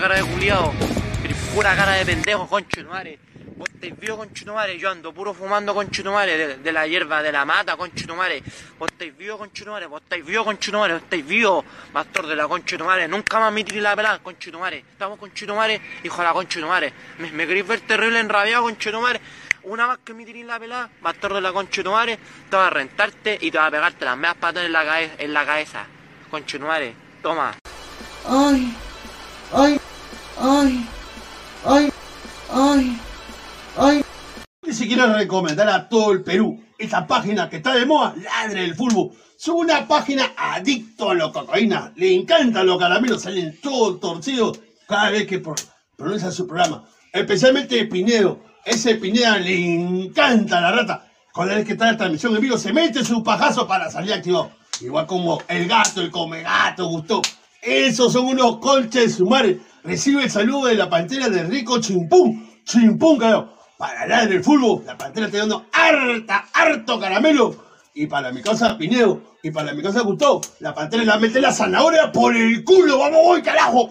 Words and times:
Cara 0.00 0.16
de 0.16 0.22
culiado, 0.22 0.72
pura 1.54 1.76
cara 1.76 1.92
de 1.92 2.06
pendejo, 2.06 2.46
conchetumare. 2.48 3.18
Vos 3.56 3.68
estáis 3.68 3.98
vivo, 4.00 4.16
conchetumare, 4.16 4.78
yo 4.78 4.88
ando 4.88 5.12
puro 5.12 5.34
fumando, 5.34 5.74
conchetumare, 5.74 6.38
de, 6.38 6.56
de 6.56 6.72
la 6.72 6.86
hierba 6.86 7.22
de 7.22 7.30
la 7.30 7.44
mata, 7.44 7.76
conchetumare. 7.76 8.42
Vos 8.78 8.90
estáis 8.90 9.14
vivo, 9.14 9.36
conchetumare, 9.36 9.86
vos 9.86 10.00
estáis 10.00 10.24
vivo, 10.24 10.44
conchetumare, 10.44 10.94
vos 10.94 11.02
estáis 11.02 11.26
vivo, 11.26 11.64
pastor 11.92 12.26
de 12.26 12.36
la 12.36 12.48
conchetumare. 12.48 13.06
Nunca 13.08 13.38
más 13.38 13.52
me 13.52 13.62
tiré 13.62 13.82
la 13.82 13.94
pelada, 13.94 14.18
conchetumare. 14.20 14.78
Estamos 14.78 15.18
conchetumare, 15.18 15.78
hijo 16.02 16.16
de 16.16 16.24
la 16.24 16.32
conchetumare. 16.32 16.92
Me, 17.18 17.30
me 17.32 17.46
queréis 17.46 17.66
ver 17.66 17.80
terrible 17.80 18.20
enrabiado, 18.20 18.62
conchetumare. 18.62 19.20
Una 19.64 19.86
vez 19.88 19.98
que 20.02 20.14
me 20.14 20.24
tiré 20.24 20.42
la 20.44 20.58
pelada, 20.58 20.88
pastor 21.02 21.34
de 21.34 21.42
la 21.42 21.52
conchetumare, 21.52 22.18
te 22.48 22.56
va 22.56 22.68
a 22.68 22.70
rentarte 22.70 23.36
y 23.38 23.50
te 23.50 23.58
va 23.58 23.66
a 23.66 23.70
pegarte 23.70 24.06
las 24.06 24.16
medias 24.16 24.36
patas 24.36 24.64
en 24.64 24.72
la, 24.72 24.82
cabeza, 24.82 25.14
en 25.18 25.34
la 25.34 25.44
cabeza. 25.44 25.86
Toma. 27.22 27.54
Ay. 28.26 28.74
Ay, 29.52 29.80
ay, 30.40 30.86
ay, 31.64 31.92
ay, 32.52 32.98
ay. 33.76 34.04
Si 34.72 34.86
quiero 34.86 35.12
recomendar 35.12 35.68
a 35.68 35.88
todo 35.88 36.12
el 36.12 36.22
Perú 36.22 36.62
esta 36.78 37.06
página 37.06 37.48
que 37.50 37.56
está 37.56 37.74
de 37.74 37.84
moda, 37.84 38.14
Ladre 38.16 38.64
el 38.64 38.74
Fútbol. 38.74 39.10
Es 39.38 39.48
una 39.48 39.86
página 39.86 40.32
adicto 40.36 41.10
a 41.10 41.14
la 41.14 41.32
cocaína. 41.32 41.92
Le 41.96 42.14
encantan 42.14 42.66
los 42.66 42.78
caramelos, 42.78 43.22
salen 43.22 43.58
todos 43.60 44.00
torcidos 44.00 44.60
cada 44.86 45.10
vez 45.10 45.26
que 45.26 45.42
pronuncia 45.96 46.30
su 46.30 46.46
programa. 46.46 46.84
Especialmente 47.12 47.84
Pinedo. 47.86 48.40
Ese 48.64 48.96
Pineda 48.96 49.38
le 49.38 49.56
encanta 49.56 50.60
la 50.60 50.72
rata. 50.72 51.06
Cada 51.34 51.54
vez 51.54 51.64
que 51.66 51.72
está 51.72 51.86
la 51.86 51.96
transmisión 51.96 52.34
en 52.34 52.42
vivo, 52.42 52.58
se 52.58 52.72
mete 52.72 53.04
su 53.04 53.22
pajazo 53.22 53.66
para 53.66 53.90
salir 53.90 54.12
activado. 54.12 54.52
Igual 54.80 55.06
como 55.06 55.42
el 55.48 55.66
gato, 55.66 56.00
el 56.00 56.10
come 56.10 56.42
gato, 56.42 56.86
gustó. 56.86 57.22
Esos 57.62 58.12
son 58.12 58.26
unos 58.26 58.58
colches 58.58 59.16
sumares. 59.16 59.58
Recibe 59.84 60.24
el 60.24 60.30
saludo 60.30 60.66
de 60.66 60.76
la 60.76 60.88
pantera 60.88 61.28
de 61.28 61.42
Rico 61.44 61.80
Chimpún. 61.80 62.48
Chimpún, 62.64 63.18
carajo. 63.18 63.54
Para 63.76 64.02
hablar 64.02 64.28
del 64.28 64.44
fútbol, 64.44 64.82
la 64.84 64.96
pantera 64.96 65.26
está 65.26 65.38
dando 65.38 65.66
harta, 65.72 66.46
harto 66.52 67.00
caramelo. 67.00 67.56
Y 67.94 68.06
para 68.06 68.30
mi 68.30 68.42
casa 68.42 68.76
Pinedo, 68.76 69.22
y 69.42 69.50
para 69.50 69.72
mi 69.72 69.82
casa 69.82 70.02
Gustavo, 70.02 70.42
la 70.60 70.74
pantera 70.74 71.04
la 71.04 71.18
mete 71.18 71.40
la 71.40 71.52
zanahoria 71.52 72.12
por 72.12 72.36
el 72.36 72.62
culo. 72.62 72.98
¡Vamos, 72.98 73.20
voy, 73.24 73.42
carajo! 73.42 73.90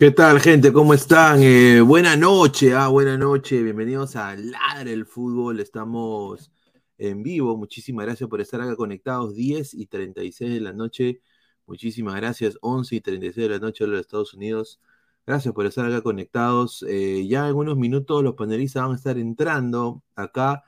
¿Qué 0.00 0.10
tal, 0.10 0.40
gente? 0.40 0.72
¿Cómo 0.72 0.94
están? 0.94 1.42
Eh, 1.42 1.82
buena 1.82 2.16
noche, 2.16 2.72
ah, 2.72 2.88
buena 2.88 3.18
noche. 3.18 3.62
Bienvenidos 3.62 4.16
a 4.16 4.34
Ladre 4.34 4.94
el 4.94 5.04
Fútbol. 5.04 5.60
Estamos 5.60 6.50
en 6.96 7.22
vivo. 7.22 7.54
Muchísimas 7.58 8.06
gracias 8.06 8.26
por 8.30 8.40
estar 8.40 8.62
acá 8.62 8.76
conectados. 8.76 9.34
10 9.34 9.74
y 9.74 9.84
36 9.84 10.54
de 10.54 10.60
la 10.62 10.72
noche. 10.72 11.20
Muchísimas 11.66 12.16
gracias. 12.16 12.56
11 12.62 12.96
y 12.96 13.00
36 13.02 13.46
de 13.46 13.54
la 13.54 13.58
noche 13.58 13.84
de 13.84 13.90
los 13.90 14.00
Estados 14.00 14.32
Unidos. 14.32 14.80
Gracias 15.26 15.52
por 15.52 15.66
estar 15.66 15.84
acá 15.84 16.00
conectados. 16.00 16.82
Eh, 16.88 17.26
ya 17.28 17.46
en 17.50 17.56
unos 17.56 17.76
minutos 17.76 18.24
los 18.24 18.36
panelistas 18.36 18.84
van 18.84 18.92
a 18.92 18.96
estar 18.96 19.18
entrando 19.18 20.02
acá. 20.16 20.64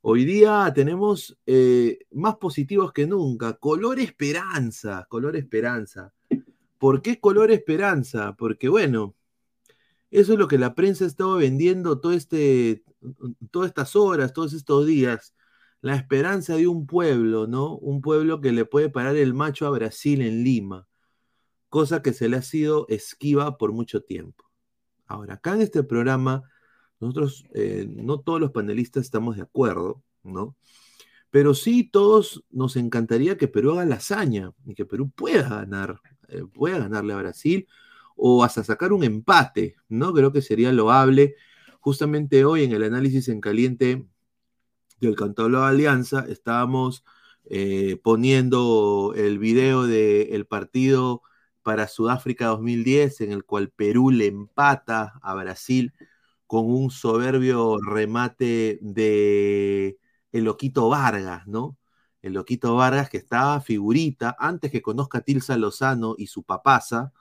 Hoy 0.00 0.24
día 0.24 0.72
tenemos 0.72 1.36
eh, 1.44 1.98
más 2.12 2.36
positivos 2.36 2.92
que 2.92 3.08
nunca. 3.08 3.54
Color 3.54 3.98
esperanza, 3.98 5.06
color 5.08 5.34
esperanza. 5.34 6.14
¿Por 6.78 7.02
qué 7.02 7.20
color 7.20 7.50
esperanza? 7.50 8.34
Porque 8.36 8.68
bueno, 8.68 9.14
eso 10.10 10.32
es 10.32 10.38
lo 10.38 10.48
que 10.48 10.58
la 10.58 10.74
prensa 10.74 11.04
ha 11.04 11.08
estado 11.08 11.36
vendiendo 11.36 12.00
todo 12.00 12.12
este, 12.12 12.84
todas 13.50 13.68
estas 13.68 13.96
horas, 13.96 14.32
todos 14.32 14.52
estos 14.52 14.86
días. 14.86 15.34
La 15.80 15.94
esperanza 15.96 16.56
de 16.56 16.66
un 16.66 16.86
pueblo, 16.86 17.46
¿no? 17.46 17.76
Un 17.76 18.00
pueblo 18.00 18.40
que 18.40 18.52
le 18.52 18.64
puede 18.64 18.88
parar 18.88 19.16
el 19.16 19.34
macho 19.34 19.66
a 19.66 19.70
Brasil 19.70 20.22
en 20.22 20.42
Lima, 20.42 20.88
cosa 21.68 22.02
que 22.02 22.12
se 22.12 22.28
le 22.28 22.36
ha 22.38 22.42
sido 22.42 22.86
esquiva 22.88 23.58
por 23.58 23.72
mucho 23.72 24.02
tiempo. 24.02 24.44
Ahora, 25.06 25.34
acá 25.34 25.54
en 25.54 25.62
este 25.62 25.82
programa, 25.82 26.42
nosotros, 27.00 27.44
eh, 27.54 27.86
no 27.88 28.20
todos 28.20 28.40
los 28.40 28.52
panelistas 28.52 29.04
estamos 29.04 29.36
de 29.36 29.42
acuerdo, 29.42 30.02
¿no? 30.22 30.56
Pero 31.30 31.54
sí 31.54 31.84
todos 31.84 32.44
nos 32.50 32.76
encantaría 32.76 33.36
que 33.36 33.48
Perú 33.48 33.72
haga 33.72 33.84
la 33.84 33.96
hazaña 33.96 34.52
y 34.64 34.74
que 34.74 34.86
Perú 34.86 35.10
pueda 35.10 35.48
ganar 35.48 36.00
eh, 36.28 36.44
pueda 36.52 36.78
ganarle 36.78 37.14
a 37.14 37.18
Brasil 37.18 37.68
o 38.16 38.44
hasta 38.44 38.64
sacar 38.64 38.92
un 38.92 39.04
empate, 39.04 39.76
¿no? 39.88 40.12
Creo 40.12 40.32
que 40.32 40.42
sería 40.42 40.72
loable. 40.72 41.36
Justamente 41.80 42.44
hoy 42.44 42.64
en 42.64 42.72
el 42.72 42.84
análisis 42.84 43.28
en 43.28 43.40
caliente 43.40 44.06
del 45.00 45.16
Cantolo 45.16 45.64
Alianza 45.64 46.26
estábamos 46.28 47.04
eh, 47.44 48.00
poniendo 48.02 49.14
el 49.16 49.38
video 49.38 49.86
del 49.86 50.46
partido 50.46 51.22
para 51.62 51.88
Sudáfrica 51.88 52.46
2010 52.46 53.20
en 53.22 53.32
el 53.32 53.44
cual 53.44 53.70
Perú 53.70 54.10
le 54.10 54.26
empata 54.26 55.18
a 55.22 55.34
Brasil 55.34 55.92
con 56.46 56.70
un 56.70 56.90
soberbio 56.90 57.78
remate 57.78 58.78
de 58.82 59.98
el 60.32 60.44
Loquito 60.44 60.88
Vargas, 60.88 61.46
¿no? 61.46 61.76
El 62.26 62.34
Loquito 62.34 62.74
Vargas, 62.74 63.08
que 63.08 63.18
estaba 63.18 63.60
figurita, 63.60 64.36
antes 64.38 64.72
que 64.72 64.82
conozca 64.82 65.18
a 65.18 65.20
Tilsa 65.20 65.56
Lozano 65.56 66.16
y 66.18 66.26
su 66.26 66.42
papasa, 66.42 67.12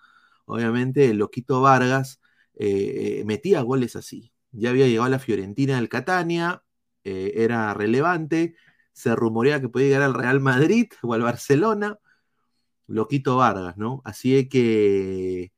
obviamente 0.46 1.10
el 1.10 1.18
Loquito 1.18 1.62
Vargas 1.62 2.20
eh, 2.56 3.24
metía 3.26 3.62
goles 3.62 3.96
así. 3.96 4.34
Ya 4.52 4.72
había 4.72 4.88
llegado 4.88 5.06
a 5.06 5.10
la 5.10 5.20
Fiorentina 5.20 5.76
del 5.76 5.90
Catania, 5.90 6.64
eh, 7.04 7.34
era 7.36 7.74
relevante, 7.76 8.56
se 8.94 9.16
rumoreaba 9.16 9.62
que 9.62 9.70
podía 9.70 9.88
llegar 9.88 10.02
al 10.04 10.16
Real 10.16 10.40
Madrid 10.40 10.88
o 11.04 11.14
al 11.14 11.22
Barcelona. 11.22 12.00
Loquito 12.88 13.38
Vargas, 13.38 13.78
¿no? 13.78 14.02
Así 14.06 14.48
que 14.50 15.52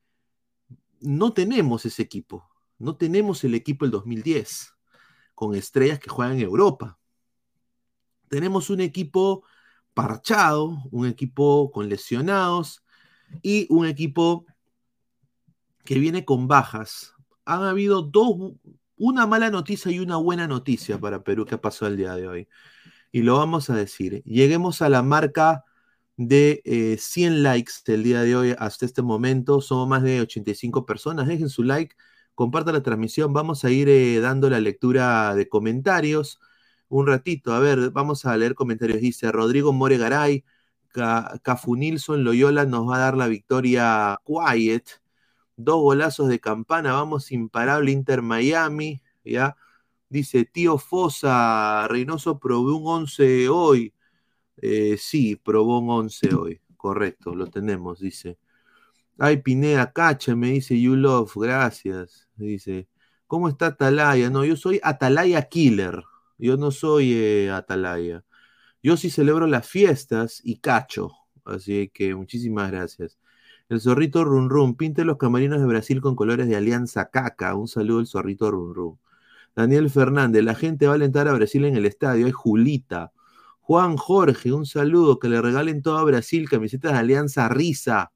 no 1.01 1.33
tenemos 1.33 1.85
ese 1.85 2.01
equipo, 2.01 2.49
no 2.79 2.97
tenemos 2.97 3.43
el 3.43 3.55
equipo 3.55 3.85
del 3.85 3.91
2010, 3.91 4.73
con 5.35 5.55
estrellas 5.55 5.99
que 5.99 6.09
juegan 6.09 6.35
en 6.37 6.41
Europa 6.43 6.97
tenemos 8.29 8.69
un 8.69 8.81
equipo 8.81 9.43
parchado, 9.93 10.77
un 10.91 11.07
equipo 11.07 11.71
con 11.71 11.89
lesionados 11.89 12.83
y 13.41 13.65
un 13.69 13.87
equipo 13.87 14.45
que 15.83 15.99
viene 15.99 16.25
con 16.25 16.47
bajas. 16.47 17.13
Han 17.45 17.63
habido 17.63 18.03
dos, 18.03 18.53
una 18.97 19.25
mala 19.25 19.49
noticia 19.49 19.91
y 19.91 19.99
una 19.99 20.17
buena 20.17 20.47
noticia 20.47 20.99
para 20.99 21.23
Perú 21.23 21.45
que 21.45 21.55
ha 21.55 21.61
pasado 21.61 21.89
el 21.89 21.97
día 21.97 22.15
de 22.15 22.27
hoy. 22.27 22.47
Y 23.11 23.21
lo 23.21 23.37
vamos 23.37 23.69
a 23.69 23.75
decir. 23.75 24.21
Lleguemos 24.23 24.81
a 24.81 24.89
la 24.89 25.01
marca 25.01 25.63
de 26.17 26.97
100 26.99 27.33
eh, 27.33 27.35
likes 27.37 27.73
del 27.85 28.03
día 28.03 28.21
de 28.21 28.35
hoy 28.35 28.55
hasta 28.59 28.85
este 28.85 29.01
momento. 29.01 29.61
Somos 29.61 29.87
más 29.87 30.03
de 30.03 30.21
85 30.21 30.85
personas. 30.85 31.27
Dejen 31.27 31.49
su 31.49 31.63
like, 31.63 31.95
compartan 32.35 32.73
la 32.75 32.83
transmisión. 32.83 33.33
Vamos 33.33 33.63
a 33.63 33.71
ir 33.71 33.89
eh, 33.89 34.19
dando 34.19 34.49
la 34.49 34.59
lectura 34.59 35.33
de 35.35 35.47
comentarios 35.47 36.39
un 36.89 37.07
ratito. 37.07 37.53
A 37.53 37.59
ver, 37.59 37.91
vamos 37.91 38.25
a 38.25 38.35
leer 38.37 38.55
comentarios. 38.55 39.01
Dice 39.01 39.31
Rodrigo 39.31 39.73
Moregaray, 39.73 40.43
Cafu 41.43 41.75
Nilsson 41.75 42.23
Loyola 42.23 42.65
nos 42.65 42.89
va 42.89 42.95
a 42.97 42.99
dar 42.99 43.17
la 43.17 43.27
victoria 43.27 44.19
quiet. 44.25 45.01
Dos 45.55 45.81
golazos 45.81 46.29
de 46.29 46.39
campana, 46.39 46.93
vamos 46.93 47.31
imparable 47.31 47.91
Inter 47.91 48.21
Miami, 48.21 49.01
¿ya? 49.23 49.55
Dice 50.09 50.45
Tío 50.45 50.77
Fosa, 50.77 51.87
Reynoso 51.87 52.39
probó 52.39 52.77
un 52.77 52.87
11 53.03 53.49
hoy. 53.49 53.93
Eh, 54.57 54.97
sí, 54.99 55.35
probó 55.35 55.79
un 55.79 55.89
11 55.89 56.35
hoy, 56.35 56.61
correcto, 56.77 57.35
lo 57.35 57.47
tenemos, 57.47 57.99
dice. 57.99 58.37
Ay, 59.19 59.37
Pineda, 59.41 59.91
cacha, 59.93 60.35
me 60.35 60.49
dice 60.51 60.79
You 60.79 60.95
Love, 60.95 61.33
gracias. 61.35 62.29
Dice, 62.35 62.87
¿cómo 63.27 63.49
está 63.49 63.67
Atalaya? 63.67 64.29
No, 64.29 64.45
yo 64.45 64.55
soy 64.55 64.79
Atalaya 64.83 65.41
Killer. 65.49 66.03
Yo 66.37 66.57
no 66.57 66.71
soy 66.71 67.13
eh, 67.13 67.51
atalaya. 67.51 68.23
Yo 68.83 68.97
sí 68.97 69.09
celebro 69.09 69.47
las 69.47 69.67
fiestas 69.67 70.41
y 70.43 70.59
cacho. 70.59 71.11
Así 71.45 71.89
que 71.93 72.15
muchísimas 72.15 72.71
gracias. 72.71 73.17
El 73.69 73.81
zorrito 73.81 74.23
Run 74.23 74.49
Run. 74.49 74.75
Pinte 74.75 75.05
los 75.05 75.17
camarinos 75.17 75.59
de 75.59 75.67
Brasil 75.67 76.01
con 76.01 76.15
colores 76.15 76.47
de 76.47 76.55
Alianza 76.55 77.09
Caca. 77.09 77.55
Un 77.55 77.67
saludo 77.67 77.99
al 77.99 78.07
zorrito 78.07 78.51
Run 78.51 78.73
Run. 78.75 78.99
Daniel 79.55 79.89
Fernández. 79.89 80.43
La 80.43 80.55
gente 80.55 80.87
va 80.87 80.93
a 80.93 80.95
alentar 80.95 81.27
a 81.27 81.33
Brasil 81.33 81.65
en 81.65 81.75
el 81.75 81.85
estadio. 81.85 82.27
Es 82.27 82.35
Julita. 82.35 83.11
Juan 83.61 83.97
Jorge. 83.97 84.53
Un 84.53 84.65
saludo. 84.65 85.19
Que 85.19 85.29
le 85.29 85.41
regalen 85.41 85.81
todo 85.81 85.97
a 85.97 86.03
Brasil 86.03 86.49
camisetas 86.49 86.93
de 86.93 86.99
Alianza 86.99 87.49
Risa. 87.49 88.11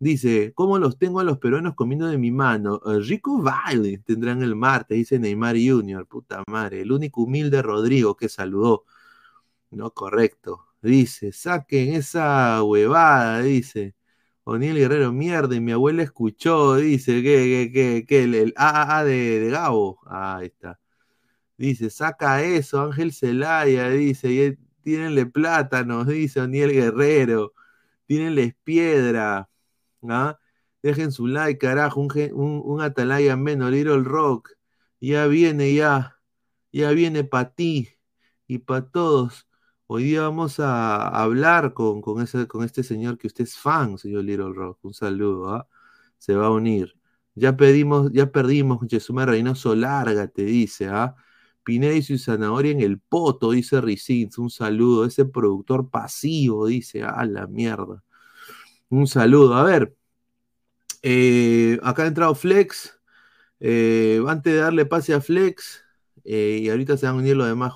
Dice, 0.00 0.52
¿cómo 0.54 0.78
los 0.78 0.96
tengo 0.98 1.18
a 1.20 1.24
los 1.24 1.38
peruanos 1.38 1.74
comiendo 1.74 2.06
de 2.06 2.18
mi 2.18 2.30
mano? 2.30 2.80
Eh, 2.86 3.00
rico 3.00 3.42
baile 3.42 3.98
tendrán 3.98 4.42
el 4.42 4.54
martes, 4.54 4.96
dice 4.96 5.18
Neymar 5.18 5.56
Junior, 5.56 6.06
puta 6.06 6.42
madre. 6.48 6.82
El 6.82 6.92
único 6.92 7.22
humilde 7.22 7.62
Rodrigo 7.62 8.16
que 8.16 8.28
saludó. 8.28 8.84
No, 9.70 9.90
correcto. 9.92 10.66
Dice, 10.82 11.32
saquen 11.32 11.94
esa 11.94 12.62
huevada, 12.62 13.42
dice. 13.42 13.94
O'Neill 14.44 14.76
Guerrero, 14.76 15.12
mierda, 15.12 15.60
mi 15.60 15.72
abuela 15.72 16.02
escuchó, 16.02 16.76
dice, 16.76 17.22
que, 17.22 17.70
que, 17.72 18.06
que, 18.06 18.24
el, 18.24 18.34
el 18.34 18.54
AAA 18.56 19.04
de, 19.04 19.40
de 19.40 19.50
Gabo. 19.50 20.00
Ah, 20.06 20.38
ahí 20.38 20.46
está. 20.46 20.80
Dice, 21.56 21.90
saca 21.90 22.42
eso, 22.44 22.82
Ángel 22.82 23.12
Celaya, 23.12 23.90
dice, 23.90 24.58
tírenle 24.82 25.26
plátanos, 25.26 26.06
dice 26.06 26.40
O'Neill 26.40 26.72
Guerrero, 26.72 27.54
tírenles 28.06 28.54
piedra. 28.64 29.48
¿Ah? 30.08 30.38
Dejen 30.82 31.12
su 31.12 31.26
like, 31.26 31.58
carajo, 31.58 32.00
un, 32.00 32.62
un, 32.64 32.80
Atalaya 32.82 33.36
menos, 33.36 33.70
Little 33.70 34.02
Rock. 34.04 34.50
Ya 35.00 35.26
viene, 35.26 35.74
ya. 35.74 36.18
Ya 36.72 36.90
viene 36.92 37.24
para 37.24 37.54
ti 37.54 37.88
y 38.46 38.58
para 38.58 38.90
todos. 38.90 39.48
Hoy 39.86 40.04
día 40.04 40.22
vamos 40.22 40.60
a 40.60 41.08
hablar 41.08 41.74
con, 41.74 42.02
con, 42.02 42.22
este 42.22 42.82
señor 42.82 43.18
que 43.18 43.26
usted 43.26 43.44
es 43.44 43.56
fan, 43.58 43.98
señor 43.98 44.24
Little 44.24 44.52
Rock. 44.54 44.78
Un 44.84 44.94
saludo, 44.94 45.50
¿ah? 45.54 45.68
Se 46.18 46.34
va 46.34 46.46
a 46.46 46.50
unir. 46.50 46.94
Ya 47.34 47.56
pedimos, 47.56 48.10
ya 48.12 48.32
perdimos, 48.32 48.80
Jesús 48.90 49.16
Reynoso, 49.24 49.74
te 50.34 50.44
dice, 50.44 50.88
¿ah? 50.88 51.16
Pineda 51.64 51.94
y 51.94 52.02
zanahoria 52.18 52.72
en 52.72 52.80
el 52.80 52.98
poto, 52.98 53.50
dice 53.52 53.80
Ricins. 53.80 54.38
Un 54.38 54.50
saludo. 54.50 55.04
Ese 55.04 55.24
productor 55.26 55.90
pasivo, 55.90 56.66
dice, 56.66 57.02
a 57.02 57.24
la 57.26 57.46
mierda. 57.46 58.02
Un 58.90 59.06
saludo. 59.06 59.54
A 59.54 59.62
ver, 59.64 59.94
eh, 61.02 61.78
acá 61.82 62.04
ha 62.04 62.06
entrado 62.06 62.34
Flex. 62.34 62.98
Eh, 63.60 64.22
antes 64.28 64.52
de 64.52 64.60
darle 64.60 64.86
pase 64.86 65.14
a 65.14 65.20
Flex, 65.20 65.82
eh, 66.24 66.60
y 66.62 66.68
ahorita 66.70 66.96
se 66.96 67.06
van 67.06 67.16
a 67.16 67.18
unir 67.18 67.36
los 67.36 67.48
demás 67.48 67.74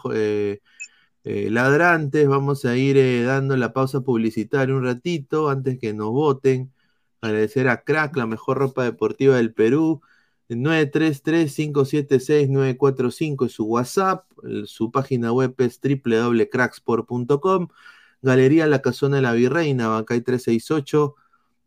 ladrantes, 1.25 2.27
vamos 2.29 2.65
a 2.65 2.77
ir 2.77 3.25
dando 3.27 3.57
la 3.57 3.73
pausa 3.73 4.01
publicitaria 4.01 4.75
un 4.75 4.85
ratito 4.85 5.49
antes 5.51 5.79
que 5.79 5.95
nos 5.95 6.11
voten. 6.11 6.73
Agradecer 7.21 7.69
a 7.69 7.85
Crack, 7.85 8.17
la 8.17 8.27
mejor 8.27 8.59
ropa 8.59 8.85
deportiva 8.85 9.37
del 9.37 9.55
Perú. 9.55 10.03
933-576-945 10.49 13.47
es 13.47 13.53
su 13.53 13.65
WhatsApp. 13.65 14.27
Su 14.67 14.91
página 14.91 15.33
web 15.33 15.55
es 15.59 15.81
www.cracksport.com. 15.81 17.69
Galería 18.23 18.69
La 18.69 18.81
Casona 18.83 19.17
de 19.17 19.23
la 19.23 19.33
Virreina, 19.33 19.89
Bancay 19.89 20.21
368. 20.21 21.17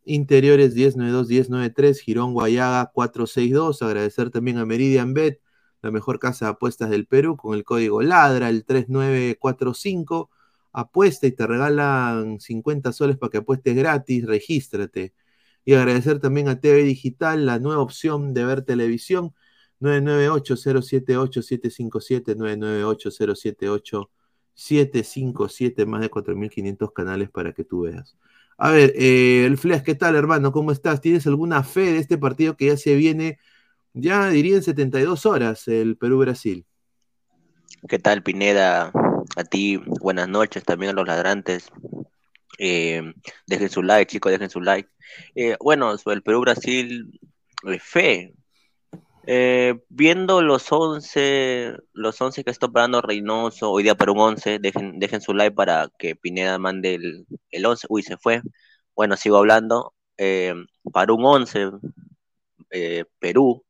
Interiores 0.06 0.76
1092-1093, 0.76 2.00
Girón 2.00 2.34
Guayaga 2.34 2.92
462. 2.94 3.82
Agradecer 3.82 4.30
también 4.30 4.58
a 4.58 4.66
Meridian 4.66 5.14
Bet, 5.14 5.42
la 5.82 5.92
mejor 5.92 6.18
casa 6.20 6.46
de 6.46 6.52
apuestas 6.52 6.90
del 6.90 7.08
Perú, 7.08 7.36
con 7.38 7.56
el 7.56 7.64
código 7.66 8.02
LADRA, 8.02 8.50
el 8.50 8.64
3945. 8.66 10.30
Apuesta 10.72 11.28
y 11.28 11.32
te 11.32 11.46
regalan 11.46 12.40
50 12.40 12.94
soles 12.94 13.18
para 13.18 13.32
que 13.32 13.38
apuestes 13.40 13.76
gratis. 13.76 14.26
Regístrate. 14.26 15.14
Y 15.66 15.74
agradecer 15.74 16.20
también 16.20 16.48
a 16.48 16.60
TV 16.60 16.84
Digital, 16.84 17.46
la 17.46 17.60
nueva 17.60 17.82
opción 17.82 18.34
de 18.34 18.46
ver 18.46 18.62
televisión. 18.62 19.34
998-078-757, 24.56 25.86
998-078-757, 25.86 25.86
más 25.86 26.02
de 26.02 26.10
4.500 26.12 26.94
canales 26.94 27.30
para 27.30 27.54
que 27.54 27.64
tú 27.64 27.82
veas. 27.82 28.18
A 28.58 28.72
ver, 28.72 28.94
eh, 28.96 29.46
el 29.46 29.58
Flash, 29.58 29.82
¿qué 29.82 29.96
tal, 29.96 30.16
hermano? 30.16 30.52
¿Cómo 30.52 30.72
estás? 30.72 31.02
¿Tienes 31.02 31.28
alguna 31.28 31.64
fe 31.64 31.92
de 31.94 32.00
este 32.00 32.18
partido 32.18 32.56
que 32.56 32.68
ya 32.68 32.78
se 32.78 32.96
viene, 32.96 33.38
ya 33.94 34.30
diría 34.30 34.56
en 34.56 34.64
72 34.64 35.26
horas, 35.26 35.68
el 35.68 35.98
Perú-Brasil? 35.98 36.66
¿Qué 37.88 38.00
tal, 38.00 38.24
Pineda? 38.24 38.92
A 39.36 39.44
ti, 39.44 39.78
buenas 39.78 40.30
noches, 40.30 40.64
también 40.64 40.92
a 40.92 40.94
los 40.94 41.06
ladrantes. 41.06 41.70
Eh, 42.58 43.14
dejen 43.46 43.70
su 43.70 43.84
like, 43.84 44.10
chicos, 44.12 44.32
dejen 44.32 44.50
su 44.50 44.62
like. 44.62 44.90
Eh, 45.36 45.58
bueno, 45.60 45.98
sobre 45.98 46.16
el 46.16 46.24
Perú-Brasil, 46.24 47.20
fe. 47.80 48.34
Eh, 49.28 49.76
viendo 49.90 50.42
los 50.42 50.72
11, 50.72 51.76
los 51.94 52.22
11 52.22 52.44
que 52.44 52.52
está 52.52 52.68
operando 52.68 53.02
Reynoso, 53.02 53.72
hoy 53.72 53.84
día 53.84 53.96
para 53.96 54.12
un 54.12 54.20
11, 54.20 54.60
dejen, 54.60 55.00
dejen 55.00 55.22
su 55.22 55.34
like 55.34 55.56
para 55.56 55.90
que 55.98 56.16
Pineda 56.16 56.60
mande 56.60 56.96
el, 56.96 57.26
el 57.52 57.66
11. 57.66 57.88
Uy, 57.90 58.04
se 58.04 58.18
fue. 58.18 58.42
Bueno, 58.96 59.18
sigo 59.18 59.38
hablando. 59.38 59.94
Eh, 60.18 60.54
para 60.94 61.14
un 61.14 61.26
11, 61.26 61.72
eh, 62.72 63.06
Perú, 63.20 63.66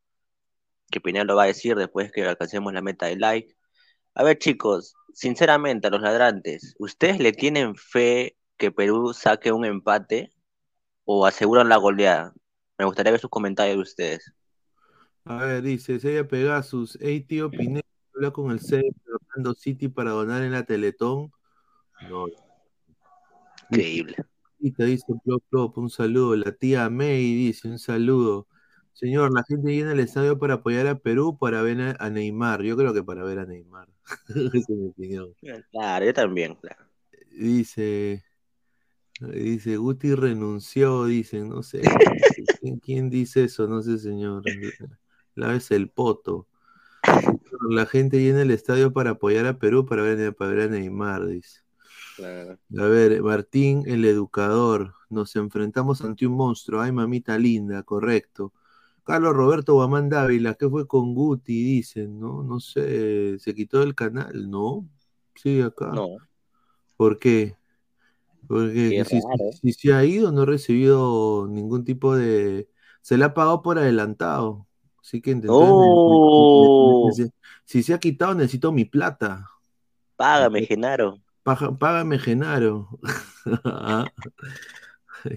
que 0.92 1.02
Pineda 1.02 1.26
lo 1.26 1.36
va 1.36 1.44
a 1.44 1.48
decir 1.48 1.76
después 1.76 2.12
que 2.12 2.26
alcancemos 2.26 2.74
la 2.74 2.82
meta 2.82 3.08
de 3.08 3.18
like. 3.18 3.56
A 4.16 4.24
ver, 4.24 4.38
chicos, 4.40 4.96
sinceramente, 5.14 5.88
a 5.88 5.92
los 5.92 6.02
ladrantes, 6.02 6.76
¿ustedes 6.80 7.20
le 7.20 7.34
tienen 7.34 7.76
fe 7.76 8.38
que 8.58 8.72
Perú 8.72 9.14
saque 9.14 9.52
un 9.52 9.66
empate 9.66 10.32
o 11.06 11.26
aseguran 11.26 11.70
la 11.70 11.78
goleada? 11.78 12.34
Me 12.78 12.86
gustaría 12.86 13.12
ver 13.12 13.22
sus 13.22 13.30
comentarios 13.30 13.78
de 13.78 13.82
ustedes. 13.84 14.34
A 15.26 15.38
ver, 15.38 15.64
dice 15.64 16.00
Sella 16.00 16.28
Pegasus, 16.28 17.00
hey 17.02 17.22
tío 17.22 17.50
Pineda, 17.50 17.82
habla 18.14 18.32
con 18.32 18.52
el 18.52 18.60
C 18.60 18.78
de 18.78 18.94
Orlando 19.12 19.56
City 19.56 19.88
para 19.88 20.12
donar 20.12 20.44
en 20.44 20.52
la 20.52 20.64
Teletón. 20.64 21.32
No. 22.10 22.28
Increíble. 23.72 24.16
Y 24.60 24.72
te 24.72 24.86
dice 24.86 25.06
Plop 25.24 25.44
Plop, 25.50 25.78
un 25.80 25.90
saludo. 25.90 26.36
La 26.36 26.52
tía 26.52 26.90
May 26.92 27.34
dice, 27.34 27.68
un 27.68 27.80
saludo. 27.80 28.48
Señor, 28.94 29.34
la 29.34 29.44
gente 29.44 29.72
viene 29.72 29.92
al 29.92 30.00
estadio 30.00 30.38
para 30.38 30.56
apoyar 30.56 30.88
a 30.88 31.00
Perú 31.00 31.38
para 31.40 31.64
ver 31.64 31.82
a, 31.82 31.96
a 32.00 32.10
Neymar. 32.12 32.62
Yo 32.62 32.78
creo 32.78 32.94
que 32.94 33.04
para 33.04 33.24
ver 33.24 33.40
a 33.40 33.46
Neymar. 33.46 33.90
Esa 34.30 34.30
es 34.54 34.70
mi 34.70 34.88
opinión. 34.88 35.34
Claro, 35.72 36.06
yo 36.06 36.14
también, 36.14 36.56
claro. 36.56 36.86
Dice, 37.32 38.24
dice, 39.20 39.78
Guti 39.78 40.14
renunció, 40.14 41.06
dicen, 41.06 41.50
no 41.50 41.64
sé. 41.64 41.82
¿Quién, 42.62 42.78
quién 42.78 43.10
dice 43.10 43.46
eso? 43.46 43.68
No 43.68 43.82
sé, 43.82 43.98
señor. 43.98 44.44
La 45.36 45.48
vez 45.48 45.70
el 45.72 45.90
poto. 45.90 46.48
La 47.70 47.86
gente 47.86 48.18
viene 48.18 48.42
al 48.42 48.52
estadio 48.52 48.92
para 48.94 49.12
apoyar 49.12 49.46
a 49.46 49.60
Perú 49.60 49.86
para 49.86 50.02
ver, 50.02 50.36
para 50.36 50.52
ver 50.52 50.62
a 50.62 50.68
Neymar, 50.68 51.28
dice. 51.28 51.62
claro. 52.16 52.58
A 52.78 52.84
ver, 52.84 53.22
Martín, 53.22 53.84
el 53.86 54.06
educador. 54.06 54.94
Nos 55.10 55.36
enfrentamos 55.36 56.02
ante 56.02 56.26
un 56.26 56.34
monstruo. 56.34 56.82
Ay, 56.82 56.92
mamita 56.92 57.38
linda, 57.38 57.84
correcto. 57.84 58.54
Carlos 59.04 59.36
Roberto 59.36 59.76
Guamán 59.76 60.10
Dávila, 60.10 60.56
¿qué 60.56 60.68
fue 60.68 60.88
con 60.88 61.14
Guti? 61.14 61.64
Dicen, 61.64 62.20
¿no? 62.20 62.42
No 62.42 62.60
sé, 62.60 63.38
¿se 63.38 63.54
quitó 63.54 63.82
del 63.82 63.94
canal? 63.94 64.50
No, 64.50 64.90
sigue 65.36 65.64
acá. 65.64 65.92
No, 65.94 66.18
¿Por 66.98 67.20
qué? 67.20 67.56
Porque 68.48 69.04
si, 69.06 69.22
si 69.62 69.74
se 69.74 69.94
ha 69.94 70.04
ido, 70.06 70.32
no 70.32 70.42
ha 70.42 70.46
recibido 70.46 71.48
ningún 71.48 71.84
tipo 71.84 72.16
de... 72.16 72.68
Se 73.02 73.18
le 73.18 73.26
ha 73.26 73.34
pagado 73.36 73.62
por 73.62 73.78
adelantado. 73.78 74.68
Así 75.06 75.22
que 75.22 75.30
entonces, 75.30 75.52
¡Oh! 75.62 77.12
si 77.64 77.84
se 77.84 77.94
ha 77.94 78.00
quitado, 78.00 78.34
necesito 78.34 78.72
mi 78.72 78.86
plata. 78.86 79.48
Págame, 80.16 80.66
Genaro. 80.66 81.20
Paja- 81.44 81.78
Págame, 81.78 82.18
Genaro. 82.18 82.90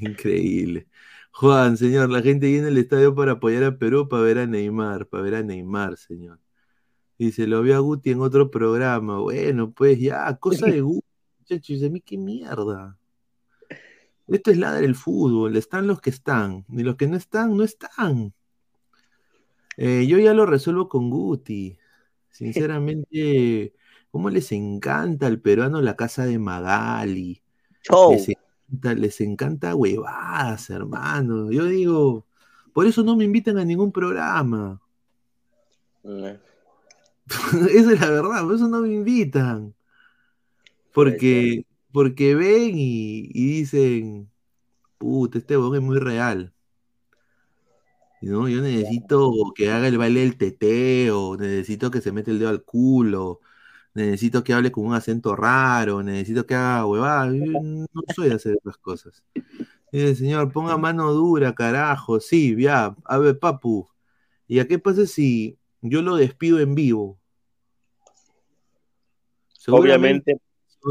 Increíble. 0.00 0.88
Juan, 1.32 1.76
señor, 1.76 2.08
la 2.08 2.22
gente 2.22 2.46
viene 2.46 2.68
al 2.68 2.78
estadio 2.78 3.14
para 3.14 3.32
apoyar 3.32 3.62
a 3.64 3.76
Perú, 3.78 4.08
para 4.08 4.22
ver 4.22 4.38
a 4.38 4.46
Neymar, 4.46 5.06
para 5.06 5.22
ver 5.22 5.34
a 5.34 5.42
Neymar, 5.42 5.98
señor. 5.98 6.40
Dice, 7.18 7.46
lo 7.46 7.60
vi 7.60 7.72
a 7.72 7.78
Guti 7.80 8.10
en 8.12 8.22
otro 8.22 8.50
programa. 8.50 9.18
Bueno, 9.18 9.70
pues 9.72 10.00
ya, 10.00 10.34
cosa 10.36 10.64
de 10.64 10.80
Guti, 10.80 11.06
muchachos, 11.40 11.82
a 11.82 11.90
mí 11.90 12.00
qué 12.00 12.16
mierda. 12.16 12.96
Esto 14.28 14.50
es 14.50 14.56
ladra 14.56 14.80
el 14.86 14.94
fútbol, 14.94 15.58
están 15.58 15.86
los 15.86 16.00
que 16.00 16.08
están, 16.08 16.64
y 16.70 16.82
los 16.84 16.96
que 16.96 17.06
no 17.06 17.16
están, 17.18 17.54
no 17.54 17.64
están. 17.64 18.32
Eh, 19.80 20.08
yo 20.08 20.18
ya 20.18 20.34
lo 20.34 20.44
resuelvo 20.44 20.88
con 20.88 21.08
Guti. 21.08 21.78
Sinceramente, 22.30 23.74
¿cómo 24.10 24.28
les 24.28 24.50
encanta 24.52 25.26
al 25.28 25.40
peruano 25.40 25.80
la 25.80 25.96
casa 25.96 26.26
de 26.26 26.38
Magali? 26.38 27.40
Show. 27.82 28.12
Les 28.12 28.28
encanta, 28.28 28.94
les 28.94 29.20
encanta 29.20 29.74
huevadas, 29.76 30.68
hermano. 30.70 31.52
Yo 31.52 31.64
digo, 31.66 32.26
por 32.72 32.86
eso 32.86 33.04
no 33.04 33.16
me 33.16 33.24
invitan 33.24 33.56
a 33.56 33.64
ningún 33.64 33.92
programa. 33.92 34.82
Esa 37.70 37.92
es 37.92 38.00
la 38.00 38.10
verdad, 38.10 38.42
por 38.42 38.54
eso 38.56 38.66
no 38.66 38.80
me 38.80 38.92
invitan. 38.92 39.74
Porque, 40.92 41.64
porque 41.92 42.34
ven 42.34 42.72
y, 42.76 43.30
y 43.32 43.46
dicen, 43.58 44.28
puta, 44.98 45.38
este 45.38 45.56
huevón 45.56 45.76
es 45.76 45.82
muy 45.82 45.98
real. 45.98 46.52
¿No? 48.20 48.48
Yo 48.48 48.60
necesito 48.60 49.32
que 49.54 49.70
haga 49.70 49.88
el 49.88 49.98
baile 49.98 50.20
del 50.20 50.36
teteo, 50.36 51.36
necesito 51.36 51.90
que 51.90 52.00
se 52.00 52.12
mete 52.12 52.30
el 52.30 52.38
dedo 52.38 52.50
al 52.50 52.62
culo, 52.64 53.40
necesito 53.94 54.42
que 54.42 54.52
hable 54.52 54.72
con 54.72 54.86
un 54.86 54.94
acento 54.94 55.36
raro, 55.36 56.02
necesito 56.02 56.46
que 56.46 56.54
haga 56.54 56.86
huevada. 56.86 57.32
Yo 57.32 57.60
no 57.62 57.86
soy 58.14 58.28
de 58.28 58.34
hacer 58.34 58.58
esas 58.60 58.76
cosas. 58.78 59.22
Dice, 59.92 60.16
señor, 60.16 60.52
ponga 60.52 60.76
mano 60.76 61.12
dura, 61.12 61.54
carajo. 61.54 62.20
Sí, 62.20 62.56
ya. 62.60 62.96
A 63.04 63.18
ver, 63.18 63.38
papu. 63.38 63.88
¿Y 64.46 64.58
a 64.60 64.66
qué 64.66 64.78
pasa 64.78 65.06
si 65.06 65.58
yo 65.80 66.02
lo 66.02 66.16
despido 66.16 66.58
en 66.60 66.74
vivo? 66.74 67.18
Obviamente, 69.68 70.40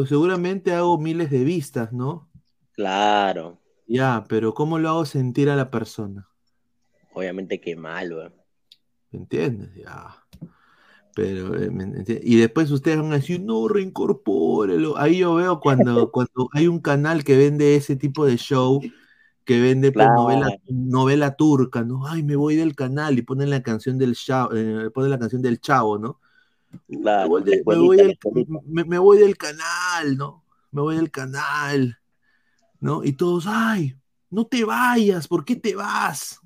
seguramente 0.07 0.73
hago 0.73 0.97
miles 0.97 1.29
de 1.31 1.43
vistas, 1.43 1.91
¿no? 1.91 2.29
claro. 2.73 3.59
Ya, 3.87 4.25
pero 4.27 4.53
¿cómo 4.53 4.79
lo 4.79 4.89
hago 4.89 5.05
sentir 5.05 5.49
a 5.49 5.55
la 5.55 5.71
persona? 5.71 6.27
Obviamente 7.17 7.59
que 7.59 7.75
mal, 7.75 8.13
weón. 8.13 8.33
¿Me 9.11 9.19
entiendes? 9.19 9.73
Ya. 9.75 10.15
Pero, 11.15 11.55
eh, 11.55 11.69
¿me 11.71 11.85
enti- 11.85 12.19
y 12.23 12.37
después 12.37 12.69
ustedes 12.71 12.97
van 12.99 13.11
a 13.11 13.15
decir, 13.15 13.41
no, 13.41 13.67
reincorpórelo. 13.67 14.97
Ahí 14.97 15.19
yo 15.19 15.35
veo 15.35 15.59
cuando, 15.59 16.11
cuando 16.11 16.49
hay 16.53 16.67
un 16.67 16.79
canal 16.79 17.23
que 17.23 17.35
vende 17.37 17.75
ese 17.75 17.95
tipo 17.95 18.25
de 18.25 18.37
show, 18.37 18.81
que 19.45 19.59
vende 19.61 19.91
pues, 19.91 20.09
Claro. 20.09 20.21
novela, 20.23 20.49
novela 20.67 21.35
turca, 21.35 21.83
¿no? 21.83 22.05
Ay, 22.07 22.23
me 22.23 22.35
voy 22.35 22.55
del 22.55 22.75
canal 22.75 23.17
y 23.17 23.23
ponen 23.23 23.49
la 23.49 23.63
canción 23.63 23.97
del 23.97 24.15
chavo, 24.15 24.51
eh, 24.55 24.91
ponen 24.91 25.11
la 25.11 25.19
canción 25.19 25.41
del 25.41 25.59
chavo, 25.59 25.97
¿no? 25.97 26.19
Me 26.87 27.27
voy, 27.27 27.43
me 27.65 27.75
del, 28.03 28.17
me 28.87 28.99
voy 28.99 29.17
del 29.17 29.37
canal, 29.37 30.17
¿no? 30.17 30.43
Me 30.71 30.81
voy 30.81 30.95
del 30.97 31.11
canal, 31.11 31.97
¿no? 32.79 33.03
Y 33.03 33.13
todos, 33.13 33.45
ay, 33.47 33.95
no 34.29 34.45
te 34.47 34.63
vayas, 34.65 35.27
¿por 35.27 35.45
qué 35.45 35.55
te 35.55 35.75
vas? 35.75 36.39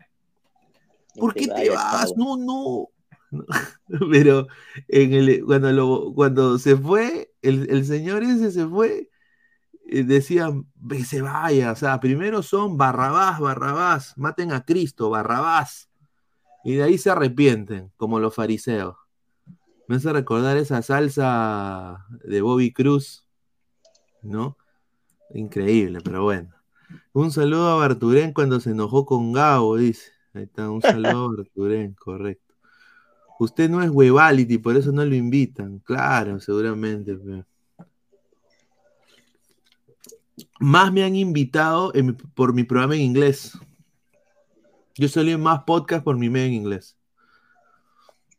¿Por 1.21 1.35
qué 1.35 1.47
te 1.47 1.69
vas? 1.69 2.11
No, 2.17 2.35
no. 2.35 2.89
Pero 4.11 4.47
en 4.87 5.13
el, 5.13 5.45
cuando, 5.45 5.71
lo, 5.71 6.13
cuando 6.15 6.57
se 6.57 6.75
fue, 6.75 7.31
el, 7.43 7.69
el 7.69 7.85
señor 7.85 8.23
ese 8.23 8.51
se 8.51 8.67
fue, 8.67 9.07
eh, 9.85 10.03
decían 10.03 10.65
que 10.89 11.05
se 11.05 11.21
vaya. 11.21 11.73
O 11.73 11.75
sea, 11.75 11.99
primero 11.99 12.41
son 12.41 12.75
Barrabás, 12.75 13.39
Barrabás, 13.39 14.17
maten 14.17 14.51
a 14.51 14.65
Cristo, 14.65 15.11
Barrabás. 15.11 15.91
Y 16.63 16.73
de 16.73 16.83
ahí 16.83 16.97
se 16.97 17.11
arrepienten, 17.11 17.91
como 17.97 18.19
los 18.19 18.33
fariseos. 18.33 18.95
Me 19.87 19.97
hace 19.97 20.11
recordar 20.11 20.57
esa 20.57 20.81
salsa 20.81 22.03
de 22.23 22.41
Bobby 22.41 22.73
Cruz, 22.73 23.27
¿no? 24.23 24.57
Increíble, 25.35 25.99
pero 26.03 26.23
bueno. 26.23 26.49
Un 27.13 27.31
saludo 27.31 27.69
a 27.69 27.75
Barturén 27.75 28.33
cuando 28.33 28.59
se 28.59 28.71
enojó 28.71 29.05
con 29.05 29.33
Gabo, 29.33 29.77
dice. 29.77 30.11
Ahí 30.33 30.43
está, 30.43 30.69
un 30.69 30.81
saludo 30.81 31.31
a 31.31 31.95
correcto. 31.95 32.53
Usted 33.39 33.69
no 33.69 33.81
es 33.81 33.89
Webality, 33.89 34.59
por 34.59 34.77
eso 34.77 34.91
no 34.91 35.03
lo 35.03 35.15
invitan. 35.15 35.79
Claro, 35.79 36.39
seguramente. 36.39 37.17
Más 40.59 40.93
me 40.93 41.03
han 41.03 41.15
invitado 41.15 41.91
por 42.35 42.53
mi 42.53 42.63
programa 42.63 42.95
en 42.95 43.01
inglés. 43.01 43.57
Yo 44.95 45.07
salí 45.07 45.31
en 45.31 45.41
más 45.41 45.63
podcast 45.63 46.03
por 46.03 46.17
mi 46.17 46.29
medio 46.29 46.47
en 46.47 46.53
inglés. 46.53 46.95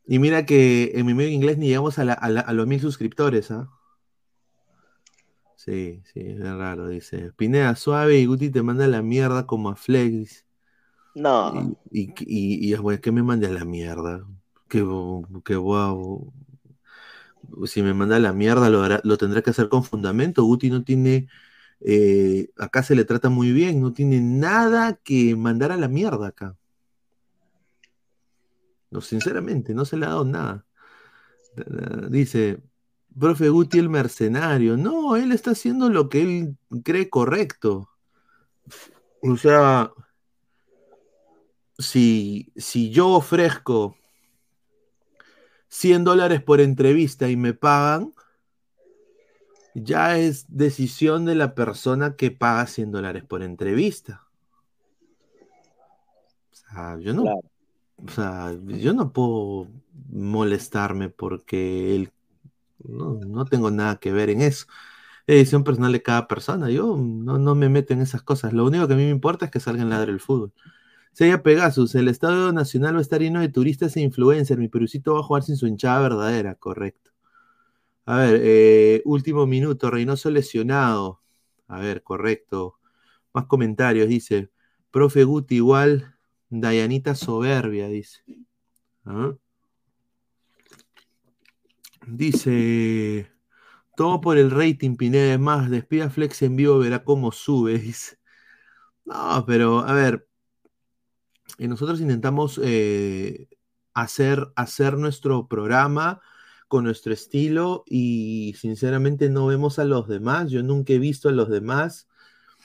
Y 0.07 0.19
mira 0.19 0.47
que 0.47 0.93
en 0.95 1.07
mi 1.07 1.15
medio 1.15 1.29
en 1.29 1.35
inglés 1.35 1.59
ni 1.59 1.67
llegamos 1.67 1.99
a 1.99 2.53
los 2.53 2.67
mil 2.67 2.81
suscriptores, 2.81 3.51
¿ah? 3.51 3.69
Sí, 5.57 6.03
sí, 6.13 6.21
es 6.21 6.41
raro, 6.41 6.89
dice. 6.89 7.33
Pineda 7.37 7.77
suave 7.77 8.19
y 8.19 8.27
Guti 8.27 8.51
te 8.51 8.63
manda 8.63 8.87
la 8.89 9.01
mierda 9.01 9.47
como 9.47 9.71
a 9.71 9.77
Flex. 9.77 10.45
No. 11.15 11.77
Y, 11.91 12.01
y, 12.11 12.15
y, 12.27 12.73
y, 12.73 12.75
bueno, 12.77 13.01
que 13.01 13.13
me 13.13 13.23
mande 13.23 13.47
a 13.47 13.51
la 13.51 13.65
mierda. 13.65 14.25
Que, 14.69 14.85
que. 15.45 15.59
Si 17.67 17.83
me 17.83 17.93
manda 17.95 18.17
a 18.17 18.21
la 18.21 18.33
mierda, 18.33 18.71
lo, 18.71 18.83
hará- 18.83 19.01
lo 19.05 19.19
tendrá 19.19 19.43
que 19.43 19.51
hacer 19.51 19.69
con 19.69 19.85
fundamento. 19.85 20.45
Guti 20.45 20.71
no 20.71 20.85
tiene. 20.85 21.29
eh, 21.81 22.51
acá 22.59 22.83
se 22.83 22.95
le 22.95 23.05
trata 23.05 23.29
muy 23.29 23.53
bien, 23.53 23.81
no 23.81 23.93
tiene 23.93 24.21
nada 24.21 24.95
que 25.05 25.37
mandar 25.37 25.73
a 25.73 25.77
la 25.77 25.89
mierda 25.89 26.29
acá. 26.29 26.57
No, 28.91 29.01
sinceramente, 29.01 29.75
no 29.75 29.85
se 29.85 29.97
le 29.97 30.07
ha 30.07 30.11
dado 30.11 30.25
nada. 30.25 30.67
Dice, 32.11 32.63
profe 33.19 33.49
Guti 33.49 33.79
el 33.79 33.89
mercenario. 33.89 34.77
No, 34.77 35.17
él 35.17 35.33
está 35.33 35.53
haciendo 35.53 35.89
lo 35.91 36.09
que 36.09 36.23
él 36.23 36.57
cree 36.85 37.11
correcto. 37.11 37.89
O 39.23 39.37
sea, 39.37 39.93
si, 41.79 42.53
si 42.57 42.91
yo 42.91 43.09
ofrezco 43.09 43.97
100 45.69 46.05
dólares 46.05 46.43
por 46.43 46.61
entrevista 46.61 47.29
y 47.29 47.37
me 47.37 47.55
pagan, 47.55 48.13
ya 49.75 50.19
es 50.19 50.45
decisión 50.49 51.25
de 51.25 51.35
la 51.35 51.55
persona 51.55 52.17
que 52.17 52.31
paga 52.31 52.67
100 52.67 52.93
dólares 52.93 53.25
por 53.25 53.43
entrevista. 53.43 54.27
O 56.53 56.55
sea, 56.55 56.99
yo 56.99 57.15
no, 57.15 57.23
o 57.25 58.11
sea, 58.11 58.55
yo 58.67 58.93
no 58.93 59.13
puedo 59.13 59.69
molestarme 60.11 61.09
porque 61.09 61.95
él, 61.95 62.13
no, 62.85 63.15
no 63.15 63.45
tengo 63.47 63.71
nada 63.71 63.97
que 63.97 64.13
ver 64.13 64.31
en 64.31 64.43
eso. 64.43 64.67
Es 65.27 65.37
decisión 65.37 65.65
personal 65.65 65.93
de 65.93 66.03
cada 66.03 66.27
persona. 66.29 66.69
Yo 66.71 66.97
no, 66.97 67.39
no 67.39 67.55
me 67.55 67.69
meto 67.69 67.95
en 67.95 68.01
esas 68.01 68.23
cosas. 68.23 68.53
Lo 68.53 68.67
único 68.67 68.87
que 68.89 68.95
a 68.95 68.97
mí 68.97 69.05
me 69.05 69.11
importa 69.11 69.47
es 69.47 69.51
que 69.51 69.61
salga 69.61 69.83
en 69.83 69.91
ladre 69.91 70.13
el 70.13 70.21
fútbol. 70.21 70.53
Sería 71.13 71.43
Pegasus, 71.43 71.95
el 71.95 72.09
Estadio 72.09 72.53
Nacional 72.53 72.95
va 72.95 72.99
a 72.99 73.03
estar 73.03 73.21
lleno 73.21 73.41
de 73.41 73.49
turistas 73.51 73.97
e 73.97 74.01
influencers. 74.01 74.59
Mi 74.59 74.69
Perucito 74.69 75.15
va 75.15 75.21
a 75.21 75.23
jugar 75.23 75.43
sin 75.43 75.57
su 75.57 75.67
hinchada 75.67 76.01
verdadera, 76.01 76.55
correcto. 76.55 77.11
A 78.07 78.17
ver, 78.19 78.41
eh, 78.43 79.03
último 79.05 79.47
minuto, 79.47 79.91
Reynoso 79.91 80.31
lesionado. 80.31 81.21
A 81.69 81.79
ver, 81.81 82.03
correcto. 82.03 82.79
Más 83.35 83.47
comentarios, 83.47 84.09
dice. 84.09 84.51
Profe 84.91 85.25
Guti 85.25 85.57
igual, 85.57 86.17
Dayanita 86.51 87.15
soberbia, 87.15 87.89
dice. 87.89 88.25
¿Ah? 89.05 89.35
Dice, 92.07 93.31
todo 93.97 94.21
por 94.21 94.39
el 94.39 94.51
rating, 94.51 94.97
Pineda, 94.97 95.35
es 95.35 95.41
más, 95.41 95.71
despida 95.71 96.11
Flex 96.11 96.43
en 96.43 96.57
vivo, 96.57 96.79
verá 96.79 97.05
cómo 97.05 97.33
sube, 97.33 97.79
dice. 97.79 98.19
No, 99.05 99.45
pero, 99.47 99.81
a 99.81 99.93
ver, 99.95 100.29
nosotros 101.69 102.01
intentamos 102.01 102.61
eh, 102.63 103.49
hacer, 103.95 104.53
hacer 104.57 104.99
nuestro 104.99 105.49
programa 105.49 106.21
con 106.69 106.85
nuestro 106.85 107.13
estilo 107.13 107.85
y 107.87 108.55
sinceramente 108.59 109.29
no 109.29 109.47
vemos 109.47 109.79
a 109.79 109.85
los 109.85 110.09
demás. 110.09 110.51
Yo 110.51 110.63
nunca 110.63 110.95
he 110.95 110.99
visto 110.99 111.29
a 111.29 111.33
los 111.33 111.51
demás, 111.51 112.09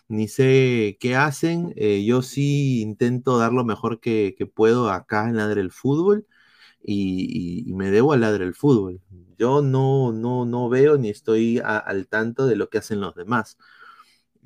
ni 0.07 0.27
sé 0.27 0.97
qué 0.99 1.15
hacen. 1.15 1.73
Eh, 1.75 2.05
yo 2.05 2.21
sí 2.21 2.81
intento 2.81 3.37
dar 3.37 3.53
lo 3.53 3.65
mejor 3.65 3.99
que, 3.99 4.35
puedo 4.55 4.89
acá 4.89 5.29
en 5.29 5.37
Ladre 5.37 5.61
el 5.61 5.71
Fútbol 5.71 6.25
y, 6.83 7.65
me 7.75 7.91
debo 7.91 8.13
a 8.13 8.17
Ladre 8.17 8.45
el 8.45 8.55
Fútbol. 8.55 9.01
Yo 9.37 9.61
no, 9.61 10.11
no, 10.13 10.45
no 10.45 10.69
veo 10.69 10.97
ni 10.97 11.09
estoy 11.09 11.59
al 11.63 12.07
tanto 12.07 12.47
de 12.47 12.55
lo 12.55 12.69
que 12.69 12.79
hacen 12.79 13.01
los 13.01 13.15
demás. 13.15 13.57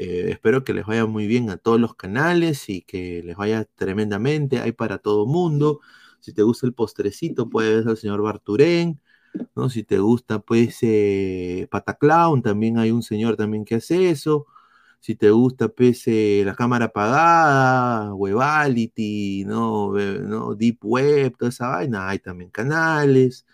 Eh, 0.04 0.32
espero 0.32 0.64
que 0.64 0.74
les 0.74 0.86
vaya 0.88 1.06
muy 1.06 1.28
bien 1.28 1.52
a 1.52 1.58
todos 1.58 1.80
los 1.80 1.94
canales 1.96 2.70
y 2.70 2.82
que 2.82 3.22
les 3.24 3.36
vaya 3.38 3.66
tremendamente. 3.76 4.60
Hay 4.60 4.72
para 4.72 4.98
todo 4.98 5.28
mundo. 5.28 5.80
Si 6.20 6.34
te 6.34 6.42
gusta 6.42 6.66
el 6.66 6.74
postrecito, 6.74 7.50
puedes 7.50 7.86
ver 7.86 7.90
al 7.90 7.98
señor 7.98 8.22
Barturén. 8.24 9.00
¿no? 9.56 9.70
Si 9.70 9.84
te 9.84 10.00
gusta, 10.00 10.40
pues, 10.40 10.80
eh, 10.84 11.68
Pataclown, 11.72 12.42
también 12.42 12.78
hay 12.80 12.92
un 12.92 13.04
señor 13.04 13.38
también 13.38 13.64
que 13.66 13.76
hace 13.76 14.10
eso. 14.10 14.48
Si 15.00 15.16
te 15.16 15.32
gusta, 15.32 15.70
pues, 15.70 16.04
eh, 16.08 16.44
la 16.46 16.56
cámara 16.56 16.86
apagada, 16.86 18.14
Webality, 18.16 19.46
¿no? 19.46 19.94
¿no? 19.94 20.56
Deep 20.56 20.80
Web, 20.84 21.38
toda 21.38 21.50
esa 21.50 21.70
vaina, 21.70 22.10
hay 22.10 22.20
también 22.20 22.50
canales. 22.52 23.46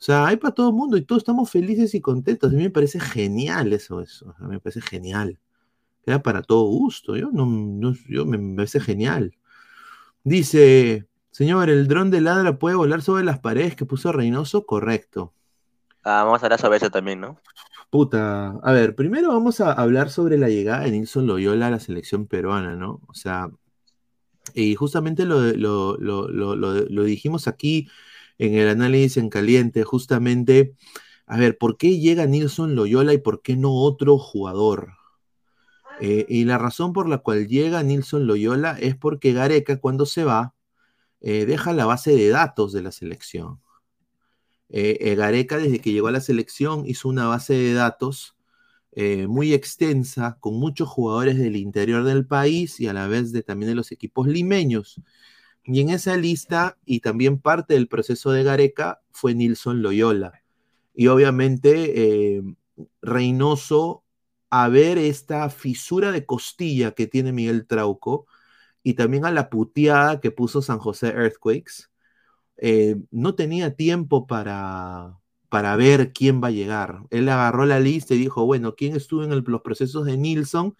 O 0.00 0.02
sea, 0.04 0.26
hay 0.26 0.36
para 0.38 0.54
todo 0.54 0.70
el 0.70 0.74
mundo 0.76 0.96
y 0.96 1.02
todos 1.04 1.22
estamos 1.22 1.50
felices 1.50 1.94
y 1.94 2.00
contentos. 2.00 2.52
A 2.52 2.56
mí 2.56 2.62
me 2.62 2.70
parece 2.70 3.00
genial 3.00 3.72
eso, 3.72 4.00
eso. 4.00 4.30
O 4.30 4.34
sea, 4.38 4.48
me 4.48 4.60
parece 4.60 4.80
genial. 4.82 5.38
Queda 6.04 6.22
para 6.22 6.42
todo 6.42 6.64
gusto. 6.66 7.16
Yo 7.16 7.30
no, 7.32 7.46
no- 7.46 7.94
yo 8.08 8.26
me, 8.26 8.38
me 8.38 8.56
parece 8.56 8.80
genial. 8.80 9.36
Dice, 10.24 11.08
señor, 11.32 11.70
el 11.70 11.88
dron 11.88 12.10
de 12.10 12.20
ladra 12.22 12.58
puede 12.58 12.76
volar 12.76 13.02
sobre 13.02 13.24
las 13.24 13.40
paredes 13.40 13.76
que 13.76 13.86
puso 13.86 14.12
Reynoso, 14.12 14.66
correcto. 14.66 15.34
Ah, 16.02 16.22
vamos 16.24 16.42
a 16.42 16.46
hablar 16.46 16.60
sobre 16.60 16.76
eso 16.78 16.90
también, 16.90 17.20
¿no? 17.20 17.38
Puta, 17.90 18.50
a 18.62 18.72
ver, 18.72 18.94
primero 18.96 19.28
vamos 19.28 19.60
a 19.60 19.72
hablar 19.72 20.10
sobre 20.10 20.36
la 20.38 20.48
llegada 20.48 20.80
de 20.84 20.90
Nilson 20.90 21.26
Loyola 21.26 21.68
a 21.68 21.70
la 21.70 21.80
selección 21.80 22.26
peruana, 22.26 22.74
¿no? 22.76 23.00
O 23.08 23.14
sea, 23.14 23.50
y 24.54 24.74
justamente 24.74 25.24
lo, 25.24 25.40
lo, 25.54 25.96
lo, 25.98 26.56
lo 26.56 27.04
dijimos 27.04 27.48
aquí 27.48 27.88
en 28.38 28.54
el 28.54 28.68
análisis 28.68 29.16
en 29.16 29.30
caliente, 29.30 29.84
justamente, 29.84 30.74
a 31.26 31.38
ver, 31.38 31.58
¿por 31.58 31.76
qué 31.78 31.98
llega 31.98 32.26
Nilson 32.26 32.74
Loyola 32.76 33.12
y 33.14 33.18
por 33.18 33.42
qué 33.42 33.56
no 33.56 33.72
otro 33.74 34.18
jugador? 34.18 34.92
Eh, 36.00 36.26
y 36.28 36.44
la 36.44 36.58
razón 36.58 36.92
por 36.92 37.08
la 37.08 37.18
cual 37.18 37.46
llega 37.46 37.82
Nilson 37.82 38.26
Loyola 38.26 38.76
es 38.80 38.96
porque 38.96 39.32
Gareca, 39.32 39.78
cuando 39.78 40.06
se 40.06 40.24
va, 40.24 40.54
eh, 41.20 41.46
deja 41.46 41.72
la 41.72 41.86
base 41.86 42.14
de 42.14 42.28
datos 42.28 42.72
de 42.72 42.82
la 42.82 42.92
selección. 42.92 43.60
Eh, 44.68 45.14
Gareca, 45.16 45.58
desde 45.58 45.78
que 45.78 45.92
llegó 45.92 46.08
a 46.08 46.12
la 46.12 46.20
selección, 46.20 46.84
hizo 46.86 47.08
una 47.08 47.26
base 47.26 47.54
de 47.54 47.74
datos 47.74 48.36
muy 49.26 49.52
extensa, 49.52 50.38
con 50.38 50.54
muchos 50.54 50.88
jugadores 50.88 51.36
del 51.36 51.56
interior 51.56 52.04
del 52.04 52.26
país 52.26 52.78
y 52.78 52.86
a 52.86 52.92
la 52.92 53.08
vez 53.08 53.32
de, 53.32 53.42
también 53.42 53.70
de 53.70 53.74
los 53.74 53.90
equipos 53.90 54.28
limeños. 54.28 55.00
Y 55.64 55.80
en 55.80 55.90
esa 55.90 56.16
lista, 56.16 56.78
y 56.84 57.00
también 57.00 57.40
parte 57.40 57.74
del 57.74 57.88
proceso 57.88 58.30
de 58.30 58.44
Gareca, 58.44 59.02
fue 59.10 59.34
Nilson 59.34 59.82
Loyola. 59.82 60.44
Y 60.94 61.08
obviamente 61.08 62.54
Reynoso, 63.02 64.03
a 64.56 64.68
ver 64.68 64.98
esta 64.98 65.50
fisura 65.50 66.12
de 66.12 66.26
costilla 66.26 66.92
que 66.92 67.08
tiene 67.08 67.32
Miguel 67.32 67.66
Trauco, 67.66 68.28
y 68.84 68.94
también 68.94 69.24
a 69.24 69.32
la 69.32 69.50
puteada 69.50 70.20
que 70.20 70.30
puso 70.30 70.62
San 70.62 70.78
José 70.78 71.08
Earthquakes, 71.08 71.88
eh, 72.58 72.94
no 73.10 73.34
tenía 73.34 73.74
tiempo 73.74 74.28
para, 74.28 75.18
para 75.48 75.74
ver 75.74 76.12
quién 76.12 76.40
va 76.40 76.48
a 76.48 76.50
llegar. 76.52 77.00
Él 77.10 77.28
agarró 77.30 77.66
la 77.66 77.80
lista 77.80 78.14
y 78.14 78.18
dijo, 78.18 78.46
bueno, 78.46 78.76
¿quién 78.76 78.94
estuvo 78.94 79.24
en 79.24 79.44
los 79.44 79.62
procesos 79.62 80.06
de 80.06 80.16
Nilsson? 80.16 80.76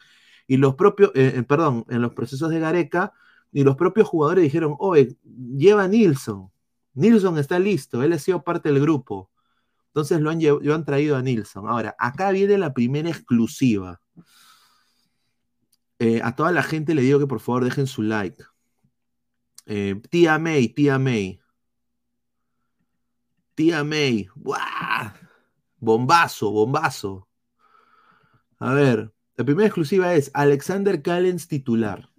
Y 0.47 0.59
los 0.59 0.77
propios, 0.77 1.11
eh, 1.17 1.33
eh, 1.39 1.43
perdón, 1.43 1.85
en 1.89 2.01
los 2.01 2.15
procesos 2.15 2.51
de 2.51 2.61
Gareca, 2.61 3.13
y 3.51 3.65
los 3.65 3.75
propios 3.75 4.07
jugadores 4.07 4.45
dijeron, 4.45 4.77
oye, 4.79 5.17
lleva 5.57 5.83
a 5.83 5.89
Nilsson. 5.89 6.49
Nilsson 6.95 7.39
está 7.39 7.59
listo, 7.59 8.05
él 8.05 8.13
ha 8.13 8.21
sido 8.21 8.45
parte 8.45 8.69
del 8.69 8.81
grupo. 8.81 9.31
Entonces 9.95 10.21
lo 10.21 10.31
han, 10.31 10.41
lo 10.43 10.75
han 10.75 10.85
traído 10.85 11.17
a 11.17 11.23
Nilsson. 11.23 11.69
Ahora, 11.69 11.95
acá 12.01 12.33
viene 12.33 12.59
la 12.59 12.75
primera 12.75 13.09
exclusiva. 13.09 14.01
Eh, 16.01 16.21
a 16.21 16.35
toda 16.35 16.51
la 16.51 16.65
gente 16.65 16.97
le 16.97 17.03
digo 17.03 17.21
que 17.21 17.29
por 17.29 17.39
favor 17.39 17.63
dejen 17.63 17.87
su 17.87 18.03
like. 18.03 18.43
Eh, 19.67 19.95
tía 20.11 20.37
May, 20.41 20.67
tía 20.69 20.99
May. 20.99 21.41
Tía 23.55 23.85
May. 23.85 24.29
Bombazo, 25.77 26.51
bombazo. 26.51 27.29
A 28.59 28.75
ver, 28.75 29.13
la 29.37 29.45
primera 29.45 29.69
exclusiva 29.69 30.13
es 30.15 30.33
Alexander 30.35 31.03
Callens 31.03 31.47
titular. 31.47 32.11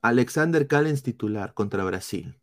Alexander 0.00 0.68
Callens 0.68 1.02
titular 1.02 1.54
contra 1.54 1.82
Brasil. 1.82 2.39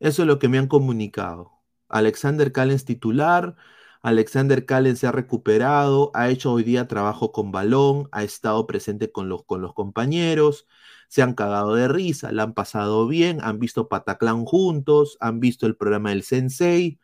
Eso 0.00 0.22
es 0.22 0.28
lo 0.28 0.38
que 0.38 0.48
me 0.48 0.58
han 0.58 0.68
comunicado. 0.68 1.52
Alexander 1.88 2.52
Callens 2.52 2.84
titular. 2.84 3.56
Alexander 4.02 4.64
Callens 4.64 5.00
se 5.00 5.06
ha 5.08 5.12
recuperado, 5.12 6.10
ha 6.14 6.28
hecho 6.28 6.52
hoy 6.52 6.62
día 6.62 6.86
trabajo 6.86 7.32
con 7.32 7.50
balón, 7.50 8.08
ha 8.12 8.22
estado 8.22 8.66
presente 8.66 9.10
con 9.10 9.28
los, 9.28 9.44
con 9.44 9.60
los 9.60 9.74
compañeros, 9.74 10.66
se 11.08 11.22
han 11.22 11.34
cagado 11.34 11.74
de 11.74 11.88
risa, 11.88 12.30
la 12.32 12.44
han 12.44 12.54
pasado 12.54 13.08
bien, 13.08 13.40
han 13.42 13.58
visto 13.58 13.88
Pataclan 13.88 14.44
juntos, 14.44 15.16
han 15.20 15.40
visto 15.40 15.66
el 15.66 15.76
programa 15.76 16.10
del 16.10 16.22
Sensei, 16.22 17.00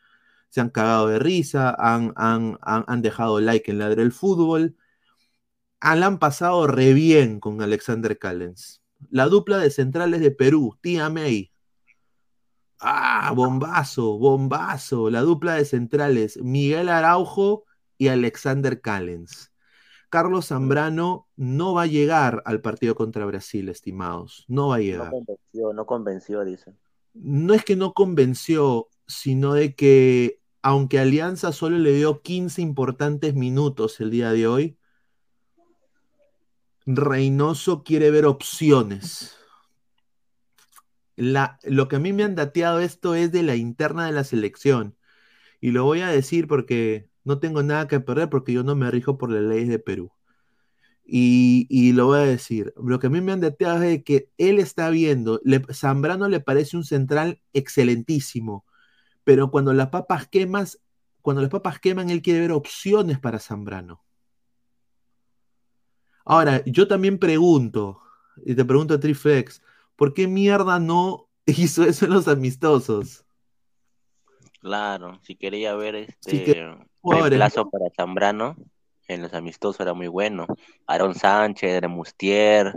se 0.50 0.60
han 0.60 0.70
cagado 0.70 1.08
de 1.08 1.18
risa, 1.18 1.74
han, 1.78 2.12
han, 2.16 2.58
han, 2.62 2.84
han 2.86 3.02
dejado 3.02 3.40
like 3.40 3.70
en 3.70 3.78
Ladre 3.80 4.02
el 4.02 4.12
Fútbol, 4.12 4.76
ah, 5.80 5.96
la 5.96 6.06
han 6.06 6.18
pasado 6.18 6.66
re 6.66 6.94
bien 6.94 7.40
con 7.40 7.60
Alexander 7.62 8.18
Callens. 8.18 8.82
La 9.10 9.26
dupla 9.28 9.58
de 9.58 9.70
centrales 9.70 10.20
de 10.20 10.30
Perú, 10.30 10.78
Tía 10.80 11.10
May, 11.10 11.53
Ah, 12.86 13.32
bombazo, 13.34 14.18
bombazo. 14.18 15.08
La 15.10 15.22
dupla 15.22 15.54
de 15.54 15.64
centrales, 15.64 16.36
Miguel 16.42 16.88
Araujo 16.88 17.64
y 17.96 18.08
Alexander 18.08 18.80
Callens. 18.80 19.52
Carlos 20.10 20.48
Zambrano 20.48 21.28
no 21.36 21.74
va 21.74 21.82
a 21.82 21.86
llegar 21.86 22.42
al 22.44 22.60
partido 22.60 22.94
contra 22.94 23.24
Brasil, 23.26 23.68
estimados. 23.68 24.44
No 24.48 24.68
va 24.68 24.76
a 24.76 24.78
No 24.78 24.84
llegar. 24.84 25.10
convenció, 25.10 25.72
no 25.72 25.86
convenció, 25.86 26.44
dice. 26.44 26.74
No 27.14 27.54
es 27.54 27.64
que 27.64 27.76
no 27.76 27.94
convenció, 27.94 28.88
sino 29.06 29.54
de 29.54 29.74
que 29.74 30.40
aunque 30.62 30.98
Alianza 30.98 31.52
solo 31.52 31.78
le 31.78 31.92
dio 31.92 32.22
15 32.22 32.62
importantes 32.62 33.34
minutos 33.34 34.00
el 34.00 34.10
día 34.10 34.32
de 34.32 34.46
hoy, 34.46 34.78
Reynoso 36.86 37.82
quiere 37.82 38.10
ver 38.10 38.26
opciones. 38.26 39.36
Lo 41.16 41.88
que 41.88 41.96
a 41.96 41.98
mí 41.98 42.12
me 42.12 42.24
han 42.24 42.34
dateado 42.34 42.80
esto 42.80 43.14
es 43.14 43.32
de 43.32 43.42
la 43.42 43.56
interna 43.56 44.06
de 44.06 44.12
la 44.12 44.24
selección. 44.24 44.96
Y 45.60 45.70
lo 45.70 45.84
voy 45.84 46.00
a 46.00 46.08
decir 46.08 46.48
porque 46.48 47.08
no 47.24 47.38
tengo 47.40 47.62
nada 47.62 47.88
que 47.88 48.00
perder 48.00 48.30
porque 48.30 48.52
yo 48.52 48.64
no 48.64 48.76
me 48.76 48.90
rijo 48.90 49.18
por 49.18 49.30
las 49.30 49.42
leyes 49.42 49.68
de 49.68 49.78
Perú. 49.78 50.12
Y, 51.04 51.66
y 51.70 51.92
lo 51.92 52.06
voy 52.06 52.18
a 52.20 52.22
decir. 52.22 52.72
Lo 52.82 52.98
que 52.98 53.08
a 53.08 53.10
mí 53.10 53.20
me 53.20 53.32
han 53.32 53.40
dateado 53.40 53.76
es 53.76 53.90
de 53.90 54.04
que 54.04 54.30
él 54.38 54.58
está 54.58 54.90
viendo, 54.90 55.40
le, 55.44 55.62
Zambrano 55.72 56.28
le 56.28 56.40
parece 56.40 56.76
un 56.76 56.84
central 56.84 57.40
excelentísimo, 57.52 58.64
pero 59.24 59.50
cuando 59.50 59.72
las 59.72 59.88
papas 59.90 60.28
quemas, 60.28 60.80
cuando 61.22 61.42
las 61.42 61.50
papas 61.50 61.78
queman, 61.80 62.10
él 62.10 62.22
quiere 62.22 62.40
ver 62.40 62.52
opciones 62.52 63.18
para 63.18 63.38
Zambrano. 63.38 64.04
Ahora, 66.24 66.62
yo 66.64 66.88
también 66.88 67.18
pregunto, 67.18 68.00
y 68.44 68.54
te 68.54 68.64
pregunto 68.64 68.94
a 68.94 69.00
Triflex, 69.00 69.62
¿por 69.96 70.14
qué 70.14 70.26
mierda 70.28 70.78
no 70.78 71.28
hizo 71.46 71.84
eso 71.84 72.06
en 72.06 72.12
los 72.12 72.28
amistosos? 72.28 73.24
Claro, 74.60 75.20
si 75.22 75.36
quería 75.36 75.74
ver 75.74 75.94
este 75.94 76.30
Sí 76.30 76.44
que- 76.44 76.78
jugadores, 77.02 77.30
reemplazo 77.38 77.70
para 77.70 77.86
Zambrano, 77.96 78.56
en 79.08 79.20
los 79.22 79.34
amistosos 79.34 79.80
era 79.80 79.92
muy 79.92 80.08
bueno. 80.08 80.46
Aaron 80.86 81.14
Sánchez, 81.14 81.80
Remustier, 81.82 82.74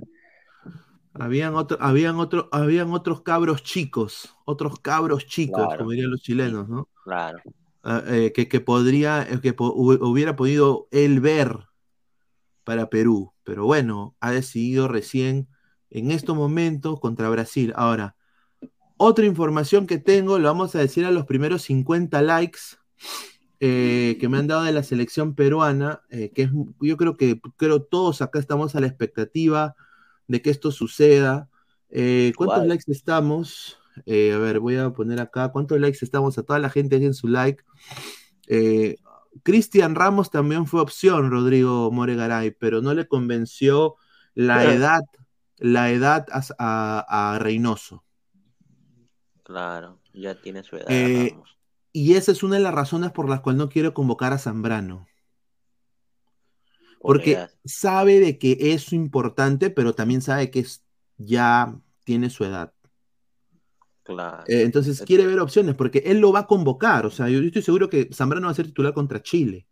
Habían, 1.13 1.55
otro, 1.55 1.77
habían, 1.81 2.17
otro, 2.17 2.47
habían 2.51 2.91
otros 2.91 3.21
cabros 3.23 3.63
chicos, 3.63 4.35
otros 4.45 4.79
cabros 4.79 5.25
chicos, 5.25 5.65
Claro. 5.65 5.77
como 5.79 5.91
dirían 5.91 6.11
los 6.11 6.21
chilenos, 6.21 6.69
¿no? 6.69 6.89
claro. 7.03 7.39
Ah, 7.83 8.03
eh, 8.07 8.33
que, 8.35 8.47
que 8.49 8.59
podría, 8.59 9.23
eh, 9.23 9.39
que 9.41 9.53
po- 9.53 9.73
hubiera 9.73 10.35
podido 10.35 10.87
él 10.91 11.19
ver 11.21 11.67
para 12.63 12.89
Perú. 12.89 13.33
Pero 13.43 13.65
bueno, 13.65 14.15
ha 14.19 14.31
decidido 14.31 14.87
recién 14.87 15.47
en 15.89 16.11
estos 16.11 16.35
momentos 16.35 16.99
contra 16.99 17.29
Brasil. 17.29 17.73
Ahora, 17.75 18.15
otra 18.97 19.25
información 19.25 19.87
que 19.87 19.99
tengo, 19.99 20.39
lo 20.39 20.47
vamos 20.47 20.75
a 20.75 20.79
decir 20.79 21.05
a 21.05 21.11
los 21.11 21.25
primeros 21.25 21.61
50 21.63 22.21
likes 22.21 22.59
eh, 23.59 24.17
que 24.19 24.29
me 24.29 24.37
han 24.37 24.47
dado 24.47 24.63
de 24.63 24.71
la 24.71 24.83
selección 24.83 25.33
peruana, 25.33 26.01
eh, 26.09 26.31
que 26.33 26.43
es, 26.43 26.51
yo 26.79 26.97
creo 26.97 27.17
que 27.17 27.39
creo 27.55 27.81
todos 27.81 28.21
acá 28.21 28.39
estamos 28.39 28.75
a 28.75 28.79
la 28.79 28.87
expectativa 28.87 29.75
de 30.27 30.41
que 30.41 30.49
esto 30.49 30.71
suceda. 30.71 31.49
Eh, 31.89 32.33
¿Cuántos 32.35 32.67
likes 32.67 32.91
estamos? 32.91 33.79
A 33.97 34.01
ver, 34.37 34.59
voy 34.59 34.77
a 34.77 34.91
poner 34.91 35.19
acá. 35.19 35.51
¿Cuántos 35.51 35.79
likes 35.79 35.99
estamos? 36.01 36.37
A 36.37 36.43
toda 36.43 36.59
la 36.59 36.69
gente 36.69 36.97
dejen 36.97 37.13
su 37.13 37.27
like. 37.27 37.63
Cristian 39.43 39.95
Ramos 39.95 40.29
también 40.29 40.65
fue 40.65 40.81
opción, 40.81 41.29
Rodrigo 41.29 41.91
Moregaray, 41.91 42.51
pero 42.51 42.81
no 42.81 42.93
le 42.93 43.07
convenció 43.07 43.95
la 44.33 44.71
edad, 44.71 45.01
la 45.59 45.91
edad 45.91 46.25
a, 46.31 46.41
a- 46.59 47.35
a 47.35 47.39
Reynoso. 47.39 48.03
Claro, 49.43 49.99
ya 50.13 50.35
tiene 50.41 50.63
su 50.63 50.75
edad. 50.75 50.87
Eh, 50.89 51.35
y 51.93 52.15
esa 52.15 52.31
es 52.31 52.43
una 52.43 52.57
de 52.57 52.61
las 52.61 52.73
razones 52.73 53.11
por 53.11 53.29
las 53.29 53.41
cuales 53.41 53.59
no 53.59 53.69
quiero 53.69 53.93
convocar 53.93 54.33
a 54.33 54.37
Zambrano. 54.37 55.07
Por 56.99 57.17
Porque 57.17 57.47
sabe 57.63 58.19
de 58.19 58.37
que 58.37 58.57
es 58.73 58.91
importante, 58.91 59.69
pero 59.69 59.93
también 59.95 60.21
sabe 60.21 60.51
que 60.51 60.59
es- 60.59 60.83
ya 61.17 61.79
tiene 62.03 62.29
su 62.29 62.43
edad. 62.43 62.73
Claro. 64.03 64.43
Eh, 64.47 64.63
entonces 64.63 65.01
quiere 65.01 65.25
ver 65.27 65.39
opciones, 65.39 65.75
porque 65.75 65.99
él 66.05 66.19
lo 66.19 66.31
va 66.31 66.39
a 66.39 66.47
convocar. 66.47 67.05
O 67.05 67.11
sea, 67.11 67.29
yo, 67.29 67.39
yo 67.39 67.47
estoy 67.47 67.61
seguro 67.61 67.89
que 67.89 68.09
Zambrano 68.13 68.47
va 68.47 68.51
a 68.51 68.55
ser 68.55 68.65
titular 68.67 68.93
contra 68.93 69.21
Chile. 69.21 69.67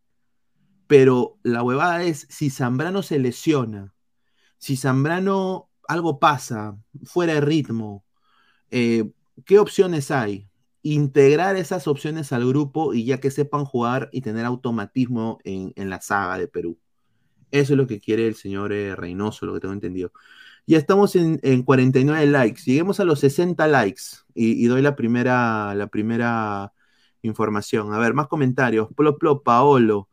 Pero 0.88 1.40
la 1.44 1.64
huevada 1.64 2.04
es, 2.04 2.28
si 2.30 2.50
Zambrano 2.50 3.02
se 3.02 3.18
lesiona, 3.20 3.94
si 4.58 4.78
Zambrano 4.78 5.70
algo 5.88 6.20
pasa, 6.20 6.78
fuera 7.04 7.34
de 7.36 7.42
ritmo, 7.42 8.06
eh, 8.72 9.12
¿qué 9.46 9.60
opciones 9.60 10.12
hay? 10.12 10.50
Integrar 10.84 11.56
esas 11.56 11.88
opciones 11.88 12.32
al 12.34 12.48
grupo 12.48 12.94
y 12.94 13.06
ya 13.06 13.20
que 13.20 13.32
sepan 13.32 13.66
jugar 13.66 14.10
y 14.12 14.22
tener 14.22 14.46
automatismo 14.46 15.40
en, 15.44 15.74
en 15.76 15.90
la 15.90 16.02
saga 16.02 16.38
de 16.38 16.48
Perú. 16.48 16.78
Eso 17.52 17.74
es 17.74 17.78
lo 17.78 17.88
que 17.88 18.00
quiere 18.00 18.28
el 18.28 18.36
señor 18.36 18.74
eh, 18.74 18.96
Reynoso, 18.96 19.46
lo 19.46 19.54
que 19.54 19.62
tengo 19.62 19.74
entendido. 19.74 20.12
Ya 20.68 20.78
estamos 20.78 21.16
en, 21.16 21.40
en 21.44 21.64
49 21.64 22.26
likes. 22.28 22.64
Lleguemos 22.66 23.00
a 23.00 23.06
los 23.06 23.20
60 23.20 23.68
likes 23.68 24.02
y, 24.34 24.66
doy 24.68 24.82
la 24.82 24.96
primera, 24.96 25.76
la 25.76 25.88
primera 25.88 26.74
información. 27.22 27.94
A 27.94 28.00
ver, 28.00 28.14
más 28.14 28.28
comentarios. 28.28 28.90
Plop, 28.96 29.20
plop, 29.20 29.44
Paolo. 29.44 30.10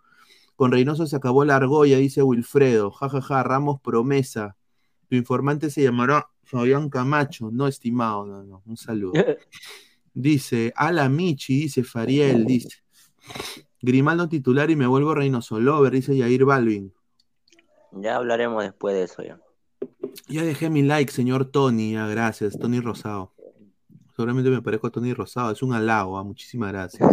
Con 0.57 0.73
Reynoso 0.73 1.07
se 1.07 1.17
acabó 1.17 1.45
la 1.45 1.57
argolla, 1.57 1.97
dice 1.99 2.23
Wilfredo. 2.23 2.91
Ja, 2.93 3.09
ja, 3.09 3.21
ja, 3.23 3.43
Ramos 3.43 3.81
promesa. 3.81 4.57
Tu 5.13 5.17
informante 5.17 5.69
se 5.69 5.83
llamará 5.83 6.27
Fabián 6.43 6.89
Camacho. 6.89 7.51
No, 7.53 7.67
estimado, 7.67 8.25
no, 8.25 8.43
no. 8.45 8.63
Un 8.65 8.79
saludo. 8.79 9.13
Dice, 10.15 10.73
Ala 10.75 11.07
Michi, 11.11 11.61
dice 11.61 11.85
Fariel, 11.85 12.47
dice. 12.47 12.79
Grimaldo 13.83 14.27
titular 14.31 14.71
y 14.71 14.77
me 14.77 14.87
vuelvo 14.87 15.15
Reynoso 15.15 15.61
Lover, 15.61 15.93
dice 15.93 16.17
Yair 16.17 16.47
Balvin. 16.47 16.95
Ya 17.93 18.17
hablaremos 18.17 18.63
después 18.63 18.95
de 18.95 19.03
eso 19.03 19.23
ya. 19.23 19.39
Ya 20.29 20.45
dejé 20.45 20.71
mi 20.71 20.81
like, 20.81 21.13
señor 21.13 21.45
Tony. 21.45 21.95
Ah, 21.97 22.09
gracias, 22.09 22.59
Tony 22.59 22.81
Rosado. 22.81 23.35
Seguramente 24.17 24.49
me 24.49 24.63
parezco 24.63 24.87
a 24.87 24.91
Tony 24.93 25.13
Rosado. 25.13 25.51
Es 25.53 25.63
un 25.63 25.75
halago. 25.75 26.17
ah, 26.17 26.25
Muchísimas 26.25 26.73
gracias. 26.73 27.07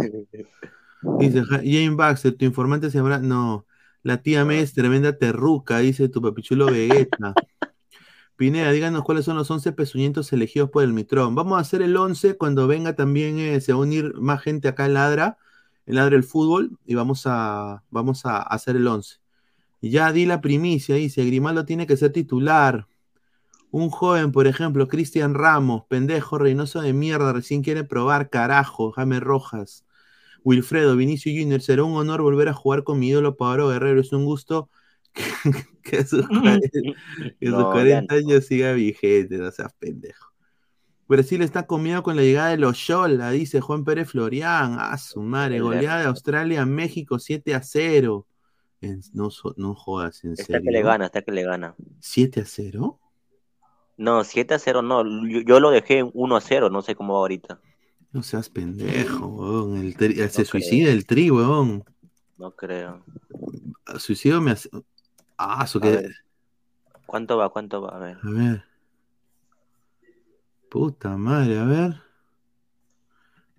Dice 1.18 1.42
Ja- 1.44 1.58
Jane 1.58 1.90
Baxter, 1.96 2.34
tu 2.34 2.46
informante 2.46 2.90
se 2.90 2.96
llama. 2.96 3.18
No, 3.18 3.66
la 4.02 4.22
tía 4.22 4.46
May 4.46 4.60
es 4.60 4.72
tremenda 4.72 5.18
terruca, 5.18 5.80
dice 5.80 6.08
tu 6.08 6.22
papichulo 6.22 6.64
Vegeta. 6.64 7.34
Pineda, 8.40 8.72
díganos 8.72 9.04
cuáles 9.04 9.26
son 9.26 9.36
los 9.36 9.50
11 9.50 9.72
pezuñientos 9.72 10.32
elegidos 10.32 10.70
por 10.70 10.82
el 10.82 10.94
Mitrón. 10.94 11.34
Vamos 11.34 11.58
a 11.58 11.60
hacer 11.60 11.82
el 11.82 11.94
11 11.94 12.38
cuando 12.38 12.66
venga 12.66 12.94
también, 12.94 13.38
eh, 13.38 13.60
se 13.60 13.74
va 13.74 13.80
a 13.80 13.82
unir 13.82 14.14
más 14.14 14.40
gente 14.40 14.66
acá 14.66 14.86
en 14.86 14.94
Ladra, 14.94 15.36
en 15.84 15.96
Ladra 15.96 16.16
el 16.16 16.24
Fútbol, 16.24 16.78
y 16.86 16.94
vamos 16.94 17.24
a, 17.26 17.82
vamos 17.90 18.24
a 18.24 18.40
hacer 18.40 18.76
el 18.76 18.86
11. 18.86 19.18
Y 19.82 19.90
ya 19.90 20.10
di 20.10 20.24
la 20.24 20.40
primicia, 20.40 20.94
dice, 20.94 21.22
Grimaldo 21.26 21.66
tiene 21.66 21.86
que 21.86 21.98
ser 21.98 22.12
titular. 22.12 22.86
Un 23.70 23.90
joven, 23.90 24.32
por 24.32 24.46
ejemplo, 24.46 24.88
Cristian 24.88 25.34
Ramos, 25.34 25.84
pendejo, 25.90 26.38
Reynoso 26.38 26.80
de 26.80 26.94
mierda, 26.94 27.34
recién 27.34 27.62
quiere 27.62 27.84
probar, 27.84 28.30
carajo, 28.30 28.90
Jaime 28.92 29.20
Rojas. 29.20 29.84
Wilfredo, 30.44 30.96
Vinicio 30.96 31.30
Junior, 31.30 31.60
será 31.60 31.84
un 31.84 31.94
honor 31.94 32.22
volver 32.22 32.48
a 32.48 32.54
jugar 32.54 32.84
con 32.84 32.98
mi 33.00 33.10
ídolo 33.10 33.36
Pablo 33.36 33.68
Guerrero. 33.68 34.00
Es 34.00 34.14
un 34.14 34.24
gusto 34.24 34.70
que, 35.82 35.96
a 35.98 36.06
sus 36.06 36.26
40, 36.26 36.68
que 37.38 37.48
a 37.48 37.50
sus 37.50 37.58
No, 37.58 37.70
40 37.72 38.14
ya 38.14 38.20
años 38.20 38.46
siga 38.46 38.72
vigente, 38.72 39.36
no 39.38 39.50
seas 39.50 39.72
pendejo. 39.74 40.30
Brasil 41.08 41.42
está 41.42 41.66
comido 41.66 42.02
con 42.04 42.14
la 42.14 42.22
llegada 42.22 42.50
de 42.50 42.56
los 42.58 42.86
Yola, 42.86 43.30
dice 43.32 43.60
Juan 43.60 43.84
Pérez 43.84 44.10
Florián. 44.10 44.76
A 44.78 44.96
su 44.96 45.20
madre, 45.22 45.58
goleada 45.60 46.00
de 46.00 46.06
Australia 46.06 46.62
a 46.62 46.66
México 46.66 47.18
7 47.18 47.54
a 47.54 47.62
0. 47.62 48.26
En- 48.80 49.00
no, 49.12 49.28
no 49.56 49.74
jodas, 49.74 50.22
en 50.24 50.32
Está 50.32 50.44
serio. 50.44 50.62
que 50.62 50.70
le 50.70 50.82
gana, 50.82 51.06
está 51.06 51.22
que 51.22 51.32
le 51.32 51.42
gana. 51.42 51.74
7 51.98 52.40
a 52.42 52.44
0. 52.44 53.00
No, 53.96 54.22
7 54.22 54.54
a 54.54 54.58
0 54.60 54.82
no. 54.82 55.02
Yo, 55.28 55.40
yo 55.40 55.58
lo 55.58 55.70
dejé 55.70 55.98
en 55.98 56.10
1 56.14 56.36
a 56.36 56.40
0, 56.40 56.70
no 56.70 56.80
sé 56.80 56.94
cómo 56.94 57.14
va 57.14 57.18
ahorita. 57.20 57.60
No 58.12 58.22
seas 58.22 58.48
pendejo, 58.48 59.26
weón. 59.26 59.78
El 59.78 59.96
tri- 59.96 60.14
se 60.14 60.30
creo. 60.32 60.44
suicida 60.46 60.92
el 60.92 61.06
tri, 61.06 61.30
weón. 61.30 61.84
No 62.38 62.52
creo. 62.52 63.04
Suicidio 63.98 64.40
me 64.40 64.52
hace. 64.52 64.70
Ah, 65.42 65.64
eso 65.64 65.80
que. 65.80 66.10
¿Cuánto 67.06 67.38
va? 67.38 67.48
¿Cuánto 67.48 67.80
va? 67.80 67.96
A 67.96 67.98
ver. 67.98 68.18
A 68.22 68.30
ver. 68.30 68.64
Puta 70.68 71.16
madre, 71.16 71.58
a 71.58 71.64
ver. 71.64 72.02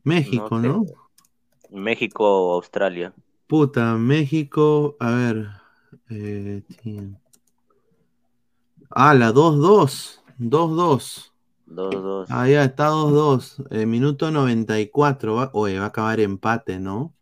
México, 0.03 0.47
No 0.51 0.61
sé. 0.61 0.67
¿no? 0.67 0.85
México 1.71 2.23
o 2.23 2.53
Australia. 2.53 3.13
Puta, 3.47 3.95
México, 3.95 4.95
a 4.99 5.09
ver. 5.09 5.49
Eh, 6.09 6.61
ah, 8.91 9.15
la 9.15 9.31
2-2. 9.33 10.21
2-2. 10.37 11.33
2-2. 11.65 12.27
Ah, 12.29 12.47
ya 12.47 12.63
está 12.63 12.89
2-2. 12.89 13.65
Eh, 13.71 13.87
minuto 13.87 14.29
94. 14.29 15.33
Va, 15.33 15.49
oye, 15.53 15.79
va 15.79 15.85
a 15.85 15.87
acabar 15.87 16.19
empate, 16.19 16.79
¿no? 16.79 17.15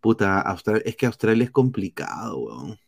Puta, 0.00 0.40
Australia, 0.40 0.82
es 0.84 0.96
que 0.96 1.06
Australia 1.06 1.44
es 1.44 1.52
complicado, 1.52 2.38
weón. 2.38 2.78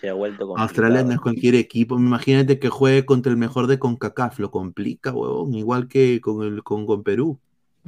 Se 0.00 0.08
ha 0.08 0.14
vuelto 0.14 0.46
complicado. 0.46 0.68
Australia 0.68 1.02
no 1.04 1.12
es 1.12 1.20
cualquier 1.20 1.54
equipo. 1.54 1.96
Imagínate 1.96 2.58
que 2.58 2.68
juegue 2.68 3.04
contra 3.04 3.30
el 3.30 3.38
mejor 3.38 3.66
de 3.66 3.78
CONCACAF. 3.78 4.40
Lo 4.40 4.50
complica, 4.50 5.12
huevón. 5.12 5.54
Igual 5.54 5.88
que 5.88 6.20
con, 6.20 6.44
el, 6.44 6.62
con, 6.62 6.86
con 6.86 7.02
Perú. 7.02 7.38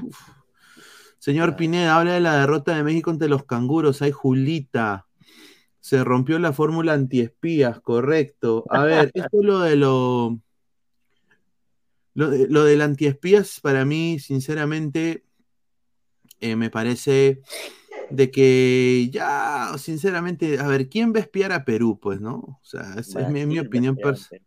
Uf. 0.02 0.16
Señor 1.18 1.56
Pineda, 1.56 1.98
habla 1.98 2.14
de 2.14 2.20
la 2.20 2.38
derrota 2.38 2.76
de 2.76 2.84
México 2.84 3.10
ante 3.10 3.28
los 3.28 3.44
canguros. 3.44 4.02
Hay 4.02 4.12
Julita. 4.12 5.06
Se 5.80 6.04
rompió 6.04 6.38
la 6.38 6.52
fórmula 6.52 6.92
antiespías, 6.92 7.80
correcto. 7.80 8.64
A 8.70 8.84
ver, 8.84 9.10
esto 9.14 9.40
es 9.40 9.44
lo 9.44 9.60
de 9.60 9.76
lo. 9.76 10.38
Lo, 12.14 12.30
de, 12.30 12.46
lo 12.48 12.64
del 12.64 12.80
antiespías, 12.80 13.60
para 13.60 13.84
mí, 13.84 14.18
sinceramente, 14.18 15.24
eh, 16.40 16.56
me 16.56 16.70
parece 16.70 17.42
de 18.10 18.30
que 18.30 19.08
ya, 19.10 19.76
sinceramente, 19.78 20.58
a 20.58 20.66
ver, 20.66 20.88
¿quién 20.88 21.12
va 21.12 21.18
a 21.18 21.22
espiar 21.22 21.52
a 21.52 21.64
Perú? 21.64 21.98
Pues, 22.00 22.20
¿no? 22.20 22.34
O 22.34 22.60
sea, 22.62 22.94
es, 22.98 23.14
es 23.14 23.28
mi, 23.28 23.40
es 23.40 23.46
mi 23.46 23.58
opinión 23.58 23.96
personal. 23.96 24.42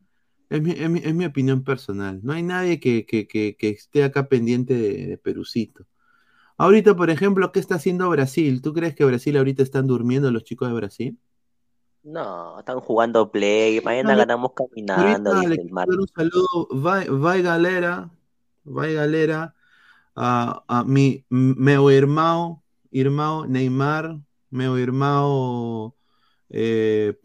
Es 0.50 0.62
mi, 0.62 0.72
es, 0.72 0.90
mi, 0.90 1.00
es 1.00 1.14
mi, 1.14 1.26
opinión 1.26 1.64
personal. 1.64 2.20
No 2.24 2.34
hay 2.34 2.42
nadie 2.42 2.80
que, 2.80 3.06
que, 3.06 3.28
que, 3.28 3.56
que 3.56 3.70
esté 3.70 4.04
acá 4.04 4.28
pendiente 4.28 4.74
de, 4.74 5.08
de, 5.08 5.18
Perucito. 5.18 5.86
Ahorita, 6.58 6.96
por 6.96 7.10
ejemplo, 7.10 7.52
¿qué 7.52 7.60
está 7.60 7.76
haciendo 7.76 8.10
Brasil? 8.10 8.62
¿Tú 8.62 8.74
crees 8.74 8.96
que 8.96 9.06
Brasil 9.06 9.38
ahorita 9.38 9.62
están 9.62 9.86
durmiendo 9.86 10.32
los 10.32 10.44
chicos 10.44 10.68
de 10.68 10.74
Brasil? 10.74 11.20
No, 12.04 12.60
están 12.60 12.80
jugando 12.80 13.32
play. 13.32 13.82
Mañana 13.82 14.14
no, 14.14 14.18
ganamos 14.18 14.52
caminando. 14.56 15.32
Ahorita 15.32 15.50
dice 15.50 15.62
el 15.62 15.72
mar. 15.72 15.88
Un 15.90 16.08
saludo. 16.08 16.68
Vai, 16.72 17.08
vai 17.10 17.42
galera. 17.42 18.10
Vai 18.64 18.94
galera. 18.94 19.54
A, 20.16 20.64
a 20.68 20.84
mi 20.84 21.26
meu 21.30 21.90
irmão, 21.92 22.62
irmão 22.92 23.46
Neymar, 23.46 24.20
meu 24.52 24.78
irmão 24.78 25.94
eh, 26.50 27.16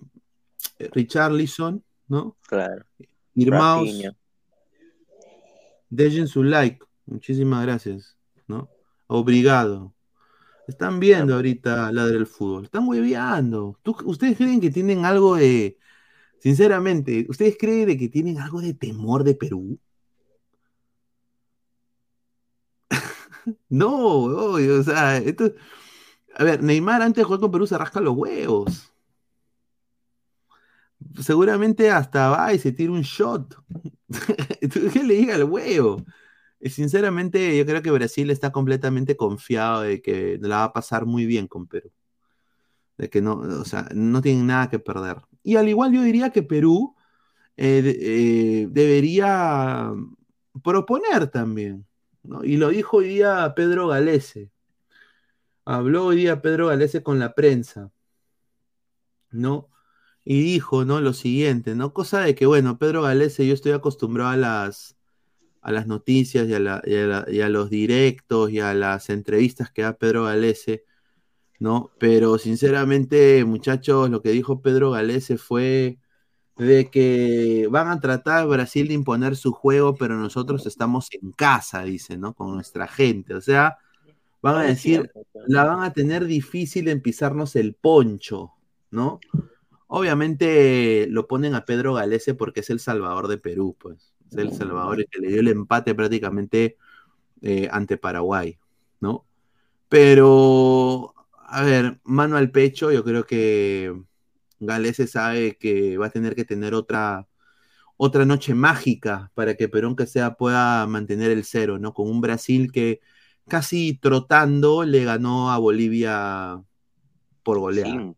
Richarlison, 0.92 1.83
¿no? 2.09 2.37
Claro. 2.46 2.85
Irmãos, 3.35 3.88
dejen 5.90 6.29
su 6.29 6.42
like. 6.42 6.85
Muchísimas 7.07 7.64
gracias, 7.64 8.16
¿no? 8.46 8.68
Obrigado. 9.07 9.94
Están 10.66 10.98
viendo 10.98 11.35
ahorita 11.35 11.92
la 11.92 12.07
del 12.07 12.27
fútbol. 12.27 12.64
Están 12.64 12.88
hueveando. 12.88 13.79
¿Ustedes 14.05 14.37
creen 14.37 14.61
que 14.61 14.70
tienen 14.70 15.05
algo 15.05 15.37
de. 15.37 15.79
Sinceramente, 16.38 17.27
¿ustedes 17.29 17.57
creen 17.59 17.87
de 17.87 17.98
que 17.98 18.09
tienen 18.09 18.38
algo 18.38 18.61
de 18.61 18.74
temor 18.74 19.24
de 19.24 19.35
Perú? 19.35 19.79
No, 23.68 23.90
o 24.24 24.83
sea, 24.83 25.18
esto. 25.18 25.52
A 26.37 26.44
ver, 26.44 26.62
Neymar 26.62 27.02
antes 27.02 27.22
de 27.22 27.24
jugar 27.24 27.40
con 27.40 27.50
Perú 27.52 27.66
se 27.66 27.78
rasca 27.78 28.00
los 28.00 28.16
huevos. 28.16 28.92
Seguramente 31.20 31.90
hasta 31.90 32.30
va 32.30 32.52
y 32.52 32.59
se 32.59 32.72
tira 32.72 32.92
un 32.92 33.02
shot. 33.02 33.57
¿Qué 34.92 35.04
le 35.04 35.14
diga 35.14 35.35
al 35.35 35.44
huevo? 35.44 36.04
Sinceramente, 36.61 37.57
yo 37.57 37.66
creo 37.66 37.83
que 37.83 37.90
Brasil 37.90 38.30
está 38.30 38.50
completamente 38.50 39.16
confiado 39.16 39.83
de 39.83 40.00
que 40.00 40.38
la 40.40 40.59
va 40.59 40.64
a 40.64 40.72
pasar 40.72 41.04
muy 41.07 41.26
bien 41.26 41.46
con 41.46 41.66
Perú. 41.66 41.90
De 42.96 43.11
que 43.11 43.20
no, 43.20 43.35
o 43.35 43.64
sea, 43.64 43.88
no 43.94 44.22
tienen 44.22 44.46
nada 44.46 44.70
que 44.70 44.78
perder. 44.78 45.18
Y 45.42 45.57
al 45.57 45.68
igual 45.68 45.92
yo 45.92 46.02
diría 46.02 46.30
que 46.30 46.42
Perú 46.42 46.96
eh, 47.57 47.83
eh, 48.00 48.68
debería 48.70 49.92
proponer 50.62 51.28
también. 51.28 51.87
¿No? 52.24 52.44
Y 52.44 52.56
lo 52.56 52.70
dijo 52.70 52.98
hoy 52.98 53.08
día 53.08 53.52
Pedro 53.54 53.88
Galese. 53.88 54.50
Habló 55.64 56.06
hoy 56.06 56.16
día 56.16 56.42
Pedro 56.42 56.68
Galese 56.68 57.02
con 57.02 57.18
la 57.18 57.34
prensa. 57.34 57.90
¿No? 59.30 59.70
Y 60.24 60.42
dijo, 60.42 60.84
¿no? 60.84 61.00
Lo 61.00 61.12
siguiente, 61.12 61.74
¿no? 61.74 61.92
Cosa 61.92 62.20
de 62.20 62.34
que, 62.34 62.46
bueno, 62.46 62.78
Pedro 62.78 63.02
Galese, 63.02 63.46
yo 63.46 63.54
estoy 63.54 63.72
acostumbrado 63.72 64.30
a 64.30 64.37
las 64.37 64.96
a 65.64 65.72
las 65.72 65.87
noticias 65.87 66.46
y 66.48 66.54
a, 66.54 66.60
la, 66.60 66.82
y, 66.84 66.94
a 66.94 67.24
y 67.28 67.40
a, 67.40 67.48
los 67.48 67.70
directos 67.70 68.50
y 68.50 68.60
a 68.60 68.74
las 68.74 69.08
entrevistas 69.10 69.70
que 69.70 69.82
da 69.82 69.96
Pedro 69.96 70.24
Galese, 70.24 70.84
¿no? 71.58 71.92
Pero 71.98 72.38
sinceramente, 72.38 73.44
muchachos, 73.46 74.10
lo 74.10 74.22
que 74.22 74.30
dijo 74.30 74.62
Pedro 74.62 74.90
Galese 74.92 75.38
fue 75.38 75.98
de 76.56 76.88
que 76.88 77.66
van 77.70 77.88
a 77.88 78.00
tratar 78.00 78.46
Brasil 78.46 78.88
de 78.88 78.94
imponer 78.94 79.36
su 79.36 79.52
juego, 79.52 79.96
pero 79.96 80.16
nosotros 80.16 80.66
estamos 80.66 81.08
en 81.12 81.32
casa, 81.32 81.82
dice, 81.82 82.16
¿no? 82.16 82.34
Con 82.34 82.54
nuestra 82.54 82.86
gente. 82.86 83.34
O 83.34 83.40
sea, 83.40 83.78
van 84.40 84.56
a 84.56 84.62
decir, 84.62 85.10
la 85.46 85.64
van 85.64 85.82
a 85.82 85.92
tener 85.92 86.26
difícil 86.26 86.88
en 86.88 87.00
pisarnos 87.00 87.56
el 87.56 87.74
poncho, 87.74 88.52
¿no? 88.90 89.18
Obviamente 89.88 91.06
lo 91.10 91.26
ponen 91.26 91.54
a 91.54 91.64
Pedro 91.64 91.94
Galese 91.94 92.34
porque 92.34 92.60
es 92.60 92.70
el 92.70 92.80
salvador 92.80 93.28
de 93.28 93.38
Perú, 93.38 93.76
pues. 93.78 94.12
El 94.32 94.52
Salvador 94.52 95.06
que 95.08 95.20
le 95.20 95.28
dio 95.28 95.40
el 95.40 95.48
empate 95.48 95.94
prácticamente 95.94 96.76
eh, 97.40 97.68
ante 97.70 97.96
Paraguay, 97.96 98.58
¿no? 99.00 99.24
Pero, 99.88 101.14
a 101.46 101.62
ver, 101.62 102.00
mano 102.02 102.36
al 102.36 102.50
pecho, 102.50 102.90
yo 102.90 103.04
creo 103.04 103.24
que 103.26 103.94
Galese 104.66 105.07
sabe 105.07 105.57
que 105.59 105.98
va 105.98 106.07
a 106.07 106.11
tener 106.11 106.35
que 106.35 106.44
tener 106.44 106.74
otra, 106.74 107.29
otra 107.96 108.24
noche 108.24 108.55
mágica 108.55 109.31
para 109.35 109.55
que 109.55 109.68
Perón 109.68 109.96
que 109.96 110.07
sea 110.07 110.35
pueda 110.35 110.87
mantener 110.87 111.31
el 111.31 111.44
cero, 111.44 111.79
¿no? 111.79 111.94
Con 111.94 112.09
un 112.09 112.20
Brasil 112.20 112.72
que 112.72 113.00
casi 113.48 113.98
trotando 113.98 114.85
le 114.85 115.05
ganó 115.05 115.50
a 115.53 115.59
Bolivia 115.59 116.62
por 117.42 117.59
goleada. 117.59 117.92
Sí. 117.92 118.16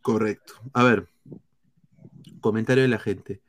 Correcto. 0.00 0.54
A 0.72 0.82
ver, 0.82 1.08
comentario 2.40 2.82
de 2.82 2.88
la 2.88 2.98
gente. 2.98 3.40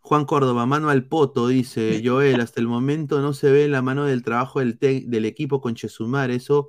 Juan 0.00 0.24
Córdoba, 0.24 0.64
mano 0.66 0.90
al 0.90 1.06
poto, 1.06 1.48
dice 1.48 2.00
Joel, 2.04 2.40
hasta 2.40 2.60
el 2.60 2.68
momento 2.68 3.20
no 3.20 3.32
se 3.32 3.50
ve 3.50 3.68
la 3.68 3.82
mano 3.82 4.04
del 4.04 4.22
trabajo 4.22 4.60
del, 4.60 4.78
del 4.78 5.24
equipo 5.24 5.60
con 5.60 5.74
Chesumar, 5.74 6.30
eso 6.30 6.68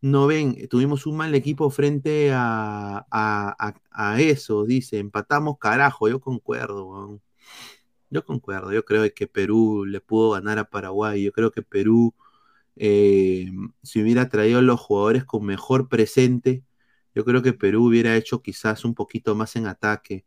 no 0.00 0.26
ven, 0.26 0.68
tuvimos 0.68 1.06
un 1.06 1.16
mal 1.16 1.34
equipo 1.34 1.70
frente 1.70 2.32
a, 2.32 2.98
a, 3.10 3.56
a, 3.58 3.74
a 3.90 4.20
eso, 4.20 4.64
dice, 4.64 4.98
empatamos 4.98 5.58
carajo, 5.58 6.08
yo 6.08 6.20
concuerdo, 6.20 7.20
yo 8.10 8.24
concuerdo, 8.24 8.72
yo 8.72 8.84
creo 8.84 9.12
que 9.14 9.26
Perú 9.28 9.84
le 9.86 10.00
pudo 10.00 10.32
ganar 10.32 10.58
a 10.58 10.70
Paraguay, 10.70 11.22
yo 11.24 11.32
creo 11.32 11.50
que 11.52 11.62
Perú, 11.62 12.14
eh, 12.76 13.50
si 13.82 14.02
hubiera 14.02 14.28
traído 14.28 14.62
los 14.62 14.80
jugadores 14.80 15.24
con 15.24 15.44
mejor 15.46 15.88
presente, 15.88 16.64
yo 17.14 17.24
creo 17.24 17.42
que 17.42 17.52
Perú 17.52 17.86
hubiera 17.86 18.16
hecho 18.16 18.42
quizás 18.42 18.84
un 18.84 18.94
poquito 18.94 19.34
más 19.34 19.56
en 19.56 19.66
ataque 19.66 20.26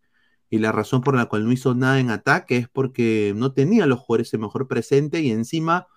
y 0.49 0.59
la 0.59 0.71
razón 0.71 1.01
por 1.01 1.15
la 1.15 1.25
cual 1.27 1.45
no 1.45 1.51
hizo 1.51 1.75
nada 1.75 1.99
en 1.99 2.09
ataque 2.11 2.57
es 2.57 2.69
porque 2.69 3.33
no 3.35 3.53
tenía 3.53 3.85
los 3.85 3.99
jugadores 3.99 4.33
el 4.33 4.39
mejor 4.41 4.67
presente 4.67 5.21
y 5.21 5.31
encima 5.31 5.87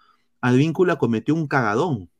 Advíncula 0.40 0.96
cometió 0.98 1.34
un 1.34 1.46
cagadón. 1.46 2.10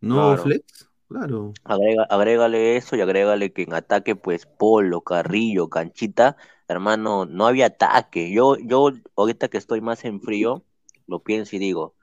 ¿No, 0.00 0.14
Claro. 0.14 0.42
Flex? 0.42 0.90
Claro. 1.08 1.52
Agrega, 1.64 2.04
agrégale 2.04 2.76
eso 2.76 2.94
y 2.96 3.00
agrégale 3.00 3.52
que 3.52 3.62
en 3.62 3.74
ataque, 3.74 4.14
pues, 4.14 4.46
Polo, 4.46 5.00
Carrillo, 5.02 5.68
Canchita, 5.68 6.36
hermano, 6.68 7.26
no 7.26 7.46
había 7.46 7.66
ataque. 7.66 8.32
Yo, 8.32 8.56
yo, 8.56 8.90
ahorita 9.16 9.48
que 9.48 9.58
estoy 9.58 9.80
más 9.80 10.04
en 10.04 10.20
frío, 10.20 10.62
lo 11.08 11.20
pienso 11.22 11.56
y 11.56 11.58
digo, 11.58 11.94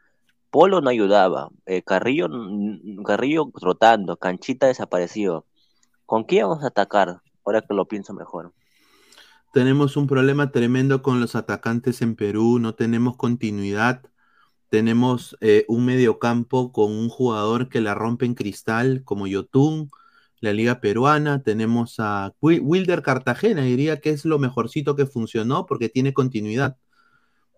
Polo 0.52 0.82
no 0.82 0.90
ayudaba, 0.90 1.50
eh, 1.66 1.84
Carrillo, 1.84 2.28
Carrillo 3.06 3.50
rotando, 3.54 4.18
Canchita 4.18 4.68
desaparecido. 4.68 5.46
¿Con 6.06 6.26
quién 6.26 6.48
vamos 6.48 6.64
a 6.64 6.68
atacar? 6.68 7.22
Ahora 7.46 7.62
que 7.62 7.74
lo 7.74 7.88
pienso 7.88 8.14
mejor. 8.14 8.54
Tenemos 9.54 9.96
un 9.98 10.08
problema 10.08 10.52
tremendo 10.52 11.02
con 11.02 11.22
los 11.22 11.36
atacantes 11.36 12.02
en 12.02 12.16
Perú, 12.16 12.60
no 12.60 12.76
tenemos 12.76 13.16
continuidad. 13.16 14.04
Tenemos 14.70 15.38
eh, 15.42 15.66
un 15.70 15.86
mediocampo 15.86 16.72
con 16.74 16.92
un 16.92 17.10
jugador 17.10 17.70
que 17.70 17.82
la 17.82 17.94
rompe 17.96 18.26
en 18.26 18.36
cristal, 18.36 19.04
como 19.06 19.28
Yotun, 19.28 19.90
la 20.42 20.54
Liga 20.54 20.82
Peruana. 20.82 21.42
Tenemos 21.44 21.96
a 22.00 22.34
Wi- 22.42 22.60
Wilder 22.60 23.02
Cartagena, 23.02 23.64
diría 23.64 24.00
que 24.02 24.10
es 24.12 24.26
lo 24.26 24.40
mejorcito 24.40 24.96
que 24.96 25.06
funcionó 25.06 25.66
porque 25.66 25.90
tiene 25.90 26.14
continuidad. 26.14 26.78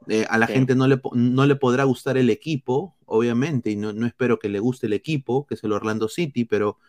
Eh, 0.08 0.26
a 0.30 0.38
la 0.38 0.48
gente 0.48 0.76
no 0.76 0.88
le, 0.88 1.00
no 1.14 1.46
le 1.46 1.56
podrá 1.56 1.84
gustar 1.84 2.18
el 2.18 2.30
equipo, 2.30 2.96
obviamente, 3.06 3.70
y 3.72 3.76
no, 3.76 3.94
no 3.94 4.08
espero 4.08 4.40
que 4.40 4.50
le 4.50 4.60
guste 4.60 4.88
el 4.88 4.94
equipo, 4.94 5.46
que 5.46 5.56
es 5.56 5.64
el 5.64 5.72
Orlando 5.74 6.08
City, 6.10 6.46
pero 6.46 6.80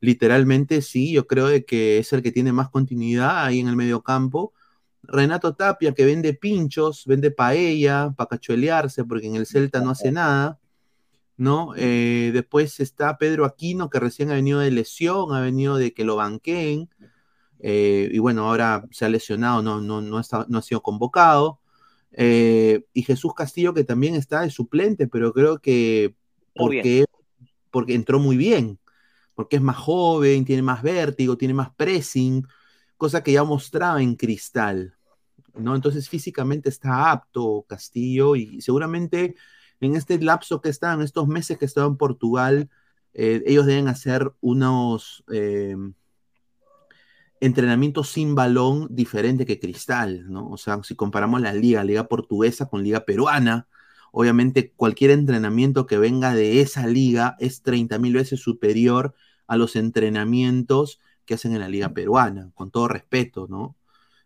literalmente 0.00 0.82
sí, 0.82 1.12
yo 1.12 1.26
creo 1.26 1.48
de 1.48 1.64
que 1.64 1.98
es 1.98 2.12
el 2.12 2.22
que 2.22 2.32
tiene 2.32 2.52
más 2.52 2.70
continuidad 2.70 3.44
ahí 3.46 3.60
en 3.60 3.68
el 3.68 3.76
mediocampo. 3.76 4.52
Renato 5.02 5.54
Tapia, 5.54 5.94
que 5.94 6.04
vende 6.04 6.34
pinchos, 6.34 7.04
vende 7.06 7.30
paella 7.30 8.12
para 8.16 8.28
cachuelearse, 8.30 9.04
porque 9.04 9.26
en 9.26 9.36
el 9.36 9.46
Celta 9.46 9.80
no 9.80 9.90
hace 9.90 10.12
nada, 10.12 10.58
¿no? 11.36 11.74
Eh, 11.76 12.30
después 12.34 12.80
está 12.80 13.18
Pedro 13.18 13.44
Aquino, 13.44 13.90
que 13.90 14.00
recién 14.00 14.30
ha 14.30 14.34
venido 14.34 14.60
de 14.60 14.70
lesión, 14.70 15.34
ha 15.34 15.40
venido 15.40 15.76
de 15.76 15.94
que 15.94 16.04
lo 16.04 16.16
banqueen, 16.16 16.88
eh, 17.60 18.10
y 18.12 18.18
bueno, 18.18 18.48
ahora 18.48 18.84
se 18.90 19.04
ha 19.04 19.08
lesionado, 19.08 19.62
no, 19.62 19.80
no, 19.80 20.00
no, 20.00 20.20
está- 20.20 20.46
no 20.48 20.58
ha 20.58 20.62
sido 20.62 20.82
convocado. 20.82 21.60
Eh, 22.12 22.84
y 22.94 23.02
Jesús 23.02 23.34
Castillo, 23.34 23.74
que 23.74 23.84
también 23.84 24.14
está 24.14 24.42
de 24.42 24.50
suplente, 24.50 25.08
pero 25.08 25.32
creo 25.32 25.58
que 25.60 26.14
porque, 26.54 27.04
porque 27.70 27.94
entró 27.94 28.18
muy 28.20 28.36
bien, 28.36 28.78
porque 29.34 29.56
es 29.56 29.62
más 29.62 29.76
joven, 29.76 30.44
tiene 30.44 30.62
más 30.62 30.82
vértigo, 30.82 31.36
tiene 31.38 31.54
más 31.54 31.70
pressing, 31.76 32.46
cosa 32.98 33.22
que 33.22 33.32
ya 33.32 33.44
mostraba 33.44 34.02
en 34.02 34.16
Cristal, 34.16 34.94
¿no? 35.54 35.74
Entonces 35.74 36.08
físicamente 36.08 36.68
está 36.68 37.10
apto 37.10 37.64
Castillo 37.66 38.36
y 38.36 38.60
seguramente 38.60 39.36
en 39.80 39.96
este 39.96 40.20
lapso 40.20 40.60
que 40.60 40.68
está, 40.68 40.92
en 40.92 41.02
estos 41.02 41.26
meses 41.28 41.56
que 41.56 41.64
estaba 41.64 41.86
en 41.86 41.96
Portugal, 41.96 42.68
eh, 43.14 43.42
ellos 43.46 43.66
deben 43.66 43.88
hacer 43.88 44.32
unos 44.40 45.24
eh, 45.32 45.76
entrenamientos 47.40 48.10
sin 48.10 48.34
balón 48.34 48.88
diferente 48.90 49.46
que 49.46 49.60
Cristal, 49.60 50.30
¿no? 50.30 50.50
O 50.50 50.56
sea, 50.56 50.82
si 50.82 50.96
comparamos 50.96 51.40
la 51.40 51.52
liga, 51.52 51.84
liga 51.84 52.08
portuguesa 52.08 52.66
con 52.68 52.82
liga 52.82 53.04
peruana, 53.04 53.68
obviamente 54.10 54.72
cualquier 54.74 55.12
entrenamiento 55.12 55.86
que 55.86 55.98
venga 55.98 56.34
de 56.34 56.60
esa 56.60 56.86
liga 56.88 57.36
es 57.38 57.62
30 57.62 57.98
mil 57.98 58.14
veces 58.14 58.40
superior 58.40 59.14
a 59.46 59.56
los 59.56 59.76
entrenamientos 59.76 61.00
que 61.28 61.34
hacen 61.34 61.52
en 61.52 61.60
la 61.60 61.68
liga 61.68 61.90
peruana, 61.90 62.50
con 62.54 62.70
todo 62.70 62.88
respeto, 62.88 63.46
¿no? 63.48 63.76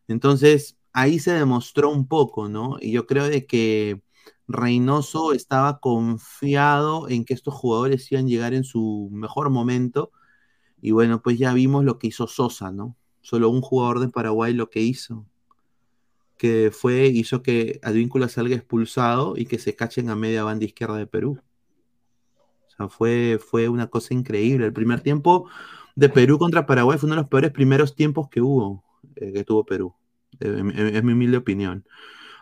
Entonces, 0.09 0.79
ahí 0.93 1.19
se 1.19 1.33
demostró 1.33 1.91
un 1.91 2.07
poco, 2.07 2.49
¿no? 2.49 2.77
Y 2.81 2.93
yo 2.93 3.07
creo 3.07 3.29
de 3.29 3.45
que 3.45 4.01
Reynoso 4.47 5.33
estaba 5.33 5.81
confiado 5.81 7.09
en 7.09 7.25
que 7.25 7.35
estos 7.35 7.55
jugadores 7.55 8.11
iban 8.13 8.27
a 8.27 8.29
llegar 8.29 8.55
en 8.55 8.65
su 8.65 9.09
mejor 9.13 9.51
momento. 9.51 10.13
Y 10.81 10.93
bueno, 10.93 11.23
pues 11.23 11.39
ya 11.39 11.53
vimos 11.55 11.85
lo 11.85 11.99
que 11.99 12.09
hizo 12.09 12.27
Sosa, 12.29 12.71
¿no? 12.71 12.97
Solo 13.21 13.51
un 13.51 13.63
jugador 13.63 14.01
de 14.01 14.09
Paraguay 14.09 14.55
lo 14.55 14.71
que 14.71 14.81
hizo. 14.81 15.27
Que 16.39 16.71
fue, 16.73 17.07
hizo 17.07 17.43
que 17.43 17.81
Advíncula 17.83 18.29
salga 18.29 18.55
expulsado 18.57 19.35
y 19.37 19.47
que 19.47 19.59
se 19.59 19.75
cachen 19.75 20.09
a 20.11 20.17
media 20.17 20.45
banda 20.45 20.65
izquierda 20.65 20.97
de 20.97 21.07
Perú. 21.07 21.41
O 22.69 22.71
sea, 22.77 22.89
fue, 22.89 23.39
fue 23.45 23.69
una 23.69 23.89
cosa 23.89 24.15
increíble. 24.15 24.67
El 24.67 24.73
primer 24.73 25.01
tiempo 25.01 25.49
de 25.95 26.09
Perú 26.09 26.39
contra 26.39 26.67
Paraguay 26.67 26.99
fue 26.99 27.07
uno 27.07 27.17
de 27.17 27.23
los 27.23 27.31
peores 27.31 27.51
primeros 27.51 27.95
tiempos 27.95 28.29
que 28.29 28.41
hubo, 28.41 28.85
eh, 29.17 29.33
que 29.33 29.45
tuvo 29.45 29.65
Perú. 29.65 29.95
Eh, 30.41 30.91
es 30.95 31.05
mi 31.05 31.13
humilde 31.13 31.37
opinión. 31.39 31.85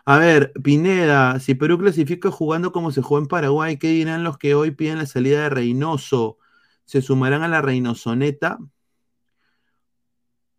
A 0.05 0.17
ver, 0.17 0.51
Pineda, 0.63 1.39
si 1.39 1.55
Perú 1.55 1.77
clasifica 1.77 2.31
jugando 2.31 2.71
como 2.71 2.91
se 2.91 3.01
jugó 3.01 3.19
en 3.19 3.27
Paraguay, 3.27 3.77
¿qué 3.77 3.89
dirán 3.89 4.23
los 4.23 4.37
que 4.37 4.55
hoy 4.55 4.71
piden 4.71 4.97
la 4.97 5.05
salida 5.05 5.43
de 5.43 5.49
Reynoso? 5.49 6.37
¿Se 6.85 7.01
sumarán 7.01 7.43
a 7.43 7.47
la 7.47 7.61
Reynosoneta? 7.61 8.59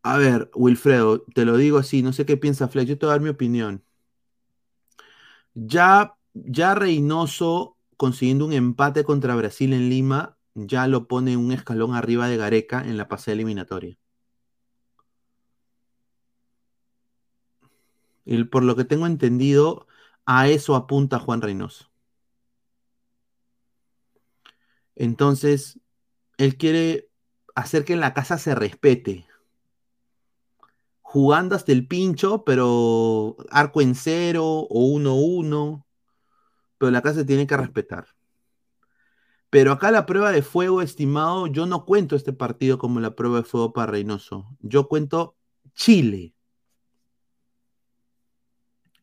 A 0.04 0.16
ver, 0.18 0.50
Wilfredo, 0.54 1.22
te 1.34 1.44
lo 1.44 1.56
digo 1.56 1.78
así, 1.78 2.02
no 2.02 2.12
sé 2.12 2.26
qué 2.26 2.36
piensa 2.36 2.68
Flex, 2.68 2.88
yo 2.88 2.98
te 2.98 3.06
voy 3.06 3.10
a 3.12 3.14
dar 3.14 3.20
mi 3.20 3.28
opinión. 3.30 3.84
Ya, 5.54 6.14
ya 6.34 6.74
Reynoso 6.74 7.76
consiguiendo 7.96 8.46
un 8.46 8.52
empate 8.52 9.04
contra 9.04 9.36
Brasil 9.36 9.72
en 9.72 9.88
Lima, 9.88 10.36
ya 10.54 10.86
lo 10.86 11.08
pone 11.08 11.36
un 11.36 11.52
escalón 11.52 11.94
arriba 11.94 12.28
de 12.28 12.36
Gareca 12.36 12.82
en 12.82 12.96
la 12.96 13.08
pasada 13.08 13.34
eliminatoria. 13.34 13.96
Y 18.24 18.44
por 18.44 18.62
lo 18.62 18.76
que 18.76 18.84
tengo 18.84 19.06
entendido, 19.06 19.86
a 20.26 20.48
eso 20.48 20.76
apunta 20.76 21.18
Juan 21.18 21.42
Reynoso. 21.42 21.90
Entonces, 24.94 25.80
él 26.38 26.56
quiere 26.56 27.08
hacer 27.54 27.84
que 27.84 27.94
en 27.94 28.00
la 28.00 28.14
casa 28.14 28.38
se 28.38 28.54
respete. 28.54 29.26
Jugando 31.00 31.54
hasta 31.56 31.72
el 31.72 31.86
pincho, 31.86 32.44
pero 32.44 33.36
arco 33.50 33.80
en 33.80 33.94
cero 33.94 34.44
o 34.44 34.86
uno 34.86 35.16
uno. 35.16 35.86
Pero 36.78 36.90
la 36.90 37.02
casa 37.02 37.20
se 37.20 37.24
tiene 37.24 37.46
que 37.46 37.56
respetar. 37.56 38.06
Pero 39.52 39.72
acá 39.72 39.90
la 39.90 40.06
prueba 40.06 40.32
de 40.32 40.40
fuego, 40.40 40.80
estimado, 40.80 41.46
yo 41.46 41.66
no 41.66 41.84
cuento 41.84 42.16
este 42.16 42.32
partido 42.32 42.78
como 42.78 43.00
la 43.00 43.14
prueba 43.14 43.36
de 43.36 43.42
fuego 43.42 43.74
para 43.74 43.92
Reynoso. 43.92 44.46
Yo 44.60 44.88
cuento 44.88 45.36
Chile. 45.74 46.32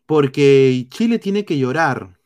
Porque 0.08 0.88
Chile 0.89 1.20
tiene 1.20 1.45
que 1.45 1.60
llorar. 1.60 2.18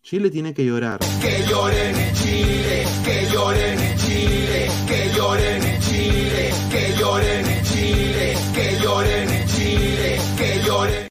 Chile 0.00 0.30
tiene 0.30 0.54
que 0.54 0.64
llorar. 0.64 1.00
Que 1.20 1.44
lloren 1.46 1.94
en 1.94 2.14
Chile, 2.14 2.86
que 3.04 3.26
lloren 3.30 3.78
en 3.78 3.98
Chile, 3.98 4.68
que 4.88 5.12
lloren 5.14 5.62
en 5.62 5.80
Chile, 5.82 6.50
que 6.70 6.94
lloren 6.98 7.46
en 7.46 7.62
Chile, 7.62 8.34
que 8.54 8.78
lloren 8.82 9.28
en 9.28 9.46
Chile, 9.48 10.18
que 10.38 10.62
lloren. 10.66 11.08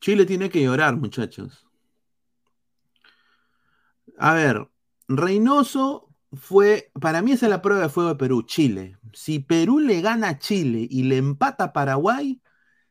Chile 0.00 0.24
tiene 0.24 0.48
que 0.48 0.62
llorar, 0.62 0.96
muchachos. 0.96 1.67
A 4.18 4.34
ver, 4.34 4.68
Reynoso 5.06 6.08
fue, 6.32 6.90
para 7.00 7.22
mí 7.22 7.32
esa 7.32 7.46
es 7.46 7.50
la 7.50 7.62
prueba 7.62 7.82
de 7.82 7.88
fuego 7.88 8.10
de 8.10 8.16
Perú, 8.16 8.42
Chile. 8.42 8.98
Si 9.12 9.38
Perú 9.38 9.78
le 9.78 10.00
gana 10.00 10.28
a 10.28 10.38
Chile 10.38 10.86
y 10.90 11.04
le 11.04 11.16
empata 11.16 11.64
a 11.64 11.72
Paraguay, 11.72 12.40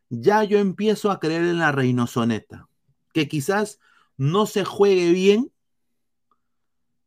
ya 0.09 0.43
yo 0.43 0.57
empiezo 0.57 1.11
a 1.11 1.19
creer 1.19 1.43
en 1.43 1.59
la 1.59 1.71
Reynosoneta. 1.71 2.69
Que 3.13 3.27
quizás 3.27 3.79
no 4.15 4.45
se 4.45 4.63
juegue 4.63 5.11
bien, 5.11 5.51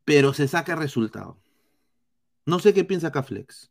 pero 0.05 0.35
se 0.35 0.49
saque 0.49 0.77
resultado. 0.77 1.39
No 2.45 2.59
sé 2.59 2.75
qué 2.75 2.85
piensa 2.85 3.13
Caflex. 3.13 3.71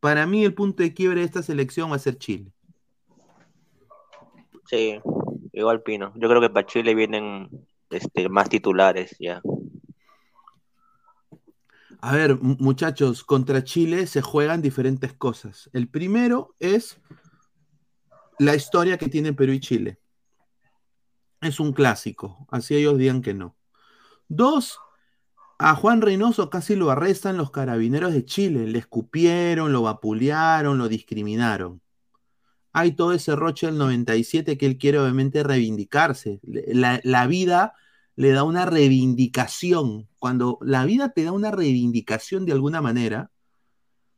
Para 0.00 0.26
mí 0.26 0.44
el 0.44 0.54
punto 0.54 0.82
de 0.82 0.94
quiebre 0.94 1.20
de 1.20 1.26
esta 1.26 1.42
selección 1.42 1.90
va 1.90 1.96
a 1.96 2.00
ser 2.00 2.18
Chile. 2.18 2.52
Sí, 4.66 5.00
igual 5.52 5.82
Pino. 5.82 6.12
Yo 6.16 6.28
creo 6.28 6.40
que 6.40 6.50
para 6.50 6.66
Chile 6.66 6.94
vienen 6.94 7.48
este, 7.90 8.28
más 8.28 8.48
titulares 8.48 9.16
ya. 9.18 9.42
A 12.02 12.14
ver, 12.14 12.38
muchachos, 12.40 13.24
contra 13.24 13.62
Chile 13.62 14.06
se 14.06 14.22
juegan 14.22 14.62
diferentes 14.62 15.12
cosas. 15.12 15.68
El 15.74 15.88
primero 15.88 16.54
es 16.58 16.98
la 18.38 18.54
historia 18.54 18.96
que 18.96 19.08
tienen 19.08 19.36
Perú 19.36 19.52
y 19.52 19.60
Chile. 19.60 20.00
Es 21.42 21.60
un 21.60 21.72
clásico, 21.72 22.46
así 22.50 22.74
ellos 22.74 22.96
digan 22.96 23.20
que 23.20 23.34
no. 23.34 23.56
Dos, 24.28 24.78
a 25.58 25.74
Juan 25.74 26.00
Reynoso 26.00 26.48
casi 26.48 26.74
lo 26.74 26.90
arrestan 26.90 27.36
los 27.36 27.50
carabineros 27.50 28.14
de 28.14 28.24
Chile, 28.24 28.66
le 28.66 28.78
escupieron, 28.78 29.72
lo 29.72 29.82
vapulearon, 29.82 30.78
lo 30.78 30.88
discriminaron. 30.88 31.82
Hay 32.72 32.92
todo 32.92 33.12
ese 33.12 33.34
roche 33.34 33.66
del 33.66 33.78
97 33.78 34.56
que 34.56 34.66
él 34.66 34.78
quiere 34.78 34.98
obviamente 34.98 35.42
reivindicarse. 35.42 36.40
La, 36.42 37.00
la 37.02 37.26
vida 37.26 37.74
le 38.16 38.30
da 38.30 38.44
una 38.44 38.66
reivindicación. 38.66 40.08
Cuando 40.18 40.58
la 40.60 40.84
vida 40.84 41.08
te 41.08 41.24
da 41.24 41.32
una 41.32 41.50
reivindicación 41.50 42.46
de 42.46 42.52
alguna 42.52 42.80
manera, 42.80 43.30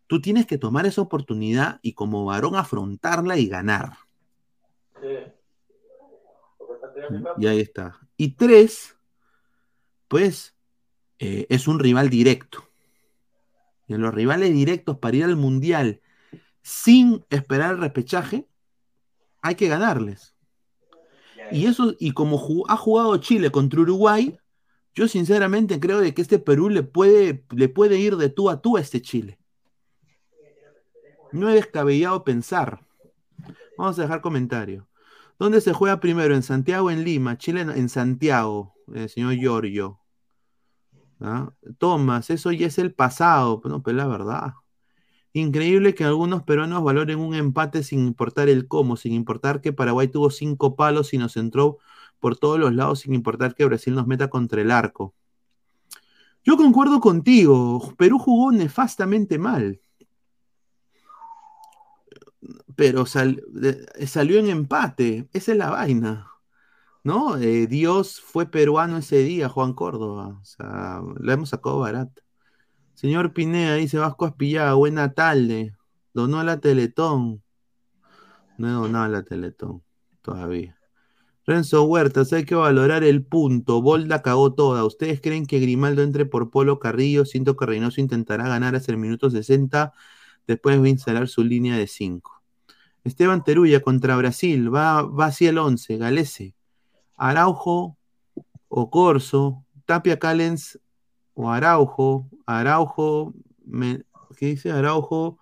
tú 0.07 0.21
tienes 0.21 0.45
que 0.45 0.59
tomar 0.59 0.85
esa 0.85 1.01
oportunidad 1.01 1.81
y 1.81 1.95
como 1.95 2.27
varón 2.27 2.55
afrontarla 2.55 3.39
y 3.39 3.47
ganar. 3.47 3.95
Y 7.39 7.47
ahí 7.47 7.61
está. 7.61 7.99
Y 8.19 8.33
tres, 8.33 8.95
pues 10.09 10.55
eh, 11.19 11.47
es 11.49 11.67
un 11.67 11.79
rival 11.79 12.11
directo. 12.11 12.69
Y 13.87 13.95
en 13.95 14.03
los 14.03 14.13
rivales 14.13 14.53
directos 14.53 14.99
para 14.99 15.17
ir 15.17 15.25
al 15.25 15.37
mundial 15.37 16.02
sin 16.63 17.25
esperar 17.31 17.73
el 17.73 17.81
repechaje, 17.81 18.49
hay 19.41 19.55
que 19.55 19.69
ganarles. 19.69 20.37
Y 21.51 21.67
eso, 21.67 21.95
y 21.99 22.13
como 22.13 22.41
ha 22.69 22.77
jugado 22.77 23.17
Chile 23.19 23.51
contra 23.51 23.81
Uruguay, 23.81 24.39
yo 24.95 25.09
sinceramente 25.09 25.81
creo 25.81 26.01
de 26.01 26.15
que 26.15 26.23
este 26.23 26.39
Perú 26.39 26.69
le 26.69 26.83
puede, 26.83 27.45
le 27.51 27.69
puede 27.69 27.99
ir 27.99 28.17
de 28.17 28.29
tú 28.29 28.49
a 28.49 28.63
tú 28.63 28.77
a 28.77 28.81
este 28.81 29.03
Chile. 29.03 29.39
No 31.33 31.51
he 31.51 31.55
descabellado 31.55 32.25
pensar. 32.25 32.87
Vamos 33.77 33.99
a 33.99 34.03
dejar 34.03 34.21
comentario. 34.21 34.89
¿Dónde 35.39 35.61
se 35.61 35.73
juega 35.73 35.99
primero? 35.99 36.35
¿En 36.35 36.43
Santiago 36.43 36.87
o 36.87 36.91
en 36.91 37.05
Lima? 37.05 37.39
Chile 37.39 37.63
en 37.63 37.89
Santiago, 37.89 38.75
el 38.95 39.09
señor 39.09 39.35
Giorgio. 39.35 39.99
¿Ah? 41.21 41.53
Tomás, 41.79 42.31
eso 42.31 42.53
ya 42.53 42.67
es 42.67 42.79
el 42.79 42.93
pasado. 42.93 43.61
No, 43.65 43.83
pero 43.83 43.97
la 43.97 44.07
verdad. 44.07 44.55
Increíble 45.35 45.95
que 45.95 46.05
algunos 46.05 46.43
peruanos 46.43 46.85
valoren 46.85 47.19
un 47.19 47.35
empate 47.35 47.83
sin 47.83 48.07
importar 48.07 48.49
el 48.51 48.69
cómo, 48.69 48.97
sin 48.97 49.15
importar 49.15 49.63
que 49.63 49.73
Paraguay 49.73 50.09
tuvo 50.09 50.31
cinco 50.31 50.77
palos 50.77 51.15
y 51.15 51.19
nos 51.19 51.37
entró 51.39 51.79
por 52.21 52.37
todos 52.37 52.59
los 52.59 52.75
lados, 52.75 53.01
sin 53.01 53.15
importar 53.15 53.55
que 53.55 53.65
Brasil 53.65 53.95
nos 53.95 54.07
meta 54.07 54.29
contra 54.29 54.61
el 54.61 54.71
arco. 54.71 55.15
Yo 56.45 56.57
concuerdo 56.57 57.01
contigo, 57.01 57.95
Perú 57.97 58.19
jugó 58.19 58.53
nefastamente 58.53 59.39
mal. 59.39 59.81
Pero 62.77 63.07
salió 63.07 64.39
en 64.39 64.49
empate, 64.49 65.29
esa 65.33 65.53
es 65.53 65.59
la 65.59 65.71
vaina. 65.71 66.29
¿No? 67.05 67.37
Eh, 67.37 67.67
Dios 67.67 68.21
fue 68.21 68.47
peruano 68.47 68.99
ese 68.99 69.19
día, 69.23 69.49
Juan 69.49 69.73
Córdoba. 69.73 70.39
O 70.41 70.45
sea, 70.45 71.01
lo 71.17 71.33
hemos 71.33 71.49
sacado 71.51 71.81
barato. 71.81 72.23
Señor 72.95 73.33
Pineda, 73.33 73.75
dice 73.75 73.99
Vasco 73.99 74.27
Aspillada, 74.27 74.75
buena 74.75 75.13
tarde. 75.15 75.75
Donó 76.15 76.43
la 76.45 76.61
Teletón. 76.61 77.43
No 78.59 78.69
he 78.69 78.71
donado 78.73 79.09
la 79.09 79.23
Teletón 79.23 79.83
todavía. 80.21 80.79
Renzo 81.45 81.83
Huertas, 81.85 82.33
hay 82.33 82.45
que 82.45 82.55
valorar 82.55 83.03
el 83.03 83.25
punto. 83.25 83.83
Bolda 83.83 84.23
cagó 84.23 84.55
toda. 84.55 84.85
¿Ustedes 84.85 85.21
creen 85.21 85.47
que 85.47 85.59
Grimaldo 85.59 86.03
entre 86.03 86.25
por 86.27 86.51
Polo 86.51 86.79
Carrillo? 86.79 87.25
Siento 87.25 87.57
que 87.57 87.67
Reynoso 87.67 88.01
intentará 88.01 88.47
ganar 88.47 88.77
hasta 88.77 88.93
el 88.93 88.99
minuto 88.99 89.29
60. 89.29 89.93
Después 90.47 90.81
va 90.81 90.85
a 90.85 90.89
instalar 90.89 91.29
su 91.29 91.43
línea 91.43 91.77
de 91.77 91.89
5. 91.89 92.43
Esteban 93.03 93.43
Teruya 93.43 93.81
contra 93.81 94.17
Brasil. 94.17 94.73
Va, 94.73 95.03
va 95.03 95.27
hacia 95.27 95.51
el 95.51 95.59
11. 95.59 95.97
Galese. 95.97 96.55
Araujo 97.17 97.99
o 98.69 98.91
Corso 98.91 99.65
Tapia 99.85 100.19
Callens 100.19 100.79
o 101.35 101.51
Araujo. 101.51 102.29
Araujo, 102.47 103.35
me- 103.65 104.05
¿qué 104.37 104.47
dice 104.47 104.71
Araujo? 104.73 105.39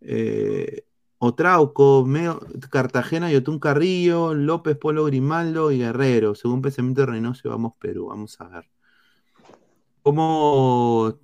Eh, 0.00 0.84
Otrauco, 1.18 2.04
Meo- 2.06 2.40
Cartagena, 2.70 3.30
Yotún 3.30 3.58
Carrillo, 3.58 4.32
López, 4.34 4.76
Polo 4.76 5.04
Grimaldo 5.04 5.70
y 5.70 5.78
Guerrero. 5.78 6.34
Según 6.34 6.62
pensamiento 6.62 7.02
de 7.02 7.06
Reynoso, 7.08 7.48
vamos 7.50 7.74
Perú. 7.78 8.06
Vamos 8.08 8.40
a 8.40 8.48
ver. 8.48 8.64
¿Cómo 10.02 11.14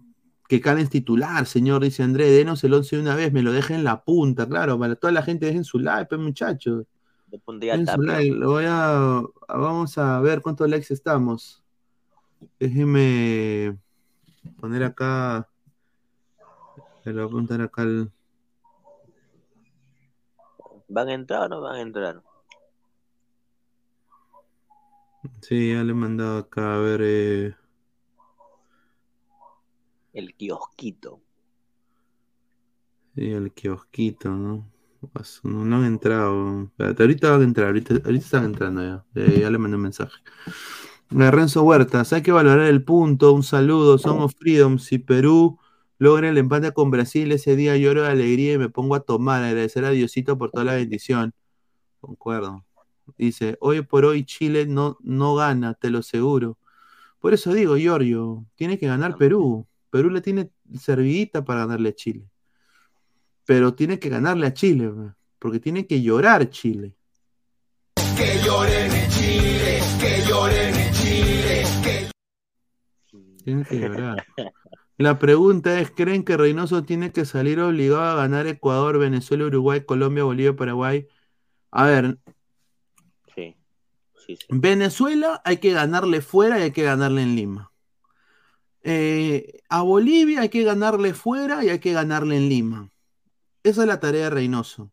que 0.48 0.60
Callens 0.60 0.90
titular, 0.90 1.46
señor? 1.46 1.82
Dice 1.82 2.02
André, 2.02 2.30
denos 2.30 2.62
el 2.64 2.74
11 2.74 2.96
de 2.96 3.02
una 3.02 3.14
vez, 3.16 3.32
me 3.32 3.42
lo 3.42 3.52
dejen 3.52 3.76
en 3.76 3.84
la 3.84 4.04
punta, 4.04 4.46
claro, 4.46 4.78
para 4.78 4.94
toda 4.96 5.12
la 5.12 5.22
gente 5.22 5.46
dejen 5.46 5.64
su 5.64 5.78
like, 5.78 6.06
pues, 6.08 6.20
muchachos. 6.20 6.84
Dejen 7.30 7.86
su 7.86 8.02
like. 8.02 8.30
Lo 8.34 8.50
voy 8.50 8.64
a, 8.68 9.22
vamos 9.48 9.96
a 9.98 10.20
ver 10.20 10.42
cuántos 10.42 10.68
likes 10.68 10.92
estamos. 10.92 11.64
Déjeme 12.60 13.78
poner 14.60 14.82
acá. 14.84 15.48
Le 17.04 17.12
voy 17.12 17.22
a 17.22 17.24
apuntar 17.26 17.60
acá 17.60 17.82
el. 17.82 18.10
¿Van 20.88 21.08
a 21.08 21.14
entrar 21.14 21.42
o 21.42 21.48
no 21.48 21.60
van 21.60 21.76
a 21.76 21.80
entrar? 21.80 22.22
Sí, 25.42 25.72
ya 25.72 25.82
le 25.82 25.90
he 25.92 25.94
mandado 25.94 26.38
acá 26.38 26.74
a 26.76 26.78
ver. 26.78 27.00
eh, 27.02 27.54
El 30.12 30.34
kiosquito. 30.34 31.20
Sí, 33.14 33.30
el 33.30 33.52
kiosquito, 33.52 34.30
¿no? 34.30 34.70
No, 35.42 35.64
no 35.64 35.76
han 35.76 35.84
entrado. 35.84 36.64
Espérate, 36.64 37.02
ahorita 37.02 37.30
van 37.30 37.40
a 37.40 37.44
entrar, 37.44 37.66
ahorita, 37.68 37.94
ahorita 37.94 38.24
están 38.24 38.44
entrando 38.44 38.82
ya. 38.82 39.04
Eh, 39.14 39.40
ya 39.40 39.50
le 39.50 39.58
mandé 39.58 39.76
un 39.76 39.82
mensaje. 39.82 40.16
Renzo 41.10 41.62
Huertas, 41.62 42.12
hay 42.12 42.22
que 42.22 42.32
valorar 42.32 42.66
el 42.66 42.82
punto. 42.84 43.32
Un 43.32 43.42
saludo, 43.42 43.98
somos 43.98 44.34
Freedom. 44.34 44.78
Si 44.78 44.98
Perú 44.98 45.58
logra 45.98 46.28
el 46.28 46.38
empate 46.38 46.72
con 46.72 46.90
Brasil, 46.90 47.32
ese 47.32 47.56
día 47.56 47.76
lloro 47.76 48.02
de 48.02 48.08
alegría 48.08 48.54
y 48.54 48.58
me 48.58 48.68
pongo 48.68 48.94
a 48.94 49.00
tomar, 49.00 49.42
agradecer 49.42 49.84
a 49.84 49.90
Diosito 49.90 50.36
por 50.36 50.50
toda 50.50 50.64
la 50.64 50.74
bendición. 50.74 51.32
Concuerdo. 52.00 52.64
Dice, 53.16 53.56
hoy 53.60 53.82
por 53.82 54.04
hoy 54.04 54.24
Chile 54.24 54.66
no, 54.66 54.98
no 55.00 55.36
gana, 55.36 55.74
te 55.74 55.90
lo 55.90 55.98
aseguro. 55.98 56.58
Por 57.20 57.34
eso 57.34 57.52
digo, 57.52 57.76
Giorgio, 57.76 58.44
tiene 58.56 58.78
que 58.78 58.86
ganar 58.86 59.16
Perú. 59.16 59.66
Perú 59.90 60.10
le 60.10 60.20
tiene 60.20 60.50
servidita 60.78 61.44
para 61.44 61.60
ganarle 61.60 61.90
a 61.90 61.94
Chile. 61.94 62.28
Pero 63.44 63.74
tiene 63.74 63.98
que 63.98 64.08
ganarle 64.08 64.46
a 64.46 64.54
Chile, 64.54 64.92
porque 65.38 65.60
tiene 65.60 65.86
que 65.86 66.02
llorar 66.02 66.50
Chile. 66.50 66.96
Que 68.16 68.40
lloren 68.44 68.92
en 68.92 69.10
Chile, 69.10 69.55
Tiene 73.46 73.64
que 73.64 73.78
llorar. 73.78 74.26
La 74.98 75.20
pregunta 75.20 75.78
es, 75.78 75.92
¿creen 75.92 76.24
que 76.24 76.36
Reynoso 76.36 76.82
tiene 76.82 77.12
que 77.12 77.24
salir 77.24 77.60
obligado 77.60 78.02
a 78.02 78.16
ganar 78.16 78.48
Ecuador, 78.48 78.98
Venezuela, 78.98 79.44
Uruguay, 79.44 79.84
Colombia, 79.86 80.24
Bolivia, 80.24 80.56
Paraguay? 80.56 81.06
A 81.70 81.84
ver, 81.84 82.18
Sí. 83.36 83.54
Sí, 84.16 84.34
sí. 84.34 84.46
Venezuela 84.48 85.40
hay 85.44 85.58
que 85.58 85.72
ganarle 85.72 86.22
fuera 86.22 86.58
y 86.58 86.62
hay 86.62 86.70
que 86.72 86.82
ganarle 86.82 87.22
en 87.22 87.36
Lima. 87.36 87.70
Eh, 88.82 89.60
a 89.68 89.82
Bolivia 89.82 90.40
hay 90.40 90.48
que 90.48 90.64
ganarle 90.64 91.14
fuera 91.14 91.64
y 91.64 91.68
hay 91.68 91.78
que 91.78 91.92
ganarle 91.92 92.36
en 92.36 92.48
Lima. 92.48 92.90
Esa 93.62 93.82
es 93.82 93.86
la 93.86 94.00
tarea 94.00 94.24
de 94.24 94.30
Reynoso. 94.30 94.90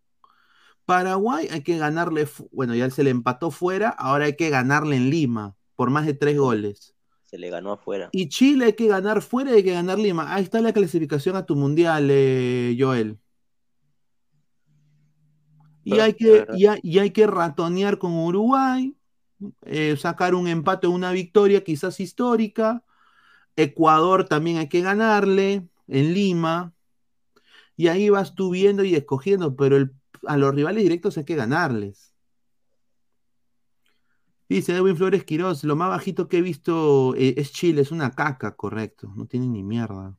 Paraguay 0.85 1.47
hay 1.49 1.63
que 1.63 1.79
ganarle, 1.79 2.27
bueno, 2.51 2.75
ya 2.75 2.87
se 2.91 3.03
le 3.03 3.09
empató 3.09 3.49
fuera, 3.49 3.89
ahora 3.89 4.25
hay 4.25 4.35
que 4.35 4.51
ganarle 4.51 4.97
en 4.97 5.09
Lima 5.09 5.55
por 5.75 5.89
más 5.89 6.05
de 6.05 6.13
tres 6.13 6.37
goles. 6.37 6.92
Se 7.33 7.39
le 7.39 7.49
ganó 7.49 7.71
afuera. 7.71 8.09
Y 8.11 8.29
Chile 8.29 8.65
hay 8.65 8.73
que 8.73 8.87
ganar 8.87 9.23
fuera 9.23 9.49
y 9.49 9.55
hay 9.55 9.63
que 9.63 9.73
ganar 9.73 9.97
Lima. 9.97 10.31
Ahí 10.35 10.43
está 10.43 10.61
la 10.61 10.71
clasificación 10.71 11.35
a 11.35 11.47
tu 11.47 11.55
mundial, 11.55 12.07
eh, 12.11 12.77
Joel. 12.79 13.17
Y 15.83 15.97
hay 15.97 16.13
que, 16.13 16.45
y 16.55 16.67
hay, 16.67 16.79
y 16.83 16.99
hay 16.99 17.09
que 17.09 17.25
ratonear 17.25 17.97
con 17.97 18.13
Uruguay, 18.13 18.95
eh, 19.63 19.97
sacar 19.97 20.35
un 20.35 20.47
empate 20.47 20.85
o 20.85 20.91
una 20.91 21.11
victoria 21.11 21.63
quizás 21.63 21.99
histórica. 21.99 22.83
Ecuador 23.55 24.25
también 24.27 24.57
hay 24.57 24.69
que 24.69 24.81
ganarle 24.81 25.67
en 25.87 26.13
Lima. 26.13 26.71
Y 27.75 27.87
ahí 27.87 28.09
vas 28.09 28.35
tú 28.35 28.51
viendo 28.51 28.83
y 28.83 28.93
escogiendo, 28.93 29.55
pero 29.55 29.77
el- 29.77 29.91
a 30.27 30.37
los 30.37 30.53
rivales 30.53 30.83
directos 30.83 31.17
hay 31.17 31.25
que 31.25 31.35
ganarles. 31.35 32.12
Dice 34.53 34.75
Edwin 34.75 34.95
Flores 34.95 35.23
Quiroz, 35.23 35.63
lo 35.63 35.75
más 35.75 35.89
bajito 35.89 36.27
que 36.27 36.37
he 36.37 36.41
visto 36.41 37.15
eh, 37.15 37.33
es 37.37 37.51
Chile, 37.51 37.81
es 37.81 37.91
una 37.91 38.11
caca, 38.11 38.55
correcto, 38.55 39.11
no 39.15 39.25
tiene 39.25 39.47
ni 39.47 39.63
mierda. 39.63 40.15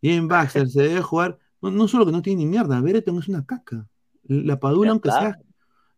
Bien, 0.00 0.28
Baxter, 0.28 0.68
se 0.68 0.82
debe 0.82 1.02
jugar, 1.02 1.38
no, 1.60 1.70
no 1.70 1.88
solo 1.88 2.06
que 2.06 2.12
no 2.12 2.22
tiene 2.22 2.44
ni 2.44 2.46
mierda, 2.46 2.80
Bereton 2.80 3.18
es 3.18 3.28
una 3.28 3.44
caca. 3.44 3.88
La 4.24 4.60
Padula, 4.60 4.92
aunque 4.92 5.10
sea, 5.10 5.38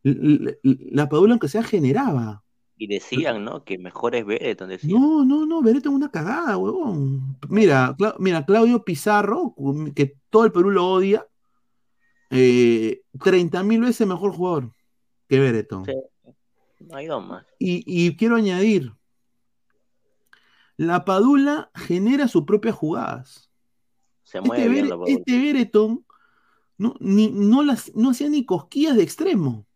la, 0.03 0.14
la- 0.53 0.55
la 0.62 1.09
Padula, 1.09 1.32
aunque 1.35 1.49
sea, 1.49 1.62
generaba. 1.62 2.43
Y 2.76 2.87
decían, 2.87 3.45
¿no? 3.45 3.64
Que 3.64 3.78
mejor 3.78 4.14
es 4.14 4.24
Bereton, 4.26 4.68
decían. 4.70 5.01
No, 5.01 5.24
no, 5.24 5.47
no, 5.47 5.62
Bereton 5.62 5.93
es 5.93 5.97
una 5.97 6.11
cagada, 6.11 6.57
huevón. 6.57 7.37
Mira, 7.49 7.95
Cla- 7.97 8.16
mira, 8.18 8.45
Claudio 8.47 8.82
Pizarro, 8.85 9.55
que 9.95 10.16
todo 10.30 10.45
el 10.47 10.53
Perú 10.53 10.70
lo 10.70 10.87
odia, 10.89 11.26
eh, 12.30 13.03
30 13.22 13.62
mil 13.62 13.80
veces 13.80 14.07
mejor 14.07 14.32
jugador 14.32 14.70
que 15.28 15.39
Bereton. 15.39 15.85
Sí. 15.85 15.93
Hay 16.92 17.06
dos 17.06 17.26
más. 17.26 17.44
Y, 17.58 17.82
y 17.86 18.16
quiero 18.16 18.36
añadir, 18.36 18.92
la 20.76 21.04
Padula 21.04 21.70
genera 21.74 22.28
sus 22.28 22.44
propias 22.44 22.74
jugadas. 22.74 23.50
Se 24.24 24.40
mueve 24.40 24.62
Este, 24.64 24.72
bien 24.72 24.88
la 24.88 24.96
Padula. 24.96 25.16
este 25.16 25.38
Bereton 25.38 26.04
no, 26.78 26.94
ni, 26.98 27.30
no, 27.30 27.62
las, 27.62 27.94
no 27.94 28.10
hacía 28.10 28.28
ni 28.28 28.44
cosquillas 28.44 28.96
de 28.96 29.02
extremo. 29.04 29.66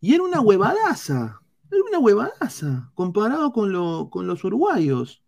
Y 0.00 0.14
era 0.14 0.22
una 0.22 0.40
huevadaza. 0.40 1.42
Era 1.70 1.82
una 1.88 1.98
huevadaza 1.98 2.90
comparado 2.94 3.52
con, 3.52 3.70
lo- 3.72 4.08
con 4.10 4.26
los 4.26 4.42
uruguayos. 4.44 5.22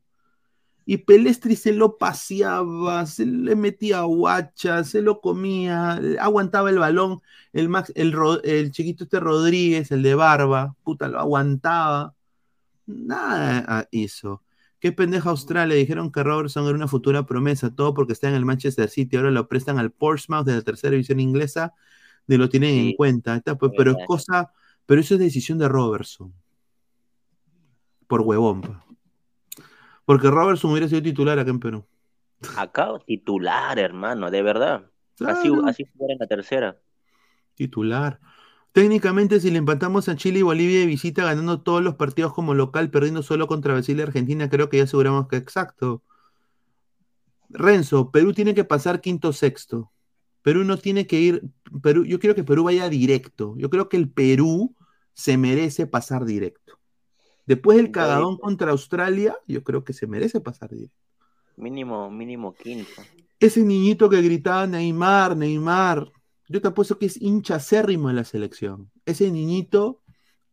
Y 0.84 0.98
Pelestri 0.98 1.54
se 1.56 1.72
lo 1.72 1.96
paseaba, 1.96 3.06
se 3.06 3.24
le 3.24 3.54
metía 3.54 4.02
guacha, 4.02 4.82
se 4.84 5.00
lo 5.00 5.20
comía, 5.20 6.00
aguantaba 6.20 6.70
el 6.70 6.78
balón. 6.78 7.22
El, 7.52 7.68
Max, 7.68 7.92
el, 7.94 8.72
chiquito 8.72 9.04
este 9.04 9.20
Rodríguez, 9.20 9.92
el 9.92 10.02
de 10.02 10.14
barba, 10.14 10.74
puta, 10.82 11.08
lo 11.08 11.20
aguantaba. 11.20 12.14
Nada 12.86 13.88
hizo. 13.92 14.42
Qué 14.80 14.90
pendeja 14.90 15.30
Australia. 15.30 15.76
Dijeron 15.76 16.10
que 16.10 16.24
Robertson 16.24 16.66
era 16.66 16.74
una 16.74 16.88
futura 16.88 17.24
promesa, 17.24 17.72
todo 17.72 17.94
porque 17.94 18.14
está 18.14 18.28
en 18.28 18.34
el 18.34 18.44
Manchester 18.44 18.88
City. 18.90 19.16
Ahora 19.16 19.30
lo 19.30 19.46
prestan 19.46 19.78
al 19.78 19.92
Portsmouth 19.92 20.44
de 20.44 20.56
la 20.56 20.62
tercera 20.62 20.90
división 20.90 21.20
inglesa, 21.20 21.74
ni 22.26 22.36
lo 22.36 22.48
tienen 22.48 22.76
en 22.86 22.92
cuenta. 22.94 23.36
Está, 23.36 23.56
pues, 23.56 23.70
pero 23.76 23.92
es 23.92 23.98
cosa, 24.06 24.52
pero 24.84 25.00
eso 25.00 25.14
es 25.14 25.20
decisión 25.20 25.58
de 25.58 25.68
Robertson. 25.68 26.34
Por 28.08 28.22
huevón. 28.22 28.62
pa. 28.62 28.91
Porque 30.04 30.30
Robertson 30.30 30.70
hubiera 30.70 30.88
sido 30.88 31.02
titular 31.02 31.38
acá 31.38 31.50
en 31.50 31.60
Perú. 31.60 31.86
Acá 32.56 32.88
titular, 33.06 33.78
hermano, 33.78 34.30
de 34.30 34.42
verdad. 34.42 34.90
Así, 35.24 35.48
así 35.66 35.84
fuera 35.84 36.14
en 36.14 36.18
la 36.18 36.26
tercera. 36.26 36.76
Titular. 37.54 38.20
Técnicamente, 38.72 39.38
si 39.38 39.50
le 39.50 39.58
empatamos 39.58 40.08
a 40.08 40.16
Chile 40.16 40.38
y 40.38 40.42
Bolivia 40.42 40.80
de 40.80 40.86
visita, 40.86 41.24
ganando 41.24 41.60
todos 41.60 41.82
los 41.82 41.96
partidos 41.96 42.32
como 42.32 42.54
local, 42.54 42.90
perdiendo 42.90 43.22
solo 43.22 43.46
contra 43.46 43.74
Brasil 43.74 43.98
y 43.98 44.02
Argentina, 44.02 44.48
creo 44.48 44.70
que 44.70 44.78
ya 44.78 44.84
aseguramos 44.84 45.28
que 45.28 45.36
exacto. 45.36 46.02
Renzo, 47.50 48.10
Perú 48.10 48.32
tiene 48.32 48.54
que 48.54 48.64
pasar 48.64 49.02
quinto 49.02 49.32
sexto. 49.34 49.92
Perú 50.40 50.64
no 50.64 50.78
tiene 50.78 51.06
que 51.06 51.20
ir. 51.20 51.42
Perú, 51.82 52.04
yo 52.04 52.18
quiero 52.18 52.34
que 52.34 52.44
Perú 52.44 52.64
vaya 52.64 52.88
directo. 52.88 53.54
Yo 53.58 53.68
creo 53.68 53.90
que 53.90 53.98
el 53.98 54.10
Perú 54.10 54.74
se 55.12 55.36
merece 55.36 55.86
pasar 55.86 56.24
directo. 56.24 56.78
Después 57.46 57.76
del 57.76 57.90
cagadón 57.90 58.36
contra 58.38 58.70
Australia, 58.70 59.36
yo 59.46 59.64
creo 59.64 59.84
que 59.84 59.92
se 59.92 60.06
merece 60.06 60.40
pasar 60.40 60.70
directo. 60.70 60.96
Mínimo, 61.56 62.10
mínimo 62.10 62.54
quinto. 62.54 63.02
Ese 63.40 63.62
niñito 63.62 64.08
que 64.08 64.22
gritaba 64.22 64.66
Neymar, 64.66 65.36
Neymar, 65.36 66.10
yo 66.48 66.60
te 66.60 66.68
apuesto 66.68 66.98
que 66.98 67.06
es 67.06 67.20
hincha 67.20 67.56
acérrimo 67.56 68.08
de 68.08 68.14
la 68.14 68.24
selección. 68.24 68.90
Ese 69.04 69.30
niñito 69.30 70.02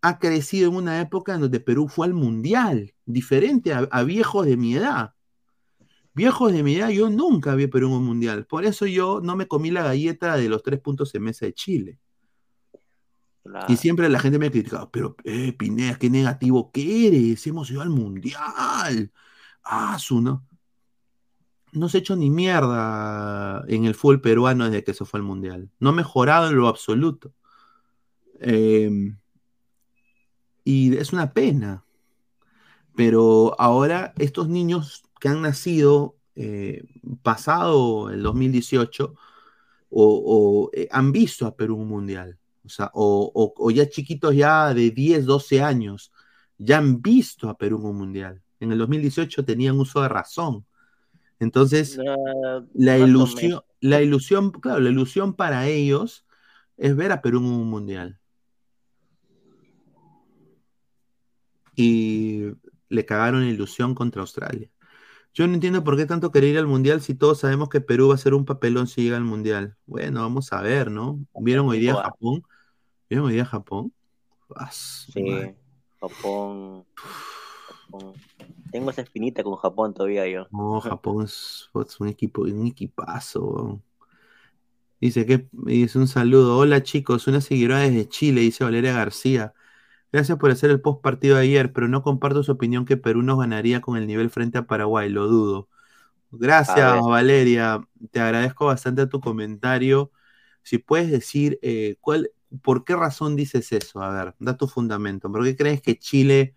ha 0.01 0.17
crecido 0.17 0.69
en 0.69 0.75
una 0.77 1.01
época 1.01 1.35
en 1.35 1.41
donde 1.41 1.59
Perú 1.59 1.87
fue 1.87 2.07
al 2.07 2.13
mundial, 2.13 2.93
diferente 3.05 3.73
a, 3.73 3.87
a 3.91 4.03
viejos 4.03 4.45
de 4.45 4.57
mi 4.57 4.75
edad. 4.75 5.13
Viejos 6.13 6.51
de 6.51 6.63
mi 6.63 6.75
edad, 6.75 6.89
yo 6.89 7.09
nunca 7.09 7.53
vi 7.55 7.65
a 7.65 7.69
Perú 7.69 7.87
en 7.87 7.93
un 7.93 8.05
mundial. 8.05 8.45
Por 8.45 8.65
eso 8.65 8.87
yo 8.87 9.21
no 9.21 9.35
me 9.35 9.47
comí 9.47 9.71
la 9.71 9.83
galleta 9.83 10.35
de 10.35 10.49
los 10.49 10.63
tres 10.63 10.79
puntos 10.79 11.13
en 11.13 11.23
mesa 11.23 11.45
de 11.45 11.53
Chile. 11.53 11.99
Y 13.67 13.77
siempre 13.77 14.09
la 14.09 14.19
gente 14.19 14.39
me 14.39 14.47
ha 14.47 14.51
criticado, 14.51 14.89
pero 14.91 15.15
eh, 15.23 15.53
Pineda, 15.53 15.97
qué 15.97 16.09
negativo 16.09 16.71
que 16.71 17.07
eres, 17.07 17.45
hemos 17.47 17.69
ido 17.71 17.81
al 17.81 17.89
mundial. 17.89 19.11
Ah, 19.63 19.97
no. 20.11 20.45
Se 21.89 21.97
ha 21.97 21.99
hecho 21.99 22.15
ni 22.15 22.29
mierda 22.29 23.63
en 23.67 23.85
el 23.85 23.95
fútbol 23.95 24.21
peruano 24.21 24.65
desde 24.65 24.83
que 24.83 24.93
se 24.93 25.05
fue 25.05 25.19
al 25.19 25.25
mundial. 25.25 25.69
No 25.79 25.89
ha 25.89 25.93
mejorado 25.93 26.49
en 26.49 26.55
lo 26.55 26.67
absoluto. 26.67 27.33
Eh, 28.39 29.13
y 30.63 30.95
es 30.97 31.13
una 31.13 31.33
pena. 31.33 31.83
Pero 32.95 33.55
ahora 33.59 34.13
estos 34.17 34.49
niños 34.49 35.03
que 35.19 35.29
han 35.29 35.41
nacido 35.41 36.17
eh, 36.35 36.83
pasado 37.23 38.09
el 38.09 38.23
2018 38.23 39.15
o, 39.89 40.03
o, 40.25 40.69
eh, 40.73 40.87
han 40.91 41.11
visto 41.11 41.45
a 41.45 41.55
Perú 41.55 41.77
un 41.77 41.87
mundial. 41.87 42.37
O 42.69 42.71
sea, 42.71 42.91
o, 42.93 43.31
o, 43.33 43.53
o, 43.57 43.71
ya 43.71 43.89
chiquitos 43.89 44.35
ya 44.35 44.73
de 44.75 44.91
10, 44.91 45.25
12 45.25 45.63
años 45.63 46.11
ya 46.59 46.77
han 46.77 47.01
visto 47.01 47.49
a 47.49 47.57
Perú 47.57 47.79
en 47.79 47.85
un 47.85 47.97
mundial. 47.97 48.43
En 48.59 48.71
el 48.71 48.77
2018 48.77 49.43
tenían 49.43 49.79
uso 49.79 50.03
de 50.03 50.09
razón. 50.09 50.65
Entonces, 51.39 51.97
Uh, 51.97 52.67
la 52.75 52.99
ilusión, 52.99 53.61
la 53.79 54.03
ilusión, 54.03 54.51
claro, 54.51 54.81
la 54.81 54.89
ilusión 54.89 55.33
para 55.33 55.67
ellos 55.67 56.27
es 56.77 56.95
ver 56.95 57.11
a 57.11 57.21
Perú 57.23 57.39
en 57.39 57.45
un 57.45 57.69
mundial. 57.69 58.19
Y 61.75 62.51
le 62.89 63.05
cagaron 63.05 63.45
la 63.45 63.51
ilusión 63.51 63.95
contra 63.95 64.21
Australia. 64.21 64.69
Yo 65.33 65.47
no 65.47 65.53
entiendo 65.53 65.83
por 65.83 65.95
qué 65.95 66.05
tanto 66.05 66.31
querer 66.31 66.51
ir 66.51 66.57
al 66.57 66.67
mundial 66.67 67.01
si 67.01 67.15
todos 67.15 67.39
sabemos 67.39 67.69
que 67.69 67.81
Perú 67.81 68.09
va 68.09 68.15
a 68.15 68.17
ser 68.17 68.33
un 68.33 68.45
papelón 68.45 68.87
si 68.87 69.03
llega 69.03 69.17
al 69.17 69.23
mundial. 69.23 69.77
Bueno, 69.85 70.21
vamos 70.21 70.51
a 70.51 70.61
ver, 70.61 70.91
¿no? 70.91 71.19
¿Vieron 71.39 71.69
hoy 71.69 71.79
día 71.79 71.93
Joder. 71.93 72.41
Japón? 73.09 73.11
¿Vieron 73.11 73.25
hoy 73.25 73.33
día 73.33 73.45
Japón? 73.45 73.93
Sí, 74.71 75.23
madre. 75.23 75.55
Japón. 75.99 76.85
Japón. 77.67 78.13
Tengo 78.71 78.91
esa 78.91 79.01
espinita 79.01 79.43
con 79.43 79.55
Japón 79.55 79.93
todavía 79.93 80.27
yo. 80.27 80.47
No, 80.51 80.79
Japón 80.81 81.25
es, 81.25 81.69
es 81.73 81.99
un 81.99 82.07
equipo, 82.07 82.41
un 82.43 82.67
equipazo. 82.67 83.81
Dice 85.01 85.25
que 85.25 85.47
dice 85.51 85.97
un 85.97 86.07
saludo. 86.07 86.57
Hola 86.57 86.83
chicos, 86.83 87.27
una 87.27 87.41
seguidora 87.41 87.79
desde 87.79 88.07
Chile, 88.07 88.41
dice 88.41 88.63
Valeria 88.63 88.93
García. 88.93 89.53
Gracias 90.11 90.37
por 90.39 90.51
hacer 90.51 90.71
el 90.71 90.81
post 90.81 91.01
partido 91.01 91.37
de 91.37 91.43
ayer, 91.43 91.71
pero 91.71 91.87
no 91.87 92.01
comparto 92.01 92.43
su 92.43 92.51
opinión 92.51 92.85
que 92.85 92.97
Perú 92.97 93.21
nos 93.21 93.39
ganaría 93.39 93.81
con 93.81 93.97
el 93.97 94.07
nivel 94.07 94.29
frente 94.29 94.57
a 94.57 94.67
Paraguay, 94.67 95.09
lo 95.09 95.27
dudo. 95.27 95.69
A 96.31 96.37
Gracias. 96.37 97.01
Valeria. 97.01 97.81
Te 98.11 98.19
agradezco 98.19 98.65
bastante 98.65 99.07
tu 99.07 99.21
comentario. 99.21 100.11
Si 100.63 100.79
puedes 100.79 101.09
decir 101.11 101.59
eh, 101.61 101.95
cuál, 102.01 102.31
por 102.61 102.83
qué 102.85 102.95
razón 102.95 103.35
dices 103.35 103.71
eso. 103.71 104.01
A 104.01 104.11
ver, 104.11 104.35
da 104.39 104.57
tu 104.57 104.67
fundamento. 104.67 105.31
¿Por 105.31 105.43
qué 105.43 105.55
crees 105.55 105.81
que 105.81 105.97
Chile 105.99 106.55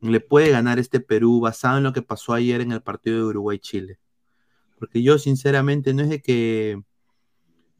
le 0.00 0.20
puede 0.20 0.50
ganar 0.50 0.78
este 0.78 1.00
Perú 1.00 1.40
basado 1.40 1.78
en 1.78 1.84
lo 1.84 1.92
que 1.92 2.02
pasó 2.02 2.34
ayer 2.34 2.60
en 2.62 2.72
el 2.72 2.82
partido 2.82 3.18
de 3.18 3.24
Uruguay-Chile? 3.24 3.98
Porque 4.78 5.02
yo, 5.02 5.18
sinceramente, 5.18 5.94
no 5.94 6.02
es 6.02 6.10
de 6.10 6.22
que. 6.22 6.82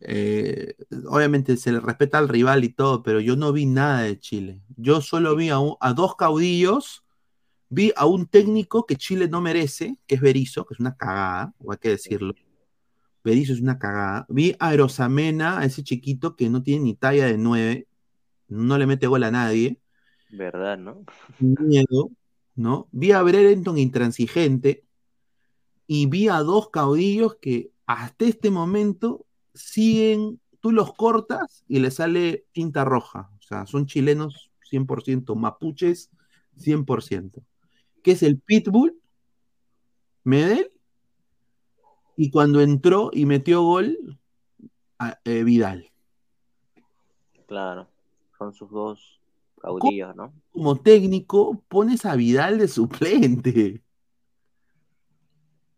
eh, 0.01 0.75
obviamente 1.09 1.57
se 1.57 1.73
le 1.73 1.81
respeta 1.81 2.19
al 2.19 2.29
rival 2.29 2.65
y 2.65 2.71
todo, 2.71 3.03
pero 3.03 3.21
yo 3.21 3.37
no 3.37 3.53
vi 3.53 3.67
nada 3.67 4.03
de 4.03 4.19
Chile. 4.19 4.61
Yo 4.77 5.01
solo 5.01 5.35
vi 5.37 5.49
a, 5.51 5.59
un- 5.59 5.77
a 5.81 5.93
dos 5.95 6.17
caudillos, 6.17 7.05
vi 7.71 7.93
a 7.97 8.07
un 8.07 8.27
técnico 8.29 8.87
que 8.87 8.97
Chile 8.97 9.29
no 9.29 9.41
merece, 9.43 9.99
que 10.07 10.17
es 10.17 10.21
Berizzo, 10.23 10.67
que 10.67 10.75
es 10.75 10.81
una 10.81 10.97
cagada, 10.97 11.55
o 11.59 11.73
hay 11.73 11.79
que 11.79 11.91
decirlo. 11.91 12.35
Berizzo 13.25 13.55
es 13.55 13.61
una 13.61 13.79
cagada. 13.79 14.27
Vi 14.29 14.55
a 14.61 14.75
Erosamena, 14.75 15.59
a 15.59 15.64
ese 15.64 15.83
chiquito 15.83 16.37
que 16.37 16.51
no 16.51 16.62
tiene 16.62 16.85
ni 16.85 16.95
talla 16.95 17.27
de 17.27 17.39
nueve, 17.39 17.89
no 18.49 18.79
le 18.79 18.87
mete 18.87 19.07
gol 19.07 19.25
a 19.25 19.31
nadie 19.31 19.81
¿Verdad, 20.29 20.79
no? 20.79 21.05
miedo, 21.39 22.11
¿no? 22.55 22.89
Vi 22.93 23.12
a 23.12 23.22
Brereton 23.22 23.79
intransigente 23.79 24.85
y 25.87 26.07
vi 26.07 26.29
a 26.29 26.39
dos 26.39 26.70
caudillos 26.70 27.37
que 27.41 27.70
hasta 27.87 28.25
este 28.25 28.51
momento 28.51 29.27
siguen, 29.55 30.41
tú 30.61 30.72
los 30.72 30.93
cortas 30.95 31.64
y 31.68 31.79
le 31.79 31.91
sale 31.91 32.47
tinta 32.53 32.85
roja. 32.85 33.31
O 33.39 33.43
sea, 33.43 33.66
son 33.66 33.87
chilenos 33.87 34.51
100%, 34.70 35.35
mapuches 35.37 36.11
100%. 36.59 37.43
Que 38.03 38.12
es 38.12 38.22
el 38.22 38.39
Pitbull, 38.39 38.99
Medel, 40.25 40.74
y 42.17 42.31
cuando 42.31 42.61
entró 42.61 43.11
y 43.12 43.27
metió 43.27 43.62
gol, 43.62 44.19
a- 44.99 45.19
eh, 45.25 45.43
Vidal. 45.45 45.91
Claro. 47.47 47.89
Son 48.39 48.53
sus 48.55 48.71
dos 48.71 49.21
caudillos, 49.61 50.15
¿no? 50.17 50.33
como 50.53 50.77
técnico 50.77 51.62
pones 51.69 52.05
a 52.05 52.15
Vidal 52.17 52.59
de 52.59 52.69
suplente. 52.69 53.83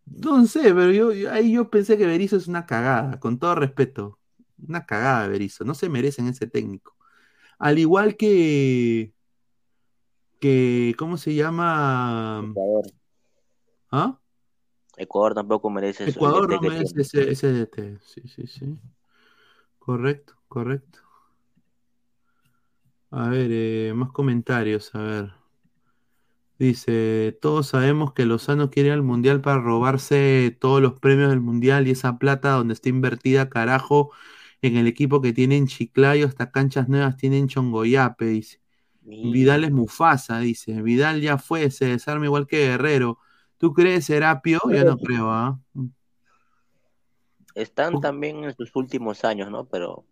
No 0.06 0.46
sé, 0.46 0.62
pero 0.74 0.90
yo, 0.92 1.12
yo- 1.12 1.32
ahí 1.32 1.52
yo 1.52 1.68
pensé 1.70 1.96
que 1.98 2.06
Berizzo 2.06 2.36
es 2.36 2.46
una 2.46 2.66
cagada, 2.66 3.18
con 3.20 3.38
todo 3.38 3.54
respeto. 3.54 4.18
Una 4.66 4.86
cagada 4.86 5.28
Berizzo, 5.28 5.64
no 5.64 5.74
se 5.74 5.88
merecen 5.88 6.28
ese 6.28 6.46
técnico. 6.46 6.94
Al 7.58 7.78
igual 7.78 8.16
que, 8.16 9.12
que 10.40 10.94
¿cómo 10.98 11.16
se 11.16 11.34
llama? 11.34 12.44
Ecuador. 12.50 12.84
¿Ah? 13.90 14.18
Ecuador 14.96 15.34
tampoco 15.34 15.70
merece 15.70 16.04
eso, 16.04 16.18
Ecuador 16.18 16.48
no 16.48 16.60
merece 16.60 17.00
ese 17.02 17.52
DT. 17.52 17.98
Sí, 18.02 18.22
sí, 18.26 18.46
sí. 18.46 18.76
Correcto, 19.78 20.34
correcto. 20.48 21.00
A 23.10 23.28
ver, 23.28 23.50
eh, 23.52 23.92
más 23.94 24.10
comentarios, 24.10 24.94
a 24.94 24.98
ver. 24.98 25.32
Dice, 26.58 27.38
todos 27.42 27.68
sabemos 27.68 28.14
que 28.14 28.24
Lozano 28.24 28.70
quiere 28.70 28.88
ir 28.88 28.94
al 28.94 29.02
Mundial 29.02 29.42
para 29.42 29.60
robarse 29.60 30.56
todos 30.58 30.80
los 30.80 30.98
premios 30.98 31.28
del 31.28 31.40
Mundial 31.40 31.86
y 31.86 31.90
esa 31.90 32.18
plata 32.18 32.52
donde 32.52 32.72
está 32.74 32.88
invertida, 32.88 33.50
carajo, 33.50 34.10
en 34.62 34.76
el 34.76 34.86
equipo 34.86 35.20
que 35.20 35.34
tiene 35.34 35.58
en 35.58 35.66
Chiclayo, 35.66 36.26
hasta 36.26 36.50
canchas 36.50 36.88
nuevas 36.88 37.16
tienen 37.18 37.48
Chongoyape, 37.48 38.24
dice. 38.24 38.60
Vidal 39.02 39.64
es 39.64 39.70
Mufasa, 39.70 40.40
dice. 40.40 40.82
Vidal 40.82 41.20
ya 41.20 41.38
fue, 41.38 41.70
se 41.70 41.84
desarma 41.86 42.24
igual 42.24 42.46
que 42.46 42.66
Guerrero. 42.66 43.18
¿Tú 43.58 43.72
crees, 43.72 44.06
Serapio? 44.06 44.60
Yo 44.70 44.84
no 44.84 44.98
creo, 44.98 45.30
¿ah? 45.30 45.58
Están 47.54 48.00
también 48.00 48.44
en 48.44 48.54
sus 48.54 48.74
últimos 48.76 49.24
años, 49.24 49.50
¿no? 49.50 49.64
Pero, 49.64 50.04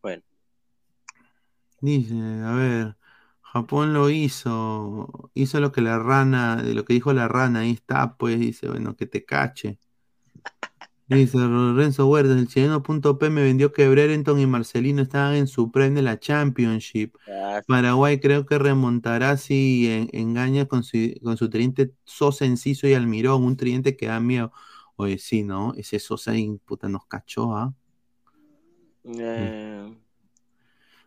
bueno. 0.00 0.22
Dice, 1.80 2.14
a 2.14 2.52
ver, 2.52 2.96
Japón 3.42 3.92
lo 3.92 4.08
hizo, 4.08 5.30
hizo 5.34 5.60
lo 5.60 5.72
que 5.72 5.82
la 5.82 5.98
rana, 5.98 6.56
de 6.56 6.74
lo 6.74 6.84
que 6.84 6.94
dijo 6.94 7.12
la 7.12 7.28
rana, 7.28 7.60
ahí 7.60 7.72
está, 7.72 8.16
pues, 8.16 8.40
dice, 8.40 8.68
bueno, 8.68 8.96
que 8.96 9.06
te 9.06 9.24
cache. 9.24 9.78
Dice 11.08 11.38
Lorenzo 11.38 12.06
Huertas, 12.06 12.36
el 12.36 12.48
chileno.p 12.48 13.30
me 13.30 13.42
vendió 13.42 13.72
que 13.72 13.88
Brereton 13.88 14.38
y 14.40 14.46
Marcelino 14.46 15.00
estaban 15.02 15.36
en 15.36 15.46
su 15.46 15.70
prime 15.70 15.90
de 15.92 16.02
la 16.02 16.18
Championship. 16.20 17.14
Ah, 17.26 17.62
Paraguay 17.66 18.20
creo 18.20 18.44
que 18.46 18.58
remontará 18.58 19.36
si 19.38 19.88
en- 19.90 20.10
engaña 20.12 20.66
con 20.66 20.82
su, 20.84 20.98
con 21.22 21.36
su 21.38 21.48
tridente 21.48 21.92
Sosa, 22.04 22.44
Enciso 22.44 22.86
y 22.86 22.94
Almirón, 22.94 23.42
un 23.44 23.56
tridente 23.56 23.96
que 23.96 24.06
da 24.08 24.20
miedo. 24.20 24.52
Oye, 24.96 25.18
sí, 25.18 25.42
¿no? 25.44 25.72
Ese 25.76 25.98
Sosa 25.98 26.32
puta, 26.66 26.88
nos 26.90 27.06
cachó, 27.06 27.56
¿ah? 27.56 27.74
eh, 29.34 29.52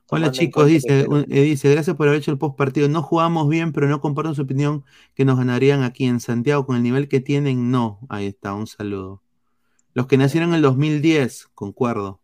Hola 0.10 0.30
chicos, 0.32 0.68
dice, 0.68 1.08
un- 1.08 1.26
eh, 1.30 1.41
dice, 1.43 1.72
gracias 1.72 1.95
por 1.95 2.08
haber 2.08 2.20
hecho 2.20 2.32
el 2.32 2.38
post 2.38 2.58
partido. 2.58 2.88
No 2.89 3.02
jugamos 3.02 3.47
bien, 3.49 3.72
pero 3.72 3.88
no 3.88 4.02
comparto 4.02 4.34
su 4.36 4.41
opinión 4.43 4.84
que 5.16 5.26
nos 5.26 5.38
ganarían 5.38 5.84
aquí 5.84 6.06
en 6.06 6.20
Santiago 6.20 6.66
con 6.66 6.76
el 6.76 6.84
nivel 6.84 7.08
que 7.08 7.20
tienen. 7.22 7.72
No, 7.72 7.99
ahí 8.10 8.28
está, 8.28 8.54
un 8.54 8.68
saludo. 8.68 9.24
Los 9.93 10.07
que 10.07 10.17
nacieron 10.17 10.49
en 10.49 10.55
el 10.55 10.61
2010, 10.61 11.49
concuerdo. 11.53 12.21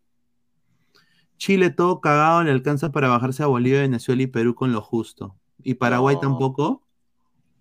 Chile 1.36 1.70
todo 1.70 2.00
cagado 2.00 2.42
le 2.42 2.50
alcanza 2.50 2.90
para 2.90 3.08
bajarse 3.08 3.42
a 3.42 3.46
Bolivia, 3.46 3.80
Venezuela 3.82 4.22
y 4.22 4.26
Perú 4.26 4.54
con 4.54 4.72
lo 4.72 4.80
justo. 4.80 5.36
¿Y 5.62 5.74
Paraguay 5.74 6.14
No. 6.16 6.20
tampoco? 6.20 6.82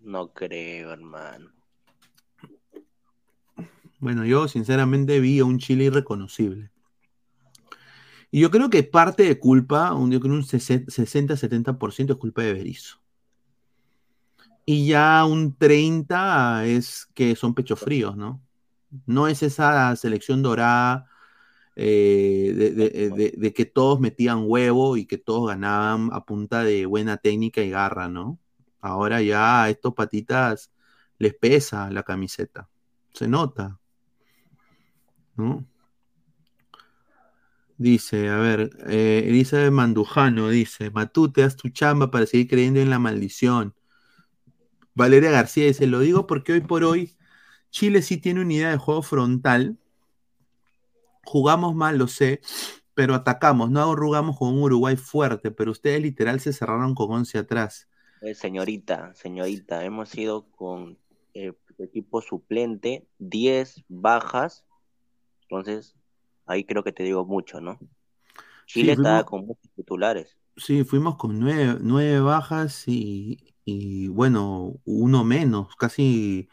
no 0.02 0.32
creo, 0.34 0.94
hermano. 0.94 1.52
Bueno, 4.00 4.24
yo 4.26 4.48
sinceramente 4.48 5.20
vi 5.20 5.40
a 5.40 5.46
un 5.46 5.58
Chile 5.60 5.86
irreconocible. 5.86 6.72
Y 8.32 8.40
yo 8.42 8.52
creo 8.52 8.70
que 8.70 8.84
parte 8.84 9.24
de 9.24 9.40
culpa, 9.40 9.94
un- 9.94 10.12
yo 10.12 10.20
creo 10.20 10.34
un 10.34 10.44
60-70% 10.44 12.14
es 12.14 12.20
culpa 12.20 12.44
de 12.44 12.54
Berizzo. 12.54 13.00
Y 14.66 14.88
ya 14.88 15.26
un 15.26 15.56
30 15.56 16.66
es 16.66 17.08
que 17.14 17.36
son 17.36 17.54
pechos 17.54 17.80
fríos, 17.80 18.16
¿no? 18.16 18.42
No 19.06 19.28
es 19.28 19.44
esa 19.44 19.96
selección 19.96 20.42
dorada 20.42 21.06
eh, 21.76 22.54
de- 22.56 23.34
de 23.38 23.54
que 23.54 23.66
todos 23.66 24.00
metían 24.00 24.44
huevo 24.46 24.98
y 24.98 25.06
que 25.06 25.18
todos 25.18 25.48
ganaban 25.50 26.10
a 26.12 26.26
punta 26.26 26.64
de 26.64 26.86
buena 26.88 27.18
técnica 27.18 27.62
y 27.62 27.70
garra, 27.70 28.10
¿no? 28.10 28.40
Ahora 28.82 29.22
ya 29.22 29.64
a 29.64 29.70
estos 29.70 29.94
patitas 29.94 30.72
les 31.20 31.34
pesa 31.36 31.92
la 31.92 32.04
camiseta. 32.04 32.70
Se 33.14 33.28
nota. 33.28 33.80
¿no? 35.36 35.66
Dice, 37.78 38.30
a 38.30 38.38
ver, 38.38 38.72
eh, 38.88 39.26
Elizabeth 39.28 39.72
Mandujano 39.72 40.50
dice, 40.50 40.90
Matute, 40.90 41.44
haz 41.44 41.56
tu 41.56 41.70
chamba 41.70 42.10
para 42.10 42.26
seguir 42.26 42.48
creyendo 42.48 42.80
en 42.80 42.90
la 42.90 42.98
maldición. 42.98 43.76
Valeria 44.96 45.30
García 45.30 45.66
dice, 45.68 45.86
lo 45.86 46.00
digo 46.00 46.26
porque 46.26 46.54
hoy 46.54 46.62
por 46.62 46.84
hoy 46.84 47.17
Chile 47.72 48.02
sí 48.02 48.18
tiene 48.18 48.42
una 48.42 48.54
idea 48.54 48.72
de 48.72 48.78
juego 48.78 49.02
frontal. 49.02 49.78
Jugamos 51.26 51.76
mal, 51.76 51.98
lo 51.98 52.08
sé, 52.08 52.42
pero 52.94 53.14
atacamos, 53.16 53.70
no 53.70 53.92
arrugamos 53.92 54.38
con 54.38 54.50
un 54.56 54.64
Uruguay 54.64 54.96
fuerte, 54.96 55.52
pero 55.52 55.72
ustedes 55.72 56.02
literal 56.02 56.40
se 56.40 56.54
cerraron 56.54 56.96
con 56.96 57.12
11 57.12 57.38
atrás. 57.38 57.88
Eh, 58.22 58.34
señorita, 58.34 59.14
señorita, 59.16 59.84
hemos 59.86 60.16
ido 60.18 60.50
con 60.52 60.98
eh, 61.34 61.54
equipo 61.80 62.22
suplente, 62.22 63.08
10 63.20 63.84
bajas, 63.88 64.66
entonces 65.44 65.96
ahí 66.48 66.66
creo 66.66 66.84
que 66.84 66.94
te 66.94 67.04
digo 67.04 67.26
mucho, 67.26 67.62
¿no? 67.62 67.80
Chile 68.66 68.94
Sí, 68.96 68.96
fuimos- 68.96 69.26
con 69.26 69.46
muchos 69.48 69.72
titulares. 69.76 70.38
Sí, 70.56 70.84
fuimos 70.84 71.18
con 71.18 71.40
nueve, 71.40 71.78
nueve 71.82 72.20
bajas 72.20 72.84
y, 72.88 73.56
y, 73.64 74.08
bueno, 74.08 74.80
uno 74.86 75.24
menos, 75.24 75.76
casi... 75.76 76.50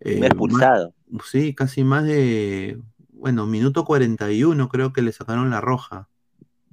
eh, 0.00 0.20
expulsado. 0.26 0.94
más- 1.10 1.26
sí, 1.30 1.54
casi 1.54 1.84
más 1.84 2.04
de, 2.04 2.80
bueno, 3.12 3.46
minuto 3.46 3.84
41 3.84 4.68
creo 4.68 4.92
que 4.92 5.02
le 5.02 5.12
sacaron 5.12 5.50
la 5.50 5.60
roja. 5.60 6.08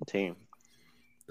Sí. 0.07 0.33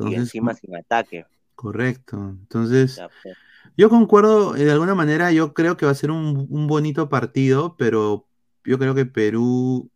y 0.05 0.15
Entonces, 0.15 0.19
encima 0.21 0.55
sin 0.55 0.77
ataque. 0.77 1.27
correcto. 1.55 2.17
Entonces, 2.19 2.97
Ya, 2.97 3.09
pues. 3.23 3.37
yo 3.77 3.89
concuerdo, 3.91 4.57
eh, 4.57 4.65
de 4.65 4.73
alguna 4.73 4.95
manera, 4.95 5.33
yo 5.33 5.55
creo 5.55 5.77
que 5.77 5.87
va 5.87 5.93
a 5.93 5.95
ser 5.95 6.11
un, 6.11 6.47
un 6.51 6.67
bonito 6.67 7.09
partido, 7.09 7.77
pero 7.77 8.29
yo 8.65 8.79
creo 8.79 8.95
que 8.95 9.07
Perú, 9.07 9.91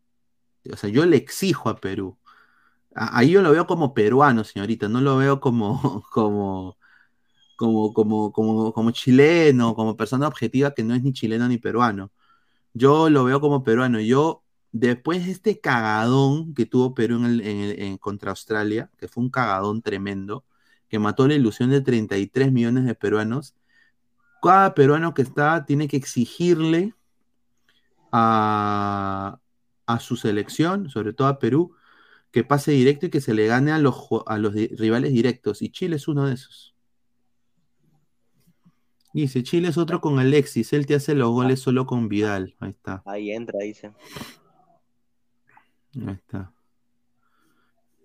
o 0.72 0.76
sea, 0.78 0.90
yo 0.90 1.06
le 1.06 1.16
exijo 1.18 1.68
a 1.70 1.76
Perú. 1.80 2.18
Ahí 2.94 3.32
yo 3.32 3.42
lo 3.42 3.52
veo 3.52 3.66
como 3.68 3.94
peruano, 3.94 4.44
señorita, 4.44 4.88
no 4.88 5.00
lo 5.02 5.18
veo 5.18 5.40
como, 5.40 6.04
como, 6.12 6.78
como, 7.60 7.92
como, 7.94 8.32
como, 8.32 8.72
como 8.72 8.90
chileno, 8.92 9.74
como 9.74 9.96
persona 9.96 10.26
objetiva 10.28 10.72
que 10.74 10.82
no 10.84 10.94
es 10.94 11.02
ni 11.02 11.12
chileno 11.12 11.46
ni 11.48 11.58
peruano. 11.58 12.10
Yo 12.74 13.10
lo 13.10 13.24
veo 13.24 13.40
como 13.40 13.64
peruano. 13.64 14.00
Yo, 14.00 14.44
después 14.72 15.26
de 15.26 15.32
este 15.32 15.60
cagadón 15.60 16.54
que 16.54 16.66
tuvo 16.66 16.94
Perú 16.94 17.16
en 17.18 17.26
en 17.40 17.58
el- 17.60 17.80
en- 17.82 17.98
contra 17.98 18.30
Australia, 18.32 18.90
que 18.98 19.08
fue 19.08 19.22
un 19.24 19.30
cagadón 19.30 19.82
tremendo, 19.82 20.44
que 20.88 20.98
mató 20.98 21.28
la 21.28 21.34
ilusión 21.34 21.70
de 21.70 21.80
33 21.82 22.52
millones 22.52 22.84
de 22.86 22.94
peruanos, 22.96 23.54
cada 24.42 24.74
peruano 24.74 25.14
que 25.14 25.22
está 25.22 25.64
tiene 25.66 25.88
que 25.88 25.96
exigirle 25.98 26.94
a, 28.12 29.40
a 29.86 30.00
su 30.00 30.16
selección, 30.16 30.88
sobre 30.90 31.12
todo 31.12 31.28
a 31.28 31.38
Perú, 31.38 31.74
que 32.32 32.44
pase 32.44 32.72
directo 32.72 33.06
y 33.06 33.10
que 33.10 33.20
se 33.20 33.34
le 33.34 33.46
gane 33.48 33.72
a 33.72 33.78
los, 33.78 33.96
a 34.26 34.38
los 34.38 34.54
rivales 34.54 35.12
directos. 35.12 35.62
Y 35.62 35.70
Chile 35.72 35.96
es 35.96 36.08
uno 36.08 36.26
de 36.26 36.34
esos. 36.34 36.74
Dice, 39.12 39.42
Chile 39.42 39.68
es 39.68 39.78
otro 39.78 40.00
con 40.00 40.18
Alexis, 40.18 40.72
él 40.72 40.86
te 40.86 40.94
hace 40.94 41.14
los 41.14 41.30
goles 41.30 41.60
solo 41.60 41.86
con 41.86 42.08
Vidal. 42.08 42.54
Ahí 42.60 42.70
está, 42.70 43.02
Ahí 43.06 43.32
entra, 43.32 43.58
dice. 43.60 43.92
ahí 46.06 46.14
está. 46.14 46.52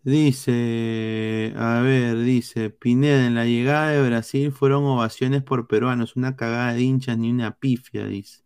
Dice, 0.04 1.52
a 1.58 1.80
ver, 1.82 2.20
dice, 2.20 2.70
Pineda, 2.70 3.26
en 3.26 3.34
la 3.34 3.46
llegada 3.46 3.90
de 3.90 4.08
Brasil 4.08 4.52
fueron 4.52 4.84
ovaciones 4.84 5.42
por 5.42 5.68
peruanos, 5.68 6.16
una 6.16 6.36
cagada 6.36 6.74
de 6.74 6.82
hinchas 6.84 7.18
ni 7.18 7.32
una 7.32 7.58
pifia, 7.58 8.06
dice. 8.06 8.44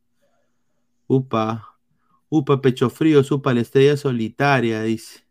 Upa, 1.08 1.78
upa, 2.30 2.62
pecho 2.62 2.90
frío, 2.90 3.24
supa 3.26 3.54
la 3.54 3.62
estrella 3.62 3.98
solitaria, 3.98 4.82
dice. 4.84 5.26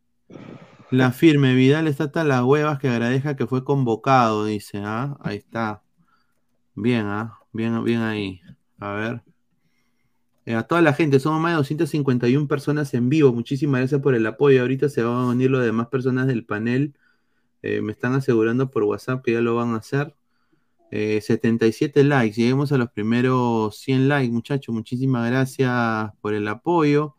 La 0.91 1.13
firme, 1.13 1.55
Vidal 1.55 1.87
está 1.89 2.05
hasta 2.05 2.25
las 2.25 2.43
huevas 2.43 2.79
que 2.79 2.89
agradezca 2.89 3.37
que 3.37 3.47
fue 3.47 3.65
convocado, 3.65 4.45
dice, 4.45 4.83
¿ah? 4.85 5.17
Ahí 5.21 5.37
está. 5.39 5.83
Bien, 6.81 7.07
¿ah? 7.07 7.41
Bien, 7.53 7.83
bien 7.83 8.03
ahí. 8.03 8.41
A 8.79 8.93
ver. 8.93 9.23
Eh, 10.47 10.55
a 10.55 10.63
toda 10.63 10.81
la 10.81 10.93
gente, 10.95 11.19
somos 11.19 11.41
más 11.41 11.53
de 11.53 11.57
251 11.57 12.47
personas 12.49 12.95
en 12.95 13.09
vivo. 13.09 13.33
Muchísimas 13.33 13.81
gracias 13.81 14.01
por 14.01 14.15
el 14.15 14.25
apoyo. 14.27 14.61
Ahorita 14.63 14.89
se 14.89 15.03
van 15.03 15.17
a 15.17 15.27
unir 15.27 15.51
los 15.51 15.65
demás 15.65 15.89
personas 15.89 16.29
del 16.29 16.47
panel. 16.47 16.95
Eh, 17.63 17.81
me 17.83 17.93
están 17.93 18.15
asegurando 18.15 18.71
por 18.71 18.85
WhatsApp 18.85 19.25
que 19.25 19.33
ya 19.33 19.41
lo 19.41 19.57
van 19.57 19.71
a 19.75 19.79
hacer. 19.79 20.15
Eh, 20.93 21.21
77 21.21 22.05
likes. 22.05 22.37
Lleguemos 22.41 22.73
a 22.73 22.79
los 22.79 22.91
primeros 22.91 23.77
100 23.79 24.09
likes, 24.09 24.33
muchachos. 24.33 24.75
Muchísimas 24.75 25.29
gracias 25.31 26.13
por 26.21 26.35
el 26.35 26.47
apoyo. 26.49 27.17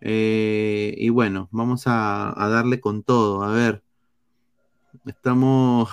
Eh, 0.00 0.94
y 0.98 1.10
bueno, 1.10 1.48
vamos 1.52 1.84
a, 1.86 2.34
darle 2.36 2.80
con 2.80 3.04
todo. 3.04 3.44
A 3.44 3.52
ver. 3.52 3.84
Estamos. 5.06 5.90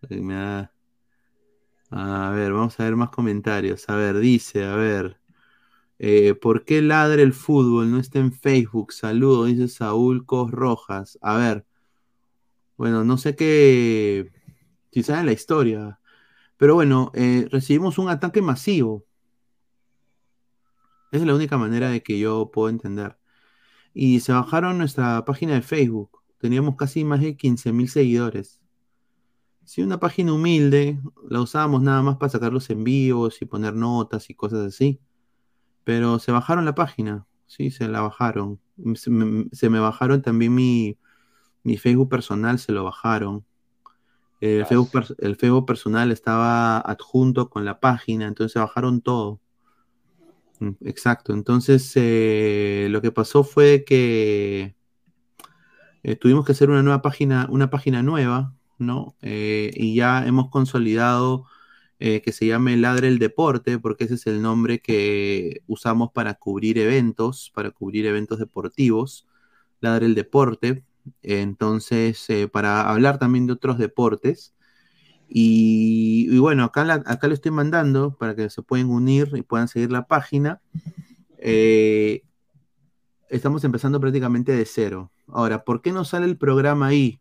Me 0.10 0.34
da- 0.34 0.75
A 1.98 2.30
ver, 2.30 2.52
vamos 2.52 2.78
a 2.78 2.84
ver 2.84 2.94
más 2.96 3.08
comentarios. 3.10 3.88
A 3.88 3.96
ver, 3.96 4.18
dice, 4.18 4.64
a 4.64 4.76
ver. 4.76 5.18
eh, 5.98 6.34
¿por 6.34 6.64
qué 6.64 6.82
ladra 6.82 7.22
el 7.22 7.32
fútbol? 7.34 7.90
No 7.90 7.98
está 8.00 8.18
en 8.20 8.32
Facebook. 8.32 8.92
Saludos, 8.92 9.48
dice 9.48 9.68
Saúl 9.68 10.26
Cos 10.26 10.50
Rojas. 10.52 11.18
A 11.22 11.36
ver. 11.38 11.66
Bueno, 12.76 13.04
no 13.04 13.16
sé 13.18 13.34
qué. 13.36 14.30
Si 14.92 15.02
saben 15.02 15.26
la 15.26 15.32
historia. 15.32 16.00
Pero 16.58 16.74
bueno, 16.74 17.12
eh, 17.14 17.48
recibimos 17.50 17.98
un 17.98 18.08
ataque 18.10 18.42
masivo. 18.42 19.06
Esa 21.10 21.22
es 21.22 21.26
la 21.26 21.34
única 21.34 21.58
manera 21.58 21.90
de 21.90 22.02
que 22.02 22.18
yo 22.18 22.50
puedo 22.52 22.68
entender. 22.68 23.18
Y 23.94 24.20
se 24.20 24.32
bajaron 24.32 24.78
nuestra 24.78 25.24
página 25.24 25.54
de 25.54 25.62
Facebook. 25.62 26.22
Teníamos 26.38 26.76
casi 26.76 27.04
más 27.04 27.20
de 27.20 27.36
15 27.36 27.72
mil 27.72 27.88
seguidores. 27.88 28.60
Sí, 29.66 29.82
una 29.82 30.00
página 30.00 30.32
humilde, 30.32 30.98
la 31.28 31.40
usábamos 31.42 31.82
nada 31.82 32.00
más 32.02 32.16
para 32.18 32.30
sacar 32.30 32.52
los 32.52 32.70
envíos 32.70 33.42
y 33.42 33.46
poner 33.46 33.74
notas 33.74 34.30
y 34.30 34.34
cosas 34.34 34.60
así. 34.66 35.00
Pero 35.84 36.18
se 36.20 36.32
bajaron 36.32 36.64
la 36.66 36.74
página, 36.74 37.26
sí, 37.46 37.70
se 37.70 37.88
la 37.88 38.02
bajaron. 38.02 38.60
Se 38.96 39.10
me, 39.10 39.46
se 39.52 39.70
me 39.70 39.80
bajaron 39.80 40.22
también 40.22 40.54
mi, 40.54 40.98
mi 41.64 41.78
Facebook 41.78 42.10
personal, 42.10 42.58
se 42.58 42.72
lo 42.72 42.84
bajaron. 42.84 43.44
El 44.40 44.66
Facebook, 44.66 44.90
pers- 44.92 45.16
el 45.18 45.36
Facebook 45.36 45.66
personal 45.66 46.12
estaba 46.12 46.78
adjunto 46.80 47.50
con 47.50 47.64
la 47.64 47.80
página, 47.80 48.26
entonces 48.26 48.52
se 48.54 48.60
bajaron 48.60 49.00
todo. 49.02 49.40
Mm, 50.60 50.70
Exacto, 50.86 51.32
entonces 51.34 51.92
eh, 51.96 52.88
lo 52.90 53.02
que 53.02 53.12
pasó 53.12 53.44
fue 53.44 53.84
que 53.84 54.74
eh, 56.02 56.16
tuvimos 56.16 56.44
que 56.44 56.52
hacer 56.52 56.70
una 56.70 56.82
nueva 56.82 57.02
página, 57.02 57.46
una 57.50 57.70
página 57.70 58.02
nueva, 58.02 58.54
¿no? 58.78 59.16
Eh, 59.22 59.70
y 59.74 59.94
ya 59.94 60.26
hemos 60.26 60.50
consolidado 60.50 61.46
eh, 61.98 62.20
que 62.22 62.32
se 62.32 62.46
llame 62.46 62.76
Ladre 62.76 63.08
el 63.08 63.18
Deporte, 63.18 63.78
porque 63.78 64.04
ese 64.04 64.14
es 64.14 64.26
el 64.26 64.42
nombre 64.42 64.80
que 64.80 65.62
usamos 65.66 66.10
para 66.12 66.34
cubrir 66.34 66.78
eventos, 66.78 67.50
para 67.54 67.70
cubrir 67.70 68.06
eventos 68.06 68.38
deportivos, 68.38 69.26
Ladre 69.80 70.06
el 70.06 70.14
Deporte. 70.14 70.84
Entonces, 71.22 72.28
eh, 72.30 72.48
para 72.48 72.90
hablar 72.90 73.18
también 73.18 73.46
de 73.46 73.54
otros 73.54 73.78
deportes. 73.78 74.54
Y, 75.28 76.36
bueno, 76.38 76.64
acá, 76.64 76.84
la, 76.84 76.94
acá 76.94 77.26
estoy 77.28 77.50
mandando 77.50 78.16
para 78.16 78.36
que 78.36 78.50
se 78.50 78.62
puedan 78.62 78.90
unir 78.90 79.30
y 79.34 79.42
puedan 79.42 79.68
seguir 79.68 79.90
la 79.90 80.06
página. 80.06 80.60
Estamos 83.28 83.64
empezando 83.64 84.00
prácticamente 84.00 84.52
de 84.52 84.64
cero. 84.64 85.10
Ahora, 85.26 85.64
¿por 85.64 85.82
qué 85.82 85.90
no 85.92 86.04
sale 86.04 86.26
el 86.26 86.36
programa 86.36 86.86
ahí? 86.86 87.20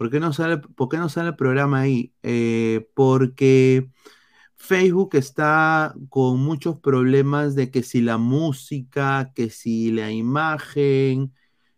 ¿Por 0.00 0.10
qué 0.10 0.18
no 0.18 0.32
sale, 0.32 0.56
por 0.56 0.88
qué 0.88 0.96
no 0.96 1.10
sale 1.10 1.28
el 1.28 1.36
programa 1.36 1.80
ahí? 1.80 2.14
Eh, 2.22 2.88
porque 2.94 3.90
Facebook 4.56 5.10
está 5.12 5.94
con 6.08 6.40
muchos 6.40 6.80
problemas 6.80 7.54
de 7.54 7.70
que 7.70 7.82
si 7.82 8.00
la 8.00 8.16
música, 8.16 9.30
que 9.34 9.50
si 9.50 9.92
la 9.92 10.10
imagen, 10.10 11.34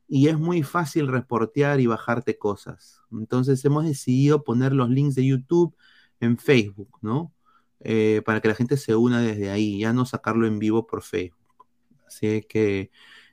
y 0.06 0.28
es 0.28 0.38
muy 0.38 0.62
fácil 0.62 1.08
reportear 1.08 1.80
y 1.80 1.88
bajarte 1.88 2.38
cosas. 2.38 3.02
Entonces 3.10 3.64
hemos 3.64 3.86
decidido 3.86 4.44
poner 4.44 4.72
los 4.72 4.88
links 4.88 5.16
de 5.16 5.26
YouTube 5.26 5.74
en 6.20 6.38
Facebook, 6.38 7.00
¿no? 7.02 7.34
Eh, 7.80 8.22
para 8.24 8.40
que 8.40 8.46
la 8.46 8.54
gente 8.54 8.76
se 8.76 8.94
una 8.94 9.20
desde 9.20 9.50
ahí, 9.50 9.80
ya 9.80 9.92
no 9.92 10.06
sacarlo 10.06 10.46
en 10.46 10.60
vivo 10.60 10.86
por 10.86 11.02
Facebook. 11.02 11.66
Así 12.06 12.46
que, 12.48 12.92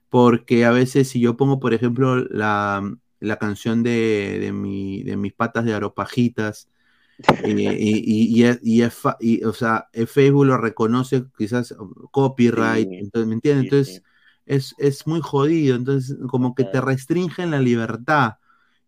porque 0.09 0.65
a 0.65 0.71
veces 0.71 1.09
si 1.09 1.19
yo 1.19 1.37
pongo, 1.37 1.59
por 1.59 1.75
ejemplo, 1.75 2.15
la, 2.15 2.81
la 3.20 3.38
canción 3.38 3.84
de, 3.84 4.39
de, 4.39 4.51
mi, 4.53 5.03
de 5.03 5.17
mis 5.17 5.34
patas 5.34 5.65
de 5.65 5.74
aropajitas, 5.74 6.70
eh, 7.41 7.78
y, 7.80 8.41
y, 8.41 8.45
y, 8.63 8.84
y 8.84 8.89
y, 9.20 9.43
o 9.43 9.53
sea, 9.53 9.89
Facebook 10.07 10.45
lo 10.45 10.57
reconoce 10.57 11.26
quizás 11.38 11.76
copyright, 12.11 12.91
Sí, 12.91 12.99
entonces, 12.99 13.28
¿me 13.28 13.36
entiendes? 13.36 13.61
sí, 13.61 13.72
Entonces 13.72 14.03
sí. 14.03 14.05
es, 14.45 14.76
es 14.78 15.07
muy 15.07 15.22
jodido, 15.22 15.76
entonces 15.76 16.17
como 16.30 16.55
que 16.55 16.65
te 16.65 16.82
restringen 16.82 17.51
la 17.51 17.59
libertad. 17.59 18.36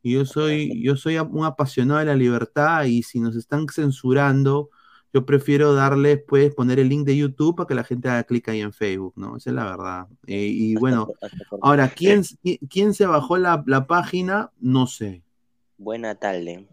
Y 0.04 0.14
yo 0.14 0.26
soy, 0.26 0.82
yo 0.84 0.96
soy 0.96 1.18
un 1.20 1.46
apasionado 1.46 2.00
de 2.00 2.06
la 2.08 2.16
libertad 2.16 2.86
y 2.86 3.04
si 3.04 3.20
nos 3.20 3.36
están 3.36 3.68
censurando, 3.70 4.70
yo 5.14 5.26
prefiero 5.26 5.74
darles, 5.74 6.22
pues, 6.28 6.54
poner 6.56 6.80
el 6.80 6.90
link 6.90 7.06
de 7.06 7.18
YouTube 7.18 7.56
para 7.56 7.68
que 7.68 7.76
la 7.76 7.84
gente 7.84 8.10
haga 8.10 8.24
clic 8.24 8.48
ahí 8.50 8.62
en 8.62 8.74
Facebook, 8.74 9.14
¿no? 9.16 9.38
Esa 9.38 9.50
es 9.50 9.56
la 9.56 9.66
verdad. 9.66 10.08
Eh, 10.28 10.46
y 10.48 10.76
bueno, 10.76 11.10
ahora, 11.62 11.90
¿quién, 11.90 12.24
quién- 12.70 12.94
se 12.94 13.06
bajó 13.06 13.38
la, 13.38 13.64
la 13.68 13.88
página? 13.88 14.52
No 14.60 14.88
sé. 14.88 15.24
Buena 15.78 16.16
tarde. 16.16 16.68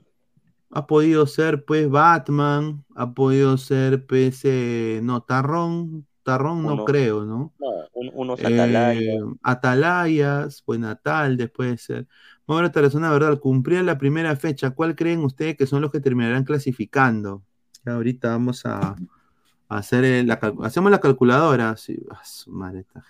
Ha 0.70 0.86
podido 0.86 1.26
ser, 1.26 1.64
pues, 1.64 1.88
Batman, 1.88 2.84
ha 2.94 3.12
podido 3.12 3.56
ser, 3.56 4.06
pues, 4.06 4.40
eh, 4.44 5.00
no, 5.02 5.22
Tarrón, 5.22 6.06
Mostarrón 6.28 6.62
no 6.62 6.84
creo, 6.84 7.24
¿no? 7.24 7.54
No, 7.58 7.68
un- 7.94 8.10
unos 8.12 8.40
Eh, 8.40 8.46
atalayas. 8.46 9.22
Atalayas, 9.42 10.62
Buen 10.66 10.82
Natal, 10.82 11.38
después 11.38 11.70
de 11.70 11.78
ser. 11.78 12.06
Bueno, 12.46 12.70
una 12.94 13.10
verdad, 13.10 13.38
cumplía 13.40 13.82
la 13.82 13.96
primera 13.96 14.36
fecha. 14.36 14.70
¿Cuál 14.70 14.94
creen 14.94 15.20
ustedes 15.20 15.56
que 15.56 15.66
son 15.66 15.80
los 15.80 15.90
que 15.90 16.00
terminarán 16.00 16.44
clasificando? 16.44 17.42
Ya 17.88 17.94
ahorita 17.94 18.28
vamos 18.28 18.66
a, 18.66 18.96
a 19.68 19.76
hacer 19.78 20.04
el- 20.04 20.26
la 20.26 20.34
hacemos 20.62 20.90
la 20.90 21.00
calculadora. 21.00 21.74
Sí, 21.78 21.98
ah, 22.10 22.20
su 22.22 22.50
madre, 22.52 22.80
esta- 22.80 23.02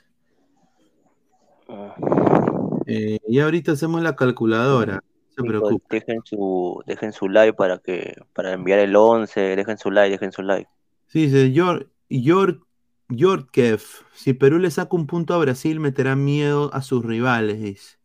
Eh, 2.86 3.18
y 3.26 3.40
ahorita 3.40 3.72
hacemos 3.72 4.00
la 4.02 4.14
calculadora. 4.14 4.94
No 4.94 5.02
se 5.30 5.42
preocupen. 5.42 5.80
dejen 5.90 6.20
su, 6.24 6.82
dejen 6.86 7.12
su 7.12 7.28
like 7.28 7.54
para 7.54 7.78
que, 7.78 8.14
para 8.32 8.52
enviar 8.52 8.78
el 8.78 8.94
11, 8.94 9.40
dejen 9.56 9.78
su 9.78 9.90
like, 9.90 10.12
dejen 10.12 10.30
su 10.32 10.42
like. 10.42 10.68
Sí, 11.08 11.22
dice 11.26 11.52
York, 11.52 11.88
York, 12.08 12.62
Yorkev, 13.08 13.80
si 14.14 14.32
Perú 14.32 14.58
le 14.58 14.70
saca 14.70 14.94
un 14.96 15.06
punto 15.08 15.34
a 15.34 15.38
Brasil, 15.38 15.80
meterá 15.80 16.14
miedo 16.14 16.72
a 16.72 16.82
sus 16.82 17.04
rivales, 17.04 17.60
dice. 17.60 17.98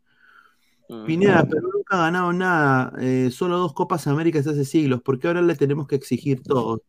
Pineda, 1.06 1.44
Perú 1.44 1.70
ha 1.94 1.98
ganado 1.98 2.34
nada, 2.34 2.94
eh, 3.00 3.30
solo 3.32 3.58
dos 3.58 3.74
Copas 3.74 4.08
Américas 4.08 4.48
hace 4.48 4.66
siglos, 4.66 5.02
¿por 5.02 5.20
qué 5.20 5.28
ahora 5.28 5.42
le 5.42 5.56
tenemos 5.56 5.88
que 5.88 5.96
exigir 5.96 6.42
todo? 6.44 6.84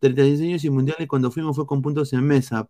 36 0.00 0.40
años 0.40 0.64
y 0.64 0.70
mundial 0.70 0.96
y 1.00 1.06
cuando 1.06 1.30
fuimos 1.30 1.56
fue 1.56 1.66
con 1.66 1.82
puntos 1.82 2.12
en 2.12 2.24
mesa, 2.24 2.68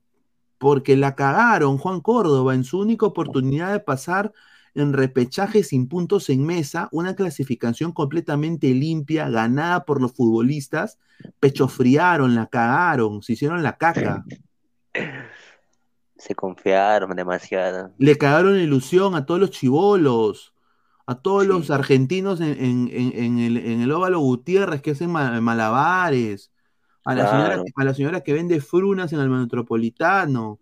porque 0.58 0.96
la 0.96 1.14
cagaron 1.14 1.78
Juan 1.78 2.00
Córdoba 2.00 2.54
en 2.54 2.64
su 2.64 2.80
única 2.80 3.06
oportunidad 3.06 3.72
de 3.72 3.80
pasar 3.80 4.32
en 4.74 4.92
repechaje 4.92 5.62
sin 5.62 5.88
puntos 5.88 6.30
en 6.30 6.44
mesa, 6.44 6.88
una 6.90 7.14
clasificación 7.14 7.92
completamente 7.92 8.68
limpia, 8.74 9.28
ganada 9.28 9.84
por 9.84 10.00
los 10.00 10.12
futbolistas, 10.12 10.98
pechofriaron, 11.40 12.34
la 12.34 12.46
cagaron, 12.46 13.22
se 13.22 13.34
hicieron 13.34 13.62
la 13.62 13.76
caca. 13.76 14.24
Se 16.16 16.34
confiaron 16.34 17.14
demasiado. 17.14 17.92
Le 17.98 18.16
cagaron 18.16 18.58
ilusión 18.58 19.14
a 19.14 19.26
todos 19.26 19.40
los 19.40 19.50
chivolos, 19.50 20.53
a 21.06 21.14
todos 21.16 21.46
los 21.46 21.70
argentinos 21.70 22.40
en, 22.40 22.88
en- 22.92 23.38
el, 23.38 23.56
en 23.58 23.80
el 23.82 23.92
óvalo 23.92 24.20
Gutiérrez 24.20 24.80
que 24.82 24.92
hacen 24.92 25.10
ma- 25.10 25.40
malabares, 25.40 26.50
a 27.04 27.14
la, 27.14 27.30
señora, 27.30 27.62
a 27.76 27.84
la 27.84 27.94
señora 27.94 28.20
que 28.22 28.32
vende 28.32 28.60
frunas 28.60 29.12
en 29.12 29.20
el 29.20 29.28
metropolitano, 29.28 30.58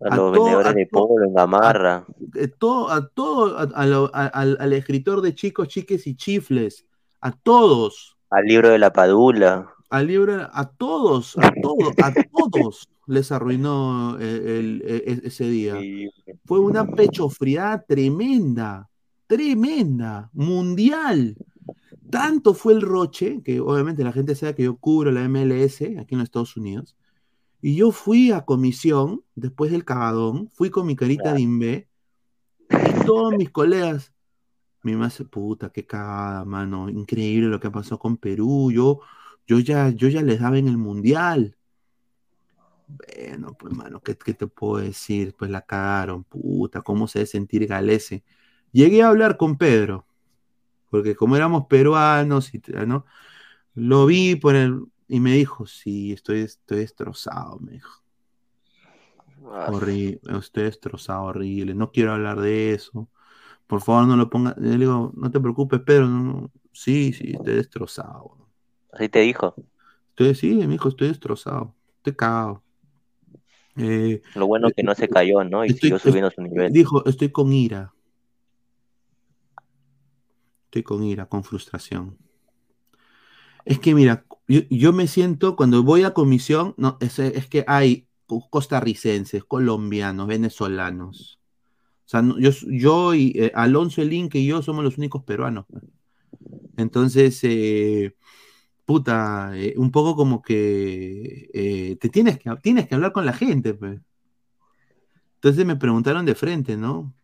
A 0.00 0.12
a 0.12 0.16
los 0.16 0.32
vendedores 0.32 0.72
a 0.72 0.74
de 0.74 0.86
polo 0.86 1.24
en 1.24 1.32
Gamarra. 1.34 2.04
eh, 2.34 2.48
todo, 2.48 2.90
a 2.90 3.06
todo, 3.08 3.56
a- 3.58 3.86
lo- 3.86 4.10
a- 4.12 4.26
al, 4.26 4.56
al 4.60 4.72
escritor 4.72 5.20
de 5.20 5.34
chicos, 5.34 5.68
chiques 5.68 6.06
y 6.08 6.16
chifles, 6.16 6.84
a 7.20 7.30
todos, 7.30 8.16
Al 8.30 8.46
libro 8.46 8.70
de 8.70 8.78
la 8.80 8.92
Padula. 8.92 9.68
al 9.90 10.06
libro, 10.08 10.48
a 10.52 10.68
todos, 10.70 11.38
a 11.38 11.52
todos, 11.62 11.94
a 12.02 12.12
todos 12.32 12.88
les 13.06 13.30
arruinó 13.30 14.18
eh, 14.18 14.58
el- 14.58 14.82
e- 14.84 15.20
ese 15.28 15.44
día. 15.48 15.76
Fue 16.44 16.58
una 16.58 16.84
pechofriada 16.84 17.84
tremenda, 17.86 18.88
tremenda, 19.34 20.30
mundial. 20.32 21.36
Tanto 22.08 22.54
fue 22.54 22.74
el 22.74 22.82
roche, 22.82 23.42
que 23.42 23.58
obviamente 23.58 24.04
la 24.04 24.12
gente 24.12 24.36
sabe 24.36 24.54
que 24.54 24.62
yo 24.62 24.76
cubro 24.76 25.10
la 25.10 25.28
MLS 25.28 25.82
aquí 25.98 26.14
en 26.14 26.18
los 26.18 26.26
Estados 26.26 26.56
Unidos, 26.56 26.96
y 27.60 27.74
yo 27.74 27.90
fui 27.90 28.30
a 28.30 28.42
comisión, 28.42 29.24
después 29.34 29.72
del 29.72 29.84
cagadón, 29.84 30.48
fui 30.52 30.70
con 30.70 30.86
mi 30.86 30.94
carita 30.94 31.32
de 31.32 31.40
imbé, 31.40 31.88
y 32.68 33.04
todos 33.04 33.34
mis 33.36 33.50
colegas, 33.50 34.12
mi 34.82 34.94
más 34.94 35.20
puta, 35.30 35.70
qué 35.70 35.84
cagada, 35.84 36.44
mano, 36.44 36.88
increíble 36.88 37.48
lo 37.48 37.58
que 37.58 37.70
pasó 37.72 37.98
con 37.98 38.16
Perú, 38.16 38.70
yo, 38.70 39.00
yo, 39.48 39.58
ya, 39.58 39.88
yo 39.88 40.08
ya 40.08 40.22
les 40.22 40.38
daba 40.38 40.58
en 40.58 40.68
el 40.68 40.78
mundial. 40.78 41.56
Bueno, 42.86 43.56
pues, 43.58 43.74
mano, 43.74 44.00
¿qué, 44.00 44.16
qué 44.16 44.34
te 44.34 44.46
puedo 44.46 44.84
decir? 44.84 45.34
Pues 45.36 45.50
la 45.50 45.62
cagaron, 45.62 46.22
puta, 46.22 46.82
¿cómo 46.82 47.08
se 47.08 47.20
debe 47.20 47.26
sentir 47.26 47.66
Galese? 47.66 48.22
Llegué 48.74 49.02
a 49.02 49.08
hablar 49.08 49.38
con 49.38 49.58
Pedro, 49.58 50.06
porque 50.90 51.16
como 51.16 51.36
éramos 51.36 51.66
peruanos, 51.68 52.54
y, 52.54 52.62
¿no? 52.86 53.06
Lo 53.74 54.06
vi 54.06 54.36
por 54.36 54.56
el, 54.56 54.82
y 55.08 55.20
me 55.20 55.34
dijo, 55.34 55.66
sí, 55.66 56.12
estoy, 56.12 56.40
estoy 56.42 56.78
destrozado, 56.80 57.58
me 57.60 57.72
dijo. 57.74 58.02
Horrible, 59.66 60.20
estoy 60.38 60.64
destrozado, 60.64 61.24
horrible, 61.24 61.74
no 61.74 61.90
quiero 61.90 62.12
hablar 62.12 62.40
de 62.40 62.74
eso. 62.74 63.08
Por 63.68 63.82
favor, 63.82 64.06
no 64.08 64.16
lo 64.16 64.30
ponga. 64.30 64.54
Le 64.58 64.78
digo, 64.78 65.12
no 65.16 65.30
te 65.30 65.40
preocupes, 65.40 65.80
Pedro. 65.82 66.08
no, 66.08 66.22
no. 66.24 66.52
Sí, 66.72 67.12
sí, 67.14 67.32
estoy 67.34 67.54
destrozado. 67.56 68.48
Así 68.92 69.08
te 69.10 69.20
dijo. 69.20 69.54
Estoy, 70.10 70.34
sí, 70.34 70.54
me 70.54 70.66
dijo, 70.68 70.88
estoy 70.88 71.08
destrozado. 71.08 71.74
Estoy 71.98 72.14
cagado. 72.16 72.62
Eh, 73.76 74.22
Lo 74.34 74.46
bueno 74.46 74.70
que 74.70 74.82
no 74.82 74.94
se 74.94 75.08
cayó, 75.08 75.42
¿no? 75.44 75.64
Y 75.64 75.70
estoy- 75.70 75.90
siguió 75.90 75.98
subiendo 75.98 76.30
su 76.30 76.42
nivel. 76.42 76.72
Dijo, 76.72 77.06
estoy 77.06 77.30
con 77.32 77.52
ira. 77.54 77.93
Estoy 80.74 80.82
con 80.82 81.04
ira, 81.04 81.26
con 81.28 81.44
frustración. 81.44 82.18
Es 83.64 83.78
que 83.78 83.94
mira, 83.94 84.26
yo, 84.48 84.60
yo 84.70 84.92
me 84.92 85.06
siento 85.06 85.56
cuando 85.56 85.82
voy 85.82 86.02
a 86.04 86.12
comisión, 86.14 86.74
no, 86.76 86.98
es, 87.00 87.18
es 87.18 87.46
que 87.48 87.64
hay 87.66 88.06
co- 88.26 88.48
costarricenses, 88.50 89.44
colombianos, 89.44 90.26
venezolanos. 90.26 91.38
O 92.06 92.10
sea, 92.10 92.22
yo, 92.40 92.50
yo 92.68 93.14
y 93.14 93.32
eh, 93.36 93.52
Alonso 93.54 94.02
Elín, 94.02 94.30
y 94.32 94.46
yo 94.46 94.62
somos 94.62 94.84
los 94.84 94.98
únicos 94.98 95.24
peruanos. 95.24 95.66
pues. 95.70 95.84
Entonces, 96.76 97.38
eh, 97.44 98.14
puta, 98.86 99.52
eh, 99.56 99.74
un 99.78 99.90
poco 99.92 100.16
como 100.16 100.42
que 100.42 101.50
eh, 101.54 101.96
te 102.00 102.08
tienes 102.10 102.38
que, 102.38 102.50
tienes 102.62 102.88
que 102.88 102.94
hablar 102.96 103.12
con 103.12 103.26
la 103.26 103.32
gente, 103.34 103.74
pues. 103.74 104.00
Entonces 105.36 105.64
me 105.66 105.76
preguntaron 105.76 106.24
de 106.26 106.34
frente, 106.34 106.76
¿no? 106.76 107.14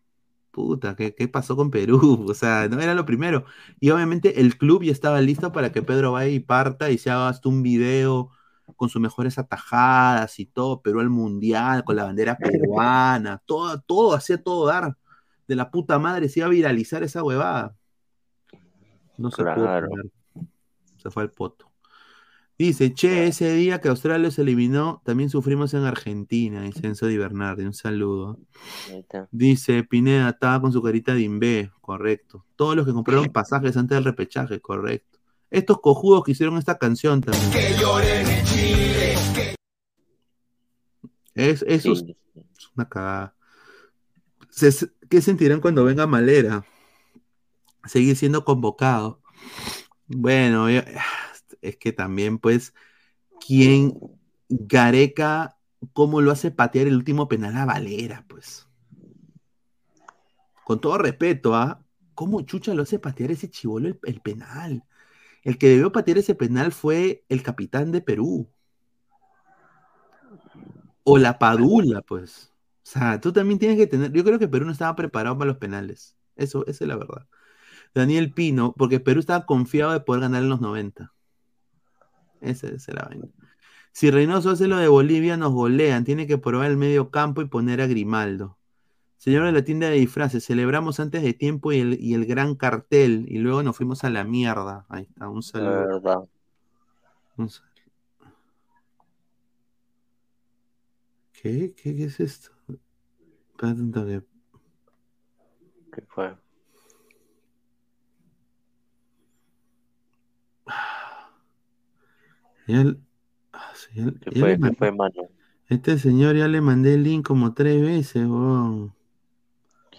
Puta, 0.50 0.96
¿qué, 0.96 1.14
qué 1.14 1.28
pasó 1.28 1.56
con 1.56 1.70
Perú? 1.70 2.26
O 2.30 2.34
sea, 2.34 2.68
no 2.68 2.80
era 2.80 2.94
lo 2.94 3.06
primero. 3.06 3.44
Y 3.78 3.90
obviamente 3.90 4.40
el 4.40 4.58
club 4.58 4.82
ya 4.82 4.92
estaba 4.92 5.20
listo 5.20 5.52
para 5.52 5.72
que 5.72 5.82
Pedro 5.82 6.12
vaya 6.12 6.30
y 6.32 6.40
parta 6.40 6.90
y 6.90 6.98
se 6.98 7.10
haga 7.10 7.28
hasta 7.28 7.48
un 7.48 7.62
video 7.62 8.30
con 8.76 8.88
sus 8.88 9.00
mejores 9.02 9.38
atajadas 9.38 10.38
y 10.38 10.46
todo, 10.46 10.80
Perú 10.82 11.00
al 11.00 11.10
mundial, 11.10 11.84
con 11.84 11.96
la 11.96 12.04
bandera 12.04 12.36
peruana, 12.36 13.42
todo, 13.46 13.80
todo, 13.80 14.14
hacía 14.14 14.42
todo 14.42 14.66
dar. 14.66 14.96
De 15.48 15.56
la 15.56 15.70
puta 15.70 15.98
madre 15.98 16.28
se 16.28 16.40
iba 16.40 16.46
a 16.46 16.50
viralizar 16.50 17.02
esa 17.02 17.22
huevada. 17.24 17.76
No 19.18 19.30
se 19.30 19.42
pudo 19.42 19.54
Claro. 19.54 19.88
poner. 19.88 20.06
Se 20.98 21.10
fue 21.10 21.22
al 21.24 21.30
poto. 21.30 21.69
Dice, 22.60 22.92
che, 22.92 23.26
ese 23.26 23.54
día 23.54 23.80
que 23.80 23.88
Australia 23.88 24.30
se 24.30 24.42
eliminó, 24.42 25.00
también 25.06 25.30
sufrimos 25.30 25.72
en 25.72 25.84
Argentina, 25.84 26.60
dice 26.60 26.86
Enzo 26.88 27.06
Di 27.06 27.16
Bernardi, 27.16 27.64
un 27.64 27.72
saludo. 27.72 28.38
Dice, 29.30 29.82
Pineda 29.82 30.28
estaba 30.28 30.60
con 30.60 30.70
su 30.70 30.82
carita 30.82 31.14
de 31.14 31.22
imbé, 31.22 31.70
correcto. 31.80 32.44
Todos 32.56 32.76
los 32.76 32.84
que 32.84 32.92
compraron 32.92 33.24
pasajes 33.32 33.78
antes 33.78 33.96
del 33.96 34.04
repechaje, 34.04 34.60
correcto. 34.60 35.18
Estos 35.50 35.80
cojudos 35.80 36.22
que 36.22 36.32
hicieron 36.32 36.58
esta 36.58 36.76
canción 36.76 37.22
también. 37.22 37.50
Que 37.50 37.74
lloren 37.80 38.26
en 38.28 38.44
Chile. 38.44 39.14
Que 41.34 41.50
Es, 41.50 41.64
eso 41.66 41.92
es 41.92 42.04
es 42.04 42.68
una 42.76 42.86
cagada. 42.90 43.34
Se- 44.50 44.90
¿Qué 45.08 45.22
sentirán 45.22 45.62
cuando 45.62 45.82
venga 45.84 46.06
Malera? 46.06 46.66
Seguir 47.86 48.16
siendo 48.16 48.44
convocado. 48.44 49.22
Bueno, 50.08 50.68
yo- 50.68 50.82
es 51.62 51.76
que 51.76 51.92
también, 51.92 52.38
pues, 52.38 52.74
¿quién 53.44 53.98
Gareca, 54.48 55.58
cómo 55.92 56.20
lo 56.20 56.32
hace 56.32 56.50
patear 56.50 56.86
el 56.86 56.96
último 56.96 57.28
penal 57.28 57.56
a 57.56 57.64
Valera, 57.64 58.24
pues? 58.28 58.68
Con 60.64 60.80
todo 60.80 60.98
respeto, 60.98 61.54
¿ah? 61.54 61.84
¿Cómo 62.14 62.42
Chucha 62.42 62.74
lo 62.74 62.82
hace 62.82 62.98
patear 62.98 63.30
ese 63.30 63.50
chivolo 63.50 63.88
el, 63.88 63.98
el 64.04 64.20
penal? 64.20 64.84
El 65.42 65.58
que 65.58 65.68
debió 65.68 65.92
patear 65.92 66.18
ese 66.18 66.34
penal 66.34 66.72
fue 66.72 67.24
el 67.28 67.42
capitán 67.42 67.92
de 67.92 68.02
Perú. 68.02 68.50
O 71.02 71.18
la 71.18 71.38
Padula, 71.38 72.02
pues. 72.02 72.52
O 72.84 72.92
sea, 72.92 73.20
tú 73.20 73.32
también 73.32 73.58
tienes 73.58 73.78
que 73.78 73.86
tener. 73.86 74.12
Yo 74.12 74.24
creo 74.24 74.38
que 74.38 74.48
Perú 74.48 74.66
no 74.66 74.72
estaba 74.72 74.94
preparado 74.96 75.38
para 75.38 75.48
los 75.48 75.58
penales. 75.58 76.16
Eso, 76.36 76.66
esa 76.66 76.84
es 76.84 76.88
la 76.88 76.96
verdad. 76.96 77.26
Daniel 77.94 78.32
Pino, 78.32 78.74
porque 78.76 79.00
Perú 79.00 79.20
estaba 79.20 79.46
confiado 79.46 79.92
de 79.92 80.00
poder 80.00 80.22
ganar 80.22 80.42
en 80.42 80.48
los 80.48 80.60
90. 80.60 81.12
Esa 82.40 82.68
es 82.68 82.88
la 82.88 83.06
vaina. 83.08 83.26
Si 83.92 84.10
Reynoso 84.10 84.50
hace 84.50 84.68
lo 84.68 84.76
de 84.76 84.88
Bolivia, 84.88 85.36
nos 85.36 85.52
golean. 85.52 86.04
Tiene 86.04 86.26
que 86.26 86.38
probar 86.38 86.70
el 86.70 86.76
medio 86.76 87.10
campo 87.10 87.42
y 87.42 87.48
poner 87.48 87.80
a 87.80 87.86
Grimaldo. 87.86 88.56
Señor 89.16 89.44
de 89.44 89.52
la 89.52 89.64
tienda 89.64 89.90
de 89.90 89.96
disfraces, 89.96 90.46
celebramos 90.46 90.98
antes 90.98 91.22
de 91.22 91.34
tiempo 91.34 91.72
y 91.72 91.80
el, 91.80 92.00
y 92.00 92.14
el 92.14 92.24
gran 92.24 92.54
cartel, 92.54 93.26
y 93.28 93.38
luego 93.38 93.62
nos 93.62 93.76
fuimos 93.76 94.02
a 94.04 94.08
la 94.08 94.24
mierda. 94.24 94.86
Ahí 94.88 95.02
está, 95.02 95.28
un 95.28 95.42
saludo. 95.42 96.30
Un 97.36 97.50
¿Qué? 101.32 101.74
¿Qué, 101.74 101.94
qué 101.96 102.04
es 102.04 102.20
esto? 102.20 102.50
¿Qué 105.92 106.02
fue? 106.08 106.34
Ya 112.70 112.94
ah, 113.52 113.72
sí, 113.74 113.88
ya 113.94 114.04
el- 114.04 114.20
¿Qué 114.20 114.30
ya 114.30 114.40
fue? 114.40 114.48
le 114.50 114.56
¿Qué 114.56 114.58
mandé- 114.60 114.76
fue, 114.78 114.92
mano? 114.92 115.28
Este 115.68 115.98
señor 115.98 116.36
ya 116.36 116.48
le 116.48 116.60
mandé 116.60 116.94
el 116.94 117.04
link 117.04 117.26
como 117.26 117.54
tres 117.54 117.80
veces, 117.82 118.26
weón. 118.26 118.94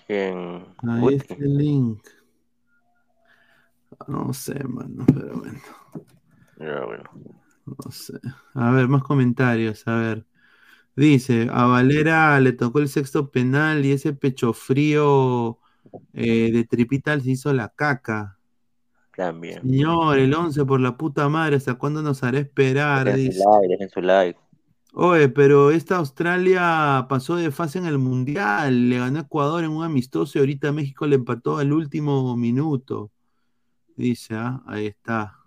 ¿Quién? 0.07 0.65
Ahí 0.83 1.15
está 1.15 1.35
el 1.35 1.57
link. 1.57 1.99
No 4.07 4.33
sé, 4.33 4.55
mano, 4.63 5.05
pero 5.13 5.37
bueno. 5.37 5.59
Ya, 6.59 6.85
bueno. 6.85 7.09
No 7.65 7.91
sé. 7.91 8.13
A 8.53 8.71
ver, 8.71 8.87
más 8.87 9.03
comentarios. 9.03 9.87
A 9.87 9.95
ver. 9.95 10.25
Dice, 10.95 11.47
a 11.51 11.65
Valera 11.65 12.39
le 12.41 12.53
tocó 12.53 12.79
el 12.79 12.89
sexto 12.89 13.31
penal 13.31 13.85
y 13.85 13.93
ese 13.93 14.13
pecho 14.13 14.53
frío 14.53 15.59
eh, 16.13 16.51
de 16.51 16.65
Tripital 16.65 17.21
se 17.23 17.31
hizo 17.31 17.53
la 17.53 17.69
caca. 17.69 18.39
También. 19.21 19.61
Señor, 19.61 20.17
el 20.17 20.33
11 20.33 20.65
por 20.65 20.79
la 20.79 20.97
puta 20.97 21.29
madre, 21.29 21.55
¿hasta 21.55 21.75
cuándo 21.75 22.01
nos 22.01 22.23
hará 22.23 22.39
esperar? 22.39 23.05
Dejen 23.05 23.31
su 23.33 23.39
like, 23.49 23.67
dejen 23.67 23.89
su 23.89 24.01
like. 24.01 24.39
Oye, 24.93 25.29
pero 25.29 25.69
esta 25.69 25.97
Australia 25.97 27.05
pasó 27.07 27.35
de 27.35 27.51
fase 27.51 27.77
en 27.77 27.85
el 27.85 27.99
Mundial, 27.99 28.89
le 28.89 28.97
ganó 28.97 29.19
a 29.19 29.21
Ecuador 29.21 29.63
en 29.63 29.69
un 29.69 29.83
amistoso 29.83 30.37
y 30.37 30.39
ahorita 30.39 30.71
México 30.71 31.05
le 31.05 31.17
empató 31.17 31.59
al 31.59 31.71
último 31.71 32.35
minuto. 32.35 33.11
Dice, 33.95 34.33
ah, 34.33 34.63
ahí 34.65 34.87
está. 34.87 35.37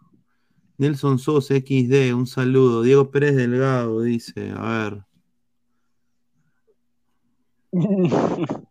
Nelson 0.79 1.19
Sosa, 1.19 1.55
XD, 1.57 2.15
un 2.15 2.29
saludo. 2.29 2.83
Diego 2.83 3.11
Pérez 3.11 3.35
Delgado, 3.35 4.03
dice, 4.03 4.53
a 4.57 4.63
ver. 4.79 5.03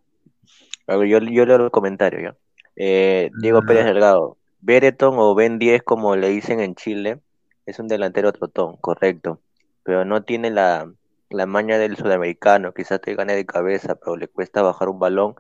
Yo, 0.87 1.03
yo 1.03 1.45
leo 1.45 1.57
los 1.57 1.71
comentarios 1.71 2.23
ya. 2.23 2.37
Eh, 2.77 3.31
Diego 3.41 3.59
Ah. 3.59 3.65
Pérez 3.67 3.85
Delgado. 3.85 4.37
Bereton 4.65 5.15
o 5.17 5.35
Ben 5.35 5.59
10, 5.59 5.83
como 5.83 6.15
le 6.15 6.29
dicen 6.29 6.61
en 6.61 6.73
Chile, 6.75 7.19
es 7.65 7.79
un 7.79 7.89
delantero 7.89 8.31
trotón, 8.31 8.77
correcto. 8.77 9.41
Pero 9.83 10.05
no 10.05 10.23
tiene 10.23 10.51
la, 10.51 10.89
la 11.29 11.45
maña 11.45 11.77
del 11.77 11.97
sudamericano. 11.97 12.73
Quizás 12.73 13.01
te 13.01 13.13
gane 13.13 13.35
de 13.35 13.45
cabeza, 13.45 13.95
pero 13.95 14.15
le 14.15 14.29
cuesta 14.29 14.61
bajar 14.61 14.87
un 14.87 14.99
balón 14.99 15.35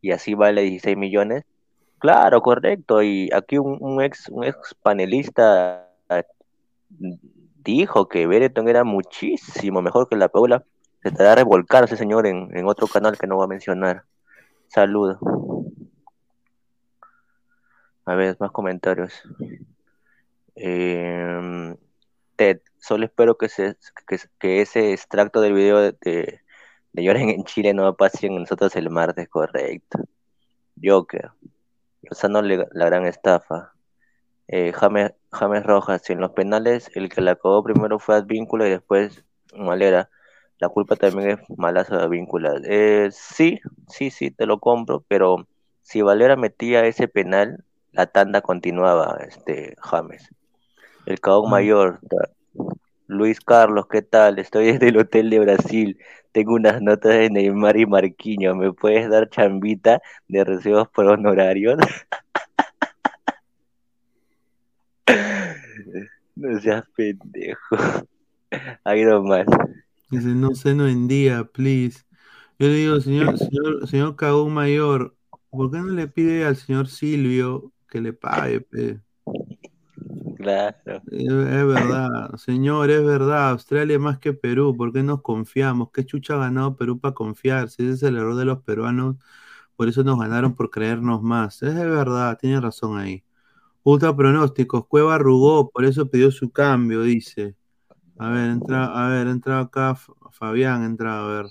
y 0.00 0.12
así 0.12 0.34
vale 0.34 0.62
16 0.62 0.96
millones. 0.96 1.44
Claro, 1.98 2.40
correcto. 2.40 3.02
Y 3.02 3.30
aquí 3.34 3.58
un, 3.58 4.00
ex, 4.00 4.28
un 4.28 4.44
ex 4.44 4.76
panelista 4.80 5.88
dijo 7.56 8.08
que 8.08 8.28
Bereton 8.28 8.68
era 8.68 8.84
muchísimo 8.84 9.82
mejor 9.82 10.08
que 10.08 10.14
la 10.14 10.28
Paula. 10.28 10.62
Se 11.02 11.10
da 11.10 11.32
a 11.32 11.34
revolcar 11.34 11.82
ese 11.82 11.96
señor 11.96 12.28
en, 12.28 12.56
en 12.56 12.68
otro 12.68 12.86
canal 12.86 13.18
que 13.18 13.26
no 13.26 13.34
voy 13.34 13.44
a 13.46 13.48
mencionar. 13.48 14.04
Saludos. 14.68 15.18
A 18.08 18.14
ver, 18.16 18.36
más 18.40 18.50
comentarios. 18.50 19.12
Eh, 20.56 21.74
Ted, 22.36 22.60
solo 22.78 23.04
espero 23.06 23.36
que, 23.38 23.48
se, 23.48 23.76
que, 24.38 24.60
ese 24.62 24.92
extracto 24.92 25.40
del 25.40 25.54
video 25.54 25.78
de, 25.80 25.96
de, 26.02 26.40
de 26.92 27.02
Lloren 27.04 27.30
en 27.30 27.44
Chile 27.44 27.74
no 27.74 27.96
pase 27.96 28.26
en 28.26 28.36
nosotros 28.36 28.74
el 28.76 28.90
martes, 28.90 29.28
correcto. 29.28 30.00
Joker, 30.82 31.32
Lozano 32.02 32.42
le- 32.42 32.68
la 32.72 32.86
gran 32.86 33.06
estafa. 33.06 33.74
Eh, 34.48 34.72
James, 34.74 35.12
James 35.32 35.64
Rojas, 35.64 36.08
en 36.10 36.20
los 36.20 36.32
penales 36.32 36.90
el 36.94 37.08
que 37.10 37.20
la 37.22 37.32
acabó 37.32 37.62
primero 37.64 37.98
fue 37.98 38.16
Advíncula 38.16 38.66
y 38.68 38.70
después 38.72 39.24
Malera. 39.56 40.10
La 40.60 40.68
culpa 40.70 40.96
también 40.96 41.30
es 41.32 41.38
malazo 41.58 41.96
de 41.96 42.04
Advíncula. 42.04 42.60
Eh, 42.64 43.10
sí, 43.12 43.60
sí, 43.88 44.10
sí, 44.10 44.30
te 44.32 44.46
lo 44.46 44.60
compro, 44.60 45.04
pero 45.08 45.48
si 45.82 46.02
Valera 46.02 46.36
metía 46.36 46.86
ese 46.86 47.08
penal, 47.08 47.64
la 47.98 48.06
tanda 48.06 48.40
continuaba, 48.40 49.18
este 49.28 49.74
James. 49.80 50.30
El 51.04 51.18
Caón 51.18 51.50
Mayor, 51.50 51.98
ta- 52.08 52.30
Luis 53.08 53.40
Carlos, 53.40 53.88
¿qué 53.90 54.02
tal? 54.02 54.38
Estoy 54.38 54.66
desde 54.66 54.90
el 54.90 54.98
hotel 54.98 55.30
de 55.30 55.40
Brasil. 55.40 55.98
Tengo 56.30 56.54
unas 56.54 56.80
notas 56.80 57.14
de 57.14 57.28
Neymar 57.28 57.76
y 57.76 57.86
Marquinhos. 57.86 58.54
¿Me 58.54 58.72
puedes 58.72 59.10
dar 59.10 59.28
chambita 59.30 60.00
de 60.28 60.44
recibos 60.44 60.88
por 60.88 61.06
honorarios? 61.06 61.78
No 66.36 66.60
seas 66.60 66.84
pendejo. 66.94 67.76
Ahí 68.84 69.04
nomás. 69.04 69.44
Dice, 70.08 70.28
no 70.28 70.54
sé, 70.54 70.72
no 70.72 70.86
en 70.86 71.08
día, 71.08 71.42
please. 71.42 72.04
Yo 72.60 72.68
le 72.68 72.74
digo, 72.74 73.00
señor, 73.00 73.36
señor, 73.36 73.88
señor 73.88 74.14
Cagón 74.14 74.54
Mayor, 74.54 75.16
¿por 75.50 75.72
qué 75.72 75.78
no 75.78 75.88
le 75.88 76.06
pide 76.06 76.46
al 76.46 76.54
señor 76.54 76.86
Silvio 76.86 77.72
que 77.88 78.00
le 78.00 78.12
pague, 78.12 78.60
pe? 78.60 79.00
Claro. 80.36 81.02
Es, 81.10 81.24
es 81.24 81.66
verdad, 81.66 82.36
señor, 82.36 82.90
es 82.90 83.04
verdad. 83.04 83.50
Australia 83.50 83.96
es 83.96 84.00
más 84.00 84.18
que 84.18 84.32
Perú. 84.32 84.76
¿Por 84.76 84.92
qué 84.92 85.02
nos 85.02 85.22
confiamos? 85.22 85.90
¿Qué 85.92 86.06
chucha 86.06 86.34
ha 86.34 86.38
ganado 86.38 86.76
Perú 86.76 87.00
para 87.00 87.14
confiarse? 87.14 87.82
Ese 87.82 87.92
es 87.94 88.02
el 88.04 88.16
error 88.16 88.36
de 88.36 88.44
los 88.44 88.62
peruanos. 88.62 89.16
Por 89.74 89.88
eso 89.88 90.04
nos 90.04 90.18
ganaron 90.18 90.54
por 90.54 90.70
creernos 90.70 91.22
más. 91.22 91.62
Es 91.62 91.74
de 91.74 91.86
verdad, 91.86 92.38
tiene 92.40 92.60
razón 92.60 92.98
ahí. 92.98 93.24
Ultra 93.82 94.14
pronósticos. 94.14 94.86
Cueva 94.86 95.16
arrugó, 95.16 95.70
por 95.70 95.84
eso 95.84 96.08
pidió 96.10 96.30
su 96.30 96.50
cambio, 96.50 97.02
dice. 97.02 97.56
A 98.18 98.30
ver, 98.30 98.50
entra, 98.50 98.86
a 98.86 99.08
ver, 99.08 99.28
entra 99.28 99.60
acá 99.60 99.96
Fabián, 100.32 100.84
entra 100.84 101.24
a 101.24 101.26
ver. 101.28 101.46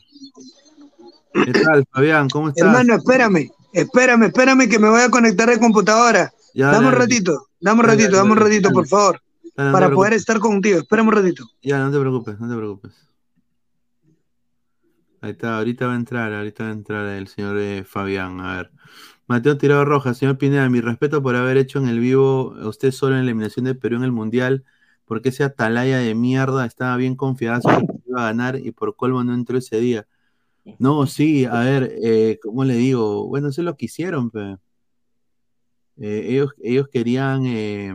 ¿Qué 1.46 1.52
tal, 1.54 1.86
Fabián? 1.92 2.30
¿Cómo 2.30 2.50
estás? 2.50 2.68
Hermano, 2.68 2.96
espérame, 2.96 3.50
espérame, 3.74 4.26
espérame 4.26 4.70
que 4.70 4.80
me 4.80 4.89
voy 4.89 5.01
a 5.01 5.09
conectar 5.09 5.49
de 5.49 5.59
computadora. 5.59 6.32
Ya, 6.53 6.72
dame 6.72 6.88
un 6.88 6.93
ratito, 6.93 7.47
dame 7.59 7.82
un 7.82 7.86
ratito, 7.88 8.18
dame 8.18 8.32
un 8.32 8.38
ratito, 8.38 8.72
por 8.72 8.88
favor, 8.88 9.22
Dale, 9.55 9.70
no 9.70 9.78
te 9.78 9.82
para 9.82 9.93
poder 9.93 10.13
estar 10.13 10.39
contigo. 10.39 10.80
Espérame 10.80 11.07
un 11.07 11.13
ratito. 11.13 11.45
Ya, 11.61 11.80
no 11.80 11.91
te 11.91 11.99
preocupes, 11.99 12.39
no 12.39 12.49
te 12.49 12.55
preocupes. 12.55 13.07
Ahí 15.22 15.32
está, 15.32 15.57
ahorita 15.57 15.88
va 15.88 15.93
a 15.93 15.95
entrar, 15.95 16.34
ahorita 16.34 16.63
va 16.63 16.70
a 16.70 16.74
entrar 16.74 17.05
el 17.07 17.28
señor 17.28 17.57
eh, 17.57 17.84
Fabián. 17.84 18.39
A 18.39 18.57
ver. 18.57 18.72
Mateo 19.28 19.57
Tirado 19.57 19.84
Rojas, 19.84 20.18
señor 20.18 20.38
Pineda, 20.38 20.70
mi 20.70 20.80
respeto 20.80 21.22
por 21.22 21.36
haber 21.36 21.57
hecho 21.57 21.80
en 21.80 21.89
el 21.89 21.99
vivo 21.99 22.55
usted 22.61 22.91
solo 22.91 23.15
en 23.15 23.22
la 23.22 23.26
eliminación 23.26 23.65
de 23.65 23.76
Perú 23.76 23.97
en 23.97 24.03
el 24.03 24.13
Mundial, 24.13 24.63
porque 25.03 25.30
ese 25.30 25.43
atalaya 25.43 25.97
de 25.97 26.15
mierda 26.15 26.65
estaba 26.65 26.95
bien 26.95 27.15
confiado 27.15 27.61
sobre 27.61 27.88
que 27.88 28.03
iba 28.07 28.22
a 28.22 28.28
ganar 28.28 28.57
y 28.57 28.72
por 28.72 28.95
colmo 28.95 29.24
no 29.26 29.34
entró 29.34 29.57
ese 29.57 29.80
día. 29.80 30.07
No, 30.80 31.05
sí, 31.07 31.45
a 31.45 31.59
ver, 31.59 31.95
eh, 32.03 32.39
¿cómo 32.41 32.63
le 32.63 32.76
digo? 32.76 33.28
Bueno, 33.28 33.49
eso 33.49 33.61
es 33.61 33.65
lo 33.65 33.76
que 33.78 33.86
hicieron, 33.86 34.30
pe. 34.30 34.57
Eh, 35.99 36.26
ellos, 36.30 36.51
ellos 36.61 36.88
querían, 36.89 37.45
eh, 37.45 37.93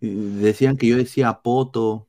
decían 0.00 0.76
que 0.76 0.86
yo 0.88 0.96
decía 0.96 1.40
poto, 1.42 2.06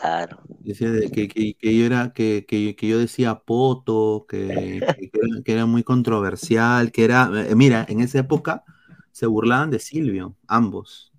Claro. 0.00 0.38
Decía 0.58 0.90
de 0.90 1.10
que, 1.10 1.28
que- 1.28 1.54
que 1.54 1.78
yo 1.78 1.86
era, 1.86 2.12
que, 2.12 2.44
que- 2.46 2.76
que 2.76 2.88
yo 2.88 2.98
decía 2.98 3.36
poto, 3.38 4.26
que, 4.28 4.78
era, 4.78 5.42
que 5.44 5.52
era 5.52 5.66
muy 5.66 5.82
controversial, 5.82 6.92
que 6.92 7.04
era, 7.04 7.30
mira, 7.56 7.86
en 7.88 8.00
esa 8.00 8.18
época 8.18 8.64
se 9.12 9.24
burlaban 9.26 9.70
de 9.70 9.78
Silvio, 9.78 10.34
ambos. 10.46 11.10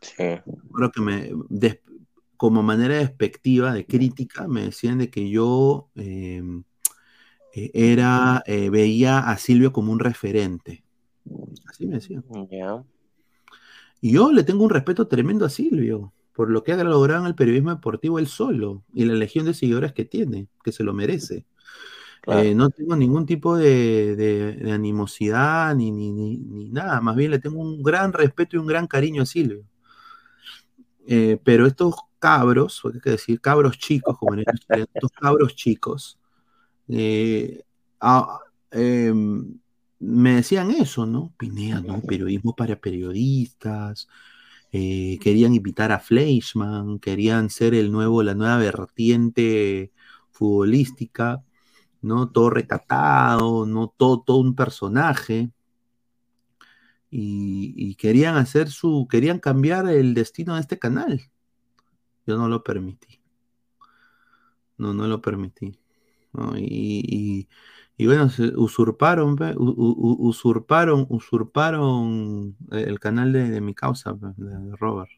Sí. 0.00 0.38
Creo 0.72 0.90
que 0.90 1.00
me, 1.02 1.30
des- 1.50 1.80
como 2.36 2.62
manera 2.62 2.96
despectiva, 2.96 3.72
de 3.72 3.86
crítica, 3.86 4.46
me 4.48 4.62
decían 4.62 4.98
de 4.98 5.10
que 5.10 5.28
yo 5.30 5.88
eh, 5.96 6.42
eh, 7.54 7.70
era, 7.74 8.42
eh, 8.46 8.70
veía 8.70 9.18
a 9.20 9.36
Silvio 9.38 9.72
como 9.72 9.92
un 9.92 9.98
referente. 10.00 10.84
Así 11.68 11.86
me 11.86 11.96
decían. 11.96 12.24
Y 14.00 14.12
yo 14.12 14.30
le 14.32 14.44
tengo 14.44 14.64
un 14.64 14.70
respeto 14.70 15.08
tremendo 15.08 15.44
a 15.44 15.50
Silvio, 15.50 16.12
por 16.34 16.50
lo 16.50 16.62
que 16.62 16.72
ha 16.72 16.84
logrado 16.84 17.22
en 17.22 17.26
el 17.28 17.34
periodismo 17.34 17.70
deportivo 17.70 18.18
él 18.18 18.26
solo 18.26 18.84
y 18.92 19.04
la 19.06 19.14
legión 19.14 19.46
de 19.46 19.54
seguidores 19.54 19.92
que 19.92 20.04
tiene, 20.04 20.48
que 20.62 20.72
se 20.72 20.84
lo 20.84 20.92
merece. 20.92 21.44
Claro. 22.20 22.40
Eh, 22.42 22.54
no 22.54 22.70
tengo 22.70 22.96
ningún 22.96 23.24
tipo 23.24 23.56
de, 23.56 24.16
de- 24.16 24.52
de 24.56 24.72
animosidad 24.72 25.74
ni, 25.74 25.90
ni, 25.92 26.12
ni- 26.12 26.38
ni 26.38 26.68
nada, 26.70 27.00
más 27.00 27.16
bien 27.16 27.30
le 27.30 27.38
tengo 27.38 27.60
un 27.60 27.82
gran 27.82 28.12
respeto 28.12 28.56
y 28.56 28.58
un 28.58 28.66
gran 28.66 28.86
cariño 28.86 29.22
a 29.22 29.26
Silvio. 29.26 29.64
Eh, 31.06 31.38
pero 31.44 31.66
estos 31.66 31.94
cabros, 32.26 32.80
porque 32.82 32.98
hay 32.98 33.02
que 33.02 33.10
decir 33.10 33.40
cabros 33.40 33.78
chicos, 33.78 34.18
como 34.18 34.34
en 34.34 34.40
el 34.40 34.46
chileno, 34.58 34.86
estos 34.92 35.12
cabros 35.12 35.54
chicos, 35.54 36.18
eh, 36.88 37.62
em, 38.72 39.58
me 40.00 40.34
decían 40.36 40.70
eso, 40.72 41.06
¿no? 41.06 41.32
Pineda, 41.38 41.80
¿no? 41.80 42.00
Periodismo 42.02 42.54
para 42.56 42.76
periodistas, 42.80 44.08
eh, 44.72 45.18
querían 45.22 45.54
invitar 45.54 45.92
a 45.92 46.00
Fleischmann, 46.00 46.98
querían 46.98 47.48
ser 47.50 47.74
el 47.74 47.92
nuevo, 47.92 48.22
la 48.22 48.34
nueva 48.34 48.58
vertiente 48.58 49.92
futbolística, 50.32 51.42
¿no? 52.02 52.30
Todo 52.30 52.50
recatado, 52.50 53.66
¿no? 53.66 53.94
Todo, 53.96 54.22
todo 54.22 54.38
un 54.38 54.54
personaje. 54.56 55.50
Y, 57.10 57.72
y 57.76 57.94
querían 57.94 58.36
hacer 58.36 58.68
su, 58.70 59.06
querían 59.10 59.38
cambiar 59.38 59.88
el 59.88 60.12
destino 60.14 60.56
de 60.56 60.60
este 60.62 60.78
canal. 60.78 61.30
Yo 62.26 62.36
no 62.36 62.48
lo 62.48 62.62
permití. 62.62 63.20
No, 64.78 64.92
no 64.92 65.06
lo 65.06 65.22
permití. 65.22 65.78
¿no? 66.32 66.52
Y, 66.56 67.48
bueno, 67.98 68.30
usurparon, 68.56 69.36
usurparon, 69.56 71.06
usurparon 71.08 72.56
el 72.70 73.00
canal 73.00 73.32
de, 73.32 73.60
mi 73.60 73.74
causa, 73.74 74.16
Robert. 74.78 75.10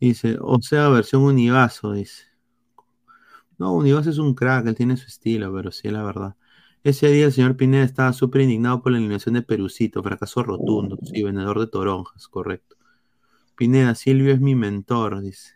Dice, 0.00 0.36
o 0.40 0.60
sea, 0.60 0.88
versión 0.88 1.22
univaso, 1.22 1.92
dice. 1.92 2.24
No, 3.58 3.72
Univas 3.74 4.06
es 4.06 4.18
un 4.18 4.34
crack, 4.34 4.66
él 4.66 4.74
tiene 4.74 4.96
su 4.96 5.06
estilo, 5.06 5.52
pero 5.54 5.70
sí 5.72 5.88
es 5.88 5.92
la 5.92 6.02
verdad. 6.02 6.36
Ese 6.84 7.08
día 7.10 7.26
el 7.26 7.32
señor 7.32 7.56
Pineda 7.56 7.84
estaba 7.84 8.12
súper 8.12 8.42
indignado 8.42 8.82
por 8.82 8.92
la 8.92 8.98
eliminación 8.98 9.34
de 9.34 9.42
Perucito, 9.42 10.02
fracaso 10.02 10.42
rotundo, 10.42 10.98
sí, 11.02 11.22
vendedor 11.22 11.58
de 11.58 11.66
toronjas, 11.66 12.28
correcto. 12.28 12.76
Pineda, 13.56 13.94
Silvio 13.94 14.34
es 14.34 14.40
mi 14.40 14.54
mentor, 14.54 15.22
dice. 15.22 15.55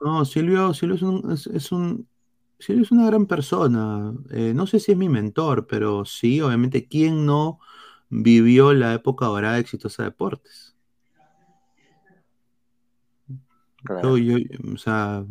No, 0.00 0.24
Silvio, 0.24 0.74
Silvio 0.74 0.96
es 0.96 1.02
un, 1.02 1.32
es, 1.32 1.46
es 1.48 1.72
un- 1.72 2.08
Silvio 2.58 2.82
es 2.84 2.90
una 2.92 3.06
gran 3.06 3.26
persona. 3.26 4.14
Eh, 4.30 4.52
no 4.54 4.66
sé 4.66 4.80
si 4.80 4.92
es 4.92 4.98
mi 4.98 5.08
mentor, 5.08 5.66
pero 5.66 6.04
sí, 6.04 6.40
obviamente, 6.40 6.86
¿quién 6.88 7.26
no 7.26 7.60
vivió 8.08 8.72
la 8.72 8.94
época 8.94 9.26
dorada 9.26 9.54
de 9.56 9.60
Exitosa 9.62 10.04
Deportes? 10.04 10.74
Yo, 14.02 14.16
yo, 14.18 14.36
o 14.74 14.76
sea, 14.78 15.24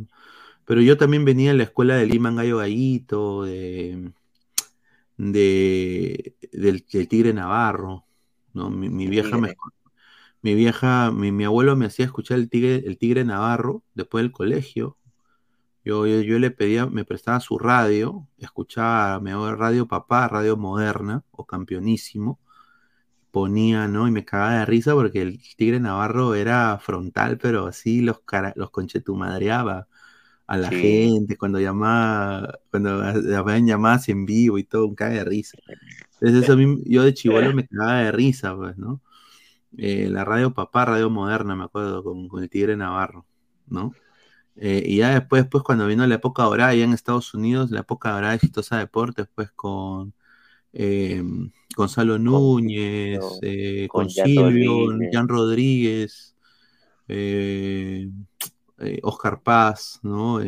pero 0.65 0.81
yo 0.81 0.97
también 0.97 1.25
venía 1.25 1.51
de 1.51 1.57
la 1.57 1.63
escuela 1.63 1.95
de 1.97 2.05
Lima 2.07 2.31
Gallo 2.33 2.57
Gallito, 2.57 3.43
de, 3.43 4.13
de 5.17 6.35
del, 6.51 6.85
del 6.91 7.07
Tigre 7.07 7.33
Navarro, 7.33 8.05
¿no? 8.53 8.69
Mi, 8.69 8.89
mi 8.89 9.07
vieja 9.07 9.37
me, 9.37 9.51
mi 10.45 10.53
vieja, 10.55 11.11
mi, 11.11 11.31
mi 11.31 11.43
abuelo 11.45 11.75
me 11.75 11.87
hacía 11.87 12.05
escuchar 12.05 12.37
el 12.39 12.49
Tigre, 12.51 12.83
el 12.85 12.99
Tigre 12.99 13.25
Navarro 13.25 13.83
después 13.95 14.23
del 14.23 14.31
colegio. 14.31 14.97
Yo, 15.85 16.07
yo, 16.07 16.21
yo 16.21 16.39
le 16.39 16.51
pedía, 16.51 16.87
me 16.87 17.05
prestaba 17.05 17.39
su 17.41 17.59
radio, 17.59 18.27
escuchaba 18.37 19.19
me 19.21 19.33
Radio 19.55 19.87
Papá, 19.87 20.27
Radio 20.29 20.57
Moderna 20.57 21.23
o 21.31 21.45
Campeonísimo, 21.45 22.39
ponía, 23.31 23.87
¿no? 23.87 24.07
Y 24.07 24.11
me 24.11 24.25
cagaba 24.25 24.59
de 24.59 24.65
risa 24.65 24.93
porque 24.93 25.21
el 25.23 25.39
Tigre 25.57 25.79
Navarro 25.79 26.35
era 26.35 26.79
frontal, 26.79 27.37
pero 27.39 27.67
así 27.67 28.01
los, 28.01 28.21
cara, 28.21 28.53
los 28.55 28.71
conchetumadreaba 28.71 29.87
a 30.47 30.57
la 30.57 30.71
Sí. 30.71 30.73
gente 30.73 31.37
cuando 31.37 31.59
llamaba, 31.59 32.59
cuando 32.71 33.03
habían 33.03 33.67
llamadas 33.67 34.09
en 34.09 34.25
vivo 34.25 34.57
y 34.59 34.65
todo, 34.65 34.87
un 34.87 34.95
caga 34.95 35.15
de 35.15 35.25
risa. 35.25 35.57
Entonces 36.21 36.43
eso 36.43 36.53
a 36.53 36.57
mí, 36.57 36.81
yo 36.85 37.03
de 37.03 37.13
chivolo 37.13 37.53
me 37.53 37.67
cagaba 37.67 37.99
de 38.01 38.11
risa, 38.13 38.55
pues, 38.55 38.77
¿no? 38.77 39.01
Eh, 39.77 40.07
la 40.09 40.23
radio 40.23 40.53
Papá, 40.53 40.85
Radio 40.85 41.09
Moderna, 41.09 41.55
me 41.55 41.65
acuerdo, 41.65 42.03
con, 42.03 42.27
con 42.27 42.41
el 42.43 42.49
Tigre 42.49 42.77
Navarro, 42.77 43.25
¿no? 43.67 43.93
Eh, 44.55 44.83
y 44.85 44.97
ya 44.97 45.09
después, 45.09 45.45
pues, 45.49 45.63
cuando 45.63 45.85
vino 45.85 46.07
la 46.07 46.15
época 46.15 46.43
dorada, 46.43 46.73
ya 46.73 46.85
en 46.85 46.93
Estados 46.93 47.33
Unidos, 47.33 47.71
la 47.71 47.81
época 47.81 48.11
dorada 48.11 48.31
de 48.31 48.37
Exitosa 48.37 48.77
Deportes, 48.77 49.27
pues, 49.35 49.51
con 49.51 50.13
eh, 50.71 51.21
Gonzalo 51.75 52.17
Núñez, 52.17 53.19
con, 53.19 53.39
con 53.89 54.09
Jan 54.09 54.25
Silvio, 54.25 54.91
Rodríguez. 54.91 55.09
Jan 55.13 55.27
Rodríguez, 55.27 56.35
Oscar 59.03 59.41
Paz, 59.41 59.99
¿no? 60.03 60.39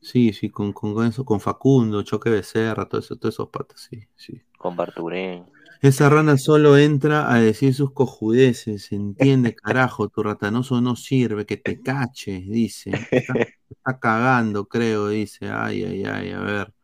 Sí, 0.00 0.32
sí, 0.32 0.50
con, 0.50 0.72
con, 0.72 0.94
con 0.94 1.06
eso, 1.06 1.24
con 1.24 1.40
Facundo, 1.40 2.02
Choque 2.02 2.30
Becerra, 2.30 2.88
todo 2.88 3.00
eso, 3.00 3.16
todos 3.16 3.34
esos 3.34 3.48
patas, 3.48 3.88
sí, 3.90 4.06
sí. 4.14 4.40
Con 4.56 4.76
Barturén. 4.76 5.46
Esa 5.86 6.08
rana 6.08 6.36
solo 6.36 6.76
entra 6.76 7.32
a 7.32 7.38
decir 7.38 7.72
sus 7.72 7.92
cojudeces, 7.92 8.90
entiende, 8.90 9.54
carajo, 9.54 10.08
tu 10.08 10.20
ratanoso 10.24 10.80
no 10.80 10.96
sirve, 10.96 11.46
que 11.46 11.56
te 11.56 11.80
cache, 11.80 12.44
dice. 12.44 12.90
Está, 13.12 13.34
está 13.70 13.98
cagando, 14.00 14.66
creo, 14.66 15.06
dice. 15.06 15.48
Ay, 15.48 15.84
ay, 15.84 16.04
ay, 16.04 16.30
a 16.32 16.40
ver. 16.40 16.74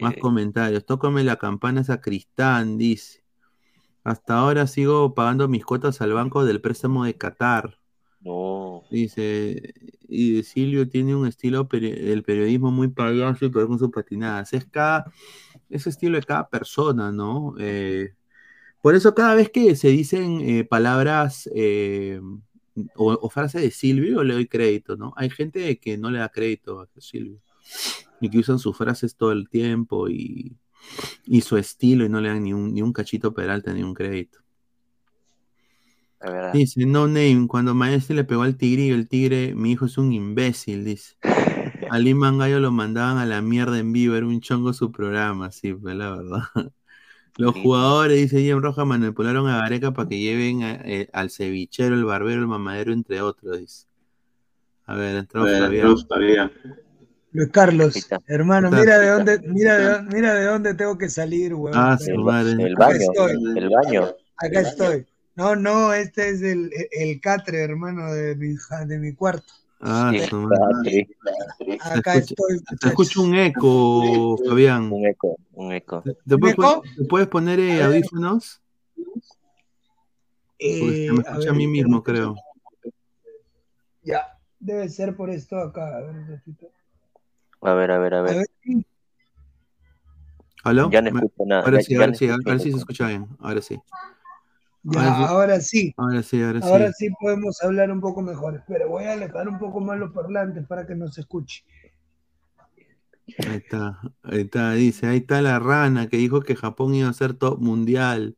Más 0.00 0.14
comentarios. 0.16 0.86
Tócame 0.86 1.24
la 1.24 1.36
campana 1.36 1.82
esa 1.82 2.00
Cristán, 2.00 2.78
dice. 2.78 3.22
Hasta 4.02 4.38
ahora 4.38 4.66
sigo 4.66 5.12
pagando 5.12 5.46
mis 5.46 5.66
cuotas 5.66 6.00
al 6.00 6.14
banco 6.14 6.46
del 6.46 6.62
préstamo 6.62 7.04
de 7.04 7.18
Qatar. 7.18 7.78
No. 8.22 8.84
Dice, 8.90 9.74
y 10.08 10.42
Silvio 10.42 10.88
tiene 10.88 11.14
un 11.14 11.26
estilo 11.26 11.68
peri- 11.68 12.00
del 12.00 12.22
periodismo 12.22 12.70
muy 12.70 12.88
payaso 12.88 13.44
y 13.44 13.50
con 13.50 13.78
sus 13.78 13.90
patinadas. 13.90 14.54
Es 14.54 14.64
cada, 14.64 15.12
ese 15.68 15.90
estilo 15.90 16.16
de 16.16 16.24
cada 16.24 16.48
persona, 16.48 17.12
¿no? 17.12 17.54
Eh, 17.58 18.14
por 18.82 18.94
eso 18.94 19.14
cada 19.14 19.34
vez 19.34 19.50
que 19.50 19.76
se 19.76 19.88
dicen 19.88 20.40
eh, 20.40 20.64
palabras 20.64 21.48
eh, 21.54 22.20
o, 22.96 23.12
o 23.12 23.30
frases 23.30 23.62
de 23.62 23.70
Silvio, 23.70 24.22
le 24.24 24.34
doy 24.34 24.46
crédito, 24.46 24.96
¿no? 24.96 25.12
Hay 25.16 25.30
gente 25.30 25.78
que 25.78 25.98
no 25.98 26.10
le 26.10 26.20
da 26.20 26.28
crédito 26.28 26.80
a 26.80 26.88
Silvio 27.00 27.40
y 28.20 28.30
que 28.30 28.38
usan 28.38 28.58
sus 28.58 28.76
frases 28.76 29.16
todo 29.16 29.32
el 29.32 29.48
tiempo 29.48 30.08
y, 30.08 30.56
y 31.26 31.40
su 31.42 31.56
estilo 31.56 32.04
y 32.04 32.08
no 32.08 32.20
le 32.20 32.28
dan 32.28 32.42
ni 32.44 32.52
un, 32.52 32.74
ni 32.74 32.82
un 32.82 32.92
cachito 32.92 33.34
peralta 33.34 33.72
ni 33.72 33.82
un 33.82 33.94
crédito. 33.94 34.38
Dice, 36.52 36.84
no 36.84 37.06
name, 37.06 37.46
cuando 37.46 37.74
Maestre 37.74 38.16
le 38.16 38.24
pegó 38.24 38.42
al 38.42 38.56
tigrillo, 38.56 38.94
el 38.96 39.08
tigre, 39.08 39.54
mi 39.54 39.72
hijo 39.72 39.86
es 39.86 39.98
un 39.98 40.12
imbécil, 40.12 40.84
dice. 40.84 41.14
A 41.90 41.98
Lima 41.98 42.30
Gallo 42.32 42.60
lo 42.60 42.70
mandaban 42.70 43.16
a 43.16 43.24
la 43.24 43.40
mierda 43.40 43.78
en 43.78 43.92
vivo, 43.94 44.14
era 44.14 44.26
un 44.26 44.40
chongo 44.40 44.74
su 44.74 44.92
programa, 44.92 45.50
sí, 45.52 45.72
pues 45.72 45.96
la 45.96 46.10
verdad. 46.10 46.42
Los 47.38 47.54
jugadores, 47.54 48.18
dice 48.18 48.40
Jim 48.40 48.60
Roja, 48.60 48.84
manipularon 48.84 49.48
a 49.48 49.58
Gareca 49.58 49.92
para 49.92 50.08
que 50.08 50.18
lleven 50.18 50.64
a- 50.64 50.74
eh, 50.84 51.08
al 51.12 51.30
cevichero, 51.30 51.94
el 51.94 52.04
barbero, 52.04 52.40
el 52.40 52.48
mamadero, 52.48 52.92
entre 52.92 53.22
otros, 53.22 53.58
dice. 53.60 53.86
A 54.86 54.94
ver, 54.96 55.16
entró 55.16 55.46
Fabián. 55.46 56.50
Luis 57.30 57.50
Carlos, 57.52 58.08
hermano, 58.26 58.68
Está. 58.68 58.80
mira 58.80 58.98
de 58.98 59.08
dónde, 59.10 59.38
mira 59.46 59.76
de, 59.78 59.84
dónde- 59.88 60.16
mira 60.16 60.34
de 60.34 60.44
dónde 60.46 60.74
tengo 60.74 60.98
que 60.98 61.08
salir, 61.08 61.54
weón. 61.54 61.76
Ah, 61.76 61.96
Espera. 61.98 62.16
su 62.16 62.22
madre. 62.24 62.52
El 62.52 62.74
Acá 62.74 62.86
baño. 62.86 62.98
estoy. 63.00 63.32
El 63.56 63.68
baño. 63.70 64.02
Acá 64.36 64.60
estoy. 64.60 65.06
No, 65.36 65.54
no, 65.54 65.92
este 65.92 66.30
es 66.30 66.42
el, 66.42 66.70
el 66.90 67.20
catre, 67.20 67.62
hermano, 67.62 68.12
de 68.12 68.34
mi, 68.34 68.56
de 68.86 68.98
mi 68.98 69.12
cuarto. 69.12 69.52
Ah, 69.80 70.10
Sí. 70.12 71.06
Acá 71.80 72.12
Se 72.14 72.18
escucha- 72.18 72.18
estoy. 72.18 72.58
Se 72.80 72.88
escucha 72.88 73.20
un 73.20 73.34
eco, 73.34 74.36
Fabián. 74.46 74.92
Un 74.92 75.06
eco, 75.06 75.36
un 75.52 75.72
eco. 75.72 76.02
¿Te 76.26 76.36
puedes, 76.38 76.54
eco? 76.54 76.82
¿te 76.96 77.04
puedes 77.04 77.28
poner 77.28 77.60
eh, 77.60 77.82
audífonos? 77.82 78.60
Eh, 80.58 81.08
me 81.12 81.18
a 81.18 81.22
escucha 81.22 81.50
a 81.50 81.52
ver, 81.52 81.54
mí 81.54 81.66
mismo, 81.68 82.02
creo. 82.02 82.34
Ya, 84.02 84.38
debe 84.58 84.88
ser 84.88 85.14
por 85.16 85.30
esto 85.30 85.56
acá. 85.58 85.96
A 85.96 86.00
ver, 86.00 86.10
un 86.16 86.26
ratito. 86.28 86.66
A 87.60 87.74
ver, 87.74 87.90
a 87.92 87.98
ver, 87.98 88.14
a 88.14 88.18
A 88.18 88.22
ver. 88.22 88.36
ver, 88.36 88.46
sí. 88.62 88.86
¿Aló? 90.64 90.90
Ya 90.90 91.00
no 91.02 91.08
escucho 91.08 91.44
nada. 91.46 91.62
Ahora 91.62 91.78
ya- 91.78 91.82
sí, 91.84 91.92
ya 91.92 91.98
ahora 92.00 92.10
no 92.10 92.14
sí, 92.16 92.24
escucho 92.26 92.48
ahora 92.48 92.58
sí 92.58 92.72
se 92.72 92.78
escucha 92.78 93.06
bien. 93.06 93.28
Ahora 93.38 93.62
sí. 93.62 93.80
Ya, 94.90 95.28
ahora 95.28 95.60
sí. 95.60 95.92
Ahora 95.96 96.22
sí, 96.22 96.42
ahora 96.42 96.60
sí. 96.60 96.68
Ahora 96.68 96.92
sí 96.92 97.08
podemos 97.20 97.62
hablar 97.62 97.90
un 97.90 98.00
poco 98.00 98.22
mejor. 98.22 98.56
Espera, 98.56 98.86
voy 98.86 99.04
a 99.04 99.12
alejar 99.12 99.48
un 99.48 99.58
poco 99.58 99.80
más 99.80 99.98
los 99.98 100.12
parlantes 100.12 100.66
para 100.66 100.86
que 100.86 100.94
no 100.94 101.08
se 101.08 101.22
escuche. 101.22 101.64
Ahí 103.46 103.56
está, 103.56 104.00
ahí 104.22 104.40
está, 104.40 104.72
dice, 104.72 105.06
ahí 105.06 105.18
está 105.18 105.42
la 105.42 105.58
rana 105.58 106.08
que 106.08 106.16
dijo 106.16 106.40
que 106.40 106.56
Japón 106.56 106.94
iba 106.94 107.08
a 107.08 107.12
ser 107.12 107.34
top 107.34 107.60
mundial. 107.60 108.36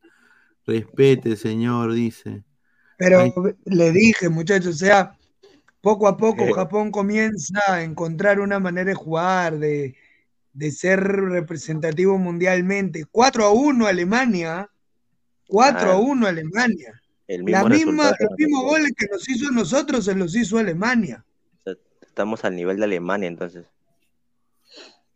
Respete, 0.65 1.37
señor, 1.37 1.93
dice. 1.93 2.43
Pero 2.97 3.33
le 3.65 3.91
dije, 3.91 4.29
muchachos, 4.29 4.75
o 4.75 4.77
sea, 4.77 5.17
poco 5.79 6.07
a 6.07 6.17
poco 6.17 6.43
Eh. 6.43 6.53
Japón 6.53 6.91
comienza 6.91 7.59
a 7.67 7.83
encontrar 7.83 8.39
una 8.39 8.59
manera 8.59 8.89
de 8.89 8.93
jugar, 8.93 9.57
de, 9.57 9.95
de 10.53 10.71
ser 10.71 10.99
representativo 11.01 12.17
mundialmente. 12.17 13.05
4 13.09 13.45
a 13.45 13.51
1 13.51 13.87
Alemania. 13.87 14.69
4 15.51 15.91
a 15.91 15.93
Ah. 15.93 15.97
1 15.97 16.27
Alemania. 16.27 17.01
El 17.27 17.43
La 17.45 17.63
mismo 17.63 17.91
misma, 17.91 18.03
resultado 18.03 18.15
los 18.29 18.37
que 18.37 18.45
mismos 18.45 18.63
goles 18.63 18.91
que 18.97 19.07
nos 19.07 19.29
hizo 19.29 19.47
a 19.49 19.51
nosotros 19.51 20.05
se 20.05 20.15
los 20.15 20.35
hizo 20.35 20.57
Alemania. 20.57 21.23
Estamos 22.01 22.43
al 22.45 22.55
nivel 22.55 22.77
de 22.77 22.85
Alemania, 22.85 23.27
entonces. 23.27 23.65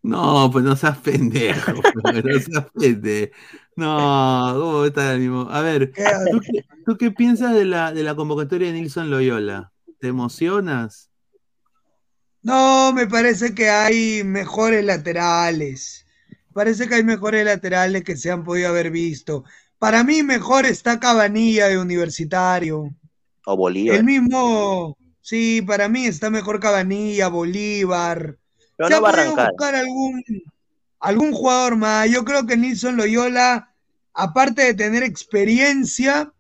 No, 0.02 0.50
pues 0.52 0.64
no 0.64 0.76
seas 0.76 0.98
pendejo, 1.00 1.74
pues, 2.04 2.24
no 2.24 2.40
seas 2.40 2.66
pendejo. 2.74 3.34
No, 3.76 4.54
¿cómo 4.58 4.86
está 4.86 5.14
el 5.14 5.20
mismo? 5.22 5.48
A 5.50 5.62
ver, 5.62 5.92
¿tú 6.32 6.40
qué, 6.42 6.66
tú 6.86 6.98
qué 6.98 7.12
piensas 7.12 7.54
de 7.54 7.66
la, 7.66 7.92
de 7.92 8.04
la 8.04 8.16
convocatoria 8.16 8.68
de 8.68 8.74
Nilson 8.80 9.10
Loyola? 9.10 9.72
¿Te 10.00 10.08
emocionas? 10.08 11.10
No, 12.44 12.94
me 12.94 13.08
parece 13.08 13.56
que 13.56 13.70
hay 13.70 14.24
mejores 14.24 14.86
laterales. 14.86 16.06
Parece 16.54 16.88
que 16.88 16.96
hay 16.96 17.04
mejores 17.04 17.44
laterales 17.44 18.04
que 18.04 18.16
se 18.16 18.32
han 18.32 18.44
podido 18.44 18.70
haber 18.70 18.92
visto. 18.92 19.44
Para 19.80 20.04
mí 20.04 20.24
mejor 20.24 20.66
está 20.66 21.00
Cabanilla 21.00 21.68
de 21.68 21.78
Universitario. 21.78 22.96
O 23.46 23.58
Bolívar. 23.58 23.98
El 23.98 24.04
mismo, 24.04 24.98
sí, 25.22 25.62
para 25.62 25.90
mí 25.90 26.06
está 26.06 26.30
mejor 26.30 26.60
Cabanilla, 26.60 27.28
Bolívar. 27.28 28.38
Pero 28.78 28.90
se 28.90 29.00
no 29.00 29.08
ha 29.08 29.12
podido 29.12 29.36
buscar 29.36 29.76
algún, 29.76 30.24
algún 31.00 31.34
jugador 31.34 31.76
más. 31.76 32.10
Yo 32.10 32.26
creo 32.26 32.46
que 32.46 32.58
Nilson 32.58 32.98
Loyola, 32.98 33.74
aparte 34.14 34.64
de 34.64 34.74
tener 34.74 35.04
experiencia, 35.04 36.34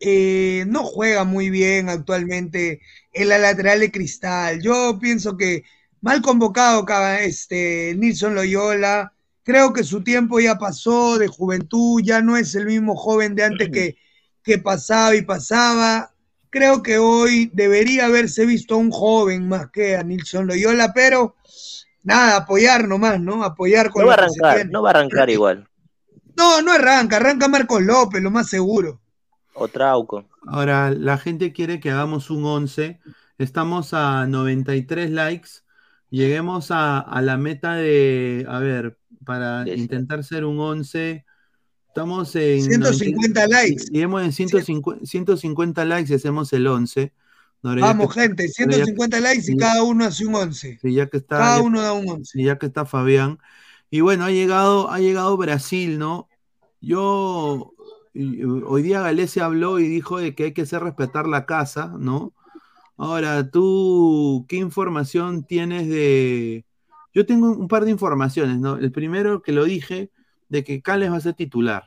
eh, 0.00 0.64
no 0.66 0.82
juega 0.82 1.24
muy 1.24 1.50
bien 1.50 1.90
actualmente 1.90 2.80
en 3.12 3.28
la 3.28 3.38
lateral 3.38 3.80
de 3.80 3.92
Cristal. 3.92 4.60
Yo 4.62 4.98
pienso 4.98 5.36
que 5.36 5.64
mal 6.00 6.22
convocado 6.22 6.86
este, 7.20 7.94
Nilson 7.96 8.34
Loyola. 8.34 9.12
Creo 9.42 9.72
que 9.72 9.84
su 9.84 10.02
tiempo 10.02 10.38
ya 10.40 10.58
pasó 10.58 11.18
de 11.18 11.28
juventud, 11.28 12.00
ya 12.04 12.20
no 12.20 12.36
es 12.36 12.54
el 12.54 12.66
mismo 12.66 12.94
joven 12.96 13.34
de 13.34 13.44
antes 13.44 13.70
que, 13.70 13.96
que 14.42 14.58
pasaba 14.58 15.14
y 15.14 15.22
pasaba. 15.22 16.12
creo 16.50 16.82
que 16.82 16.98
hoy 16.98 17.50
debería 17.54 18.06
haberse 18.06 18.44
visto 18.44 18.74
a 18.74 18.78
un 18.78 18.90
joven 18.90 19.48
más 19.48 19.70
que 19.70 19.96
a 19.96 20.02
Nilson 20.02 20.46
Loyola, 20.46 20.92
pero 20.92 21.36
nada, 22.02 22.36
apoyar 22.36 22.86
nomás, 22.86 23.20
¿no? 23.20 23.44
Apoyar 23.44 23.90
con 23.90 24.02
No 24.02 24.08
va 24.08 24.14
a 24.14 24.16
arrancar, 24.16 24.66
no 24.70 24.82
va 24.82 24.90
a 24.90 24.92
arrancar 24.92 25.30
igual. 25.30 25.68
No, 26.36 26.62
no 26.62 26.72
arranca, 26.72 27.16
arranca 27.16 27.48
Marcos 27.48 27.82
López, 27.82 28.22
lo 28.22 28.30
más 28.30 28.48
seguro. 28.48 29.00
O 29.54 29.68
Trauco. 29.68 30.24
Ahora, 30.46 30.90
la 30.90 31.18
gente 31.18 31.52
quiere 31.52 31.80
que 31.80 31.90
hagamos 31.90 32.30
un 32.30 32.44
11. 32.44 33.00
Estamos 33.38 33.92
a 33.94 34.26
93 34.26 35.10
likes. 35.10 35.50
Lleguemos 36.08 36.70
a, 36.70 36.98
a 36.98 37.20
la 37.20 37.36
meta 37.36 37.74
de, 37.74 38.46
a 38.48 38.58
ver, 38.58 38.99
para 39.24 39.68
intentar 39.68 40.24
ser 40.24 40.44
un 40.44 40.58
11. 40.58 41.24
Estamos 41.88 42.34
en 42.36 42.62
150 42.62 43.46
likes. 43.48 43.84
Lleguemos 43.90 44.22
en 44.22 44.32
150, 44.32 45.04
150 45.06 45.84
likes 45.84 46.12
y 46.12 46.16
hacemos 46.16 46.52
el 46.52 46.66
11. 46.66 47.12
Ahora, 47.62 47.80
ya 47.80 47.86
Vamos, 47.88 48.14
que- 48.14 48.20
gente, 48.22 48.42
ahora 48.58 48.76
ya 48.78 48.84
150 48.84 49.16
que- 49.18 49.22
likes 49.22 49.52
y 49.52 49.56
cada 49.56 49.82
uno 49.82 50.04
hace 50.04 50.26
un 50.26 50.34
11. 50.34 50.78
Sí, 50.80 50.94
ya 50.94 51.06
que 51.08 51.16
está, 51.18 51.38
Cada 51.38 51.56
ya- 51.58 51.62
uno 51.62 51.80
da 51.82 51.92
un 51.92 52.08
11. 52.08 52.38
sí, 52.38 52.44
ya 52.44 52.58
que 52.58 52.66
está 52.66 52.86
Fabián. 52.86 53.38
Y 53.90 54.00
bueno, 54.00 54.24
ha 54.24 54.30
llegado, 54.30 54.90
ha 54.90 54.98
llegado 55.00 55.36
Brasil, 55.36 55.98
¿no? 55.98 56.28
Yo, 56.80 57.72
y- 58.14 58.42
hoy 58.44 58.82
día 58.82 59.00
Galese 59.02 59.40
habló 59.42 59.78
y 59.80 59.88
dijo 59.88 60.18
de 60.18 60.34
que 60.34 60.44
hay 60.44 60.52
que 60.54 60.62
hacer 60.62 60.82
respetar 60.82 61.26
la 61.26 61.44
casa, 61.44 61.92
¿no? 61.98 62.32
Ahora, 62.96 63.50
tú, 63.50 64.46
¿qué 64.48 64.56
información 64.56 65.42
tienes 65.44 65.88
de...? 65.88 66.64
Yo 67.14 67.26
tengo 67.26 67.50
un 67.50 67.68
par 67.68 67.84
de 67.84 67.90
informaciones, 67.90 68.58
¿no? 68.58 68.76
El 68.76 68.92
primero 68.92 69.42
que 69.42 69.52
lo 69.52 69.64
dije, 69.64 70.10
de 70.48 70.64
que 70.64 70.80
Cales 70.82 71.10
va 71.10 71.16
a 71.16 71.20
ser 71.20 71.34
titular. 71.34 71.84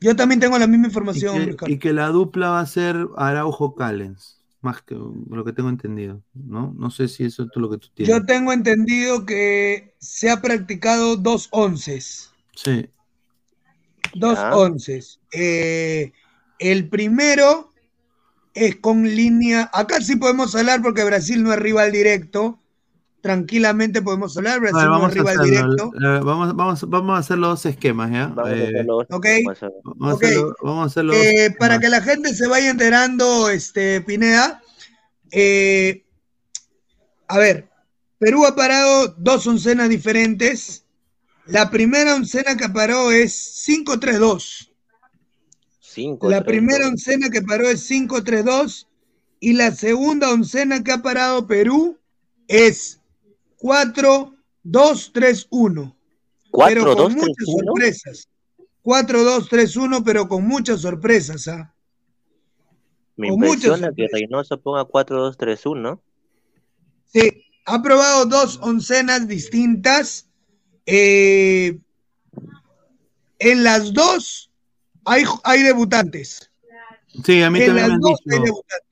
Yo 0.00 0.16
también 0.16 0.40
tengo 0.40 0.58
la 0.58 0.66
misma 0.66 0.86
Y 0.86 0.88
información, 0.88 1.34
que, 1.38 1.44
Ricardo. 1.46 1.74
y 1.74 1.78
que 1.78 1.92
la 1.92 2.08
dupla 2.08 2.50
va 2.50 2.60
a 2.60 2.66
ser 2.66 3.06
Araujo 3.16 3.74
Callens, 3.74 4.40
más 4.62 4.80
que 4.82 4.94
lo 4.94 5.44
que 5.44 5.52
tengo 5.52 5.68
entendido, 5.68 6.22
¿no? 6.34 6.74
No 6.78 6.90
sé 6.90 7.08
si 7.08 7.24
eso 7.24 7.42
es 7.42 7.48
lo 7.54 7.68
que 7.70 7.78
tú 7.78 7.88
tienes. 7.94 8.14
Yo 8.14 8.24
tengo 8.24 8.52
entendido 8.52 9.26
que 9.26 9.94
se 9.98 10.30
ha 10.30 10.40
practicado 10.40 11.16
dos 11.16 11.48
onces. 11.50 12.30
Sí. 12.54 12.88
Dos 14.14 14.38
Ya. 14.38 14.56
onces. 14.56 15.20
Eh, 15.32 16.12
el 16.58 16.88
primero 16.88 17.70
es 18.54 18.76
con 18.76 19.02
línea. 19.04 19.70
Acá 19.72 20.00
sí 20.00 20.16
podemos 20.16 20.54
hablar 20.56 20.82
porque 20.82 21.04
Brasil 21.04 21.42
no 21.42 21.52
es 21.52 21.58
rival 21.58 21.92
directo. 21.92 22.58
Tranquilamente 23.20 24.00
podemos 24.00 24.36
hablar. 24.36 24.56
A 24.56 24.58
Brasil 24.60 24.78
ver, 24.78 24.88
vamos, 24.88 25.10
es 25.10 25.16
a 25.16 25.18
rival 25.18 25.40
hacerlo, 25.40 25.74
directo. 25.74 25.92
eh, 25.94 26.20
vamos, 26.24 26.56
vamos, 26.56 26.88
vamos 26.88 27.16
a 27.16 27.18
hacer 27.18 27.38
los 27.38 27.50
dos 27.50 27.66
esquemas, 27.66 28.10
¿ya? 28.10 28.26
Vamos 28.28 28.46
a. 29.10 29.70
Vamos 29.84 30.18
vamos 30.62 30.86
hacerlo 30.86 31.12
dos 31.12 31.22
Eh, 31.22 31.54
para 31.58 31.78
que 31.78 31.88
la 31.88 32.00
gente 32.00 32.34
se 32.34 32.46
vaya 32.48 32.70
enterando, 32.70 33.50
este, 33.50 34.00
Pineda, 34.00 34.62
eh, 35.30 36.04
a 37.28 37.38
ver, 37.38 37.68
Perú 38.18 38.46
ha 38.46 38.54
parado 38.54 39.08
dos 39.18 39.46
oncenas 39.46 39.88
diferentes. 39.88 40.84
La 41.46 41.70
primera 41.70 42.14
oncena 42.14 42.56
que 42.56 42.68
paró 42.68 43.10
es 43.10 43.64
5-3-2. 43.66 44.70
Cinco, 45.80 46.30
La 46.30 46.42
tres, 46.44 46.46
primera 46.46 46.84
dos. 46.84 46.92
oncena 46.92 47.28
que 47.30 47.42
paró 47.42 47.68
es 47.68 47.90
5-3-2 47.90 48.86
y 49.40 49.54
la 49.54 49.72
segunda 49.72 50.30
oncena 50.30 50.84
que 50.84 50.92
ha 50.92 51.02
parado 51.02 51.46
Perú 51.46 51.98
es 52.46 52.99
4-2-3-1. 53.60 55.94
Cuatro, 56.50 56.82
pero 56.82 56.96
con 56.96 56.96
dos, 56.96 57.14
tres, 57.14 57.28
muchas 57.28 57.48
uno. 57.48 57.64
sorpresas. 57.66 58.28
4-2-3-1, 58.82 60.02
pero 60.04 60.28
con 60.28 60.46
muchas 60.46 60.80
sorpresas. 60.80 61.46
¿ah? 61.48 61.74
Me 63.16 63.28
con 63.28 63.44
impresiona 63.44 63.92
que 63.94 64.08
Reynoso 64.10 64.58
ponga 64.60 64.84
4-2-3-1. 64.84 66.00
Sí, 67.06 67.44
ha 67.66 67.82
probado 67.82 68.24
dos 68.26 68.58
oncenas 68.62 69.28
distintas. 69.28 70.26
Eh, 70.86 71.78
en 73.38 73.64
las 73.64 73.92
dos 73.92 74.50
hay, 75.04 75.24
hay 75.44 75.62
debutantes. 75.62 76.50
Sí, 77.24 77.42
a 77.42 77.50
mí 77.50 77.60
en 77.60 77.66
también 77.66 77.76
las 77.76 77.88
me 77.88 77.94
han 77.94 78.00
dos 78.00 78.20
hay 78.26 78.38
dicho. 78.38 78.44
debutantes. 78.44 78.86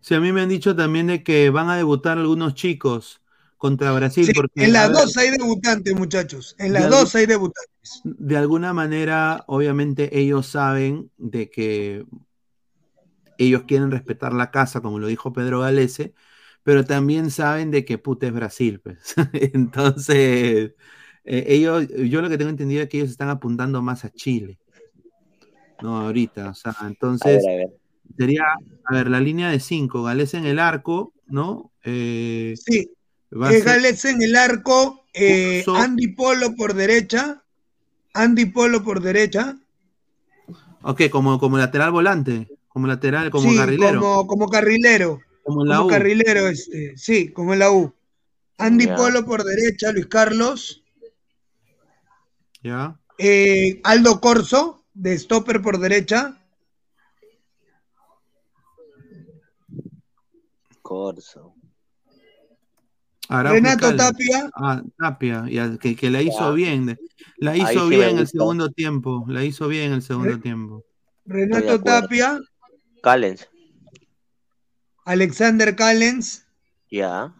Sí, 0.00 0.14
a 0.14 0.20
mí 0.20 0.32
me 0.32 0.40
han 0.42 0.48
dicho 0.48 0.76
también 0.76 1.08
de 1.08 1.22
que 1.22 1.50
van 1.50 1.68
a 1.68 1.76
debutar 1.76 2.16
algunos 2.18 2.54
chicos 2.54 3.20
contra 3.58 3.92
Brasil, 3.92 4.24
Sí, 4.24 4.32
porque 4.32 4.64
en 4.64 4.72
las 4.72 4.88
ver, 4.88 4.96
dos 5.02 5.16
hay 5.16 5.30
debutantes, 5.30 5.94
muchachos. 5.94 6.54
En 6.58 6.72
las 6.72 6.88
dos 6.88 7.14
hay 7.14 7.26
debutantes. 7.26 8.00
de 8.04 8.36
alguna 8.36 8.72
manera, 8.72 9.44
obviamente 9.48 10.18
ellos 10.18 10.46
saben 10.46 11.10
de 11.18 11.50
que 11.50 12.06
ellos 13.36 13.64
quieren 13.64 13.90
respetar 13.90 14.32
la 14.32 14.50
casa, 14.50 14.80
como 14.80 14.98
lo 14.98 15.06
dijo 15.08 15.32
Pedro 15.32 15.60
Galese, 15.60 16.14
pero 16.62 16.84
también 16.84 17.30
saben 17.30 17.70
de 17.70 17.84
que 17.84 17.98
puta 17.98 18.26
es 18.26 18.32
Brasil, 18.32 18.80
pues. 18.80 19.14
Entonces, 19.32 20.72
eh, 21.24 21.44
ellos, 21.48 21.86
yo 21.88 22.22
lo 22.22 22.28
que 22.28 22.38
tengo 22.38 22.50
entendido 22.50 22.82
es 22.82 22.88
que 22.88 22.98
ellos 22.98 23.10
están 23.10 23.28
apuntando 23.28 23.82
más 23.82 24.04
a 24.04 24.10
Chile. 24.10 24.58
No, 25.82 26.00
ahorita, 26.00 26.50
o 26.50 26.54
sea, 26.54 26.74
entonces 26.86 27.44
A 27.44 27.50
ver, 27.50 27.60
a 27.60 27.66
ver. 27.66 27.76
sería, 28.16 28.42
a 28.84 28.94
ver, 28.94 29.08
la 29.08 29.20
línea 29.20 29.50
de 29.50 29.60
cinco, 29.60 30.02
Galese 30.02 30.38
en 30.38 30.46
el 30.46 30.58
arco, 30.58 31.12
¿no? 31.26 31.72
Eh, 31.84 32.54
Sí. 32.56 32.90
Eh, 33.30 33.60
Gales 33.60 34.04
en 34.06 34.22
el 34.22 34.36
arco, 34.36 35.04
eh, 35.12 35.60
Uso. 35.60 35.76
Andy 35.76 36.08
Polo 36.08 36.54
por 36.56 36.74
derecha, 36.74 37.42
Andy 38.14 38.46
Polo 38.46 38.82
por 38.82 39.00
derecha, 39.02 39.58
ok, 40.82 41.02
como, 41.10 41.38
como 41.38 41.58
lateral 41.58 41.90
volante, 41.92 42.48
como 42.68 42.86
lateral, 42.86 43.30
como 43.30 43.50
sí, 43.50 43.56
carrilero. 43.56 44.00
como, 44.00 44.26
como 44.26 44.48
carrilero, 44.48 45.20
Como 45.42 45.62
en 45.62 45.68
la 45.68 45.76
como 45.76 45.88
U. 45.88 45.90
carrilero, 45.90 46.48
este, 46.48 46.96
sí, 46.96 47.30
como 47.32 47.52
en 47.52 47.58
la 47.58 47.70
U. 47.70 47.94
Andy. 48.56 48.86
Polo 48.88 49.24
por 49.24 49.44
derecha, 49.44 49.92
Luis 49.92 50.06
Carlos, 50.06 50.82
¿Ya? 52.62 52.98
eh, 53.18 53.80
Aldo 53.84 54.20
Corso 54.20 54.84
de 54.94 55.16
stopper 55.18 55.60
por 55.62 55.78
derecha, 55.78 56.34
Corso. 60.82 61.54
Araujo 63.28 63.54
Renato. 63.56 63.94
Tapia. 63.96 64.50
Ah, 64.54 64.82
Tapia, 64.98 65.44
ya, 65.50 65.76
que, 65.78 65.94
que 65.94 66.10
la 66.10 66.22
hizo 66.22 66.50
Ya. 66.50 66.50
bien. 66.50 66.98
La 67.36 67.56
hizo 67.56 67.88
sí 67.88 67.96
bien 67.96 68.18
el 68.18 68.26
segundo 68.26 68.70
tiempo. 68.70 69.24
La 69.28 69.44
hizo 69.44 69.68
bien 69.68 69.92
el 69.92 70.02
segundo 70.02 70.38
tiempo. 70.40 70.84
Renato. 71.26 71.82
Tapia, 71.82 72.40
Callens. 73.02 73.48
Alexander 75.04 75.74
Callens, 75.76 76.46
Ya. 76.90 77.34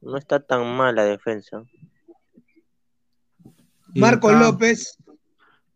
No 0.00 0.16
está 0.16 0.40
tan 0.40 0.76
mal 0.76 0.96
la 0.96 1.04
defensa. 1.04 1.62
Marco 3.94 4.30
acá, 4.30 4.40
López, 4.40 4.96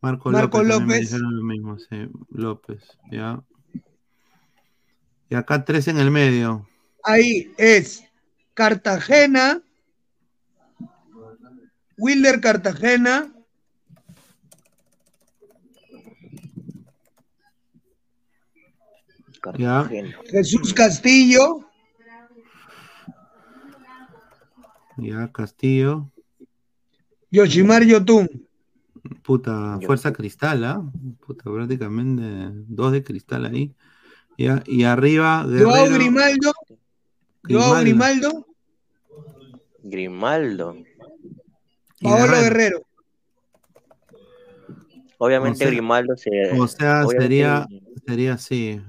Marco, 0.01 0.30
Marco 0.30 0.62
López. 0.62 1.12
López. 1.12 1.20
lo 1.20 1.44
mismo, 1.44 1.78
sí. 1.78 2.09
López, 2.30 2.82
ya. 3.10 3.43
Y 5.28 5.34
acá 5.34 5.64
tres 5.64 5.86
en 5.88 5.98
el 5.98 6.10
medio. 6.10 6.66
ahí 7.05 7.52
es 7.59 8.05
Cartagena, 8.56 9.60
Wilder 11.98 12.40
Cartagena, 12.40 13.30
Ya. 19.58 19.82
Cartagena. 19.82 20.16
Jesús 20.30 20.72
Castillo, 20.72 21.60
Ya, 24.96 25.30
Castillo. 25.30 26.10
Yoshimar 27.30 27.84
Yotun. 27.84 28.26
Puta, 29.22 29.78
fuerza 29.84 30.14
cristal, 30.14 30.64
¿ah? 30.64 30.82
Puta, 31.26 31.44
prácticamente 31.44 32.24
dos 32.66 32.92
de 32.92 33.04
cristal 33.04 33.44
ahí. 33.44 33.74
Ya, 34.38 34.62
y 34.64 34.84
arriba, 34.84 35.42
Joao 35.42 35.84
Guerrero. 35.84 35.94
Grimaldo, 35.94 36.52
Joao 37.44 37.80
Grimaldo, 37.80 38.45
Grimaldo. 39.90 40.76
Paolo 42.00 42.18
Guerrero. 42.26 42.42
Guerrero. 42.42 42.86
Obviamente 45.18 45.56
O 45.56 45.58
sea- 45.58 45.68
Grimaldo 45.68 46.16
se. 46.16 46.30
O 46.58 46.68
sea, 46.68 47.06
sería, 47.06 47.66
sería 48.06 48.34
así. 48.34 48.80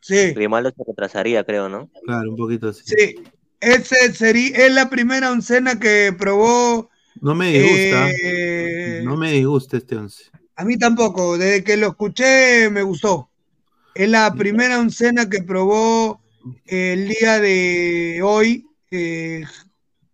Sí, 0.00 0.32
Grimaldo 0.32 0.70
se 0.76 0.82
retrasaría, 0.86 1.44
creo, 1.44 1.68
¿no? 1.68 1.90
Claro, 2.04 2.30
un 2.30 2.36
poquito 2.36 2.68
así. 2.68 2.82
sí. 2.84 3.14
Ese 3.58 4.12
sería, 4.12 4.54
es 4.66 4.74
la 4.74 4.90
primera 4.90 5.32
oncena 5.32 5.80
que 5.80 6.14
probó. 6.16 6.90
No 7.22 7.34
me 7.34 7.50
disgusta. 7.52 8.10
eh, 8.22 9.00
No 9.04 9.16
me 9.16 9.32
disgusta 9.32 9.78
este 9.78 9.96
once. 9.96 10.24
A 10.56 10.64
mí 10.64 10.76
tampoco, 10.78 11.38
desde 11.38 11.64
que 11.64 11.76
lo 11.78 11.88
escuché 11.88 12.68
me 12.70 12.82
gustó. 12.82 13.30
Es 13.94 14.08
la 14.10 14.32
primera 14.34 14.78
oncena 14.78 15.28
que 15.30 15.42
probó 15.42 16.20
el 16.66 17.08
día 17.08 17.40
de 17.40 18.20
hoy 18.22 18.66
eh, 18.90 19.42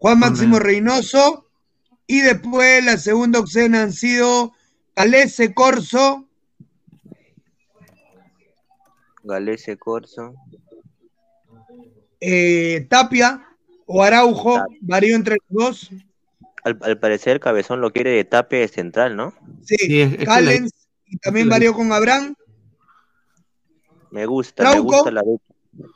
Juan 0.02 0.18
Máximo 0.18 0.58
Reynoso 0.58 1.46
y 2.08 2.22
después 2.22 2.84
la 2.84 2.96
segunda 2.98 3.38
oncena 3.38 3.82
han 3.82 3.92
sido 3.92 4.52
Calese 4.94 5.54
Corso 5.54 6.26
Galese 9.22 9.76
Corso. 9.78 10.34
Eh, 12.20 12.84
Tapia 12.90 13.46
o 13.86 14.02
Araujo, 14.02 14.60
varió 14.80 15.14
entre 15.14 15.36
los 15.48 15.64
dos. 15.64 15.90
Al, 16.64 16.76
al 16.82 16.98
parecer 16.98 17.38
Cabezón 17.38 17.80
lo 17.80 17.92
quiere 17.92 18.10
de 18.10 18.24
tape 18.24 18.56
de 18.56 18.66
central, 18.68 19.14
¿no? 19.14 19.32
Sí, 19.64 19.76
Sí, 19.78 20.16
Callens 20.24 20.72
y 21.06 21.18
también 21.18 21.48
varió 21.48 21.72
con 21.74 21.92
Abraham. 21.92 22.34
Me 24.10 24.26
gusta, 24.26 24.64
me 24.64 24.70
Trauco. 24.70 24.92
gusta 24.92 25.10
la 25.12 25.22
dupla. 25.22 25.88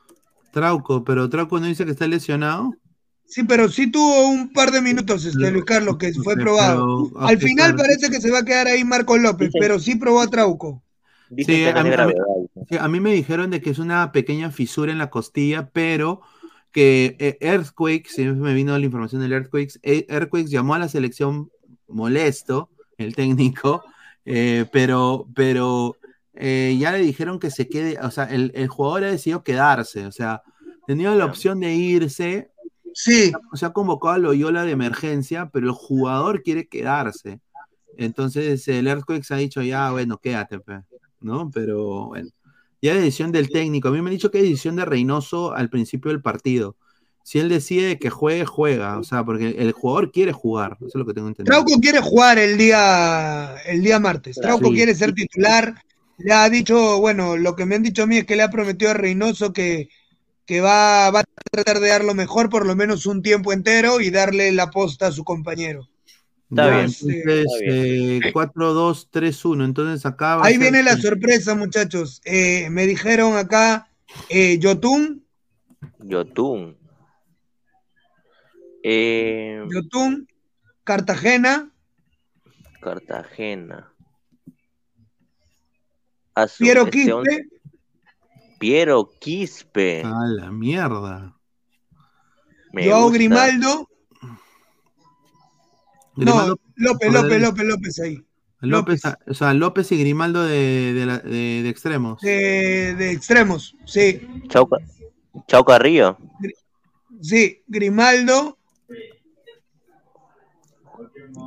Trauco, 0.52 1.02
pero 1.04 1.28
Trauco 1.28 1.58
no 1.58 1.66
dice 1.66 1.84
que 1.84 1.90
está 1.90 2.06
lesionado. 2.06 2.72
Sí, 3.28 3.42
pero 3.44 3.68
sí 3.68 3.90
tuvo 3.90 4.28
un 4.28 4.52
par 4.52 4.70
de 4.70 4.80
minutos, 4.80 5.24
este 5.24 5.50
Luis 5.50 5.64
Carlos, 5.64 5.96
que 5.98 6.12
fue 6.14 6.36
probado. 6.36 7.10
Al 7.18 7.38
final 7.38 7.74
parece 7.74 8.08
que 8.08 8.20
se 8.20 8.30
va 8.30 8.38
a 8.38 8.44
quedar 8.44 8.68
ahí 8.68 8.84
Marco 8.84 9.18
López, 9.18 9.50
pero 9.58 9.78
sí 9.78 9.96
probó 9.96 10.20
a 10.20 10.28
Trauco. 10.28 10.82
Sí, 11.36 11.64
a 11.64 11.72
mí, 11.72 11.78
a 11.80 11.82
mí- 11.82 11.90
gravedad. 11.90 12.22
sí, 12.70 12.76
a 12.78 12.86
mí 12.86 13.00
me 13.00 13.12
dijeron 13.12 13.50
de 13.50 13.60
que 13.60 13.70
es 13.70 13.80
una 13.80 14.12
pequeña 14.12 14.52
fisura 14.52 14.92
en 14.92 14.98
la 14.98 15.10
costilla, 15.10 15.70
pero 15.72 16.20
que 16.70 17.16
eh, 17.18 17.36
Earthquakes, 17.40 18.10
sí, 18.14 18.24
me 18.24 18.54
vino 18.54 18.78
la 18.78 18.84
información 18.84 19.22
del 19.22 19.32
Earthquakes, 19.32 19.80
eh, 19.82 20.06
Earthquakes 20.08 20.50
llamó 20.50 20.74
a 20.74 20.78
la 20.78 20.88
selección 20.88 21.50
molesto, 21.88 22.70
el 22.96 23.16
técnico, 23.16 23.82
eh, 24.24 24.66
pero, 24.70 25.26
pero 25.34 25.96
eh, 26.34 26.76
ya 26.78 26.92
le 26.92 26.98
dijeron 26.98 27.40
que 27.40 27.50
se 27.50 27.68
quede, 27.68 27.98
o 28.00 28.10
sea, 28.12 28.24
el, 28.24 28.52
el 28.54 28.68
jugador 28.68 29.04
ha 29.04 29.10
decidido 29.10 29.42
quedarse, 29.42 30.06
o 30.06 30.12
sea, 30.12 30.42
tenía 30.86 31.12
la 31.14 31.24
opción 31.24 31.58
de 31.58 31.74
irse, 31.74 32.50
Sí, 32.98 33.30
se 33.52 33.66
ha 33.66 33.74
convocado 33.74 34.14
a 34.14 34.18
Loyola 34.18 34.64
de 34.64 34.72
emergencia, 34.72 35.50
pero 35.52 35.66
el 35.66 35.72
jugador 35.72 36.42
quiere 36.42 36.66
quedarse. 36.66 37.40
Entonces 37.98 38.66
el 38.68 38.86
Earthquakes 38.86 39.34
ha 39.34 39.36
dicho 39.36 39.60
ya, 39.60 39.90
bueno, 39.90 40.18
quédate, 40.18 40.60
pe", 40.60 40.80
¿no? 41.20 41.50
Pero 41.52 42.06
bueno, 42.06 42.30
ya 42.80 42.92
es 42.94 43.00
decisión 43.00 43.32
del 43.32 43.50
técnico. 43.50 43.88
A 43.88 43.90
mí 43.90 44.00
me 44.00 44.08
han 44.08 44.14
dicho 44.14 44.30
que 44.30 44.38
es 44.38 44.44
decisión 44.44 44.76
de 44.76 44.86
Reynoso 44.86 45.52
al 45.52 45.68
principio 45.68 46.10
del 46.10 46.22
partido. 46.22 46.76
Si 47.22 47.38
él 47.38 47.50
decide 47.50 47.98
que 47.98 48.08
juegue, 48.08 48.46
juega. 48.46 48.98
O 48.98 49.04
sea, 49.04 49.24
porque 49.24 49.56
el 49.58 49.72
jugador 49.72 50.10
quiere 50.10 50.32
jugar. 50.32 50.78
Eso 50.80 50.86
es 50.86 50.94
lo 50.94 51.04
que 51.04 51.12
tengo 51.12 51.28
entendido. 51.28 51.52
Trauco 51.54 51.78
quiere 51.80 52.00
jugar 52.00 52.38
el 52.38 52.56
día, 52.56 53.56
el 53.66 53.82
día 53.82 54.00
martes. 54.00 54.36
Trauco 54.36 54.68
Sí. 54.68 54.74
quiere 54.74 54.94
ser 54.94 55.12
titular. 55.12 55.74
Le 56.16 56.32
ha 56.32 56.48
dicho, 56.48 56.98
bueno, 56.98 57.36
lo 57.36 57.54
que 57.56 57.66
me 57.66 57.74
han 57.74 57.82
dicho 57.82 58.04
a 58.04 58.06
mí 58.06 58.16
es 58.16 58.24
que 58.24 58.36
le 58.36 58.42
ha 58.42 58.50
prometido 58.50 58.92
a 58.92 58.94
Reynoso 58.94 59.52
que, 59.52 59.90
que 60.46 60.60
va, 60.60 61.10
va 61.10 61.20
a 61.20 61.24
tratar 61.50 61.80
de 61.80 61.88
dar 61.88 62.04
lo 62.04 62.14
mejor 62.14 62.48
por 62.48 62.64
lo 62.66 62.74
menos 62.76 63.04
un 63.06 63.20
tiempo 63.22 63.52
entero 63.52 64.00
y 64.00 64.10
darle 64.10 64.52
la 64.52 64.70
posta 64.70 65.08
a 65.08 65.12
su 65.12 65.24
compañero. 65.24 65.88
Está 66.48 66.66
Ya, 66.66 66.70
bien, 66.70 66.80
Entonces, 66.84 67.16
está 67.26 67.58
bien. 67.60 68.22
eh, 68.24 68.32
4-2-3-1. 68.32 69.64
Entonces 69.64 70.06
acá 70.06 70.40
Ahí 70.42 70.56
viene 70.58 70.82
la 70.84 70.96
sorpresa, 70.96 71.56
muchachos. 71.56 72.20
Eh, 72.24 72.70
me 72.70 72.86
dijeron 72.86 73.36
acá, 73.36 73.88
eh, 74.28 74.56
Yotun, 74.58 75.24
Yotun. 76.04 76.78
Eh, 78.84 79.64
Yotun, 79.68 80.28
Cartagena, 80.84 81.72
Cartagena. 82.80 83.92
A 86.36 86.46
su- 86.46 86.62
Piero 86.62 86.84
este 86.84 87.12
once- 87.12 87.30
Quispe, 87.30 87.55
Piero 88.58 89.10
Quispe. 89.20 90.02
A 90.04 90.24
la 90.26 90.50
mierda. 90.50 91.36
Me 92.72 92.86
Joao 92.88 93.02
gusta. 93.04 93.14
Grimaldo. 93.18 93.88
Grimaldo 96.16 96.56
no, 96.56 96.56
López, 96.76 97.12
López. 97.12 97.40
López, 97.42 97.64
López 97.66 98.00
ahí. 98.00 98.22
López, 98.60 99.02
o 99.28 99.34
sea, 99.34 99.52
López 99.54 99.92
y 99.92 99.98
Grimaldo 99.98 100.42
de, 100.42 100.94
de, 100.94 101.06
la- 101.06 101.18
de- 101.18 101.62
de 101.62 101.68
extremos. 101.68 102.20
De, 102.22 102.94
de 102.94 103.10
extremos, 103.12 103.76
sí. 103.84 104.26
Chau 104.48 105.64
Carrillo. 105.64 106.16
Sí, 107.20 107.62
Grimaldo, 107.66 108.58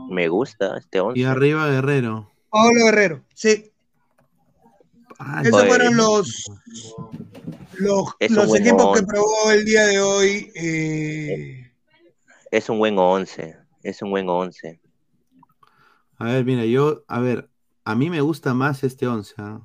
Me 0.10 0.28
gusta 0.28 0.78
este 0.78 1.00
once. 1.00 1.20
Y 1.20 1.24
arriba 1.24 1.68
Guerrero. 1.68 2.32
Pablo 2.50 2.86
Guerrero, 2.86 3.24
sí. 3.34 3.72
Ah, 5.20 5.42
Esos 5.46 5.66
fueron 5.66 5.98
los, 5.98 6.46
los, 7.74 8.06
Es 8.20 8.30
un 8.32 8.36
los 8.38 8.48
buen 8.48 8.62
equipos 8.62 8.84
que 8.94 9.00
once. 9.02 9.04
probó 9.06 9.52
el 9.52 9.66
día 9.66 9.86
de 9.86 10.00
hoy. 10.00 10.52
eh, 10.56 11.72
Es 12.52 12.70
un 12.70 12.80
buen 12.80 12.98
once. 12.98 13.58
Es 13.84 14.02
un 14.02 14.12
buen 14.12 14.30
once. 14.30 14.80
A 16.18 16.26
ver, 16.26 16.46
mira, 16.46 16.66
yo, 16.66 17.04
a 17.08 17.20
ver, 17.20 17.50
a 17.86 17.96
mí 17.96 18.10
me 18.10 18.22
gusta 18.22 18.54
más 18.54 18.84
este 18.84 19.08
11. 19.08 19.34
¿ah? 19.40 19.62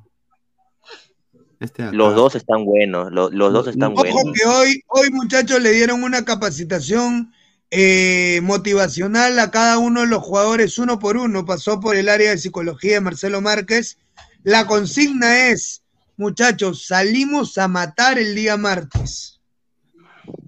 Este. 1.61 1.91
Los 1.93 2.15
dos 2.15 2.35
están 2.35 2.65
buenos. 2.65 3.13
Los, 3.13 3.33
los 3.33 3.53
dos 3.53 3.69
están 3.69 3.93
Ojo 3.93 4.03
buenos. 4.03 4.33
que 4.35 4.47
hoy, 4.49 4.83
hoy 4.89 5.11
muchachos 5.11 5.61
le 5.63 5.71
dieron 5.73 6.03
una 6.03 6.25
capacitación 6.25 7.33
eh, 7.71 8.41
motivacional 8.43 9.39
a 9.39 9.51
cada 9.51 9.79
uno 9.79 10.01
de 10.03 10.09
los 10.09 10.23
jugadores 10.23 10.79
uno 10.79 10.99
por 10.99 11.17
uno. 11.17 11.45
Pasó 11.45 11.81
por 11.81 11.97
el 11.97 12.09
área 12.09 12.31
de 12.31 12.39
psicología 12.39 12.95
de 12.95 13.01
Marcelo 13.01 13.41
Márquez. 13.41 13.99
La 14.45 14.67
consigna 14.67 15.49
es, 15.49 15.83
muchachos, 16.19 16.87
salimos 16.87 17.57
a 17.57 17.67
matar 17.67 18.19
el 18.19 18.35
día 18.35 18.59
martes. 18.59 19.41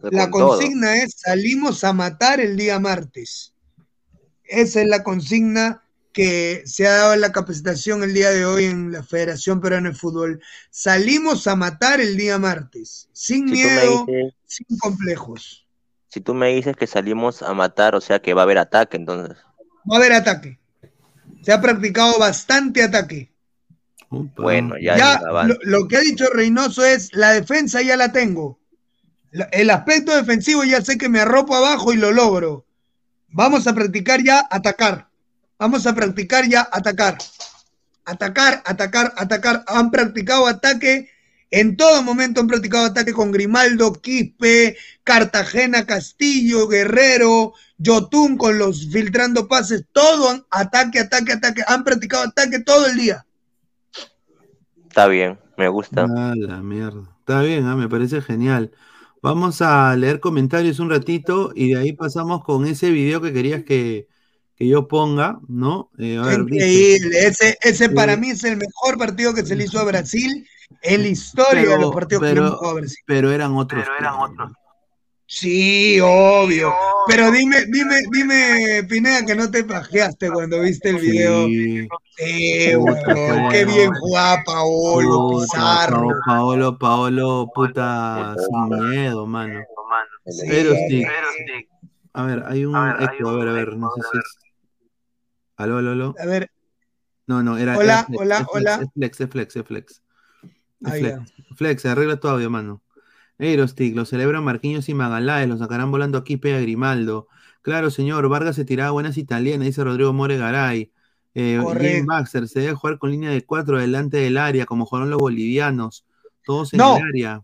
La 0.02 0.30
todo. 0.30 0.48
consigna 0.48 0.98
es, 0.98 1.14
salimos 1.16 1.82
a 1.82 1.94
matar 1.94 2.40
el 2.40 2.58
día 2.58 2.78
martes. 2.78 3.54
Esa 4.44 4.82
es 4.82 4.88
la 4.88 5.02
consigna 5.02 5.82
que 6.12 6.62
se 6.66 6.86
ha 6.86 6.92
dado 6.92 7.14
en 7.14 7.22
la 7.22 7.32
capacitación 7.32 8.02
el 8.02 8.12
día 8.12 8.30
de 8.30 8.44
hoy 8.44 8.66
en 8.66 8.92
la 8.92 9.02
Federación 9.02 9.62
Peruana 9.62 9.88
de 9.88 9.94
Fútbol. 9.94 10.42
Salimos 10.70 11.46
a 11.46 11.56
matar 11.56 12.00
el 12.00 12.18
día 12.18 12.38
martes, 12.38 13.08
sin 13.12 13.48
Si 13.48 13.54
miedo, 13.54 14.04
dices, 14.06 14.34
sin 14.44 14.78
complejos. 14.78 15.66
si 16.08 16.20
tú 16.20 16.34
me 16.34 16.54
dices 16.54 16.76
que 16.76 16.86
salimos 16.86 17.42
a 17.42 17.54
matar, 17.54 17.94
o 17.94 18.02
sea 18.02 18.20
que 18.20 18.34
va 18.34 18.42
a 18.42 18.44
haber 18.44 18.58
ataque, 18.58 18.98
entonces. 18.98 19.38
Va 19.90 19.96
a 19.96 19.98
haber 19.98 20.12
ataque. 20.12 20.58
Se 21.40 21.50
ha 21.52 21.62
practicado 21.62 22.18
bastante 22.18 22.82
ataque. 22.82 23.30
Opa. 24.10 24.42
Bueno, 24.42 24.76
ya, 24.80 24.96
Ya, 24.96 25.20
lo, 25.44 25.56
lo 25.62 25.88
que 25.88 25.96
ha 25.96 26.00
dicho 26.00 26.26
Reynoso 26.32 26.84
es, 26.84 27.10
la 27.12 27.32
defensa 27.32 27.82
ya 27.82 27.96
la 27.96 28.12
tengo. 28.12 28.58
La- 29.32 29.48
el 29.52 29.70
aspecto 29.70 30.14
defensivo 30.16 30.64
ya 30.64 30.80
sé 30.80 30.96
que 30.96 31.08
me 31.08 31.20
arropo 31.20 31.54
abajo 31.56 31.92
y 31.92 31.96
lo 31.96 32.12
logro. 32.12 32.64
Vamos 33.28 33.66
a 33.66 33.74
practicar 33.74 34.22
ya 34.22 34.46
atacar. 34.50 35.08
Vamos 35.58 35.86
a 35.86 35.94
practicar 35.94 36.48
ya 36.48 36.68
atacar. 36.70 37.18
Atacar, 38.04 38.62
atacar, 38.64 39.12
atacar. 39.16 39.64
Han 39.66 39.90
practicado 39.90 40.46
ataque. 40.46 41.10
En 41.50 41.76
todo 41.76 42.02
momento 42.02 42.40
han 42.40 42.46
practicado 42.46 42.86
ataque 42.86 43.12
con 43.12 43.30
Grimaldo, 43.32 43.92
Quispe, 43.94 44.76
Cartagena, 45.04 45.86
Castillo, 45.86 46.66
Guerrero, 46.68 47.54
Yotun 47.78 48.36
con 48.36 48.58
los 48.58 48.88
filtrando 48.92 49.48
pases. 49.48 49.84
Todo 49.92 50.30
han, 50.30 50.44
ataque, 50.50 51.00
ataque, 51.00 51.32
ataque. 51.32 51.62
Han 51.66 51.84
practicado 51.84 52.24
ataque 52.24 52.60
todo 52.60 52.86
el 52.86 52.96
día. 52.96 53.24
Está 54.96 55.08
bien, 55.08 55.38
me 55.58 55.68
gusta. 55.68 56.06
Ah, 56.08 56.32
la 56.34 56.62
mierda. 56.62 57.02
Está 57.18 57.42
bien, 57.42 57.66
ah, 57.66 57.76
me 57.76 57.86
parece 57.86 58.22
genial. 58.22 58.72
Vamos 59.20 59.60
a 59.60 59.94
leer 59.94 60.20
comentarios 60.20 60.78
un 60.78 60.88
ratito 60.88 61.52
y 61.54 61.74
de 61.74 61.78
ahí 61.80 61.92
pasamos 61.92 62.42
con 62.42 62.66
ese 62.66 62.90
video 62.90 63.20
que 63.20 63.34
querías 63.34 63.62
que, 63.62 64.08
que 64.56 64.66
yo 64.66 64.88
ponga, 64.88 65.38
¿no? 65.48 65.90
Eh, 65.98 66.16
a 66.16 66.22
ver, 66.22 66.46
dice- 66.46 66.54
Increíble. 66.64 67.26
Ese, 67.26 67.58
ese 67.60 67.90
para 67.90 68.14
Eh, 68.14 68.16
mí 68.16 68.30
es 68.30 68.42
el 68.44 68.56
mejor 68.56 68.96
partido 68.96 69.34
que 69.34 69.44
se 69.44 69.54
le 69.54 69.64
hizo 69.64 69.78
a 69.78 69.84
Brasil 69.84 70.48
en 70.80 71.02
la 71.02 71.08
historia 71.08 71.60
de 71.60 71.66
los 71.66 71.76
pero, 71.76 71.90
partidos 71.90 72.22
que 72.22 72.28
le 72.28 72.34
pero, 72.40 72.56
jugado 72.56 72.70
a 72.70 72.80
Brasil. 72.80 72.98
pero 73.04 73.32
eran 73.32 73.52
otros. 73.52 73.84
tiempos. 73.84 74.48
Sí, 75.26 75.98
obvio. 76.00 76.72
Pero 77.08 77.30
dime, 77.30 77.64
dime, 77.66 78.02
dime, 78.12 78.84
Pineda, 78.88 79.24
que 79.26 79.34
no 79.34 79.50
te 79.50 79.64
pajeaste 79.64 80.30
cuando 80.30 80.60
viste 80.60 80.90
el 80.90 80.96
video. 80.98 81.46
Sí, 81.46 81.88
Sí, 82.18 82.70
Puta, 82.76 83.14
weón, 83.14 83.50
qué 83.50 83.64
bien 83.66 83.92
jugaba 83.92 84.42
Paolo, 84.46 85.28
puta, 85.28 85.46
Pizarro. 85.46 86.08
Pao- 86.08 86.20
Paolo, 86.24 86.78
Paolo, 86.78 87.50
puta, 87.54 88.34
sin 88.38 88.68
miedo, 88.90 89.26
mano. 89.26 89.60
Pero 90.48 90.74
sí. 90.88 91.04
A 92.14 92.22
ver, 92.24 92.44
hay 92.46 92.64
un 92.64 92.74
eco, 92.76 93.28
a 93.28 93.36
ver, 93.36 93.48
a 93.48 93.52
ver, 93.52 93.76
no 93.76 93.90
sé 93.94 94.00
si 94.10 94.18
es. 94.18 94.38
Aló, 95.56 95.78
aló, 95.78 95.90
aló. 95.92 96.14
A 96.18 96.24
ver, 96.26 96.50
No, 97.26 97.42
no, 97.42 97.58
era. 97.58 97.76
Hola, 97.76 97.92
era 97.92 98.04
flex, 98.06 98.20
hola, 98.20 98.38
es 98.38 98.46
flex, 98.46 98.56
hola. 98.56 98.74
Es 98.82 98.88
flex, 98.94 99.20
es 99.20 99.30
flex, 99.30 99.56
es 99.56 99.66
flex. 99.66 100.02
Es 100.86 100.92
flex. 100.98 101.18
Flex, 101.56 101.86
arregla 101.86 102.16
tu 102.18 102.28
audio, 102.28 102.48
mano. 102.48 102.82
Aerostick, 103.38 103.94
lo 103.94 104.04
celebran 104.04 104.44
Marquinhos 104.44 104.88
y 104.88 104.94
Magaláes, 104.94 105.48
lo 105.48 105.58
sacarán 105.58 105.90
volando 105.90 106.18
aquí, 106.18 106.36
pega 106.36 106.58
Grimaldo. 106.60 107.28
Claro, 107.62 107.90
señor, 107.90 108.28
Vargas 108.28 108.56
se 108.56 108.64
tiraba 108.64 108.92
buenas 108.92 109.16
italianas, 109.18 109.66
dice 109.66 109.84
Rodrigo 109.84 110.12
More 110.12 110.36
Garay. 110.38 110.92
Eh, 111.34 111.58
Correcto. 111.62 111.96
Jim 111.96 112.06
Baxter, 112.06 112.48
se 112.48 112.60
debe 112.60 112.74
jugar 112.74 112.98
con 112.98 113.10
línea 113.10 113.30
de 113.30 113.44
cuatro 113.44 113.78
delante 113.78 114.16
del 114.18 114.38
área, 114.38 114.64
como 114.64 114.86
jugaron 114.86 115.10
los 115.10 115.18
bolivianos. 115.18 116.06
Todos 116.44 116.72
en 116.72 116.78
No. 116.78 116.96
el 116.96 117.02
área. 117.02 117.42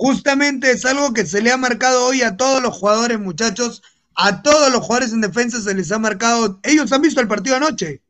justamente 0.00 0.70
es 0.70 0.84
algo 0.84 1.12
que 1.12 1.26
se 1.26 1.42
le 1.42 1.50
ha 1.50 1.56
marcado 1.56 2.06
hoy 2.06 2.22
a 2.22 2.36
todos 2.36 2.62
los 2.62 2.74
jugadores, 2.76 3.18
muchachos. 3.18 3.82
A 4.14 4.42
todos 4.42 4.70
los 4.72 4.80
jugadores 4.82 5.12
en 5.12 5.20
defensa 5.20 5.60
se 5.60 5.74
les 5.74 5.90
ha 5.90 5.98
marcado. 5.98 6.60
Ellos 6.62 6.92
han 6.92 7.02
visto 7.02 7.20
el 7.20 7.26
partido 7.28 7.56
anoche. 7.56 8.00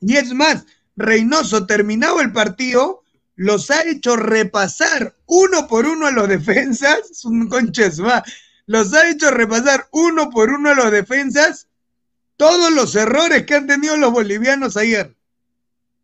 Y 0.00 0.16
es 0.16 0.34
más, 0.34 0.66
Reynoso 0.96 1.64
terminado 1.64 2.20
el 2.20 2.32
partido, 2.32 3.04
los 3.38 3.70
ha 3.70 3.82
hecho 3.84 4.16
repasar 4.16 5.14
uno 5.26 5.68
por 5.68 5.86
uno 5.86 6.08
a 6.08 6.10
los 6.10 6.28
defensas, 6.28 6.98
es 7.08 7.24
un 7.24 7.48
conches 7.48 8.02
va, 8.02 8.24
los 8.66 8.92
ha 8.94 9.08
hecho 9.08 9.30
repasar 9.30 9.86
uno 9.92 10.28
por 10.28 10.50
uno 10.50 10.70
a 10.70 10.74
los 10.74 10.90
defensas 10.90 11.68
todos 12.36 12.72
los 12.72 12.96
errores 12.96 13.46
que 13.46 13.54
han 13.54 13.68
tenido 13.68 13.96
los 13.96 14.12
bolivianos 14.12 14.76
ayer. 14.76 15.14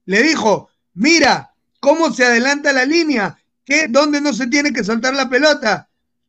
Le 0.07 0.23
dijo, 0.23 0.71
mira 0.95 1.53
cómo 1.81 2.13
se 2.13 2.25
adelanta 2.25 2.73
la 2.73 2.85
línea, 2.85 3.37
que 3.65 3.89
dónde 3.89 4.21
no 4.21 4.33
se 4.33 4.47
tiene 4.47 4.73
que 4.73 4.85
soltar 4.85 5.15
la 5.15 5.29
pelota. 5.29 5.89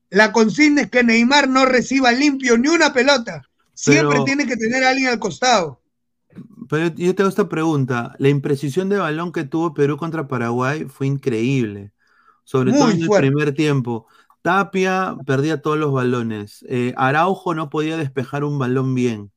La 0.09 0.31
consigna 0.31 0.81
es 0.81 0.89
que 0.89 1.03
Neymar 1.03 1.47
no 1.47 1.67
reciba 1.67 2.11
limpio 2.11 2.57
ni 2.57 2.67
una 2.67 2.91
pelota. 2.93 3.43
Siempre 3.75 4.09
Pero- 4.13 4.23
tiene 4.25 4.47
que 4.47 4.57
tener 4.57 4.83
a 4.83 4.89
alguien 4.89 5.09
al 5.09 5.19
costado. 5.19 5.81
Pero 6.69 6.93
yo- 6.95 7.15
tengo 7.15 7.29
esta 7.29 7.49
pregunta. 7.49 8.15
La 8.19 8.29
imprecisión 8.29 8.89
de 8.89 8.97
balón 8.97 9.31
que 9.31 9.43
tuvo 9.43 9.73
Perú 9.73 9.97
contra 9.97 10.27
Paraguay 10.27 10.85
fue 10.85 11.07
increíble. 11.07 11.91
Sobre 12.43 12.71
todo 12.73 12.91
en 12.91 13.01
el 13.01 13.09
primer 13.09 13.53
tiempo. 13.53 14.07
Tapia 14.41 15.15
perdía 15.25 15.61
todos 15.61 15.77
los 15.77 15.91
balones. 15.91 16.63
Eh, 16.69 16.93
Araujo 16.97 17.55
no 17.55 17.69
podía 17.69 17.97
despejar 17.97 18.43
un 18.43 18.59
balón 18.59 18.93
bien. 18.93 19.31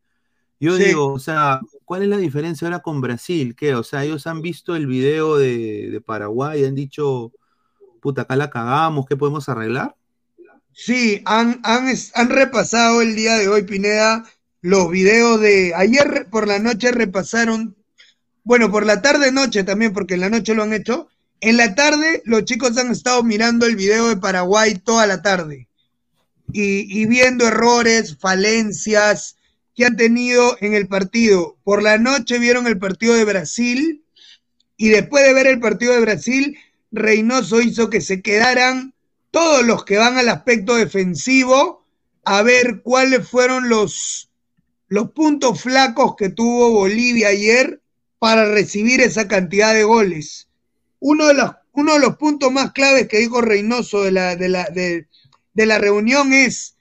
Yo 0.61 0.77
Sí. 0.77 0.85
digo, 0.85 1.13
o 1.13 1.19
sea, 1.19 1.61
¿cuál 1.85 2.03
es 2.03 2.09
la 2.09 2.17
diferencia 2.19 2.67
ahora 2.67 2.81
con 2.81 3.01
Brasil? 3.01 3.55
¿Qué? 3.57 3.75
O 3.75 3.83
sea, 3.85 4.05
ellos 4.05 4.27
han 4.27 4.43
visto 4.43 4.77
el 4.77 4.87
video 4.87 5.37
de, 5.39 5.89
de 5.91 6.01
Paraguay 6.01 6.63
y 6.63 6.65
han 6.67 6.75
dicho, 6.75 7.33
puta, 8.01 8.23
acá 8.23 8.37
la 8.37 8.51
cagamos, 8.51 9.07
¿qué 9.07 9.17
podemos 9.17 9.49
arreglar? 9.49 9.95
Sí, 10.73 11.23
han, 11.25 11.61
han, 11.65 11.87
han 12.15 12.29
repasado 12.31 13.03
el 13.03 13.17
día 13.17 13.37
de 13.37 13.49
hoy, 13.49 13.63
Pineda, 13.63 14.25
los 14.61 14.91
videos 14.91 15.41
de 15.41 15.73
ayer 15.75 16.27
por 16.31 16.49
la 16.49 16.59
noche 16.59 16.91
repasaron, 16.91 17.77
bueno, 18.45 18.71
por 18.71 18.85
la 18.85 19.03
tarde 19.03 19.33
noche 19.33 19.65
también, 19.65 19.93
porque 19.93 20.15
en 20.15 20.21
la 20.21 20.31
noche 20.31 20.55
lo 20.55 20.63
han 20.63 20.73
hecho. 20.73 21.09
En 21.41 21.57
la 21.57 21.75
tarde 21.75 22.23
los 22.25 22.45
chicos 22.45 22.77
han 22.79 22.91
estado 22.91 23.23
mirando 23.23 23.67
el 23.67 23.77
video 23.77 24.09
de 24.09 24.17
Paraguay 24.17 24.75
toda 24.75 25.07
la 25.07 25.23
tarde 25.23 25.69
y, 26.53 27.01
y 27.01 27.07
viendo 27.07 27.47
errores, 27.47 28.17
falencias 28.19 29.37
que 29.77 29.85
han 29.85 29.97
tenido 29.97 30.57
en 30.61 30.75
el 30.75 30.89
partido. 30.89 31.57
Por 31.63 31.83
la 31.83 31.99
noche 31.99 32.39
vieron 32.39 32.67
el 32.67 32.79
partido 32.79 33.15
de 33.15 33.25
Brasil 33.25 34.03
y 34.77 34.89
después 34.89 35.25
de 35.25 35.35
ver 35.35 35.47
el 35.47 35.61
partido 35.61 35.93
de 35.93 36.01
Brasil, 36.01 36.59
Reynoso 36.91 37.61
hizo 37.61 37.91
que 37.91 38.01
se 38.01 38.23
quedaran 38.23 38.95
todos 39.31 39.65
los 39.65 39.85
que 39.85 39.99
van 39.99 40.17
al 40.17 40.29
aspecto 40.29 40.75
defensivo 40.75 41.85
a 42.25 42.43
ver 42.43 42.81
cuáles 42.83 43.29
fueron 43.29 43.69
los, 43.69 44.28
los 44.89 45.13
puntos 45.13 45.61
flacos 45.61 46.17
que 46.17 46.31
tuvo 46.31 46.71
Bolivia 46.71 47.29
ayer 47.29 47.81
para 48.19 48.47
recibir 48.47 49.01
esa 49.01 49.29
cantidad 49.29 49.75
de 49.75 49.85
goles. 49.85 50.49
Uno 50.99 51.27
de 51.27 51.35
los, 51.35 51.53
uno 51.73 51.95
de 51.95 52.01
los 52.01 52.17
puntos 52.17 52.51
más 52.51 52.73
claves 52.73 53.07
que 53.09 53.19
dijo 53.19 53.41
Reynoso 53.41 54.03
de 54.03 54.13
la, 54.13 54.37
de 54.37 54.49
la, 54.49 54.65
de, 54.65 55.07
de 55.55 55.67
la 55.67 55.79
reunión 55.79 56.33
es 56.33 56.77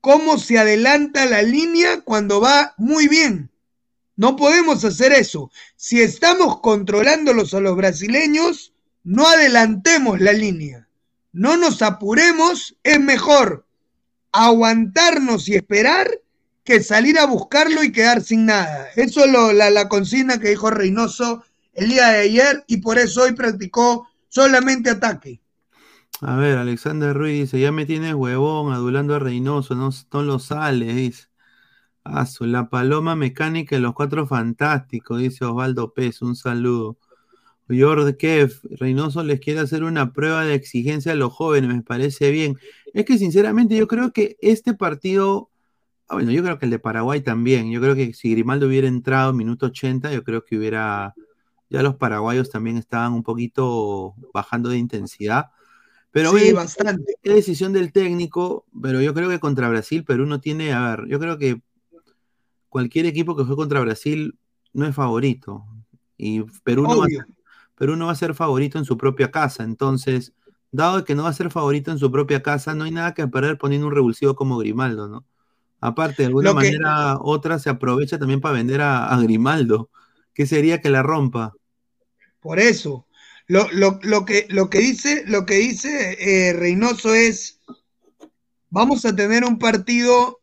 cómo 0.00 0.38
se 0.38 0.58
adelanta 0.58 1.26
la 1.26 1.42
línea 1.42 2.00
cuando 2.00 2.40
va 2.40 2.74
muy 2.76 3.06
bien. 3.06 3.50
No 4.16 4.36
podemos 4.36 4.84
hacer 4.84 5.12
eso. 5.12 5.50
Si 5.76 6.00
estamos 6.00 6.60
controlándolos 6.60 7.54
a 7.54 7.60
los 7.60 7.76
brasileños, 7.76 8.72
no 9.04 9.26
adelantemos 9.26 10.20
la 10.20 10.32
línea. 10.32 10.88
No 11.32 11.56
nos 11.56 11.82
apuremos, 11.82 12.76
es 12.82 13.00
mejor 13.00 13.66
aguantarnos 14.32 15.48
y 15.48 15.54
esperar 15.54 16.10
que 16.64 16.82
salir 16.82 17.18
a 17.18 17.26
buscarlo 17.26 17.82
y 17.84 17.92
quedar 17.92 18.22
sin 18.22 18.46
nada. 18.46 18.88
Eso 18.96 19.24
es 19.24 19.32
lo- 19.32 19.52
la, 19.52 19.70
la 19.70 19.88
consigna 19.88 20.38
que 20.40 20.50
dijo 20.50 20.70
Reynoso 20.70 21.44
el 21.74 21.88
día 21.90 22.08
de 22.10 22.18
ayer 22.20 22.64
y 22.66 22.78
por 22.78 22.98
eso 22.98 23.22
hoy 23.22 23.32
practicó 23.34 24.08
solamente 24.28 24.90
ataque. 24.90 25.40
A 26.20 26.36
ver, 26.36 26.56
Alexander 26.58 27.14
Ruiz 27.16 27.40
dice, 27.40 27.60
ya 27.60 27.72
me 27.72 27.84
tienes 27.86 28.14
huevón 28.14 28.72
adulando 28.72 29.14
a 29.14 29.18
Reynoso, 29.18 29.74
no, 29.74 29.90
no 30.12 30.22
lo 30.22 30.38
sale, 30.38 30.92
dice. 30.94 31.26
Ah, 32.04 32.26
la 32.40 32.70
paloma 32.70 33.16
mecánica 33.16 33.76
de 33.76 33.82
los 33.82 33.94
cuatro 33.94 34.26
fantásticos, 34.28 35.20
dice 35.20 35.44
Osvaldo 35.46 35.94
Pez, 35.94 36.22
un 36.22 36.36
saludo. 36.36 36.98
George 37.68 38.16
Kev, 38.18 38.52
Reynoso 38.80 39.24
les 39.24 39.40
quiere 39.40 39.60
hacer 39.60 39.84
una 39.84 40.12
prueba 40.14 40.44
de 40.46 40.54
exigencia 40.56 41.12
a 41.12 41.16
los 41.16 41.32
jóvenes, 41.34 41.74
me 41.74 41.82
parece 41.82 42.32
bien. 42.32 42.58
Es 42.94 43.06
que 43.06 43.18
sinceramente 43.18 43.76
yo 43.76 43.88
creo 43.88 44.12
que 44.12 44.38
este 44.42 44.74
partido, 44.74 45.51
bueno, 46.12 46.30
yo 46.30 46.42
creo 46.42 46.58
que 46.58 46.66
el 46.66 46.70
de 46.70 46.78
Paraguay 46.78 47.20
también, 47.20 47.70
yo 47.70 47.80
creo 47.80 47.94
que 47.94 48.12
si 48.14 48.30
Grimaldo 48.30 48.66
hubiera 48.66 48.88
entrado 48.88 49.30
en 49.30 49.36
minuto 49.36 49.66
80, 49.66 50.12
yo 50.12 50.24
creo 50.24 50.44
que 50.44 50.56
hubiera, 50.56 51.14
ya 51.70 51.82
los 51.82 51.96
paraguayos 51.96 52.50
también 52.50 52.76
estaban 52.76 53.12
un 53.12 53.22
poquito 53.22 54.14
bajando 54.32 54.70
de 54.70 54.78
intensidad. 54.78 55.46
Pero 56.10 56.36
Sí, 56.36 56.52
bastante. 56.52 57.14
es 57.22 57.34
decisión 57.34 57.72
del 57.72 57.92
técnico, 57.92 58.66
pero 58.80 59.00
yo 59.00 59.14
creo 59.14 59.30
que 59.30 59.40
contra 59.40 59.68
Brasil 59.68 60.04
Perú 60.04 60.26
no 60.26 60.40
tiene, 60.40 60.72
a 60.72 60.96
ver, 60.96 61.08
yo 61.08 61.18
creo 61.18 61.38
que 61.38 61.62
cualquier 62.68 63.06
equipo 63.06 63.34
que 63.34 63.44
fue 63.44 63.56
contra 63.56 63.80
Brasil 63.80 64.38
no 64.72 64.86
es 64.86 64.94
favorito. 64.94 65.64
Y 66.16 66.42
Perú 66.64 66.82
no, 66.82 66.98
va 66.98 67.06
a 67.06 67.08
ser, 67.08 67.26
Perú 67.76 67.96
no 67.96 68.06
va 68.06 68.12
a 68.12 68.16
ser 68.16 68.34
favorito 68.34 68.78
en 68.78 68.84
su 68.84 68.96
propia 68.96 69.30
casa. 69.30 69.64
Entonces, 69.64 70.34
dado 70.70 71.04
que 71.04 71.14
no 71.14 71.24
va 71.24 71.30
a 71.30 71.34
ser 71.34 71.50
favorito 71.50 71.90
en 71.90 71.98
su 71.98 72.10
propia 72.10 72.42
casa, 72.42 72.74
no 72.74 72.84
hay 72.84 72.90
nada 72.90 73.14
que 73.14 73.26
perder 73.26 73.58
poniendo 73.58 73.86
un 73.86 73.94
revulsivo 73.94 74.34
como 74.34 74.58
Grimaldo, 74.58 75.08
¿no? 75.08 75.24
Aparte, 75.82 76.22
de 76.22 76.26
alguna 76.28 76.50
que- 76.50 76.54
manera, 76.54 77.18
otra 77.20 77.58
se 77.58 77.68
aprovecha 77.68 78.18
también 78.18 78.40
para 78.40 78.54
vender 78.54 78.80
a, 78.80 79.08
a 79.12 79.20
Grimaldo. 79.20 79.90
¿Qué 80.32 80.46
sería 80.46 80.80
que 80.80 80.88
la 80.90 81.02
rompa? 81.02 81.54
Por 82.40 82.58
eso. 82.60 83.06
Lo, 83.48 83.68
lo- 83.72 83.98
lo 84.02 84.24
que, 84.24 84.46
lo 84.48 84.70
que 84.70 84.78
dice, 84.78 85.24
lo 85.26 85.44
que 85.44 85.56
dice 85.56 86.16
eh, 86.20 86.52
Reynoso 86.52 87.14
es, 87.14 87.58
vamos 88.70 89.04
a 89.04 89.14
tener 89.14 89.44
un 89.44 89.58
partido, 89.58 90.40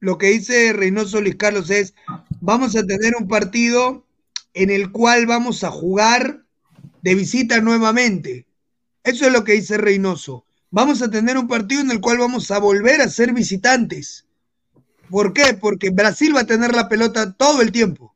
lo 0.00 0.18
que 0.18 0.26
dice 0.28 0.72
Reynoso 0.74 1.20
Luis 1.22 1.36
Carlos 1.36 1.70
es, 1.70 1.94
vamos 2.40 2.76
a 2.76 2.84
tener 2.86 3.14
un 3.18 3.26
partido 3.28 4.04
en 4.52 4.68
el 4.70 4.92
cual 4.92 5.26
vamos 5.26 5.64
a 5.64 5.70
jugar 5.70 6.42
de 7.02 7.14
visita 7.14 7.60
nuevamente. 7.62 8.46
Eso 9.02 9.26
es 9.26 9.32
lo 9.32 9.44
que 9.44 9.52
dice 9.52 9.78
Reynoso. 9.78 10.44
Vamos 10.70 11.00
a 11.00 11.10
tener 11.10 11.38
un 11.38 11.48
partido 11.48 11.80
en 11.80 11.90
el 11.90 12.00
cual 12.00 12.18
vamos 12.18 12.50
a 12.50 12.58
volver 12.58 13.00
a 13.00 13.08
ser 13.08 13.32
visitantes. 13.32 14.25
¿Por 15.10 15.32
qué? 15.32 15.54
Porque 15.54 15.90
Brasil 15.90 16.34
va 16.34 16.40
a 16.40 16.46
tener 16.46 16.74
la 16.74 16.88
pelota 16.88 17.32
todo 17.32 17.62
el 17.62 17.72
tiempo. 17.72 18.14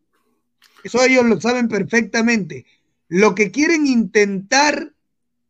Eso 0.83 1.03
ellos 1.03 1.25
lo 1.25 1.41
saben 1.41 1.69
perfectamente. 1.69 2.67
Lo 3.09 3.35
que 3.35 3.51
quieren 3.51 3.87
intentar 3.87 4.93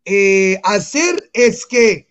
eh, 0.05 0.61
hacer 0.65 1.31
es 1.33 1.67
que 1.67 2.09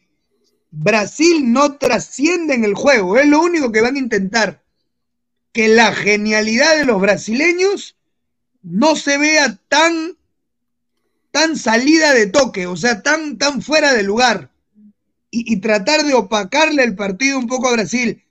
Brasil 0.72 1.52
no 1.52 1.78
trascienda 1.78 2.54
en 2.54 2.64
el 2.64 2.76
juego. 2.76 3.18
Es 3.18 3.28
lo 3.28 3.42
único 3.42 3.72
que 3.72 3.82
van 3.82 3.96
a 3.96 4.00
intentar. 4.00 4.64
Que 5.52 5.68
la 5.68 5.94
genialidad 5.94 6.78
de 6.78 6.86
los 6.86 7.02
brasileños 7.02 7.98
no 8.62 8.96
se 8.96 9.18
vea 9.18 9.60
tan, 9.68 10.18
tan 11.32 11.58
salida 11.58 12.14
de 12.14 12.28
toque, 12.28 12.68
o 12.68 12.78
sea, 12.78 13.02
tan, 13.02 13.38
tan 13.38 13.62
fuera 13.62 13.94
de 13.94 14.04
lugar. 14.04 14.52
Y, 15.32 15.54
y 15.54 15.58
tratar 15.58 16.06
de 16.06 16.14
opacarle 16.14 16.84
el 16.84 16.96
partido 16.96 17.38
un 17.38 17.48
poco 17.48 17.68
a 17.68 17.74
Brasil. 17.74 18.24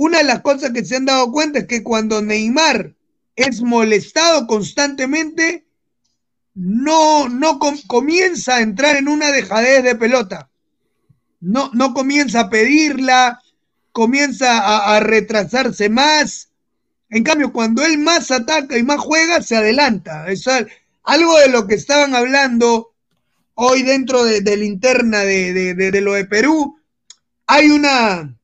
Una 0.00 0.18
de 0.18 0.24
las 0.24 0.42
cosas 0.42 0.70
que 0.70 0.84
se 0.84 0.94
han 0.94 1.06
dado 1.06 1.32
cuenta 1.32 1.58
es 1.58 1.66
que 1.66 1.82
cuando 1.82 2.22
Neymar 2.22 2.94
es 3.34 3.62
molestado 3.62 4.46
constantemente, 4.46 5.66
no, 6.54 7.28
no 7.28 7.58
com- 7.58 7.80
comienza 7.88 8.54
a 8.56 8.60
entrar 8.60 8.94
en 8.94 9.08
una 9.08 9.32
dejadez 9.32 9.82
de 9.82 9.96
pelota. 9.96 10.50
No, 11.40 11.72
no 11.74 11.94
comienza 11.94 12.42
a 12.42 12.48
pedirla, 12.48 13.40
comienza 13.90 14.94
a, 14.94 15.00
retrasarse 15.00 15.88
más. 15.88 16.50
En 17.10 17.24
cambio, 17.24 17.52
cuando 17.52 17.84
él 17.84 17.98
más 17.98 18.30
ataca 18.30 18.78
y 18.78 18.84
más 18.84 19.00
juega, 19.00 19.42
se 19.42 19.56
adelanta. 19.56 20.28
Es 20.30 20.44
algo 21.02 21.38
de 21.40 21.48
lo 21.48 21.66
que 21.66 21.74
estaban 21.74 22.14
hablando 22.14 22.94
hoy 23.54 23.82
dentro 23.82 24.22
de, 24.24 24.42
de 24.42 24.56
la 24.58 24.64
interna 24.64 25.18
de, 25.24 25.52
de- 25.52 25.74
de- 25.74 25.90
de 25.90 26.00
lo 26.02 26.12
de 26.12 26.24
Perú. 26.24 26.78
Hay 27.48 27.70
una, 27.70 28.37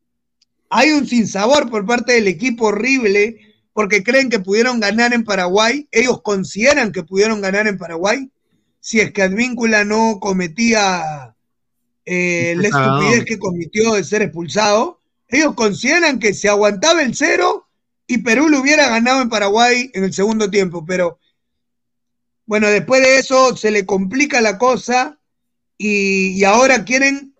hay 0.76 0.90
un 0.90 1.06
sinsabor 1.06 1.70
por 1.70 1.86
parte 1.86 2.14
del 2.14 2.26
equipo 2.26 2.66
horrible 2.66 3.38
porque 3.72 4.02
creen 4.02 4.28
que 4.28 4.40
pudieron 4.40 4.80
ganar 4.80 5.14
en 5.14 5.22
Paraguay. 5.22 5.86
Ellos 5.92 6.20
consideran 6.20 6.90
que 6.90 7.04
pudieron 7.04 7.40
ganar 7.40 7.68
en 7.68 7.78
Paraguay 7.78 8.28
si 8.80 8.98
es 8.98 9.12
que 9.12 9.22
Advíncula 9.22 9.84
no 9.84 10.18
cometía 10.20 11.36
eh, 12.04 12.56
la 12.56 12.68
estupidez 12.68 13.24
que 13.24 13.38
cometió 13.38 13.94
de 13.94 14.02
ser 14.02 14.22
expulsado. 14.22 15.00
Ellos 15.28 15.54
consideran 15.54 16.18
que 16.18 16.34
se 16.34 16.48
aguantaba 16.48 17.02
el 17.02 17.14
cero 17.14 17.68
y 18.08 18.18
Perú 18.18 18.48
lo 18.48 18.60
hubiera 18.60 18.88
ganado 18.88 19.22
en 19.22 19.28
Paraguay 19.28 19.92
en 19.94 20.02
el 20.02 20.12
segundo 20.12 20.50
tiempo, 20.50 20.84
pero 20.84 21.20
bueno, 22.46 22.66
después 22.66 23.00
de 23.00 23.18
eso 23.18 23.56
se 23.56 23.70
le 23.70 23.86
complica 23.86 24.40
la 24.40 24.58
cosa 24.58 25.20
y, 25.78 26.32
y 26.32 26.42
ahora 26.42 26.84
quieren 26.84 27.33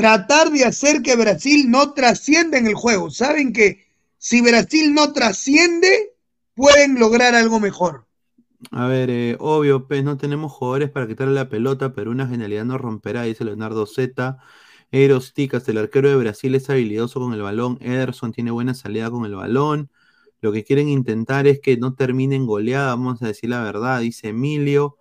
tratar 0.00 0.50
de 0.50 0.64
hacer 0.64 1.02
que 1.02 1.14
Brasil 1.14 1.70
no 1.70 1.92
trascienda 1.92 2.56
en 2.56 2.66
el 2.66 2.74
juego. 2.74 3.10
Saben 3.10 3.52
que 3.52 3.84
si 4.16 4.40
Brasil 4.40 4.94
no 4.94 5.12
trasciende, 5.12 6.14
pueden 6.54 6.98
lograr 6.98 7.34
algo 7.34 7.60
mejor. 7.60 8.06
A 8.70 8.86
ver, 8.86 9.10
eh, 9.10 9.36
obvio, 9.38 9.86
pues 9.86 10.02
no 10.02 10.16
tenemos 10.16 10.52
jugadores 10.52 10.90
para 10.90 11.06
quitarle 11.06 11.34
la 11.34 11.50
pelota, 11.50 11.92
pero 11.92 12.10
una 12.10 12.26
genialidad 12.26 12.64
no 12.64 12.78
romperá, 12.78 13.24
dice 13.24 13.44
Leonardo 13.44 13.84
Z. 13.84 14.38
Eros 14.90 15.34
Ticas, 15.34 15.68
el 15.68 15.76
arquero 15.76 16.08
de 16.08 16.16
Brasil 16.16 16.54
es 16.54 16.70
habilidoso 16.70 17.20
con 17.20 17.34
el 17.34 17.42
balón. 17.42 17.76
Ederson 17.82 18.32
tiene 18.32 18.50
buena 18.50 18.72
salida 18.72 19.10
con 19.10 19.26
el 19.26 19.34
balón. 19.34 19.90
Lo 20.40 20.50
que 20.50 20.64
quieren 20.64 20.88
intentar 20.88 21.46
es 21.46 21.60
que 21.60 21.76
no 21.76 21.94
terminen 21.94 22.46
goleada, 22.46 22.88
vamos 22.88 23.22
a 23.22 23.26
decir 23.26 23.50
la 23.50 23.62
verdad, 23.62 24.00
dice 24.00 24.28
Emilio. 24.28 24.96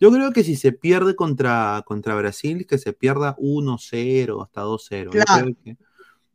Yo 0.00 0.12
creo 0.12 0.32
que 0.32 0.44
si 0.44 0.56
se 0.56 0.72
pierde 0.72 1.16
contra, 1.16 1.82
contra 1.84 2.14
Brasil, 2.14 2.66
que 2.66 2.78
se 2.78 2.92
pierda 2.92 3.36
1-0 3.38 4.42
hasta 4.42 4.62
2-0. 4.62 5.04
Yo 5.04 5.10
Claro. 5.24 5.48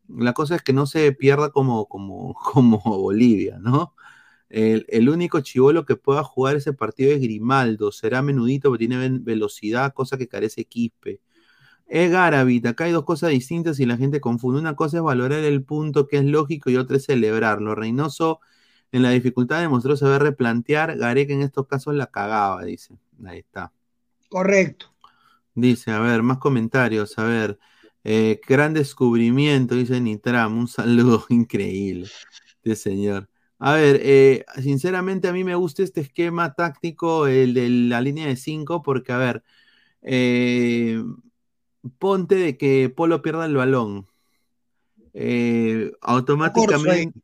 La 0.09 0.33
cosa 0.33 0.57
es 0.57 0.61
que 0.61 0.73
no 0.73 0.85
se 0.85 1.11
pierda 1.13 1.49
como, 1.51 1.87
como, 1.87 2.33
como 2.53 2.79
Bolivia, 2.79 3.57
¿no? 3.59 3.95
El, 4.49 4.85
el 4.89 5.09
único 5.09 5.39
chivolo 5.41 5.85
que 5.85 5.95
pueda 5.95 6.23
jugar 6.23 6.57
ese 6.57 6.73
partido 6.73 7.11
es 7.11 7.21
Grimaldo. 7.21 7.91
Será 7.91 8.21
menudito, 8.21 8.69
pero 8.69 8.77
tiene 8.77 9.19
velocidad, 9.21 9.93
cosa 9.93 10.17
que 10.17 10.27
carece 10.27 10.65
Quispe. 10.65 11.21
Es 11.87 12.11
Garavit, 12.11 12.65
acá 12.65 12.85
hay 12.85 12.91
dos 12.91 13.05
cosas 13.05 13.31
distintas 13.31 13.79
y 13.79 13.85
la 13.85 13.97
gente 13.97 14.21
confunde. 14.21 14.59
Una 14.59 14.75
cosa 14.75 14.97
es 14.97 15.03
valorar 15.03 15.39
el 15.43 15.63
punto 15.63 16.07
que 16.07 16.17
es 16.17 16.25
lógico 16.25 16.69
y 16.69 16.77
otra 16.77 16.97
es 16.97 17.05
celebrarlo. 17.05 17.75
Reynoso 17.75 18.39
en 18.93 19.01
la 19.01 19.09
dificultad 19.09 19.59
demostró 19.59 19.97
saber 19.97 20.21
replantear. 20.21 20.95
Gareca 20.97 21.33
en 21.33 21.41
estos 21.41 21.65
casos 21.65 21.95
la 21.95 22.05
cagaba, 22.05 22.63
dice. 22.63 22.95
Ahí 23.25 23.39
está. 23.39 23.73
Correcto. 24.29 24.93
Dice, 25.55 25.89
a 25.89 25.99
ver, 25.99 26.21
más 26.21 26.37
comentarios. 26.37 27.17
A 27.17 27.23
ver, 27.23 27.57
eh, 28.03 28.39
gran 28.47 28.75
descubrimiento, 28.75 29.73
dice 29.73 29.99
Nitram. 29.99 30.55
Un 30.55 30.67
saludo 30.67 31.25
increíble 31.29 32.07
de 32.63 32.75
señor. 32.75 33.29
A 33.57 33.73
ver, 33.73 33.99
eh, 34.03 34.45
sinceramente 34.61 35.27
a 35.27 35.33
mí 35.33 35.43
me 35.43 35.55
gusta 35.55 35.81
este 35.81 36.01
esquema 36.01 36.53
táctico, 36.53 37.25
el 37.25 37.55
de 37.55 37.69
la 37.69 37.99
línea 37.99 38.27
de 38.27 38.35
5, 38.35 38.83
porque, 38.83 39.11
a 39.11 39.17
ver, 39.17 39.43
eh, 40.03 41.03
ponte 41.97 42.35
de 42.35 42.57
que 42.57 42.93
Polo 42.95 43.23
pierda 43.23 43.47
el 43.47 43.55
balón. 43.55 44.07
Automáticamente, 46.01 47.19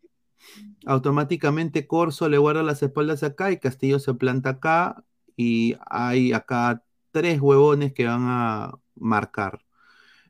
automáticamente 0.90 1.86
Corso 1.86 2.28
le 2.30 2.40
guarda 2.40 2.64
las 2.64 2.82
espaldas 2.82 3.22
acá 3.22 3.52
y 3.52 3.57
Castillo 3.60 3.99
se 3.99 4.16
planta 4.16 4.49
acá 4.49 5.03
y 5.38 5.76
hay 5.88 6.34
acá 6.34 6.84
tres 7.11 7.40
huevones 7.40 7.94
que 7.94 8.06
van 8.06 8.24
a 8.24 8.74
marcar. 8.95 9.61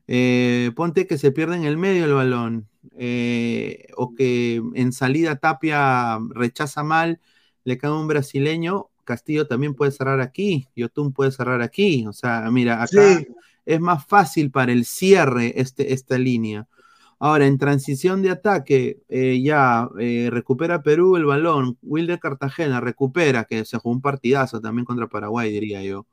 Eh, 0.06 0.70
ponte 0.76 1.06
que 1.06 1.16
se 1.16 1.32
pierde 1.32 1.56
en 1.56 1.64
el 1.64 1.78
medio 1.78 2.04
el 2.04 2.12
balón 2.12 2.68
eh, 2.98 3.86
o 3.96 4.14
que 4.14 4.60
en 4.74 4.92
salida 4.92 5.36
Tapia 5.36 6.18
rechaza 6.28 6.82
mal, 6.82 7.20
le 7.64 7.78
cae 7.78 7.90
un 7.90 8.06
brasileño, 8.06 8.90
Castillo 9.04 9.46
también 9.46 9.74
puede 9.74 9.92
cerrar 9.92 10.20
aquí, 10.20 10.68
Yotun 10.76 11.14
puede 11.14 11.30
cerrar 11.32 11.62
aquí, 11.62 12.06
o 12.06 12.12
sea, 12.12 12.50
mira, 12.50 12.82
acá 12.82 13.18
Sí. 13.18 13.26
es 13.64 13.80
más 13.80 14.04
fácil 14.06 14.50
para 14.50 14.72
el 14.72 14.84
cierre 14.84 15.54
este, 15.58 15.94
esta 15.94 16.18
línea. 16.18 16.68
Ahora, 17.20 17.46
en 17.46 17.58
transición 17.58 18.22
de 18.22 18.30
ataque, 18.30 19.00
eh, 19.08 19.40
ya 19.42 19.88
eh, 20.00 20.28
recupera 20.32 20.82
Perú 20.82 21.16
el 21.16 21.26
balón, 21.26 21.78
Wilder 21.82 22.18
Cartagena 22.18 22.80
recupera, 22.80 23.44
que 23.44 23.64
se 23.66 23.76
jugó 23.78 23.94
un 23.94 24.00
partidazo 24.00 24.60
también 24.60 24.86
contra 24.86 25.06
Paraguay, 25.06 25.52
diría 25.52 25.82
yo. 25.82 26.06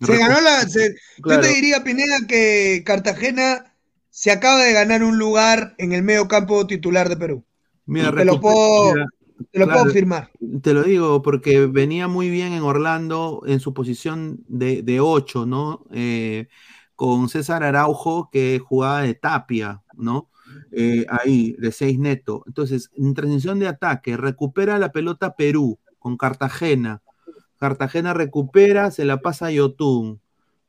Se 0.00 0.16
ganó 0.16 0.40
la. 0.40 0.62
se- 0.62 0.94
Claro. 1.20 1.42
Yo 1.42 1.48
te 1.48 1.54
diría, 1.54 1.84
Pineda, 1.84 2.16
que 2.28 2.82
Cartagena 2.86 3.74
se 4.08 4.30
acaba 4.30 4.62
de 4.64 4.72
ganar 4.72 5.02
un 5.02 5.18
lugar 5.18 5.74
en 5.78 5.92
el 5.92 6.02
medio 6.02 6.26
campo 6.28 6.66
titular 6.66 7.08
de 7.08 7.16
Perú. 7.16 7.44
Mira, 7.86 8.12
te 8.12 8.24
lo 8.24 8.40
puedo, 8.40 8.94
mira, 8.94 9.06
te 9.52 9.58
lo 9.58 9.66
claro, 9.66 9.82
puedo 9.82 9.92
firmar. 9.92 10.30
Te 10.62 10.72
lo 10.72 10.82
digo 10.84 11.22
porque 11.22 11.66
venía 11.66 12.08
muy 12.08 12.30
bien 12.30 12.52
en 12.52 12.62
Orlando 12.62 13.42
en 13.46 13.60
su 13.60 13.74
posición 13.74 14.44
de, 14.48 14.82
de 14.82 15.00
8, 15.00 15.44
¿no? 15.44 15.84
Eh, 15.92 16.48
con 17.00 17.30
César 17.30 17.62
Araujo 17.62 18.28
que 18.30 18.58
jugaba 18.58 19.00
de 19.00 19.14
tapia, 19.14 19.82
¿no? 19.94 20.28
Eh, 20.70 21.06
ahí, 21.08 21.56
de 21.58 21.72
6 21.72 21.98
neto. 21.98 22.44
Entonces, 22.46 22.90
en 22.94 23.14
transición 23.14 23.58
de 23.58 23.68
ataque, 23.68 24.18
recupera 24.18 24.78
la 24.78 24.92
pelota 24.92 25.34
Perú 25.34 25.78
con 25.98 26.18
Cartagena. 26.18 27.00
Cartagena 27.58 28.12
recupera, 28.12 28.90
se 28.90 29.06
la 29.06 29.22
pasa 29.22 29.46
a 29.46 29.50
Yotun, 29.50 30.20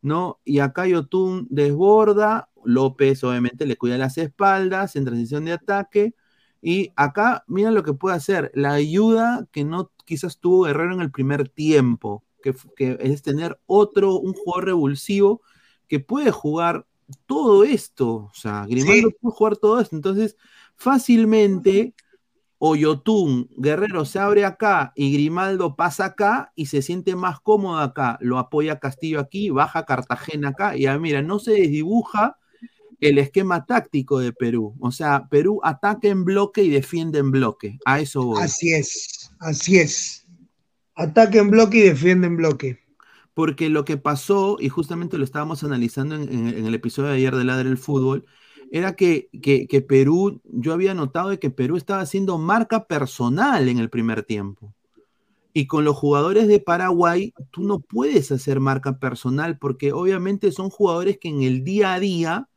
¿no? 0.02 0.40
Y 0.46 0.60
acá 0.60 0.88
Yotun 0.88 1.48
desborda, 1.50 2.48
López 2.64 3.22
obviamente 3.26 3.66
le 3.66 3.76
cuida 3.76 3.98
las 3.98 4.18
espaldas 4.18 4.96
en 4.96 5.04
transición 5.04 5.44
de 5.44 5.52
ataque. 5.52 6.16
Y 6.62 6.94
acá, 6.96 7.44
mira 7.48 7.72
lo 7.72 7.84
que 7.84 7.92
puede 7.92 8.16
hacer, 8.16 8.52
la 8.54 8.72
ayuda 8.72 9.50
que 9.52 9.66
no 9.66 9.92
quizás 10.06 10.40
tuvo 10.40 10.64
Guerrero 10.64 10.94
en 10.94 11.02
el 11.02 11.12
primer 11.12 11.50
tiempo, 11.50 12.24
que, 12.42 12.56
que 12.78 12.98
es 13.02 13.22
tener 13.22 13.60
otro, 13.66 14.16
un 14.16 14.32
jugador 14.32 14.68
revulsivo 14.68 15.42
que 15.92 16.00
puede 16.00 16.32
jugar 16.32 16.88
todo 17.26 17.66
esto. 17.66 18.08
O 18.08 18.32
sea, 18.34 18.66
Grimaldo 18.66 19.10
puede 19.20 19.36
jugar 19.36 19.58
todo 19.58 19.82
esto. 19.82 19.94
Entonces, 19.94 20.38
fácilmente, 20.78 21.94
o 22.58 22.78
Yotun, 22.78 23.50
Guerrero 23.58 24.06
se 24.06 24.18
abre 24.18 24.46
acá 24.46 24.94
y 24.96 25.12
Grimaldo 25.12 25.76
pasa 25.76 26.06
acá 26.06 26.54
y 26.56 26.68
se 26.68 26.82
siente 26.82 27.18
más 27.18 27.42
cómodo 27.42 27.80
acá. 27.80 28.18
Lo 28.22 28.40
apoya 28.40 28.80
Castillo 28.80 29.20
aquí, 29.20 29.50
baja 29.50 29.84
Cartagena 29.84 30.50
acá. 30.52 30.78
Y 30.78 30.86
ah, 30.86 30.98
mira, 30.98 31.22
no 31.22 31.40
se 31.40 31.52
desdibuja 31.52 32.38
el 33.02 33.18
esquema 33.18 33.66
táctico 33.66 34.20
de 34.20 34.32
Perú. 34.32 34.78
O 34.80 34.94
sea, 34.94 35.28
Perú 35.30 35.60
ataca 35.62 36.08
en 36.08 36.24
bloque 36.24 36.64
y 36.64 36.70
defiende 36.70 37.20
en 37.20 37.32
bloque. 37.32 37.80
A 37.84 38.00
eso 38.00 38.24
voy. 38.24 38.42
Así 38.42 38.72
es, 38.72 39.30
así 39.42 39.78
es. 39.78 40.26
Ataque 40.96 41.40
en 41.40 41.52
bloque 41.52 41.80
y 41.80 41.82
defiende 41.82 42.28
en 42.28 42.38
bloque. 42.38 42.81
Porque 43.34 43.70
lo 43.70 43.86
que 43.86 43.98
pasó, 43.98 44.58
y 44.60 44.70
justamente 44.70 45.18
lo 45.18 45.24
estábamos 45.24 45.64
analizando 45.64 46.16
en, 46.16 46.48
el 46.48 46.74
episodio 46.76 47.10
de 47.10 47.16
ayer 47.16 47.36
de 47.36 47.46
Ladre 47.46 47.70
el 47.70 47.78
Fútbol, 47.78 48.26
era 48.72 48.96
que, 48.96 49.30
que- 49.42 49.68
que 49.68 49.82
Perú, 49.82 50.42
yo 50.46 50.74
había 50.74 50.94
notado 50.94 51.38
que 51.40 51.50
Perú 51.50 51.78
estaba 51.78 52.02
haciendo 52.02 52.38
marca 52.38 52.86
personal 52.88 53.68
en 53.70 53.80
el 53.80 53.90
primer 53.90 54.24
tiempo. 54.24 54.74
Y 55.54 55.68
con 55.68 55.84
los 55.86 55.98
jugadores 55.98 56.48
de 56.48 56.60
Paraguay, 56.62 57.34
tú 57.52 57.64
no 57.64 57.80
puedes 57.80 58.32
hacer 58.32 58.60
marca 58.62 59.00
personal 59.00 59.58
porque 59.60 59.92
obviamente 59.92 60.52
son 60.54 60.70
jugadores 60.70 61.18
que 61.20 61.30
en 61.30 61.44
el 61.44 61.64
día 61.66 61.94
a 61.94 62.00
día, 62.00 62.50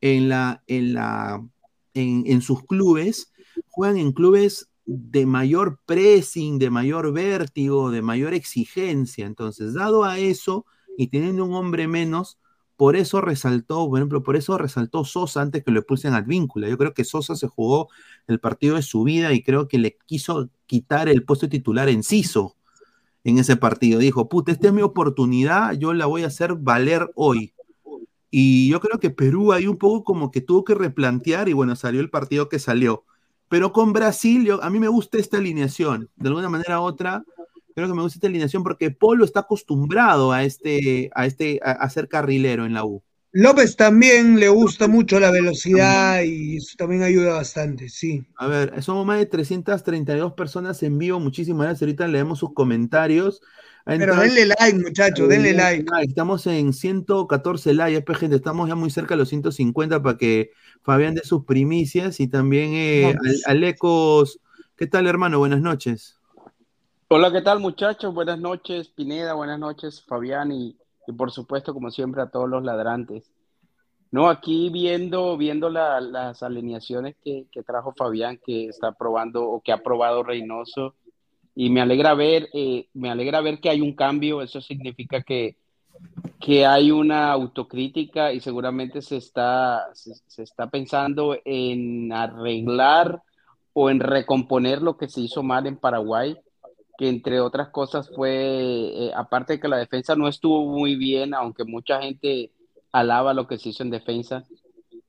en, 0.00 0.30
la, 0.30 0.62
en, 0.68 0.94
la, 0.94 1.46
en 1.94 2.42
sus 2.42 2.64
clubes, 2.64 3.32
juegan 3.68 3.98
en 3.98 4.12
clubes 4.12 4.69
de 4.92 5.24
mayor 5.24 5.78
pressing, 5.86 6.58
de 6.58 6.68
mayor 6.68 7.12
vértigo, 7.12 7.92
de 7.92 8.02
mayor 8.02 8.34
exigencia. 8.34 9.24
Entonces, 9.24 9.74
dado 9.74 10.02
a 10.02 10.18
eso 10.18 10.66
y 10.98 11.08
teniendo 11.08 11.44
un 11.44 11.54
hombre 11.54 11.86
menos, 11.86 12.38
por 12.76 12.96
eso 12.96 13.20
resaltó, 13.20 13.88
por 13.88 14.00
ejemplo, 14.00 14.24
por 14.24 14.34
eso 14.36 14.58
resaltó 14.58 15.04
Sosa 15.04 15.42
antes 15.42 15.62
que 15.62 15.70
lo 15.70 15.78
expulsen 15.78 16.14
a 16.14 16.16
Advíncula. 16.16 16.68
Yo 16.68 16.76
creo 16.76 16.92
que 16.92 17.04
Sosa 17.04 17.36
se 17.36 17.46
jugó 17.46 17.88
el 18.26 18.40
partido 18.40 18.74
de 18.74 18.82
su 18.82 19.04
vida 19.04 19.32
y 19.32 19.44
creo 19.44 19.68
que 19.68 19.78
le 19.78 19.96
quiso 20.06 20.50
quitar 20.66 21.08
el 21.08 21.24
puesto 21.24 21.48
titular 21.48 21.88
en 21.88 22.02
Ciso 22.02 22.56
en 23.22 23.38
ese 23.38 23.56
partido. 23.56 24.00
Dijo, 24.00 24.28
puta, 24.28 24.50
esta 24.50 24.68
es 24.68 24.72
mi 24.74 24.82
oportunidad, 24.82 25.72
yo 25.74 25.92
la 25.92 26.06
voy 26.06 26.24
a 26.24 26.28
hacer 26.28 26.54
valer 26.54 27.08
hoy. 27.14 27.54
Y 28.30 28.68
yo 28.70 28.80
creo 28.80 28.98
que 28.98 29.10
Perú 29.10 29.52
ahí 29.52 29.68
un 29.68 29.76
poco 29.76 30.02
como 30.02 30.32
que 30.32 30.40
tuvo 30.40 30.64
que 30.64 30.74
replantear 30.74 31.48
y 31.48 31.52
bueno, 31.52 31.76
salió 31.76 32.00
el 32.00 32.10
partido 32.10 32.48
que 32.48 32.58
salió. 32.58 33.04
Pero 33.50 33.72
con 33.72 33.92
Brasil, 33.92 34.46
yo, 34.46 34.62
a 34.62 34.70
mí 34.70 34.78
me 34.78 34.88
gusta 34.88 35.18
esta 35.18 35.38
alineación. 35.38 36.08
De 36.14 36.28
alguna 36.28 36.48
manera 36.48 36.80
u 36.80 36.84
otra, 36.84 37.24
creo 37.74 37.88
que 37.88 37.94
me 37.94 38.00
gusta 38.00 38.16
esta 38.16 38.28
alineación 38.28 38.62
porque 38.62 38.92
Polo 38.92 39.24
está 39.24 39.40
acostumbrado 39.40 40.30
a 40.30 40.44
este, 40.44 41.10
a 41.14 41.26
este, 41.26 41.60
a, 41.62 41.72
a 41.72 41.90
ser 41.90 42.08
carrilero 42.08 42.64
en 42.64 42.74
la 42.74 42.84
U. 42.84 43.02
López 43.32 43.76
también 43.76 44.40
le 44.40 44.48
gusta 44.48 44.86
mucho 44.88 45.18
la 45.20 45.32
velocidad 45.32 46.22
y 46.22 46.58
eso 46.58 46.74
también 46.76 47.02
ayuda 47.02 47.34
bastante, 47.34 47.88
sí. 47.88 48.24
A 48.36 48.46
ver, 48.46 48.82
somos 48.82 49.04
más 49.04 49.18
de 49.18 49.26
332 49.26 50.32
personas 50.34 50.82
en 50.84 50.98
vivo. 50.98 51.18
Muchísimas 51.20 51.66
gracias. 51.66 51.82
Ahorita 51.82 52.08
leemos 52.08 52.38
sus 52.40 52.54
comentarios. 52.54 53.40
Ha 53.86 53.96
Pero 53.96 54.14
denle 54.14 54.46
like, 54.46 54.78
muchachos, 54.78 55.28
denle 55.28 55.52
like. 55.54 55.86
Estamos 56.02 56.46
en 56.46 56.72
114 56.72 57.74
likes, 57.74 58.02
pues, 58.02 58.18
gente. 58.18 58.36
Estamos 58.36 58.68
ya 58.68 58.74
muy 58.74 58.90
cerca 58.90 59.14
de 59.14 59.18
los 59.18 59.28
150 59.28 60.02
para 60.02 60.18
que 60.18 60.50
Fabián 60.82 61.14
dé 61.14 61.22
sus 61.22 61.44
primicias 61.44 62.20
y 62.20 62.28
también 62.28 62.72
eh, 62.74 63.14
Alecos. 63.46 64.38
¿Qué 64.76 64.86
tal, 64.86 65.06
hermano? 65.06 65.38
Buenas 65.38 65.60
noches. 65.60 66.18
Hola, 67.08 67.32
¿qué 67.32 67.42
tal 67.42 67.58
muchachos? 67.58 68.14
Buenas 68.14 68.38
noches, 68.38 68.88
Pineda, 68.88 69.32
buenas 69.34 69.58
noches, 69.58 70.02
Fabián 70.06 70.52
y, 70.52 70.76
y 71.08 71.12
por 71.12 71.32
supuesto, 71.32 71.74
como 71.74 71.90
siempre, 71.90 72.22
a 72.22 72.30
todos 72.30 72.48
los 72.48 72.62
ladrantes. 72.62 73.32
No, 74.12 74.28
aquí 74.28 74.70
viendo, 74.70 75.36
viendo 75.36 75.70
la- 75.70 76.00
las 76.00 76.42
alineaciones 76.42 77.16
que, 77.22 77.46
que 77.50 77.62
trajo 77.62 77.94
Fabián, 77.96 78.38
que 78.44 78.66
está 78.68 78.92
probando 78.92 79.42
o 79.44 79.60
que 79.60 79.72
ha 79.72 79.82
probado 79.82 80.22
Reynoso, 80.22 80.94
y 81.54 81.70
me 81.70 81.80
alegra 81.80 82.14
ver, 82.14 82.48
eh, 82.52 82.88
me 82.94 83.10
alegra 83.10 83.40
ver 83.40 83.60
que 83.60 83.70
hay 83.70 83.80
un 83.80 83.94
cambio, 83.94 84.42
eso 84.42 84.60
significa 84.60 85.22
que, 85.22 85.56
que 86.40 86.66
hay 86.66 86.90
una 86.90 87.32
autocrítica 87.32 88.32
y 88.32 88.40
seguramente 88.40 89.02
se 89.02 89.16
está, 89.16 89.88
se, 89.94 90.42
está 90.42 90.68
pensando 90.70 91.36
en 91.44 92.12
arreglar 92.12 93.22
o 93.72 93.90
en 93.90 94.00
recomponer 94.00 94.82
lo 94.82 94.96
que 94.96 95.08
se 95.08 95.20
hizo 95.20 95.42
mal 95.42 95.66
en 95.66 95.76
Paraguay 95.76 96.36
que 97.00 97.08
entre 97.08 97.40
otras 97.40 97.70
cosas 97.70 98.10
fue, 98.14 98.30
eh, 98.30 99.12
aparte 99.16 99.54
de 99.54 99.60
que 99.60 99.68
la 99.68 99.78
defensa 99.78 100.14
no 100.16 100.28
estuvo 100.28 100.66
muy 100.66 100.96
bien, 100.96 101.32
aunque 101.32 101.64
mucha 101.64 102.02
gente 102.02 102.50
alaba 102.92 103.32
lo 103.32 103.46
que 103.46 103.56
se 103.56 103.70
hizo 103.70 103.82
en 103.82 103.88
defensa, 103.88 104.44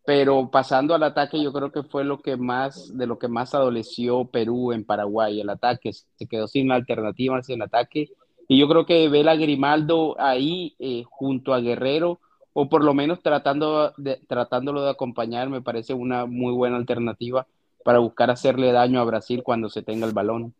pero 0.06 0.49
pasando 0.49 0.95
al 0.95 1.03
ataque 1.03 1.41
yo 1.41 1.53
creo 1.53 1.72
que 1.72 1.84
fue 1.84 2.03
lo 2.03 2.22
que 2.22 2.38
más, 2.38 2.98
de 2.98 3.07
lo 3.07 3.19
que 3.19 3.28
más 3.28 3.53
adoleció 3.53 4.26
Perú 4.26 4.72
en 4.72 4.84
Paraguay, 4.84 5.40
el 5.40 5.49
ataque, 5.49 5.94
se 5.94 6.26
quedó 6.28 6.48
sin 6.48 6.72
alternativas 6.72 7.48
en 7.49 7.56
el 7.56 7.61
ataque, 7.64 8.10
y 8.48 8.60
yo 8.60 8.68
creo 8.68 8.86
que 8.86 9.07
ver 9.10 9.30
a 9.30 9.36
Grimaldo 9.36 10.19
ahí 10.19 10.76
eh, 10.80 11.03
junto 11.10 11.53
a 11.53 11.61
Guerrero, 11.61 12.19
o 12.53 12.68
por 12.68 12.84
lo 12.84 12.94
menos 12.94 13.22
tratando 13.22 13.94
de, 13.98 14.19
tratándolo 14.28 14.84
de 14.84 14.90
acompañar, 14.90 15.49
me 15.49 15.61
parece 15.61 15.94
una 15.94 16.26
muy 16.26 16.52
buena 16.53 16.76
alternativa 16.76 17.48
para 17.84 17.99
buscar 17.99 18.30
hacerle 18.30 18.72
daño 18.72 18.99
a 18.99 19.06
Brasil 19.06 19.41
cuando 19.44 19.69
se 19.69 19.84
tenga 19.84 20.06
el 20.06 20.14
balón. 20.14 20.53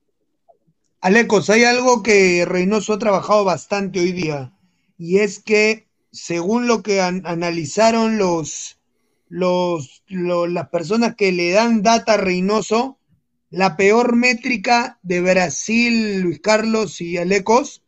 Alecos, 1.02 1.50
hay 1.50 1.64
algo 1.64 2.04
que 2.04 2.46
Reynoso 2.46 2.94
ha 2.94 3.00
trabajado 3.00 3.44
bastante 3.44 4.00
hoy 4.00 4.12
día, 4.12 4.54
y 4.98 5.18
es 5.18 5.42
que 5.44 5.88
según 6.12 6.68
lo 6.68 6.84
que 6.84 7.02
an 7.02 7.24
analizaron 7.26 8.18
los, 8.18 8.78
los, 9.32 10.04
las 10.10 10.68
personas 10.68 11.16
que 11.16 11.32
le 11.32 11.52
dan 11.52 11.84
data 11.84 12.16
a 12.16 12.18
Reynoso, 12.18 13.00
la 13.50 13.78
peor 13.78 14.18
métrica 14.18 15.00
de 15.04 15.22
Brasil, 15.22 16.20
Luis 16.20 16.42
Carlos 16.42 17.00
y 17.00 17.18
Alecos, 17.18 17.82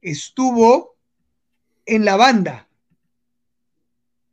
estuvo 0.00 0.96
en 1.84 2.06
la 2.06 2.16
banda. 2.16 2.66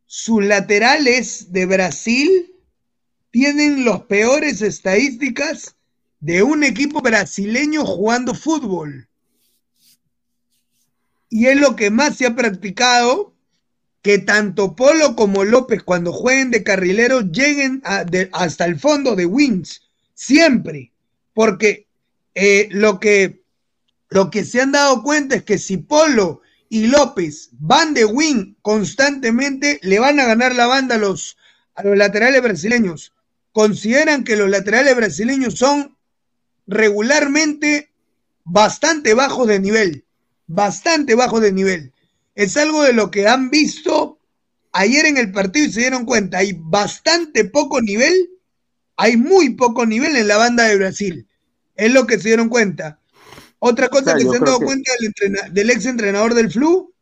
Sus 0.06 0.42
laterales 0.42 1.52
de 1.52 1.66
Brasil 1.66 2.54
tienen 3.30 3.84
los 3.84 4.04
peores 4.04 4.62
estadísticas 4.62 5.76
de 6.20 6.42
un 6.42 6.64
equipo 6.64 7.02
brasileño 7.02 7.84
jugando 7.84 8.34
fútbol. 8.34 9.06
Y 11.28 11.48
es 11.48 11.60
lo 11.60 11.76
que 11.76 11.90
más 11.90 12.16
se 12.16 12.24
ha 12.24 12.34
practicado, 12.34 13.31
que 14.02 14.18
tanto 14.18 14.74
Polo 14.74 15.14
como 15.14 15.44
López 15.44 15.82
cuando 15.82 16.12
jueguen 16.12 16.50
de 16.50 16.64
carrileros 16.64 17.30
lleguen 17.30 17.80
a, 17.84 18.04
de, 18.04 18.28
hasta 18.32 18.64
el 18.64 18.78
fondo 18.78 19.14
de 19.14 19.26
wings, 19.26 19.82
siempre, 20.14 20.92
porque 21.32 21.86
eh, 22.34 22.68
lo, 22.72 22.98
que, 22.98 23.42
lo 24.10 24.30
que 24.30 24.44
se 24.44 24.60
han 24.60 24.72
dado 24.72 25.02
cuenta 25.02 25.36
es 25.36 25.44
que 25.44 25.58
si 25.58 25.76
Polo 25.76 26.42
y 26.68 26.86
López 26.86 27.50
van 27.52 27.94
de 27.94 28.04
wing 28.04 28.54
constantemente, 28.60 29.78
le 29.82 29.98
van 29.98 30.18
a 30.18 30.24
ganar 30.24 30.54
la 30.54 30.66
banda 30.66 30.96
a 30.96 30.98
los, 30.98 31.36
a 31.74 31.84
los 31.84 31.96
laterales 31.96 32.42
brasileños. 32.42 33.12
Consideran 33.52 34.24
que 34.24 34.36
los 34.36 34.48
laterales 34.48 34.96
brasileños 34.96 35.54
son 35.54 35.96
regularmente 36.66 37.90
bastante 38.44 39.12
bajos 39.14 39.46
de 39.46 39.60
nivel, 39.60 40.04
bastante 40.46 41.14
bajos 41.14 41.42
de 41.42 41.52
nivel. 41.52 41.92
Es 42.34 42.56
algo 42.56 42.82
de 42.82 42.92
lo 42.92 43.10
que 43.10 43.28
han 43.28 43.50
visto 43.50 44.18
ayer 44.72 45.06
en 45.06 45.18
el 45.18 45.32
partido 45.32 45.66
y 45.66 45.72
se 45.72 45.80
dieron 45.80 46.04
cuenta. 46.04 46.38
Hay 46.38 46.54
bastante 46.58 47.44
poco 47.44 47.80
nivel, 47.80 48.30
hay 48.96 49.16
muy 49.16 49.50
poco 49.50 49.86
nivel 49.86 50.16
en 50.16 50.28
la 50.28 50.38
banda 50.38 50.64
de 50.64 50.76
Brasil. 50.76 51.28
Es 51.76 51.92
lo 51.92 52.06
que 52.06 52.18
se 52.18 52.28
dieron 52.28 52.48
cuenta. 52.48 53.00
Otra 53.58 53.88
cosa 53.88 54.02
o 54.02 54.04
sea, 54.04 54.14
que 54.16 54.22
se 54.24 54.36
han 54.36 54.44
dado 54.44 54.58
que... 54.58 54.64
cuenta 54.64 54.92
del, 54.98 55.52
del, 55.52 55.70
ex 55.70 55.86
entrenador 55.86 56.34
del 56.34 56.50
Flu 56.50 56.92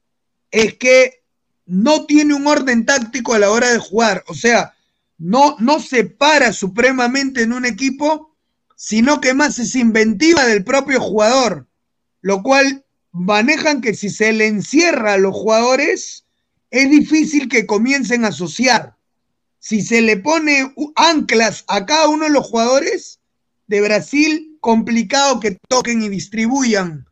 es 0.50 0.74
que 0.74 1.22
no 1.66 2.04
tiene 2.06 2.34
un 2.34 2.46
orden 2.46 2.84
táctico 2.84 3.34
a 3.34 3.38
la 3.38 3.50
hora 3.50 3.70
de 3.70 3.78
jugar. 3.78 4.24
O 4.26 4.34
sea, 4.34 4.74
no, 5.16 5.56
no 5.58 5.80
se 5.80 6.04
para 6.04 6.52
supremamente 6.52 7.42
en 7.42 7.52
un 7.52 7.64
equipo, 7.64 8.34
sino 8.74 9.20
que 9.20 9.34
más 9.34 9.58
es 9.58 9.76
inventiva 9.76 10.44
del 10.46 10.64
propio 10.64 11.00
jugador, 11.00 11.68
lo 12.22 12.42
cual 12.42 12.84
manejan 13.12 13.80
que 13.80 13.94
si 13.94 14.10
se 14.10 14.32
le 14.32 14.46
encierra 14.46 15.14
a 15.14 15.18
los 15.18 15.34
jugadores, 15.34 16.26
es 16.70 16.90
difícil 16.90 17.48
que 17.48 17.66
comiencen 17.66 18.24
a 18.24 18.28
asociar. 18.28 18.96
Si 19.58 19.82
se 19.82 20.00
le 20.00 20.16
pone 20.16 20.74
anclas 20.96 21.64
a 21.68 21.84
cada 21.84 22.08
uno 22.08 22.24
de 22.24 22.30
los 22.30 22.46
jugadores 22.46 23.20
de 23.66 23.80
Brasil, 23.80 24.56
complicado 24.60 25.40
que 25.40 25.58
toquen 25.68 26.02
y 26.02 26.08
distribuyan. 26.08 27.06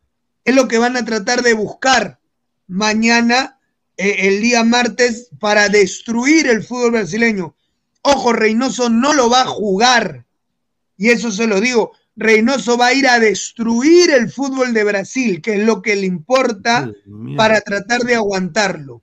Es 0.45 0.55
lo 0.55 0.67
que 0.67 0.77
van 0.77 0.97
a 0.97 1.05
tratar 1.05 1.41
de 1.41 1.53
buscar 1.53 2.19
mañana, 2.67 3.59
eh, 3.97 4.27
el 4.27 4.41
día 4.41 4.63
martes, 4.63 5.29
para 5.39 5.69
destruir 5.69 6.47
el 6.47 6.63
fútbol 6.63 6.91
brasileño. 6.91 7.55
Ojo, 8.01 8.33
Reynoso 8.33 8.89
no 8.89 9.13
lo 9.13 9.29
va 9.29 9.41
a 9.41 9.47
jugar. 9.47 10.25
Y 10.97 11.09
eso 11.09 11.31
se 11.31 11.47
lo 11.47 11.59
digo. 11.59 11.91
Reynoso 12.19 12.77
va 12.77 12.87
a 12.87 12.93
ir 12.93 13.07
a 13.07 13.17
destruir 13.17 14.11
el 14.11 14.29
fútbol 14.29 14.73
de 14.73 14.83
Brasil, 14.83 15.41
que 15.41 15.55
es 15.55 15.65
lo 15.65 15.81
que 15.81 15.95
le 15.95 16.05
importa 16.05 16.91
para 17.37 17.61
tratar 17.61 18.01
de 18.01 18.15
aguantarlo. 18.15 19.01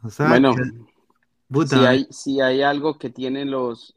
O 0.00 0.10
sea, 0.10 0.28
bueno, 0.28 0.54
si 1.66 1.76
hay, 1.76 2.06
si 2.10 2.40
hay 2.40 2.62
algo 2.62 2.98
que 2.98 3.10
tienen 3.10 3.50
los, 3.50 3.94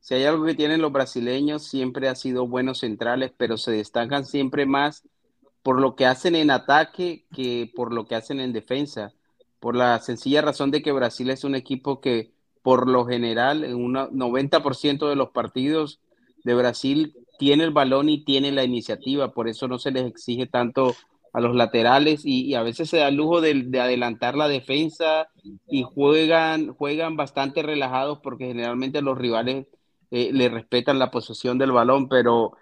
si 0.00 0.14
hay 0.14 0.24
algo 0.24 0.46
que 0.46 0.54
tienen 0.54 0.80
los 0.80 0.92
brasileños, 0.92 1.64
siempre 1.64 2.08
ha 2.08 2.14
sido 2.14 2.46
buenos 2.48 2.78
centrales, 2.78 3.32
pero 3.36 3.58
se 3.58 3.72
destacan 3.72 4.24
siempre 4.24 4.64
más 4.64 5.02
por 5.62 5.78
lo 5.78 5.94
que 5.94 6.06
hacen 6.06 6.36
en 6.36 6.50
ataque 6.50 7.26
que 7.34 7.70
por 7.74 7.92
lo 7.92 8.06
que 8.06 8.14
hacen 8.14 8.40
en 8.40 8.54
defensa, 8.54 9.12
por 9.60 9.76
la 9.76 10.00
sencilla 10.00 10.40
razón 10.40 10.70
de 10.70 10.80
que 10.80 10.92
Brasil 10.92 11.28
es 11.28 11.44
un 11.44 11.54
equipo 11.54 12.00
que 12.00 12.35
por 12.66 12.88
lo 12.88 13.04
general 13.04 13.62
en 13.62 13.76
un 13.76 13.94
90% 13.94 15.08
de 15.08 15.14
los 15.14 15.30
partidos 15.30 16.00
de 16.42 16.52
Brasil 16.52 17.14
tiene 17.38 17.62
el 17.62 17.70
balón 17.70 18.08
y 18.08 18.24
tiene 18.24 18.50
la 18.50 18.64
iniciativa, 18.64 19.32
por 19.32 19.46
eso 19.46 19.68
no 19.68 19.78
se 19.78 19.92
les 19.92 20.04
exige 20.04 20.46
tanto 20.46 20.96
a 21.32 21.40
los 21.40 21.54
laterales 21.54 22.22
y, 22.24 22.56
a 22.56 22.64
veces 22.64 22.90
se 22.90 22.96
da 22.96 23.06
el 23.06 23.14
lujo 23.14 23.40
de, 23.40 23.54
de, 23.54 23.80
adelantar 23.80 24.34
la 24.34 24.48
defensa 24.48 25.28
y 25.68 25.84
juegan, 25.84 26.74
juegan 26.74 27.16
bastante 27.16 27.62
relajados 27.62 28.18
porque 28.18 28.46
generalmente 28.46 29.00
los 29.00 29.16
rivales 29.16 29.68
eh, 30.10 30.30
le 30.32 30.48
respetan 30.48 30.98
la 30.98 31.12
posesión 31.12 31.58
del 31.58 31.70
balón, 31.70 32.08
pero 32.08 32.56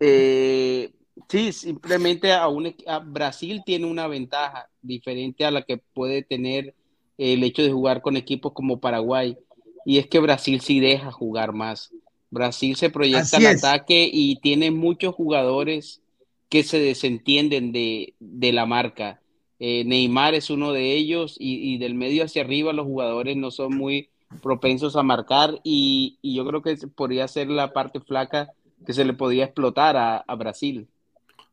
eh, 0.00 0.90
sí, 1.28 1.52
simplemente 1.52 2.32
a, 2.32 2.48
un, 2.48 2.74
a 2.88 2.98
Brasil 2.98 3.62
tiene 3.64 3.86
una 3.86 4.08
ventaja 4.08 4.68
diferente 4.82 5.44
a 5.44 5.52
la 5.52 5.62
que 5.62 5.78
puede 5.78 6.22
tener 6.22 6.74
el 7.18 7.42
hecho 7.44 7.62
de 7.62 7.72
jugar 7.72 8.02
con 8.02 8.16
equipos 8.16 8.52
como 8.52 8.80
Paraguay, 8.80 9.36
y 9.84 9.98
es 9.98 10.06
que 10.06 10.18
Brasil 10.18 10.60
sí 10.60 10.80
deja 10.80 11.12
jugar 11.12 11.52
más. 11.52 11.92
Brasil 12.30 12.74
se 12.76 12.90
proyecta 12.90 13.36
al 13.36 13.46
ataque 13.46 14.08
y 14.12 14.36
tiene 14.36 14.70
muchos 14.70 15.14
jugadores 15.14 16.00
que 16.48 16.62
se 16.62 16.78
desentienden 16.78 17.72
de, 17.72 18.14
de 18.18 18.52
la 18.52 18.66
marca. 18.66 19.20
Eh, 19.60 19.84
Neymar 19.84 20.34
es 20.34 20.50
uno 20.50 20.72
de 20.72 20.92
ellos 20.92 21.36
y, 21.38 21.74
y, 21.74 21.78
del 21.78 21.94
medio 21.94 22.24
hacia 22.24 22.42
arriba 22.42 22.72
los 22.72 22.86
jugadores 22.86 23.36
no 23.36 23.50
son 23.50 23.76
muy 23.76 24.08
propensos 24.42 24.96
a 24.96 25.02
marcar 25.04 25.60
y, 25.62 26.18
y, 26.22 26.34
yo 26.34 26.44
creo 26.44 26.60
que 26.60 26.76
podría 26.88 27.28
ser 27.28 27.48
la 27.48 27.72
parte 27.72 28.00
flaca 28.00 28.52
que 28.84 28.92
se 28.92 29.04
le 29.04 29.12
podía 29.12 29.44
explotar 29.44 29.96
a, 29.96 30.16
a 30.18 30.34
Brasil. 30.34 30.88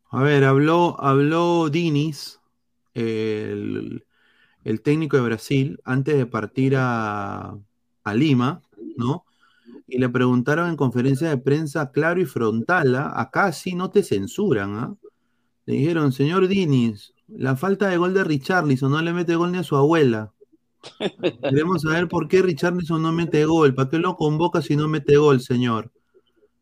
A 0.09 0.23
ver, 0.23 0.43
habló, 0.43 0.97
habló 0.99 1.69
Dinis, 1.69 2.39
el, 2.93 4.03
el, 4.63 4.81
técnico 4.81 5.17
de 5.17 5.23
Brasil, 5.23 5.79
antes 5.83 6.17
de 6.17 6.25
partir 6.25 6.75
a, 6.77 7.57
a, 8.03 8.13
Lima, 8.13 8.61
¿no? 8.97 9.25
Y 9.88 9.97
le 9.97 10.09
preguntaron 10.09 10.69
en 10.69 10.77
conferencia 10.77 11.29
de 11.29 11.38
prensa 11.38 11.91
claro 11.91 12.21
y 12.21 12.25
frontal, 12.25 12.95
¿ah? 12.95 13.13
acá 13.15 13.51
sí 13.51 13.75
no 13.75 13.89
te 13.89 14.03
censuran, 14.03 14.75
¿ah? 14.75 14.95
Le 15.65 15.75
dijeron, 15.75 16.11
señor 16.11 16.47
Dinis, 16.47 17.13
la 17.27 17.55
falta 17.55 17.88
de 17.88 17.97
gol 17.97 18.13
de 18.13 18.23
Richarlison 18.23 18.91
no 18.91 19.01
le 19.01 19.13
mete 19.13 19.35
gol 19.35 19.51
ni 19.51 19.59
a 19.59 19.63
su 19.63 19.75
abuela. 19.75 20.33
Queremos 21.41 21.83
saber 21.83 22.07
por 22.07 22.27
qué 22.27 22.41
Richarlison 22.41 23.01
no 23.01 23.11
mete 23.11 23.45
gol. 23.45 23.73
¿Para 23.75 23.89
qué 23.89 23.99
lo 23.99 24.15
convoca 24.15 24.61
si 24.61 24.75
no 24.75 24.88
mete 24.88 25.17
gol, 25.17 25.41
señor? 25.41 25.91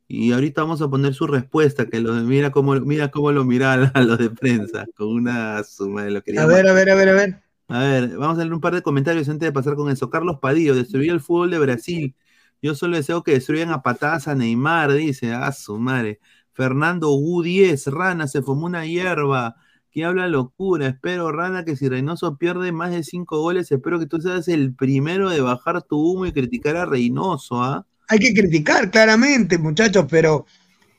Y 0.08 0.32
ahorita 0.32 0.64
vamos 0.64 0.82
a 0.82 0.90
poner 0.90 1.14
su 1.14 1.28
respuesta, 1.28 1.86
que 1.86 2.00
lo, 2.00 2.14
mira 2.16 2.52
cómo, 2.52 2.74
mira 2.76 3.12
cómo 3.12 3.32
lo 3.32 3.46
mira 3.46 3.74
a 3.94 4.02
los 4.02 4.18
de 4.18 4.30
prensa, 4.30 4.86
con 4.96 5.08
una 5.08 5.64
suma 5.64 6.04
de 6.04 6.12
lo 6.12 6.24
que 6.24 6.38
A 6.38 6.46
ver, 6.46 6.68
a 6.68 6.74
ver, 6.74 6.90
a 6.90 6.96
ver, 6.96 7.10
a 7.10 7.14
ver. 7.14 7.44
A 7.70 7.80
ver, 7.80 8.18
vamos 8.18 8.38
a 8.38 8.42
leer 8.42 8.54
un 8.54 8.62
par 8.62 8.74
de 8.74 8.82
comentarios 8.82 9.30
antes 9.30 9.48
de 9.48 9.54
pasar 9.54 9.76
con 9.76 9.92
eso. 9.92 10.10
Carlos 10.10 10.40
Padillo, 10.42 10.76
destruir 10.76 11.12
el 11.12 11.22
fútbol 11.22 11.52
de 11.52 11.60
Brasil. 11.60 12.16
Yo 12.62 12.74
solo 12.76 12.98
deseo 12.98 13.24
que 13.24 13.34
destruyan 13.34 13.70
a 13.70 13.84
patadas 13.84 14.28
a 14.28 14.36
Neymar, 14.36 14.92
dice. 14.94 15.34
Ah, 15.34 15.52
su 15.52 15.78
madre. 15.78 16.20
Fernando 16.54 17.12
U10, 17.12 17.92
Rana, 17.92 18.28
se 18.28 18.42
fumó 18.42 18.66
una 18.66 18.86
hierba 18.86 19.56
que 19.92 20.04
habla 20.04 20.28
locura. 20.28 20.88
Espero, 20.88 21.32
Rana, 21.32 21.64
que 21.64 21.76
si 21.76 21.88
Reynoso 21.88 22.38
pierde 22.38 22.72
más 22.72 22.92
de 22.92 23.04
cinco 23.04 23.40
goles, 23.40 23.72
espero 23.72 24.00
que 24.00 24.08
tú 24.08 24.20
seas 24.20 24.48
el 24.48 24.74
primero 24.74 25.30
de 25.30 25.42
bajar 25.42 25.84
tu 25.84 26.00
humo 26.00 26.26
y 26.26 26.34
criticar 26.34 26.76
a 26.76 26.86
Reynoso, 26.86 27.64
¿ah? 27.64 27.86
Hay 28.08 28.18
que 28.18 28.34
criticar, 28.34 28.90
claramente, 28.90 29.60
muchachos, 29.60 30.08
pero 30.10 30.48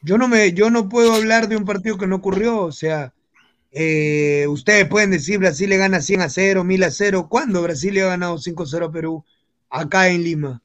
yo 0.03 0.17
no 0.17 0.29
me, 0.29 0.53
yo 0.53 0.71
no 0.71 0.89
puedo 0.89 1.13
hablar 1.13 1.49
de 1.49 1.57
un 1.57 1.65
partido 1.65 1.99
que 1.99 2.07
no 2.07 2.17
ocurrió. 2.17 2.63
O 2.63 2.73
sea, 2.73 3.13
eh, 3.73 4.47
ustedes 4.49 4.87
pueden 4.89 5.11
decir 5.11 5.39
Brasil 5.39 5.69
le 5.71 5.77
gana 5.77 6.01
100 6.01 6.23
a 6.23 6.29
0, 6.29 6.65
1000 6.65 6.85
a 6.85 6.91
0. 6.91 7.29
¿Cuándo 7.29 7.63
Brasil 7.63 7.95
le 7.95 8.03
ha 8.03 8.07
ganado 8.09 8.39
5 8.39 8.63
a 8.63 8.67
0 8.67 8.87
a 8.87 8.93
Perú? 8.93 9.25
Acá 9.69 10.09
en 10.09 10.25
Lima. 10.25 10.63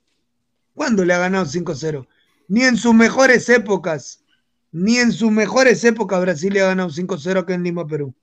¿Cuándo 0.73 1.05
le 1.05 1.13
ha 1.13 1.19
ganado 1.19 1.45
5 1.45 1.71
a 1.71 1.75
0? 1.75 2.07
Ni 2.47 2.63
en 2.63 2.77
sus 2.77 2.93
mejores 2.93 3.47
épocas, 3.49 4.23
ni 4.71 4.97
en 4.97 5.11
sus 5.11 5.31
mejores 5.31 5.83
épocas 5.83 6.21
Brasil 6.21 6.53
le 6.53 6.61
ha 6.61 6.67
ganado 6.67 6.89
5-0 6.89 7.39
acá 7.39 7.53
en 7.53 7.63
Lima, 7.63 7.87
Perú. 7.87 8.13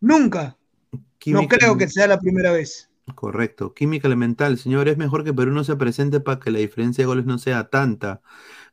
Nunca. 0.00 0.56
No 0.92 1.00
Química- 1.18 1.56
creo 1.58 1.76
que 1.78 1.88
sea 1.88 2.06
la 2.06 2.18
primera 2.18 2.52
vez. 2.52 2.88
Correcto. 3.14 3.74
Química 3.74 4.06
elemental, 4.08 4.58
señor. 4.58 4.88
Es 4.88 4.96
mejor 4.98 5.24
que 5.24 5.32
Perú 5.34 5.52
no 5.52 5.64
se 5.64 5.74
presente 5.76 6.20
para 6.20 6.38
que 6.40 6.50
la 6.50 6.58
diferencia 6.60 7.02
de 7.02 7.06
goles 7.06 7.24
no 7.26 7.38
sea 7.38 7.68
tanta. 7.68 8.20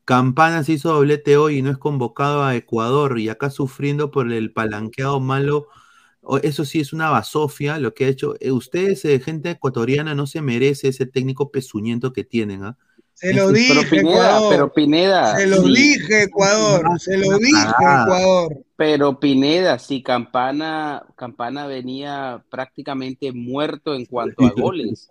Campana 0.10 0.64
se 0.64 0.72
hizo 0.74 0.92
doblete 0.92 1.38
hoy 1.38 1.60
y 1.60 1.62
no 1.62 1.70
es 1.70 1.78
convocado 1.78 2.44
a 2.44 2.56
Ecuador 2.56 3.20
y 3.20 3.30
acá 3.30 3.52
sufriendo 3.52 4.10
por 4.10 4.32
el 4.32 4.52
palanqueado 4.52 5.20
malo. 5.20 5.68
Eso 6.42 6.66
sí 6.66 6.80
es 6.80 6.94
una 6.94 7.12
basofia 7.12 7.78
lo 7.78 7.94
que 7.94 8.06
ha 8.06 8.08
hecho. 8.08 8.34
Eh, 8.40 8.52
Ustedes, 8.52 9.06
eh, 9.06 9.20
gente 9.20 9.52
ecuatoriana, 9.52 10.16
no 10.16 10.26
se 10.26 10.42
merece 10.42 10.88
ese 10.88 11.06
técnico 11.06 11.52
pezuñento 11.52 12.12
que 12.12 12.24
tienen, 12.24 12.64
¿ah? 12.64 12.78
Se 13.20 13.34
lo 13.34 13.52
dije, 13.52 13.74
Pero 13.74 13.90
Pineda, 13.90 14.12
Ecuador. 14.30 14.50
pero 14.52 14.74
Pineda. 14.74 15.36
Se 15.38 15.48
lo 15.48 15.58
sí. 15.64 15.74
dije, 15.76 16.24
Ecuador. 16.24 17.00
Se 17.00 17.18
lo 17.18 17.38
dije, 17.38 17.52
Ah. 17.56 18.04
Ecuador. 18.06 18.58
Pero 18.78 19.20
Pineda, 19.20 19.78
si 19.78 20.02
Campana, 20.02 21.04
Campana 21.18 21.68
venía 21.68 22.44
prácticamente 22.50 23.34
muerto 23.34 23.94
en 23.94 24.06
cuanto 24.06 24.46
a 24.46 24.52
goles. 24.58 25.10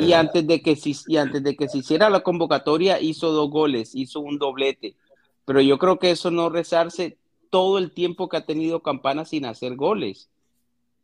Y 0.00 0.12
antes 0.14 0.46
de 0.46 0.62
que 0.62 0.74
se, 0.74 0.94
y 1.06 1.16
antes 1.18 1.42
de 1.42 1.54
que 1.54 1.68
se 1.68 1.78
hiciera 1.78 2.08
la 2.08 2.20
convocatoria, 2.20 2.98
hizo 3.00 3.30
dos 3.32 3.50
goles, 3.50 3.94
hizo 3.94 4.20
un 4.20 4.38
doblete. 4.38 4.94
Pero 5.44 5.60
yo 5.60 5.78
creo 5.78 5.98
que 5.98 6.10
eso 6.10 6.30
no 6.30 6.48
rezarse 6.48 7.18
todo 7.50 7.76
el 7.78 7.92
tiempo 7.92 8.28
que 8.30 8.38
ha 8.38 8.46
tenido 8.46 8.82
Campana 8.82 9.24
sin 9.26 9.44
hacer 9.44 9.76
goles. 9.76 10.30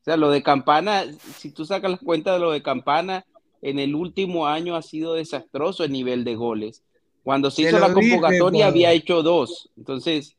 O 0.00 0.04
sea, 0.04 0.16
lo 0.16 0.30
de 0.30 0.42
Campana, 0.42 1.04
si 1.38 1.50
tú 1.50 1.64
sacas 1.66 1.90
las 1.90 2.00
cuentas 2.00 2.34
de 2.34 2.40
lo 2.40 2.50
de 2.50 2.62
Campana, 2.62 3.24
en 3.64 3.78
el 3.78 3.94
último 3.94 4.46
año 4.46 4.76
ha 4.76 4.82
sido 4.82 5.14
desastroso 5.14 5.84
el 5.84 5.92
nivel 5.92 6.22
de 6.22 6.36
goles. 6.36 6.84
Cuando 7.22 7.50
se 7.50 7.62
Se 7.62 7.68
hizo 7.68 7.78
la 7.78 7.88
dije, 7.88 7.94
convocatoria 7.94 8.36
Ecuador. 8.36 8.62
había 8.64 8.92
hecho 8.92 9.22
dos. 9.22 9.70
Entonces, 9.78 10.36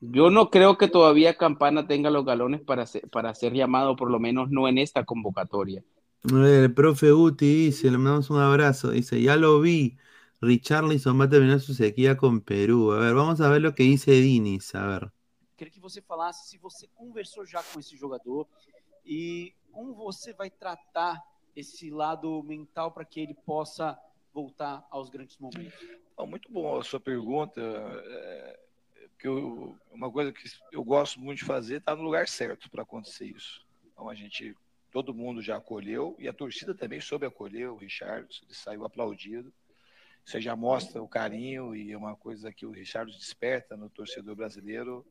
yo 0.00 0.30
no 0.30 0.48
creo 0.48 0.78
que 0.78 0.88
todavía 0.88 1.36
Campana 1.36 1.86
tenga 1.86 2.08
los 2.08 2.24
galones 2.24 2.62
para 2.62 2.86
ser, 2.86 3.08
para 3.10 3.34
ser 3.34 3.52
llamado, 3.52 3.94
por 3.96 4.10
lo 4.10 4.18
menos 4.18 4.50
no 4.50 4.66
en 4.68 4.78
esta 4.78 5.04
convocatoria. 5.04 5.84
A 6.30 6.34
ver, 6.34 6.64
el 6.64 6.74
profe 6.74 7.12
Uti 7.12 7.66
dice, 7.66 7.90
le 7.90 7.98
mandamos 7.98 8.30
un 8.30 8.38
abrazo. 8.40 8.90
Dice, 8.90 9.20
ya 9.20 9.36
lo 9.36 9.60
vi. 9.60 9.98
Richarlison 10.40 11.20
va 11.20 11.24
a 11.24 11.28
terminar 11.28 11.60
su 11.60 11.74
sequía 11.74 12.16
con 12.16 12.40
Perú. 12.40 12.92
A 12.92 12.98
ver, 12.98 13.14
vamos 13.14 13.42
a 13.42 13.50
ver 13.50 13.60
lo 13.60 13.74
que 13.74 13.82
dice 13.82 14.12
Dinis. 14.12 14.74
A 14.74 14.86
ver. 14.86 15.12
Queria 15.58 15.70
que 15.72 15.80
você 15.80 16.00
falasse 16.00 16.48
se 16.48 16.56
você 16.56 16.88
conversou 16.94 17.44
já 17.44 17.62
com 17.62 17.78
esse 17.78 17.94
jogador 17.94 18.46
e 19.04 19.52
como 19.70 19.94
você 19.94 20.32
vai 20.32 20.48
tratar 20.48 21.22
esse 21.54 21.90
lado 21.90 22.42
mental 22.42 22.92
para 22.92 23.04
que 23.04 23.20
ele 23.20 23.34
possa 23.34 23.98
voltar 24.32 24.86
aos 24.90 25.08
grandes 25.08 25.36
momentos. 25.38 25.78
Muito 26.26 26.52
bom 26.52 26.78
a 26.78 26.84
sua 26.84 27.00
pergunta. 27.00 27.60
É, 27.60 28.60
que 29.18 29.28
eu- 29.28 29.78
uma 29.90 30.10
coisa 30.10 30.32
que 30.32 30.48
eu 30.72 30.82
gosto 30.82 31.20
muito 31.20 31.38
de 31.38 31.44
fazer 31.44 31.76
está 31.76 31.94
no 31.94 32.02
lugar 32.02 32.26
certo 32.26 32.70
para 32.70 32.82
acontecer 32.82 33.26
isso. 33.26 33.66
Então 33.92 34.08
a 34.08 34.14
gente, 34.14 34.56
todo 34.90 35.14
mundo 35.14 35.42
já 35.42 35.56
acolheu 35.56 36.16
e 36.18 36.26
a 36.26 36.32
torcida 36.32 36.74
também 36.74 37.00
soube 37.00 37.26
acolher 37.26 37.70
o 37.70 37.76
Richardson, 37.76 38.44
ele 38.46 38.54
saiu 38.54 38.84
aplaudido. 38.84 39.52
Isso 40.24 40.40
já 40.40 40.54
mostra 40.56 41.02
o 41.02 41.08
carinho 41.08 41.74
e 41.74 41.92
é 41.92 41.96
uma 41.98 42.16
coisa 42.16 42.52
que 42.52 42.64
o 42.64 42.70
Richardson 42.70 43.18
desperta 43.18 43.76
no 43.76 43.90
torcedor 43.90 44.34
brasileiro, 44.34 45.04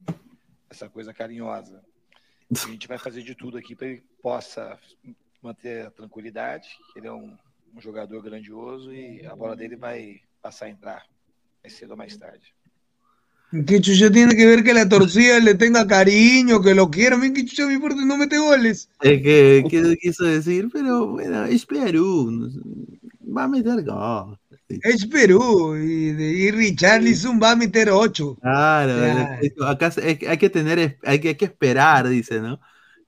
essa 0.70 0.90
coisa 0.90 1.14
carinhosa. 1.14 1.84
A 2.52 2.68
gente 2.68 2.88
vai 2.88 2.98
fazer 2.98 3.22
de 3.22 3.36
tudo 3.36 3.57
aqui 3.57 3.76
para 3.76 3.88
ele 3.88 4.02
possa 4.22 4.80
manter 5.41 5.86
a 5.88 5.91
tranquilidade, 5.91 6.68
que 6.94 6.99
ele 6.99 7.07
é 7.07 7.11
um, 7.11 7.36
um 7.76 7.82
jogador 7.82 8.22
grandioso 8.22 8.94
e 8.94 9.26
a 9.26 9.36
bola 9.36 9.56
dele 9.56 9.76
vai 9.76 10.22
passar 10.41 10.66
a 10.66 10.70
entrar 10.70 11.06
mais 11.64 11.74
cedo 11.74 11.91
ou 11.91 11.98
mais 11.98 12.16
tarde. 12.18 12.53
¿Qué 13.66 13.82
chucha 13.82 14.11
tiene 14.11 14.36
que 14.36 14.45
ver 14.45 14.64
que 14.64 14.74
la 14.76 14.88
torcida 14.88 15.40
le 15.40 15.56
tenga 15.56 15.88
cariño, 15.88 16.61
que 16.61 16.76
lo 16.76 16.91
quiera? 16.91 17.18
Mira, 17.18 17.34
¿Qué 17.34 17.45
chucha 17.45 17.66
me 17.66 17.74
importa? 17.74 18.06
No 18.06 18.16
mete 18.16 18.38
goles. 18.38 18.90
Es 19.02 19.22
que, 19.24 19.64
¿qué 19.68 19.98
quiso 19.99 20.24
decir? 20.24 20.70
Pero 20.72 21.07
bueno, 21.07 21.45
es 21.45 21.66
Perú. 21.66 22.48
Va 23.36 23.45
a 23.45 23.48
meter 23.48 23.84
gol. 23.84 24.38
Es 24.68 25.07
Perú 25.07 25.76
y, 25.78 26.10
y 26.11 26.52
Richarlison 26.52 27.40
va 27.41 27.52
a 27.52 27.56
meter 27.56 27.90
8. 27.90 28.38
Claro, 28.40 28.94
Claro. 28.94 29.68
acá 29.68 29.91
hay, 29.98 30.38
que 30.38 30.49
tener, 30.52 30.99
hay 31.03 31.20
que, 31.20 31.30
hay 31.30 31.36
que 31.36 31.45
esperar, 31.45 32.07
dice, 32.07 32.40
¿no? 32.40 32.60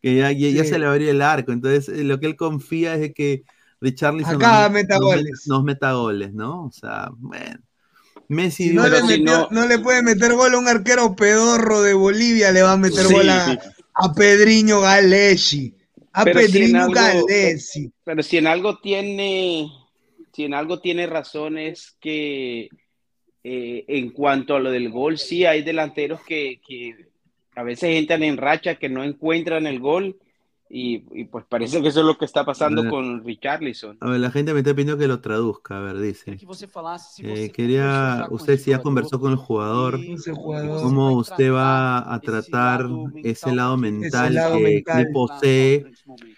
Que 0.02 0.16
ya, 0.16 0.32
ya, 0.32 0.50
ya 0.50 0.64
Sí. 0.64 0.70
se 0.72 0.80
le 0.80 0.86
abrió 0.88 1.12
el 1.12 1.22
arco. 1.22 1.52
Entonces, 1.52 1.90
eh, 1.90 2.04
lo 2.04 2.20
que 2.20 2.26
él 2.28 2.36
confía 2.36 2.96
es 2.96 3.02
de 3.02 3.14
que 3.14 3.44
Richarlison 3.80 4.36
Acá 4.36 4.64
nos, 4.64 4.72
meta 4.72 4.96
nos 4.96 5.06
goles. 5.06 5.44
nos 5.48 5.64
meta 5.64 5.94
goles, 5.94 6.34
¿no? 6.34 6.66
O 6.66 6.72
sea, 6.72 7.10
bueno. 7.18 7.60
Messi 8.28 8.64
Si 8.64 8.70
dio 8.70 8.82
no, 8.84 8.88
le 8.88 9.00
la- 9.00 9.06
metió- 9.06 9.48
no 9.52 9.68
le 9.68 9.80
puede 9.80 10.02
meter 10.04 10.34
gol 10.34 10.54
a 10.54 10.58
un 10.58 10.68
arquero 10.68 11.16
pedorro 11.16 11.82
de 11.82 11.94
Bolivia, 11.94 12.52
le 12.52 12.62
va 12.62 12.74
a 12.74 12.78
meter 12.78 13.04
Sí, 13.06 13.14
gol 13.14 13.30
a, 13.30 13.46
sí. 13.46 13.58
a 13.96 14.14
Pedriño 14.14 14.80
Galesi. 14.80 15.76
A 16.14 16.24
Pero 16.24 16.40
si 16.40 16.46
en 16.46 16.52
Pedriño 16.52 16.82
algo- 16.84 16.94
Galesi. 16.94 17.92
Pero 18.04 18.24
si 18.24 18.38
en 18.38 18.48
algo 18.48 18.80
tiene, 18.80 19.70
si 20.34 20.44
en 20.46 20.54
algo 20.54 20.80
tiene 20.80 21.08
razón 21.08 21.58
es 21.58 21.96
que 22.00 22.70
eh, 23.44 23.86
en 23.88 24.12
cuanto 24.12 24.56
a 24.56 24.60
lo 24.60 24.72
del 24.72 24.90
gol, 24.92 25.18
sí 25.18 25.46
hay 25.46 25.64
delanteros 25.64 26.22
que, 26.22 26.62
que 26.66 27.08
a 27.56 27.64
veces 27.64 27.98
entran 27.98 28.24
en 28.24 28.38
racha 28.38 28.76
que 28.76 28.90
no 28.90 29.04
encuentran 29.04 29.68
el 29.68 29.80
gol 29.80 30.18
y, 30.74 31.04
y 31.12 31.26
pues 31.26 31.44
parece 31.50 31.82
que 31.82 31.90
eso 31.90 32.00
es 32.00 32.06
lo 32.06 32.18
que 32.18 32.24
está 32.24 32.46
pasando 32.46 32.80
A 32.80 32.84
ver. 32.86 32.92
con 32.92 33.24
Richarlison. 33.26 33.98
A 34.00 34.10
ver, 34.10 34.20
la 34.22 34.32
gente 34.32 34.54
me 34.54 34.60
está 34.60 34.72
pidiendo 34.74 34.98
que 34.98 35.08
lo 35.08 35.20
traduzca. 35.20 35.78
A 35.78 35.82
ver, 35.82 35.98
dice. 36.00 36.38
Que 36.38 36.46
você 36.46 36.66
falasse 36.66 37.22
se 37.24 37.46
Eh, 37.46 37.52
quería, 37.52 38.28
usted 38.30 38.58
si 38.58 38.72
ya 38.72 38.80
conversó 38.82 39.20
con 39.20 39.32
el 39.32 39.38
jugador, 39.38 40.00
cómo 40.82 41.12
usted 41.18 41.52
va 41.52 42.14
a 42.14 42.20
tratar 42.22 42.86
ese 43.24 43.54
lado 43.54 43.76
mental 43.78 44.34
lado 44.34 44.58
que, 44.58 44.64
mental. 44.64 45.08
posee, 45.14 45.86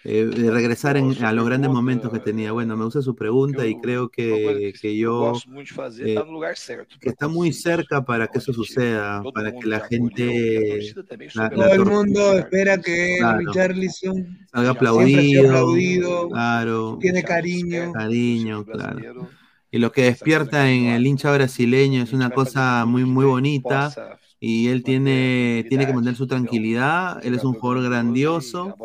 eh, 0.04 0.24
de 0.24 0.50
regresar 0.50 0.96
en- 0.96 1.24
a 1.24 1.32
los 1.32 1.46
grandes 1.46 1.70
momentos 1.70 2.10
que 2.12 2.18
tenía. 2.18 2.50
Bueno, 2.52 2.76
me 2.76 2.84
gusta 2.84 3.02
su 3.02 3.14
pregunta 3.14 3.64
y 3.66 3.80
creo 3.80 4.08
que, 4.08 4.72
que 4.80 4.96
yo 4.96 5.32
eh, 6.00 6.22
que 7.00 7.08
está 7.08 7.28
muy 7.28 7.52
cerca 7.52 8.04
para 8.04 8.26
que 8.26 8.38
eso 8.38 8.52
suceda, 8.52 9.22
para 9.32 9.52
que 9.52 9.66
la 9.66 9.80
gente, 9.80 10.92
la- 11.34 11.42
la 11.44 11.50
Todo 11.50 11.72
el 11.72 11.84
mundo 11.84 12.32
espera 12.38 12.78
que 12.80 13.16
Claro. 13.18 13.38
Richarlison 13.38 14.23
salga 14.50 14.70
aplaudido, 14.70 16.28
claro, 16.28 16.98
tiene 17.00 17.22
cariño. 17.22 17.92
cariño, 17.92 18.64
claro. 18.64 19.28
Y 19.70 19.78
lo 19.78 19.90
que 19.90 20.02
despierta 20.02 20.70
en 20.70 20.86
el 20.86 21.04
hincha 21.04 21.32
brasileño 21.32 22.02
es 22.02 22.12
una 22.12 22.30
cosa 22.30 22.84
muy, 22.86 23.04
muy 23.04 23.24
bonita. 23.24 23.92
Y 24.38 24.68
él 24.68 24.84
tiene, 24.84 25.64
tiene 25.68 25.86
que 25.86 25.92
mantener 25.92 26.16
su 26.16 26.26
tranquilidad. 26.26 27.24
Él 27.24 27.34
es 27.34 27.44
un 27.44 27.54
jugador 27.54 27.82
grandioso. 27.82 28.76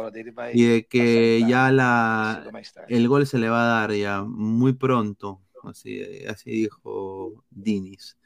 Y 0.54 0.64
de 0.64 0.88
que 0.88 1.46
ya 1.48 1.72
la, 1.72 2.44
el 2.88 3.08
gol 3.08 3.28
se 3.28 3.38
le 3.38 3.50
va 3.50 3.64
a 3.64 3.80
dar 3.82 3.94
ya 3.94 4.24
muy 4.24 4.74
pronto. 4.74 5.42
Así, 5.64 6.02
así 6.28 6.50
dijo 6.52 7.44
Dinis. 7.52 8.18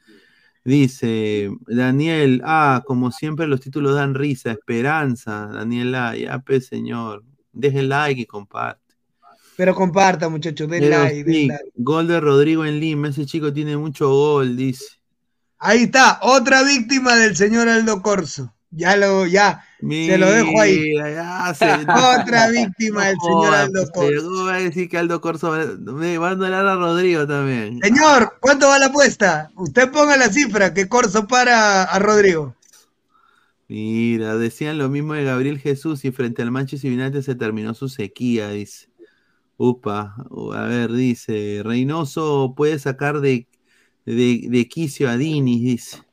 Dice 0.64 1.50
Daniel, 1.66 2.40
ah, 2.44 2.82
como 2.86 3.12
siempre 3.12 3.46
los 3.46 3.60
títulos 3.60 3.94
dan 3.94 4.14
risa, 4.14 4.52
esperanza. 4.52 5.46
Daniela, 5.52 6.16
ya 6.16 6.38
pues 6.38 6.66
señor, 6.66 7.22
deje 7.52 7.82
like 7.82 8.22
y 8.22 8.26
comparte. 8.26 8.80
Pero 9.56 9.74
comparta, 9.74 10.28
muchachos, 10.28 10.68
den 10.68 10.90
like, 10.90 11.22
den 11.22 11.34
sí, 11.34 11.46
like. 11.46 11.64
gol 11.76 12.08
de 12.08 12.18
Rodrigo 12.18 12.64
en 12.64 12.80
Lima, 12.80 13.08
ese 13.08 13.26
chico 13.26 13.52
tiene 13.52 13.76
mucho 13.76 14.08
gol, 14.08 14.56
dice. 14.56 14.86
Ahí 15.58 15.84
está, 15.84 16.18
otra 16.22 16.62
víctima 16.62 17.14
del 17.14 17.36
señor 17.36 17.68
Aldo 17.68 18.02
Corso. 18.02 18.54
Ya 18.76 18.96
lo, 18.96 19.26
ya, 19.26 19.64
se 19.80 20.18
lo 20.18 20.30
dejo 20.30 20.60
ahí. 20.60 20.78
Mira, 20.80 21.10
ya 21.12 21.54
se- 21.54 21.64
Otra 22.22 22.48
víctima 22.50 23.06
del 23.06 23.16
señor 23.20 23.54
Aldo 23.54 23.88
pues, 23.94 24.12
Corso. 24.12 24.28
¿Cómo 24.28 24.44
va 24.46 24.54
a 24.54 24.60
decir 24.60 24.88
que 24.88 24.98
Aldo 24.98 25.20
Corso 25.20 25.50
va- 25.50 25.92
me 25.92 26.18
va 26.18 26.30
a 26.30 26.34
donar 26.34 26.66
a 26.66 26.74
Rodrigo 26.74 27.26
también? 27.26 27.78
Señor, 27.80 28.36
¿cuánto 28.40 28.68
va 28.68 28.78
la 28.78 28.86
apuesta? 28.86 29.50
Usted 29.56 29.90
ponga 29.90 30.16
la 30.16 30.28
cifra 30.28 30.74
que 30.74 30.88
Corso 30.88 31.26
para 31.26 31.84
a 31.84 31.98
Rodrigo. 31.98 32.54
Mira, 33.68 34.36
decían 34.36 34.76
lo 34.78 34.88
mismo 34.88 35.14
de 35.14 35.24
Gabriel 35.24 35.58
Jesús 35.58 36.04
y 36.04 36.10
frente 36.12 36.42
al 36.42 36.50
Manchester 36.50 36.92
United 36.92 37.22
se 37.22 37.34
terminó 37.34 37.74
su 37.74 37.88
sequía, 37.88 38.50
dice. 38.50 38.88
Upa, 39.56 40.16
a 40.54 40.62
ver, 40.64 40.92
dice, 40.92 41.62
Reynoso 41.64 42.54
puede 42.56 42.78
sacar 42.78 43.20
de, 43.20 43.46
de, 44.04 44.46
de 44.48 44.68
quicio 44.68 45.08
a 45.08 45.16
Dini, 45.16 45.60
dice. 45.60 46.03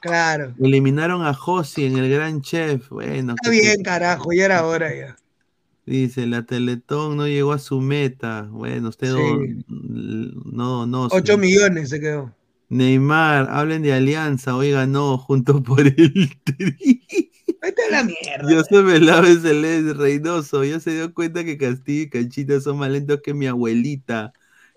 Claro. 0.00 0.54
Eliminaron 0.60 1.24
a 1.26 1.34
Josi 1.34 1.84
en 1.86 1.98
el 1.98 2.10
Gran 2.10 2.40
Chef. 2.42 2.88
Bueno, 2.88 3.34
Está 3.34 3.50
bien, 3.50 3.82
carajo, 3.82 4.32
ya 4.32 4.44
era 4.46 4.66
hora 4.66 4.94
ya. 4.94 5.16
Dice, 5.86 6.26
la 6.26 6.44
Teletón 6.44 7.16
no 7.16 7.26
llegó 7.26 7.52
a 7.52 7.58
su 7.58 7.80
meta. 7.80 8.48
Bueno, 8.50 8.88
usted 8.90 9.12
Sí. 9.14 9.64
no, 9.68 10.86
no, 10.86 10.86
no. 10.86 11.08
8 11.10 11.36
millones 11.36 11.90
se 11.90 12.00
quedó. 12.00 12.34
Neymar, 12.68 13.48
hablen 13.50 13.82
de 13.82 13.92
alianza, 13.92 14.54
oiga, 14.54 14.86
no, 14.86 15.18
junto 15.18 15.60
por 15.62 15.80
el 15.80 16.30
tri. 16.44 17.02
Vete 17.60 17.82
a 17.88 17.90
la 17.90 18.04
mierda. 18.04 18.44
José 18.56 18.80
Velave 18.82 19.34
Celeste 19.40 19.94
Reynoso, 19.94 20.62
ya 20.64 20.78
se 20.78 20.92
dio 20.92 21.12
cuenta 21.12 21.44
que 21.44 21.58
Castillo 21.58 22.02
y 22.02 22.08
Canchita 22.10 22.60
son 22.60 22.78
más 22.78 22.90
lentos 22.90 23.20
que 23.24 23.34
mi 23.34 23.48
abuelita. 23.48 24.32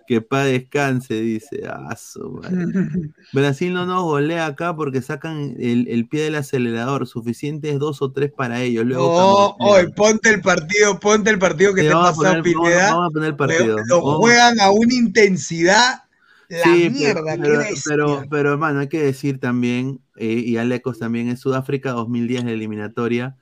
Que 0.06 0.20
pa' 0.22 0.44
descanse, 0.44 1.22
dice. 1.22 1.64
Ah, 1.68 1.96
su 1.96 2.30
madre. 2.30 2.66
Brasil 3.34 3.74
no 3.74 3.86
nos 3.86 4.04
golea 4.04 4.46
acá 4.48 4.76
porque 4.76 5.02
sacan 5.02 5.56
el, 5.60 5.88
el 5.88 6.08
pie 6.08 6.24
del 6.24 6.36
acelerador. 6.36 7.08
Suficientes 7.08 7.80
dos 7.80 8.02
o 8.02 8.12
tres 8.12 8.32
para 8.32 8.62
ellos. 8.62 8.86
Luego 8.86 9.56
camotean. 9.58 9.86
hoy 9.88 9.94
ponte 9.94 10.30
el 10.30 10.42
partido, 10.42 11.00
ponte 11.00 11.30
el 11.30 11.40
partido 11.40 11.74
que 11.74 11.84
te 11.84 11.90
vamos- 11.94 12.18
Pineda. 12.44 12.92
vamos 12.94 13.08
a 13.08 13.10
poner 13.12 13.36
partido. 13.38 13.78
Lo 13.88 14.02
juegan 14.18 14.60
a 14.60 14.72
una 14.72 14.94
intensidad. 14.94 16.04
La 16.50 16.64
Sí, 16.66 16.90
mierda, 16.92 17.36
qué 17.38 17.74
pero, 17.88 18.24
pero, 18.30 18.52
hermano, 18.52 18.82
hay 18.82 18.88
que 18.90 19.02
decir 19.02 19.40
también, 19.40 20.02
eh, 20.18 20.34
y 20.46 20.58
Alecos 20.58 21.00
también, 21.00 21.30
en 21.30 21.38
Sudáfrica 21.38 21.92
2010 21.94 22.44
la 22.44 22.52
eliminatoria, 22.52 23.38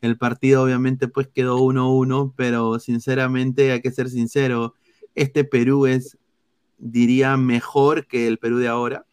el 0.00 0.16
partido 0.16 0.62
obviamente 0.62 1.08
pues 1.08 1.28
quedó 1.28 1.58
1-1, 1.58 2.32
pero 2.36 2.78
sinceramente 2.78 3.72
hay 3.72 3.82
que 3.82 3.90
ser 3.90 4.08
sincero, 4.08 4.74
este 5.14 5.44
Perú 5.44 5.86
es, 5.86 6.16
diría, 6.78 7.36
mejor 7.36 8.06
que 8.06 8.26
el 8.26 8.38
Perú 8.38 8.58
de 8.58 8.68
ahora, 8.68 9.04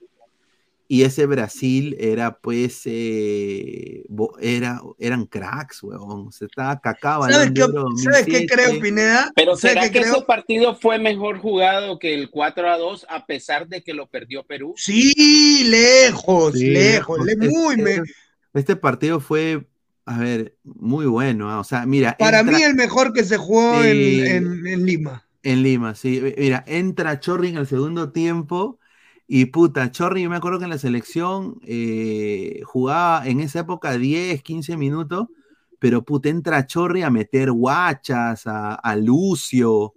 y 0.87 1.03
ese 1.03 1.25
Brasil 1.25 1.95
era 2.01 2.37
pues, 2.39 2.81
eh, 2.83 4.03
era, 4.41 4.81
eran 4.99 5.25
cracks, 5.25 5.81
weón, 5.83 6.33
se 6.33 6.45
estaba 6.45 6.81
cacao. 6.81 7.29
¿Sabes 7.29 7.51
qué, 7.55 7.63
Oro 7.63 7.85
¿Sabes 7.95 8.25
qué 8.25 8.31
2007. 8.45 8.47
creo, 8.53 8.81
Pineda? 8.81 9.31
Pero 9.33 9.55
¿Sabes 9.55 9.75
¿será 9.75 9.89
que 9.89 10.01
creo? 10.01 10.15
ese 10.17 10.25
partido 10.25 10.75
fue 10.75 10.99
mejor 10.99 11.37
jugado 11.39 11.97
que 11.97 12.13
el 12.13 12.29
4 12.29 12.69
a 12.69 12.77
2 12.77 13.05
a 13.07 13.25
pesar 13.25 13.69
de 13.69 13.81
que 13.81 13.93
lo 13.93 14.07
perdió 14.09 14.43
Perú? 14.43 14.73
Sí, 14.75 15.63
lejos, 15.69 16.55
Sí, 16.59 16.67
lejos, 16.71 17.23
le- 17.23 17.31
Es- 17.33 17.37
muy 17.37 17.77
me- 17.77 17.91
este, 17.91 18.11
este 18.53 18.75
partido 18.75 19.21
fue, 19.21 19.65
a 20.05 20.17
ver, 20.19 20.57
muy 20.65 21.05
bueno. 21.05 21.49
ah, 21.49 21.61
O 21.61 21.63
sea, 21.63 21.85
mira, 21.85 22.17
Para 22.19 22.41
entra- 22.41 22.57
mí 22.57 22.63
el 22.63 22.75
mejor 22.75 23.13
que 23.13 23.23
se 23.23 23.37
jugó 23.37 23.81
en- 23.81 23.93
Sí. 23.95 24.21
en, 24.27 24.67
en 24.67 24.85
Lima. 24.85 25.25
En 25.43 25.63
Lima, 25.63 25.95
sí. 25.95 26.21
Mira, 26.37 26.63
entra 26.67 27.19
Chorri 27.19 27.49
en 27.49 27.57
el 27.57 27.67
segundo 27.67 28.11
tiempo 28.11 28.79
y 29.27 29.45
puta, 29.45 29.91
Chorri, 29.91 30.23
yo 30.23 30.29
me 30.29 30.35
acuerdo 30.35 30.59
que 30.59 30.65
en 30.65 30.71
la 30.71 30.77
selección 30.77 31.55
eh, 31.65 32.61
jugaba 32.65 33.25
en 33.27 33.39
esa 33.39 33.59
época 33.61 33.97
10, 33.97 34.41
15 34.43 34.77
minutos, 34.77 35.27
pero 35.79 36.03
puta, 36.03 36.29
entra 36.29 36.65
Chorri 36.65 37.01
a 37.03 37.09
meter 37.09 37.51
guachas, 37.51 38.45
a, 38.45 38.75
a 38.75 38.95
Lucio, 38.95 39.93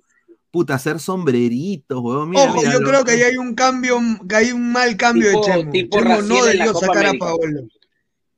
puta, 0.50 0.74
a 0.74 0.76
hacer 0.76 1.00
sombreritos, 1.00 2.00
huevón. 2.00 2.30
Mira, 2.30 2.44
Ojo, 2.44 2.58
mira, 2.60 2.72
yo 2.72 2.80
lo- 2.80 2.88
creo 2.88 3.04
que 3.04 3.10
ahí 3.12 3.22
hay 3.22 3.36
un 3.36 3.54
cambio, 3.54 3.98
que 4.28 4.36
hay 4.36 4.52
un 4.52 4.70
mal 4.72 4.96
cambio 4.96 5.30
Tipo- 5.32 5.46
de 5.46 5.52
Chemo. 5.52 5.70
tipo 5.72 5.98
Chemo 5.98 6.22
no 6.22 6.44
debió 6.44 6.72
sacar 6.74 7.04
América. 7.06 7.26
a 7.26 7.28
Paolo. 7.28 7.68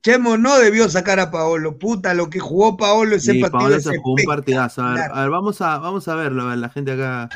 Chemo 0.07 0.37
no 0.37 0.57
debió 0.57 0.87
sacar 0.87 1.19
a 1.19 1.31
Paolo. 1.31 1.77
Puta, 1.77 2.13
lo 2.13 2.29
que 2.29 2.39
jugó 2.39 2.77
Paolo 2.77 3.17
ese 3.17 3.33
Sí, 3.33 3.41
partido 3.41 3.59
Paolo 3.59 3.75
es 3.75 3.83
se 3.83 3.97
jugó 3.97 4.15
un 4.17 4.23
partidazo. 4.25 4.81
A 4.81 4.85
ver, 4.85 4.93
espectacular. 4.93 5.19
a 5.19 5.21
ver, 5.23 5.31
vamos, 5.31 5.61
a, 5.61 5.77
vamos 5.79 6.07
a 6.07 6.15
verlo, 6.15 6.43
a 6.43 6.45
ver, 6.45 6.57
la 6.59 6.69
gente 6.69 6.91
acá. 6.93 7.29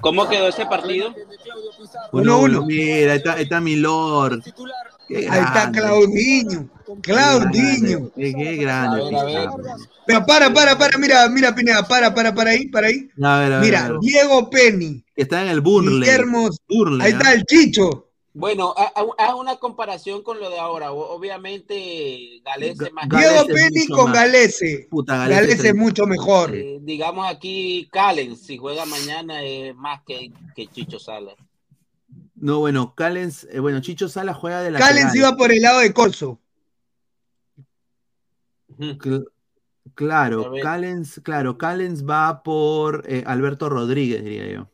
¿Cómo 0.00 0.28
quedó 0.28 0.46
ese 0.46 0.64
partido? 0.66 1.12
Uno, 2.12 2.38
1-1. 2.38 2.44
uno. 2.44 2.66
Mira, 2.66 3.12
ahí 3.14 3.18
está, 3.18 3.32
ahí 3.32 3.42
está 3.42 3.60
mi 3.60 3.74
Lord. 3.74 4.44
Ahí 5.10 5.24
está. 5.24 5.72
Claudinho. 5.72 6.68
Claudinho. 7.02 8.12
Qué, 8.14 8.32
qué 8.34 8.56
grande. 8.58 9.02
A 9.02 9.04
ver, 9.06 9.16
a 9.16 9.24
ver. 9.24 9.48
Pizarro. 9.48 9.64
Pero 10.06 10.24
para, 10.24 10.54
para, 10.54 10.78
para, 10.78 10.98
mira, 10.98 11.28
mira, 11.30 11.52
Pineda, 11.52 11.82
para, 11.82 12.14
para, 12.14 12.32
para 12.32 12.50
ahí, 12.50 12.68
para 12.68 12.86
ahí. 12.86 13.10
A 13.20 13.38
ver, 13.40 13.46
a 13.46 13.48
ver, 13.48 13.52
a 13.54 13.60
Mira, 13.60 13.88
ver. 13.90 13.98
Diego 14.02 14.48
Penny, 14.50 15.02
Que 15.16 15.22
está 15.22 15.42
en 15.42 15.48
el 15.48 15.60
Burnley. 15.60 15.98
Guillermo, 15.98 16.48
Burnley, 16.68 17.08
ahí 17.08 17.12
¿ah? 17.12 17.16
está 17.16 17.32
el 17.32 17.44
Chicho. 17.44 18.07
Bueno, 18.38 18.72
ha- 18.76 18.92
haz 19.18 19.34
una 19.34 19.56
comparación 19.56 20.22
con 20.22 20.38
lo 20.38 20.48
de 20.48 20.58
ahora. 20.60 20.92
Obviamente, 20.92 22.40
Galese 22.44 22.90
más 22.92 23.08
Diego 23.08 23.34
es 23.34 23.46
Penny 23.46 23.80
mucho 23.80 23.94
con. 23.96 24.12
Galese. 24.12 24.86
Puta, 24.88 25.16
Galese 25.16 25.40
Galese 25.40 25.68
es 25.68 25.74
mucho 25.74 26.06
mejor. 26.06 26.54
Eh, 26.54 26.78
digamos 26.80 27.26
aquí, 27.28 27.88
Callens, 27.90 28.40
si 28.42 28.56
juega 28.56 28.86
mañana, 28.86 29.42
es 29.42 29.74
más 29.74 30.02
que, 30.06 30.32
que 30.54 30.68
Chicho 30.68 31.00
Salas. 31.00 31.34
No, 32.36 32.60
bueno, 32.60 32.94
Callens, 32.94 33.48
eh, 33.50 33.58
bueno, 33.58 33.80
Chicho 33.80 34.08
Sala 34.08 34.32
juega 34.34 34.62
de 34.62 34.70
lateral. 34.70 34.94
Callens 34.94 35.14
iba 35.16 35.36
por 35.36 35.50
el 35.50 35.60
lado 35.60 35.80
de 35.80 35.92
Corso. 35.92 36.38
Cl- 38.78 39.26
A 39.26 39.90
claro. 39.94 40.52
Callens, 40.62 41.20
claro, 41.24 41.58
Callens 41.58 42.04
va 42.08 42.42
por 42.44 43.02
eh, 43.08 43.24
Alberto 43.26 43.68
Rodríguez, 43.68 44.22
diría 44.22 44.46
yo. 44.48 44.68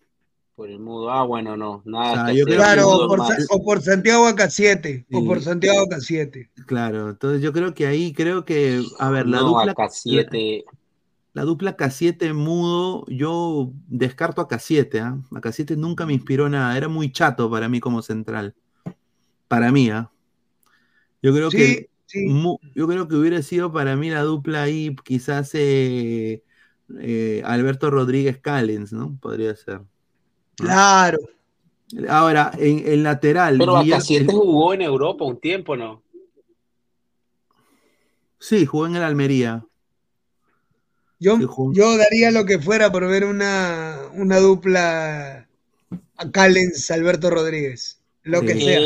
Por 0.54 0.70
el 0.70 0.78
mudo. 0.78 1.10
Ah, 1.10 1.24
bueno, 1.24 1.56
no. 1.56 1.82
Nada 1.84 2.12
O 2.12 2.26
sea, 2.26 2.32
yo 2.32 2.44
hacer. 2.44 2.46
creo 2.46 2.58
que 2.58 2.64
Claro, 2.64 2.88
o 2.88 3.08
por, 3.08 3.20
o 3.50 3.64
por 3.64 3.82
Santiago 3.82 4.26
Acá7. 4.28 5.04
O 5.12 5.18
Sí. 5.20 5.26
por 5.26 5.40
Santiago 5.42 5.80
Acá7. 5.82 6.50
Claro, 6.66 7.10
entonces 7.10 7.42
yo 7.42 7.52
creo 7.52 7.74
que 7.74 7.86
ahí, 7.86 8.12
creo 8.12 8.44
que, 8.44 8.82
a 8.98 9.10
ver, 9.10 9.26
la 9.26 9.38
No, 9.38 9.48
dupla, 9.48 9.72
acá 9.72 9.88
siete. 9.88 10.64
la 11.32 11.42
dupla 11.42 11.76
K7 11.76 12.32
mudo, 12.32 13.04
yo 13.08 13.72
descarto 13.88 14.40
a 14.40 14.48
K7, 14.48 15.00
¿ah? 15.00 15.18
A 15.32 15.40
K7 15.40 15.76
nunca 15.76 16.06
me 16.06 16.12
inspiró 16.14 16.48
nada, 16.48 16.76
era 16.76 16.88
muy 16.88 17.10
chato 17.12 17.50
para 17.50 17.68
mí 17.68 17.80
como 17.80 18.02
central. 18.02 18.54
Para 19.48 19.72
mí, 19.72 19.90
¿ah? 19.90 20.10
Yo 21.22 21.32
creo 21.32 21.50
Sí, 21.50 21.58
que 21.58 21.90
sí. 22.06 22.26
yo 22.74 22.86
creo 22.88 23.08
que 23.08 23.16
hubiera 23.16 23.42
sido 23.42 23.72
para 23.72 23.96
mí 23.96 24.10
la 24.10 24.22
dupla 24.22 24.62
ahí, 24.62 24.94
quizás 25.04 25.50
eh, 25.54 26.42
eh, 27.00 27.42
Alberto 27.44 27.90
Rodríguez 27.90 28.38
Callens, 28.40 28.92
¿no? 28.92 29.18
Podría 29.20 29.54
ser. 29.56 29.80
Claro. 30.56 31.18
Ahora, 32.08 32.50
en 32.58 32.82
el 32.86 33.02
lateral. 33.02 33.56
Pero 33.58 33.76
Guillermo- 33.80 33.94
acá 33.96 34.04
siete 34.04 34.32
jugó 34.32 34.74
en 34.74 34.82
Europa 34.82 35.24
un 35.24 35.38
tiempo, 35.40 35.76
¿no? 35.76 36.02
Sí, 38.38 38.66
jugó 38.66 38.86
en 38.86 38.96
el 38.96 39.02
Almería. 39.02 39.64
Yo, 41.20 41.36
Sí, 41.38 41.46
yo 41.72 41.96
daría 41.96 42.30
lo 42.30 42.44
que 42.44 42.58
fuera 42.58 42.90
por 42.92 43.06
ver 43.08 43.24
una, 43.24 43.98
una 44.14 44.38
dupla 44.38 45.48
a 46.16 46.30
Callens 46.30 46.90
Alberto 46.90 47.30
Rodríguez. 47.30 48.00
Lo 48.22 48.42
que 48.42 48.60
sea. 48.60 48.80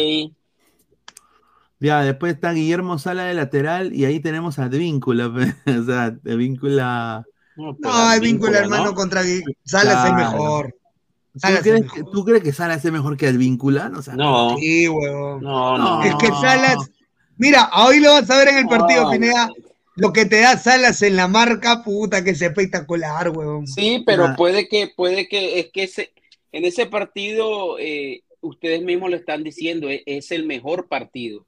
Ya, 1.80 2.02
después 2.02 2.34
está 2.34 2.52
Guillermo 2.52 2.98
Sala 2.98 3.24
de 3.24 3.34
lateral 3.34 3.94
y 3.94 4.04
ahí 4.04 4.20
tenemos 4.20 4.58
a 4.58 4.64
Advíncula. 4.64 5.26
o 5.66 5.84
sea, 5.84 6.04
Advíncula. 6.04 7.24
No, 7.56 7.76
No, 7.78 8.12
hermano, 8.54 8.84
¿no? 8.86 8.94
contra 8.94 9.22
Salas 9.64 10.04
es 10.06 10.12
Claro. 10.12 10.16
mejor. 10.16 10.74
¿Tú 11.40 11.48
crees, 11.62 11.92
que, 11.92 12.02
¿Tú 12.12 12.24
crees 12.24 12.42
que 12.42 12.52
Salas 12.52 12.84
es 12.84 12.92
mejor 12.92 13.16
que 13.16 13.28
Advíncula? 13.28 13.88
No, 13.88 13.98
o 13.98 14.02
sea, 14.02 14.14
No, 14.14 14.56
Sí, 14.58 14.88
huevón. 14.88 15.42
no, 15.42 15.78
no. 15.78 16.02
Es 16.02 16.14
que 16.16 16.28
Salas. 16.28 16.76
Mira, 17.36 17.70
hoy 17.74 18.00
lo 18.00 18.12
vas 18.12 18.28
a 18.30 18.38
ver 18.38 18.48
en 18.48 18.58
el 18.58 18.66
partido, 18.66 19.04
No. 19.04 19.10
Pineda. 19.10 19.48
Lo 19.96 20.12
que 20.12 20.26
te 20.26 20.40
da 20.40 20.56
Salas 20.56 21.02
en 21.02 21.16
la 21.16 21.26
marca, 21.28 21.82
puta, 21.82 22.22
que 22.22 22.30
es 22.30 22.42
espectacular, 22.42 23.30
huevón. 23.30 23.66
Sí, 23.66 24.02
pero 24.06 24.26
Ah. 24.26 24.34
puede 24.36 24.68
que, 24.68 24.92
puede 24.96 25.28
que, 25.28 25.58
es 25.60 25.70
que 25.72 25.82
ese- 25.84 26.12
en 26.52 26.64
ese 26.64 26.86
partido, 26.86 27.78
eh, 27.78 28.22
ustedes 28.40 28.82
mismos 28.82 29.10
lo 29.10 29.16
están 29.16 29.42
diciendo, 29.42 29.88
es, 29.88 30.02
es 30.06 30.30
el 30.30 30.46
mejor 30.46 30.86
partido. 30.88 31.44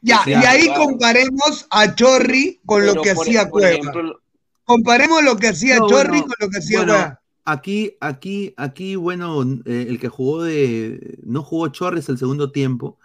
Ya, 0.00 0.20
y 0.26 0.32
ahí 0.34 0.64
claro. 0.66 0.84
comparemos 0.84 1.66
a 1.70 1.94
Chorri 1.94 2.60
con 2.66 2.84
lo 2.84 3.00
que 3.02 3.14
por- 3.14 3.26
hacía 3.26 3.42
por 3.44 3.50
Cueva. 3.60 3.68
ejemplo, 3.70 4.20
Comparemos 4.66 5.22
lo 5.22 5.36
que 5.36 5.48
hacía 5.48 5.76
No, 5.78 5.88
Chorri 5.88 6.20
bueno, 6.20 6.26
con 6.26 6.34
lo 6.40 6.48
que 6.50 6.58
hacía 6.58 6.78
bueno, 6.78 6.92
Cueva. 6.94 7.20
Aquí, 7.44 7.96
aquí, 8.00 8.54
aquí, 8.56 8.96
bueno, 8.96 9.42
eh, 9.66 9.86
el 9.88 9.98
que 10.00 10.08
jugó 10.08 10.42
de. 10.44 11.18
No 11.24 11.42
jugó 11.42 11.68
Chorres 11.68 12.08
el 12.08 12.16
segundo 12.16 12.50
tiempo, 12.52 12.98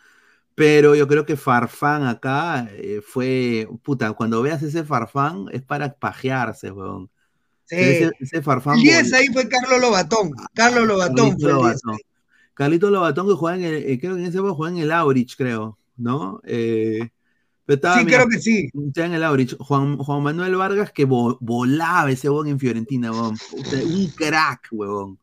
pero 0.55 0.95
yo 0.95 1.07
creo 1.07 1.25
que 1.25 1.35
Farfán 1.35 2.03
acá 2.03 2.69
eh, 2.71 3.01
fue. 3.05 3.67
Puta, 3.83 4.13
cuando 4.13 4.41
veas 4.41 4.63
ese 4.63 4.83
Farfán 4.85 5.47
es 5.51 5.61
para 5.61 5.93
pajearse, 5.93 6.71
weón. 6.71 7.09
Sí. 7.65 7.75
Ese, 7.75 8.11
ese 8.19 8.41
Farfán. 8.41 8.77
10 8.77 9.11
vol- 9.11 9.15
ahí 9.15 9.27
fue 9.27 9.49
Carlos 9.49 9.81
Lobatón. 9.81 10.31
Carlos 10.53 10.87
Lobatón 10.87 11.15
Carlito 11.31 11.39
fue 11.39 11.51
el 11.51 11.55
10. 11.57 11.63
Lobatón. 11.83 11.97
Carlito 12.53 12.89
Lobatón 12.89 13.27
que 13.27 13.33
juega 13.33 13.57
en 13.57 13.63
el, 13.63 13.73
eh, 13.89 13.99
creo 13.99 14.15
que 14.15 14.21
en 14.21 14.27
ese 14.27 14.37
época 14.37 14.53
juega 14.53 14.75
en 14.77 14.83
el 14.83 14.91
Aurich, 14.91 15.35
creo, 15.37 15.77
¿no? 15.97 16.41
Eh, 16.45 17.09
estaba, 17.75 17.99
Sí, 17.99 18.05
mira, 18.05 18.17
creo 18.19 18.29
que 18.29 18.39
sí. 18.39 18.69
En 18.95 19.13
el 19.13 19.23
Aurich. 19.23 19.55
Juan, 19.57 19.97
Juan 19.97 20.23
Manuel 20.23 20.55
Vargas 20.55 20.91
que 20.91 21.07
vo- 21.07 21.37
volaba 21.41 22.09
ese 22.11 22.29
huevón 22.29 22.47
en 22.47 22.59
Fiorentina, 22.59 23.11
huevón. 23.11 23.35
Un 23.85 24.07
crack, 24.15 24.67
huevón. 24.71 25.19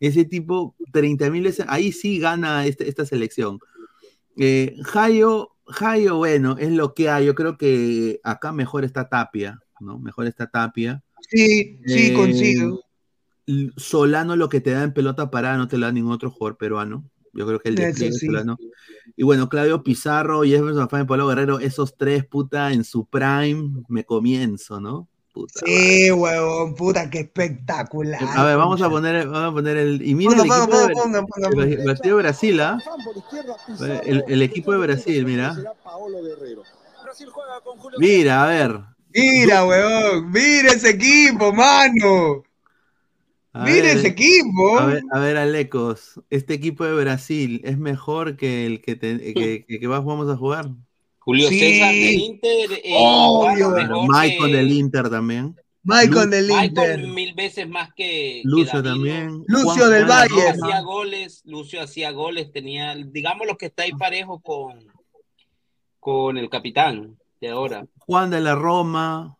Ese 0.00 0.24
tipo, 0.24 0.76
30 0.92 1.28
mil 1.30 1.52
ahí 1.66 1.90
sí 1.92 2.18
gana 2.20 2.66
este- 2.66 2.88
esta 2.88 3.04
selección. 3.04 3.58
Eh, 4.36 4.76
Jairo, 4.84 5.56
bueno, 6.16 6.56
es 6.58 6.70
lo 6.70 6.94
que 6.94 7.10
hay. 7.10 7.26
Yo 7.26 7.34
creo 7.34 7.58
que 7.58 8.20
acá 8.22 8.52
mejor 8.52 8.84
está 8.84 9.08
Tapia, 9.08 9.60
¿no? 9.80 9.98
Mejor 9.98 10.26
está 10.26 10.48
Tapia. 10.48 11.02
Sí, 11.28 11.80
sí, 11.86 12.06
Eh, 12.08 12.14
consigo. 12.14 12.80
Solano 13.76 14.36
lo 14.36 14.48
que 14.48 14.60
te 14.60 14.70
da 14.70 14.82
en 14.84 14.92
pelota 14.92 15.30
parada 15.30 15.56
no 15.56 15.68
te 15.68 15.78
lo 15.78 15.86
da 15.86 15.92
ningún 15.92 16.12
otro 16.12 16.30
jugador 16.30 16.58
peruano. 16.58 17.04
Yo 17.32 17.46
creo 17.46 17.58
que 17.60 17.68
el 17.68 17.74
despliegue 17.74 18.12
de 18.12 18.18
sí. 18.18 18.26
Y 19.16 19.22
bueno, 19.24 19.48
Claudio 19.48 19.82
Pizarro, 19.82 20.42
Jefferson 20.42 20.88
Fabián 20.88 21.06
Pablo 21.06 21.26
Guerrero, 21.26 21.58
esos 21.60 21.96
tres, 21.96 22.24
puta, 22.24 22.72
en 22.72 22.84
su 22.84 23.04
prime, 23.06 23.82
me 23.88 24.04
comienzo, 24.04 24.80
¿no? 24.80 25.08
Puta. 25.32 25.60
Sí, 25.64 26.10
huevón, 26.10 26.74
puta, 26.74 27.08
qué 27.10 27.20
espectacular. 27.20 28.20
A 28.22 28.44
ver, 28.44 28.56
vamos 28.56 28.80
a 28.82 28.88
poner, 28.90 29.28
vamos 29.28 29.50
a 29.50 29.54
poner 29.54 29.76
el. 29.76 30.02
Y 30.06 30.14
mira 30.14 30.30
Ponga, 30.32 30.42
el 30.42 30.50
equipo, 30.50 30.66
ponga, 30.70 30.86
de, 30.88 30.94
ponga, 30.94 31.26
ponga, 31.26 31.48
el- 31.48 31.54
ponga. 31.54 31.64
el 31.82 31.84
partido 31.84 32.16
de 32.16 32.22
Brasil, 32.22 32.60
¿ah? 32.60 32.78
El, 34.04 34.24
el 34.26 34.42
equipo 34.42 34.72
de 34.72 34.78
Brasil, 34.78 35.24
mira. 35.24 35.56
Mira, 37.98 38.44
a 38.44 38.46
ver. 38.48 38.80
Mira, 39.14 39.64
huevón, 39.64 40.30
mira 40.30 40.72
ese 40.72 40.90
equipo, 40.90 41.52
mano. 41.52 42.42
A 43.52 43.64
Mira 43.64 43.82
ver, 43.86 43.96
ese 43.96 44.08
equipo. 44.08 44.78
A 44.78 44.86
ver, 44.86 45.02
a 45.12 45.18
ver, 45.18 45.36
Alecos, 45.36 46.20
este 46.30 46.54
equipo 46.54 46.84
de 46.84 46.94
Brasil 46.94 47.60
es 47.64 47.78
mejor 47.78 48.36
que 48.36 48.66
el 48.66 48.80
que, 48.82 48.94
te- 48.94 49.32
que, 49.34 49.64
que, 49.66 49.80
que 49.80 49.86
vas- 49.86 50.04
vamos 50.04 50.28
a 50.30 50.36
jugar. 50.36 50.66
Julio 51.18 51.48
Sí. 51.48 51.58
César 51.58 51.92
del 51.94 52.14
Inter. 52.20 52.70
eh, 52.84 52.94
Obvio. 52.96 53.70
bueno, 53.70 54.06
que- 54.22 54.46
del 54.52 54.70
Inter 54.72 55.10
también. 55.10 55.56
Maicon 55.82 56.28
del 56.30 56.46
Michael 56.48 56.66
Inter. 57.00 57.06
mil 57.08 57.34
veces 57.34 57.66
más 57.68 57.94
que, 57.94 58.42
Lucio 58.44 58.82
también. 58.82 59.42
Lucio 59.46 59.64
Juan- 59.86 59.90
del 59.90 60.04
Juan 60.06 60.18
Valle. 60.28 60.52
Roma, 60.52 60.66
hacía 60.66 60.80
goles, 60.82 61.42
Lucio 61.46 61.80
hacía 61.82 62.10
goles, 62.10 62.52
tenía, 62.52 62.94
digamos 62.94 63.46
los 63.46 63.56
que 63.56 63.66
está 63.66 63.84
ahí 63.84 63.92
parejo 63.92 64.40
con, 64.40 64.86
con 65.98 66.36
el 66.36 66.50
capitán 66.50 67.16
de 67.40 67.48
ahora. 67.48 67.86
Juan 68.00 68.30
de 68.30 68.40
la 68.40 68.54
Roma. 68.54 69.37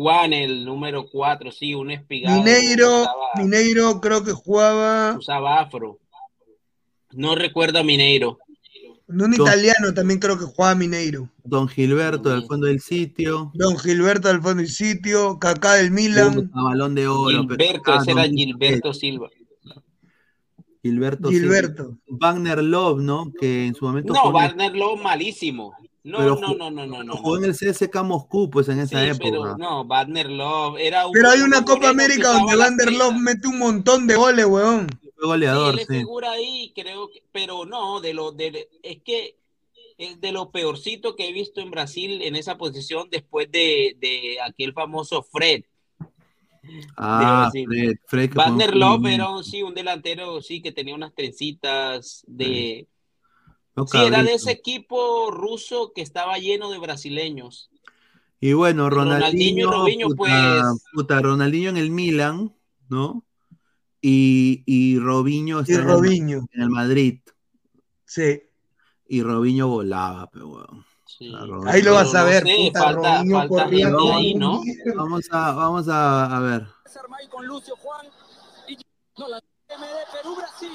Juan, 0.00 0.32
el 0.32 0.64
número 0.64 1.04
4, 1.12 1.52
sí, 1.52 1.74
un 1.74 1.90
espigado. 1.90 2.38
Mineiro, 2.38 3.02
usaba, 3.02 3.14
Mineiro 3.36 4.00
creo 4.00 4.24
que 4.24 4.32
jugaba. 4.32 5.18
usaba 5.18 5.60
afro. 5.60 5.98
No 7.12 7.34
recuerdo 7.34 7.80
a 7.80 7.82
Mineiro. 7.82 8.38
Un 9.08 9.34
italiano 9.34 9.92
también 9.92 10.18
creo 10.18 10.38
que 10.38 10.46
jugaba 10.46 10.74
Mineiro. 10.74 11.28
Don 11.44 11.68
Gilberto 11.68 12.30
del 12.30 12.44
fondo 12.46 12.66
del 12.66 12.80
sitio. 12.80 13.50
Don 13.52 13.76
Gilberto 13.76 14.28
del 14.28 14.40
fondo 14.40 14.62
del 14.62 14.70
sitio, 14.70 15.38
Kaká 15.38 15.74
del 15.74 15.90
Milan. 15.90 16.50
A 16.54 16.62
balón 16.62 16.94
de 16.94 17.06
oro. 17.06 17.42
Gilberto, 17.42 17.82
pero- 17.84 18.00
ese 18.00 18.10
era 18.12 18.22
2007. 18.22 18.56
Gilberto 18.56 18.94
Silva. 18.94 19.28
Gilberto. 20.82 21.28
Gilberto. 21.28 21.90
sí. 22.06 22.14
Wagner 22.18 22.62
Love, 22.64 23.02
¿no? 23.02 23.30
Que 23.38 23.66
en 23.66 23.74
su 23.74 23.84
momento 23.84 24.14
No, 24.14 24.28
en- 24.28 24.32
Wagner 24.32 24.74
Lowe 24.74 24.96
malísimo. 24.96 25.74
No, 26.02 26.18
Pero 26.18 26.36
no, 26.40 26.54
no, 26.54 26.70
no, 26.70 26.86
no, 26.86 27.04
no. 27.04 27.16
jugó 27.16 27.36
en 27.36 27.44
el 27.44 27.52
CSK 27.54 27.94
Moscú, 28.04 28.48
pues 28.48 28.68
en 28.68 28.76
Sí, 28.86 28.94
esa 28.94 29.06
época. 29.06 29.22
pero 29.22 29.56
no, 29.58 29.84
Wagner 29.84 30.30
Love 30.30 30.78
era 30.78 31.06
un 31.06 31.12
Pero 31.12 31.28
hay 31.30 31.40
una 31.40 31.62
Copa 31.64 31.90
América 31.90 32.28
donde 32.32 32.56
der 32.82 32.92
Love 32.92 33.16
mete 33.20 33.46
un 33.48 33.58
montón 33.58 34.06
de 34.06 34.14
goles, 34.16 34.46
weón. 34.46 34.86
Fue 35.16 35.26
goleador, 35.26 35.74
Sí, 35.74 35.80
él 35.82 35.86
sí. 35.88 35.94
figura 35.98 36.30
ahí, 36.32 36.72
creo 36.74 37.10
que, 37.10 37.22
pero 37.32 37.66
no, 37.66 38.00
de 38.00 38.14
lo 38.14 38.32
de 38.32 38.68
es 38.82 39.02
que 39.02 39.36
es 39.98 40.18
de 40.18 40.32
lo 40.32 40.50
peorcito 40.50 41.14
que 41.14 41.28
he 41.28 41.32
visto 41.34 41.60
en 41.60 41.70
Brasil 41.70 42.22
en 42.22 42.34
esa 42.34 42.56
posición 42.56 43.08
después 43.10 43.52
de, 43.52 43.94
de 44.00 44.38
aquel 44.42 44.72
famoso 44.72 45.22
Fred. 45.22 45.64
Ah. 46.96 47.50
Fred, 47.52 47.94
Fred 48.06 48.30
Wagner 48.34 48.74
Love 48.74 49.06
era 49.06 49.28
un, 49.28 49.44
sí, 49.44 49.62
un 49.62 49.74
delantero, 49.74 50.40
sí, 50.40 50.62
que 50.62 50.72
tenía 50.72 50.94
unas 50.94 51.14
trencitas 51.14 52.22
de... 52.26 52.86
No, 53.80 53.86
Sí, 53.86 53.98
era 53.98 54.22
de 54.22 54.34
ese 54.34 54.50
equipo 54.52 55.30
ruso 55.30 55.92
que 55.94 56.02
estaba 56.02 56.38
lleno 56.38 56.70
de 56.70 56.78
brasileños. 56.78 57.70
Y 58.40 58.52
bueno, 58.54 58.88
Ronaldinho 58.88 59.28
y 59.58 59.62
Ronaldinho, 59.64 59.70
Robinho, 59.70 60.08
puta, 60.08 60.62
pues. 60.62 60.82
puta, 60.94 61.20
Ronaldinho 61.20 61.70
en 61.70 61.76
el 61.76 61.90
Milan, 61.90 62.54
¿no? 62.88 63.24
Y, 64.00 64.62
y 64.64 64.98
Robinho 64.98 65.60
está 65.60 65.72
Y 65.72 65.74
en 65.76 65.80
el- 65.82 65.86
Robinho. 65.88 66.46
en 66.52 66.62
el 66.62 66.70
Madrid. 66.70 67.20
Sí. 68.06 68.42
Y 69.08 69.22
Robinho 69.22 69.68
volaba, 69.68 70.30
pero. 70.30 70.66
Sí. 71.06 71.30
Ahí 71.66 71.82
lo 71.82 71.94
vas 71.94 72.14
a 72.14 72.20
no 72.20 72.26
ver, 72.26 72.44
sé, 72.46 72.56
puta, 72.56 72.80
falta- 72.82 73.18
Robinho 73.18 73.36
falta 73.36 73.48
corría 73.64 73.86
gente 73.86 73.98
como 73.98 74.16
ahí, 74.16 74.32
un 74.34 74.40
¿no? 74.40 74.62
mierda. 74.62 74.92
Vamos 74.96 75.24
a, 75.30 75.52
vamos 75.52 75.88
a, 75.88 76.36
a 76.36 76.40
ver. 76.40 76.66
con 77.30 77.46
Lucio 77.46 77.76
Juan 77.76 78.06
y 78.68 78.76
no 79.18 79.28
la 79.28 79.36
MD 79.38 79.84
Perú 80.16 80.34
Brasil. 80.36 80.70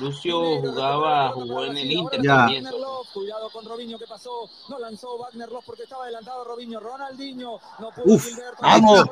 Lucio 0.00 0.60
jugaba, 0.60 1.30
jugó 1.32 1.64
en 1.66 1.76
el 1.76 1.92
Inter 1.92 2.22
Ya. 2.22 2.46
cuidado 3.12 3.50
con 3.50 3.64
Robinho, 3.66 3.98
¿qué 3.98 4.06
pasó? 4.06 4.48
No 4.70 4.78
lanzó 4.78 5.18
Wagner 5.18 5.50
Love 5.50 5.64
porque 5.66 5.82
estaba 5.82 6.04
adelantado 6.04 6.44
Robinho. 6.44 6.80
Ronaldinho, 6.80 7.58
no 7.78 7.90
pudo 7.90 8.14
Uf. 8.14 8.26
Vamos. 8.60 9.04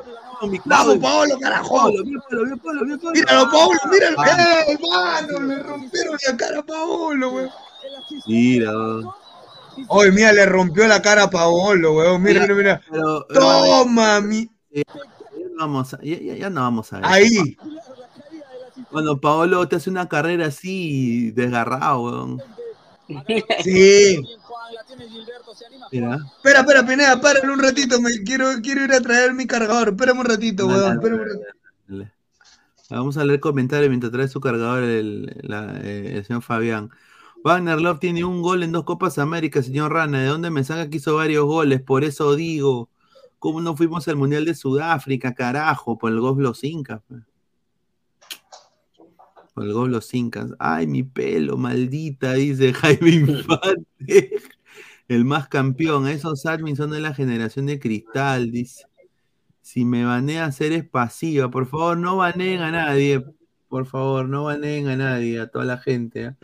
mi 0.49 0.59
Vamos, 0.65 0.97
Paolo, 0.97 1.37
carajo. 1.39 1.75
Paolo, 1.75 2.03
bien, 2.03 2.19
Paolo, 2.19 2.45
bien, 2.45 2.59
Paolo, 2.59 2.85
bien, 2.85 2.99
Paolo. 2.99 3.13
Míralo, 3.13 3.51
Paolo, 3.51 3.79
míralo. 3.91 4.17
Ah. 4.19 4.61
¡Eh, 4.67 4.77
mano! 4.89 5.39
Le 5.41 5.59
rompieron 5.63 6.17
la 6.27 6.37
cara 6.37 6.59
a 6.59 6.63
Paolo, 6.63 7.29
weón. 7.29 7.49
Mira. 8.25 8.71
Oye, 9.87 10.11
mira, 10.11 10.33
le 10.33 10.45
rompió 10.47 10.87
la 10.87 11.01
cara 11.01 11.23
a 11.23 11.29
Paolo, 11.29 11.93
weón. 11.93 12.21
Mira, 12.23 12.41
mira, 12.41 12.55
mira. 12.55 12.81
Pero, 12.89 13.25
pero, 13.29 13.41
Toma, 13.41 14.19
mi. 14.21 14.49
ya 14.71 14.83
no 15.51 15.57
vamos 15.59 15.93
a, 15.93 15.99
ya, 16.01 16.17
ya- 16.19 16.35
ya 16.35 16.49
no 16.49 16.61
vamos 16.61 16.91
a 16.91 16.95
ver. 16.97 17.05
Ahí. 17.05 17.55
Cuando 18.91 19.19
Paolo 19.19 19.67
te 19.67 19.77
hace 19.77 19.89
una 19.89 20.07
carrera 20.09 20.47
así, 20.47 21.31
desgarrado, 21.31 22.01
weón. 22.01 22.41
Sí. 23.63 24.21
Mira. 25.91 26.15
Espera, 26.37 26.59
espera, 26.61 26.85
Pineda, 26.85 27.19
párale 27.19 27.51
un 27.51 27.59
ratito. 27.61 27.99
Me 28.01 28.11
quiero, 28.23 28.45
quiero 28.63 28.85
ir 28.85 28.93
a 28.93 29.01
traer 29.01 29.33
mi 29.33 29.45
cargador. 29.45 29.89
Espérame 29.89 30.19
un 30.19 30.25
ratito, 30.25 30.65
Dale, 30.67 30.79
weón. 30.79 30.87
dale, 30.87 30.95
Espérame 30.95 31.21
un 31.21 31.27
dale, 31.27 31.39
ratito. 31.43 31.57
dale. 31.87 32.11
Vamos 32.89 33.17
a 33.17 33.23
leer 33.25 33.39
comentarios 33.39 33.89
mientras 33.89 34.11
trae 34.11 34.27
su 34.27 34.39
cargador 34.41 34.83
el, 34.83 35.35
la- 35.43 35.79
eh, 35.83 36.13
el 36.17 36.25
señor 36.25 36.41
Fabián. 36.41 36.89
Wagner 37.43 37.81
Love 37.81 37.99
tiene 37.99 38.23
un 38.23 38.41
gol 38.41 38.63
en 38.63 38.71
dos 38.71 38.83
Copas 38.83 39.17
América, 39.17 39.63
señor 39.63 39.91
Rana. 39.93 40.19
¿De 40.21 40.27
dónde 40.27 40.49
me 40.51 40.63
saca 40.63 40.89
que 40.89 40.97
hizo 40.97 41.15
varios 41.15 41.45
goles? 41.45 41.81
Por 41.81 42.03
eso 42.03 42.35
digo, 42.35 42.89
¿cómo 43.39 43.61
no 43.61 43.75
fuimos 43.75 44.07
al 44.07 44.15
Mundial 44.17 44.45
de 44.45 44.55
Sudáfrica, 44.55 45.33
carajo? 45.33 45.97
Por 45.97 46.11
el 46.11 46.19
gol 46.19 46.41
los 46.43 46.63
Incas. 46.63 47.01
pe. 47.09 47.15
Gol 49.55 49.91
los 49.91 50.13
Incas. 50.13 50.51
Ay, 50.59 50.87
mi 50.87 51.03
pelo, 51.03 51.57
maldita, 51.57 52.33
dice 52.33 52.73
Jaime 52.73 53.09
Infante. 53.11 54.31
El 55.07 55.25
más 55.25 55.47
campeón. 55.47 56.07
Esos 56.07 56.45
admins 56.45 56.77
son 56.77 56.91
de 56.91 57.01
la 57.01 57.13
generación 57.13 57.65
de 57.65 57.79
cristal, 57.79 58.51
dice. 58.51 58.85
Si 59.61 59.85
me 59.85 60.05
baneas, 60.05 60.59
eres 60.61 60.87
pasiva. 60.87 61.51
Por 61.51 61.67
favor, 61.67 61.97
no 61.97 62.17
baneen 62.17 62.61
a 62.61 62.71
nadie. 62.71 63.23
Por 63.67 63.85
favor, 63.85 64.27
no 64.27 64.45
baneen 64.45 64.87
a 64.87 64.95
nadie, 64.95 65.39
a 65.39 65.47
toda 65.47 65.65
la 65.65 65.77
gente. 65.77 66.23
¿eh? 66.23 66.35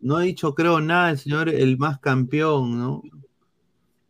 No 0.00 0.16
ha 0.16 0.22
dicho, 0.22 0.54
creo, 0.54 0.80
nada 0.80 1.10
el 1.10 1.18
señor, 1.18 1.48
el 1.48 1.78
más 1.78 1.98
campeón, 1.98 2.78
¿no? 2.78 3.02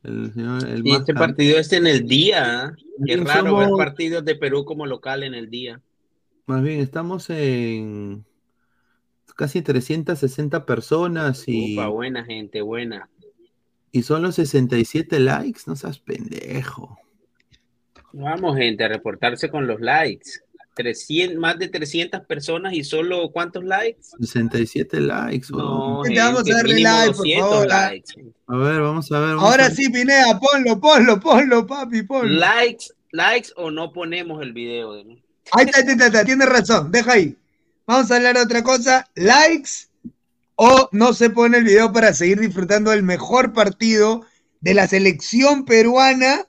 El 0.03 0.33
señor, 0.33 0.67
el 0.67 0.87
Y 0.87 0.93
este 0.93 1.15
partido 1.15 1.59
es 1.59 1.73
en 1.73 1.87
el 1.87 2.07
día. 2.07 2.65
¿ah? 2.65 2.73
Qué 3.05 3.17
raro 3.19 3.57
ver 3.57 3.71
partidos 3.77 4.25
de 4.25 4.35
Perú 4.35 4.65
como 4.65 4.87
local 4.87 5.23
en 5.23 5.35
el 5.35 5.51
día. 5.51 5.81
Más 6.47 6.63
bien, 6.63 6.81
estamos 6.81 7.31
en 7.31 8.25
casi 9.41 9.63
360 9.63 10.67
personas 10.67 11.45
y, 11.47 11.73
Upa, 11.75 11.89
buena 11.89 12.25
gente, 12.27 12.61
buena. 12.61 13.09
y 13.91 14.03
son 14.03 14.21
los 14.23 14.35
67 14.35 15.19
likes. 15.19 15.63
No 15.67 15.77
seas 15.77 15.99
pendejo. 15.99 16.99
Vamos, 18.13 18.57
gente, 18.59 18.85
a 18.85 18.89
reportarse 18.89 19.49
con 19.49 19.67
los 19.67 19.81
likes. 19.81 20.31
300, 20.75 21.37
más 21.39 21.59
de 21.59 21.69
300 21.69 22.21
personas 22.27 22.73
y 22.75 22.85
solo 22.85 23.31
¿cuántos 23.33 23.65
likes? 23.65 24.03
67 24.21 25.01
likes. 25.01 25.49
No. 25.51 26.03
Gente, 26.05 26.21
vamos 26.21 26.51
a 26.51 26.55
darle 26.55 26.81
like, 26.81 27.07
por 27.09 27.17
200 27.17 27.49
favor, 27.51 27.69
likes. 27.69 28.13
A 28.47 28.57
ver, 28.57 28.81
vamos 28.81 29.13
a 29.13 29.19
ver. 29.21 29.29
vamos 29.37 29.45
Ahora 29.51 29.67
a- 29.67 29.71
sí, 29.71 29.89
Pineda, 29.91 30.39
ponlo, 30.39 30.79
ponlo, 30.81 31.19
ponlo, 31.19 31.67
papi, 31.67 32.03
ponlo. 32.03 32.29
Likes, 32.39 32.87
likes 33.13 33.51
o 33.57 33.71
no 33.71 33.91
ponemos 33.93 34.43
el 34.43 34.53
video. 34.53 34.93
Ahí 35.53 35.65
está, 35.67 35.79
ahí 35.81 35.87
está, 35.89 36.05
ahí 36.05 36.11
está, 36.11 36.25
tienes 36.25 36.49
razón, 36.49 36.93
deja 36.93 37.13
ahí. 37.13 37.37
Vamos 37.91 38.09
a 38.13 38.17
hablar 38.19 38.37
de 38.37 38.43
otra 38.43 38.63
cosa. 38.63 39.11
Likes 39.17 39.89
o 40.55 40.89
no 40.93 41.13
se 41.13 41.29
pone 41.29 41.59
el 41.59 41.65
video 41.65 41.93
para 41.93 42.15
seguir 42.15 42.39
disfrutando 42.39 42.93
del 42.93 43.03
mejor 43.03 43.53
partido 43.53 44.25
de 44.61 44.75
la 44.75 44.87
selección 44.87 45.65
peruana. 45.65 46.47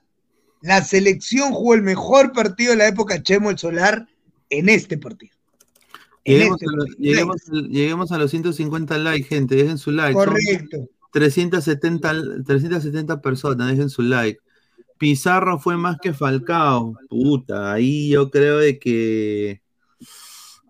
La 0.62 0.84
selección 0.84 1.52
jugó 1.52 1.74
el 1.74 1.82
mejor 1.82 2.32
partido 2.32 2.74
de 2.74 2.78
la 2.78 2.88
época 2.88 3.24
Chemo 3.24 3.50
el 3.50 3.58
Solar 3.58 4.08
en 4.52 4.70
este 4.70 5.00
partido. 5.00 5.34
En 6.26 6.36
Lleguemos, 6.38 6.62
este 6.62 6.66
a, 6.68 6.78
lo- 6.78 6.86
partido. 6.86 7.04
lleguemos 7.12 7.36
a- 7.48 7.68
lleguemos 7.70 8.12
a 8.12 8.18
los 8.20 8.30
150 8.30 8.98
likes, 9.00 9.28
gente. 9.28 9.56
Dejen 9.56 9.80
su 9.80 9.90
like. 9.90 10.14
Son 10.14 10.26
Correcto. 10.26 10.78
370, 11.12 12.14
370 12.46 13.20
personas, 13.20 13.68
dejen 13.68 13.90
su 13.90 14.04
like. 14.04 14.40
Pizarro 15.00 15.58
fue 15.58 15.76
más 15.76 15.98
que 16.00 16.14
Falcao. 16.14 16.94
Puta, 17.10 17.74
ahí 17.74 18.10
yo 18.10 18.30
creo 18.30 18.60
de 18.60 18.78
que. 18.78 19.60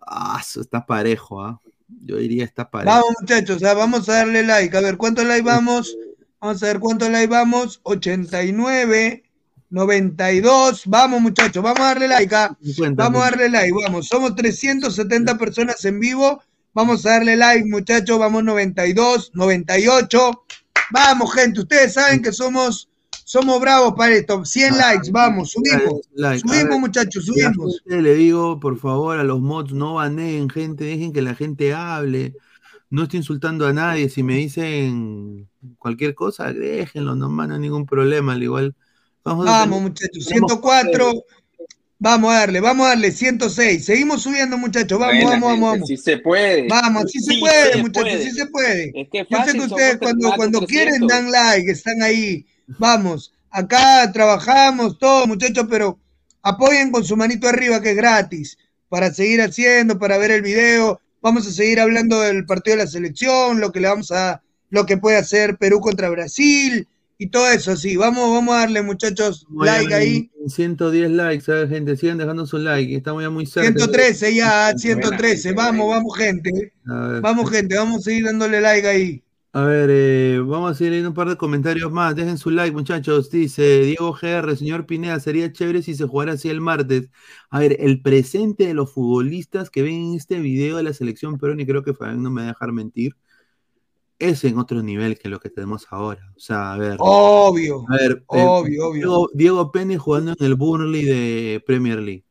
Ah, 0.06 0.40
eso 0.42 0.62
está 0.62 0.86
parejo, 0.86 1.42
¿ah? 1.42 1.60
Yo 2.04 2.18
diría 2.18 2.46
está 2.46 2.70
parejo. 2.70 2.92
Vamos, 2.92 3.16
muchachos, 3.22 3.64
ah, 3.64 3.74
vamos 3.74 4.10
a 4.10 4.14
darle 4.14 4.44
like. 4.44 4.76
A 4.76 4.82
ver, 4.82 4.98
¿cuántos 4.98 5.26
like 5.26 5.42
vamos? 5.44 5.96
Vamos 6.40 6.64
a 6.64 6.68
ver 6.68 6.80
cuántos 6.80 7.10
like 7.10 7.28
vamos. 7.28 7.80
89, 7.84 9.24
92. 9.70 10.84
Vamos, 10.88 11.22
muchachos, 11.22 11.64
vamos 11.64 11.80
a 11.80 11.84
darle 11.84 12.08
like. 12.08 12.36
ah. 12.36 12.58
50, 12.64 13.04
Vamos 13.04 13.22
a 13.22 13.26
darle 13.32 13.50
like, 13.50 13.72
vamos. 13.72 14.08
Somos 14.08 14.36
370 14.36 15.38
personas 15.38 15.84
en 15.86 16.00
vivo. 16.00 16.42
Vamos 16.74 17.06
a 17.06 17.12
darle 17.12 17.36
like, 17.36 17.66
muchachos. 17.66 18.18
Vamos 18.18 18.44
92, 18.44 19.32
98. 19.34 20.44
Vamos, 20.92 21.34
gente. 21.34 21.62
Ustedes 21.62 21.94
saben 21.94 22.22
que 22.22 22.32
somos, 22.32 22.90
somos 23.26 23.60
bravos 23.60 23.94
para 23.96 24.14
esto. 24.16 24.44
100 24.46 24.78
likes, 24.78 25.12
vamos, 25.12 25.52
subimos. 25.52 26.02
like. 26.14 26.40
Subimos, 26.40 26.70
ver, 26.70 26.80
muchachos, 26.80 27.26
subimos. 27.26 27.82
gente 27.88 28.02
le 28.02 28.16
digo, 28.16 28.60
por 28.60 28.78
favor, 28.78 29.18
a 29.20 29.24
los 29.24 29.42
mods, 29.42 29.74
no 29.74 29.96
baneen, 29.96 30.50
gente, 30.50 30.84
dejen 30.84 31.14
que 31.14 31.22
la 31.22 31.36
gente 31.36 31.74
hable. 31.74 32.34
No 32.90 33.04
estoy 33.04 33.20
insultando 33.20 33.66
a 33.68 33.74
nadie. 33.74 34.10
Si 34.10 34.22
me 34.22 34.36
dicen 34.36 35.48
cualquier 35.78 36.14
cosa, 36.14 36.52
déjenlo, 36.52 37.16
nomás, 37.16 37.48
no 37.48 37.56
hay 37.56 37.62
ningún 37.62 37.86
problema. 37.86 38.34
Al 38.34 38.44
igual. 38.44 38.76
Vamos, 39.24 39.48
a 39.48 39.52
Vamos, 39.52 39.82
muchachos. 39.82 40.26
tenemos 40.26 40.52
104. 40.52 41.24
Vamos 42.04 42.34
a 42.34 42.40
darle, 42.40 42.60
vamos 42.60 42.88
a 42.88 42.90
darle 42.90 43.12
106. 43.12 43.86
Seguimos 43.86 44.24
subiendo, 44.24 44.58
muchachos. 44.58 44.98
Vamos, 44.98 45.14
Buena, 45.22 45.30
vamos, 45.30 45.50
gente, 45.52 45.62
vamos, 45.62 45.72
vamos. 45.72 45.88
Sí 45.88 45.98
se 45.98 46.18
puede. 46.18 46.68
Vamos, 46.68 47.12
sí 47.12 47.20
se 47.20 47.38
puede, 47.40 47.74
se 47.74 47.78
muchachos, 47.78 48.10
puede. 48.10 48.24
sí 48.24 48.32
se 48.32 48.46
puede. 48.48 48.92
Es 48.96 49.10
que 49.10 49.18
Yo 49.20 49.26
sé 49.26 49.36
fácil, 49.36 49.54
que 49.54 49.66
ustedes 49.68 49.98
cuando, 49.98 50.32
cuando 50.36 50.66
quieren 50.66 51.08
300. 51.08 51.08
dan 51.08 51.32
like, 51.32 51.72
están 51.72 52.02
ahí. 52.02 52.46
Vamos, 52.80 53.34
acá 53.50 54.12
trabajamos 54.12 54.98
todos, 54.98 55.28
muchachos, 55.28 55.66
pero 55.70 56.00
apoyen 56.42 56.92
con 56.92 57.04
su 57.04 57.16
manito 57.16 57.48
arriba 57.48 57.82
que 57.82 57.92
es 57.92 57.96
gratis 57.96 58.58
para 58.90 59.14
seguir 59.14 59.42
haciendo, 59.42 60.00
para 60.00 60.18
ver 60.18 60.32
el 60.32 60.42
video. 60.42 61.00
Vamos 61.22 61.48
a 61.48 61.52
seguir 61.52 61.80
hablando 61.80 62.20
del 62.22 62.46
partido 62.46 62.78
de 62.78 62.84
la 62.84 62.90
selección, 62.90 63.60
lo 63.60 63.72
que 63.72 63.80
le 63.80 63.88
vamos 63.88 64.12
a, 64.12 64.42
lo 64.70 64.86
que 64.86 64.98
puede 64.98 65.18
hacer 65.18 65.58
Perú 65.58 65.80
contra 65.80 66.10
Brasil 66.10 66.88
y 67.22 67.28
todo 67.28 67.48
eso, 67.52 67.76
sí. 67.76 67.96
Vamos, 67.98 68.32
vamos 68.32 68.56
a 68.56 68.62
darle, 68.62 68.82
muchachos, 68.82 69.46
Muy 69.48 69.68
like 69.68 69.86
bien, 69.86 70.00
ahí. 70.00 70.32
110 70.48 71.12
likes, 71.12 71.46
¿sabes, 71.46 71.70
gente? 71.70 71.96
Sigan 71.96 72.18
dejando 72.18 72.48
su 72.48 72.58
like. 72.58 72.96
Estamos 72.96 73.22
ya 73.22 73.30
muy 73.30 73.46
cerca. 73.46 73.68
113 73.68 74.34
ya, 74.34 74.74
113. 74.76 75.54
Vamos, 75.54 75.88
vamos, 75.88 76.18
gente. 76.18 76.52
Ver, 76.84 77.22
Vamos, 77.22 77.52
gente, 77.52 77.78
vamos 77.78 78.00
a 78.00 78.02
seguir 78.02 78.26
dándole 78.26 78.60
like 78.60 78.88
ahí. 78.88 79.24
A 79.54 79.64
ver, 79.66 79.90
eh, 79.92 80.40
vamos 80.40 80.72
a 80.72 80.74
seguir 80.76 80.92
leyendo 80.92 81.10
un 81.10 81.16
par 81.16 81.28
de 81.28 81.36
comentarios 81.36 81.92
más. 81.92 82.16
Dejen 82.16 82.38
su 82.38 82.52
like, 82.52 82.72
muchachos. 82.74 83.30
Dice 83.30 83.82
Diego 83.82 84.14
GR, 84.14 84.56
señor 84.56 84.86
Pineda, 84.86 85.20
sería 85.20 85.52
chévere 85.52 85.82
si 85.82 85.94
se 85.94 86.06
jugara 86.08 86.34
así 86.34 86.48
el 86.50 86.62
martes. 86.62 87.10
A 87.50 87.60
ver, 87.60 87.76
el 87.82 88.02
presente 88.02 88.66
de 88.68 88.74
los 88.74 88.94
futbolistas 88.94 89.70
que 89.70 89.82
ven 89.82 89.96
en 90.12 90.16
este 90.16 90.40
video 90.40 90.78
de 90.78 90.84
la 90.84 90.94
selección 90.94 91.38
peruana, 91.38 91.64
y 91.64 91.66
creo 91.66 91.84
que 91.84 91.94
Fabián 91.94 92.24
no 92.24 92.32
me 92.32 92.42
va 92.44 92.48
a 92.48 92.52
dejar 92.52 92.72
mentir, 92.72 93.18
es 94.20 94.42
en 94.46 94.58
otro 94.58 94.82
nivel 94.84 95.18
que 95.20 95.28
lo 95.28 95.42
que 95.42 95.50
tenemos 95.50 95.86
ahora. 95.90 96.32
O 96.38 96.40
sea, 96.40 96.72
a 96.74 96.78
ver. 96.78 96.96
Obvio. 97.00 97.84
A 97.90 97.98
ver, 97.98 98.12
eh, 98.12 98.24
Obvio, 98.28 98.88
obvio. 98.88 99.02
Diego, 99.02 99.30
Diego 99.34 99.72
Pérez 99.74 99.98
jugando 100.00 100.34
en 100.40 100.46
el 100.46 100.56
Burnley 100.56 101.04
de 101.04 101.64
Premier 101.66 102.00
League. 102.00 102.24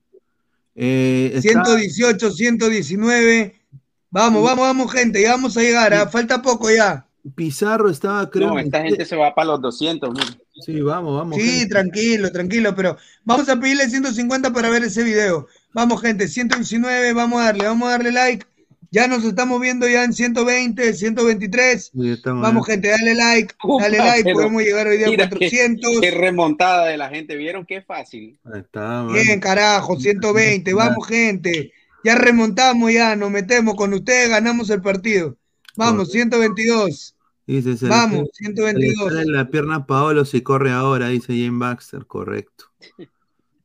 Eh, 0.75 1.33
está- 1.35 1.65
118, 1.67 2.31
119. 2.31 3.61
Vamos, 4.09 4.43
vamos, 4.43 4.63
vamos, 4.63 4.91
gente. 4.91 5.21
Ya 5.21 5.33
vamos 5.33 5.55
a 5.59 5.61
llegar. 5.61 5.93
¿ah? 5.93 6.09
Falta 6.09 6.41
poco 6.41 6.71
ya. 6.71 7.07
Pizarro 7.35 7.91
estaba, 7.91 8.29
creo. 8.31 8.49
No, 8.49 8.59
esta 8.59 8.83
gente 8.83 9.05
se 9.05 9.17
va 9.17 9.35
para 9.35 9.49
los 9.49 9.61
200. 9.63 10.11
mira. 10.13 10.27
Sí, 10.65 10.81
vamos, 10.81 11.17
vamos. 11.17 11.37
Sí, 11.39 11.49
gente. 11.61 11.67
tranquilo, 11.69 12.31
tranquilo, 12.33 12.75
pero 12.75 12.97
vamos 13.25 13.49
a 13.49 13.59
pedirle 13.59 13.89
150 13.89 14.53
para 14.53 14.69
ver 14.71 14.85
ese 14.85 15.03
video. 15.03 15.47
Vamos, 15.73 16.01
gente, 16.03 16.29
119, 16.29 17.13
vamos 17.13 17.41
a 17.41 17.45
darle, 17.47 17.65
vamos 17.65 17.89
a 17.89 17.93
darle 17.93 18.13
like. 18.13 18.47
Ya 18.93 19.07
nos 19.07 19.23
estamos 19.25 19.61
viendo 19.61 19.89
ya 19.89 20.03
en 20.03 20.13
120, 20.13 20.93
123. 20.95 21.93
Sí, 21.95 22.11
estamos 22.11 22.43
Vamos, 22.43 22.67
bien. 22.67 22.83
gente, 22.83 22.89
dale 22.89 23.15
like, 23.15 23.55
Upa, 23.63 23.85
dale 23.85 23.99
like, 23.99 24.33
podemos 24.33 24.63
llegar 24.63 24.89
hoy 24.89 24.97
día 24.99 25.07
a 25.07 25.11
mira 25.11 25.29
qué- 25.29 25.37
400. 25.37 26.01
Qué, 26.01 26.11
remontada 26.11 26.87
de 26.87 26.97
la 26.97 27.09
gente. 27.09 27.37
¿Vieron 27.37 27.65
qué 27.65 27.83
fácil? 27.83 28.39
Ahí 28.53 28.61
está, 28.61 29.05
Bien, 29.05 29.39
carajo, 29.39 29.97
120, 29.99 30.75
vamos, 30.75 31.07
gente. 31.07 31.73
Ya 32.03 32.17
remontamos, 32.17 32.93
ya 32.93 33.15
nos 33.15 33.31
metemos 33.31 33.77
con 33.77 33.95
ustedes, 33.95 34.29
ganamos 34.29 34.69
el 34.71 34.83
partido. 34.83 35.37
Vamos, 35.77 36.11
122. 36.11 37.15
Dice, 37.57 37.77
se 37.77 37.89
Vamos, 37.89 38.11
sale- 38.13 38.31
se 38.33 38.45
le 38.45 38.55
122. 38.55 39.13
sale 39.13 39.25
la 39.33 39.49
pierna 39.51 39.85
Paolo 39.87 40.25
si 40.25 40.41
corre 40.43 40.71
ahora, 40.71 41.09
dice 41.09 41.33
Jane 41.37 41.59
Baxter, 41.59 42.07
correcto. 42.07 42.67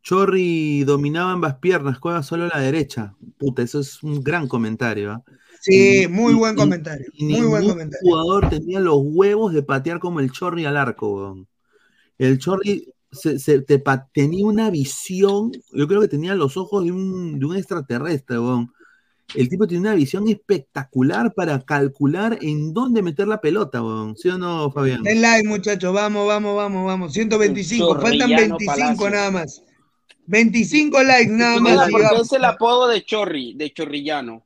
Chorri 0.04 0.84
dominaba 0.84 1.32
ambas 1.32 1.56
piernas, 1.56 1.98
juega 1.98 2.22
solo 2.24 2.48
la 2.48 2.60
derecha. 2.60 3.16
Puta, 3.38 3.62
eso 3.64 3.80
es 3.80 4.04
un 4.04 4.22
gran 4.24 4.48
comentario. 4.48 5.12
¿ah? 5.12 5.24
Sí, 5.62 6.04
Y- 6.04 6.08
muy 6.08 6.34
buen 6.36 6.54
y- 6.56 6.58
comentario, 6.58 7.06
y 7.14 7.26
muy 7.26 7.42
buen 7.48 7.68
comentario. 7.68 8.00
jugador 8.10 8.50
tenía 8.50 8.80
los 8.80 8.98
huevos 9.02 9.54
de 9.54 9.64
patear 9.64 10.00
como 10.00 10.20
el 10.20 10.32
Chorri 10.32 10.66
al 10.66 10.78
arco, 10.78 11.14
weón. 11.16 11.48
El 12.20 12.38
Chorri 12.38 12.94
se- 13.12 13.40
se- 13.40 13.62
te 13.62 13.80
pa- 13.80 14.08
tenía 14.14 14.46
una 14.46 14.70
visión, 14.70 15.52
yo 15.74 15.88
creo 15.88 16.02
que 16.02 16.08
tenía 16.08 16.36
los 16.36 16.56
ojos 16.58 16.84
de 16.86 16.92
un, 16.92 17.40
de 17.40 17.46
un 17.46 17.56
extraterrestre, 17.56 18.38
weón. 18.40 18.72
El 19.34 19.50
tipo 19.50 19.68
tiene 19.68 19.82
una 19.88 19.96
visión 19.96 20.28
espectacular 20.30 21.34
para 21.34 21.60
calcular 21.66 22.38
en 22.42 22.74
dónde 22.74 23.02
meter 23.02 23.28
la 23.28 23.42
pelota, 23.42 23.82
weón. 23.82 24.16
¿Sí 24.16 24.30
o 24.30 24.38
no, 24.38 24.72
Fabián? 24.72 25.02
Den 25.04 25.22
like, 25.22 25.48
muchachos, 25.48 25.94
vamos, 25.94 26.28
vamos, 26.28 26.56
vamos, 26.56 26.86
vamos. 26.86 27.14
125, 27.14 27.96
faltan 28.00 28.30
Chorrillano 28.30 28.58
25 28.58 28.66
Palacio. 28.66 29.10
nada 29.10 29.32
más. 29.32 29.64
25 30.28 31.04
likes 31.04 31.32
nada 31.32 31.60
más. 31.60 31.90
¿por 31.90 32.02
qué 32.02 32.08
digamos. 32.08 32.28
es 32.28 32.34
el 32.34 32.46
apodo 32.46 32.88
de 32.88 33.04
Chorri, 33.04 33.54
de 33.56 33.74
Chorrillano? 33.74 34.46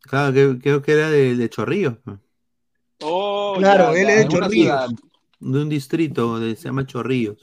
Claro, 0.00 0.58
creo 0.60 0.82
que 0.82 0.92
era 0.92 1.08
de, 1.10 1.34
de 1.34 1.48
Chorrillos, 1.48 1.94
Oh, 3.00 3.56
Claro, 3.58 3.94
ya, 3.94 4.00
él 4.00 4.06
ya, 4.06 4.12
es 4.14 4.18
de 4.20 4.28
Chorrillos. 4.28 4.94
de 5.40 5.62
un 5.62 5.68
distrito 5.68 6.38
de, 6.38 6.56
se 6.56 6.64
llama 6.64 6.86
Chorrillos. 6.86 7.38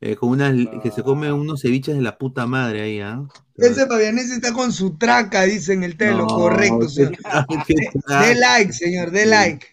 Eh, 0.00 0.14
con 0.14 0.28
unas, 0.30 0.54
que 0.82 0.92
se 0.92 1.02
come 1.02 1.32
unos 1.32 1.60
ceviches 1.62 1.96
de 1.96 2.02
la 2.02 2.18
puta 2.18 2.46
madre 2.46 2.82
ahí, 2.82 3.00
¿ah? 3.00 3.20
Ese 3.56 3.86
Fabianese 3.88 4.34
está 4.34 4.52
con 4.52 4.72
su 4.72 4.96
traca, 4.96 5.42
dice 5.42 5.72
en 5.72 5.82
el 5.82 5.96
telo, 5.96 6.18
No, 6.18 6.26
correcto, 6.28 6.80
qué 6.86 7.74
señor. 7.74 8.24
De 8.24 8.34
like, 8.36 8.72
señor, 8.72 9.10
de 9.10 9.26
like. 9.26 9.66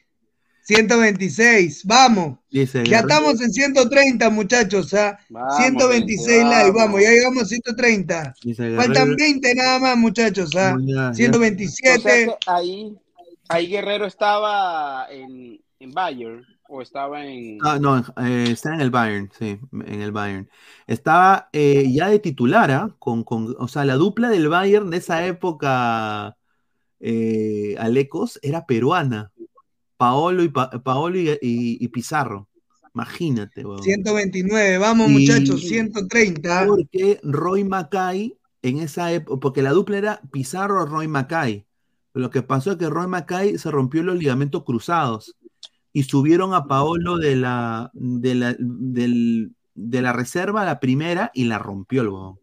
126, 0.64 1.84
vamos. 1.86 2.40
Dice, 2.50 2.84
Ya 2.86 3.00
estamos 3.02 3.40
en 3.40 3.54
130, 3.54 4.30
muchachos, 4.32 4.94
¿ah? 4.96 5.20
Vamos, 5.30 5.58
126 5.58 6.28
gente, 6.28 6.44
likes, 6.56 6.72
vamos. 6.72 7.02
ya 7.02 7.10
llegamos 7.12 7.44
a 7.44 7.46
130. 7.46 8.34
dice 8.44 8.76
Faltan 8.76 9.10
Guerrero- 9.10 9.16
20 9.18 9.56
nada 9.56 9.80
más, 9.80 9.98
muchachos, 9.98 10.56
¿ah? 10.56 10.76
Ya, 10.82 11.10
ya. 11.10 11.14
127. 11.14 11.98
O 11.98 12.02
sea 12.02 12.14
que 12.26 12.36
ahí, 12.48 12.98
ahí 13.50 13.68
Guerrero 13.68 14.08
estaba 14.08 15.06
en, 15.12 15.62
en 15.80 15.92
Bayern 15.92 16.44
o 16.68 16.82
estaba 16.82 17.26
en. 17.26 17.58
Ah, 17.62 17.78
no, 17.80 17.98
eh, 18.26 18.48
está 18.52 18.74
en 18.74 18.82
el 18.82 18.90
Bayern, 18.92 19.30
sí, 19.38 19.60
en 19.72 20.02
el 20.02 20.12
Bayern. 20.12 20.50
Estaba 20.88 21.50
eh, 21.54 21.86
ya 21.92 22.10
de 22.10 22.20
titular, 22.20 22.72
¿ah? 22.72 22.96
Con, 23.00 23.24
con, 23.24 23.56
o 23.60 23.68
sea, 23.68 23.86
la 23.86 23.96
dupla 23.96 24.30
del 24.30 24.48
Bayern 24.50 24.90
de 24.90 24.98
esa 24.98 25.26
época, 25.26 26.38
eh, 27.00 27.76
Alecos, 27.80 28.40
era 28.42 28.66
peruana. 28.66 29.32
Paolo 29.98 30.44
y, 30.44 30.50
Pa- 30.50 30.70
Paolo 30.84 31.18
y, 31.18 31.30
y- 31.30 31.78
y 31.80 31.88
Pizarro. 31.90 32.48
Imagínate, 32.94 33.66
weón. 33.66 33.82
129, 33.84 34.78
vamos 34.78 35.10
Y- 35.10 35.14
muchachos, 35.14 35.62
130. 35.62 36.66
Porque 36.68 37.20
Roy 37.24 37.64
Mackay, 37.64 38.38
en 38.62 38.80
esa 38.80 39.12
época, 39.14 39.40
porque 39.40 39.62
la 39.62 39.72
dupla 39.72 39.98
era 39.98 40.22
Pizarro-Roy 40.32 41.08
Mackay. 41.08 41.66
Lo 42.14 42.30
que 42.30 42.42
pasó 42.42 42.72
es 42.72 42.78
que 42.78 42.90
Roy 42.90 43.08
Mackay 43.08 43.58
se 43.58 43.70
rompió 43.72 44.02
los 44.04 44.18
ligamentos 44.18 44.64
cruzados 44.64 45.36
y 45.96 46.04
subieron 46.04 46.54
a 46.54 46.66
Paolo 46.66 47.18
de 47.18 47.38
la, 47.38 47.90
de 47.94 48.36
la, 48.36 48.54
del- 48.60 49.54
de 49.76 50.02
la 50.02 50.12
reserva 50.12 50.64
a 50.64 50.66
la 50.66 50.82
primera 50.82 51.32
y 51.34 51.46
la 51.46 51.58
rompió 51.58 52.02
el 52.02 52.10
huevón. 52.10 52.40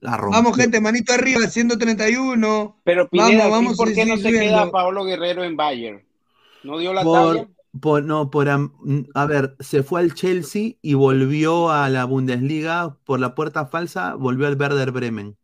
La 0.00 0.16
rompió. 0.16 0.42
Vamos, 0.42 0.56
gente, 0.56 0.80
manito 0.80 1.12
arriba, 1.12 1.46
131. 1.46 2.76
Pero 2.82 3.08
Pineda, 3.08 3.44
vamos, 3.44 3.50
vamos, 3.50 3.76
¿por 3.76 3.92
qué 3.94 4.02
sí, 4.02 4.08
no 4.10 4.16
sí, 4.16 4.22
se 4.22 4.28
subiendo. 4.30 4.58
queda 4.58 4.70
Pablo 4.72 5.04
Guerrero 5.04 5.44
en 5.44 5.56
Bayern? 5.56 6.02
¿No 6.64 6.78
dio 6.78 6.92
la 6.92 7.04
Por, 7.04 7.34
talla? 7.36 7.48
por- 7.80 8.02
no, 8.02 8.28
por, 8.28 8.48
am- 8.48 8.72
a 9.14 9.24
ver, 9.26 9.54
se 9.60 9.84
fue 9.84 10.00
al 10.00 10.12
Chelsea 10.14 10.72
y 10.82 10.94
volvió 10.94 11.70
a 11.70 11.88
la 11.90 12.04
Bundesliga 12.06 12.96
por 13.04 13.20
la 13.20 13.36
puerta 13.36 13.66
falsa, 13.66 14.14
volvió 14.16 14.48
al 14.48 14.56
Werder 14.60 14.90
Bremen. 14.90 15.36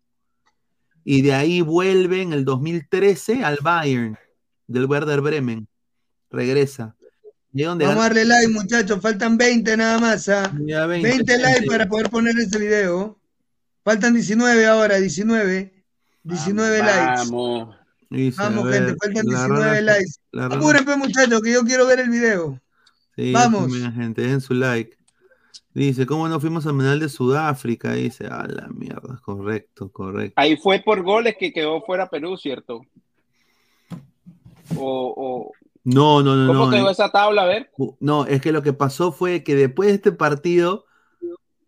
Y 1.05 1.23
de 1.23 1.32
ahí 1.35 1.60
vuelve 1.60 2.23
en 2.23 2.32
el 2.32 2.44
2013 2.44 3.44
al 3.44 3.59
Bayern 3.62 4.18
del 4.66 4.86
Werder 4.86 5.20
Bremen. 5.20 5.68
Regresa. 6.28 6.95
Donde 7.65 7.87
Vamos 7.87 8.01
a 8.05 8.09
darle 8.09 8.24
like, 8.24 8.49
muchachos. 8.49 9.01
Faltan 9.01 9.37
20 9.39 9.77
nada 9.77 9.99
más. 9.99 10.28
¿ah? 10.28 10.53
Ya 10.66 10.87
20, 10.87 11.09
20, 11.09 11.39
likes 11.39 11.66
para 11.66 11.89
poder 11.89 12.11
poner 12.11 12.37
este 12.39 12.59
video. 12.59 13.19
Faltan 13.85 14.15
19 14.15 14.66
ahora, 14.66 14.97
19. 14.97 15.73
19 16.24 16.78
likes. 16.78 16.93
Vamos. 17.31 17.77
Dice, 18.11 18.41
a 18.41 18.45
Vamos, 18.49 18.65
ver, 18.65 18.85
gente, 18.87 18.97
faltan 19.03 19.27
la 19.27 19.39
19 19.41 19.65
rana- 19.65 19.81
likes. 19.81 20.12
Apúrense, 20.57 20.97
muchachos, 20.97 21.41
que 21.43 21.53
yo 21.53 21.62
quiero 21.62 21.87
ver 21.87 22.01
el 22.01 22.11
video. 22.11 22.61
Sí, 23.16 23.33
Vamos. 23.33 23.69
mira, 23.70 23.91
gente, 23.93 24.23
den 24.23 24.41
su 24.41 24.55
like. 24.55 24.97
Dice, 25.73 26.07
¿cómo 26.07 26.28
no 26.28 26.41
fuimos 26.41 26.66
al 26.66 26.73
Mundial 26.74 27.01
de 27.01 27.09
Sudáfrica? 27.09 27.93
Dice, 27.93 28.27
a 28.27 28.47
la 28.47 28.69
mierda, 28.69 29.20
correcto, 29.24 29.91
correcto. 29.91 30.35
Ahí 30.37 30.57
fue 30.57 30.81
por 30.85 31.03
goles 31.03 31.37
que 31.39 31.53
quedó 31.53 31.83
fuera 31.83 32.09
Perú, 32.09 32.37
¿cierto? 32.37 32.81
O, 34.77 35.15
o- 35.16 35.53
No, 35.86 36.20
no, 36.20 36.34
no, 36.34 36.48
¿Cómo 36.48 36.64
no. 36.66 36.70
quedó 36.72 36.88
eh. 36.88 36.92
esa 36.92 37.10
tabla? 37.10 37.42
A 37.42 37.46
ver. 37.46 37.70
No, 38.00 38.26
es 38.26 38.40
que 38.42 38.50
lo 38.50 38.60
que 38.60 38.72
pasó 38.72 39.12
fue 39.12 39.44
que 39.44 39.54
después 39.54 39.88
de 39.88 39.94
este 39.94 40.10
partido 40.10 40.84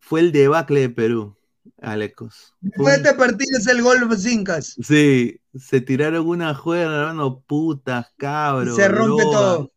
fue 0.01 0.19
el 0.19 0.33
debacle 0.33 0.81
de 0.81 0.91
Perú, 0.91 1.37
Alecos. 1.81 2.53
Después 2.61 3.01
de 3.01 3.09
este 3.09 3.15
partido 3.17 3.59
es 3.59 3.67
el 3.69 3.81
gol 3.81 4.01
de 4.01 4.07
los 4.07 4.27
Incas. 4.27 4.75
Sí, 4.83 5.41
se 5.55 5.81
tiraron 5.81 6.27
una 6.27 6.53
juega, 6.53 7.01
hermano, 7.03 7.45
putas, 7.47 8.13
cabros. 8.17 8.75
Se 8.75 8.89
rompe 8.89 9.23
droga, 9.23 9.39
todo. 9.39 9.73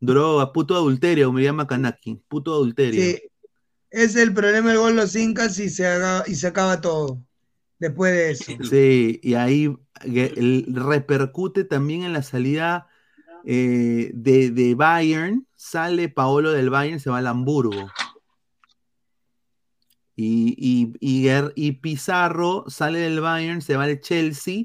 Droga, 0.00 0.52
puto 0.52 0.74
adulterio, 0.76 1.32
me 1.32 1.42
llama 1.42 1.66
Kanaki, 1.66 2.22
puto 2.28 2.52
adulterio. 2.52 3.02
Sí. 3.02 3.22
Es 3.90 4.16
el 4.16 4.34
problema 4.34 4.68
del 4.68 4.80
gol 4.80 4.90
de 4.96 5.02
los 5.02 5.16
Incas 5.16 5.58
y 5.58 5.70
se, 5.70 5.86
haga- 5.86 6.24
y 6.26 6.34
se 6.34 6.46
acaba 6.46 6.82
todo. 6.82 7.22
Después 7.78 8.12
de 8.12 8.30
eso. 8.32 8.52
Sí, 8.68 9.18
y 9.22 9.32
ahí 9.32 9.74
el- 10.04 10.66
repercute 10.68 11.64
también 11.64 12.02
en 12.02 12.12
la 12.12 12.22
salida 12.22 12.88
eh, 13.44 14.10
de, 14.14 14.50
de 14.50 14.74
Bayern. 14.74 15.46
Sale 15.54 16.08
Paolo 16.08 16.52
del 16.52 16.70
Bayern, 16.70 17.00
se 17.00 17.10
va 17.10 17.18
al 17.18 17.26
Hamburgo. 17.26 17.90
Y, 20.16 20.54
y, 20.58 20.94
y, 21.00 21.28
y 21.54 21.72
Pizarro 21.72 22.64
sale 22.68 22.98
del 22.98 23.20
Bayern, 23.20 23.62
se 23.62 23.76
va 23.76 23.84
al 23.84 24.00
Chelsea. 24.00 24.64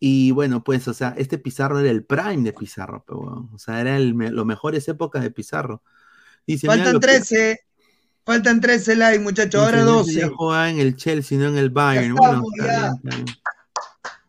Y 0.00 0.30
bueno, 0.32 0.64
pues, 0.64 0.88
o 0.88 0.94
sea, 0.94 1.14
este 1.16 1.38
Pizarro 1.38 1.78
era 1.78 1.90
el 1.90 2.04
prime 2.04 2.42
de 2.42 2.52
Pizarro, 2.52 3.04
pero, 3.06 3.48
o 3.52 3.58
sea, 3.58 3.80
era 3.80 3.96
el, 3.96 4.10
los 4.10 4.46
mejores 4.46 4.88
épocas 4.88 5.22
de 5.22 5.30
Pizarro. 5.30 5.82
Dice, 6.46 6.66
Faltan 6.66 6.94
lo 6.94 7.00
que- 7.00 7.06
13. 7.06 7.60
Faltan 8.24 8.60
13 8.60 8.96
likes, 8.96 9.22
muchachos. 9.22 9.60
Ahora 9.62 9.78
dice, 9.78 9.90
12. 9.90 10.12
Ya 10.20 10.28
jugaba 10.28 10.70
en 10.70 10.78
el 10.78 10.96
Chelsea, 10.96 11.38
no 11.38 11.48
en 11.48 11.56
el 11.58 11.70
Bayern. 11.70 12.14
Estamos. 12.16 12.48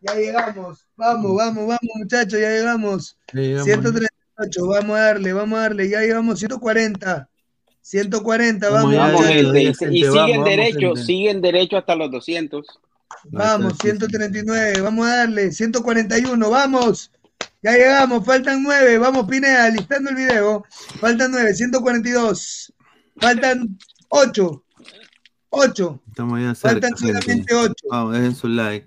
Ya 0.00 0.14
llegamos. 0.14 0.83
Vamos, 0.96 1.36
vamos, 1.36 1.66
vamos, 1.66 1.90
muchachos. 1.96 2.40
Ya 2.40 2.50
llegamos. 2.50 3.16
Ya 3.32 3.40
llegamos. 3.40 3.64
138. 3.64 4.66
Vamos 4.66 4.96
a 4.96 5.00
darle, 5.00 5.32
vamos 5.32 5.58
a 5.58 5.62
darle. 5.62 5.88
Ya 5.88 6.00
llegamos 6.00 6.38
140. 6.38 7.28
140, 7.84 8.70
vamos. 8.70 8.96
Vamos 8.96 9.26
gente. 9.26 9.62
Y, 9.62 9.74
gente, 9.74 9.96
y 9.96 10.02
vamos, 10.04 10.26
siguen 10.26 10.44
derecho, 10.44 10.96
siguen 10.96 11.40
derecho 11.42 11.76
hasta 11.76 11.94
los 11.94 12.10
200. 12.10 12.66
Vamos, 13.30 13.74
139, 13.80 14.80
vamos 14.80 15.06
a 15.06 15.16
darle, 15.16 15.52
141, 15.52 16.50
vamos. 16.50 17.10
Ya 17.62 17.72
llegamos, 17.72 18.24
faltan 18.24 18.62
9, 18.62 18.98
vamos 18.98 19.26
Pineda, 19.26 19.68
listando 19.70 20.10
el 20.10 20.16
video. 20.16 20.64
Faltan 21.00 21.30
9, 21.30 21.54
142. 21.54 22.72
Faltan 23.16 23.78
8. 24.08 24.64
8. 25.50 26.00
Estamos 26.08 26.40
ya 26.40 26.54
cerca, 26.54 26.88
Faltan 26.88 26.96
solamente 26.96 27.54
8. 27.54 27.74
Vamos, 27.90 28.12
dejen 28.14 28.34
su 28.34 28.48
like. 28.48 28.86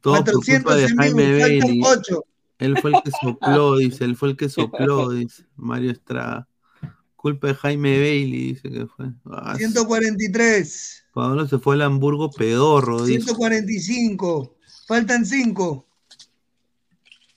Todo 0.00 0.14
por 0.24 0.34
400 0.34 0.62
culpa 0.62 0.76
de 0.76 0.88
Jaime 0.88 1.22
faltan 1.40 1.40
Bailey. 1.40 1.80
8. 1.84 2.24
Él 2.60 2.78
fue 2.80 2.90
el 2.90 3.02
que 3.02 3.10
sopló, 3.20 3.76
dice. 3.78 4.04
Él 4.04 4.16
fue 4.16 4.28
el 4.30 4.36
que 4.36 4.48
sopló, 4.48 5.10
dice. 5.10 5.44
Mario 5.56 5.90
Estrada. 5.92 6.48
Culpa 7.16 7.48
de 7.48 7.54
Jaime 7.54 7.98
Bailey, 7.98 8.52
dice 8.54 8.70
que 8.70 8.86
fue. 8.86 9.06
Ah, 9.26 9.54
143. 9.56 11.04
Pablo 11.12 11.46
se 11.48 11.58
fue 11.58 11.74
al 11.74 11.82
Hamburgo 11.82 12.30
pedorro, 12.30 13.04
dice. 13.04 13.20
145. 13.24 14.56
Faltan 14.86 15.26
5. 15.26 15.84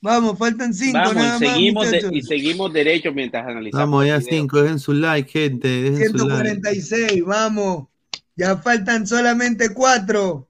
Vamos, 0.03 0.38
faltan 0.38 0.73
5 0.73 0.97
Vamos, 0.97 1.15
nada 1.15 1.35
y 1.38 1.39
seguimos, 1.47 1.83
más, 1.83 1.91
de- 1.91 2.09
y 2.11 2.21
seguimos 2.23 2.73
derecho 2.73 3.11
mientras 3.13 3.45
analizamos. 3.45 3.79
Vamos, 3.88 4.05
ya 4.07 4.15
el 4.15 4.21
video. 4.21 4.39
cinco, 4.41 4.61
dejen 4.63 4.79
su 4.79 4.93
like, 4.93 5.29
gente. 5.31 5.67
Dejen 5.67 6.09
su 6.17 6.27
like. 6.27 6.49
146, 6.49 7.23
vamos. 7.25 7.88
Ya 8.35 8.57
faltan 8.57 9.05
solamente 9.05 9.71
4. 9.73 10.47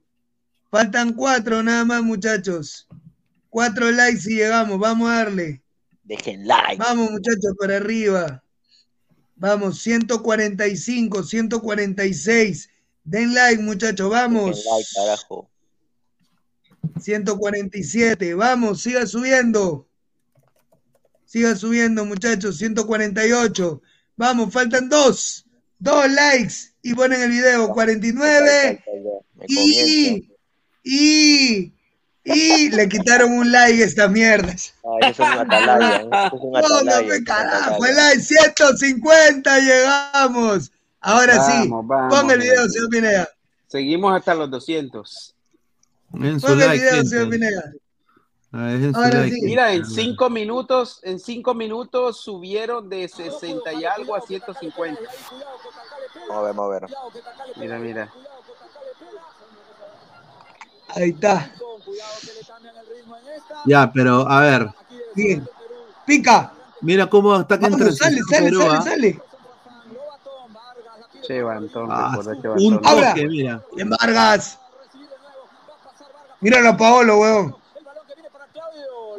Faltan 0.72 1.12
4 1.12 1.62
nada 1.62 1.84
más, 1.84 2.02
muchachos. 2.02 2.88
4 3.50 3.90
likes 3.90 4.22
y 4.24 4.36
llegamos. 4.36 4.78
Vamos 4.78 5.10
a 5.10 5.16
darle. 5.16 5.62
Dejen 6.02 6.46
like. 6.46 6.78
Vamos, 6.78 7.10
muchachos, 7.10 7.54
para 7.60 7.76
arriba. 7.76 8.42
Vamos, 9.36 9.82
145, 9.82 11.24
146. 11.24 12.70
Den 13.04 13.34
like, 13.34 13.62
muchachos, 13.62 14.08
vamos. 14.08 14.56
Dejen 14.56 14.72
like, 14.72 14.88
carajo. 14.94 15.50
147, 17.02 18.32
vamos, 18.32 18.80
siga 18.80 19.06
subiendo. 19.06 19.86
Siga 21.26 21.54
subiendo, 21.54 22.06
muchachos. 22.06 22.56
148. 22.56 23.82
Vamos, 24.16 24.50
faltan 24.50 24.88
dos. 24.88 25.44
Dos 25.78 26.10
likes. 26.10 26.54
Y 26.80 26.94
ponen 26.94 27.20
el 27.20 27.30
video. 27.30 27.68
49. 27.68 28.82
Y, 29.48 30.31
y, 30.82 31.72
y 32.24 32.70
le 32.70 32.88
quitaron 32.88 33.32
un 33.32 33.50
like 33.50 33.82
a 33.82 33.86
estas 33.86 34.10
mierdas. 34.10 34.74
Ay, 34.84 35.10
eso 35.10 35.22
es 35.22 35.30
una 35.30 35.40
atalaya. 35.42 35.96
Eso 35.96 36.36
es 36.36 36.42
una 36.42 36.58
atalaya. 36.60 36.84
Póngame 36.84 37.24
carajo, 37.24 37.86
el 37.86 37.96
like 37.96 38.20
150 38.20 39.58
llegamos. 39.58 40.72
Ahora 41.00 41.34
sí, 41.44 41.68
Vamos, 41.68 41.86
vamos, 41.86 42.14
ponga 42.14 42.34
el 42.34 42.40
video, 42.40 42.68
señor 42.68 42.88
Pineda. 42.88 43.28
Seguimos 43.66 44.16
hasta 44.16 44.34
los 44.34 44.50
200. 44.50 45.34
Dejen 46.10 46.40
su 46.40 46.46
Ponga 46.46 46.64
el 46.66 46.72
video, 46.72 47.04
señor 47.04 47.30
Pineda. 47.30 47.72
Ah, 48.54 48.76
Ahora 48.94 49.20
like, 49.20 49.34
sí. 49.34 49.42
Mira, 49.42 49.72
en 49.72 49.86
cinco 49.86 50.28
minutos, 50.28 51.00
en 51.02 51.18
cinco 51.18 51.54
minutos 51.54 52.20
subieron 52.20 52.88
de 52.88 53.08
60 53.08 53.72
y 53.72 53.84
algo 53.84 54.14
a 54.14 54.20
150. 54.20 55.00
Vamos 56.28 56.36
a 56.36 56.42
ver, 56.42 56.54
vamos 56.54 56.66
a 56.66 56.68
ver. 56.68 56.90
Mira, 57.56 57.78
mira. 57.78 58.12
Ahí 60.94 61.10
está. 61.10 61.50
Ya, 63.66 63.90
pero 63.92 64.28
a 64.28 64.40
ver. 64.40 64.68
Bien. 65.14 65.48
Pica. 66.06 66.52
Mira 66.80 67.08
cómo 67.08 67.32
ataca 67.34 67.66
en 67.66 67.72
Vamos, 67.78 67.96
sale, 67.96 68.18
sale, 68.28 68.50
Perú, 68.50 68.60
sale, 68.60 68.74
¿ah? 68.76 68.82
sale. 68.82 69.22
Che, 71.22 71.42
Bantón, 71.42 71.88
Ah, 71.92 72.18
un 72.56 72.80
toque, 72.80 73.28
mira. 73.28 73.62
Bien, 73.76 73.88
Vargas. 73.88 74.58
Míralo 76.40 76.70
a 76.70 76.76
Paolo, 76.76 77.18
weón. 77.18 77.56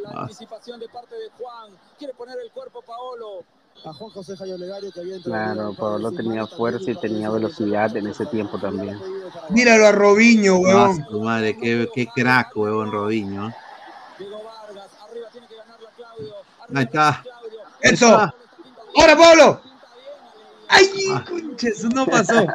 La 0.01 0.21
anticipación 0.23 0.79
de 0.81 0.89
parte 0.89 1.15
de 1.15 1.29
Juan. 1.37 1.71
Quiere 1.97 2.13
poner 2.13 2.37
el 2.43 2.51
cuerpo 2.51 2.81
Paolo. 2.81 3.45
A 3.85 3.91
Juan 3.93 4.11
José 4.11 4.37
Jayo 4.37 4.57
Legario 4.57 4.91
que 4.91 4.99
había 5.01 5.15
entrado. 5.17 5.53
Claro, 5.53 5.73
Pablo 5.73 6.11
tenía 6.13 6.47
fuerza 6.47 6.89
y 6.89 6.95
tenía 6.95 7.29
velocidad 7.29 7.95
en 7.97 8.07
ese 8.07 8.25
tiempo 8.27 8.57
también. 8.57 8.97
Míralo 9.49 9.87
a 9.87 9.91
Robinho, 9.91 10.55
Ah, 10.55 10.59
weón. 10.59 11.05
su 11.09 11.19
madre, 11.21 11.57
qué, 11.57 11.89
qué 11.93 12.07
crack, 12.07 12.55
huevón, 12.55 12.91
Robinho. 12.91 13.49
¿eh? 13.49 13.55
Ahí 16.73 16.83
está. 16.83 17.23
Eso. 17.81 18.07
Ahora, 18.07 19.17
Paolo. 19.17 19.61
Ay, 20.69 20.87
conches, 21.29 21.83
no 21.93 22.05
pasó. 22.05 22.45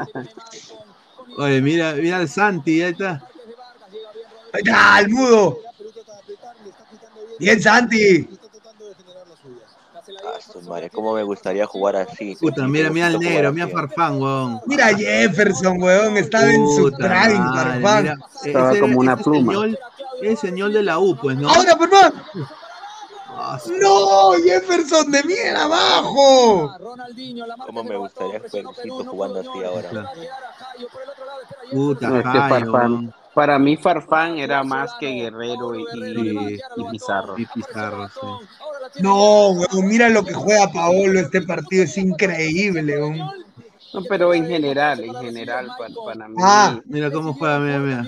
Oye, 1.37 1.61
mira, 1.61 1.93
mira 1.93 2.17
al 2.19 2.29
Santi, 2.29 2.83
ahí 2.83 2.93
está. 2.93 3.23
Ahí 4.53 4.63
está, 4.65 5.01
el 5.01 5.09
mudo. 5.11 5.59
Bien, 7.39 7.63
Santi. 7.63 8.29
Madre, 10.69 10.91
cómo 10.91 11.15
me 11.15 11.23
gustaría 11.23 11.67
jugar 11.67 11.97
así. 11.97 12.37
Puta, 12.37 12.67
mira, 12.67 12.91
mira 12.91 13.07
al 13.07 13.19
negro, 13.19 13.53
mira 13.53 13.67
a 13.67 13.69
Farfán, 13.69 14.21
huevón. 14.21 14.61
Mira 14.67 14.87
a 14.89 14.95
Jefferson, 14.95 15.83
weón. 15.83 16.17
Estaba 16.17 16.51
en 16.53 16.67
su 16.69 16.93
prime, 16.93 17.09
Farfán. 17.09 18.03
mira, 18.03 18.17
Estaba 18.45 18.71
ese- 18.73 18.81
como 18.81 18.99
una 19.01 19.15
ese 19.15 19.25
pluma. 19.25 19.53
Señor, 19.53 19.79
es 20.23 20.39
señor 20.41 20.73
de 20.73 20.83
la 20.83 20.99
U, 20.99 21.17
pues, 21.17 21.37
¿no? 21.39 21.49
Ahora, 21.49 21.77
Farfán. 21.77 22.13
Ah, 23.41 23.59
No, 23.81 24.33
Jefferson 24.43 25.11
de 25.11 25.23
mierda 25.23 25.65
abajo. 25.65 26.73
Cómo 27.67 27.85
me 27.85 27.97
gustaría 27.97 28.41
jugar 28.41 29.07
jugando 29.07 29.41
así 29.41 29.65
ahora. 29.65 30.13
Puta, 31.71 32.23
Jairo. 32.25 33.03
Para 33.39 33.57
mí 33.57 33.77
Farfán 33.77 34.37
era 34.39 34.65
más 34.65 34.91
que 34.99 35.07
Guerrero 35.13 35.73
y, 35.77 35.85
y- 35.95 36.55
y 36.77 36.85
Pizarro. 36.91 37.39
Y 37.39 37.47
Pizarro, 37.47 38.09
sí. 38.09 39.01
No, 39.01 39.51
weón, 39.51 39.87
mira 39.87 40.09
lo 40.09 40.25
que 40.25 40.35
juega 40.35 40.73
Paolo 40.73 41.21
este 41.21 41.43
partido, 41.43 41.85
es 41.85 41.97
increíble, 41.99 42.99
weón. 42.99 43.19
No, 43.95 44.03
pero 44.09 44.35
en 44.35 44.45
general, 44.45 45.05
en 45.05 45.15
general, 45.15 45.69
para, 45.79 45.95
para 46.05 46.29
mí. 46.29 46.35
Ah. 46.41 46.81
Mira 46.87 47.13
cómo 47.13 47.33
juega, 47.33 47.61
mira, 47.61 47.79
mira. 47.79 48.03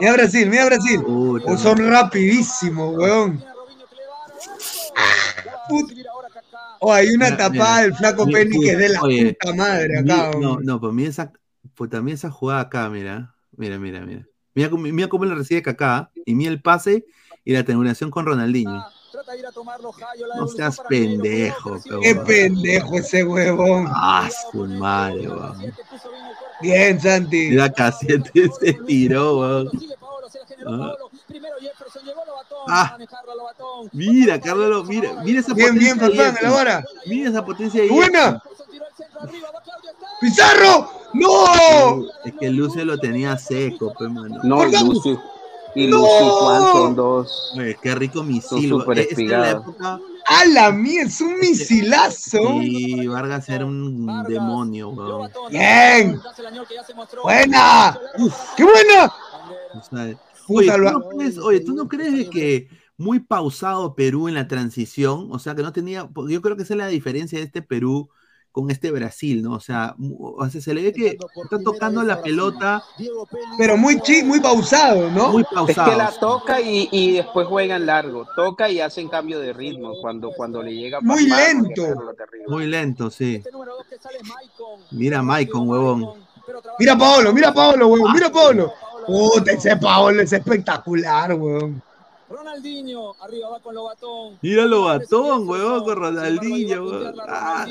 Mira 0.00 0.12
Brasil, 0.14 0.50
mira 0.50 0.64
Brasil. 0.66 1.00
Oh, 1.06 1.56
son 1.56 1.88
rapidísimos, 1.88 2.96
weón. 2.96 3.44
Put- 5.68 5.92
Oh, 6.80 6.92
hay 6.92 7.08
una 7.10 7.26
Mira, 7.26 7.36
tapada 7.36 7.50
mira. 7.52 7.82
del 7.82 7.94
flaco 7.94 8.26
Mira, 8.26 8.38
Penny 8.40 8.60
que 8.64 8.70
es 8.72 8.78
de 8.78 8.88
la 8.88 9.00
oye, 9.02 9.36
puta 9.38 9.54
madre 9.54 9.98
acá, 10.00 10.30
No, 10.32 10.38
weón. 10.40 10.64
no, 10.64 10.80
pues 10.80 10.92
mira 10.94 11.10
esa, 11.10 11.32
puta, 11.76 12.00
mira 12.02 12.14
esa 12.16 12.30
jugada 12.32 12.62
acá, 12.62 12.88
mira. 12.88 13.32
Mira, 13.56 13.78
mira, 13.78 14.00
mira. 14.00 14.26
Mira, 14.54 14.68
cómo- 14.70 14.82
mira 14.84 15.08
cómo 15.08 15.24
le 15.24 15.34
recibe 15.34 15.62
Kaká 15.62 16.10
y 16.24 16.34
mira 16.34 16.50
el 16.50 16.60
pase 16.62 17.04
y 17.44 17.52
la 17.52 17.64
triangulación 17.64 18.10
con 18.10 18.26
Ronaldinho. 18.26 18.84
No 20.36 20.46
seas 20.48 20.80
pendejo, 20.88 21.78
Qué 21.82 22.12
weón. 22.12 22.24
pendejo 22.26 22.96
ese 22.98 23.24
huevón. 23.24 23.86
Ah, 23.90 24.28
su 24.52 24.64
madre, 24.66 25.28
weón. 25.28 25.74
Bien, 26.60 27.00
Santi. 27.00 27.50
Mira, 27.50 27.72
Cassiete 27.72 28.50
se 28.60 28.72
tiró, 28.74 29.38
weón. 29.38 29.70
Ah. 30.66 30.96
Ah, 32.68 32.96
mira, 33.92 34.38
Carlos, 34.40 34.86
mira, 34.86 35.22
mira 35.24 35.40
esa 35.40 35.54
Bien, 35.54 35.68
potencia. 35.68 35.94
bien, 35.94 35.98
Farfán, 35.98 36.34
este. 36.34 36.40
elabora. 36.46 36.84
Mira 37.06 37.30
esa 37.30 37.44
potencia 37.44 37.82
ahí. 37.82 37.88
¡Buena! 37.88 38.42
¡Pizarro! 40.20 40.90
¡No! 41.14 42.04
Es 42.24 42.34
que 42.38 42.50
Lucio 42.50 42.84
lo 42.84 42.98
tenía 42.98 43.36
seco, 43.38 43.92
pues, 43.96 44.10
mano. 44.10 44.38
No, 44.42 44.64
Lucio. 44.64 45.20
Y 45.74 45.86
Lucio 45.86 46.26
y 46.26 46.30
Juan 46.30 46.62
son 46.72 46.96
dos. 46.96 47.52
Oye, 47.56 47.78
qué 47.80 47.94
rico 47.94 48.22
misil. 48.22 48.72
es 48.96 49.18
la 49.18 49.50
época 49.50 50.00
¡A 50.26 50.44
la 50.44 50.70
mía! 50.70 51.02
¡Es 51.02 51.20
un 51.20 51.38
misilazo! 51.38 52.62
y 52.62 53.06
Vargas 53.06 53.48
era 53.48 53.66
un 53.66 54.24
demonio, 54.28 54.90
weón. 54.90 55.30
¡Bien! 55.50 56.20
¡Buena! 57.22 57.98
¡Qué 58.56 58.64
buena! 58.64 59.12
O 59.74 59.82
sea, 59.82 60.16
Puta, 60.46 60.74
oye, 60.74 60.90
¿tú 60.90 60.98
no 60.98 61.08
crees, 61.08 61.38
oye, 61.38 61.60
¿tú 61.60 61.74
no 61.74 61.88
crees 61.88 62.12
de 62.12 62.30
que 62.30 62.68
muy 62.96 63.20
pausado 63.20 63.94
Perú 63.94 64.28
en 64.28 64.34
la 64.34 64.48
transición? 64.48 65.28
O 65.30 65.38
sea, 65.38 65.54
que 65.54 65.62
no 65.62 65.72
tenía, 65.72 66.08
porque 66.08 66.34
yo 66.34 66.42
creo 66.42 66.56
que 66.56 66.64
esa 66.64 66.74
es 66.74 66.78
la 66.78 66.88
diferencia 66.88 67.38
de 67.38 67.44
este 67.44 67.62
Perú, 67.62 68.10
con 68.52 68.70
este 68.70 68.90
Brasil, 68.90 69.42
¿no? 69.42 69.52
O 69.54 69.60
sea, 69.60 69.94
mu- 69.96 70.34
o 70.38 70.48
sea, 70.50 70.60
se 70.60 70.74
le 70.74 70.82
ve 70.82 70.92
que 70.92 71.16
está 71.42 71.58
tocando 71.62 72.02
la 72.02 72.20
pelota. 72.20 72.82
Pero 73.56 73.76
muy 73.76 74.00
chi, 74.00 74.22
muy 74.24 74.40
pausado, 74.40 75.10
¿no? 75.10 75.30
Muy 75.30 75.42
Es 75.42 75.48
pausado. 75.54 75.90
que 75.90 75.96
la 75.96 76.10
toca 76.10 76.60
y, 76.60 76.88
y 76.90 77.12
después 77.12 77.46
juegan 77.46 77.86
largo. 77.86 78.26
Toca 78.34 78.68
y 78.68 78.80
hacen 78.80 79.08
cambio 79.08 79.38
de 79.38 79.52
ritmo 79.52 79.94
cuando, 80.00 80.32
cuando 80.32 80.62
le 80.62 80.74
llega 80.74 81.00
Muy 81.00 81.26
lento. 81.28 81.82
Muy 82.48 82.66
lento, 82.66 83.10
sí. 83.10 83.42
Mira 84.90 85.22
Maicon, 85.22 85.68
huevón. 85.68 86.14
Mira 86.78 86.94
a 86.94 86.98
Paolo, 86.98 87.32
mira 87.32 87.48
a 87.50 87.54
Paolo, 87.54 87.86
weón, 87.88 88.12
mira 88.12 88.26
a 88.26 88.32
Paolo. 88.32 88.72
Puta, 89.06 89.52
ese 89.52 89.76
Paolo 89.76 90.22
es 90.22 90.32
espectacular, 90.32 91.32
weón. 91.34 91.80
Ronaldinho, 92.30 93.16
arriba 93.20 93.48
va 93.50 93.60
con 93.60 93.74
Lobatón. 93.74 94.38
Míralo 94.40 94.84
batón, 94.84 95.48
huevón, 95.48 95.84
con 95.84 95.96
Ronaldinho, 95.96 96.84
huevón. 96.86 97.14
Ah, 97.28 97.66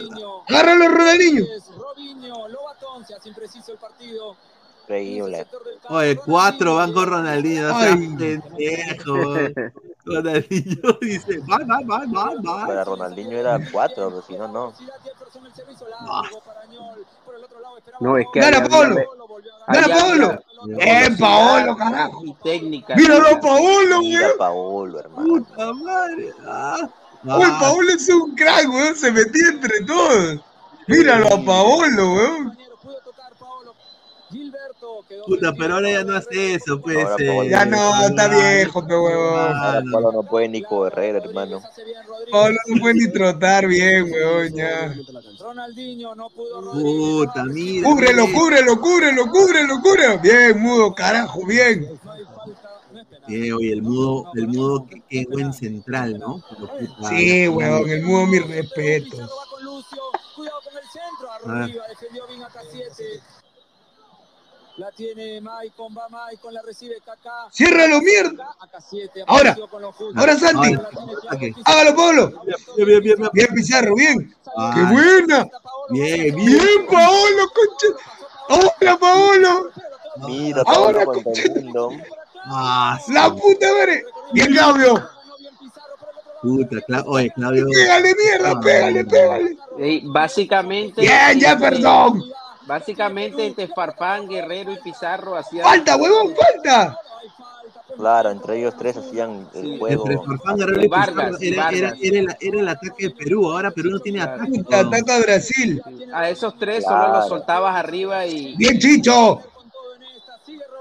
Agárralo, 0.49 0.87
Ronaldinho. 0.89 1.45
Robinho, 1.77 2.47
Lobatón, 2.49 3.05
se 3.05 3.15
hace 3.15 3.29
impreciso 3.29 3.71
el 3.71 3.77
partido. 3.77 4.35
Increíble. 4.83 5.45
Oye, 5.89 6.15
cuatro 6.17 6.75
van 6.75 6.91
con 6.93 7.07
Ronaldinho, 7.07 7.73
Ay. 7.73 7.93
pendejo. 8.17 9.13
Ronaldinho 10.03 10.93
dice, 11.01 11.39
va, 11.39 11.59
va, 11.59 11.79
va, 11.87 12.05
va, 12.07 12.33
va. 12.41 12.67
Para 12.67 12.83
Ronaldinho 12.83 13.37
era 13.37 13.59
cuatro, 13.71 14.09
pero 14.09 14.21
si 14.23 14.33
no, 14.35 14.47
no. 14.47 14.73
No, 17.99 18.17
es 18.17 18.25
que 18.33 18.39
Gana 18.39 18.59
re- 18.61 18.67
Gana 18.69 19.85
había 19.85 20.39
Eh, 20.79 21.09
Paolo, 21.19 21.75
carajo. 21.77 22.21
Y 22.25 22.33
técnica. 22.43 22.95
Míralo 22.95 23.27
a 23.27 23.39
Paolo, 23.39 23.99
Mira 24.01 24.27
weón. 24.27 24.37
Paolo, 24.37 24.99
hermano. 24.99 25.27
Puta 25.27 25.73
madre. 25.73 26.33
Ah, 26.45 26.89
Uy. 27.23 27.45
Paolo 27.59 27.89
es 27.91 28.09
un 28.09 28.35
crack, 28.35 28.69
weón. 28.69 28.95
Se 28.95 29.11
metía 29.11 29.49
entre 29.49 29.81
todos. 29.85 30.39
Míralo 30.87 31.27
a 31.33 31.45
Paolo, 31.45 32.13
weón. 32.13 32.57
Puta, 35.25 35.53
pero 35.53 35.75
ahora 35.75 35.91
ya 35.91 36.03
no 36.03 36.15
hace 36.15 36.55
eso, 36.55 36.79
pues. 36.81 36.97
Ahora 37.05 37.15
eh, 37.23 37.49
Ya 37.49 37.65
no, 37.65 38.05
está 38.07 38.27
viejo, 38.27 38.85
pe 38.85 38.95
huevón. 38.97 39.55
Ahora 39.57 39.81
no 40.13 40.23
puede 40.23 40.49
ni 40.49 40.61
correr, 40.61 41.15
hermano. 41.17 41.61
No 42.31 42.79
puede 42.81 42.93
ni 42.95 43.11
trotar 43.11 43.67
bien, 43.67 44.11
weón, 44.11 44.53
ya. 44.53 44.93
Ronaldinho 45.39 46.15
no 46.15 46.29
pudo 46.29 46.71
Puta, 46.73 47.43
mira. 47.45 47.87
Cúbrelo, 47.89 48.27
mira. 48.27 48.39
cúbrelo, 48.39 48.79
cúbrelo, 48.81 49.27
cúbrelo, 49.31 49.81
cúbrelo. 49.81 50.19
Bien, 50.19 50.59
mudo, 50.61 50.93
carajo, 50.93 51.45
bien. 51.45 51.87
Eh, 53.27 53.53
oye, 53.53 53.73
el 53.73 53.81
mudo, 53.83 54.31
el 54.35 54.47
mudo, 54.47 54.87
qué, 54.89 55.01
qué 55.07 55.25
buen 55.31 55.53
central, 55.53 56.17
¿no? 56.19 56.41
Puta, 56.49 57.09
Sí, 57.09 57.47
weón, 57.47 57.89
el 57.89 58.03
mudo, 58.03 58.25
mis 58.27 58.47
respetos. 58.47 59.29
Cuidado 60.35 60.59
con 60.63 60.73
el 60.77 60.83
centro, 60.83 61.29
Ah. 61.45 61.63
arriba, 61.63 61.83
defendió 61.89 62.27
bien 62.27 62.43
a 62.43 62.47
K7. 62.49 63.21
La 64.79 64.89
tiene 64.91 65.41
Maicon, 65.41 65.93
va 65.93 66.07
Maicon, 66.07 66.53
la 66.53 66.61
recibe 66.61 66.95
Kaká. 67.05 67.49
Ciérralo, 67.51 67.99
mierda. 67.99 68.55
A 68.61 68.65
K7, 68.71 69.25
Ahora, 69.27 69.53
ahora 70.15 70.37
Santi. 70.37 70.73
Hágalo, 71.65 71.95
Paolo. 71.97 72.41
Bien, 72.45 72.87
bien, 72.87 73.03
bien, 73.03 73.17
bien. 73.17 73.29
Bien, 73.33 73.47
Pizarro, 73.53 73.93
bien. 73.93 74.33
Ah, 74.55 74.71
¡Qué 74.73 74.81
buena! 74.93 75.49
Bien, 75.89 76.33
bien. 76.33 76.45
Bien, 76.45 76.85
Paolo, 76.89 77.51
concha. 77.53 78.67
¡Hola, 78.79 78.97
Paolo! 78.97 79.69
Mira, 80.25 80.63
Ahora, 80.65 81.03
Paolo 81.03 81.21
mundo. 81.55 81.91
Ah, 82.45 82.97
sí. 83.05 83.11
¡La 83.11 83.29
puta 83.35 83.67
madre! 83.73 84.05
Bien, 84.31 84.47
Claudio. 84.53 85.09
Puta, 86.41 86.77
Cla- 86.87 87.03
oye, 87.05 87.29
Claudio. 87.35 87.65
Pégale, 87.67 88.15
mierda, 88.15 88.59
pégale, 88.61 89.03
pégale. 89.03 89.57
Ey, 89.77 90.03
básicamente. 90.05 91.01
Bien, 91.01 91.31
entre- 91.31 91.49
Jefferson. 91.49 92.31
Básicamente 92.69 93.45
entre 93.47 93.67
Farfán, 93.67 94.27
Guerrero 94.27 94.71
y 94.71 94.77
Pizarro 94.77 95.35
hacían. 95.35 95.65
¡Falta, 95.65 95.95
huevón, 95.97 96.35
falta! 96.35 96.97
Claro, 97.97 98.29
entre 98.29 98.59
ellos 98.59 98.75
tres 98.77 98.95
hacían 98.95 99.49
el 99.55 99.79
juego. 99.79 100.03
Entre 100.07 100.23
Farfán, 100.25 100.55
Guerrero 100.57 100.83
y 100.83 100.87
Vargas, 100.87 101.37
Pizarro 101.37 101.37
era, 101.41 101.69
era, 101.71 101.87
Vargas. 101.89 101.99
era, 102.03 102.19
el, 102.19 102.37
era 102.39 102.59
el 102.59 102.69
ataque 102.69 103.07
de 103.07 103.09
Perú. 103.15 103.51
Ahora 103.51 103.71
Perú 103.71 103.89
no 103.89 103.99
tiene 103.99 104.21
ataque. 104.21 104.51
Puta, 104.51 104.77
weón. 104.77 104.87
ataca 104.93 105.15
a 105.15 105.19
Brasil. 105.19 105.81
A 106.13 106.29
esos 106.29 106.57
tres 106.59 106.83
solo 106.83 106.95
Claro. 106.97 107.13
los 107.17 107.27
soltabas 107.27 107.75
arriba 107.75 108.25
y. 108.27 108.55
Bien, 108.55 108.77
Chicho. 108.79 109.41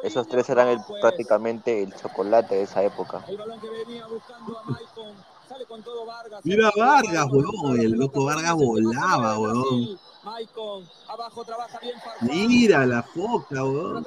Esos 0.02 0.28
tres 0.28 0.48
eran 0.50 0.68
el- 0.68 0.78
prácticamente 1.00 1.82
el 1.82 1.92
chocolate 1.94 2.54
de 2.54 2.62
esa 2.62 2.82
época. 2.84 3.24
El 3.26 3.36
balón 3.38 3.60
que 3.60 3.68
venía 3.68 4.06
buscando 4.06 4.58
a 4.58 4.62
Maicon. 4.70 5.12
Sale 5.48 5.64
con 5.64 5.82
todo 5.82 6.04
Vargas. 6.06 6.40
Mira 6.44 6.70
Vargas, 6.76 7.26
huevón. 7.32 7.80
El 7.80 7.92
loco 7.92 8.26
Vargas 8.26 8.54
volaba, 8.54 9.38
huevón. 9.38 9.98
Maicon, 10.28 10.84
abajo 11.08 11.44
trabaja 11.44 11.78
bien 11.80 11.94
Farfán. 12.00 12.28
Mira 12.28 12.84
la 12.86 13.02
foca, 13.02 13.64
huevón. 13.64 14.04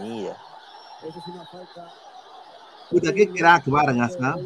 Mira. 0.00 0.36
Eso 1.02 1.18
es 1.18 1.26
una 1.28 1.46
falta. 1.46 1.92
Puta, 2.90 3.12
qué 3.14 3.28
crack 3.30 3.66
Vargas, 3.66 4.18
¿ah? 4.20 4.36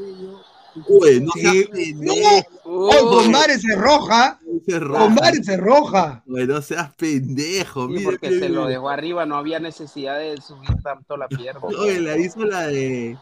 Uy, 0.87 1.21
no 1.21 1.33
seas 1.33 1.55
Sí. 1.55 1.65
pendejo. 1.73 2.47
Oh, 2.65 3.09
con 3.11 3.33
Vares 3.33 3.65
es 3.65 3.77
roja. 3.77 4.39
Se 4.65 4.79
roja. 4.79 5.31
Es 5.31 5.57
roja. 5.59 6.23
Güey, 6.27 6.47
no 6.47 6.63
seas 6.63 6.95
pendejo. 6.95 7.89
Sí, 7.89 7.95
Mira, 7.95 8.11
porque 8.11 8.39
se 8.39 8.49
lo 8.49 8.67
dejó 8.67 8.89
arriba, 8.89 9.27
no 9.27 9.37
había 9.37 9.59
necesidad 9.59 10.19
de 10.19 10.41
subir 10.41 10.71
tanto 10.85 11.17
la 11.17 11.27
pierna. 11.27 11.61
Oye, 11.63 12.01
la 12.01 12.17
hizo 12.17 12.45
la 12.45 12.69
de. 12.69 13.19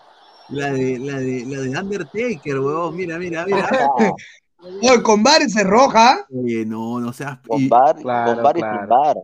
La 0.49 0.71
de, 0.71 0.99
la 0.99 1.19
de, 1.19 1.45
la 1.47 1.61
de 1.61 1.71
Undertaker, 1.71 2.61
huevón. 2.61 2.95
Mira, 2.95 3.19
mira, 3.19 3.47
mira. 3.47 3.69
Oh, 4.59 5.03
con 5.03 5.23
Vares 5.23 5.57
es 5.57 5.67
roja. 5.67 6.27
Oye, 6.31 6.65
no, 6.67 6.99
no 7.01 7.13
seas. 7.13 7.39
Con 7.47 7.69
bar, 7.69 7.97
Claro, 7.97 8.35
con 8.35 8.43
bar 8.43 8.57
y 8.57 8.61
claro. 8.61 8.79
sin 8.81 8.89
bar. 8.89 9.17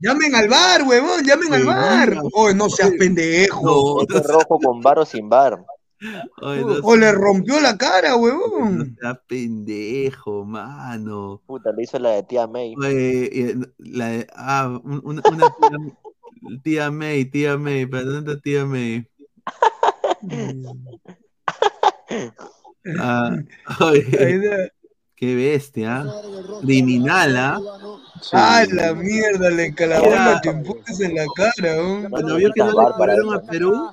Llamen 0.00 0.34
al 0.34 0.48
bar, 0.48 0.82
huevón, 0.84 1.24
llamen 1.24 1.54
al 1.54 1.64
bar. 1.64 2.22
Oh, 2.32 2.52
no 2.52 2.68
seas 2.68 2.92
pendejo. 2.98 4.04
no, 4.08 4.16
es 4.18 4.26
rojo 4.26 4.58
con 4.62 4.80
bar 4.80 4.98
o 5.00 5.04
sin 5.04 5.28
bar. 5.28 5.64
oye, 6.42 6.60
no 6.60 6.74
O 6.82 6.96
le 6.96 7.10
rompió 7.12 7.60
la 7.60 7.76
cara, 7.76 8.10
no 8.10 8.16
huevón. 8.18 8.96
seas 9.00 9.18
pendejo, 9.26 10.44
mano. 10.44 11.42
Puta, 11.46 11.72
le 11.72 11.82
hizo 11.82 11.98
la 11.98 12.10
de 12.10 12.22
tía 12.24 12.46
May. 12.46 12.74
Oye, 12.76 13.56
la 13.78 14.06
de. 14.08 14.26
Ah, 14.34 14.78
un- 14.84 15.00
una, 15.04 15.22
una 15.32 15.54
tía, 15.60 16.60
tía 16.62 16.90
May, 16.90 17.24
tía 17.24 17.56
May, 17.58 17.86
perdón, 17.86 18.40
tía 18.42 18.64
May. 18.64 19.08
Ah, 22.98 23.36
oye, 23.80 24.70
qué 25.16 25.34
bestia. 25.34 26.04
Criminal, 26.62 27.36
¿ah? 27.36 27.60
Ah, 28.32 28.64
la 28.72 28.94
mierda, 28.94 29.48
le 29.50 29.72
clavó 29.74 30.06
los 30.10 30.40
chimpones 30.40 31.00
en 31.00 31.14
la 31.14 31.24
cara. 31.36 31.76
Cuando 32.10 32.36
vio 32.36 32.50
que 32.52 32.60
no 32.60 32.66
le 32.70 32.92
cobraron 32.92 33.32
a 33.34 33.40
Perú, 33.42 33.90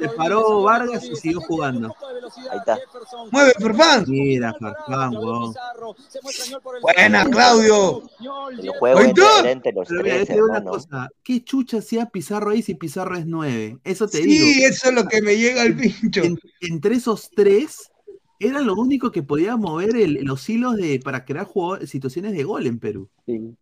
se 0.00 0.08
paró 0.10 0.62
Vargas 0.62 1.04
y 1.04 1.14
siguió 1.14 1.40
jugando. 1.42 1.94
Ahí 2.50 2.58
está. 2.58 2.78
Mueve, 3.30 3.52
Farfán. 3.60 4.04
Mira, 4.08 4.54
Farfán, 4.58 5.16
weón. 5.16 5.54
Buena, 6.82 7.24
Claudio. 7.30 8.02
El 8.60 8.68
juego 8.78 9.00
los 9.02 9.12
Pero 9.12 10.02
mira, 10.02 10.14
tres, 10.16 10.26
te 10.28 10.42
una 10.42 10.64
cosa. 10.64 11.08
¿Qué 11.22 11.44
chucha 11.44 11.78
hacía 11.78 12.06
Pizarro 12.06 12.50
ahí 12.50 12.62
si 12.62 12.74
Pizarro 12.74 13.16
es 13.16 13.26
9? 13.26 13.78
Eso 13.84 14.08
te 14.08 14.18
Sí, 14.18 14.24
digo. 14.26 14.66
eso 14.68 14.88
es 14.88 14.94
lo 14.94 15.04
que 15.06 15.22
me 15.22 15.36
llega 15.36 15.62
al 15.62 15.76
pincho. 15.76 16.22
En- 16.22 16.38
entre 16.60 16.96
esos 16.96 17.30
tres, 17.30 17.90
era 18.40 18.60
lo 18.60 18.74
único 18.74 19.10
que 19.10 19.22
podía 19.22 19.56
mover 19.56 19.96
el- 19.96 20.18
los 20.24 20.48
hilos 20.48 20.76
de, 20.76 21.00
para 21.02 21.24
crear 21.24 21.46
situaciones 21.86 22.32
de 22.32 22.44
gol 22.44 22.66
en 22.66 22.78
Perú. 22.78 23.08
Sí. 23.26 23.54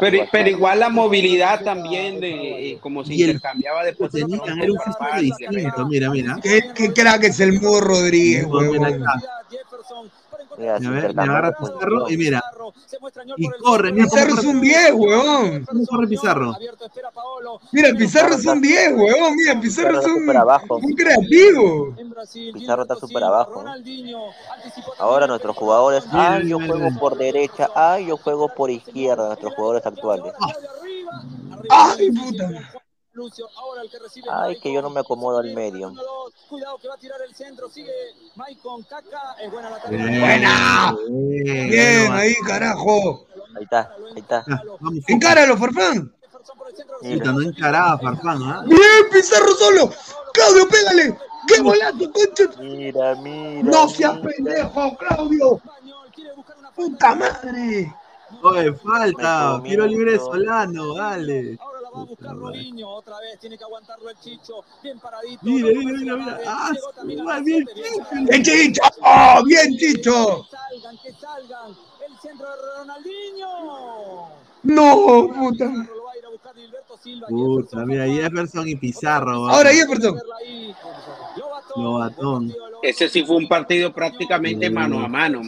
Pero, 0.00 0.18
pero 0.30 0.50
igual 0.50 0.80
la 0.80 0.90
movilidad 0.90 1.64
también, 1.64 2.20
de, 2.20 2.72
eh, 2.72 2.78
como 2.80 3.02
se 3.02 3.14
el- 3.14 3.20
intercambiaba 3.20 3.82
de 3.82 3.94
posición. 3.94 4.30
Era 4.44 4.72
un 4.72 4.78
distinto. 5.20 5.86
Mira, 5.86 6.10
mira. 6.10 6.38
¿Qué, 6.42 6.60
qué 6.74 6.92
crack 6.92 7.24
es 7.24 7.40
el 7.40 7.54
Mudo 7.54 7.80
Rodríguez. 7.80 8.46
Mira, 10.58 10.78
se 10.78 10.86
A 10.86 10.90
ver, 10.90 11.02
le 11.02 11.08
intercambiaron 11.08 11.30
agarra 11.30 11.58
Pizarro 11.58 12.10
y 12.10 12.16
mira. 12.16 12.42
Y 13.36 13.48
corre, 13.48 13.92
mira 13.92 14.04
Pizarro 14.06 14.34
es 14.34 14.44
un 14.44 14.60
10, 14.60 14.92
huevón. 14.94 15.64
cómo 15.64 15.86
corre 15.86 16.06
Pizarro. 16.08 16.56
Mira, 17.72 17.90
Pizarro 17.96 18.34
es 18.34 18.46
un 18.46 18.60
10, 18.60 18.92
huevón. 18.96 19.36
Mira, 19.36 19.60
Pizarro 19.60 20.00
Pizarro 20.00 20.00
es 20.00 20.06
un, 20.06 20.84
un 20.84 20.92
creativo. 20.94 21.94
Pizarro 22.54 22.82
está 22.82 22.96
súper 22.96 23.22
abajo. 23.22 23.64
Ahora 24.98 25.26
nuestros 25.28 25.56
jugadores, 25.56 26.04
ah, 26.10 26.40
yo 26.44 26.58
juego 26.58 26.88
por 26.98 27.16
derecha, 27.16 27.68
ah, 27.74 27.98
yo 28.00 28.16
juego 28.16 28.52
por 28.54 28.70
izquierda, 28.70 29.28
nuestros 29.28 29.54
jugadores 29.54 29.86
actuales. 29.86 30.32
Ay, 31.70 32.10
puta. 32.10 32.50
Ay, 34.30 34.58
que 34.60 34.72
yo 34.72 34.82
no 34.82 34.90
me 34.90 35.00
acomodo 35.00 35.38
al 35.38 35.52
medio. 35.54 35.92
Cuidado 36.48 36.78
que 36.78 36.88
va 36.88 36.94
a 36.94 36.98
tirar 36.98 37.20
el 37.22 37.34
centro, 37.34 37.68
sigue 37.68 37.92
Maicon, 38.36 38.82
Caca, 38.84 39.36
es 39.40 39.50
buena 39.50 39.70
la 39.70 39.78
Bien, 39.88 40.20
Buena. 40.20 40.96
bien, 41.08 41.68
Bien, 41.70 42.12
ahí, 42.12 42.34
carajo. 42.46 43.26
Ahí 43.56 43.64
está, 43.64 43.92
ahí 44.14 44.20
está. 44.20 44.44
ah, 44.50 44.62
Vamos, 44.80 45.04
Encáralo, 45.08 45.56
Farfán. 45.56 46.12
puta, 47.00 47.32
no 47.32 47.42
encaraba 47.42 47.98
Farfán, 47.98 48.42
¿ah? 48.42 48.62
Bien, 48.66 48.80
Pizarro 49.12 49.54
solo. 49.54 49.90
Claudio, 50.32 50.68
pégale. 50.68 51.18
¡Qué 51.46 51.60
volato, 51.60 52.12
concha! 52.12 52.60
Mira, 52.60 53.14
mira. 53.16 53.62
No 53.62 53.88
seas 53.88 54.16
mira. 54.16 54.28
pendejo, 54.28 54.96
Claudio. 54.96 55.60
Puta 56.74 57.14
madre. 57.14 57.94
Oye, 58.42 58.72
falta. 58.74 59.60
Tiro 59.64 59.86
libre 59.86 60.18
Solano, 60.18 60.94
dale. 60.94 61.58
Robinho, 62.20 62.88
otra 62.90 63.18
vez 63.20 63.38
tiene 63.40 63.56
que 63.56 63.64
aguantarlo 63.64 64.10
el 64.10 64.18
Chicho, 64.18 64.64
bien 64.82 64.98
paradito. 64.98 65.40
Mira, 65.42 65.68
mira, 65.68 65.98
mira, 65.98 66.16
mira. 66.16 66.40
Ah, 66.46 67.40
bien 67.42 67.66
Chicho. 67.66 68.04
¡Bien 68.28 68.42
Chicho! 68.42 68.82
¡Oh, 69.02 69.42
bien 69.44 69.76
Chicho! 69.76 70.46
Salgan, 70.50 70.98
que 71.02 71.12
salgan. 71.12 71.76
El 72.06 72.18
centro 72.20 72.46
de 72.50 72.56
Ronaldinho. 72.78 74.28
No, 74.62 75.30
puta. 75.34 75.70
Puta, 77.28 77.86
mira, 77.86 78.06
Jefferson 78.06 78.68
y 78.68 78.76
Pizarro. 78.76 79.48
Ahora 79.48 79.70
Jefferson. 79.70 80.20
Lobatón. 81.76 82.54
Ese 82.82 83.08
sí 83.08 83.24
fue 83.24 83.36
un 83.36 83.48
partido 83.48 83.92
prácticamente 83.92 84.70
mano 84.70 85.00
a 85.04 85.08
mano. 85.08 85.42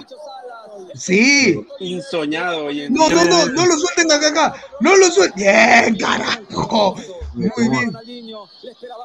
Sí. 0.94 1.60
Insoñado 1.78 2.66
hoy 2.66 2.82
en 2.82 2.92
No, 2.92 3.08
día. 3.08 3.24
no, 3.24 3.46
no, 3.46 3.46
no 3.52 3.66
lo 3.66 3.76
suelten 3.76 4.12
acá, 4.12 4.28
acá. 4.28 4.54
No 4.80 4.96
lo 4.96 5.06
suelten. 5.10 5.36
Bien, 5.42 5.96
carajo. 5.96 6.96
Muy 7.34 7.68
bien. 7.68 7.92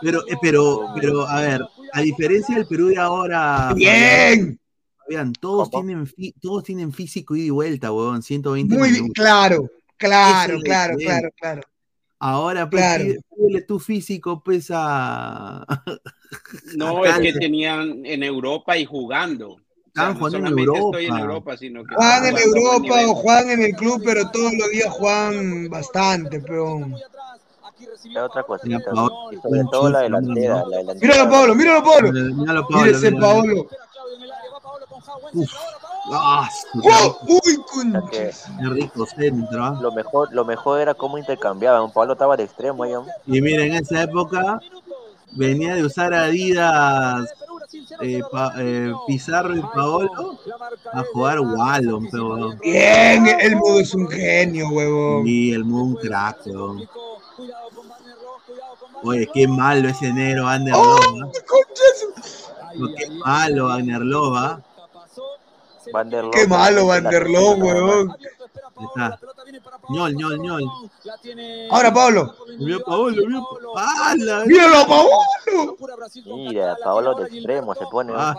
Pero, 0.01 0.21
eh, 0.27 0.35
pero, 0.41 0.89
pero, 0.95 1.27
a 1.27 1.41
ver, 1.41 1.61
a 1.93 2.01
diferencia 2.01 2.55
del 2.55 2.67
Perú 2.67 2.87
de 2.87 2.97
ahora. 2.97 3.71
Bien. 3.75 4.59
Fabián, 5.05 5.33
todos 5.33 5.69
tienen, 5.69 6.09
todos 6.41 6.63
tienen 6.63 6.91
físico 6.91 7.35
ida 7.35 7.45
y 7.45 7.49
vuelta, 7.51 7.91
weón, 7.91 8.23
120 8.23 8.75
Muy 8.75 8.89
bien, 8.89 9.07
claro, 9.09 9.69
claro, 9.97 10.59
claro, 10.63 10.95
claro, 10.97 11.29
claro. 11.39 11.61
Ahora, 12.17 12.67
pues, 12.67 12.81
Claro. 12.81 13.03
pídele 13.35 13.61
tu 13.61 13.79
físico, 13.79 14.41
pues, 14.43 14.69
a... 14.73 15.63
No, 16.75 17.03
a 17.03 17.09
es 17.09 17.19
que 17.19 17.33
tenían 17.33 18.03
en 18.03 18.23
Europa 18.23 18.75
y 18.77 18.85
jugando. 18.85 19.57
Estaban 19.95 20.13
no 20.13 20.19
jugando 20.19 20.38
en 20.38 20.43
solamente 20.43 20.77
estoy 20.80 21.05
en 21.05 21.11
Europa. 21.11 21.23
Europa, 21.23 21.57
sino 21.57 21.84
que 21.85 21.95
Juegan 21.95 22.26
en 22.26 22.38
Europa 22.38 22.95
o 23.07 23.15
juegan 23.15 23.49
en 23.51 23.61
el 23.61 23.76
club, 23.76 24.01
pero 24.03 24.30
todos 24.30 24.51
los 24.53 24.69
días 24.69 24.89
juegan 24.93 25.69
bastante, 25.69 26.39
peón. 26.41 26.95
Es 27.80 28.17
otra 28.17 28.43
cosita. 28.43 28.67
Mira, 28.77 28.91
Paolo, 28.93 29.31
Y 29.31 29.38
sobre 29.38 29.63
todo 29.72 29.89
la 29.89 29.99
delantera. 30.01 30.63
La 30.67 30.77
delantera. 30.80 31.13
Míralo, 31.13 31.31
Pablo, 31.31 31.55
míralo, 31.55 31.84
Pablo. 31.84 32.11
Míralo, 32.11 32.67
Mira 32.69 32.91
ese 32.91 33.11
míralo. 33.11 33.26
Paolo. 33.26 33.67
Uf. 35.34 35.49
Ah, 36.13 36.49
su- 36.73 36.80
¡Oh! 36.84 37.17
¡Uy, 37.27 37.63
Qué 38.11 38.31
rico 38.69 39.05
centro, 39.05 39.76
lo 39.81 39.91
mejor, 39.93 40.27
lo 40.34 40.43
mejor 40.45 40.81
era 40.81 40.93
cómo 40.93 41.17
intercambiaban. 41.17 41.89
Pablo 41.93 42.13
estaba 42.13 42.35
de 42.35 42.43
extremo 42.43 42.84
ahí. 42.84 42.93
hombre. 42.95 43.13
Y 43.27 43.39
miren, 43.41 43.72
en 43.72 43.84
esa 43.84 44.03
época 44.03 44.59
venía 45.31 45.73
de 45.76 45.84
usar 45.85 46.13
Adidas 46.13 47.30
eh, 48.02 48.22
Pa- 48.31 48.53
eh, 48.57 48.93
Pizarro 49.07 49.56
y 49.56 49.61
Paolo 49.61 50.39
a 50.91 51.03
jugar 51.14 51.39
Wallon, 51.39 52.07
pero 52.11 52.56
Bien, 52.57 53.26
el 53.27 53.56
mudo 53.56 53.80
es 53.80 53.93
un 53.93 54.07
genio, 54.07 54.69
huevón. 54.69 55.27
Y 55.27 55.52
el 55.52 55.65
Moon 55.65 55.89
un 55.89 55.95
crack, 55.95 56.45
weón. 56.47 56.88
Oye, 59.03 59.30
qué 59.34 59.47
malo 59.47 59.89
ese 59.89 60.07
enero, 60.07 60.47
Ander 60.47 60.73
¡Oh. 60.76 60.99
Qué 62.97 63.10
malo, 63.23 63.69
Ander 63.69 64.02
Loo 64.02 64.31
Qué 66.31 66.47
malo 66.47 66.81
solamente 66.81 66.88
Van 66.88 67.03
la 67.03 67.10
der 67.10 67.30
Loo, 67.30 67.56
tercera, 67.56 67.65
huevón. 67.65 68.18
Está. 68.56 69.19
ñol, 69.90 70.15
ñol, 70.15 70.40
ñol. 70.40 70.64
Ahora, 71.72 71.94
Pablo. 71.94 72.36
Mira, 72.57 72.80
Paolo, 72.80 73.23
mira. 73.27 73.41
¡Hala! 73.76 74.45
¡Míralo, 74.45 74.88
Paolo! 74.88 75.76
Mira, 76.26 76.77
Pablo 76.84 77.15
de 77.15 77.26
extremo 77.26 77.73
se 77.76 77.86
pone. 77.88 78.14
Ah. 78.15 78.36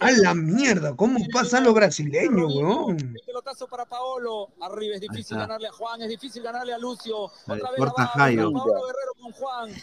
A 0.00 0.10
la 0.10 0.34
mierda, 0.34 0.96
¿cómo 0.96 1.18
pasan 1.32 1.64
los 1.64 1.74
brasileños, 1.74 2.54
huevón? 2.54 3.14
Pelotazo 3.26 3.66
para 3.66 3.84
Paolo. 3.84 4.48
Arriba 4.60 4.94
es 4.94 5.00
difícil 5.00 5.36
ganarle 5.36 5.68
a 5.68 5.72
Juan, 5.72 6.02
es 6.02 6.08
difícil 6.08 6.42
ganarle 6.42 6.72
a 6.72 6.78
Lucio. 6.78 7.24
Otra 7.24 7.70
vez 7.70 7.78
corta 7.78 8.06
Jairo. 8.06 8.52
Paolo 8.52 8.86
Guerrero 8.86 9.12
con 9.20 9.32
Juan. 9.32 9.74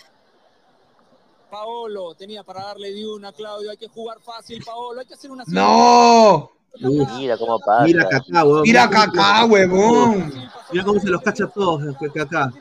Paolo 1.52 2.16
tenía 2.16 2.44
para 2.44 2.64
darle 2.64 2.92
de 2.92 3.08
una, 3.08 3.32
Claudio. 3.32 3.70
Hay 3.70 3.78
que 3.78 3.88
jugar 3.88 4.20
fácil, 4.22 4.64
Paolo. 4.66 5.00
Hay 5.00 5.06
que 5.06 5.14
hacer 5.14 5.30
una. 5.30 5.44
¡No! 5.48 6.52
Uf, 6.82 7.10
Mira 7.18 7.38
cómo 7.38 7.60
pasa. 7.60 7.84
mira 7.84 8.08
Kaká, 8.10 8.44
weón. 8.44 8.62
Mira 8.64 8.90
Kaká, 8.90 9.46
huevón. 9.46 10.34
Mira 10.72 10.84
cómo 10.84 11.00
se 11.00 11.08
los 11.10 11.22
cacha 11.22 11.44
a 11.46 11.48
todos, 11.48 11.84
eh, 11.84 12.10
Kaká. 12.14 12.52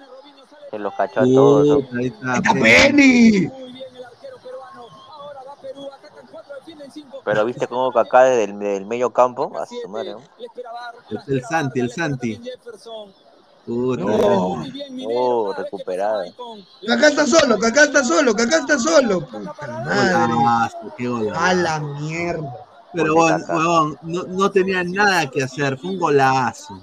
Se 0.70 0.78
los 0.78 0.92
cachó 0.94 1.20
a 1.20 1.24
todos. 1.24 1.84
ahí 1.96 2.06
está. 2.06 2.36
¡Está 2.36 2.52
pe- 2.54 2.60
Penny! 2.60 3.50
Pero 7.24 7.44
viste 7.44 7.66
cómo 7.66 7.92
Kaká 7.92 8.24
desde 8.24 8.44
el, 8.44 8.58
del 8.58 8.86
medio 8.86 9.10
campo. 9.10 9.52
A 9.58 9.66
su 9.66 9.88
madre. 9.88 10.12
¿no? 10.12 10.20
Es 11.10 11.28
el 11.28 11.42
Santi, 11.44 11.80
el 11.80 11.90
Santi. 11.90 12.40
Puta. 13.66 14.02
No. 14.02 14.64
Oh, 15.08 15.54
recuperada. 15.56 16.24
Kaká 16.86 17.08
está 17.08 17.26
solo, 17.26 17.58
Kaká 17.58 17.84
está 17.84 18.04
solo, 18.04 18.34
Kaká 18.34 18.56
está 18.58 18.78
solo. 18.78 19.20
Puta 19.26 19.54
madre. 19.84 20.74
Qué. 20.98 21.30
A 21.34 21.54
la 21.54 21.78
mierda. 21.78 22.52
Pero 22.92 23.14
bueno, 23.14 23.44
huevón, 23.48 23.98
no, 24.02 24.24
no 24.24 24.50
tenía 24.50 24.84
nada 24.84 25.30
que 25.30 25.42
hacer, 25.42 25.78
fue 25.78 25.90
un 25.90 25.98
golazo. 25.98 26.82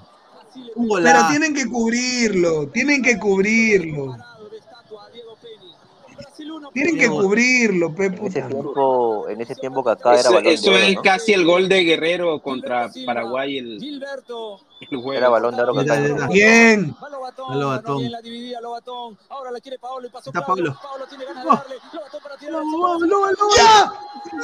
Un 0.74 0.88
Pero 1.02 1.28
tienen 1.28 1.54
que 1.54 1.66
cubrirlo, 1.66 2.68
tienen 2.68 3.02
que 3.02 3.18
cubrirlo. 3.18 4.16
Tienen 6.72 6.98
que 6.98 7.08
cubrirlo, 7.08 7.94
pe 7.94 8.06
En 8.06 8.14
ese 8.26 8.42
tiempo, 8.42 9.28
en 9.28 9.40
ese 9.40 9.54
tiempo 9.56 9.82
Kaká 9.84 10.10
era 10.12 10.20
Eso, 10.20 10.28
balón 10.30 10.44
de 10.44 10.52
eso 10.54 10.70
oro, 10.70 10.78
es 10.78 10.94
¿no? 10.94 11.02
casi 11.02 11.32
el 11.32 11.44
gol 11.44 11.68
de 11.68 11.84
Guerrero 11.84 12.40
contra 12.40 12.88
Paraguay 13.04 13.58
el, 13.58 13.78
Gilberto. 13.80 14.60
el. 14.80 15.12
Era 15.14 15.28
balón 15.28 15.56
de 15.56 15.62
oro 15.62 15.74
Mira, 15.74 15.94
Kaká. 15.96 16.08
mira. 16.14 16.26
Bien. 16.28 16.94
Dividida, 18.22 18.60
Lobatón. 18.60 19.18
Ahora 19.28 19.50
la 19.50 19.60
quiere 19.60 19.78
Paolo 19.78 20.06
y 20.06 20.10
pasó 20.10 20.30
Está. 20.30 20.44
Pablo. 20.46 20.76
Paolo 20.82 21.06
tiene 21.08 21.24
ganas 21.24 21.44
Oh. 21.46 21.50
de 21.50 21.56
darle. 21.56 21.74
Lobatón 21.92 22.20
para 22.22 22.36
tirar. 22.36 22.52
No, 22.52 22.98
no, 22.98 23.06
no, 23.06 23.30
no. 23.30 23.56
¡Ya! 23.56 23.92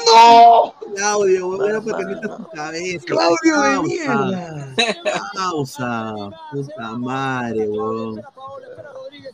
¡No! 0.07 0.75
Claudio, 0.97 1.67
era 1.69 1.81
para 1.81 1.99
que 1.99 2.05
metas 2.07 2.37
tu 2.37 2.49
cabeza. 2.51 3.05
¡Claudio 3.07 3.61
de 3.63 3.81
mierda! 3.83 4.75
Pausa, 5.35 6.15
puta 6.51 6.91
madre, 6.99 7.69
huevón. 7.69 8.23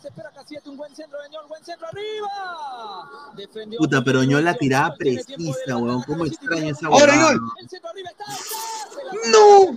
Espera 0.03 0.31
Paolo, 0.31 0.31
espera 0.31 0.31
Casiete, 0.33 0.69
un 0.71 0.77
buen 0.77 0.95
centro 0.95 1.21
de 1.23 1.29
Ñol, 1.31 1.47
buen 1.49 1.65
centro 1.65 1.87
arriba. 1.87 3.31
Defendió 3.37 3.79
Puta, 3.79 4.03
pero 4.03 4.23
yo 4.25 4.41
la 4.41 4.55
tiraba 4.55 4.95
precisa, 4.97 5.77
huevón. 5.77 6.03
¿Cómo 6.03 6.25
extraño 6.27 6.71
esa 6.73 6.87
Ahora, 6.89 7.13
huevada? 7.13 7.33
Ñol. 7.35 7.41
El 7.61 7.69
centro 7.69 7.91
arriba 7.91 8.11
está. 8.11 8.25
Se 8.33 9.31
¡No! 9.31 9.73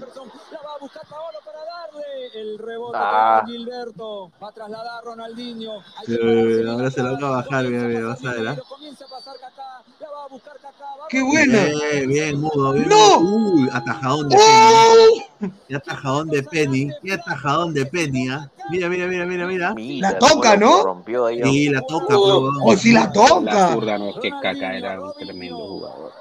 La 0.51 0.61
va 0.61 0.73
a 0.75 0.79
buscar 0.79 1.07
Paolo 1.07 1.37
para 1.45 1.59
darle 1.59 2.27
el 2.41 2.57
rebote 2.57 2.97
Ah. 2.99 3.41
para 3.41 3.45
Gilberto. 3.47 4.31
Va 4.41 4.49
a 4.49 4.51
trasladar 4.51 5.03
Ronaldinho. 5.03 5.79
Eh, 6.07 6.65
ahora 6.69 6.89
se 6.91 7.01
la 7.03 7.09
atrás. 7.11 7.23
va 7.23 7.27
a 7.27 7.41
bajar, 7.43 7.65
mira, 7.65 7.83
mira, 7.83 8.07
vas 8.07 8.25
a 8.25 8.31
ver, 8.33 8.47
¿ah? 8.47 8.55
Comienza 8.67 9.05
a 9.05 9.07
pasar 9.09 9.35
Kaká. 9.39 9.83
La 10.31 11.07
¡Qué 11.09 11.21
buena! 11.21 11.65
Bien, 11.65 12.09
bien, 12.09 12.41
mudo, 12.41 12.73
bien. 12.73 12.89
¡No! 12.89 13.19
Uy, 13.19 13.69
atajadón 13.71 14.29
de 14.29 14.35
Penny. 14.37 15.23
¡Oh! 15.41 15.51
Qué 15.67 15.75
atajadón 15.75 16.29
de 16.29 16.43
Penny. 16.43 16.89
Qué 17.03 17.13
atajadón 17.13 17.73
de 17.73 17.85
Penny, 17.85 18.29
¿ah? 18.29 18.49
Mira, 18.71 18.89
mira, 18.89 19.05
mira, 19.05 19.25
mira, 19.25 19.45
mira. 19.45 19.75
La 19.77 20.17
toca, 20.17 20.57
¿no? 20.57 20.77
lo 20.77 20.83
Rompió 20.83 21.27
ahí. 21.27 21.43
Sí, 21.43 21.69
la 21.69 21.81
toca, 21.81 22.17
huevón. 22.17 22.55
¡O 22.63 22.75
si 22.75 22.91
la 22.91 23.01
La 23.01 23.11
toca! 23.11 23.73
zurda, 23.73 23.97
no, 23.99 24.09
es 24.09 24.15
que 24.19 24.31
Kaká 24.31 24.75
era 24.75 24.99
un 24.99 25.13
tremendo 25.13 25.57
jugador. 25.57 26.11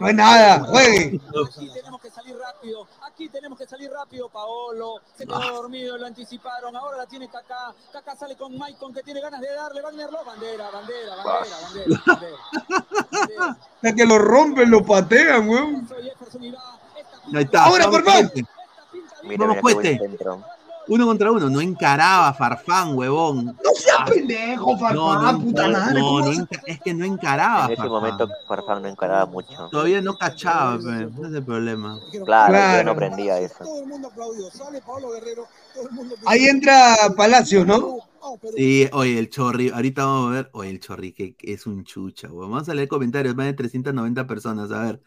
No 0.00 0.08
es 0.08 0.14
nada, 0.14 0.60
juegue. 0.64 1.20
Aquí 1.46 1.68
tenemos 1.72 2.00
que 2.00 2.10
salir 2.10 2.36
rápido. 2.38 2.88
Aquí 3.02 3.28
tenemos 3.28 3.58
que 3.58 3.66
salir 3.66 3.90
rápido. 3.90 4.28
Paolo 4.28 4.96
se 5.16 5.24
quedó 5.26 5.36
Ah. 5.36 5.50
dormido, 5.52 5.96
lo 5.96 6.06
anticiparon. 6.06 6.74
Ahora 6.76 6.98
la 6.98 7.06
tiene 7.06 7.28
Kaká. 7.28 7.72
Kaká 7.92 8.16
sale 8.16 8.36
con 8.36 8.56
Maicon 8.58 8.92
que 8.92 9.02
tiene 9.02 9.20
ganas 9.20 9.40
de 9.40 9.52
darle. 9.54 9.80
Wagner. 9.82 10.10
Bandera, 10.10 10.70
bandera, 10.70 11.14
bandera, 11.22 11.56
bandera. 11.64 11.96
bandera, 12.06 12.40
bandera. 12.86 13.58
Hasta 13.76 13.94
que 13.94 14.06
lo 14.06 14.18
rompen, 14.18 14.70
lo 14.70 14.84
patean, 14.84 15.48
weón. 15.48 15.88
Ahí 17.34 17.42
está. 17.42 17.64
Ahora, 17.64 17.90
por 17.90 18.04
favor. 18.04 18.32
Mira, 19.22 19.46
buen 19.46 19.60
Cuete. 19.60 19.98
centro. 19.98 20.42
Uno 20.88 21.06
contra 21.06 21.32
uno. 21.32 21.50
No 21.50 21.60
encaraba 21.60 22.32
Farfán, 22.34 22.96
huevón. 22.96 23.46
No 23.46 23.70
seas 23.74 24.08
pendejo, 24.10 24.72
No, 24.72 24.78
Farfán, 24.78 25.38
no, 25.38 25.40
puta 25.44 25.66
no, 25.68 25.72
madre. 25.78 26.00
no, 26.00 26.06
¿cómo 26.06 26.20
no 26.20 26.32
enca- 26.32 26.62
es 26.66 26.80
que 26.80 26.94
no 26.94 27.04
encaraba. 27.04 27.64
En 27.66 27.72
ese 27.72 27.76
Farfán. 27.76 27.88
momento 27.92 28.28
Farfán 28.48 28.82
no 28.82 28.88
encaraba 28.88 29.26
mucho. 29.26 29.68
Todavía 29.70 30.00
no 30.00 30.16
cachaba, 30.16 30.76
pe. 30.78 31.08
ese 31.12 31.26
es 31.28 31.34
el 31.34 31.44
problema. 31.44 31.98
Claro, 32.10 32.18
yo 32.18 32.24
Claro. 32.24 32.84
no 32.84 32.90
aprendía 32.92 33.38
eso. 33.40 33.64
Todo 33.64 33.80
el 33.80 33.86
mundo 33.86 34.08
aplaudió. 34.08 34.50
Sale 34.50 34.80
Paolo 34.80 35.10
Guerrero. 35.10 35.46
Todo 35.74 35.88
el 35.88 35.94
mundo 35.94 36.14
Ahí 36.26 36.44
entra 36.46 36.96
Palacios, 37.16 37.66
¿no? 37.66 37.98
Sí, 38.56 38.88
oye, 38.92 39.18
el 39.20 39.30
Chorri, 39.30 39.70
ahorita 39.70 40.04
vamos 40.04 40.30
a 40.30 40.34
ver, 40.34 40.50
oye, 40.52 40.70
el 40.70 40.80
Chorri, 40.80 41.12
que, 41.12 41.36
que 41.36 41.52
es 41.52 41.66
un 41.66 41.84
chucha, 41.84 42.28
weón. 42.28 42.50
Vamos 42.50 42.68
a 42.68 42.74
leer 42.74 42.88
comentarios, 42.88 43.36
más 43.36 43.46
de 43.46 43.52
390 43.54 44.26
personas, 44.26 44.70
a 44.72 44.82
ver. 44.82 45.00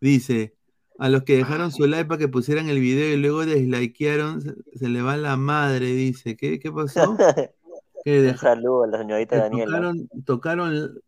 Dice, 0.00 0.54
a 1.00 1.08
los 1.08 1.22
que 1.22 1.38
dejaron 1.38 1.72
su 1.72 1.86
like 1.86 2.04
para 2.04 2.18
que 2.18 2.28
pusieran 2.28 2.68
el 2.68 2.78
video 2.78 3.14
y 3.14 3.16
luego 3.16 3.46
deslikearon, 3.46 4.42
se, 4.42 4.54
se 4.78 4.88
le 4.90 5.00
va 5.00 5.16
la 5.16 5.38
madre, 5.38 5.86
dice. 5.86 6.36
¿Qué, 6.36 6.60
qué 6.60 6.70
pasó? 6.70 7.16
Que 8.02 8.30
Un 8.30 8.38
saludo 8.38 8.84
a 8.84 8.86
la 8.86 8.98
señorita 8.98 9.36
Daniela. 9.36 9.66
tocaron, 9.66 10.08
tocaron, 10.24 11.02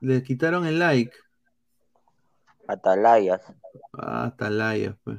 le 0.00 0.22
quitaron 0.24 0.66
el 0.66 0.80
like. 0.80 1.12
Atalayas. 2.66 3.40
Ah, 3.92 4.24
hasta 4.24 4.50
layas, 4.50 4.96
pues. 5.04 5.18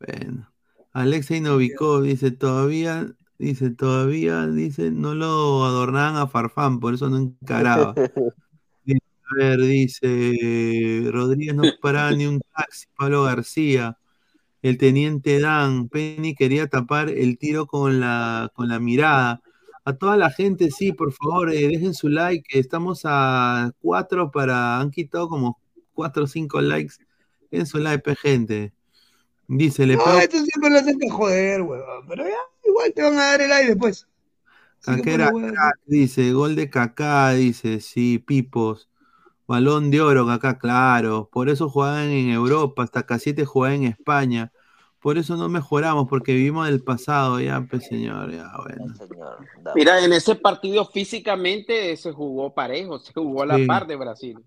Bueno. 0.00 0.52
Alexei 0.92 1.40
Novikov 1.40 2.02
dice, 2.02 2.30
todavía, 2.30 3.10
dice, 3.38 3.70
todavía, 3.70 4.46
dice, 4.48 4.90
no 4.90 5.14
lo 5.14 5.64
adornaban 5.64 6.16
a 6.16 6.26
Farfán, 6.26 6.78
por 6.78 6.92
eso 6.92 7.08
no 7.08 7.16
encaraba. 7.16 7.94
A 9.30 9.34
ver, 9.36 9.60
dice, 9.60 11.02
Rodríguez 11.10 11.54
no 11.54 11.62
paraba 11.80 12.10
ni 12.12 12.26
un 12.26 12.40
taxi, 12.56 12.86
Pablo 12.96 13.22
García. 13.24 13.96
El 14.62 14.76
teniente 14.76 15.40
Dan, 15.40 15.88
Penny 15.88 16.34
quería 16.34 16.66
tapar 16.66 17.08
el 17.08 17.38
tiro 17.38 17.66
con 17.66 18.00
la, 18.00 18.50
con 18.54 18.68
la 18.68 18.78
mirada. 18.78 19.40
A 19.84 19.94
toda 19.94 20.16
la 20.16 20.30
gente, 20.30 20.70
sí, 20.70 20.92
por 20.92 21.12
favor, 21.12 21.50
eh, 21.50 21.68
dejen 21.68 21.94
su 21.94 22.08
like. 22.08 22.58
Estamos 22.58 23.02
a 23.04 23.72
cuatro 23.80 24.30
para. 24.30 24.78
Han 24.78 24.90
quitado 24.90 25.28
como 25.28 25.58
cuatro 25.94 26.24
o 26.24 26.26
cinco 26.26 26.60
likes. 26.60 26.96
Dejen 27.50 27.66
su 27.66 27.78
like, 27.78 28.14
gente. 28.16 28.72
Dice, 29.48 29.86
le 29.86 29.96
pego. 29.96 30.18
esto 30.18 30.36
siempre 30.36 30.70
lo 30.70 30.78
hacen 30.78 30.98
que 30.98 31.08
joder, 31.08 31.62
huevón. 31.62 32.06
Pero 32.08 32.24
ya, 32.24 32.68
igual 32.68 32.92
te 32.92 33.02
van 33.02 33.14
a 33.14 33.24
dar 33.26 33.40
el 33.40 33.52
aire 33.52 33.68
después. 33.70 34.06
Que 34.84 34.96
Caquera, 34.96 35.32
dice, 35.86 36.32
gol 36.32 36.54
de 36.54 36.70
Kaká, 36.70 37.30
dice, 37.32 37.80
sí, 37.80 38.18
Pipos. 38.18 38.89
Balón 39.50 39.90
de 39.90 40.00
oro, 40.00 40.28
Kaká, 40.28 40.58
claro. 40.58 41.28
Por 41.32 41.48
eso 41.48 41.68
jugaban 41.68 42.04
en 42.10 42.30
Europa, 42.30 42.84
hasta 42.84 43.02
Casiete 43.02 43.44
jugaba 43.44 43.74
en 43.74 43.82
España. 43.82 44.52
Por 45.00 45.18
eso 45.18 45.36
no 45.36 45.48
mejoramos, 45.48 46.06
porque 46.08 46.34
vivimos 46.34 46.68
del 46.68 46.84
pasado, 46.84 47.40
ya, 47.40 47.60
pues 47.68 47.84
señor, 47.86 48.30
ya, 48.30 48.48
bueno. 48.62 48.94
Mira, 49.74 50.04
en 50.04 50.12
ese 50.12 50.36
partido 50.36 50.84
físicamente 50.86 51.96
se 51.96 52.12
jugó 52.12 52.54
parejo, 52.54 53.00
se 53.00 53.12
jugó 53.12 53.42
a 53.42 53.46
la 53.46 53.56
Sí. 53.56 53.66
par 53.66 53.88
de 53.88 53.96
Brasil. 53.96 54.38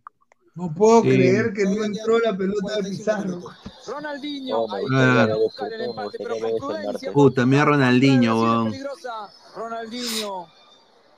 No 0.55 0.73
puedo 0.73 1.01
Sí. 1.01 1.09
creer 1.09 1.51
que 1.51 1.65
no 1.65 1.83
entró 1.83 2.19
la 2.19 2.37
pelota 2.37 2.77
de 2.77 2.89
Pizarro. 2.89 3.41
Ronaldinho, 3.85 4.73
ahí 4.73 4.85
Claro. 4.85 5.37
buscar 5.39 5.73
el 5.73 5.81
empate, 5.81 6.17
pero 6.17 6.35
con 6.39 6.57
prudencia. 6.59 7.11
Puta, 7.11 7.45
mira 7.45 7.65
Ronaldinho, 7.65 8.39
weón. 8.41 8.73
Ronaldinho, 9.53 10.45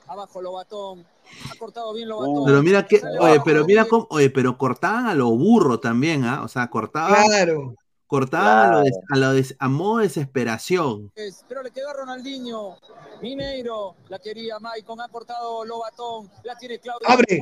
abajo 0.08 0.42
Lobatón, 0.42 1.06
ha 1.50 1.58
cortado 1.58 1.92
bien 1.94 2.08
Lobatón. 2.08 2.44
Pero 2.46 2.62
mira 2.62 2.86
que, 2.86 3.00
oye, 3.20 3.40
pero 3.44 3.64
mira 3.64 3.84
cómo, 3.86 4.06
oye, 4.10 4.30
pero 4.30 4.56
cortaban 4.58 5.06
a 5.06 5.14
lo 5.14 5.30
burro 5.30 5.80
también, 5.80 6.24
¿ah? 6.24 6.42
O 6.42 6.48
sea, 6.48 6.68
cortaban, 6.68 7.24
Claro. 7.26 7.74
cortaban 8.06 8.68
a, 8.68 8.72
lo 8.72 8.80
des- 8.82 8.98
a, 9.10 9.16
lo 9.16 9.32
des- 9.32 9.56
a 9.58 9.68
modo 9.68 9.98
de 9.98 10.04
desesperación. 10.04 11.10
Es, 11.14 11.44
Pero 11.48 11.62
le 11.62 11.70
quedó 11.70 11.90
a 11.90 11.92
Ronaldinho. 11.94 12.76
Mineiro, 13.22 13.96
la 14.08 14.18
quería 14.18 14.58
Maicon, 14.58 15.00
ha 15.00 15.08
cortado 15.08 15.64
Lobatón, 15.64 16.30
la 16.44 16.56
tiene 16.56 16.78
Claudio. 16.78 17.08
¡Abre! 17.08 17.40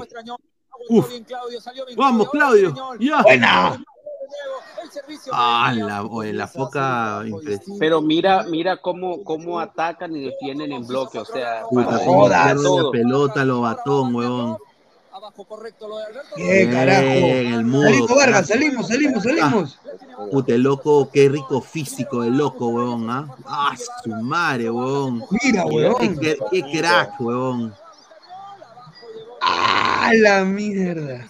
Uf. 0.89 1.09
bien 1.09 1.25
Claudio, 1.25 1.61
salió 1.61 1.87
bien 1.87 1.97
Vamos, 1.97 2.29
Claudio, 2.31 2.73
Claudio. 2.75 3.01
Ya. 3.17 3.23
Buena. 3.23 3.85
Ah, 5.33 5.73
la, 5.75 6.03
oye, 6.05 6.33
la 6.33 6.47
foca. 6.47 7.23
Pero 7.79 8.01
mira, 8.01 8.45
mira 8.45 8.77
cómo, 8.77 9.23
cómo 9.25 9.59
atacan 9.59 10.15
y 10.15 10.25
defienden 10.25 10.73
en 10.73 10.87
bloque, 10.87 11.19
o 11.19 11.25
sea, 11.25 11.63
Puta, 11.69 11.87
para 11.87 12.05
cómo 12.05 12.21
jodas, 12.25 12.45
pierde 12.45 12.63
todo. 12.63 12.85
la 12.85 12.91
pelota, 12.93 13.45
lo 13.45 13.61
batón, 13.63 14.15
weón. 14.15 14.59
¿Qué 16.37 16.69
carajo? 16.71 17.03
Bien, 17.03 17.55
el 17.55 17.65
mudo. 17.65 17.83
Salimos, 17.85 18.15
Vargas, 18.17 18.47
salimos, 18.49 18.89
salimos, 18.89 19.23
salimos. 19.23 19.79
Puta, 20.31 20.55
el 20.55 20.63
loco, 20.63 21.09
qué 21.13 21.29
rico 21.29 21.61
físico 21.61 22.23
el 22.25 22.37
loco, 22.37 22.69
weón, 22.69 23.09
¿ah? 23.11 23.35
Ah, 23.47 23.75
su 24.03 24.11
madre, 24.11 24.71
weón. 24.71 25.25
Mira, 25.43 25.65
weón. 25.67 25.97
Qué, 26.19 26.37
qué- 26.51 26.63
qué 26.63 26.79
crack, 26.79 27.21
weón. 27.21 27.75
¡Ah, 29.41 30.11
la 30.15 30.45
mierda! 30.45 31.27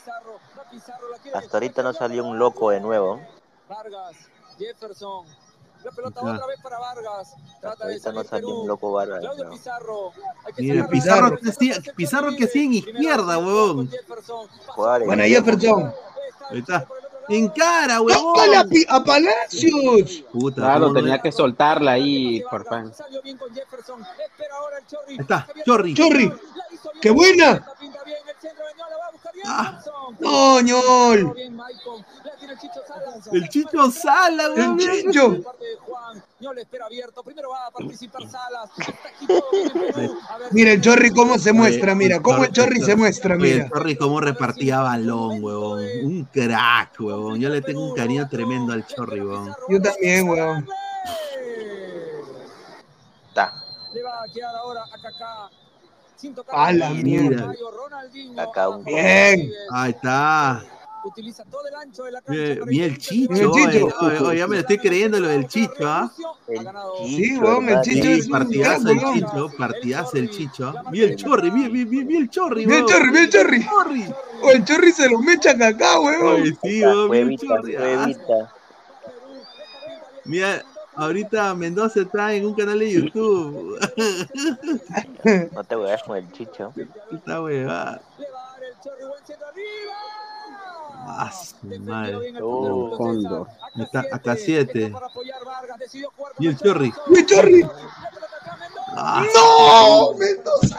Hasta 1.39 1.57
ahorita 1.57 1.83
no 1.83 1.93
salió 1.93 2.25
un 2.25 2.39
loco 2.39 2.71
de 2.71 2.81
nuevo. 2.81 3.21
Vargas, 3.69 4.17
Jefferson. 4.59 5.27
La 5.83 5.91
pelota 5.91 6.21
otra 6.23 6.47
vez 6.47 6.61
para 6.63 6.79
Vargas. 6.79 7.35
Trata 7.61 7.87
de 7.87 7.93
Ahorita 7.93 8.13
no 8.13 8.25
salió 8.25 8.49
un 8.61 8.69
loco. 8.69 8.95
Claudio 9.05 9.45
no. 9.45 9.51
Pizarro. 9.51 10.13
Mira. 10.57 10.89
Pizarro 10.89 11.37
que 11.39 11.51
hacía, 11.51 11.75
Pizarro 11.95 12.31
que 12.37 12.45
hacía 12.45 12.63
en 12.63 12.73
izquierda, 12.75 13.37
weón. 13.39 13.91
Juárez. 14.69 15.07
Buena 15.07 15.25
Jefferson. 15.25 15.93
Ahí 16.51 16.59
está. 16.61 16.87
En 17.29 17.49
cara, 17.49 18.01
weón. 18.01 18.19
¡Tócala 18.19 18.61
a 18.61 18.97
a 18.97 19.05
Palacios! 19.05 20.25
Puta, 20.33 20.57
Claro, 20.57 20.89
no- 20.89 20.95
tenía 20.95 21.21
que 21.21 21.33
soltarla 21.33 21.93
ahí, 21.93 22.43
Farfán. 22.51 22.95
Salió 22.95 23.21
bien 23.21 23.37
con 23.37 23.53
Jefferson. 23.55 24.01
Espera 24.03 24.57
ahora 24.57 24.79
el 24.79 24.87
Chorri. 24.87 25.13
Ahí 25.15 25.19
está, 25.21 25.47
Chorri. 25.67 25.95
¡Chorri! 25.95 26.33
¡Qué 27.01 27.11
buena! 27.11 27.67
Ah. 29.47 29.81
¡No, 30.21 30.61
ñol! 30.61 31.35
El 31.37 32.59
Chicho 32.59 32.81
Salas. 32.87 33.27
El 33.33 33.49
Chicho 33.49 33.91
Sala, 33.91 34.51
weón. 34.51 34.81
El 34.81 35.03
Chicho. 35.03 35.39
Mira 40.53 40.73
el 40.73 40.81
Chorri 40.81 41.11
cómo 41.11 41.39
se 41.39 41.53
muestra, 41.53 41.95
mira, 41.95 42.21
cómo 42.21 42.45
el 42.45 42.53
Chorri 42.53 42.81
se 42.81 42.97
muestra, 42.97 43.37
Oye, 43.37 43.51
el 43.51 43.57
mira. 43.59 43.69
Chorri 43.71 43.97
cómo 43.97 44.21
repartía 44.21 44.81
balón, 44.81 45.43
weón. 45.43 45.85
Un 46.05 46.25
crack, 46.33 47.01
weón. 47.01 47.41
Yo 47.41 47.49
le 47.49 47.61
tengo 47.61 47.85
un 47.89 47.95
cariño 47.95 48.29
tremendo 48.29 48.73
al 48.73 48.87
Chorri, 48.87 49.21
weón. 49.21 49.55
Yo 49.69 49.81
también, 49.81 50.29
weón. 50.29 50.69
Está. 53.29 53.53
Le 53.93 54.03
va 54.03 54.23
a 54.23 54.33
quedar 54.33 54.55
ahora 54.57 54.85
a 54.85 55.01
Kaká. 55.01 55.51
Sin 56.25 56.35
tocar 56.35 56.55
A 56.59 56.73
la 56.73 56.89
mierda. 56.89 57.53
Bien. 58.87 59.53
Ahí 59.71 59.91
está. 59.91 60.65
Utiliza 61.05 61.45
todo 61.45 61.69
el 61.69 61.75
ancho 61.75 62.05
de 62.05 62.13
la 62.13 62.23
cancha. 62.23 62.65
Bien, 62.65 62.85
el 62.93 62.97
Chicho, 62.97 63.29
Bien 63.35 63.45
el 63.45 63.47
oye, 63.51 63.73
Chicho. 63.83 63.97
oye, 64.01 64.19
oye, 64.21 64.39
ya 64.39 64.47
me 64.47 64.55
lo 64.55 64.61
estoy 64.63 64.79
creyendo 64.79 65.21
lo 65.21 65.29
del 65.29 65.47
Chicho, 65.47 65.87
¿ah? 65.87 66.11
El 66.49 66.67
Sí, 67.07 67.37
weón, 67.37 67.69
el. 67.69 67.81
Chicho 67.83 68.23
Sí, 68.23 68.31
partidazo 68.31 68.89
el. 68.89 69.01
Chicho, 69.13 69.51
partidazo 69.59 70.17
el 70.17 70.31
Chicho. 70.31 70.75
Mira 70.91 71.05
el 71.09 71.17
Chorri, 71.17 71.51
mira, 71.51 71.69
mira, 71.69 71.91
mira, 71.91 72.07
mira 72.07 72.21
el 72.21 72.31
Chorri, 72.31 72.65
Mira 72.67 72.79
el. 72.79 72.87
Chorri, 72.87 73.11
mira 73.11 73.23
el 73.23 73.31
Chorri. 73.31 73.67
O 74.43 74.51
el 74.51 74.65
Chorri 74.65 74.93
se 74.93 75.11
lo 75.11 75.19
mecha 75.19 75.51
acá, 75.51 76.01
weón. 76.01 76.41
Oye, 76.41 76.57
sí, 76.63 76.81
weón, 76.83 77.11
mira 77.11 77.29
el 77.33 77.39
Chorri. 77.39 77.77
ah. 77.77 78.09
Mira, 80.25 80.65
ahorita 80.97 81.55
Mendoza 81.55 82.01
está 82.01 82.33
en 82.35 82.47
un 82.47 82.55
canal 82.55 82.79
de 82.79 82.93
YouTube. 82.93 83.79
No 85.53 85.65
te 85.65 85.77
huevas 85.77 86.03
con 86.03 86.17
el 86.19 86.31
chicho. 86.33 86.73
Está 87.13 87.43
huevada. 87.43 88.03
El 88.19 88.81
Chorri. 88.83 89.05
Ah, 91.07 91.31
madre. 91.81 92.43
Oh. 92.43 93.47
Ahí 93.61 93.83
Está 93.83 94.05
acá 94.13 94.37
7. 94.37 94.91
Para 94.91 95.07
apoyar 95.07 95.45
Vargas, 95.45 95.79
decidió 95.79 96.11
jugar 96.17 96.33
Y 96.39 96.47
el 96.49 96.57
Chorri. 96.57 96.93
¡Mi 97.09 97.27
Chorri! 97.27 97.69
Ah, 98.97 99.25
¡No! 99.35 100.15
¡Mendoza! 100.15 100.79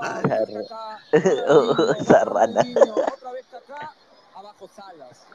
Madre. 0.00 0.66
Esa 2.00 2.24
rana. 2.24 2.60
Otra 2.60 3.32
vez 3.32 3.46
Kaká, 3.50 3.92
abajo 4.34 4.68
Salas. 4.74 5.27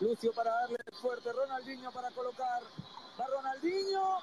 Lucio 0.00 0.32
para 0.32 0.50
darle 0.50 0.78
fuerte, 1.00 1.30
Ronaldinho 1.30 1.92
para 1.92 2.10
colocar. 2.12 2.62
Va 3.18 3.26
Ronaldinho. 3.26 4.20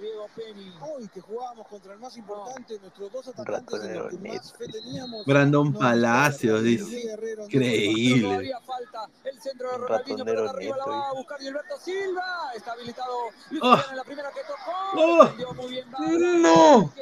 Diego 0.00 0.26
Penny. 0.34 0.72
Hoy 0.80 1.08
que 1.08 1.20
jugábamos 1.20 1.68
contra 1.68 1.92
el 1.92 1.98
más 1.98 2.16
importante, 2.16 2.78
nuestros 2.80 3.12
dos 3.12 3.28
atacantes 3.28 3.82
de 3.82 3.94
los 3.94 4.10
que 4.10 4.18
más 4.28 4.52
fe 4.52 4.66
teníamos. 4.68 5.26
Brandon 5.26 5.72
Palacios, 5.72 6.62
dice. 6.62 7.16
Increíble. 7.44 8.28
Todavía 8.28 8.60
falta 8.60 9.08
el 9.24 9.40
centro 9.40 9.68
de 9.68 9.76
Un 9.76 9.82
Ronaldinho, 9.82 10.24
pero 10.24 10.50
arriba 10.50 10.76
la 10.76 10.86
va 10.86 11.08
a 11.08 11.12
buscar 11.12 11.38
Gilberto 11.38 11.76
Silva. 11.78 12.50
Está 12.56 12.72
habilitado 12.72 13.16
Luis 13.50 13.62
Oh. 13.62 13.80
La 13.94 14.04
primera 14.04 14.30
que 14.30 14.40
tocó. 14.40 14.72
Oh. 14.96 15.28
¡No! 16.38 16.92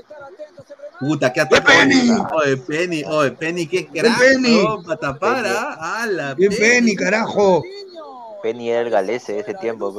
Puta, 0.98 1.32
qué 1.32 1.40
ataque. 1.40 1.66
Penny! 1.66 2.10
Oye, 2.34 2.56
Penny, 2.56 3.04
oye, 3.04 3.30
Penny, 3.32 3.66
qué 3.66 3.86
crack. 3.86 4.18
Penny! 4.18 4.66
Penny, 6.58 6.96
carajo. 6.96 7.62
Penny 8.42 8.70
era 8.70 8.80
el 8.80 8.90
galese 8.90 9.34
de 9.34 9.40
ese 9.40 9.54
tiempo. 9.54 9.92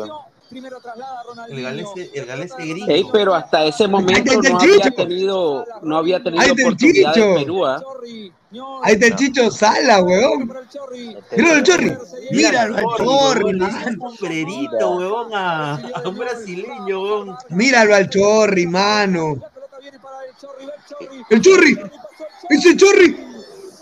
Primero 0.49 0.79
traslada 0.79 1.19
a 1.19 1.23
Ronaldinho. 1.23 1.57
El 1.59 1.63
galese, 1.63 2.09
el 2.13 2.25
galese 2.25 2.55
gringo. 2.57 2.91
Ey, 2.91 3.05
pero 3.11 3.35
hasta 3.35 3.65
ese 3.65 3.87
momento 3.87 4.33
no 4.41 4.57
había 4.59 4.89
tenido, 4.95 5.65
no 5.83 5.97
había 5.97 6.23
tenido 6.23 6.41
Ahí 6.41 6.49
está 6.49 6.61
el 6.61 6.67
oportunidad 6.67 7.13
Chicho. 7.13 7.25
en 7.25 7.35
Perú, 7.35 7.63
Ñol, 8.51 8.81
Ahí 8.83 8.93
está 8.93 9.05
el 9.05 9.15
Chicho 9.15 9.51
Sala, 9.51 10.01
weón. 10.01 10.47
para 10.47 10.61
el 10.61 10.69
Chorri. 10.69 11.15
Míralo 11.37 11.55
el 11.55 11.63
Chorri. 11.63 11.85
Mira 12.31 12.49
Míralo 12.49 12.77
al 12.77 12.83
Chorri, 12.97 13.53
man. 13.53 13.99
un 14.01 14.09
sombrerito, 14.17 14.91
weón, 14.97 15.33
a, 15.35 15.75
a 15.75 16.09
un 16.09 16.17
brasileño, 16.17 16.99
weón. 17.03 17.35
Míralo 17.49 17.93
al 17.95 18.09
Chorri, 18.09 18.65
mano. 18.65 19.35
La 19.39 19.49
pelota 19.49 19.77
viene 19.79 19.99
para 19.99 20.25
el 20.25 20.35
Chorri, 20.35 20.65
va 20.65 20.73
el 20.73 20.83
Chorri. 20.89 21.25
¡El 21.29 21.41
Chorri! 21.41 21.79
¡Ese 22.49 22.75
Chorri! 22.75 23.11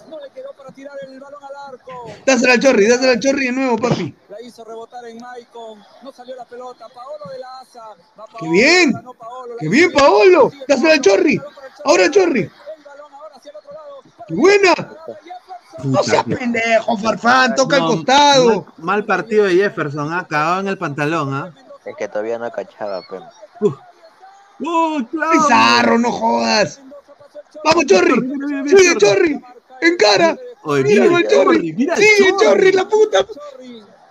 No 0.10 0.19
le 0.19 0.30
quedó 0.35 0.52
para 0.57 0.72
tirar 0.72 0.98
el 1.07 1.18
balón 1.18 1.41
al 1.45 1.73
arco. 1.73 2.11
Dásela 2.26 2.53
al 2.53 2.60
Chorri, 2.60 2.88
dásela 2.88 3.11
al 3.14 3.19
Chorri 3.22 3.45
de 3.45 3.52
nuevo, 3.53 3.77
papi. 3.77 4.14
La 4.38 4.43
hizo 4.45 4.64
rebotar 4.64 5.03
en 5.05 5.18
Maicon. 5.18 5.84
No 6.03 6.11
salió 6.11 6.35
la 6.35 6.45
pelota. 6.45 6.88
Paolo 6.89 7.31
de 7.31 7.39
la 7.39 7.59
Asa. 7.59 7.85
Va 8.19 8.26
¡Qué 8.26 8.34
Paolo, 8.34 8.51
bien! 8.51 8.91
ganó 8.91 9.14
Paolo, 9.14 9.53
la 9.53 9.59
¡Qué 9.59 9.69
bien, 9.69 9.91
Paolo! 9.91 10.51
¡Dásela 10.68 10.93
al 10.93 11.01
Chorri! 11.01 11.41
¡Ahora 11.85 12.11
Chorri! 12.11 12.41
El 12.41 12.51
balón 12.85 13.14
ahora 13.14 13.35
hacia 13.35 13.49
el 13.51 13.57
otro 13.57 13.72
lado. 13.73 14.01
¡Qué 14.27 14.35
buena! 14.35 14.69
Jefferson. 14.76 15.91
No 15.91 16.03
seas 16.03 16.23
Puta, 16.23 16.38
pendejo, 16.38 16.97
Farfán, 16.97 17.55
toca 17.55 17.76
al 17.77 17.81
No, 17.84 17.88
costado. 17.88 18.45
Mal, 18.47 18.65
mal 18.77 19.05
partido 19.05 19.45
de 19.45 19.55
Jefferson, 19.55 20.14
ha 20.14 20.27
cagado 20.27 20.59
en 20.59 20.68
el 20.68 20.77
pantalón, 20.77 21.34
¿ah? 21.34 21.53
Es 21.85 21.95
que 21.95 22.07
todavía 22.07 22.38
no 22.38 22.51
cachaba, 22.51 23.01
pero. 23.09 23.27
¡Oh, 24.65 24.99
claro! 25.09 25.31
Pizarro, 25.31 25.97
no 25.97 26.11
jodas. 26.11 26.81
Vamos, 27.64 27.85
Chorri. 27.85 28.14
Sigue, 28.69 28.97
Chorri. 28.97 29.41
Encara. 29.81 30.38
Oye, 30.64 30.84
Míralo 30.84 31.11
mira 31.11 31.18
al 31.18 31.23
el 31.23 31.30
Chorri. 31.31 31.88
Chorri, 31.88 32.01
Sigue, 32.01 32.30
Chorri. 32.31 32.45
Chorri, 32.45 32.72
la 32.72 32.88
puta. 32.88 33.26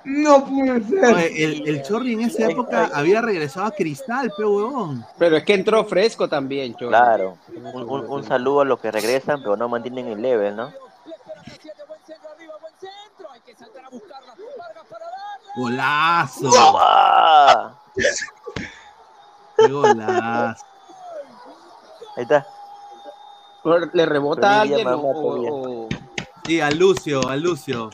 No 0.08 0.44
puede 0.44 0.82
ser. 0.84 1.04
Oye, 1.16 1.44
el, 1.44 1.68
el 1.68 1.82
Chorri 1.82 2.12
en 2.14 2.20
esa 2.20 2.48
época 2.48 2.90
había 2.94 3.20
regresado 3.20 3.66
a 3.66 3.70
Cristal, 3.72 4.32
pe 4.36 4.44
huevón. 4.44 5.04
Pero 5.18 5.36
es 5.36 5.44
que 5.44 5.54
entró 5.54 5.84
fresco 5.84 6.28
también, 6.28 6.74
Chorri. 6.76 6.88
Claro. 6.90 7.38
Un, 7.74 7.90
un- 7.90 8.06
un 8.08 8.22
saludo 8.24 8.60
a 8.60 8.64
los 8.64 8.78
que 8.78 8.92
regresan, 8.92 9.40
pero 9.42 9.56
no 9.56 9.68
mantienen 9.68 10.06
el 10.06 10.22
level, 10.22 10.54
¿no? 10.54 10.70
Golazo. 15.56 16.50
Qué 19.56 19.68
golazo. 19.68 20.64
Ahí 22.16 22.22
está. 22.22 22.46
Le 23.92 24.06
rebota 24.06 24.58
a 24.58 24.60
alguien 24.62 24.86
o, 24.86 25.00
o- 25.00 25.88
Sí, 26.44 26.60
a 26.60 26.70
Lucio, 26.70 27.28
a 27.28 27.34
Lucio. 27.36 27.90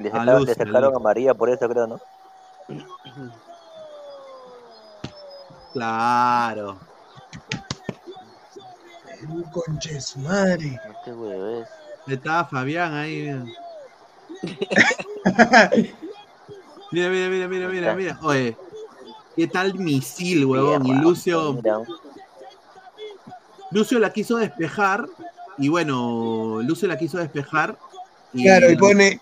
Le 0.00 0.10
sacaron, 0.10 0.34
le 0.34 0.40
Lucio, 0.40 0.54
sacaron 0.54 0.82
Lucio. 0.82 0.96
a 0.96 1.00
María 1.00 1.34
por 1.34 1.50
eso, 1.50 1.68
creo, 1.68 1.86
¿no? 1.86 2.00
Claro. 5.72 6.78
Conche 9.52 10.00
su 10.00 10.18
madre. 10.20 10.80
Este 10.98 11.12
huevo 11.12 11.62
es. 11.62 11.68
Estaba 12.08 12.44
Fabián 12.46 12.94
ahí. 12.94 13.28
Mira, 16.92 17.08
mira, 17.08 17.28
mira, 17.28 17.46
mira, 17.46 17.68
mira, 17.68 17.94
mira. 17.94 18.18
Oye, 18.22 18.56
¿qué 19.36 19.46
tal 19.46 19.74
misil, 19.74 20.44
huevón? 20.44 20.84
Y 20.86 20.92
Lucio. 20.94 21.56
Lucio 23.70 24.00
la 24.00 24.12
quiso 24.12 24.38
despejar. 24.38 25.06
Y 25.56 25.68
bueno, 25.68 26.60
Lucio 26.62 26.88
la 26.88 26.98
quiso 26.98 27.18
despejar. 27.18 27.76
Y, 28.32 28.42
Claro, 28.42 28.70
y 28.72 28.76
pone, 28.76 29.20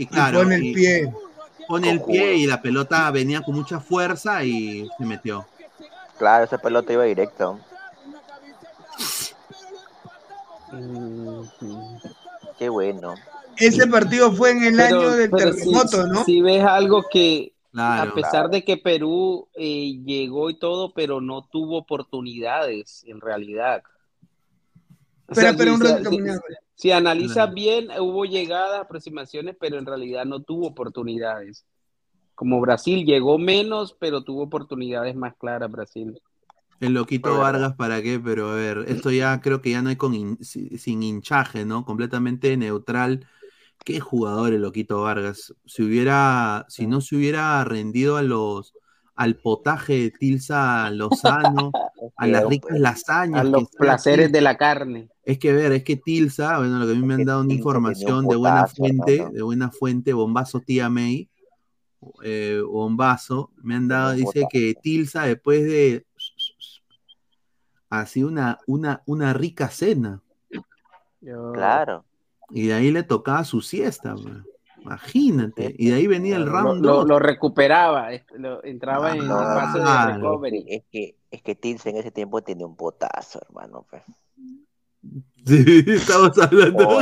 y 0.00 0.04
y 0.04 0.06
claro, 0.06 0.38
pone 0.40 0.54
el 0.56 0.72
pie. 0.72 1.12
Pone 1.68 1.90
el 1.90 2.02
pie 2.02 2.34
y 2.36 2.46
la 2.46 2.60
pelota 2.60 3.10
venía 3.10 3.42
con 3.42 3.54
mucha 3.54 3.78
fuerza 3.80 4.42
y 4.44 4.88
se 4.98 5.04
metió. 5.04 5.46
Claro, 6.18 6.44
esa 6.44 6.58
pelota 6.58 6.92
iba 6.92 7.04
directo. 7.04 7.58
Qué 12.58 12.68
bueno. 12.68 13.14
Ese 13.56 13.86
partido 13.86 14.32
fue 14.32 14.50
en 14.52 14.64
el 14.64 14.76
Pero- 14.76 15.00
año 15.00 15.10
del 15.10 15.30
pero 15.30 15.52
si- 15.52 15.58
terremoto, 15.60 16.06
¿no? 16.06 16.24
Si 16.24 16.40
ves 16.40 16.64
algo 16.64 17.04
que, 17.10 17.52
Claro. 17.72 18.10
a 18.10 18.14
pesar 18.14 18.50
de 18.50 18.64
que 18.64 18.76
Perú 18.76 19.48
eh, 19.54 19.98
llegó 20.04 20.50
y 20.50 20.58
todo, 20.58 20.92
pero 20.92 21.20
no 21.20 21.42
tuvo 21.50 21.78
oportunidades 21.78 23.04
en 23.06 23.20
realidad. 23.20 23.82
O 25.28 25.32
Espera, 25.32 25.54
sea, 25.56 25.72
un 25.72 25.86
si- 26.04 26.08
Muñoz. 26.18 26.40
Si 26.80 26.90
analizas 26.92 27.34
Claro. 27.34 27.52
bien, 27.52 27.88
hubo 28.00 28.24
llegadas, 28.24 28.80
aproximaciones, 28.80 29.54
pero 29.60 29.78
en 29.78 29.84
realidad 29.84 30.24
no 30.24 30.40
tuvo 30.40 30.68
oportunidades. 30.68 31.66
Como 32.34 32.58
Brasil 32.62 33.04
llegó 33.04 33.38
menos, 33.38 33.94
pero 34.00 34.24
tuvo 34.24 34.44
oportunidades 34.44 35.14
más 35.14 35.36
claras 35.36 35.70
Brasil. 35.70 36.18
El 36.80 36.94
loquito 36.94 37.36
Vargas, 37.38 37.74
¿para 37.76 38.00
qué? 38.02 38.18
Pero 38.18 38.48
a 38.50 38.54
ver, 38.54 38.84
esto 38.88 39.10
ya 39.10 39.42
creo 39.42 39.60
que 39.60 39.72
ya 39.72 39.82
no 39.82 39.90
hay 39.90 39.96
con 39.96 40.14
hin- 40.14 40.38
sin 40.42 41.02
hinchaje, 41.02 41.66
¿no? 41.66 41.84
Completamente 41.84 42.56
neutral. 42.56 43.26
Qué 43.84 44.00
jugador 44.00 44.54
el 44.54 44.62
loquito 44.62 45.02
Vargas. 45.02 45.54
Si 45.66 45.82
hubiera, 45.82 46.64
si 46.68 46.86
no 46.86 47.02
se 47.02 47.16
hubiera 47.16 47.62
rendido 47.64 48.16
a 48.16 48.22
los 48.22 48.74
al 49.20 49.36
potaje 49.36 49.92
de 49.98 50.10
Tilsa 50.12 50.88
Lozano, 50.88 51.72
a 52.16 52.26
las 52.26 52.42
ricas 52.46 52.80
lasañas. 52.80 53.42
A 53.42 53.44
los 53.44 53.68
placeres 53.68 54.32
de 54.32 54.40
la 54.40 54.56
carne. 54.56 55.10
Es 55.22 55.38
que 55.38 55.52
ver, 55.52 55.72
es 55.72 55.84
que 55.84 55.96
Tilsa, 55.96 56.56
bueno, 56.56 56.78
lo 56.78 56.86
que 56.86 56.92
a 56.92 56.94
mí 56.94 57.06
me 57.06 57.12
han 57.12 57.26
dado 57.26 57.42
una 57.42 57.52
información 57.52 58.26
de 58.26 58.36
buena 58.36 58.66
fuente, 58.66 59.28
de 59.30 59.42
buena 59.42 59.70
fuente, 59.70 60.14
bombazo 60.14 60.60
tía 60.60 60.88
May, 60.88 61.28
eh, 62.22 62.62
bombazo, 62.66 63.50
me 63.62 63.74
han 63.74 63.88
dado, 63.88 64.12
dice 64.12 64.46
que 64.50 64.74
Tilsa 64.80 65.24
después 65.24 65.64
de 65.64 66.06
así 67.90 68.24
una, 68.24 68.58
una, 68.66 69.02
una 69.04 69.34
rica 69.34 69.68
cena. 69.68 70.22
Claro. 71.52 72.06
Y 72.48 72.68
de 72.68 72.72
ahí 72.72 72.90
le 72.90 73.02
tocaba 73.02 73.44
su 73.44 73.60
siesta, 73.60 74.14
bro. 74.14 74.44
Imagínate. 74.82 75.74
Y 75.78 75.88
de 75.90 75.94
ahí 75.96 76.06
venía 76.06 76.36
el 76.36 76.46
round 76.46 76.84
lo- 76.84 77.18
recuperaba, 77.18 78.12
este, 78.12 78.38
lo- 78.38 78.62
entraba 78.64 79.12
en 79.12 79.26
No, 79.26 79.36
fase 79.36 79.78
de 79.78 79.84
claro. 79.84 80.14
recovery. 80.14 80.64
Es 80.68 80.82
que, 80.90 81.16
es 81.30 81.42
que 81.42 81.58
en 81.62 81.96
ese 81.96 82.10
tiempo 82.10 82.42
tenía 82.42 82.66
un 82.66 82.76
potazo, 82.76 83.40
hermano. 83.48 83.86
Pues. 83.90 84.02
Sí, 85.46 85.84
estamos 85.86 86.36
hablando. 86.38 87.00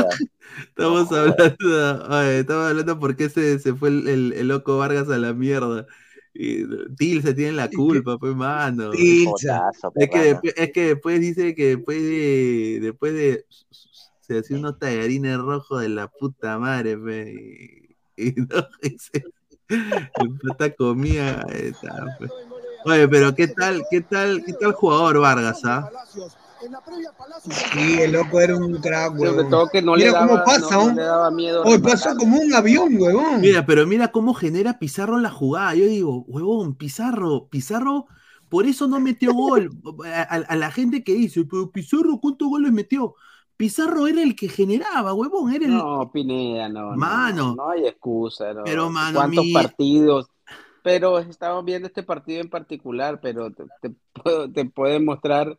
Estamos 0.68 1.10
hablando. 1.12 2.08
oye, 2.16 2.39
estamos 2.40 2.68
hablando 2.70 2.98
porque 2.98 3.28
se, 3.28 3.58
se 3.58 3.74
fue 3.74 3.89
el, 3.90 4.08
el- 4.08 4.32
el 4.34 4.48
loco 4.48 4.78
Vargas 4.78 5.08
a 5.10 5.18
la 5.18 5.32
mierda. 5.32 5.86
Y 6.34 6.62
Tilsa 6.97 7.34
tiene 7.34 7.52
la 7.52 7.68
culpa, 7.68 8.16
pues, 8.16 8.36
mano. 8.36 8.90
Tilsa. 8.90 9.70
Es 9.97 10.08
que, 10.08 10.39
es 10.57 10.73
que 10.73 10.82
después 10.94 11.20
dice 11.20 11.55
que 11.55 11.76
después 11.76 12.00
de. 12.00 12.78
Después 12.81 13.12
de. 13.15 13.44
Se 14.28 14.39
hacía 14.39 14.58
unos 14.58 14.78
tallarines 14.78 15.39
rojos 15.39 15.81
de 15.81 15.89
la 15.89 16.07
puta 16.08 16.58
madre, 16.58 16.97
pe, 16.98 17.97
y, 18.16 18.28
y 18.28 18.32
no, 18.36 18.68
y 18.82 18.98
se- 18.98 19.24
el 19.70 20.39
pata 20.42 20.74
comía. 20.74 21.42
pe. 21.48 22.28
Oye, 22.84 23.08
pero 23.08 23.34
qué 23.34 23.48
tal, 23.48 23.82
qué 23.90 24.02
tal, 24.02 24.44
qué 24.44 24.52
tal 24.55 24.73
jugador 24.73 25.18
Vargas, 25.20 25.65
¿ah? 25.65 25.89
Sí, 27.73 28.00
el 28.00 28.12
loco 28.12 28.40
era 28.40 28.57
un 28.57 28.74
crack, 28.81 29.15
no 29.15 29.97
le 29.97 30.05
Mira 30.07 30.12
daba, 30.12 30.26
cómo 30.26 30.44
pasa, 30.44 30.76
no- 30.76 30.92
no 30.92 31.02
daba 31.02 31.31
miedo. 31.31 31.62
Hoy 31.65 31.76
rematar. 31.76 31.92
pasó 31.98 32.16
como 32.16 32.39
un 32.39 32.52
avión, 32.55 32.89
huevón. 33.00 33.40
Mira, 33.40 33.65
pero 33.65 33.86
mira 33.86 34.08
cómo 34.08 34.34
genera 34.34 34.78
Pizarro 34.78 35.18
la 35.18 35.31
jugada. 35.31 35.74
Yo 35.74 35.86
digo, 35.86 36.24
huevón, 36.26 36.74
Pizarro, 36.74 37.48
Pizarro, 37.48 38.07
por 38.48 38.66
eso 38.66 38.89
no 38.89 39.00
metió 39.00 39.32
gol. 39.32 39.70
A, 40.05 40.23
a- 40.23 40.36
a 40.48 40.57
la 40.57 40.70
gente 40.70 41.02
que 41.05 41.15
dice, 41.15 41.44
pero 41.44 41.70
Pizarro, 41.70 42.18
¿cuántos 42.20 42.48
goles 42.48 42.73
metió? 42.73 43.15
Pizarro 43.58 44.06
era 44.06 44.22
el 44.22 44.36
que 44.36 44.48
generaba, 44.48 45.12
huevón, 45.12 45.52
era 45.52 45.66
el. 45.66 45.76
No, 45.76 46.10
Pineda, 46.12 46.68
no. 46.68 46.92
no, 46.92 46.96
Mano. 46.96 47.48
No, 47.48 47.54
no 47.56 47.70
hay 47.70 47.86
excusa. 47.86 48.54
No. 48.54 48.62
Pero, 48.64 48.88
mano, 48.88 49.18
¿Cuántos 49.18 49.44
mi- 49.44 49.52
partidos? 49.52 50.28
Pero 50.84 51.18
estamos 51.18 51.64
viendo 51.64 51.88
este 51.88 52.04
partido 52.04 52.40
en 52.40 52.48
particular, 52.48 53.18
pero 53.20 53.50
te, 53.52 53.64
te 53.82 53.90
puedo- 54.14 54.50
te 54.50 54.64
puede 54.64 55.00
mostrar 55.00 55.58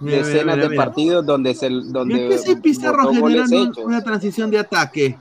Mira, 0.00 0.18
decenas 0.18 0.54
mira, 0.56 0.68
de 0.68 0.68
mira. 0.70 0.84
partidos 0.84 1.26
donde 1.26 1.54
se 1.54 1.66
¿Y 1.66 1.80
donde 1.92 2.28
qué 2.28 2.34
hace 2.36 2.56
Pizarro 2.56 3.10
generando 3.12 3.82
una 3.82 4.00
transición 4.02 4.50
de 4.52 4.60
ataque? 4.60 5.18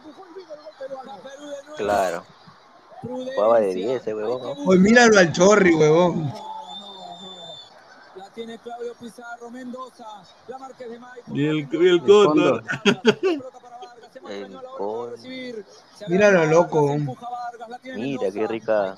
Claro. 1.77 2.24
Jugaba 3.01 3.59
de 3.59 3.74
10 3.74 4.01
ese 4.01 4.14
huevón, 4.14 4.42
¿no? 4.42 4.51
Hoy 4.66 4.77
míralo 4.80 5.17
al 5.17 5.33
chorri, 5.33 5.74
huevón. 5.74 6.32
Tiene 8.36 8.58
Claudio 8.58 8.94
Pizarro, 9.00 9.52
Mendoza, 9.52 10.06
la 10.48 10.58
Márquez 10.58 10.90
de 10.90 11.00
Maipo. 11.00 11.36
Y 11.36 11.45
el, 11.45 11.70
y 11.72 11.88
el 11.88 12.02
cóndor. 12.02 12.64
El 14.30 14.58
con- 14.78 15.14
Míralo 16.08 16.45
loco. 16.48 16.95
Mira, 17.95 18.32
qué 18.32 18.48
rica. 18.48 18.95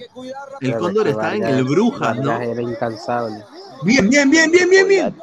El 0.61 0.77
cóndor 0.77 1.07
está 1.09 1.35
en 1.35 1.43
el 1.43 1.63
Brujas, 1.63 2.17
¿no? 2.17 2.39
Era 2.39 2.61
incansable. 2.61 3.43
Bien, 3.83 4.09
bien, 4.09 4.29
bien, 4.29 4.49
bien, 4.51 4.69
bien, 4.69 4.87
bien. 4.87 5.21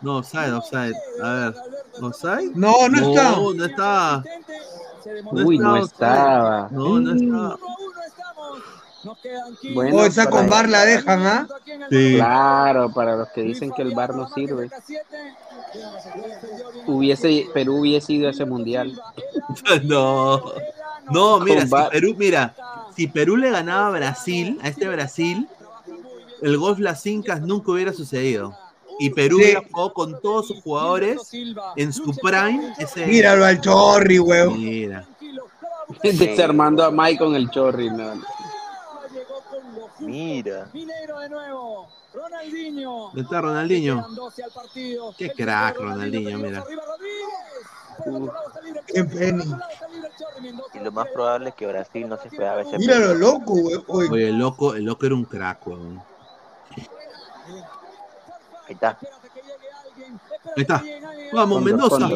No, 0.00 0.18
offside, 0.18 0.52
offside. 0.52 0.94
A 1.22 1.32
ver, 1.32 1.54
¿offside? 2.00 2.52
No, 2.54 2.88
no 2.88 3.08
está. 3.10 3.30
No, 3.32 3.52
no 3.54 3.64
está. 3.64 4.24
Uy, 5.32 5.58
no 5.58 5.76
estaba. 5.78 6.68
No, 6.70 7.00
no 7.00 7.12
está. 7.14 7.56
Bueno, 9.74 9.96
Oh, 9.96 10.04
esa 10.04 10.28
con 10.28 10.48
bar 10.48 10.68
la 10.68 10.84
dejan, 10.84 11.26
¿ah? 11.26 11.48
Sí. 11.90 12.14
Claro, 12.16 12.92
para 12.92 13.16
los 13.16 13.28
que 13.30 13.42
dicen 13.42 13.70
que 13.72 13.82
el 13.82 13.94
bar 13.94 14.14
no 14.14 14.28
sirve. 14.30 14.70
Hubiese, 16.86 17.46
Perú 17.52 17.80
hubiese 17.80 18.12
ido 18.14 18.28
a 18.28 18.30
ese 18.30 18.44
mundial. 18.44 19.00
No. 19.84 20.42
No, 21.10 21.40
mira, 21.40 21.62
si 21.66 21.72
Perú, 21.90 22.14
mira, 22.18 22.54
si 22.94 23.06
Perú 23.06 23.36
le 23.36 23.50
ganaba 23.50 23.86
a 23.88 23.90
Brasil, 23.90 24.58
a 24.62 24.68
este 24.68 24.86
Brasil, 24.88 25.48
el 26.42 26.58
golf 26.58 26.78
Las 26.78 27.04
Incas 27.06 27.40
nunca 27.40 27.72
hubiera 27.72 27.92
sucedido. 27.94 28.54
Y 28.98 29.10
Perú 29.10 29.36
Sí. 29.38 29.42
hubiera 29.44 29.62
jugado 29.70 29.92
con 29.94 30.20
todos 30.20 30.48
sus 30.48 30.60
jugadores 30.62 31.18
en 31.76 31.92
su 31.92 32.14
prime. 32.16 32.74
Ese... 32.78 33.06
Míralo 33.06 33.44
al 33.46 33.60
chorri, 33.60 34.18
huevón. 34.18 34.60
Mira. 34.60 35.06
Desarmando 36.02 36.84
a 36.84 36.90
Mike 36.90 37.18
con 37.18 37.34
el 37.34 37.48
chorri. 37.50 37.88
No. 37.90 38.20
Mira. 40.08 40.70
Mineiro 40.72 41.18
de 41.18 41.28
nuevo. 41.28 41.88
Ronaldinho. 42.14 42.90
¿Dónde 42.90 43.22
está 43.22 43.40
Ronaldinho? 43.42 43.96
Quedan 43.96 44.14
12 44.14 44.42
al 44.42 44.50
partido. 44.50 45.14
Qué 45.16 45.32
crack, 45.32 45.76
Ronaldinho, 45.78 46.38
mira. 46.38 46.64
Qué 48.86 49.04
pena. 49.04 49.44
Y 50.72 50.78
lo 50.78 50.92
más 50.92 51.08
probable 51.08 51.50
es 51.50 51.54
que 51.54 51.66
Brasil 51.66 52.08
no 52.08 52.16
se 52.16 52.28
esperaba 52.28 52.62
ese 52.62 52.78
Mira 52.78 52.98
lo 52.98 53.14
loco, 53.14 53.54
güey. 53.54 53.76
Oye, 53.88 54.08
Oye, 54.10 54.28
el 54.28 54.38
loco, 54.38 54.74
el 54.74 54.84
loco 54.84 55.04
era 55.04 55.14
un 55.14 55.24
crack, 55.24 55.66
weón. 55.66 56.02
Ahí 58.66 58.74
está. 58.74 58.98
Ahí 60.44 60.62
está. 60.62 60.82
Vamos, 61.32 61.62
Mendoza. 61.62 62.08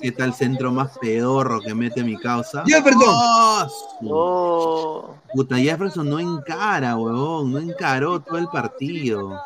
¿Qué 0.00 0.12
tal 0.12 0.28
el 0.28 0.34
centro 0.34 0.72
más 0.72 0.96
pedorro 0.98 1.60
que 1.60 1.74
mete 1.74 2.02
mi 2.02 2.16
causa? 2.16 2.64
Jefferson. 2.66 3.02
¡Oh, 3.06 3.68
Oh, 4.06 5.14
Puta, 5.34 5.56
Jefferson 5.56 6.08
no 6.08 6.18
encara, 6.18 6.96
huevón. 6.96 7.52
No 7.52 7.58
encaró 7.58 8.20
todo 8.20 8.38
el 8.38 8.48
partido. 8.48 9.38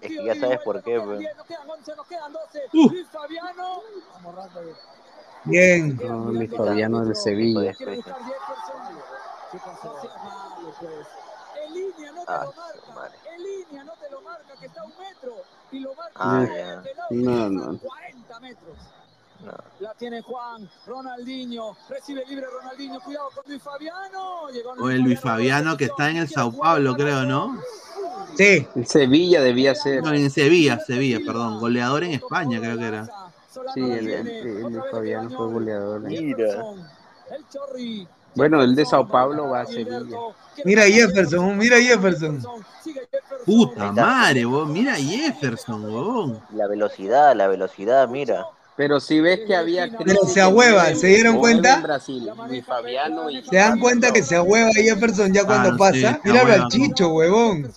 es 0.00 0.08
que 0.08 0.24
ya 0.24 0.34
sabes 0.40 0.58
por 0.64 0.82
qué, 0.82 1.00
pues. 1.00 1.26
Uh. 2.72 2.90
Bien. 5.44 5.96
No, 6.02 6.32
Luis 6.32 6.50
Fabiano 6.56 7.04
del 7.04 7.14
Sevilla. 7.14 7.72
Ah, 12.26 12.46
su 12.86 12.92
madre. 12.92 13.14
Ah, 13.86 15.53
Ah, 16.16 16.46
ya. 16.46 16.82
No, 17.10 17.48
no. 17.50 17.80
La 19.80 19.92
tiene 19.94 20.22
Juan, 20.22 20.68
Ronaldinho, 20.86 21.76
recibe 21.90 22.24
libre 22.26 22.46
Ronaldinho, 22.46 22.98
cuidado 23.00 23.28
con 23.34 23.44
Luis 23.46 23.62
Fabiano. 23.62 24.48
Llegó 24.50 24.70
O 24.72 24.88
el 24.88 25.02
Luis 25.02 25.20
Fabiano 25.20 25.76
que 25.76 25.84
está 25.84 26.08
en 26.10 26.16
el 26.18 26.28
Sao 26.28 26.50
Paulo, 26.56 26.94
creo, 26.94 27.24
¿no? 27.24 27.60
Sí. 28.36 28.66
En 28.74 28.86
Sevilla 28.86 29.42
debía 29.42 29.74
ser. 29.74 30.02
No, 30.02 30.12
en 30.14 30.30
Sevilla, 30.30 30.78
Sevilla, 30.80 31.18
perdón. 31.26 31.60
Goleador 31.60 32.04
en 32.04 32.12
España, 32.12 32.58
creo 32.58 32.78
que 32.78 32.86
era. 32.86 33.06
Sí, 33.74 33.80
el, 33.80 34.08
el- 34.10 34.28
el 34.28 34.60
Luis 34.62 34.84
Fabiano 34.90 35.28
fue 35.30 35.46
goleador. 35.52 36.00
Mira. 36.00 36.62
Bueno, 38.36 38.62
el 38.62 38.74
de 38.74 38.84
Sao 38.84 39.06
Paulo 39.06 39.50
va 39.50 39.60
a 39.62 39.66
Sevilla. 39.66 40.18
Mira 40.64 40.82
Jefferson, 40.84 41.56
mira 41.56 41.78
Jefferson. 41.80 42.42
Puta 43.44 43.92
madre, 43.92 44.46
huevón. 44.46 44.72
Mira 44.72 44.94
Jefferson, 44.94 45.84
huevón. 45.84 46.40
La 46.54 46.66
velocidad, 46.66 47.34
la 47.36 47.46
velocidad, 47.46 48.08
mira. 48.08 48.46
Pero 48.76 48.98
si 48.98 49.20
ves 49.20 49.40
que 49.46 49.54
había 49.54 49.88
Pero 50.04 50.24
se 50.26 50.40
ahueva, 50.40 50.92
¿se 50.96 51.06
dieron 51.08 51.38
cuenta? 51.38 51.74
En 51.74 51.82
Brasil, 51.84 52.28
Luis 52.48 52.64
Fabiano 52.64 53.30
y 53.30 53.42
¿Se 53.44 53.56
dan 53.56 53.78
cuenta 53.78 54.12
que 54.12 54.22
se 54.22 54.34
ahueva 54.34 54.70
Jefferson 54.72 55.32
ya 55.32 55.44
cuando 55.44 55.68
Ah, 55.68 55.72
sí, 55.92 56.02
pasa? 56.02 56.20
se 56.20 56.28
Míralo 56.28 56.52
al 56.52 56.68
chicho, 56.68 57.08
huevón. 57.10 57.70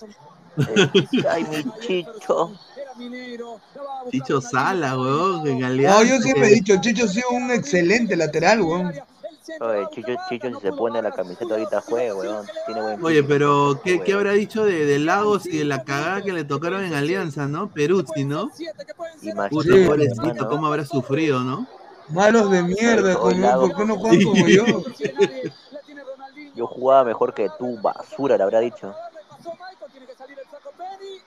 Ay, 1.30 1.44
mi 1.44 1.64
chicho. 1.86 2.52
Chicho 4.10 4.40
Sala, 4.40 4.98
huevón. 4.98 5.44
Que 5.44 5.54
No, 5.54 6.02
yo 6.02 6.18
siempre 6.20 6.48
he 6.48 6.54
dicho, 6.54 6.80
Chicho 6.80 7.04
ha 7.04 7.08
sido 7.08 7.30
un 7.30 7.52
excelente 7.52 8.16
lateral, 8.16 8.60
weón. 8.62 8.92
Oye, 9.60 9.88
Chicho, 9.92 10.12
Chicho, 10.28 10.48
si 10.54 10.60
se 10.60 10.72
pone 10.72 11.00
la 11.00 11.10
camiseta 11.10 11.54
ahorita 11.54 11.80
juega, 11.80 12.14
weón. 12.14 12.46
Tiene 12.66 12.82
buen 12.82 13.04
Oye, 13.04 13.22
pero 13.22 13.80
¿qué, 13.82 14.00
qué 14.00 14.12
habrá 14.12 14.32
dicho 14.32 14.64
de, 14.64 14.84
de 14.84 14.98
Lagos 14.98 15.46
y 15.46 15.58
de 15.58 15.64
la 15.64 15.84
cagada 15.84 16.22
que 16.22 16.32
le 16.32 16.44
tocaron 16.44 16.84
en 16.84 16.94
Alianza, 16.94 17.46
no? 17.48 17.70
Peruzzi, 17.70 18.24
¿no? 18.24 18.48
Puta, 18.48 18.74
Imagínate, 19.22 19.86
pobrecito, 19.86 20.48
cómo 20.48 20.66
habrá 20.66 20.84
sufrido, 20.84 21.40
¿no? 21.40 21.66
Malos 22.10 22.50
de 22.50 22.62
mierda, 22.62 23.14
como. 23.14 23.60
¿por 23.60 23.76
qué 23.76 23.84
no 23.84 23.96
juegan 23.96 24.22
como 24.22 24.48
yo? 24.48 24.64
Yo 26.54 26.66
jugaba 26.66 27.04
mejor 27.04 27.34
que 27.34 27.48
tú, 27.56 27.78
basura, 27.80 28.36
le 28.36 28.42
habrá 28.42 28.58
dicho. 28.58 28.92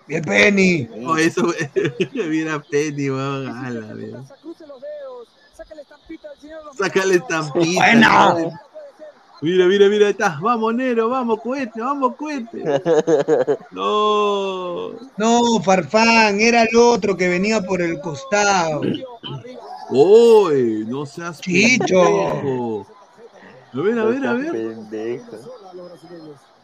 Bien, 0.05 0.21
Penny. 0.23 0.89
Oh, 1.05 1.15
eso, 1.15 1.41
mira 2.13 2.61
Penny, 2.61 3.09
weón. 3.09 3.47
ala. 3.47 4.25
Sácale 6.77 7.15
estampita. 7.15 7.81
Bueno. 7.81 8.51
Mira, 9.41 9.65
mira, 9.65 9.87
mira, 9.89 10.05
ahí 10.05 10.11
está. 10.11 10.37
Vamos, 10.39 10.75
Nero, 10.75 11.09
vamos, 11.09 11.41
cohete, 11.41 11.81
vamos, 11.81 12.15
cohete. 12.15 12.63
No. 13.71 14.91
No, 15.17 15.61
Farfán, 15.63 16.39
era 16.39 16.63
el 16.63 16.75
otro 16.77 17.17
que 17.17 17.27
venía 17.27 17.61
por 17.61 17.81
el 17.81 17.99
costado. 17.99 18.81
Uy, 19.89 20.85
no 20.87 21.05
seas 21.05 21.41
Chicho. 21.41 21.85
pendejo. 22.03 22.87
A 23.73 23.77
ver, 23.81 23.99
a 23.99 24.03
ver, 24.05 24.27
a 24.27 24.33
ver. 24.33 24.51
Pendejo. 24.51 25.37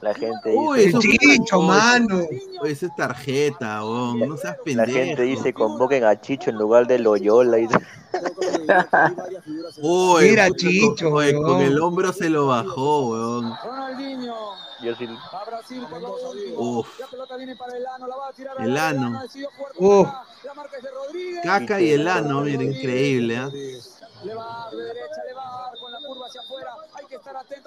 La 0.01 0.13
gente 0.13 0.53
Uy, 0.55 0.77
dice. 0.77 0.89
eso 0.89 1.01
fue- 1.01 1.17
Chicho, 1.17 1.61
mano. 1.61 2.21
oye, 2.61 2.71
esa 2.71 2.85
es 2.85 2.95
tarjeta. 2.95 3.79
No 3.79 4.37
seas 4.37 4.55
La 4.57 4.63
pendejo. 4.63 4.91
gente 4.91 5.21
dice 5.23 5.53
convoquen 5.53 6.03
a 6.03 6.21
Chicho 6.21 6.51
en 6.51 6.57
lugar 6.57 6.85
de 6.85 6.99
Loyola. 6.99 7.57
Y... 7.59 7.67
Uy, 9.81 10.29
Mira, 10.29 10.49
Chicho, 10.51 11.05
con 11.09 11.13
weón. 11.15 11.61
el 11.61 11.79
hombro 11.81 12.11
se 12.13 12.29
lo 12.29 12.47
bajó, 12.47 13.07
weón. 13.09 13.53
Ronaldinho. 13.63 14.35
Yo 14.83 14.95
sí. 14.95 15.07
A 15.31 15.43
Brasil 15.45 15.83
por 15.89 16.01
lo 16.01 16.15
último. 16.29 16.59
Uf. 16.79 16.99
La 16.99 17.07
pelota 17.07 17.35
viene 17.37 17.55
para 17.55 17.77
el 17.77 17.85
ano, 17.87 18.07
la 18.07 18.15
va 18.15 18.27
a 18.29 18.33
tirar 18.33 18.55
El 18.61 18.77
al 18.77 18.95
ano. 18.97 19.21
decidió 19.23 19.49
jugar 19.57 19.71
Uf. 19.77 20.07
la 20.43 20.53
marca 20.53 20.77
es 20.77 20.83
de 20.83 20.89
Rodríguez. 20.91 21.39
Caca 21.43 21.81
y 21.81 21.91
el 21.91 22.07
ano, 22.07 22.41
mira, 22.41 22.63
increíble, 22.63 23.37
¿ah? 23.37 23.49
Le 24.23 24.33
va 24.35 24.67
de 24.71 24.77
derecha, 24.77 25.23
le 25.27 25.33
va 25.33 25.47
a 25.47 25.61
dar 25.69 25.79
con 25.79 25.91
la 25.91 25.99
curva 25.99 26.25
hacia 26.27 26.41
afuera. 26.41 26.73
Hay 26.93 27.05
que 27.05 27.15
estar 27.15 27.35
atento, 27.37 27.66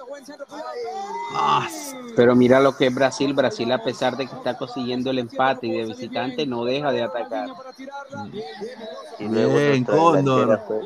Pero 2.15 2.35
mira 2.35 2.59
lo 2.59 2.75
que 2.75 2.87
es 2.87 2.93
Brasil. 2.95 3.33
Brasil, 3.33 3.71
a 3.71 3.83
pesar 3.83 4.17
de 4.17 4.27
que 4.27 4.35
está 4.35 4.57
consiguiendo 4.57 5.09
el 5.11 5.19
empate 5.19 5.67
y 5.67 5.71
de 5.71 5.85
visitante, 5.85 6.45
no 6.45 6.65
deja 6.65 6.91
de 6.91 7.03
atacar. 7.03 7.49
Y 9.19 9.25
luego 9.25 9.55
Bien, 9.55 9.83
Cóndor. 9.83 10.61
fue- 10.67 10.81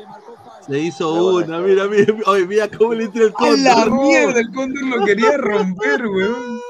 Se 0.66 0.78
hizo 0.78 1.34
una, 1.34 1.58
mira, 1.60 1.86
mira, 1.86 2.14
oye, 2.26 2.46
mira 2.46 2.68
cómo 2.68 2.94
le 2.94 3.04
entra 3.04 3.24
el 3.24 3.30
la 3.30 3.34
cóndor. 3.34 3.90
mierda, 3.92 4.40
el 4.40 4.52
cóndor 4.52 4.82
lo 4.84 5.04
quería 5.04 5.36
romper, 5.36 6.06
weón. 6.06 6.60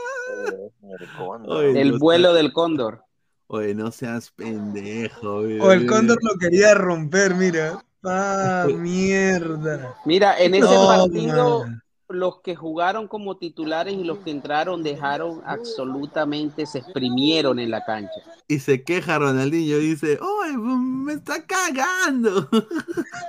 el 1.75 1.99
vuelo 1.99 2.35
del 2.35 2.53
cóndor. 2.53 3.05
Oye, 3.49 3.75
no 3.75 3.93
seas 3.93 4.31
pendejo. 4.33 5.39
mira, 5.43 5.65
O 5.65 5.73
el 5.73 5.81
mira. 5.83 5.93
cóndor 5.93 6.19
lo 6.23 6.35
quería 6.39 6.75
romper, 6.75 7.35
mira. 7.35 7.83
Ah, 8.05 8.67
mierda. 8.69 9.97
Mira, 10.05 10.39
en 10.39 10.55
ese 10.55 10.65
No, 10.75 10.87
partido, 10.87 11.61
man. 11.65 11.83
Los 12.09 12.41
que 12.41 12.55
jugaron 12.55 13.09
como 13.09 13.37
titulares 13.37 13.95
y 13.95 14.05
los 14.05 14.19
que 14.19 14.31
entraron 14.31 14.83
dejaron 14.83 15.43
absolutamente, 15.45 16.67
se 16.67 16.79
exprimieron 16.79 17.59
en 17.59 17.71
la 17.71 17.85
cancha. 17.85 18.21
Y 18.49 18.61
se 18.61 18.85
queja 18.85 19.19
Ronaldinho, 19.19 19.79
dice, 19.79 20.19
oye, 20.21 20.57
me 20.57 21.15
está 21.15 21.45
cagando. 21.45 22.49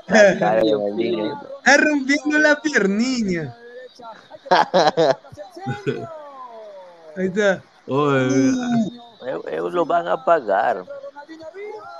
Está 0.07 1.77
rompiendo 1.77 2.37
la 2.39 2.61
piernilla. 2.61 3.57
Ahí 7.17 7.25
está. 7.27 7.63
Oye, 7.87 8.51
eh, 9.25 9.59
lo 9.71 9.85
van 9.85 10.07
a 10.07 10.23
pagar. 10.23 10.85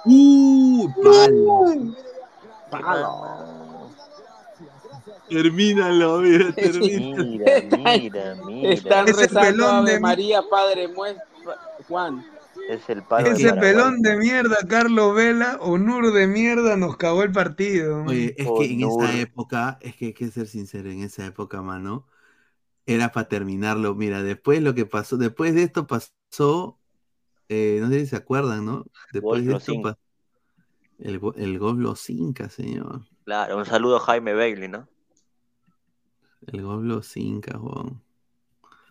uh, 0.06 0.90
palo. 1.02 1.96
Palo. 2.70 3.67
Termínalo, 5.30 6.20
mira, 6.20 6.52
termina. 6.54 7.24
Mira, 7.24 7.62
mira, 7.62 8.36
mira. 8.46 8.74
Están 8.74 9.08
Ese 9.08 9.22
rezando 9.22 9.68
Ave 9.68 9.94
de- 9.94 10.00
María, 10.00 10.42
Padre. 10.50 10.88
Juan, 11.88 12.24
Es 12.70 12.90
el 12.90 13.04
palo 13.04 13.30
Ese 13.30 13.54
pelón 13.54 14.02
de 14.02 14.18
mierda, 14.18 14.58
Carlos 14.68 15.16
Vela, 15.16 15.58
Onur 15.62 16.12
de 16.14 16.28
mierda, 16.28 16.76
nos 16.76 16.98
cagó 16.98 17.24
el 17.24 17.32
partido. 17.32 18.04
Oye, 18.04 18.36
es 18.38 18.48
que 18.58 18.66
en 18.66 18.82
esa 18.82 19.20
época, 19.20 19.78
es 19.82 19.96
que 19.96 20.08
hay 20.08 20.14
que 20.14 20.30
ser 20.30 20.48
sincero, 20.48 20.90
en 20.90 21.02
esa 21.02 21.26
época, 21.26 21.62
mano, 21.62 22.08
era 22.86 23.12
para 23.12 23.28
terminarlo. 23.28 23.96
Mira, 23.96 24.24
después 24.24 24.62
lo 24.62 24.74
que 24.74 24.86
pasó, 24.86 25.18
después 25.18 25.54
de 25.56 25.64
esto 25.64 25.88
pasó, 25.88 26.80
eh, 27.50 27.80
no 27.82 27.90
sé 27.90 28.02
si 28.02 28.08
se 28.08 28.16
acuerdan, 28.16 28.66
¿no? 28.66 28.86
Después 29.14 29.46
de 29.46 29.52
Golf 29.52 29.62
esto 29.70 29.82
pasó 29.82 30.00
el, 31.00 31.22
el 31.36 31.60
gol 31.60 31.82
los 31.82 32.10
Incas, 32.10 32.54
señor. 32.54 33.02
Claro, 33.26 33.58
un 33.58 33.66
saludo 33.66 33.98
a 33.98 34.00
Jaime 34.00 34.34
Bailey, 34.34 34.68
¿no? 34.68 34.88
El 36.48 36.61
gol 36.61 36.88
los 36.88 37.16
Incas, 37.17 37.59
weón. 37.59 38.01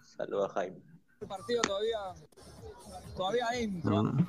Saludo 0.04 0.44
a 0.44 0.48
Jaime. 0.50 0.76
El 1.20 1.28
partido 1.28 1.62
todavía, 1.62 1.98
todavía 3.16 3.46
entra. 3.54 3.90
¿no? 3.90 4.26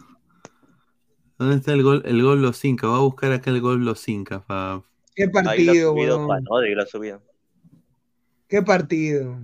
¿Dónde 1.37 1.57
está 1.57 1.73
el 1.73 1.83
gol, 1.83 2.01
el 2.05 2.23
gol 2.23 2.41
los 2.41 2.63
Incas? 2.63 2.89
Voy 2.89 2.99
a 2.99 3.03
buscar 3.03 3.31
acá 3.33 3.51
el 3.51 3.61
gol 3.61 3.83
los 3.83 4.07
Incas, 4.07 4.43
pa. 4.43 4.81
Qué 5.13 5.27
partido, 5.27 5.91
subido 5.91 6.25
weón. 6.25 7.21
Qué 8.47 8.61
partido. 8.61 9.37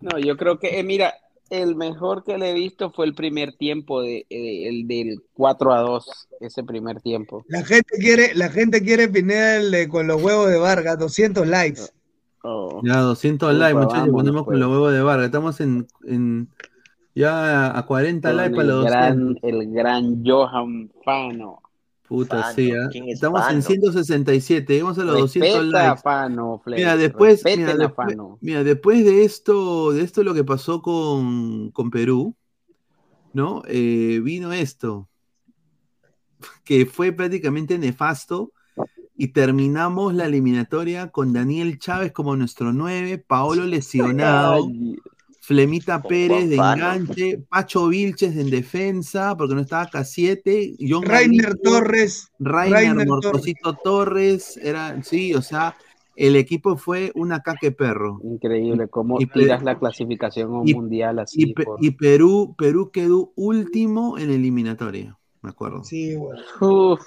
no, 0.00 0.18
yo 0.18 0.36
creo 0.36 0.60
que, 0.60 0.78
eh, 0.78 0.84
mira, 0.84 1.14
el 1.50 1.74
mejor 1.74 2.22
que 2.22 2.38
le 2.38 2.50
he 2.50 2.54
visto 2.54 2.92
fue 2.92 3.06
el 3.06 3.14
primer 3.14 3.56
tiempo, 3.56 4.02
de, 4.02 4.26
eh, 4.30 4.68
el 4.68 4.86
del 4.86 5.22
4 5.34 5.72
a 5.72 5.80
2, 5.80 6.28
ese 6.40 6.62
primer 6.62 7.00
tiempo. 7.00 7.44
La 7.48 7.64
gente 7.64 7.96
quiere, 7.98 8.34
la 8.34 8.50
gente 8.50 8.82
quiere 8.82 9.08
Pineda 9.08 9.56
el 9.56 9.70
de 9.72 9.88
con 9.88 10.06
los 10.06 10.22
huevos 10.22 10.48
de 10.48 10.58
Vargas, 10.58 10.98
200 10.98 11.46
likes. 11.46 11.82
Oh. 12.48 12.80
Ya, 12.84 12.98
200 13.00 13.48
Upa, 13.48 13.58
likes, 13.58 13.78
muchachos, 13.80 14.08
ponemos 14.10 14.44
con 14.44 14.52
pues. 14.52 14.58
los 14.60 14.70
huevos 14.70 14.92
de 14.92 15.02
Vargas. 15.02 15.26
Estamos 15.26 15.60
en, 15.60 15.86
en 16.04 16.48
Ya 17.14 17.76
a 17.76 17.84
40 17.86 18.28
Con 18.28 18.36
likes 18.36 18.54
para 18.54 18.68
los 18.68 18.84
gran, 18.84 19.34
200. 19.34 19.42
el 19.42 19.72
gran 19.72 20.24
Johan 20.24 20.92
Fano. 21.04 21.60
Puta, 22.06 22.40
Fano, 22.40 22.54
sí, 22.54 22.70
¿ah? 22.70 22.88
¿quién 22.92 23.08
es 23.08 23.14
Estamos 23.14 23.40
en 23.50 23.62
Fano? 23.62 23.62
167, 23.62 24.72
llegamos 24.72 24.96
a 24.98 25.04
los 25.04 25.18
200 25.18 25.50
Respeta 25.50 25.80
a 25.80 25.86
likes. 25.88 26.02
Fano. 26.02 26.62
Mira, 26.66 26.96
después, 26.96 27.42
Respeten 27.42 27.60
mira, 27.60 27.72
a 27.72 27.76
después, 27.76 28.08
Fano. 28.10 28.38
mira, 28.40 28.62
después 28.62 29.04
de 29.04 29.24
esto, 29.24 29.90
de 29.92 30.02
esto 30.02 30.22
lo 30.22 30.32
que 30.32 30.44
pasó 30.44 30.82
con, 30.82 31.72
con 31.72 31.90
Perú, 31.90 32.36
¿no? 33.32 33.62
Eh, 33.66 34.20
vino 34.22 34.52
esto, 34.52 35.08
que 36.64 36.86
fue 36.86 37.10
prácticamente 37.10 37.76
nefasto, 37.76 38.52
y 39.16 39.28
terminamos 39.28 40.14
la 40.14 40.26
eliminatoria 40.26 41.08
con 41.10 41.32
Daniel 41.32 41.78
Chávez 41.78 42.12
como 42.12 42.36
nuestro 42.36 42.72
9, 42.72 43.18
Paolo 43.26 43.64
lesionado, 43.64 44.68
Flemita 45.40 46.02
Pérez 46.02 46.48
de 46.48 46.56
enganche, 46.56 47.38
Pacho 47.48 47.86
Vilches 47.86 48.36
en 48.36 48.50
defensa, 48.50 49.36
porque 49.36 49.54
no 49.54 49.60
estaba 49.60 49.88
K7, 49.88 50.76
John 50.80 51.04
Rainer 51.04 51.54
Torres. 51.62 52.32
Rainer, 52.40 52.72
Rainer 52.88 53.06
Mortosito 53.06 53.74
Torres, 53.74 54.56
era, 54.60 55.00
sí, 55.04 55.34
o 55.34 55.40
sea, 55.42 55.76
el 56.16 56.34
equipo 56.34 56.76
fue 56.76 57.12
una 57.14 57.40
caque 57.42 57.70
perro. 57.70 58.20
Increíble 58.24 58.88
cómo 58.88 59.20
Y 59.20 59.26
tiras 59.26 59.62
la 59.62 59.78
clasificación 59.78 60.52
a 60.52 60.58
un 60.62 60.68
y- 60.68 60.74
mundial 60.74 61.20
así. 61.20 61.42
Y, 61.42 61.54
Pe- 61.54 61.62
por- 61.64 61.78
y 61.84 61.92
Perú, 61.92 62.56
Perú 62.58 62.90
quedó 62.90 63.32
último 63.36 64.18
en 64.18 64.30
eliminatoria, 64.30 65.16
me 65.42 65.50
acuerdo. 65.50 65.84
Sí, 65.84 66.14
güey. 66.16 66.40
Uf. 66.60 67.00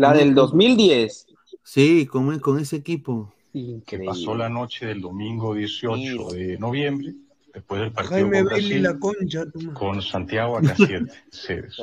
La 0.00 0.14
del 0.14 0.34
2010. 0.34 1.26
Sí, 1.62 2.06
con, 2.06 2.38
con 2.38 2.58
ese 2.58 2.76
equipo. 2.76 3.34
que 3.52 3.98
pasó 3.98 4.34
la 4.34 4.48
noche 4.48 4.86
del 4.86 5.02
domingo 5.02 5.54
18 5.54 6.28
de 6.30 6.58
noviembre, 6.58 7.12
después 7.52 7.82
del 7.82 7.92
partido 7.92 8.20
Jaime 8.20 8.38
con 8.38 8.46
Brasil, 8.46 8.82
la 8.82 8.98
concha. 8.98 9.44
con 9.74 10.00
Santiago 10.00 10.58
AK7. 10.58 11.12
Ceres. 11.30 11.76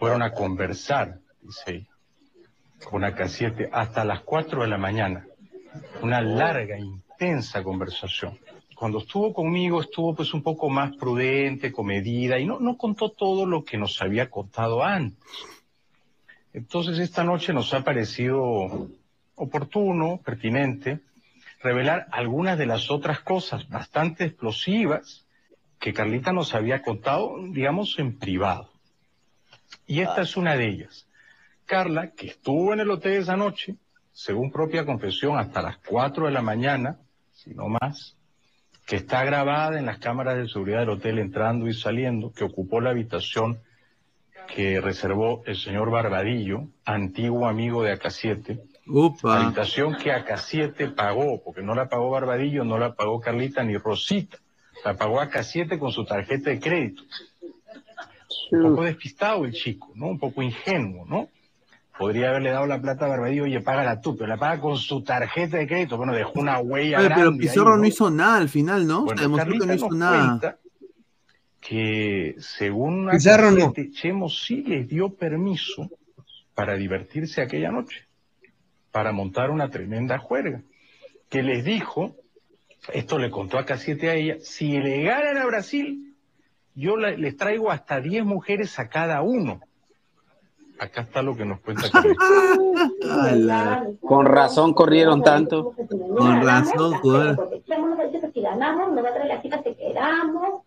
Fueron 0.00 0.22
a 0.22 0.32
conversar, 0.32 1.20
dice 1.40 1.62
ahí, 1.66 1.86
con 2.90 3.02
AK7 3.02 3.68
hasta 3.70 4.04
las 4.04 4.22
4 4.22 4.62
de 4.62 4.68
la 4.68 4.78
mañana. 4.78 5.24
Una 6.02 6.20
larga, 6.20 6.76
intensa 6.76 7.62
conversación. 7.62 8.36
Cuando 8.74 8.98
estuvo 8.98 9.32
conmigo 9.32 9.80
estuvo 9.80 10.12
pues 10.16 10.34
un 10.34 10.42
poco 10.42 10.68
más 10.68 10.96
prudente, 10.96 11.70
comedida 11.70 12.36
y 12.40 12.46
no, 12.46 12.58
no 12.58 12.76
contó 12.76 13.10
todo 13.10 13.46
lo 13.46 13.64
que 13.64 13.78
nos 13.78 14.02
había 14.02 14.28
contado 14.28 14.82
antes. 14.82 15.22
Entonces 16.54 17.00
esta 17.00 17.24
noche 17.24 17.52
nos 17.52 17.74
ha 17.74 17.82
parecido 17.82 18.88
oportuno, 19.34 20.20
pertinente, 20.24 21.00
revelar 21.60 22.06
algunas 22.12 22.56
de 22.56 22.66
las 22.66 22.92
otras 22.92 23.20
cosas 23.20 23.68
bastante 23.68 24.24
explosivas 24.24 25.26
que 25.80 25.92
Carlita 25.92 26.32
nos 26.32 26.54
había 26.54 26.80
contado, 26.80 27.36
digamos, 27.50 27.98
en 27.98 28.16
privado. 28.16 28.70
Y 29.84 30.00
esta 30.00 30.22
es 30.22 30.36
una 30.36 30.56
de 30.56 30.68
ellas. 30.68 31.08
Carla, 31.66 32.12
que 32.12 32.28
estuvo 32.28 32.72
en 32.72 32.80
el 32.80 32.90
hotel 32.90 33.14
esa 33.14 33.36
noche, 33.36 33.74
según 34.12 34.52
propia 34.52 34.86
confesión, 34.86 35.36
hasta 35.36 35.60
las 35.60 35.78
4 35.78 36.26
de 36.26 36.32
la 36.32 36.42
mañana, 36.42 37.00
si 37.32 37.52
no 37.52 37.68
más, 37.68 38.16
que 38.86 38.96
está 38.96 39.24
grabada 39.24 39.76
en 39.76 39.86
las 39.86 39.98
cámaras 39.98 40.36
de 40.36 40.48
seguridad 40.48 40.80
del 40.80 40.90
hotel 40.90 41.18
entrando 41.18 41.66
y 41.66 41.74
saliendo, 41.74 42.32
que 42.32 42.44
ocupó 42.44 42.80
la 42.80 42.90
habitación 42.90 43.58
que 44.52 44.80
reservó 44.80 45.42
el 45.46 45.56
señor 45.56 45.90
Barbadillo, 45.90 46.68
antiguo 46.84 47.46
amigo 47.46 47.82
de 47.82 47.98
AK7, 47.98 48.60
Upa. 48.86 49.42
habitación 49.44 49.96
que 49.96 50.12
AK7 50.12 50.94
pagó, 50.94 51.42
porque 51.42 51.62
no 51.62 51.74
la 51.74 51.88
pagó 51.88 52.10
Barbadillo, 52.10 52.64
no 52.64 52.78
la 52.78 52.94
pagó 52.94 53.20
Carlita 53.20 53.62
ni 53.64 53.76
Rosita, 53.76 54.38
la 54.84 54.94
pagó 54.94 55.20
AK7 55.20 55.78
con 55.78 55.90
su 55.92 56.04
tarjeta 56.04 56.50
de 56.50 56.60
crédito. 56.60 57.02
Un 58.52 58.62
poco 58.70 58.84
despistado 58.84 59.44
el 59.44 59.52
chico, 59.52 59.90
¿no? 59.94 60.06
Un 60.08 60.18
poco 60.18 60.42
ingenuo, 60.42 61.06
¿no? 61.06 61.28
Podría 61.98 62.30
haberle 62.30 62.50
dado 62.50 62.66
la 62.66 62.80
plata 62.80 63.04
a 63.06 63.08
Barbadillo, 63.08 63.44
oye, 63.44 63.60
págala 63.60 64.00
tú, 64.00 64.16
pero 64.16 64.28
la 64.28 64.36
paga 64.36 64.60
con 64.60 64.76
su 64.76 65.02
tarjeta 65.02 65.56
de 65.58 65.66
crédito. 65.66 65.96
Bueno, 65.96 66.12
dejó 66.12 66.40
una 66.40 66.58
huella 66.58 66.98
Oye, 66.98 67.06
grande 67.08 67.22
pero 67.24 67.30
ahí, 67.32 67.38
Pizarro 67.38 67.70
¿no? 67.70 67.76
no 67.78 67.86
hizo 67.86 68.10
nada 68.10 68.36
al 68.38 68.48
final, 68.48 68.86
¿no? 68.86 69.04
Bueno, 69.04 69.18
Se 69.18 69.24
demostró 69.24 69.58
que 69.58 69.66
no 69.66 69.74
hizo 69.74 69.90
nada. 69.90 70.26
cuenta 70.40 70.58
que 71.66 72.34
según 72.38 73.08
Pizarro 73.10 73.50
no. 73.50 73.72
AK7, 73.72 73.92
Chemo 73.92 74.28
sí 74.28 74.62
les 74.64 74.86
dio 74.86 75.14
permiso 75.14 75.88
para 76.54 76.74
divertirse 76.74 77.40
aquella 77.40 77.70
noche, 77.72 78.06
para 78.92 79.12
montar 79.12 79.50
una 79.50 79.70
tremenda 79.70 80.18
juerga, 80.18 80.60
que 81.30 81.42
les 81.42 81.64
dijo, 81.64 82.16
esto 82.92 83.18
le 83.18 83.30
contó 83.30 83.56
a 83.58 83.64
K7 83.64 84.08
a 84.08 84.14
ella, 84.14 84.36
si 84.40 84.78
le 84.78 85.02
ganan 85.04 85.38
a 85.38 85.46
Brasil, 85.46 86.14
yo 86.74 86.96
la- 86.98 87.12
les 87.12 87.36
traigo 87.36 87.70
hasta 87.70 88.00
10 88.00 88.24
mujeres 88.24 88.78
a 88.78 88.88
cada 88.88 89.22
uno. 89.22 89.60
Acá 90.78 91.02
está 91.02 91.22
lo 91.22 91.34
que 91.36 91.44
nos 91.46 91.60
cuenta. 91.60 91.84
Con 94.00 94.26
razón 94.26 94.74
corrieron 94.74 95.22
tanto. 95.22 95.72
Con 96.16 96.42
razón, 96.44 96.94
joder. 96.94 97.36
Si 98.34 98.40
ganamos, 98.40 98.92
nosotros 98.92 99.26
las 99.28 99.42
chicas 99.42 99.62
te 99.62 99.74
quedamos. 99.76 100.63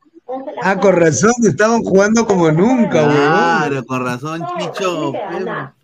Ah, 0.62 0.78
con 0.80 0.96
razón, 0.96 1.32
estaban 1.44 1.82
jugando 1.84 2.26
como 2.26 2.52
nunca, 2.52 3.04
güey. 3.04 3.16
Claro, 3.16 3.86
con 3.86 4.06
razón, 4.06 4.46
Chicho. 4.58 5.12
Que. 5.12 5.20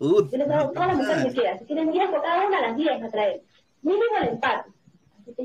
Yo 0.00 0.28
le 0.32 0.44
traigo 0.44 0.70
todas 0.70 0.88
las 0.88 0.96
mujeres 0.96 1.24
que 1.24 1.32
quieras. 1.32 1.58
Si 1.60 1.64
quieren 1.66 1.90
10 1.90 2.10
por 2.10 2.22
cada 2.22 2.46
una, 2.46 2.60
las 2.60 2.76
10 2.76 3.00
me 3.00 3.10
traen. 3.10 3.40
Mínimo 3.82 4.04
el 4.22 4.28
empate. 4.28 4.70
Que 5.24 5.34
que. 5.36 5.44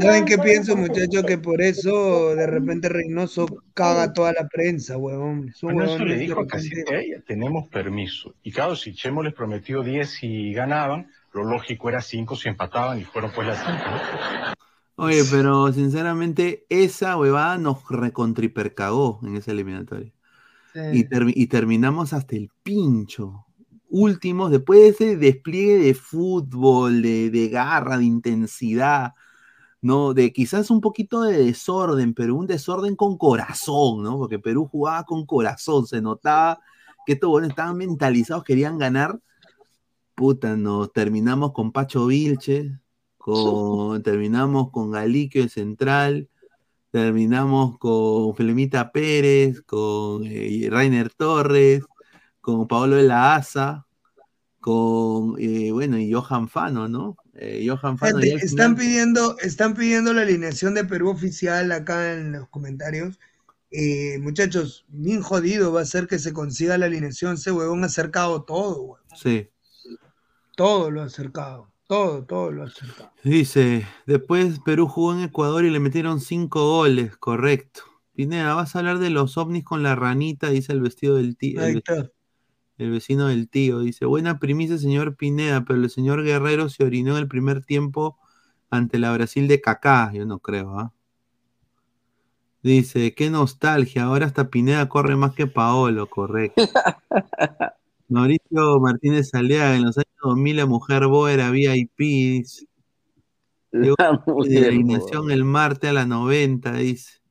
¿Saben 0.00 0.24
qué 0.24 0.38
pienso, 0.38 0.76
muchachos? 0.76 1.24
Que 1.24 1.36
por 1.36 1.60
eso 1.60 2.34
de 2.36 2.46
repente 2.46 2.88
Reynoso 2.88 3.46
caga 3.74 4.12
toda 4.12 4.32
la 4.32 4.46
prensa, 4.48 4.96
huevón. 4.96 5.52
Bueno, 5.62 5.84
huevón 5.84 6.08
le 6.08 6.16
dijo 6.16 6.40
a 6.40 6.44
repente- 6.44 6.84
K7 6.84 6.94
a 6.94 7.00
ella, 7.00 7.16
tenemos 7.26 7.68
permiso. 7.68 8.34
Y 8.44 8.52
claro, 8.52 8.76
si 8.76 8.94
Chemo 8.94 9.22
les 9.22 9.34
prometió 9.34 9.82
10 9.82 10.22
y 10.22 10.54
ganaban, 10.54 11.10
lo 11.32 11.42
lógico 11.44 11.88
era 11.88 12.00
5 12.00 12.36
si 12.36 12.48
empataban 12.48 13.00
y 13.00 13.04
fueron 13.04 13.32
pues 13.34 13.48
las 13.48 13.58
5. 13.58 13.72
Oye, 14.96 15.22
pero 15.30 15.72
sinceramente, 15.72 16.66
esa 16.68 17.16
huevada 17.16 17.58
nos 17.58 17.88
recontripercagó 17.88 19.20
en 19.22 19.36
esa 19.36 19.52
eliminatoria. 19.52 20.12
Y, 20.92 21.06
y 21.42 21.46
terminamos 21.48 22.12
hasta 22.12 22.36
el 22.36 22.50
pincho. 22.62 23.46
Últimos, 23.88 24.50
después 24.50 24.80
de 24.80 24.88
ese 24.88 25.16
despliegue 25.16 25.78
de 25.78 25.94
fútbol, 25.94 27.02
de, 27.02 27.30
de 27.30 27.48
garra, 27.48 27.98
de 27.98 28.04
intensidad, 28.04 29.12
¿no? 29.82 30.14
De 30.14 30.32
quizás 30.32 30.70
un 30.70 30.80
poquito 30.80 31.22
de 31.22 31.44
desorden, 31.44 32.14
pero 32.14 32.36
un 32.36 32.46
desorden 32.46 32.96
con 32.96 33.18
corazón, 33.18 34.02
¿no? 34.02 34.16
Porque 34.16 34.38
Perú 34.38 34.66
jugaba 34.66 35.04
con 35.04 35.26
corazón, 35.26 35.86
se 35.86 36.00
notaba 36.00 36.60
que 37.04 37.14
estos 37.14 37.28
buenos 37.28 37.50
estaban 37.50 37.76
mentalizados, 37.76 38.44
querían 38.44 38.78
ganar. 38.78 39.20
Puta, 40.14 40.56
nos 40.56 40.92
terminamos 40.92 41.52
con 41.52 41.72
Pacho 41.72 42.06
Vilches, 42.06 42.72
con, 43.22 44.02
terminamos 44.02 44.70
con 44.72 44.90
Galiquio 44.90 45.44
de 45.44 45.48
Central, 45.48 46.28
terminamos 46.90 47.78
con 47.78 48.34
Flemita 48.34 48.90
Pérez, 48.90 49.60
con 49.62 50.24
eh, 50.26 50.66
Rainer 50.68 51.08
Torres, 51.14 51.84
con 52.40 52.66
Paolo 52.66 52.96
de 52.96 53.04
la 53.04 53.36
Asa, 53.36 53.86
con, 54.58 55.36
eh, 55.38 55.70
bueno, 55.70 55.98
y 55.98 56.12
Johan 56.12 56.48
Fano, 56.48 56.88
¿no? 56.88 57.16
Eh, 57.34 57.64
Johan 57.66 57.96
Fano. 57.96 58.18
Gente, 58.18 58.44
están 58.44 58.76
final- 58.76 58.76
pidiendo, 58.76 59.38
están 59.38 59.74
pidiendo 59.74 60.12
la 60.12 60.22
alineación 60.22 60.74
de 60.74 60.84
Perú 60.84 61.10
oficial 61.10 61.70
acá 61.70 62.14
en 62.14 62.32
los 62.32 62.48
comentarios. 62.48 63.20
Eh, 63.70 64.18
muchachos, 64.18 64.84
bien 64.88 65.22
jodido 65.22 65.72
va 65.72 65.82
a 65.82 65.86
ser 65.86 66.08
que 66.08 66.18
se 66.18 66.32
consiga 66.32 66.76
la 66.76 66.86
alineación. 66.86 67.34
Ese 67.34 67.52
huevón 67.52 67.84
ha 67.84 67.86
acercado 67.86 68.42
todo, 68.42 68.82
huevón. 68.82 69.00
Sí. 69.14 69.48
Todo 70.56 70.90
lo 70.90 71.02
ha 71.02 71.04
acercado. 71.04 71.71
Todo, 71.92 72.24
todo 72.24 72.50
lo 72.50 72.62
ha 72.62 72.66
acercado. 72.68 73.12
Dice, 73.22 73.86
después 74.06 74.60
Perú 74.60 74.88
jugó 74.88 75.12
en 75.12 75.24
Ecuador 75.24 75.66
y 75.66 75.68
le 75.70 75.78
metieron 75.78 76.20
cinco 76.20 76.66
goles, 76.66 77.18
correcto. 77.18 77.82
Pineda, 78.14 78.54
vas 78.54 78.74
a 78.74 78.78
hablar 78.78 78.98
de 78.98 79.10
los 79.10 79.36
ovnis 79.36 79.62
con 79.62 79.82
la 79.82 79.94
ranita, 79.94 80.48
dice 80.48 80.72
el 80.72 80.80
vestido 80.80 81.16
del 81.16 81.36
tío. 81.36 81.60
Ahí 81.60 81.72
El, 81.72 81.76
está. 81.76 82.10
el 82.78 82.90
vecino 82.92 83.26
del 83.26 83.50
tío. 83.50 83.80
Dice, 83.80 84.06
buena 84.06 84.38
primicia, 84.38 84.78
señor 84.78 85.16
Pineda, 85.16 85.66
pero 85.66 85.82
el 85.82 85.90
señor 85.90 86.24
Guerrero 86.24 86.70
se 86.70 86.82
orinó 86.82 87.12
en 87.12 87.24
el 87.24 87.28
primer 87.28 87.62
tiempo 87.62 88.18
ante 88.70 88.98
la 88.98 89.12
Brasil 89.12 89.46
de 89.46 89.60
Kaká. 89.60 90.12
Yo 90.14 90.24
no 90.24 90.38
creo, 90.38 90.78
¿ah? 90.78 90.94
Dice, 92.62 93.14
qué 93.14 93.28
nostalgia, 93.28 94.04
ahora 94.04 94.24
hasta 94.24 94.48
Pineda 94.48 94.88
corre 94.88 95.14
más 95.16 95.34
que 95.34 95.46
Paolo, 95.46 96.08
correcto. 96.08 96.62
Mauricio 98.12 98.78
Martínez 98.78 99.32
Aliaga, 99.34 99.74
en 99.74 99.84
los 99.84 99.96
años 99.96 100.12
2000 100.22 100.56
la 100.56 100.66
mujer 100.66 101.06
Boa 101.06 101.32
era 101.32 101.50
VIP. 101.50 102.44
Llegó 103.72 103.96
La 103.98 104.22
de 104.44 104.66
alineación 104.68 105.30
el 105.30 105.44
martes 105.44 105.88
a 105.90 105.94
las 105.94 106.06
90, 106.06 106.74
dice. 106.74 107.22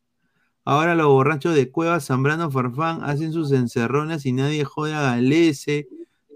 Ahora 0.66 0.96
los 0.96 1.08
borrachos 1.08 1.54
de 1.54 1.70
Cueva, 1.70 2.00
Zambrano, 2.00 2.50
Farfán 2.50 3.04
hacen 3.04 3.32
sus 3.32 3.52
encerronas 3.52 4.26
y 4.26 4.32
nadie 4.32 4.64
jode 4.64 4.94
a 4.96 5.02
Galese. 5.02 5.88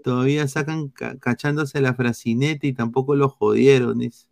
Todavía 0.04 0.46
sacan 0.46 0.88
ca- 0.88 1.18
cachándose 1.18 1.80
la 1.80 1.94
frasineta 1.94 2.68
y 2.68 2.72
tampoco 2.72 3.16
lo 3.16 3.28
jodieron, 3.28 3.98
dice. 3.98 4.28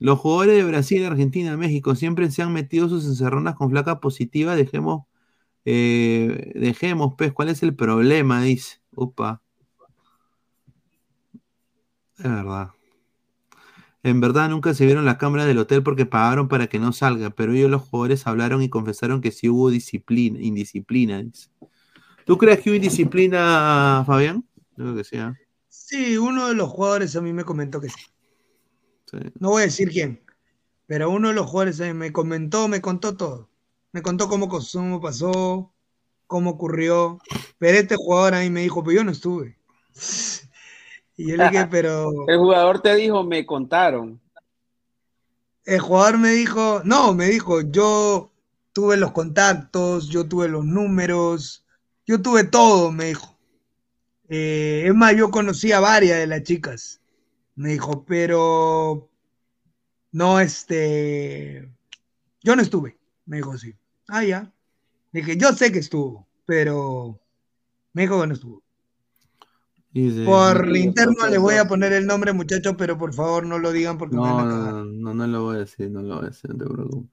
Los 0.00 0.18
jugadores 0.18 0.56
de 0.56 0.64
Brasil, 0.64 1.04
Argentina, 1.04 1.56
México 1.56 1.94
siempre 1.94 2.28
se 2.32 2.42
han 2.42 2.52
metido 2.52 2.88
sus 2.88 3.06
encerronas 3.06 3.54
con 3.54 3.70
flaca 3.70 4.00
positiva. 4.00 4.56
Dejemos, 4.56 5.04
eh, 5.64 6.52
dejemos, 6.54 7.14
pues, 7.16 7.32
¿cuál 7.32 7.48
es 7.48 7.62
el 7.62 7.74
problema? 7.74 8.42
Dice. 8.42 8.80
Upa. 8.94 9.42
Es 12.18 12.24
verdad. 12.24 12.70
En 14.04 14.20
verdad 14.20 14.48
nunca 14.48 14.74
se 14.74 14.84
vieron 14.84 15.04
las 15.04 15.16
cámaras 15.16 15.46
del 15.46 15.58
hotel 15.58 15.82
porque 15.82 16.06
pagaron 16.06 16.48
para 16.48 16.66
que 16.66 16.80
no 16.80 16.92
salga, 16.92 17.30
pero 17.30 17.52
ellos 17.52 17.70
los 17.70 17.82
jugadores 17.82 18.26
hablaron 18.26 18.62
y 18.62 18.68
confesaron 18.68 19.20
que 19.20 19.30
sí 19.30 19.48
hubo 19.48 19.70
disciplina, 19.70 20.40
indisciplina. 20.40 21.22
dice. 21.22 21.48
¿Tú 22.26 22.36
crees 22.36 22.60
que 22.60 22.70
hubo 22.70 22.76
indisciplina, 22.76 24.02
Fabián? 24.04 24.44
Creo 24.74 24.96
que 24.96 25.04
sí. 25.04 25.18
¿ah? 25.18 25.34
Sí, 25.68 26.16
uno 26.18 26.48
de 26.48 26.54
los 26.54 26.68
jugadores 26.68 27.14
a 27.14 27.20
mí 27.20 27.32
me 27.32 27.44
comentó 27.44 27.80
que 27.80 27.90
sí. 27.90 28.00
Sí. 29.06 29.18
No 29.38 29.50
voy 29.50 29.62
a 29.62 29.66
decir 29.66 29.90
quién, 29.90 30.20
pero 30.86 31.10
uno 31.10 31.28
de 31.28 31.34
los 31.34 31.46
jugadores 31.46 31.80
a 31.80 31.84
mí 31.84 31.94
me 31.94 32.12
comentó, 32.12 32.66
me 32.66 32.80
contó 32.80 33.16
todo. 33.16 33.51
Me 33.92 34.02
contó 34.02 34.28
cómo, 34.28 34.48
cómo 34.48 35.00
pasó, 35.00 35.72
cómo 36.26 36.50
ocurrió. 36.50 37.18
Pero 37.58 37.78
este 37.78 37.96
jugador 37.96 38.34
a 38.34 38.40
mí 38.40 38.50
me 38.50 38.62
dijo, 38.62 38.82
pues 38.82 38.96
yo 38.96 39.04
no 39.04 39.12
estuve. 39.12 39.58
Y 41.16 41.30
yo 41.30 41.36
le 41.36 41.48
dije, 41.50 41.66
pero 41.70 42.10
El 42.28 42.38
jugador 42.38 42.80
te 42.80 42.94
dijo, 42.96 43.22
me 43.22 43.44
contaron. 43.44 44.20
el 45.64 45.80
jugador 45.80 46.18
me 46.18 46.30
dijo, 46.30 46.80
no, 46.84 47.14
me 47.14 47.26
dijo, 47.26 47.60
yo 47.60 48.32
tuve 48.72 48.96
los 48.96 49.12
contactos, 49.12 50.08
yo 50.08 50.26
tuve 50.26 50.48
los 50.48 50.64
números, 50.64 51.66
yo 52.06 52.22
tuve 52.22 52.44
todo, 52.44 52.90
me 52.90 53.06
dijo. 53.06 53.38
Eh, 54.28 54.84
es 54.86 54.94
más, 54.94 55.14
yo 55.14 55.30
conocí 55.30 55.72
a 55.72 55.80
varias 55.80 56.18
de 56.18 56.26
las 56.26 56.42
chicas. 56.42 57.00
Me 57.54 57.70
dijo, 57.70 58.04
pero 58.06 59.10
no, 60.10 60.40
este, 60.40 61.70
yo 62.42 62.56
no 62.56 62.62
estuve. 62.62 62.98
Me 63.26 63.36
dijo, 63.36 63.56
sí. 63.58 63.74
Ah, 64.16 64.22
ya. 64.24 64.40
Dije, 65.12 65.36
yo 65.38 65.52
sé 65.52 65.72
que 65.72 65.80
estuvo, 65.80 66.26
pero 66.46 67.18
me 67.94 68.02
dijo 68.02 68.20
que 68.20 68.26
no 68.28 68.34
estuvo. 68.34 68.62
Dice- 69.92 70.24
Por 70.24 70.76
interno 70.76 71.26
les 71.30 71.38
voy 71.40 71.56
a 71.56 71.66
poner 71.66 71.92
el 71.92 72.06
nombre, 72.06 72.32
muchachos, 72.32 72.74
pero 72.78 72.98
por 72.98 73.14
favor 73.14 73.46
no 73.46 73.58
lo 73.58 73.72
digan 73.72 73.98
porque 73.98 74.16
me 74.16 74.22
van 74.22 74.30
No, 74.30 74.38
a 74.40 74.46
no, 74.46 74.54
cagar. 74.58 74.74
no, 74.74 74.84
no, 74.84 75.14
no 75.14 75.26
lo 75.26 75.42
voy 75.44 75.56
a 75.56 75.58
decir, 75.60 75.90
no 75.90 76.02
lo 76.02 76.16
voy 76.16 76.24
a 76.26 76.28
decir, 76.28 76.50
no 76.50 76.58
te 76.58 76.72
preocupes. 76.74 77.10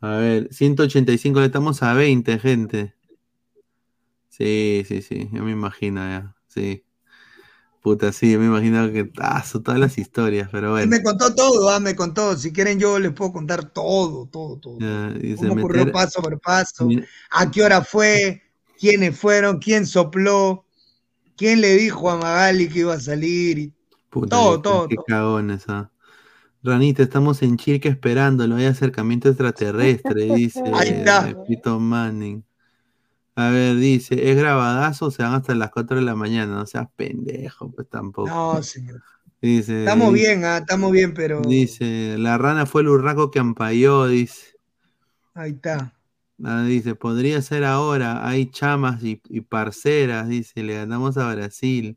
A 0.00 0.16
ver, 0.16 0.48
185, 0.52 1.40
le 1.40 1.46
estamos 1.46 1.82
a 1.82 1.94
20, 1.94 2.38
gente. 2.38 2.94
Sí, 4.28 4.82
sí, 4.86 5.02
sí, 5.02 5.28
yo 5.32 5.44
me 5.44 5.52
imagino 5.52 6.00
ya, 6.00 6.34
sí. 6.48 6.84
Puta, 7.82 8.12
sí, 8.12 8.38
me 8.38 8.46
imagino 8.46 8.92
que 8.92 9.02
tazo, 9.04 9.60
todas 9.60 9.80
las 9.80 9.98
historias, 9.98 10.48
pero 10.52 10.70
bueno. 10.70 10.86
me 10.86 11.02
contó 11.02 11.34
todo, 11.34 11.68
ah, 11.68 11.80
me 11.80 11.96
contó. 11.96 12.36
Si 12.36 12.52
quieren 12.52 12.78
yo 12.78 12.96
les 13.00 13.12
puedo 13.12 13.32
contar 13.32 13.64
todo, 13.72 14.26
todo, 14.26 14.56
todo. 14.58 14.78
ya, 14.78 15.12
Cómo 15.36 15.54
ocurrió 15.54 15.90
paso 15.90 16.22
por 16.22 16.40
paso, 16.40 16.88
a 17.30 17.50
qué 17.50 17.62
hora 17.62 17.82
fue, 17.82 18.40
quiénes 18.78 19.18
fueron, 19.18 19.58
quién 19.58 19.84
sopló, 19.84 20.64
quién 21.36 21.60
le 21.60 21.74
dijo 21.74 22.08
a 22.08 22.16
Magali 22.16 22.68
que 22.68 22.80
iba 22.80 22.94
a 22.94 23.00
salir 23.00 23.58
y 23.58 23.72
Puta, 24.10 24.28
todo, 24.36 24.56
qué- 24.58 24.62
todo, 24.62 24.88
Qué 24.88 24.94
todo. 24.94 25.04
cagones, 25.06 25.64
ah. 25.66 25.90
Ranita, 26.62 27.02
estamos 27.02 27.42
en 27.42 27.56
Chilca 27.56 27.88
esperándolo. 27.88 28.54
Hay 28.54 28.66
acercamiento 28.66 29.28
extraterrestre, 29.28 30.22
dice 30.36 30.62
Ahí 30.72 30.90
está. 30.90 31.36
Pito 31.48 31.80
Manning. 31.80 32.44
A 33.34 33.48
ver, 33.50 33.76
dice, 33.76 34.30
¿es 34.30 34.36
grabadazo 34.36 35.06
o 35.06 35.10
se 35.10 35.22
van 35.22 35.34
hasta 35.34 35.54
las 35.54 35.70
4 35.70 35.96
de 35.96 36.02
la 36.02 36.14
mañana? 36.14 36.54
No 36.54 36.66
seas 36.66 36.88
pendejo, 36.96 37.70
pues 37.70 37.88
tampoco. 37.88 38.28
No, 38.28 38.62
señor. 38.62 39.02
Dice, 39.40 39.80
Estamos 39.80 40.12
dice- 40.12 40.26
bien, 40.28 40.44
ah, 40.44 40.58
estamos 40.58 40.92
bien, 40.92 41.14
pero 41.14 41.40
Dice, 41.40 42.16
la 42.18 42.38
rana 42.38 42.66
fue 42.66 42.82
el 42.82 42.88
urraco 42.88 43.30
que 43.30 43.38
ampalló, 43.40 44.06
dice. 44.06 44.56
ahí 45.34 45.52
está. 45.52 45.94
Ah, 46.44 46.62
dice, 46.64 46.94
podría 46.94 47.40
ser 47.42 47.64
ahora, 47.64 48.26
hay 48.28 48.46
chamas 48.46 49.02
y, 49.02 49.20
y 49.28 49.40
parceras, 49.40 50.28
dice, 50.28 50.62
le 50.62 50.74
ganamos 50.74 51.16
a 51.16 51.32
Brasil. 51.34 51.96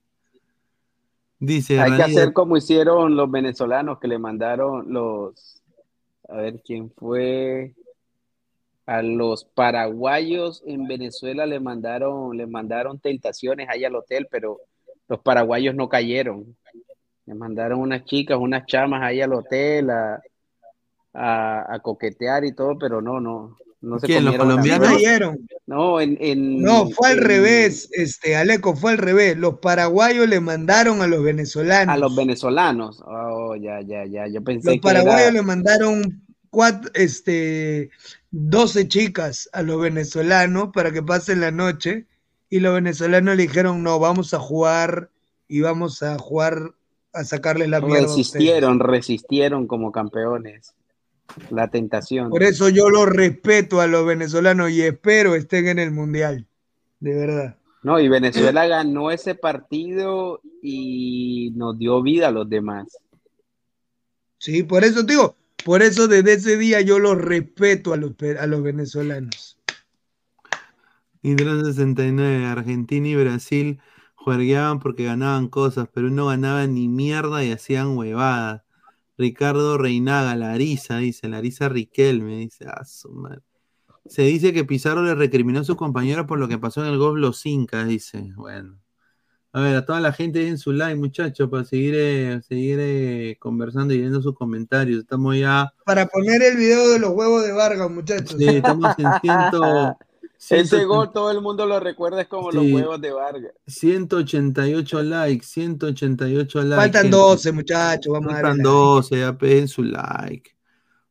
Dice, 1.40 1.80
Hay 1.82 1.98
que 1.98 2.04
hacer 2.04 2.34
como 2.34 2.56
hicieron 2.58 3.16
los 3.16 3.30
venezolanos 3.30 4.00
que 4.00 4.08
le 4.08 4.18
mandaron 4.18 4.92
los, 4.92 5.62
a 6.30 6.38
ver 6.38 6.62
quién 6.66 6.90
fue, 6.92 7.74
a 8.86 9.02
los 9.02 9.46
paraguayos 9.46 10.62
en 10.66 10.88
Venezuela 10.88 11.46
le 11.46 11.60
mandaron, 11.60 12.38
le 12.38 12.46
mandaron 12.48 13.00
tentaciones 13.00 13.68
ahí 13.70 13.84
al 13.84 13.96
hotel, 13.96 14.28
pero 14.30 14.60
los 15.08 15.20
paraguayos 15.22 15.74
no 15.76 15.90
cayeron. 15.90 16.56
Le 17.26 17.34
mandaron 17.34 17.80
unas 17.80 18.06
chicas, 18.06 18.38
unas 18.40 18.66
chamas 18.68 19.02
ahí 19.02 19.22
al 19.22 19.34
hotel 19.34 19.90
a, 19.90 20.22
a, 21.14 21.74
a 21.76 21.80
coquetear 21.80 22.46
y 22.46 22.54
todo, 22.54 22.78
pero 22.78 23.02
no, 23.02 23.20
no, 23.20 23.58
no 23.82 24.00
se 24.00 24.06
¿Quién, 24.06 24.26
los 24.26 24.36
colombianos? 24.36 24.90
Cayeron. 24.90 25.48
No, 25.66 26.00
en, 26.00 26.18
en- 26.22 26.62
No, 26.62 26.88
fue 26.92 27.10
al 27.10 27.18
revés, 27.22 27.90
este, 27.94 28.36
Aleco, 28.36 28.76
fue 28.76 28.92
al 28.92 28.98
revés. 29.00 29.36
Los 29.38 29.58
paraguayos 29.60 30.28
le 30.30 30.40
mandaron 30.40 31.02
a 31.02 31.08
los 31.08 31.24
venezolanos. 31.24 31.92
A 31.92 31.98
los 31.98 32.16
venezolanos. 32.16 33.02
Oh, 33.04 33.56
ya, 33.56 33.82
ya, 33.82 34.06
ya. 34.06 34.28
Yo 34.28 34.44
pensé 34.44 34.68
Los 34.68 34.76
que 34.76 34.82
paraguayos 34.82 35.22
era- 35.22 35.32
le 35.32 35.42
mandaron 35.42 36.22
cuatro, 36.56 36.90
este, 36.94 37.92
12 38.32 38.88
chicas 38.88 39.50
a 39.52 39.62
los 39.62 39.82
venezolanos 39.82 40.70
para 40.74 40.94
que 40.94 41.04
pasen 41.04 41.42
la 41.42 41.52
noche 41.52 42.06
y 42.50 42.62
los 42.62 42.74
venezolanos 42.74 43.36
le 43.36 43.44
dijeron, 43.44 43.84
no, 43.84 44.00
vamos 44.00 44.34
a 44.34 44.40
jugar 44.40 45.10
y 45.50 45.60
vamos 45.60 46.02
a 46.02 46.18
jugar 46.18 46.74
a 47.12 47.26
sacarles 47.26 47.68
la 47.68 47.82
mierda. 47.82 48.06
a 48.06 48.06
ustedes". 48.06 48.16
resistieron, 48.16 48.80
resistieron 48.80 49.68
como 49.68 49.92
campeones. 49.92 50.74
La 51.50 51.68
tentación. 51.68 52.30
Por 52.30 52.44
eso 52.44 52.70
yo 52.70 52.90
los 52.90 53.10
respeto 53.10 53.82
a 53.82 53.88
los 53.88 54.06
venezolanos 54.06 54.72
y 54.72 54.82
espero 54.84 55.36
estén 55.36 55.68
en 55.68 55.80
el 55.80 55.92
mundial. 55.92 56.48
De 57.02 57.14
verdad. 57.16 57.58
No, 57.84 58.00
y 58.00 58.08
Venezuela 58.08 58.66
ganó 58.66 59.12
ese 59.12 59.36
partido 59.36 60.40
y 60.62 61.52
nos 61.56 61.78
dio 61.78 62.02
vida 62.02 62.30
a 62.30 62.32
los 62.32 62.50
demás. 62.50 62.98
Sí, 64.38 64.64
por 64.64 64.86
eso 64.86 65.04
digo, 65.04 65.36
por 65.66 65.82
eso 65.82 66.08
desde 66.08 66.34
ese 66.34 66.58
día 66.58 66.82
yo 66.82 67.00
los 67.00 67.18
respeto 67.18 67.92
a 67.92 67.98
los, 67.98 68.14
a 68.40 68.46
los 68.46 68.62
venezolanos. 68.62 69.58
Indra 71.24 71.60
69, 71.60 72.46
Argentina 72.46 73.08
y 73.08 73.16
Brasil 73.16 73.80
juergueaban 74.14 74.78
porque 74.78 75.06
ganaban 75.06 75.48
cosas, 75.48 75.90
pero 75.92 76.12
no 76.12 76.28
ganaban 76.28 76.76
ni 76.76 76.88
mierda 76.88 77.44
y 77.44 77.52
hacían 77.52 77.98
huevadas. 77.98 78.62
Ricardo 79.18 79.80
Reinaga, 79.80 80.36
Larisa, 80.36 80.98
dice, 80.98 81.30
Larisa 81.30 81.68
Riquelme, 81.68 82.38
dice, 82.38 82.66
ah, 82.68 82.86
su 82.86 83.10
madre. 83.10 83.42
Se 84.06 84.22
dice 84.22 84.54
que 84.54 84.66
Pizarro 84.66 85.02
le 85.02 85.16
recriminó 85.16 85.62
a 85.62 85.64
sus 85.64 85.78
compañeros 85.78 86.28
por 86.28 86.38
lo 86.38 86.48
que 86.48 86.60
pasó 86.60 86.86
en 86.86 86.94
el 86.94 87.00
golf 87.00 87.18
Los 87.18 87.44
Incas, 87.48 87.88
dice. 87.88 88.34
Bueno. 88.36 88.85
A 89.58 89.62
ver, 89.62 89.76
a 89.78 89.86
toda 89.86 90.02
la 90.02 90.12
gente 90.12 90.46
en 90.50 90.58
su 90.58 90.74
like, 90.74 90.96
muchachos, 91.00 91.50
para 91.50 91.64
seguir, 91.64 91.94
eh, 91.96 92.42
seguir 92.46 92.78
eh, 92.82 93.38
conversando 93.40 93.94
y 93.94 94.00
viendo 94.00 94.22
sus 94.22 94.36
comentarios. 94.36 95.00
Estamos 95.00 95.38
ya, 95.38 95.74
Para 95.86 96.08
poner 96.08 96.42
el 96.44 96.58
video 96.58 96.90
de 96.90 97.00
los 97.00 97.12
huevos 97.12 97.42
de 97.46 97.54
Vargas, 97.54 97.90
muchachos. 97.90 98.36
sí, 98.38 98.48
estamos 98.48 98.94
en 98.98 99.06
ciento, 99.22 99.96
Ese 100.38 100.66
ciento- 100.66 100.88
gol 100.90 101.12
todo 101.14 101.32
el 101.32 101.40
mundo 101.40 101.66
lo 101.66 101.80
recuerda 101.80 102.20
es 102.24 102.28
como 102.28 102.52
los 102.52 102.66
huevos 102.66 103.00
de 103.00 103.12
Vargas. 103.14 103.54
188 103.66 105.04
likes, 105.04 105.46
188 105.46 106.62
likes. 106.64 106.76
Faltan 106.76 107.02
gente. 107.04 107.18
12, 107.18 107.52
muchachos. 107.54 108.12
Vamos 108.14 108.30
a 108.32 108.34
Faltan 108.34 108.58
darle. 108.58 108.64
12, 108.64 109.20
ya 109.20 109.38
peguen 109.38 109.68
su 109.70 109.84
like. 109.84 110.52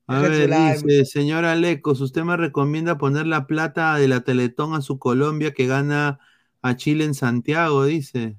A 0.07 0.21
ver, 0.21 0.51
like, 0.51 0.83
dice, 0.87 1.05
señora 1.07 1.55
Lecos, 1.57 2.03
¿usted 2.03 2.25
me 2.25 2.37
recomienda 2.37 2.99
poner 2.99 3.27
la 3.27 3.47
plata 3.47 3.97
de 3.97 4.07
la 4.07 4.21
Teletón 4.21 4.75
a 4.75 4.83
su 4.83 4.99
Colombia 4.99 5.55
que 5.55 5.67
gana 5.67 6.21
a 6.65 6.77
Chile 6.77 7.05
en 7.05 7.15
Santiago? 7.15 7.85
Dice. 7.85 8.39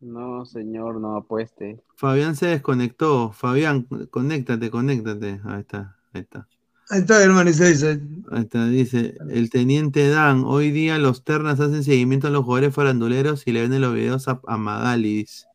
No, 0.00 0.44
señor, 0.44 1.00
no 1.00 1.16
apueste. 1.16 1.80
Fabián 1.96 2.34
se 2.36 2.46
desconectó. 2.46 3.32
Fabián, 3.32 3.86
conéctate, 4.10 4.70
conéctate. 4.70 5.40
Ahí 5.44 5.60
está, 5.60 5.96
ahí 6.12 6.22
está. 6.22 6.48
Ahí 6.90 7.00
está, 7.00 7.22
hermano. 7.22 7.50
dice. 7.50 8.00
Ahí 8.30 8.42
está, 8.42 8.66
dice 8.68 9.14
el 9.30 9.50
teniente 9.50 10.08
Dan. 10.08 10.44
Hoy 10.44 10.70
día 10.70 10.98
los 10.98 11.24
ternas 11.24 11.60
hacen 11.60 11.84
seguimiento 11.84 12.28
a 12.28 12.30
los 12.30 12.44
jugadores 12.44 12.74
faranduleros 12.74 13.46
y 13.46 13.52
le 13.52 13.62
venden 13.62 13.82
los 13.82 13.94
videos 13.94 14.28
a, 14.28 14.40
a 14.46 14.56
Magali. 14.56 15.16
Dice. 15.18 15.46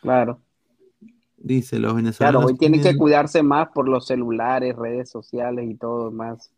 Claro. 0.00 0.40
Dice, 1.36 1.78
los 1.78 1.94
Claro, 2.18 2.42
venezolanos. 2.42 2.44
hoy 2.44 2.58
tienen 2.58 2.82
que 2.82 2.96
cuidarse 2.96 3.42
más 3.42 3.68
por 3.74 3.88
los 3.88 4.06
celulares, 4.06 4.76
redes 4.76 5.10
sociales 5.10 5.68
y 5.70 5.74
todo 5.76 6.10
más. 6.10 6.52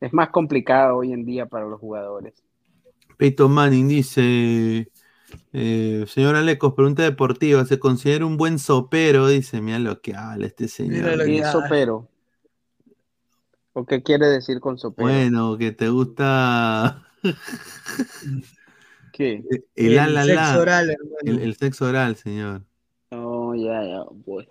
Es 0.00 0.12
más 0.12 0.30
complicado 0.30 0.96
hoy 0.98 1.12
en 1.12 1.24
día 1.24 1.46
para 1.46 1.66
los 1.66 1.80
jugadores. 1.80 2.34
Peyton 3.16 3.50
Manning 3.50 3.88
dice, 3.88 4.90
eh, 5.52 6.04
señora 6.06 6.42
Lecos, 6.42 6.74
pregunta 6.74 7.02
deportiva, 7.02 7.64
¿se 7.64 7.78
considera 7.78 8.26
un 8.26 8.36
buen 8.36 8.58
sopero? 8.58 9.28
Dice, 9.28 9.60
mira 9.60 9.78
lo 9.78 10.00
que 10.00 10.14
habla 10.14 10.46
este 10.46 10.68
señor. 10.68 11.24
¿Qué 11.24 11.38
es 11.38 11.50
sopero? 11.50 12.08
¿O 13.72 13.84
qué 13.84 14.02
quiere 14.02 14.26
decir 14.26 14.60
con 14.60 14.78
sopero? 14.78 15.08
Bueno, 15.08 15.58
que 15.58 15.72
te 15.72 15.88
gusta 15.88 17.06
¿Qué? 19.12 19.42
el, 19.74 20.24
sexo 20.24 20.60
oral, 20.60 20.90
hermano. 20.90 21.16
el, 21.24 21.38
el 21.40 21.56
sexo 21.56 21.86
oral, 21.86 22.16
señor. 22.16 22.62
Oh, 23.10 23.54
ya, 23.54 23.82
ya, 23.82 24.04
pues. 24.24 24.46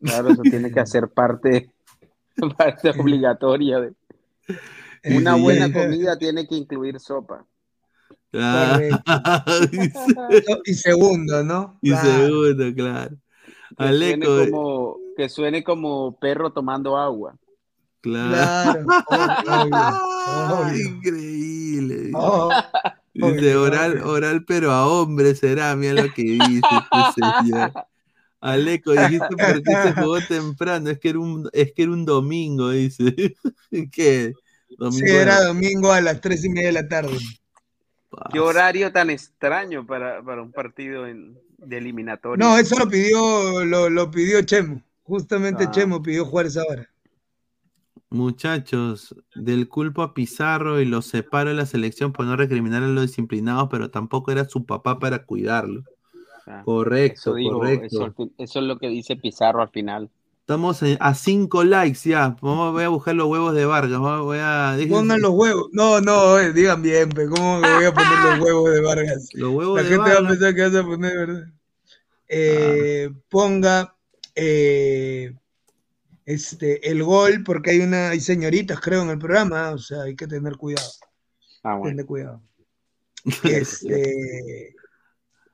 Claro, 0.00 0.30
eso 0.30 0.42
tiene 0.42 0.72
que 0.72 0.80
hacer 0.80 1.08
parte, 1.08 1.72
parte 2.58 2.90
obligatoria. 2.90 3.80
De, 3.80 3.94
una 5.16 5.36
Sí. 5.36 5.42
buena 5.42 5.72
comida 5.72 6.18
tiene 6.18 6.46
que 6.46 6.56
incluir 6.56 6.98
sopa. 7.00 7.46
Ah, 8.34 8.80
y 10.64 10.74
segundo, 10.74 11.44
¿no? 11.44 11.78
y 11.82 11.90
Claro. 11.90 12.26
segundo, 12.26 12.74
claro. 12.74 13.16
Que 13.76 13.84
suene, 13.84 13.88
Aleco, 13.88 14.40
eh, 14.40 14.50
como, 14.50 14.96
que 15.16 15.28
suene 15.28 15.64
como 15.64 16.18
perro 16.18 16.52
tomando 16.52 16.96
agua. 16.96 17.36
claro. 18.00 18.86
Claro, 19.08 20.74
Increíble. 20.76 22.10
Oh, 22.14 22.50
Dice 23.14 23.56
oral, 23.56 24.00
oral, 24.02 24.44
pero 24.46 24.70
a 24.72 24.86
hombre 24.88 25.34
será, 25.34 25.76
mira 25.76 26.02
lo 26.02 26.12
que 26.14 26.22
dice 26.22 26.60
este 26.60 27.20
señor. 27.44 27.72
Aleco, 28.40 28.92
dijiste 28.92 29.36
por 29.36 29.62
qué 29.62 29.72
se 29.82 29.92
jugó 29.92 30.20
temprano, 30.20 30.90
es 30.90 30.98
que 30.98 31.10
era 31.10 31.18
un, 31.20 31.48
es 31.52 31.72
que 31.74 31.82
era 31.82 31.92
un 31.92 32.04
domingo, 32.04 32.70
dice. 32.70 33.14
¿Qué? 33.92 34.32
Sí, 34.90 35.04
era 35.06 35.44
domingo 35.44 35.92
a 35.92 36.00
las 36.00 36.20
tres 36.20 36.44
y 36.44 36.48
media 36.48 36.68
de 36.68 36.72
la 36.72 36.88
tarde. 36.88 37.18
Qué 38.32 38.40
horario 38.40 38.92
tan 38.92 39.10
extraño 39.10 39.86
para, 39.86 40.22
para 40.22 40.42
un 40.42 40.52
partido 40.52 41.06
en- 41.06 41.38
de 41.58 41.78
eliminatoria. 41.78 42.44
No, 42.44 42.58
eso 42.58 42.78
lo 42.78 42.88
pidió, 42.88 43.64
lo, 43.64 43.88
lo 43.88 44.10
pidió 44.10 44.42
Chemo. 44.42 44.82
Justamente 45.04 45.64
Ah. 45.68 45.70
Chemo 45.70 46.02
pidió 46.02 46.24
jugar 46.24 46.46
esa 46.46 46.62
hora. 46.68 46.88
Muchachos, 48.10 49.14
del 49.34 49.68
culpo 49.68 50.02
a 50.02 50.12
Pizarro 50.12 50.80
y 50.80 50.84
los 50.84 51.06
separo 51.06 51.48
de 51.50 51.56
la 51.56 51.64
selección 51.66 52.12
por 52.12 52.26
no 52.26 52.36
recriminar 52.36 52.82
a 52.82 52.86
los 52.88 53.06
disciplinados, 53.06 53.68
pero 53.70 53.90
tampoco 53.90 54.30
era 54.30 54.44
su 54.46 54.66
papá 54.66 54.98
para 54.98 55.24
cuidarlo. 55.24 55.82
Ah, 56.46 56.62
Correcto, 56.64 57.14
eso, 57.30 57.34
dijo, 57.36 57.58
correcto. 57.58 58.14
eso 58.36 58.58
es 58.58 58.64
lo 58.66 58.78
que 58.78 58.88
dice 58.88 59.16
Pizarro 59.16 59.62
al 59.62 59.70
final. 59.70 60.10
Estamos 60.52 60.82
en- 60.82 60.98
a 61.00 61.14
cinco 61.14 61.64
likes 61.64 62.10
ya. 62.10 62.36
Vamos, 62.42 62.74
voy 62.74 62.84
a 62.84 62.90
buscar 62.90 63.14
los 63.14 63.26
huevos 63.26 63.54
de 63.54 63.64
Vargas. 63.64 63.98
Voy 63.98 64.36
a, 64.38 64.76
Pongan 64.86 65.22
los 65.22 65.30
huevos. 65.30 65.70
No, 65.72 66.02
no, 66.02 66.38
eh, 66.38 66.52
digan 66.52 66.82
bien, 66.82 67.08
pe, 67.08 67.26
¿cómo 67.26 67.58
me 67.58 67.74
voy 67.74 67.84
a 67.86 67.94
poner 67.94 68.18
los 68.18 68.38
huevos 68.46 68.70
de 68.70 68.80
Vargas? 68.82 69.28
Los 69.32 69.48
huevos 69.50 69.76
La 69.78 69.82
de 69.82 69.88
gente 69.88 70.10
va 70.10 70.18
a 70.18 70.28
pensar 70.28 70.54
que 70.54 70.62
vas 70.62 70.74
a 70.74 70.82
poner, 70.82 71.16
¿verdad? 71.16 71.46
Eh, 72.28 73.10
Ponga 73.30 73.96
eh, 74.34 75.32
este, 76.26 76.90
el 76.90 77.02
gol, 77.02 77.42
porque 77.44 77.70
hay 77.70 77.80
una, 77.80 78.10
hay 78.10 78.20
señoritas, 78.20 78.78
creo, 78.78 79.00
en 79.04 79.08
el 79.08 79.18
programa, 79.18 79.70
o 79.70 79.78
sea, 79.78 80.02
hay 80.02 80.14
que 80.14 80.26
tener 80.26 80.58
cuidado. 80.58 80.86
Ah, 81.62 81.76
bueno. 81.76 81.92
Tener 81.92 82.04
cuidado. 82.04 82.42
Este, 83.44 84.74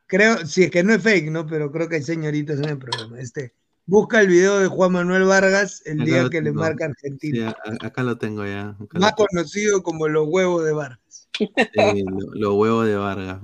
creo, 0.09 0.45
si 0.45 0.65
es 0.65 0.73
que 0.73 0.83
no 0.83 0.93
es 0.93 1.05
fake, 1.05 1.31
¿no? 1.31 1.47
Pero 1.47 1.71
creo 1.71 1.89
que 1.89 1.95
hay 1.97 2.03
señoritas 2.03 2.59
en 2.59 2.71
el 2.71 2.79
programa. 2.79 3.21
Este, 3.21 3.55
busca 3.89 4.21
el 4.21 4.29
video 4.29 4.59
de 4.59 4.69
Juan 4.69 4.93
Manuel 4.93 5.25
Vargas 5.25 5.83
el 5.87 6.03
Acá 6.03 6.05
día 6.05 6.29
que 6.31 6.43
le 6.43 6.53
marca 6.53 6.85
Argentina. 6.85 7.57
acá 7.81 8.03
lo 8.03 8.19
tengo 8.19 8.45
ya. 8.45 8.77
acá 8.81 8.99
Más 8.99 9.15
conocido 9.15 9.83
como 9.83 10.07
los 10.09 10.29
huevos 10.29 10.63
de 10.65 10.73
Vargas. 10.73 11.29
Sí, 11.33 12.05
lo- 12.05 12.35
los 12.35 12.55
huevos 12.55 12.87
de 12.87 12.97
Vargas. 12.97 13.41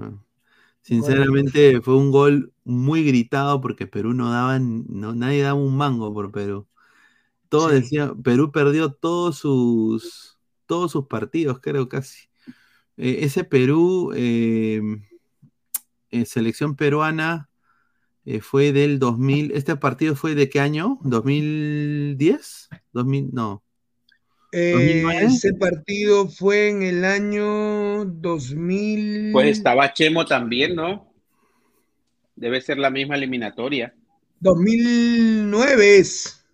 Sinceramente 0.82 1.80
fue 1.80 1.96
un 1.96 2.10
gol 2.10 2.52
muy 2.62 3.04
gritado 3.04 3.62
porque 3.62 3.86
Perú 3.86 4.12
no 4.12 4.30
daba, 4.30 4.58
no, 4.58 5.14
nadie 5.14 5.42
daba 5.42 5.58
un 5.58 5.76
mango 5.76 6.12
por 6.12 6.30
Perú. 6.30 6.66
Todo 7.48 7.70
Sí. 7.70 7.76
decía, 7.76 8.12
Perú 8.22 8.52
perdió 8.52 8.92
todos 8.92 9.38
sus, 9.38 10.38
todos 10.66 10.92
sus 10.92 11.06
partidos, 11.06 11.58
creo 11.60 11.88
casi. 11.88 12.28
Eh, 12.98 13.20
ese 13.22 13.44
Perú, 13.44 14.12
eh, 14.14 14.82
eh, 16.10 16.26
selección 16.26 16.76
peruana, 16.76 17.48
eh, 18.26 18.40
fue 18.40 18.72
del 18.72 18.98
2000. 18.98 19.52
¿Este 19.52 19.76
partido 19.76 20.16
fue 20.16 20.34
de 20.34 20.48
qué 20.48 20.60
año? 20.60 20.98
¿2010? 21.02 22.68
2000, 22.92 23.30
no. 23.32 23.62
Eh, 24.52 24.72
2009. 24.72 25.24
ese 25.26 25.54
partido 25.54 26.28
fue 26.28 26.70
en 26.70 26.82
el 26.82 27.04
año 27.04 28.04
2000. 28.04 29.32
Pues 29.32 29.48
estaba 29.48 29.92
Chemo 29.92 30.24
también, 30.24 30.74
¿no? 30.74 31.12
Debe 32.36 32.60
ser 32.60 32.78
la 32.78 32.90
misma 32.90 33.16
eliminatoria. 33.16 33.94
2009 34.40 35.98
es. 35.98 36.44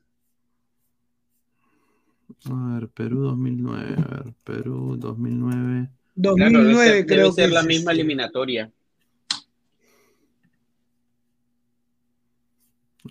A 2.51 2.75
ver, 2.75 2.89
Perú 2.89 3.21
2009. 3.23 3.95
A 3.97 4.15
ver, 4.15 4.35
Perú 4.45 4.97
2009. 4.99 5.91
Claro, 6.15 6.37
2009 6.37 6.85
debe 6.85 6.97
ser, 6.97 7.07
creo 7.07 7.19
debe 7.19 7.33
ser 7.33 7.49
que 7.49 7.55
la 7.55 7.61
es, 7.61 7.67
misma 7.67 7.93
eliminatoria. 7.93 8.73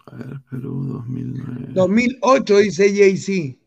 A 0.06 0.16
ver, 0.16 0.40
Perú 0.50 0.85
2009. 0.85 1.74
2008 1.74 2.58
dice 2.58 2.93
JC. 2.93 3.58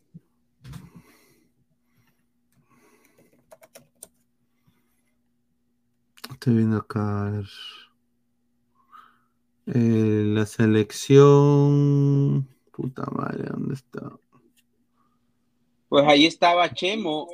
Estoy 6.30 6.56
viendo 6.56 6.78
acá. 6.78 7.26
a 7.26 7.30
ver. 7.30 7.46
Eh, 9.66 10.24
la 10.26 10.46
selección. 10.46 12.48
Puta 12.72 13.04
madre, 13.12 13.48
¿dónde 13.50 13.74
está? 13.74 14.10
Pues 15.88 16.04
ahí 16.06 16.26
estaba 16.26 16.72
Chemo. 16.72 17.28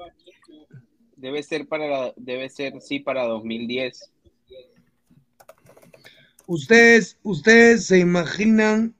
Debe 1.16 1.42
ser 1.42 1.68
para, 1.68 2.12
debe 2.16 2.48
ser 2.48 2.80
sí 2.80 3.00
para 3.00 3.24
2010. 3.24 4.12
Ustedes, 6.48 7.18
ustedes 7.24 7.84
se 7.84 7.98
imaginan 7.98 8.94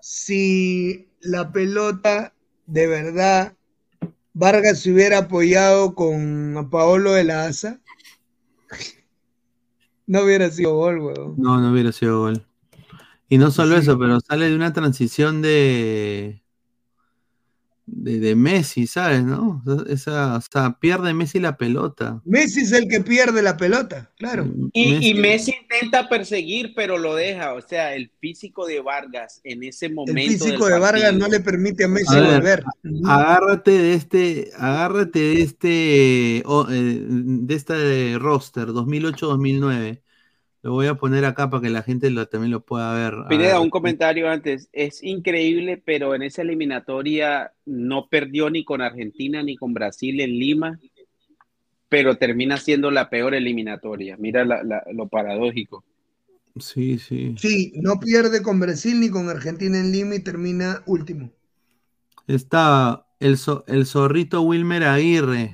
si 0.00 1.08
la 1.20 1.52
pelota 1.52 2.34
de 2.66 2.88
verdad 2.88 3.54
Vargas 4.34 4.80
se 4.80 4.92
hubiera 4.92 5.18
apoyado 5.18 5.94
con 5.94 6.68
Paolo 6.70 7.12
de 7.12 7.24
la 7.24 7.46
Asa. 7.46 7.80
No 10.10 10.22
hubiera 10.22 10.50
sido 10.50 10.74
gol, 10.74 11.00
weón. 11.00 11.34
No, 11.36 11.60
no 11.60 11.70
hubiera 11.70 11.92
sido 11.92 12.20
gol. 12.20 12.46
Y 13.28 13.36
no 13.36 13.50
solo 13.50 13.76
eso, 13.76 13.98
pero 13.98 14.18
sale 14.20 14.48
de 14.48 14.56
una 14.56 14.72
transición 14.72 15.42
de, 15.42 16.42
de, 17.90 18.20
de 18.20 18.34
Messi, 18.34 18.86
¿sabes? 18.86 19.24
¿No? 19.24 19.62
Esa, 19.88 20.36
o 20.36 20.40
sea, 20.40 20.78
pierde 20.78 21.14
Messi 21.14 21.40
la 21.40 21.56
pelota. 21.56 22.20
Messi 22.24 22.60
es 22.60 22.72
el 22.72 22.88
que 22.88 23.00
pierde 23.00 23.42
la 23.42 23.56
pelota, 23.56 24.12
claro. 24.16 24.46
Y 24.72 25.10
y 25.10 25.14
Messi 25.14 25.54
intenta 25.62 26.08
perseguir, 26.08 26.72
pero 26.74 26.98
lo 26.98 27.14
deja. 27.14 27.54
O 27.54 27.60
sea, 27.60 27.94
el 27.94 28.10
físico 28.20 28.66
de 28.66 28.80
Vargas 28.80 29.40
en 29.44 29.64
ese 29.64 29.86
El 29.86 29.94
momento. 29.94 30.20
físico 30.20 30.64
del 30.66 30.74
de 30.74 30.80
Vargas 30.80 31.14
no 31.14 31.28
le 31.28 31.40
permite 31.40 31.84
a 31.84 31.88
Messi 31.88 32.14
A 32.14 32.20
ver, 32.20 32.34
volver. 32.34 32.64
Agárrate 33.06 33.70
de 33.70 33.94
este, 33.94 34.50
agárrate 34.56 35.18
de 35.18 35.42
este, 35.42 36.38
eh, 36.38 36.44
de 37.08 37.54
este 37.54 38.18
roster 38.18 38.68
2008-2009. 38.68 40.02
Lo 40.62 40.72
voy 40.72 40.86
a 40.86 40.94
poner 40.96 41.24
acá 41.24 41.48
para 41.50 41.62
que 41.62 41.70
la 41.70 41.82
gente 41.82 42.10
lo, 42.10 42.26
también 42.26 42.50
lo 42.50 42.64
pueda 42.64 42.92
ver. 42.94 43.14
Pineda, 43.28 43.54
ver. 43.54 43.62
un 43.62 43.70
comentario 43.70 44.28
antes. 44.28 44.68
Es 44.72 45.02
increíble, 45.02 45.80
pero 45.84 46.14
en 46.14 46.22
esa 46.22 46.42
eliminatoria 46.42 47.52
no 47.64 48.08
perdió 48.08 48.50
ni 48.50 48.64
con 48.64 48.80
Argentina 48.80 49.42
ni 49.42 49.56
con 49.56 49.72
Brasil 49.74 50.20
en 50.20 50.30
Lima, 50.30 50.78
pero 51.88 52.16
termina 52.16 52.56
siendo 52.56 52.90
la 52.90 53.08
peor 53.10 53.34
eliminatoria. 53.34 54.16
Mira 54.18 54.44
la- 54.44 54.62
la- 54.62 54.84
lo 54.92 55.08
paradójico. 55.08 55.84
Sí, 56.60 56.98
sí. 56.98 57.34
Sí, 57.38 57.72
no 57.76 58.00
pierde 58.00 58.42
con 58.42 58.58
Brasil 58.60 58.98
ni 59.00 59.10
con 59.10 59.28
Argentina 59.28 59.78
en 59.78 59.92
Lima 59.92 60.16
y 60.16 60.20
termina 60.20 60.82
último. 60.86 61.30
Está 62.28 63.06
el, 63.18 63.36
el 63.66 63.86
zorrito 63.86 64.42
Wilmer 64.42 64.84
Aguirre. 64.84 65.52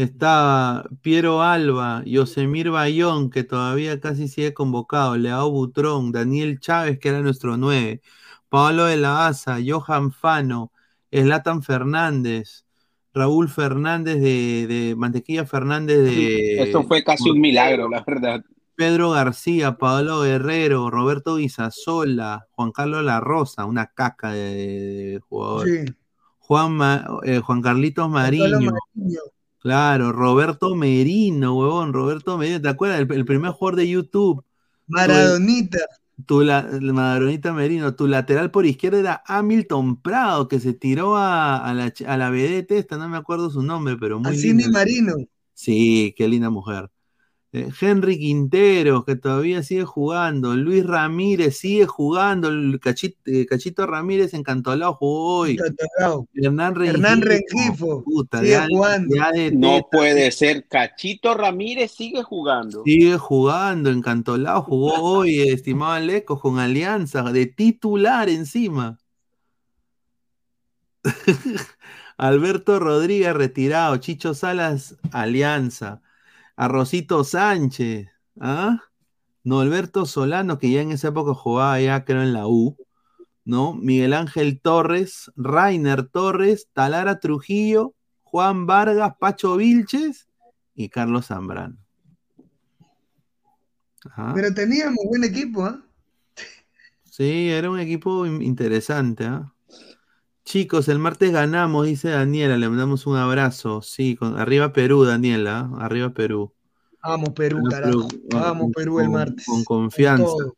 Está 0.00 0.84
Piero 1.02 1.42
Alba, 1.42 2.02
Yosemir 2.06 2.70
Bayón, 2.70 3.28
que 3.28 3.44
todavía 3.44 4.00
casi 4.00 4.28
sigue 4.28 4.54
convocado, 4.54 5.16
Leao 5.18 5.50
Butrón, 5.50 6.10
Daniel 6.10 6.58
Chávez, 6.58 6.98
que 6.98 7.10
era 7.10 7.20
nuestro 7.20 7.58
9, 7.58 8.00
Pablo 8.48 8.86
de 8.86 8.96
la 8.96 9.26
Asa, 9.26 9.58
Johan 9.62 10.10
Fano, 10.10 10.72
Slatan 11.12 11.62
Fernández, 11.62 12.64
Raúl 13.12 13.50
Fernández 13.50 14.22
de, 14.22 14.66
de 14.66 14.96
Mantequilla 14.96 15.44
Fernández 15.44 15.98
de. 15.98 16.62
Esto 16.62 16.82
fue 16.84 17.04
casi 17.04 17.28
un 17.28 17.38
milagro, 17.38 17.88
la 17.88 18.02
verdad. 18.02 18.42
Pedro 18.76 19.10
García, 19.10 19.76
Pablo 19.76 20.22
Guerrero, 20.22 20.88
Roberto 20.88 21.36
Guisasola, 21.36 22.46
Juan 22.52 22.72
Carlos 22.72 23.04
La 23.04 23.20
Rosa, 23.20 23.66
una 23.66 23.88
caca 23.88 24.32
de, 24.32 24.54
de 24.54 25.20
jugador. 25.28 25.68
Sí. 25.68 25.92
Juan, 26.38 26.72
Ma- 26.72 27.06
eh, 27.24 27.40
Juan 27.40 27.60
Carlitos 27.60 28.06
Carlos 28.06 28.62
Mariño. 28.62 28.72
Claro, 29.60 30.10
Roberto 30.12 30.74
Merino, 30.74 31.54
huevón, 31.54 31.92
Roberto 31.92 32.38
Merino, 32.38 32.62
¿te 32.62 32.68
acuerdas? 32.68 33.00
El, 33.00 33.12
el 33.12 33.24
primer 33.26 33.52
jugador 33.52 33.76
de 33.76 33.88
YouTube. 33.88 34.42
Maradonita. 34.86 35.78
Tu, 36.26 36.42
la, 36.42 36.66
Maradonita 36.80 37.52
Merino, 37.52 37.94
tu 37.94 38.06
lateral 38.06 38.50
por 38.50 38.64
izquierda 38.64 38.98
era 38.98 39.22
Hamilton 39.26 40.00
Prado, 40.00 40.48
que 40.48 40.60
se 40.60 40.72
tiró 40.72 41.16
a, 41.16 41.58
a 41.58 41.74
la, 41.74 41.92
a 42.06 42.16
la 42.16 42.30
vedette 42.30 42.78
esta, 42.78 42.96
no 42.96 43.08
me 43.08 43.18
acuerdo 43.18 43.50
su 43.50 43.62
nombre, 43.62 43.96
pero 43.98 44.18
muy 44.18 44.36
linda. 44.36 44.68
Marino. 44.70 45.14
Sí, 45.52 46.14
qué 46.16 46.26
linda 46.26 46.48
mujer. 46.48 46.90
Eh, 47.52 47.68
Henry 47.80 48.16
Quintero, 48.16 49.04
que 49.04 49.16
todavía 49.16 49.64
sigue 49.64 49.84
jugando. 49.84 50.54
Luis 50.54 50.86
Ramírez 50.86 51.56
sigue 51.56 51.84
jugando. 51.84 52.46
El 52.48 52.78
Cachito, 52.80 53.18
eh, 53.26 53.44
Cachito 53.44 53.88
Ramírez 53.88 54.34
en 54.34 54.44
Cantolao 54.44 54.94
jugó 54.94 55.38
hoy. 55.38 55.56
Hernán 56.34 56.76
Rengifo. 56.76 56.96
Hernán 56.96 57.22
Rengifo, 57.22 58.04
Puta, 58.04 58.38
sigue 58.38 58.50
ya- 58.52 58.66
jugando. 58.70 59.16
ya 59.16 59.30
de 59.32 59.50
No 59.50 59.88
puede 59.90 60.30
ser. 60.30 60.68
Cachito 60.68 61.34
Ramírez 61.34 61.90
sigue 61.90 62.22
jugando. 62.22 62.84
Sigue 62.84 63.18
jugando 63.18 63.90
en 63.90 64.00
Cantolao. 64.00 64.62
Jugó 64.62 64.94
hoy, 65.02 65.40
estimado 65.40 65.92
Aleco, 65.94 66.38
con 66.38 66.60
Alianza, 66.60 67.24
de 67.32 67.46
titular 67.46 68.28
encima. 68.28 68.96
Alberto 72.16 72.78
Rodríguez 72.78 73.34
retirado. 73.34 73.96
Chicho 73.96 74.34
Salas, 74.34 74.96
Alianza. 75.10 76.00
Arrocito 76.60 77.24
Sánchez. 77.24 78.08
¿ah? 78.38 78.82
Norberto 79.44 80.04
Solano, 80.04 80.58
que 80.58 80.70
ya 80.70 80.82
en 80.82 80.92
esa 80.92 81.08
época 81.08 81.32
jugaba 81.32 81.80
ya, 81.80 82.04
creo, 82.04 82.22
en 82.22 82.34
la 82.34 82.46
U. 82.46 82.76
¿no? 83.46 83.74
Miguel 83.74 84.12
Ángel 84.12 84.60
Torres, 84.60 85.32
Rainer 85.36 86.06
Torres, 86.06 86.68
Talara 86.74 87.18
Trujillo, 87.18 87.94
Juan 88.22 88.66
Vargas, 88.66 89.14
Pacho 89.18 89.56
Vilches 89.56 90.28
y 90.74 90.90
Carlos 90.90 91.26
Zambrano. 91.28 91.78
Ajá. 94.04 94.32
Pero 94.34 94.52
teníamos 94.54 94.98
buen 95.08 95.24
equipo, 95.24 95.64
¿ah? 95.64 95.82
Sí, 97.04 97.48
era 97.50 97.70
un 97.70 97.80
equipo 97.80 98.26
in- 98.26 98.42
interesante. 98.42 99.24
¿ah? 99.24 99.52
Chicos, 100.44 100.88
el 100.88 100.98
martes 100.98 101.32
ganamos, 101.32 101.86
dice 101.86 102.10
Daniela, 102.10 102.56
le 102.58 102.68
mandamos 102.68 103.06
un 103.06 103.16
abrazo. 103.16 103.82
Sí, 103.82 104.16
con, 104.16 104.38
arriba 104.38 104.72
Perú, 104.72 105.04
Daniela, 105.04 105.70
arriba 105.78 106.10
Perú. 106.12 106.52
Vamos 107.02 107.30
Perú, 107.30 107.62
carajo. 107.70 108.08
Vamos 108.30 108.72
Perú 108.74 108.98
el 109.00 109.06
con- 109.06 109.12
martes. 109.14 109.46
Con 109.46 109.64
confianza, 109.64 110.24
todo. 110.24 110.56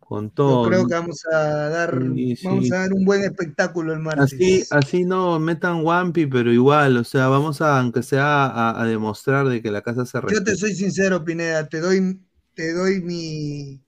con 0.00 0.26
Yo 0.26 0.34
todo. 0.34 0.68
creo 0.68 0.82
¿no? 0.82 0.88
que 0.88 0.94
vamos 0.94 1.22
a 1.32 1.38
dar, 1.68 2.02
Sí, 2.14 2.36
sí. 2.36 2.46
vamos 2.46 2.72
a 2.72 2.78
dar 2.78 2.92
un 2.92 3.04
buen 3.04 3.22
espectáculo 3.22 3.92
el 3.92 4.00
martes. 4.00 4.24
Así, 4.34 4.62
así 4.70 5.04
no 5.04 5.38
metan 5.40 5.84
Wampi, 5.84 6.26
pero 6.26 6.52
igual, 6.52 6.96
o 6.96 7.04
sea, 7.04 7.28
vamos 7.28 7.60
a, 7.60 7.80
aunque 7.80 8.02
sea 8.02 8.46
a, 8.46 8.80
a 8.82 8.86
demostrar 8.86 9.48
de 9.48 9.62
que 9.62 9.70
la 9.70 9.82
casa 9.82 10.04
se 10.06 10.18
Yo 10.18 10.22
te 10.22 10.28
respeta. 10.28 10.56
soy 10.56 10.74
sincero, 10.74 11.24
Pineda, 11.24 11.68
te 11.68 11.80
doy, 11.80 12.20
te 12.54 12.72
doy 12.72 13.00
mi, 13.02 13.80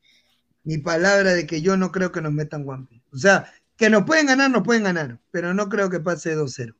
mi 0.64 0.78
palabra 0.78 1.34
de 1.34 1.46
que 1.46 1.62
yo 1.62 1.76
no 1.76 1.92
creo 1.92 2.12
que 2.12 2.20
nos 2.22 2.32
metan 2.32 2.66
Wampi. 2.66 3.02
O 3.12 3.18
sea, 3.18 3.52
que 3.76 3.90
nos 3.90 4.04
pueden 4.04 4.26
ganar, 4.26 4.50
nos 4.50 4.62
pueden 4.62 4.84
ganar, 4.84 5.18
pero 5.30 5.54
no 5.54 5.68
creo 5.68 5.90
que 5.90 6.00
pase 6.00 6.34
2-0. 6.34 6.74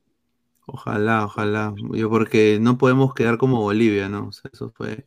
Ojalá, 0.66 1.24
ojalá. 1.26 1.74
Yo 1.92 2.10
porque 2.10 2.58
no 2.60 2.76
podemos 2.78 3.14
quedar 3.14 3.38
como 3.38 3.60
Bolivia, 3.60 4.08
¿no? 4.08 4.28
O 4.28 4.32
sea, 4.32 4.50
eso 4.52 4.72
fue. 4.76 5.06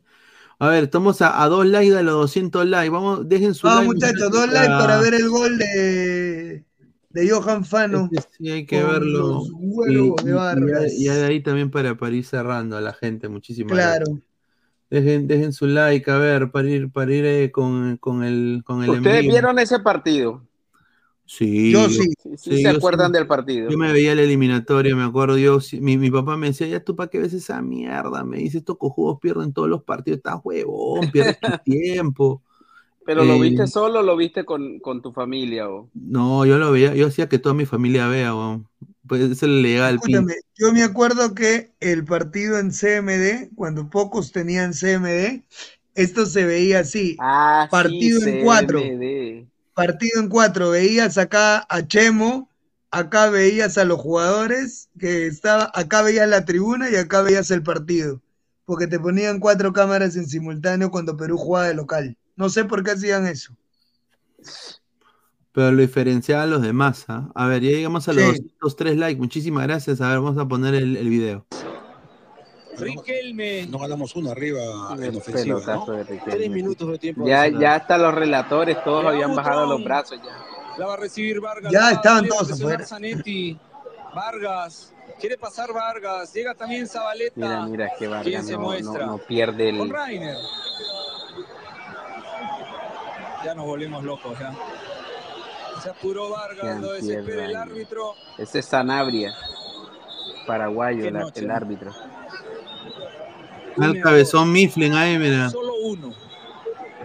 A 0.58 0.68
ver, 0.68 0.84
estamos 0.84 1.20
a, 1.22 1.42
a 1.42 1.48
dos 1.48 1.66
likes 1.66 1.94
de 1.94 2.02
los 2.02 2.14
200 2.14 2.66
likes. 2.66 2.90
Vamos, 2.90 3.28
dejen 3.28 3.54
su 3.54 3.66
Vamos, 3.66 3.94
like. 3.94 4.06
muchachos, 4.06 4.30
dos 4.30 4.52
likes 4.52 4.68
para 4.68 5.00
ver 5.00 5.14
el 5.14 5.28
gol 5.28 5.58
de, 5.58 6.64
de 7.10 7.30
Johan 7.30 7.64
Fano. 7.64 8.08
Sí, 8.38 8.50
hay 8.50 8.64
que 8.66 8.82
verlo. 8.82 9.42
huevos 9.52 10.22
Y- 10.22 10.24
de 10.24 10.30
y- 10.30 10.32
y 10.32 10.34
Vargas. 10.34 10.92
y 10.92 11.04
de 11.04 11.24
ahí 11.24 11.42
también 11.42 11.70
para, 11.70 11.94
para 11.96 12.14
ir 12.14 12.24
cerrando 12.24 12.76
a 12.76 12.80
la 12.80 12.92
gente. 12.94 13.28
Muchísimas 13.28 13.72
Claro. 13.72 14.04
gracias. 14.06 14.26
Dejen, 14.90 15.28
dejen 15.28 15.52
su 15.52 15.66
like, 15.66 16.10
a 16.10 16.16
ver, 16.18 16.50
para 16.50 16.68
ir, 16.68 16.90
para 16.90 17.12
ir 17.14 17.24
eh, 17.24 17.52
con, 17.52 17.96
con 17.98 18.24
el, 18.24 18.62
con 18.64 18.82
el 18.82 18.90
¿Ustedes 18.90 19.22
vieron 19.22 19.58
ese 19.60 19.78
partido? 19.78 20.42
Sí, 21.32 21.72
Yo 21.72 21.88
sí. 21.88 22.12
Sí, 22.36 22.36
sí 22.36 22.58
se 22.58 22.68
yo 22.68 22.78
acuerdan 22.78 23.12
del 23.12 23.26
partido. 23.28 23.70
Yo 23.70 23.78
me 23.78 23.92
veía 23.92 24.12
el 24.12 24.18
eliminatorio, 24.18 24.96
me 24.96 25.04
acuerdo. 25.04 25.38
Yo, 25.38 25.60
sí, 25.60 25.80
mi, 25.80 25.96
mi 25.96 26.10
papá 26.10 26.36
me 26.36 26.48
decía, 26.48 26.66
ya 26.66 26.82
tú 26.82 26.96
para 26.96 27.08
qué 27.08 27.20
ves 27.20 27.32
esa 27.34 27.62
mierda. 27.62 28.24
Me 28.24 28.38
dice, 28.38 28.58
estos 28.58 28.76
cojudos 28.78 29.20
pierden 29.20 29.52
todos 29.52 29.68
los 29.68 29.84
partidos, 29.84 30.18
estás 30.18 30.40
huevón, 30.42 31.10
pierdes 31.12 31.38
tu 31.38 31.52
tiempo. 31.64 32.42
¿Pero 33.06 33.24
lo 33.24 33.34
Eh, 33.34 33.50
viste 33.50 33.66
solo 33.66 34.00
o 34.00 34.02
lo 34.02 34.16
viste 34.16 34.44
con, 34.44 34.80
con 34.80 35.02
tu 35.02 35.12
familia? 35.12 35.68
O... 35.68 35.88
No, 35.92 36.46
yo 36.46 36.58
lo 36.58 36.70
veía, 36.72 36.94
yo 36.94 37.08
hacía 37.08 37.28
que 37.28 37.38
toda 37.38 37.54
mi 37.54 37.66
familia 37.66 38.06
vea, 38.08 38.34
weón. 38.34 38.68
Pues 39.06 39.22
es 39.22 39.42
el 39.42 39.62
legal, 39.62 39.96
Escúchame, 39.96 40.34
yo 40.56 40.72
me 40.72 40.82
acuerdo 40.82 41.34
que 41.34 41.72
el 41.80 42.04
partido 42.04 42.58
en 42.58 42.72
CMD, 42.72 43.50
cuando 43.56 43.90
pocos 43.90 44.32
tenían 44.32 44.72
CMD, 44.72 45.44
esto 45.94 46.26
se 46.26 46.44
veía 46.44 46.80
así. 46.80 47.16
Ah, 47.18 47.66
partido 47.70 48.20
sí, 48.20 48.30
en 48.30 48.44
cuatro. 48.44 48.80
Partido 49.86 50.20
en 50.20 50.28
cuatro. 50.28 50.70
Veías 50.70 51.16
acá 51.16 51.66
a 51.70 51.86
Chemo, 51.86 52.50
acá 52.90 53.30
veías 53.30 53.78
a 53.78 53.84
los 53.86 53.98
jugadores, 53.98 54.90
que 54.98 55.26
estaba, 55.26 55.70
acá 55.74 56.02
veías 56.02 56.28
la 56.28 56.44
tribuna 56.44 56.90
y 56.90 56.96
acá 56.96 57.22
veías 57.22 57.50
el 57.50 57.62
partido. 57.62 58.20
Porque 58.66 58.86
te 58.86 59.00
ponían 59.00 59.40
cuatro 59.40 59.72
cámaras 59.72 60.16
en 60.16 60.26
simultáneo 60.28 60.90
cuando 60.90 61.16
Perú 61.16 61.38
jugaba 61.38 61.68
de 61.68 61.74
local. 61.74 62.16
No 62.36 62.50
sé 62.50 62.64
por 62.66 62.84
qué 62.84 62.90
hacían 62.90 63.26
eso. 63.26 63.54
pero 65.52 65.72
lo 65.72 65.80
diferenciaba 65.80 66.42
a 66.42 66.46
los 66.46 66.62
demás. 66.62 67.04
¿ah? 67.08 67.30
A 67.34 67.46
ver, 67.46 67.62
ya 67.62 67.70
llegamos 67.70 68.06
a 68.08 68.12
los 68.12 68.36
Sí. 68.36 68.52
203 68.60 68.96
likes. 68.98 69.18
Muchísimas 69.18 69.66
gracias. 69.66 70.00
A 70.00 70.08
ver, 70.10 70.20
vamos 70.20 70.38
a 70.38 70.46
poner 70.46 70.74
el, 70.74 70.96
el 70.96 71.08
video. 71.08 71.46
Riquelme. 72.80 73.66
No 73.66 73.78
ganamos 73.78 74.14
uno 74.16 74.30
arriba 74.30 74.60
en 74.98 75.16
ofensiva, 75.16 75.60
¿no? 75.66 75.86
Tres 76.24 76.50
minutos 76.50 76.88
de 76.90 76.98
tiempo 76.98 77.26
Ya, 77.26 77.42
adicional. 77.42 77.62
ya 77.62 77.74
hasta 77.76 77.98
los 77.98 78.14
relatores 78.14 78.82
todos 78.84 79.04
habían 79.06 79.34
bajado 79.34 79.66
los 79.66 79.82
brazos 79.84 80.18
ya. 80.22 80.76
La 80.78 80.86
va 80.86 80.94
a 80.94 80.96
recibir 80.96 81.40
Vargas. 81.40 81.72
Ya 81.72 81.90
estaban 81.92 82.26
todos 82.26 82.52
afuera. 82.52 82.84
Zanetti. 82.86 83.58
Vargas. 84.14 84.92
Quiere 85.20 85.36
pasar 85.36 85.72
Vargas. 85.72 86.32
Llega 86.32 86.54
también 86.54 86.86
Zabaleta. 86.86 87.32
Mira, 87.36 87.66
mira 87.66 87.88
que 87.90 87.96
¿Quién 87.98 88.10
Vargas 88.10 88.44
no, 88.46 88.52
no, 88.52 88.60
muestra? 88.60 89.06
no 89.06 89.18
pierde 89.18 89.70
Con 89.76 89.88
el... 89.88 89.90
Rainer. 89.92 90.36
Ya 93.44 93.54
nos 93.54 93.64
volvimos 93.66 94.04
locos, 94.04 94.38
ya. 94.38 94.54
Se 95.82 95.88
apuró 95.90 96.28
Vargas, 96.30 96.76
Qué 96.76 96.80
lo 96.80 96.92
desespera 96.92 97.44
el 97.46 97.56
árbitro. 97.56 98.14
Ese 98.36 98.58
es 98.58 98.66
Sanabria, 98.66 99.34
paraguayo, 100.46 101.06
el, 101.06 101.14
noche, 101.14 101.40
el 101.40 101.48
¿no? 101.48 101.54
árbitro. 101.54 101.90
Al 103.78 104.00
cabezón 104.00 104.52
Mifflin 104.52 104.92
ahí, 104.94 105.18
mira. 105.18 105.50
Solo 105.50 105.74
uno. 105.84 106.12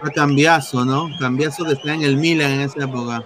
A 0.02 0.10
cambiazo, 0.10 0.86
¿no? 0.86 1.10
Cambiazo 1.20 1.66
que 1.66 1.74
está 1.74 1.94
en 1.94 2.04
el 2.04 2.18
Milan 2.18 2.52
en 2.52 2.62
esa 2.62 2.84
época. 2.84 3.24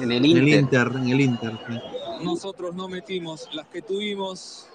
En 0.00 0.10
el 0.12 0.24
En 0.24 0.36
el 0.36 0.48
Inter. 0.48 0.60
Inter, 0.60 0.92
en 0.96 1.08
el 1.08 1.20
Inter. 1.20 1.52
sí. 1.68 1.78
Nosotros 2.24 2.74
no 2.74 2.88
metimos 2.88 3.48
las 3.52 3.66
que 3.68 3.82
tuvimos. 3.82 4.66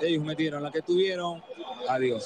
Ellos 0.00 0.24
metieron 0.24 0.62
las 0.62 0.72
que 0.72 0.82
tuvieron. 0.82 1.42
Adiós. 1.88 2.24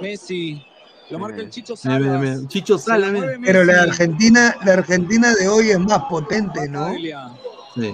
Messi. 0.00 0.64
Lo 1.10 1.18
marca 1.18 1.40
el 1.42 1.50
Chicho 1.50 1.74
Mira, 1.84 1.98
mira, 1.98 2.12
Salas. 2.14 2.36
mira. 2.38 2.48
Chicho 2.48 2.78
Se 2.78 2.84
Sala, 2.84 3.06
la 3.06 3.12
mira. 3.12 3.26
mueve 3.26 3.42
Pero 3.44 3.64
la. 3.64 3.82
Argentina, 3.82 4.56
la 4.64 4.72
Argentina 4.74 5.34
de 5.34 5.48
hoy 5.48 5.70
es 5.70 5.78
más 5.80 6.04
potente, 6.08 6.68
¿no? 6.68 6.94
Sí. 6.94 7.92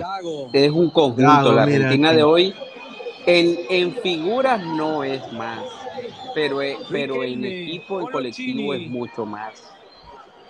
Es 0.53 0.71
un 0.71 0.91
conjunto. 0.91 1.53
La 1.53 1.63
Argentina 1.63 2.13
de 2.13 2.23
hoy, 2.23 2.55
en, 3.29 3.59
en 3.69 3.95
figuras 4.03 4.65
no 4.65 5.05
es 5.05 5.21
más, 5.35 5.63
pero, 6.35 6.63
e- 6.63 6.79
pero 6.91 7.23
en 7.23 7.45
equipo, 7.45 8.01
en 8.01 8.07
colectivo 8.07 8.73
es 8.75 8.89
mucho 8.89 9.27
más. 9.27 9.53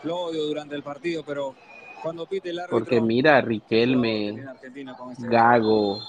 Lo 0.04 0.16
odio 0.16 0.44
durante 0.44 0.76
el 0.76 0.82
partido, 0.84 1.24
pero 1.24 1.56
cuando 2.02 2.24
pite 2.26 2.50
el 2.50 2.58
árbitro. 2.60 2.78
Porque 2.78 3.00
mira, 3.00 3.40
Riquelme, 3.40 4.28
este 4.30 5.26
Gago, 5.28 6.00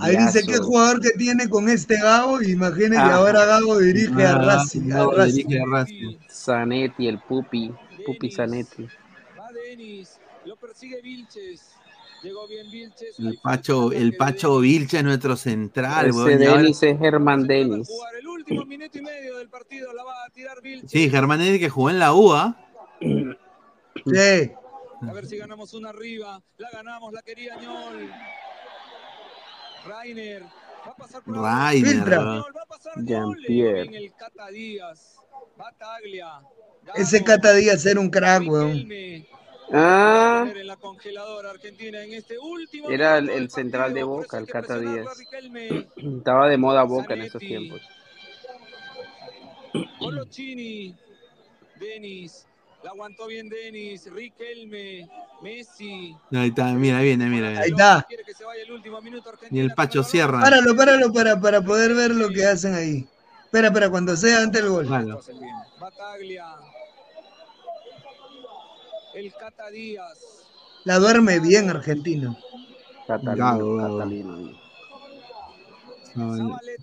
Ahí 0.00 0.16
dice 0.16 0.40
qué 0.40 0.46
Cambiazo. 0.46 0.62
jugador 0.64 1.00
que 1.00 1.10
tiene 1.10 1.48
con 1.48 1.68
este 1.68 1.96
Gago, 2.00 2.40
imagínense 2.42 2.96
Ajá. 2.98 3.16
ahora 3.16 3.44
Gago 3.44 3.78
dirige 3.78 4.24
a 4.24 4.32
Ah, 4.32 4.38
Racing. 4.38 4.80
no, 4.88 5.10
a 5.10 5.14
Racing. 5.14 5.46
dirige 5.48 5.60
a 5.60 5.64
Racing. 5.66 6.16
Zanetti, 6.28 7.06
el 7.08 7.18
Pupi, 7.18 7.72
Pupi 8.06 8.30
Zanetti. 8.30 8.84
Va 9.38 9.48
Denis. 9.52 10.18
Lo 10.44 10.56
persigue 10.56 11.00
Vilches. 11.02 11.74
Llegó 12.22 12.46
bien 12.46 12.70
Vilches. 12.70 13.18
El 13.18 13.38
Pacho, 13.42 13.92
el 13.92 14.16
Pacho 14.16 14.58
Vilche, 14.60 15.02
nuestro 15.02 15.36
central, 15.36 16.10
Ese 16.10 16.36
Denis 16.36 16.82
es 16.82 16.98
Germán 16.98 17.46
Denis. 17.46 17.88
El 18.18 18.28
último 18.28 18.64
minuto 18.66 18.98
y 18.98 19.02
medio 19.02 19.38
del 19.38 19.48
partido 19.48 19.92
la 19.94 20.04
va 20.04 20.24
a 20.26 20.30
tirar 20.30 20.60
Vilches. 20.60 20.90
Sí, 20.90 21.08
Germán 21.08 21.40
Eddy 21.40 21.58
que 21.58 21.70
jugó 21.70 21.90
en 21.90 21.98
la 21.98 22.12
UA. 22.12 22.56
Sí. 23.00 24.52
A 25.02 25.12
ver 25.14 25.26
si 25.26 25.38
ganamos 25.38 25.72
una 25.74 25.88
arriba. 25.90 26.42
La 26.58 26.70
ganamos, 26.70 27.12
la 27.12 27.22
quería 27.22 27.56
Ñol. 27.56 28.10
Rainer. 29.86 30.42
Va 30.42 30.92
a 30.92 30.96
pasar 30.96 31.22
por 31.22 31.36
Rainer, 31.36 31.90
Filtra. 31.94 32.20
weón. 32.20 32.44
Jean-Pierre. 33.06 33.82
en 33.82 33.94
el 33.94 34.12
Cata 34.14 34.48
Díaz. 34.48 35.16
Bataglia. 35.56 36.40
Ese 36.94 37.22
Cata 37.24 37.52
Díaz 37.54 37.84
era 37.86 38.00
un 38.00 38.10
crack, 38.10 38.46
weón. 38.46 38.86
Ah, 39.72 40.46
En 40.54 40.66
la 40.66 40.76
congeladora 40.76 41.50
Argentina 41.50 42.02
en 42.02 42.14
este 42.14 42.38
último 42.38 42.90
era 42.90 43.18
el, 43.18 43.30
el 43.30 43.50
central 43.50 43.94
de 43.94 44.02
Boca, 44.02 44.38
el 44.38 44.46
Cata 44.46 44.78
Díaz. 44.78 45.06
Estaba 45.96 46.48
de 46.48 46.56
moda 46.56 46.82
Boca 46.82 47.14
en 47.14 47.22
esos 47.22 47.40
Zanetti. 47.40 47.46
tiempos. 47.46 47.80
Colochini, 49.98 50.94
Denis, 51.78 52.46
la 52.82 52.90
aguantó 52.90 53.26
bien 53.26 53.48
Denis, 53.48 54.10
Riquelme, 54.12 55.08
Messi. 55.42 56.16
Ahí 56.32 56.48
está, 56.48 56.72
mira, 56.72 57.00
viene, 57.00 57.26
mira. 57.26 57.60
Ahí 57.60 57.70
está. 57.70 58.06
Vaya 58.44 58.62
el 59.50 59.58
el 59.58 59.74
Pacho 59.74 60.02
Sierra. 60.02 60.40
Páralo, 60.40 60.74
páralo 60.74 61.12
para, 61.12 61.40
para 61.40 61.60
poder 61.62 61.94
ver 61.94 62.10
lo 62.12 62.28
que 62.30 62.44
hacen 62.44 62.74
ahí. 62.74 63.06
Espera, 63.44 63.68
espera, 63.68 63.90
cuando 63.90 64.16
sea 64.16 64.42
antes 64.42 64.62
del 64.62 64.70
gol. 64.70 64.86
Bataglia. 65.78 66.56
El 69.14 69.32
Cata 69.32 69.70
Díaz. 69.70 70.46
La 70.84 70.98
duerme 70.98 71.40
bien 71.40 71.68
Argentino. 71.70 72.36
Catalino, 73.06 73.76
Catalino. 73.76 74.60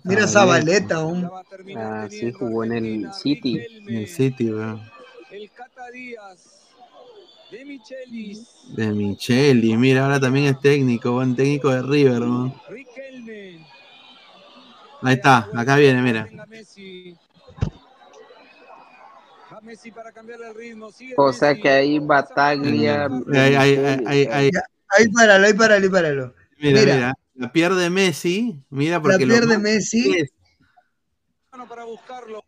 Mira 0.04 0.26
Zabaleta 0.26 0.96
aún. 0.96 1.30
Ah, 1.76 2.06
sí, 2.10 2.32
jugó 2.32 2.64
en 2.64 2.72
el 2.72 3.12
City. 3.12 3.60
En 3.86 3.96
el 3.96 4.08
City, 4.08 4.50
weón. 4.50 4.80
El 5.30 5.50
Cata 5.50 5.90
Díaz. 5.90 6.66
De 7.50 7.64
Michelis. 7.64 8.46
De 8.76 8.92
Micheli, 8.92 9.74
mira, 9.76 10.04
ahora 10.04 10.20
también 10.20 10.46
es 10.46 10.60
técnico, 10.60 11.12
buen 11.12 11.34
técnico 11.34 11.70
de 11.70 11.80
River. 11.80 12.22
Riquelme. 12.68 13.66
Ahí 15.00 15.14
está, 15.14 15.48
acá 15.54 15.76
viene, 15.76 16.02
mira. 16.02 16.28
Messi. 19.68 19.90
Para 19.92 20.12
cambiarle 20.12 20.48
el 20.48 20.54
ritmo. 20.54 20.90
Sigue 20.90 21.14
O 21.16 21.32
sea 21.32 21.54
que 21.54 21.68
ahí 21.68 21.98
Bataglia. 21.98 23.04
Ahí, 23.32 23.54
ahí, 23.54 24.26
ahí, 24.30 25.08
páralo, 25.14 25.46
ahí 25.46 25.54
páralo, 25.54 25.84
ahí 25.84 25.90
páralo. 25.90 26.34
Mira, 26.60 26.80
Mira. 26.80 26.94
mira, 26.94 27.14
la 27.34 27.52
pierde 27.52 27.90
Messi, 27.90 28.64
mira 28.70 28.96
La 28.96 29.02
porque 29.02 29.26
lo- 29.26 29.34
pierde 29.34 29.58
Messi. 29.58 30.16
para 31.68 31.84
buscarlo. 31.84 32.42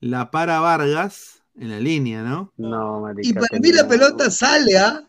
la 0.00 0.30
para 0.30 0.60
Vargas 0.60 1.42
en 1.56 1.70
la 1.70 1.80
línea, 1.80 2.22
¿no? 2.22 2.52
No, 2.56 3.00
marica. 3.00 3.28
Y 3.28 3.32
para 3.32 3.58
mí 3.58 3.72
la 3.72 3.88
pelota 3.88 4.30
sale, 4.30 4.78
¿ah? 4.78 5.04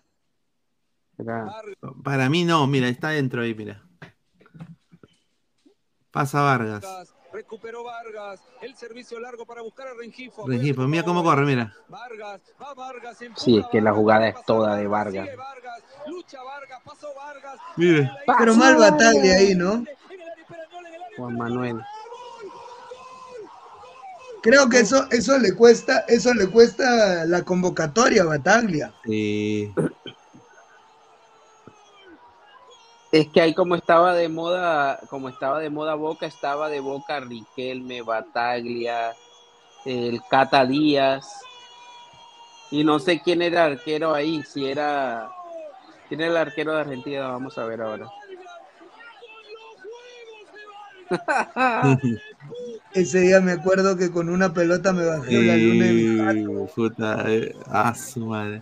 Para 2.03 2.29
mí 2.29 2.45
no, 2.45 2.65
mira, 2.65 2.87
está 2.87 3.09
dentro 3.09 3.41
ahí, 3.41 3.53
mira. 3.53 3.83
Pasa 6.11 6.41
Vargas. 6.41 6.85
Recuperó 7.31 7.83
Vargas. 7.83 8.39
El 8.61 8.75
servicio 8.75 9.19
largo 9.19 9.45
para 9.45 9.61
buscar 9.61 9.87
a 9.87 9.93
Rengifo. 9.93 10.47
Rengifo, 10.47 10.87
mira 10.87 11.03
cómo 11.03 11.23
corre, 11.23 11.45
mira. 11.45 11.73
Vargas. 11.87 12.41
Va 12.61 12.73
Vargas. 12.73 13.17
Sí, 13.35 13.57
es 13.57 13.65
que 13.67 13.81
la 13.81 13.93
jugada 13.93 14.27
es 14.27 14.35
toda 14.45 14.75
de 14.75 14.87
Vargas. 14.87 15.29
Lucha 16.07 16.41
Vargas. 16.43 16.81
Pasó 16.83 17.07
Vargas. 17.15 17.59
Mire. 17.77 18.11
Pero 18.37 18.55
mal 18.55 18.77
Bataglia 18.77 19.35
ahí, 19.35 19.55
¿no? 19.55 19.83
Juan 21.17 21.37
Manuel. 21.37 21.81
Creo 24.41 24.69
que 24.69 24.79
eso, 24.79 25.05
eso 25.11 25.37
le 25.37 25.53
cuesta, 25.53 26.05
eso 26.07 26.33
le 26.33 26.47
cuesta 26.47 27.25
la 27.25 27.43
convocatoria 27.43 28.21
a 28.21 28.25
Bataglia. 28.25 28.93
Sí. 29.03 29.73
Es 33.11 33.27
que 33.29 33.41
ahí 33.41 33.53
como 33.55 33.75
estaba 33.75 34.13
de 34.13 34.29
moda, 34.29 34.99
como 35.09 35.29
estaba 35.29 35.59
de 35.59 35.71
moda 35.71 35.95
Boca, 35.95 36.27
estaba 36.27 36.69
de 36.69 36.79
Boca 36.79 37.19
Riquelme, 37.19 38.03
Bataglia, 38.03 39.15
el 39.85 40.21
Cata 40.29 40.65
Díaz. 40.65 41.27
Y 42.69 42.83
no 42.83 42.99
sé 42.99 43.19
quién 43.21 43.41
era 43.41 43.65
el 43.65 43.73
arquero 43.73 44.13
ahí, 44.13 44.43
si 44.43 44.67
era... 44.67 45.31
¿Quién 46.07 46.21
era 46.21 46.31
el 46.31 46.37
arquero 46.37 46.73
de 46.73 46.81
Argentina? 46.81 47.27
Vamos 47.29 47.57
a 47.57 47.65
ver 47.65 47.81
ahora. 47.81 48.07
Ese 52.93 53.21
día 53.21 53.41
me 53.41 53.53
acuerdo 53.53 53.97
que 53.97 54.11
con 54.11 54.29
una 54.29 54.53
pelota 54.53 54.93
me 54.93 55.05
bajé 55.05 55.41
la 55.41 55.55
luna 55.57 55.85
de 55.85 55.93
mi 55.93 56.17
jato. 56.19 56.67
Sí, 56.67 56.73
puta, 56.75 57.23
eh, 57.27 57.55
su 57.95 58.25
madre. 58.27 58.61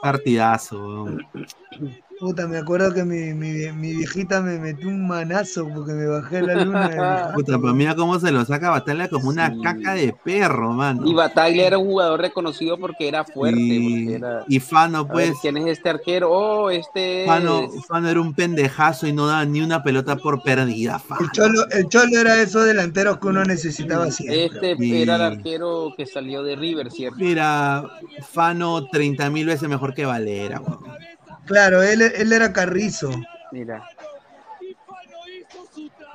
Partidazo, 0.00 0.76
weón. 0.78 1.26
Puta, 2.20 2.48
me 2.48 2.58
acuerdo 2.58 2.92
que 2.92 3.04
mi, 3.04 3.32
mi, 3.32 3.70
mi 3.72 3.94
viejita 3.94 4.40
me 4.40 4.58
metió 4.58 4.88
un 4.88 5.06
manazo 5.06 5.68
porque 5.72 5.92
me 5.92 6.06
bajé 6.06 6.42
la 6.42 6.64
luna 6.64 6.88
de 6.88 6.94
mi 6.96 7.00
jato. 7.00 7.34
Puta, 7.34 7.58
pues 7.60 7.74
mira 7.74 7.94
cómo 7.94 8.18
se 8.18 8.32
lo 8.32 8.44
saca 8.44 8.70
Batalla 8.70 9.08
como 9.08 9.28
una 9.28 9.54
caca 9.62 9.94
de 9.94 10.12
perro, 10.24 10.72
mano. 10.72 11.06
Y 11.06 11.14
Bataglia 11.14 11.68
era 11.68 11.78
un 11.78 11.86
jugador 11.86 12.20
reconocido 12.20 12.76
porque 12.76 13.06
era 13.06 13.22
fuerte. 13.24 13.60
Y, 13.60 14.04
porque 14.04 14.14
era- 14.16 14.44
y 14.48 14.58
Fano, 14.58 14.98
A 14.98 15.02
ver, 15.04 15.12
pues, 15.12 15.32
¿Quién 15.40 15.58
es 15.58 15.66
este 15.66 15.90
arquero? 15.90 16.30
Oh, 16.32 16.70
este 16.70 17.24
Fano, 17.24 17.60
es- 17.60 17.86
Fano 17.86 18.08
era 18.08 18.20
un 18.20 18.34
pendejazo 18.34 19.06
y 19.06 19.12
no 19.12 19.28
daba 19.28 19.44
ni 19.44 19.60
una 19.60 19.84
pelota 19.84 20.16
por 20.16 20.42
perdida. 20.42 20.98
Fano. 20.98 21.20
El 21.20 21.30
cholo, 21.30 21.70
el 21.70 21.88
cholo 21.88 22.18
era 22.18 22.42
esos 22.42 22.64
delanteros 22.64 23.18
que 23.18 23.28
uno 23.28 23.44
necesitaba 23.44 24.10
siempre. 24.10 24.46
Este 24.46 24.76
Sí. 24.76 25.02
era 25.02 25.14
el 25.16 25.22
arquero 25.22 25.92
que 25.96 26.04
salió 26.04 26.42
de 26.42 26.56
River, 26.56 26.90
¿cierto? 26.90 27.18
Mira, 27.20 27.84
Fano 28.28 28.86
30 28.88 29.30
mil 29.30 29.46
veces 29.46 29.68
mejor 29.68 29.94
que 29.94 30.04
Valera, 30.04 30.60
weón. 30.60 30.80
Claro, 31.48 31.82
él, 31.82 32.02
él 32.02 32.32
era 32.32 32.52
Carrizo. 32.52 33.10
Mira. 33.50 33.88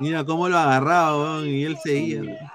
Mira 0.00 0.24
cómo 0.24 0.48
lo 0.48 0.56
agarraba, 0.58 1.16
weón, 1.16 1.46
y 1.48 1.64
él 1.64 1.76
seguía. 1.82 2.52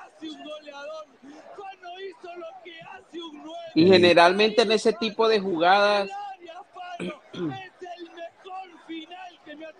Y 3.75 3.87
generalmente 3.87 4.63
en 4.63 4.71
ese 4.71 4.93
tipo 4.93 5.27
de 5.27 5.39
jugadas 5.39 6.09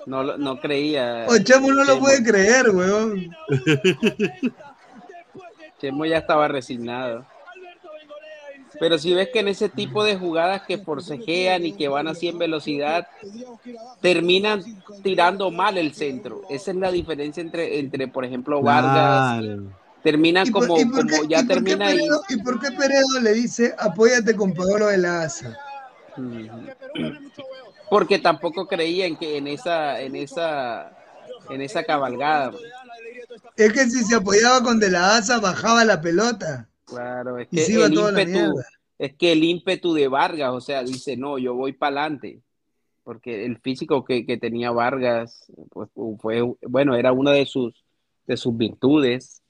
no, 0.05 0.23
lo- 0.23 0.37
no 0.37 0.59
creía. 0.59 1.25
O 1.27 1.37
Chemo 1.39 1.69
no 1.71 1.83
lo 1.83 1.93
Chemo. 1.93 1.99
puede 1.99 2.23
creer, 2.23 2.69
weón. 2.69 3.35
Chemo 5.79 6.05
ya 6.05 6.17
estaba 6.17 6.47
resignado. 6.47 7.25
Pero 8.79 8.97
si 8.97 9.13
ves 9.13 9.29
que 9.33 9.39
en 9.39 9.49
ese 9.49 9.67
tipo 9.69 10.03
de 10.03 10.15
jugadas 10.15 10.61
que 10.67 10.77
forcejean 10.77 11.65
y 11.65 11.73
que 11.73 11.87
van 11.89 12.07
así 12.07 12.29
en 12.29 12.37
velocidad, 12.37 13.07
terminan 14.01 14.63
tirando 15.03 15.51
mal 15.51 15.77
el 15.77 15.93
centro. 15.93 16.41
Esa 16.49 16.71
es 16.71 16.77
la 16.77 16.91
diferencia 16.91 17.41
entre, 17.41 17.79
entre 17.79 18.07
por 18.07 18.23
ejemplo, 18.23 18.61
Vargas. 18.61 19.41
Claro. 19.43 19.63
Terminan 20.01 20.47
¿Y 20.47 20.51
por- 20.51 20.65
como, 20.67 20.77
qué- 21.05 21.27
ya 21.27 21.41
y 21.41 21.47
termina 21.47 21.87
ahí. 21.87 21.99
¿Y 22.29 22.37
por 22.37 22.57
qué 22.61 22.71
Peredo 22.71 23.19
le 23.21 23.33
dice 23.33 23.75
apóyate 23.77 24.33
con 24.33 24.53
Paolo 24.53 24.87
de 24.87 24.97
la 24.97 25.23
Asa? 25.23 25.57
Porque 27.89 28.17
tampoco 28.19 28.65
creía 28.65 29.05
en 29.07 29.17
que 29.17 29.37
en 29.37 29.47
esa, 29.47 29.99
en 29.99 30.15
esa, 30.15 30.91
en 31.49 31.61
esa 31.61 31.83
cabalgada. 31.83 32.51
Es 33.57 33.73
que 33.73 33.85
si 33.89 34.05
se 34.05 34.15
apoyaba 34.15 34.63
con 34.63 34.79
de 34.79 34.89
la 34.89 35.17
Asa, 35.17 35.39
bajaba 35.39 35.83
la 35.83 35.99
pelota. 35.99 36.68
Claro, 36.89 37.37
es 37.37 37.47
que 37.47 37.65
el 37.65 37.93
ímpetu, 37.93 38.61
es 38.97 39.15
que 39.15 39.31
el 39.31 39.43
ímpetu 39.43 39.93
de 39.93 40.07
Vargas, 40.07 40.51
o 40.51 40.61
sea, 40.61 40.83
dice, 40.83 41.15
no, 41.15 41.37
yo 41.37 41.53
voy 41.53 41.73
para 41.73 42.01
adelante. 42.01 42.41
Porque 43.03 43.45
el 43.45 43.57
físico 43.59 44.03
que, 44.05 44.25
que 44.25 44.37
tenía 44.37 44.71
Vargas, 44.71 45.51
pues 45.69 45.89
fue, 46.19 46.41
bueno, 46.61 46.95
era 46.95 47.11
una 47.11 47.31
de 47.31 47.45
sus, 47.45 47.83
de 48.27 48.37
sus 48.37 48.55
virtudes. 48.55 49.41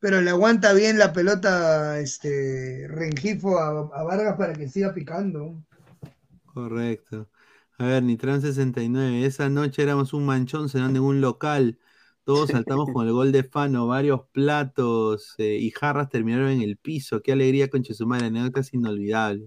Pero 0.00 0.20
le 0.20 0.30
aguanta 0.30 0.72
bien 0.72 0.98
la 0.98 1.12
pelota 1.12 1.98
este 1.98 2.86
Rengifo 2.88 3.58
a, 3.58 3.68
a 3.68 4.02
Vargas 4.04 4.36
para 4.36 4.54
que 4.54 4.68
siga 4.68 4.94
picando. 4.94 5.62
Correcto. 6.54 7.28
A 7.78 7.84
ver, 7.84 8.02
Nitran 8.02 8.40
69. 8.40 9.24
Esa 9.24 9.48
noche 9.48 9.82
éramos 9.82 10.12
un 10.12 10.26
manchón 10.26 10.68
cenando 10.68 11.00
en 11.00 11.04
un 11.04 11.20
local. 11.20 11.78
Todos 12.28 12.50
saltamos 12.66 12.90
con 12.92 13.06
el 13.06 13.14
gol 13.14 13.32
de 13.32 13.42
Fano. 13.42 13.86
Varios 13.86 14.20
platos 14.32 15.34
eh, 15.38 15.56
y 15.58 15.70
jarras 15.70 16.10
terminaron 16.10 16.50
en 16.50 16.60
el 16.60 16.76
piso. 16.76 17.22
Qué 17.22 17.32
alegría 17.32 17.70
con 17.70 17.82
Chesumare. 17.82 18.26
Anécdotas 18.26 18.74
inolvidable. 18.74 19.46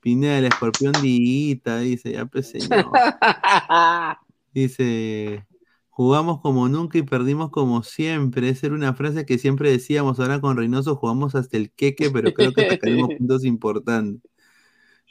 Pineda, 0.00 0.36
el 0.36 0.44
escorpión 0.44 0.92
Diguita, 1.00 1.78
dice. 1.78 2.12
Ya, 2.12 2.26
pues, 2.26 2.50
señor. 2.50 2.90
Dice. 4.52 5.46
Jugamos 5.88 6.42
como 6.42 6.68
nunca 6.68 6.98
y 6.98 7.02
perdimos 7.04 7.50
como 7.50 7.82
siempre. 7.82 8.50
Esa 8.50 8.66
era 8.66 8.74
una 8.74 8.92
frase 8.92 9.24
que 9.24 9.38
siempre 9.38 9.70
decíamos. 9.70 10.20
Ahora 10.20 10.42
con 10.42 10.58
Reynoso 10.58 10.96
jugamos 10.96 11.34
hasta 11.34 11.56
el 11.56 11.72
queque, 11.72 12.10
pero 12.10 12.34
creo 12.34 12.52
que 12.52 12.68
sacaremos 12.68 13.14
puntos 13.16 13.44
importantes. 13.46 14.30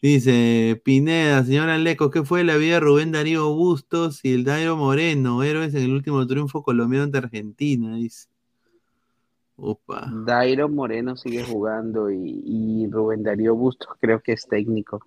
Dice 0.02 0.82
Pineda, 0.84 1.44
señora 1.44 1.78
Leco, 1.78 2.10
¿qué 2.10 2.24
fue 2.24 2.44
la 2.46 2.56
vida 2.56 2.76
de 2.76 2.80
Rubén 2.80 3.12
Darío 3.12 3.54
Bustos 3.54 4.22
y 4.24 4.34
el 4.34 4.46
Dairo 4.46 4.78
Moreno, 4.78 5.44
héroes 5.44 5.74
en 5.76 5.84
el 5.84 5.92
último 5.94 6.26
triunfo 6.26 6.64
colombiano 6.64 7.04
ante 7.04 7.18
Argentina? 7.18 7.96
Dice. 7.98 8.28
Opa. 9.58 10.10
Dairo 10.26 10.70
Moreno 10.70 11.18
sigue 11.18 11.44
jugando 11.44 12.10
y, 12.10 12.42
y 12.46 12.88
Rubén 12.90 13.24
Darío 13.24 13.56
Bustos 13.56 13.90
creo 14.00 14.22
que 14.22 14.32
es 14.32 14.48
técnico. 14.48 15.02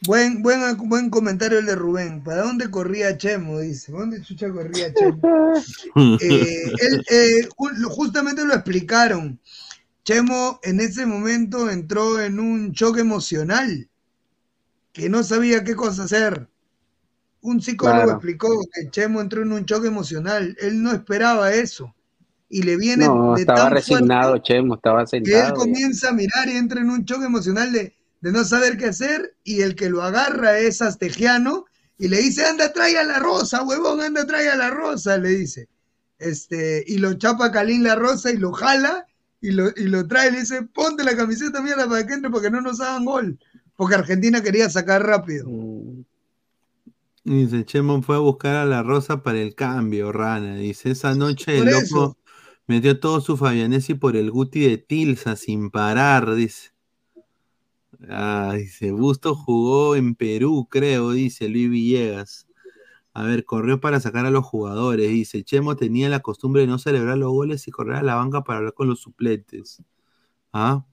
Buen, 0.00 0.42
buen, 0.42 0.60
buen 0.88 1.08
comentario 1.08 1.60
el 1.60 1.66
de 1.66 1.76
Rubén. 1.76 2.22
¿Para 2.24 2.42
dónde 2.42 2.70
corría 2.70 3.16
Chemo? 3.16 3.60
Dice. 3.60 3.92
¿Para 3.92 4.04
dónde 4.04 4.22
chucha 4.22 4.50
corría 4.50 4.92
Chemo? 4.92 5.20
Eh, 6.20 6.72
él, 6.80 7.04
eh, 7.10 7.48
ju- 7.56 7.84
justamente 7.84 8.44
lo 8.44 8.54
explicaron. 8.54 9.38
Chemo 10.04 10.60
en 10.62 10.80
ese 10.80 11.04
momento 11.06 11.68
entró 11.70 12.20
en 12.20 12.40
un 12.40 12.72
choque 12.72 13.00
emocional, 13.00 13.90
que 14.92 15.08
no 15.08 15.22
sabía 15.22 15.64
qué 15.64 15.74
cosa 15.74 16.04
hacer. 16.04 16.48
Un 17.42 17.62
psicólogo 17.62 18.10
Claro. 18.10 18.12
explicó 18.12 18.48
que 18.74 18.90
Chemo 18.90 19.20
entró 19.20 19.42
en 19.42 19.52
un 19.52 19.66
choque 19.66 19.88
emocional. 19.88 20.56
Él 20.60 20.82
no 20.82 20.92
esperaba 20.92 21.52
eso. 21.54 21.94
Y 22.48 22.62
le 22.64 22.76
viene 22.76 23.08
No, 23.08 23.34
de 23.34 23.46
estaba 23.46 23.68
tan 23.68 23.80
fuerte 23.80 24.08
resignado, 24.08 24.38
Chemo, 24.38 24.76
estaba 24.76 25.06
que 25.22 25.40
él 25.40 25.52
sentado. 25.52 25.54
comienza 25.54 26.10
a 26.10 26.12
mirar 26.12 26.48
y 26.48 26.56
entra 26.56 26.80
en 26.80 26.90
un 26.90 27.04
choque 27.04 27.24
emocional 27.26 27.72
de, 27.72 27.96
de 28.20 28.32
no 28.32 28.44
saber 28.44 28.76
qué 28.76 28.86
hacer 28.86 29.36
y 29.44 29.62
el 29.62 29.74
que 29.74 29.90
lo 29.90 30.02
agarra 30.02 30.58
es 30.58 30.82
Astegiano 30.82 31.64
y 31.98 32.08
le 32.08 32.18
dice, 32.18 32.44
anda, 32.46 32.72
trae 32.72 32.98
a 32.98 33.04
la 33.04 33.18
rosa, 33.18 33.62
huevón, 33.62 34.00
anda, 34.00 34.26
trae 34.26 34.48
a 34.48 34.56
la 34.56 34.70
rosa, 34.70 35.16
le 35.18 35.30
dice. 35.30 35.68
este, 36.18 36.84
y 36.86 36.98
lo 36.98 37.14
chapa 37.14 37.50
Calín 37.52 37.82
La 37.82 37.96
Rosa 37.96 38.30
y 38.30 38.36
lo 38.38 38.52
jala 38.52 39.06
y 39.44 39.50
lo, 39.50 39.68
y 39.76 39.88
lo 39.88 40.08
trae 40.08 40.30
y 40.30 40.32
le 40.32 40.40
dice, 40.40 40.62
ponte 40.62 41.04
la 41.04 41.14
camiseta 41.14 41.60
mierda 41.60 41.86
para 41.86 42.06
que 42.06 42.14
entre 42.14 42.30
porque 42.30 42.50
no 42.50 42.62
nos 42.62 42.80
hagan 42.80 43.04
gol. 43.04 43.38
Porque 43.76 43.94
Argentina 43.94 44.42
quería 44.42 44.70
sacar 44.70 45.04
rápido. 45.04 45.46
Dice, 47.24 47.66
Chemon 47.66 48.02
fue 48.02 48.16
a 48.16 48.20
buscar 48.20 48.56
a 48.56 48.64
la 48.64 48.82
Rosa 48.82 49.22
para 49.22 49.38
el 49.38 49.54
cambio, 49.54 50.12
Rana. 50.12 50.56
Dice, 50.56 50.92
esa 50.92 51.14
noche 51.14 51.58
el 51.58 51.66
loco 51.66 52.16
metió 52.66 52.98
todo 52.98 53.20
su 53.20 53.36
Fabianesi 53.36 53.92
por 53.92 54.16
el 54.16 54.30
Guti 54.30 54.60
de 54.60 54.78
Tilsa 54.78 55.36
sin 55.36 55.70
parar, 55.70 56.34
dice. 56.34 56.70
Ah, 58.08 58.54
dice, 58.56 58.92
Busto 58.92 59.34
jugó 59.34 59.94
en 59.94 60.14
Perú, 60.14 60.68
creo, 60.70 61.12
dice 61.12 61.50
Luis 61.50 61.68
Villegas. 61.68 62.46
A 63.16 63.22
ver, 63.22 63.44
corrió 63.44 63.80
para 63.80 64.00
sacar 64.00 64.26
a 64.26 64.30
los 64.30 64.44
jugadores, 64.44 65.08
dice. 65.08 65.44
Chemo 65.44 65.76
tenía 65.76 66.08
la 66.08 66.18
costumbre 66.18 66.62
de 66.62 66.66
no 66.66 66.78
celebrar 66.78 67.16
los 67.16 67.30
goles 67.30 67.66
y 67.68 67.70
correr 67.70 67.96
a 67.96 68.02
la 68.02 68.16
banca 68.16 68.42
para 68.42 68.58
hablar 68.58 68.74
con 68.74 68.88
los 68.88 69.00
suplentes. 69.00 69.80
¿Ah? 70.52 70.84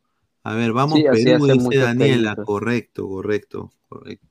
A 0.44 0.54
ver, 0.54 0.72
vamos 0.72 1.00
Sí, 1.00 1.08
así 1.08 1.26
Perú, 1.26 1.48
dice 1.48 1.78
Daniela. 1.78 2.32
técnicos. 2.32 2.46
Correcto, 2.46 3.08
correcto, 3.08 3.72
correcto. 3.90 4.28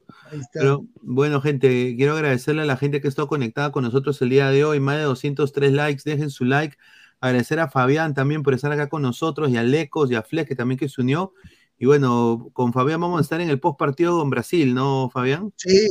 Pero 0.53 0.85
bueno, 1.03 1.41
gente, 1.41 1.95
quiero 1.97 2.15
agradecerle 2.15 2.63
a 2.63 2.65
la 2.65 2.77
gente 2.77 3.01
que 3.01 3.09
está 3.09 3.27
conectada 3.27 3.73
con 3.73 3.83
nosotros 3.83 4.23
el 4.23 4.31
día 4.31 4.51
de 4.51 4.65
hoy. 4.65 4.79
Más 4.79 4.97
de 4.97 5.03
203 5.03 5.73
likes, 5.73 6.03
dejen 6.05 6.31
su 6.31 6.45
like. 6.45 6.77
Agradecer 7.21 7.59
a 7.59 7.69
Fabián 7.69 8.15
también 8.15 8.45
por 8.45 8.55
estar 8.55 8.71
acá 8.71 8.89
con 8.89 9.03
nosotros 9.03 9.51
y 9.51 9.57
a 9.57 9.65
Lecos 9.65 10.11
y 10.11 10.15
a 10.15 10.23
Flex 10.23 10.49
que 10.49 10.55
también 10.55 10.79
que 10.79 10.89
se 10.89 11.01
unió. 11.01 11.33
Y 11.77 11.87
bueno, 11.87 12.51
con 12.53 12.73
Fabián 12.73 13.01
vamos 13.01 13.19
a 13.19 13.23
estar 13.23 13.41
en 13.41 13.51
el 13.51 13.59
post 13.59 13.79
partido 13.79 14.19
con 14.19 14.31
Brasil, 14.31 14.75
¿no, 14.75 15.11
Fabián? 15.13 15.53
Sí, 15.57 15.89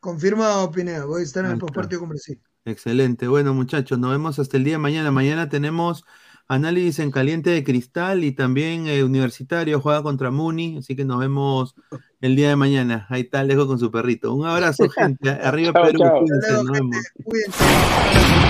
confirma 0.00 0.70
Pineda, 0.72 1.04
voy 1.04 1.20
a 1.20 1.24
estar 1.24 1.44
en 1.44 1.52
el 1.52 1.58
postpartido 1.58 2.00
con 2.00 2.08
Brasil. 2.10 2.40
Excelente. 2.64 3.28
Bueno, 3.28 3.54
muchachos, 3.54 3.98
nos 3.98 4.10
vemos 4.10 4.38
hasta 4.38 4.56
el 4.56 4.64
día 4.64 4.74
de 4.74 4.78
mañana. 4.78 5.10
Mañana 5.10 5.48
tenemos 5.48 6.04
análisis 6.48 6.98
en 6.98 7.10
caliente 7.10 7.50
de 7.50 7.62
cristal 7.62 8.24
y 8.24 8.32
también 8.32 8.86
eh, 8.88 9.04
universitario 9.04 9.80
juega 9.80 10.02
contra 10.02 10.30
Muni, 10.30 10.78
así 10.78 10.96
que 10.96 11.04
nos 11.04 11.20
vemos 11.20 11.74
el 12.20 12.34
día 12.36 12.48
de 12.48 12.56
mañana. 12.56 13.06
Ahí 13.08 13.22
está 13.22 13.40
Alejo 13.40 13.66
con 13.66 13.78
su 13.78 13.90
perrito. 13.90 14.34
Un 14.34 14.46
abrazo, 14.46 14.88
gente. 14.90 15.30
Arriba 15.30 15.72
Chao, 15.72 15.84
Perú, 15.84 15.98
chao. 16.00 16.18
cuídense, 16.20 16.52
nos 16.52 16.64
luego, 16.64 16.72
vemos. 16.72 16.96
gente. 16.96 17.22
Cuídense. 17.24 18.49